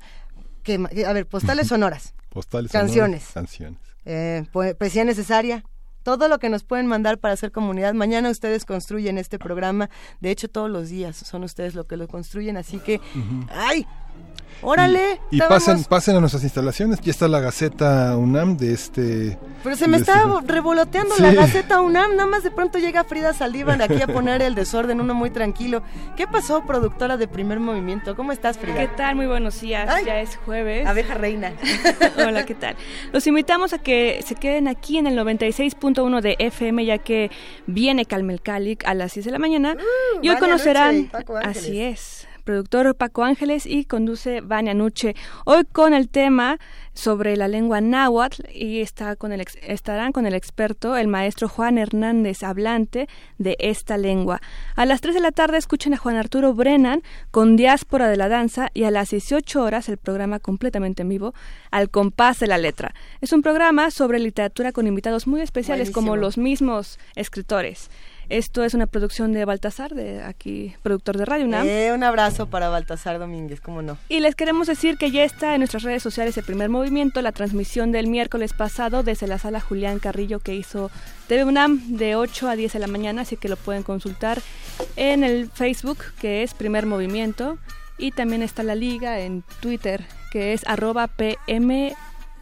que, 0.64 0.75
a 1.07 1.14
ver, 1.14 1.25
postales 1.27 1.67
sonoras, 1.69 2.14
Postales 2.30 2.72
Canciones. 2.72 3.23
sonoras, 3.23 3.33
canciones. 3.33 3.80
eh, 4.06 4.43
poesía 4.77 5.03
necesaria. 5.06 5.64
Todo 6.03 6.30
lo 6.30 6.39
que 6.39 6.49
nos 6.49 6.64
pueden 6.64 6.88
mandar 6.88 7.17
para 7.19 7.33
hacer 7.33 7.51
comunidad. 7.51 7.93
Mañana 7.93 8.30
ustedes 8.30 8.64
construyen 8.65 9.17
este 9.17 9.38
programa. 9.38 9.89
De 10.22 10.31
hecho, 10.31 10.48
todos 10.48 10.69
los 10.69 10.89
días 10.89 11.17
son 11.17 11.43
ustedes 11.43 11.75
los 11.75 11.88
que 11.88 11.98
lo 11.98 12.07
construyen. 12.07 12.56
Así 12.56 12.80
que, 12.80 13.01
¡ay! 13.49 13.85
¡Órale! 14.61 15.22
Y 15.31 15.38
Estábamos- 15.39 15.64
pasen, 15.64 15.83
pasen 15.85 16.15
a 16.17 16.19
nuestras 16.19 16.43
instalaciones. 16.43 16.99
Ya 16.99 17.11
está 17.11 17.30
la 17.30 17.39
Gaceta 17.39 18.17
UNAM 18.17 18.57
de 18.57 18.73
este. 18.73 19.38
Pero 19.64 19.77
se 19.77 19.88
me 19.88 19.95
de 19.95 20.01
está 20.03 20.23
este- 20.23 20.51
revoloteando 20.51 21.15
Sí. 21.15 21.22
la 21.22 21.33
Gaceta 21.33 21.80
UNAM, 21.80 22.17
nada 22.17 22.27
más 22.27 22.43
de 22.43 22.51
pronto 22.51 22.77
llega 22.77 23.06
Frida 23.06 23.31
Saldívar 23.31 23.81
aquí 23.81 24.01
a 24.01 24.07
poner 24.07 24.41
el 24.41 24.56
desorden, 24.56 24.99
uno 24.99 25.14
muy 25.14 25.30
tranquilo. 25.30 25.81
¿Qué 26.17 26.27
pasó, 26.27 26.65
productora 26.65 27.15
de 27.15 27.30
Primer 27.30 27.61
Movimiento? 27.61 28.17
¿Cómo 28.17 28.33
estás, 28.33 28.57
Frida? 28.57 28.75
¿Qué 28.75 28.88
tal? 28.89 29.15
Muy 29.15 29.27
buenos 29.27 29.61
días. 29.61 29.88
Ya 30.06 30.19
es 30.19 30.35
jueves. 30.45 30.85
Abeja 30.85 31.14
reina. 31.14 31.53
Hola, 32.17 32.45
¿qué 32.45 32.53
tal? 32.56 32.75
Los 33.14 33.25
invitamos 33.27 33.72
a 33.72 33.77
que 33.77 34.22
se 34.27 34.35
queden 34.35 34.67
aquí 34.67 34.98
en 34.98 35.07
el 35.07 35.15
96.1 35.17 36.19
de 36.19 36.35
FM, 36.38 36.83
ya 36.83 36.98
que 36.98 37.31
viene 37.65 38.03
Calmelcalic 38.06 38.85
a 38.85 38.93
las 38.93 39.14
6 39.14 39.25
de 39.25 39.31
la 39.31 39.39
mañana. 39.39 39.77
y 40.22 40.27
hoy 40.27 40.35
conocerán. 40.35 40.98
Y. 40.98 41.09
Así 41.43 41.80
es. 41.81 42.27
Productor 42.53 42.95
Paco 42.95 43.23
Ángeles 43.23 43.67
y 43.67 43.85
conduce 43.85 44.41
Vania 44.41 44.73
Nuche. 44.73 45.15
Hoy 45.45 45.65
con 45.71 45.93
el 45.93 46.09
tema 46.09 46.57
sobre 46.95 47.37
la 47.37 47.47
lengua 47.47 47.79
náhuatl 47.79 48.41
y 48.51 48.81
está 48.81 49.15
con 49.15 49.31
el 49.31 49.39
ex- 49.41 49.59
estarán 49.61 50.11
con 50.11 50.25
el 50.25 50.33
experto, 50.33 50.97
el 50.97 51.07
maestro 51.07 51.47
Juan 51.47 51.77
Hernández, 51.77 52.41
hablante 52.41 53.07
de 53.37 53.55
esta 53.59 53.97
lengua. 53.99 54.41
A 54.75 54.87
las 54.87 54.99
3 54.99 55.13
de 55.13 55.21
la 55.21 55.31
tarde 55.31 55.59
escuchen 55.59 55.93
a 55.93 55.97
Juan 55.97 56.15
Arturo 56.15 56.55
Brennan 56.55 57.03
con 57.29 57.55
Diáspora 57.55 58.09
de 58.09 58.17
la 58.17 58.29
Danza 58.29 58.69
y 58.73 58.85
a 58.85 58.89
las 58.89 59.11
18 59.11 59.61
horas 59.61 59.87
el 59.87 59.97
programa 59.97 60.39
completamente 60.39 61.03
en 61.03 61.09
vivo, 61.09 61.35
Al 61.69 61.91
compás 61.91 62.39
de 62.39 62.47
la 62.47 62.57
letra. 62.57 62.95
Es 63.21 63.31
un 63.31 63.43
programa 63.43 63.91
sobre 63.91 64.17
literatura 64.17 64.71
con 64.71 64.87
invitados 64.87 65.27
muy 65.27 65.41
especiales 65.41 65.91
como 65.91 66.15
los 66.15 66.39
mismos 66.39 66.97
escritores. 67.15 67.91
Esto 68.30 68.64
es 68.64 68.75
una 68.75 68.85
producción 68.85 69.33
de 69.33 69.43
Baltasar, 69.43 69.95
de 69.95 70.22
aquí, 70.22 70.75
productor 70.83 71.17
de 71.17 71.25
Radio 71.25 71.45
UNAM. 71.45 71.66
Eh, 71.67 71.91
un 71.93 72.03
abrazo 72.03 72.48
para 72.48 72.69
Baltasar 72.69 73.17
Domínguez, 73.17 73.59
¿cómo 73.59 73.82
no? 73.82 73.98
Y 74.08 74.19
les 74.19 74.35
queremos 74.35 74.67
decir 74.67 74.98
que 74.98 75.09
ya 75.09 75.24
está 75.24 75.56
en 75.56 75.61
nuestras 75.61 75.82
redes 75.82 76.03
sociales 76.03 76.38
el 76.38 76.43
primer 76.43 76.69
movimiento, 76.69 77.24
la 77.24 77.32
transmisión 77.32 77.91
del 77.91 78.06
miércoles 78.06 78.53
pasado 78.53 79.01
desde 79.01 79.25
la 79.25 79.40
sala 79.40 79.59
Julián 79.59 79.98
Carrillo 79.98 80.40
que 80.40 80.53
hizo 80.53 80.91
TV 81.27 81.43
UNAM 81.43 81.98
de 81.98 82.16
8 82.16 82.49
a 82.49 82.56
10 82.56 82.74
de 82.74 82.80
la 82.80 82.88
mañana, 82.88 83.24
así 83.24 83.35
que 83.35 83.49
lo 83.49 83.58
pueden 83.58 83.82
consultar 83.82 84.40
en 84.95 85.24
el 85.24 85.49
Facebook 85.49 85.98
que 86.22 86.43
es 86.43 86.53
primer 86.53 86.85
movimiento 86.85 87.58
y 87.98 88.11
también 88.11 88.43
está 88.43 88.61
la 88.61 88.75
liga 88.75 89.19
en 89.22 89.43
Twitter 89.59 90.06
que 90.32 90.53
es 90.53 90.67
arroba 90.67 91.08
PM 91.08 91.95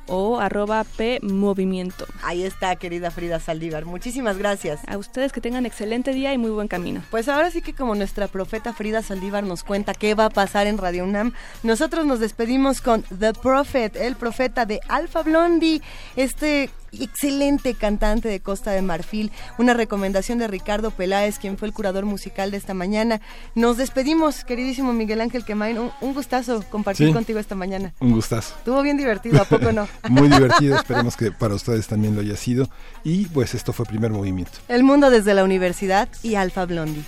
o 0.08 0.40
arroba 0.40 0.84
P 0.84 1.19
Movimiento. 1.22 2.06
Ahí 2.24 2.44
está, 2.44 2.76
querida 2.76 3.11
Frida 3.11 3.40
Saldívar. 3.40 3.86
Muchísimas 3.86 4.38
gracias. 4.38 4.80
A 4.88 4.98
ustedes 4.98 5.32
que 5.32 5.42
tengan 5.42 5.66
excelente 5.66 6.14
día 6.14 6.34
y 6.34 6.38
muy 6.38 6.52
buen 6.52 6.68
camino. 6.68 7.02
Pues 7.11 7.30
ahora 7.30 7.52
sí 7.52 7.61
que 7.61 7.74
como 7.74 7.95
nuestra 7.95 8.27
profeta 8.27 8.74
Frida 8.74 9.02
Saldívar 9.02 9.44
nos 9.44 9.64
cuenta 9.64 9.94
qué 9.94 10.16
va 10.16 10.26
a 10.26 10.30
pasar 10.30 10.68
en 10.68 10.77
Radio 10.77 11.03
UNAM, 11.03 11.34
nosotros 11.64 12.06
nos 12.06 12.19
despedimos 12.19 12.82
con 12.82 13.03
The 13.03 13.34
Prophet, 13.34 13.95
el 13.95 14.16
profeta 14.16 14.66
de 14.66 14.80
Alfa 14.88 15.24
Blondie, 15.24 15.82
este 16.16 16.69
excelente 16.92 17.74
cantante 17.74 18.28
de 18.30 18.40
Costa 18.40 18.72
de 18.72 18.82
Marfil, 18.82 19.32
una 19.58 19.74
recomendación 19.74 20.38
de 20.40 20.48
Ricardo 20.48 20.92
Peláez, 20.92 21.40
quien 21.40 21.58
fue 21.58 21.68
el 21.68 21.74
curador 21.74 22.06
musical 22.06 22.52
de 22.52 22.58
esta 22.58 22.74
mañana. 22.74 23.22
Nos 23.56 23.78
despedimos, 23.78 24.44
queridísimo 24.44 24.94
Miguel 24.94 25.22
Ángel 25.22 25.46
Quemain, 25.46 25.78
un, 25.78 25.92
un 26.02 26.14
gustazo 26.14 26.64
compartir 26.70 27.08
Sí. 27.08 27.14
contigo 27.14 27.40
esta 27.40 27.56
mañana. 27.56 27.94
Un 28.00 28.12
gustazo. 28.12 28.56
Estuvo 28.58 28.82
bien 28.82 28.98
divertido, 28.98 29.42
¿a 29.42 29.46
poco 29.46 29.72
no? 29.72 29.88
Muy 30.10 30.28
divertido, 30.30 30.76
esperemos 30.78 31.16
que 31.16 31.32
para 31.32 31.56
ustedes 31.56 31.88
también 31.88 32.16
lo 32.16 32.22
haya 32.22 32.36
sido. 32.38 32.70
Y 33.04 33.26
pues 33.28 33.54
esto 33.54 33.74
fue 33.74 33.86
primer 33.86 34.12
movimiento. 34.12 34.52
El 34.68 34.84
mundo 34.84 35.10
desde 35.10 35.34
la 35.34 35.44
universidad 35.44 36.10
y 36.24 36.36
Alfa 36.36 36.66
Blondie. 36.66 37.04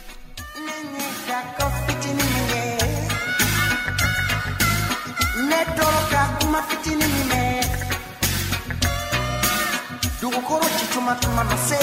mama 11.29 11.57
say. 11.57 11.77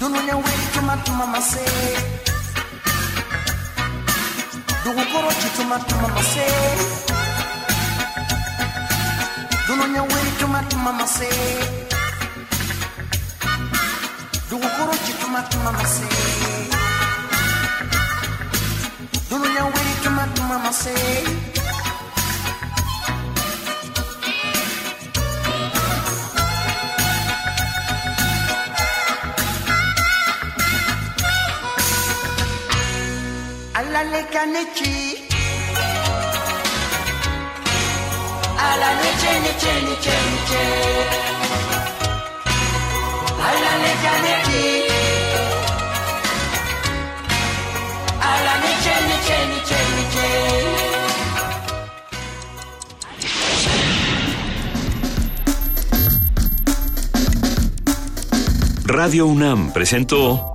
Do 0.00 0.08
not 0.08 0.24
know 0.26 0.38
where 0.38 0.70
to 0.72 0.82
my 0.82 0.96
mama 1.18 1.40
say. 1.40 1.66
Do 4.84 4.94
not 4.94 5.06
chuma 5.54 5.78
chuma 5.86 6.08
mase. 6.14 6.46
Dununya 9.66 10.02
weli 10.02 10.30
chuma 10.38 10.60
chuma 10.68 10.92
mase. 10.98 11.28
Dugu 14.50 14.68
koro 14.76 14.94
chuma 15.16 15.38
chuma 15.46 15.68
mase. 15.68 16.06
Dununya 16.16 16.52
weli 16.52 17.50
chuma 17.58 17.80
chuma 17.90 18.12
mase. 18.18 18.48
Dugu 19.30 19.48
koro 19.56 19.72
chuma 19.72 19.72
chuma 19.72 19.72
mase. 19.72 19.72
Dununya 19.72 19.72
weli 19.74 19.94
chuma 20.02 20.24
chuma 20.34 20.72
say. 20.72 21.49
Alale 34.00 34.22
kanechi 34.32 34.96
ala 38.68 38.90
neche 39.00 39.32
neche 39.44 39.72
neche 39.86 40.16
neche 40.30 40.64
alale 43.48 43.92
kanechi 44.04 44.68
ala 48.30 48.54
neche 48.64 48.94
neche 49.08 49.38
neche 49.50 49.80
neche 49.96 50.28
Radio 58.86 59.26
UNAM 59.26 59.70
presentó 59.72 60.54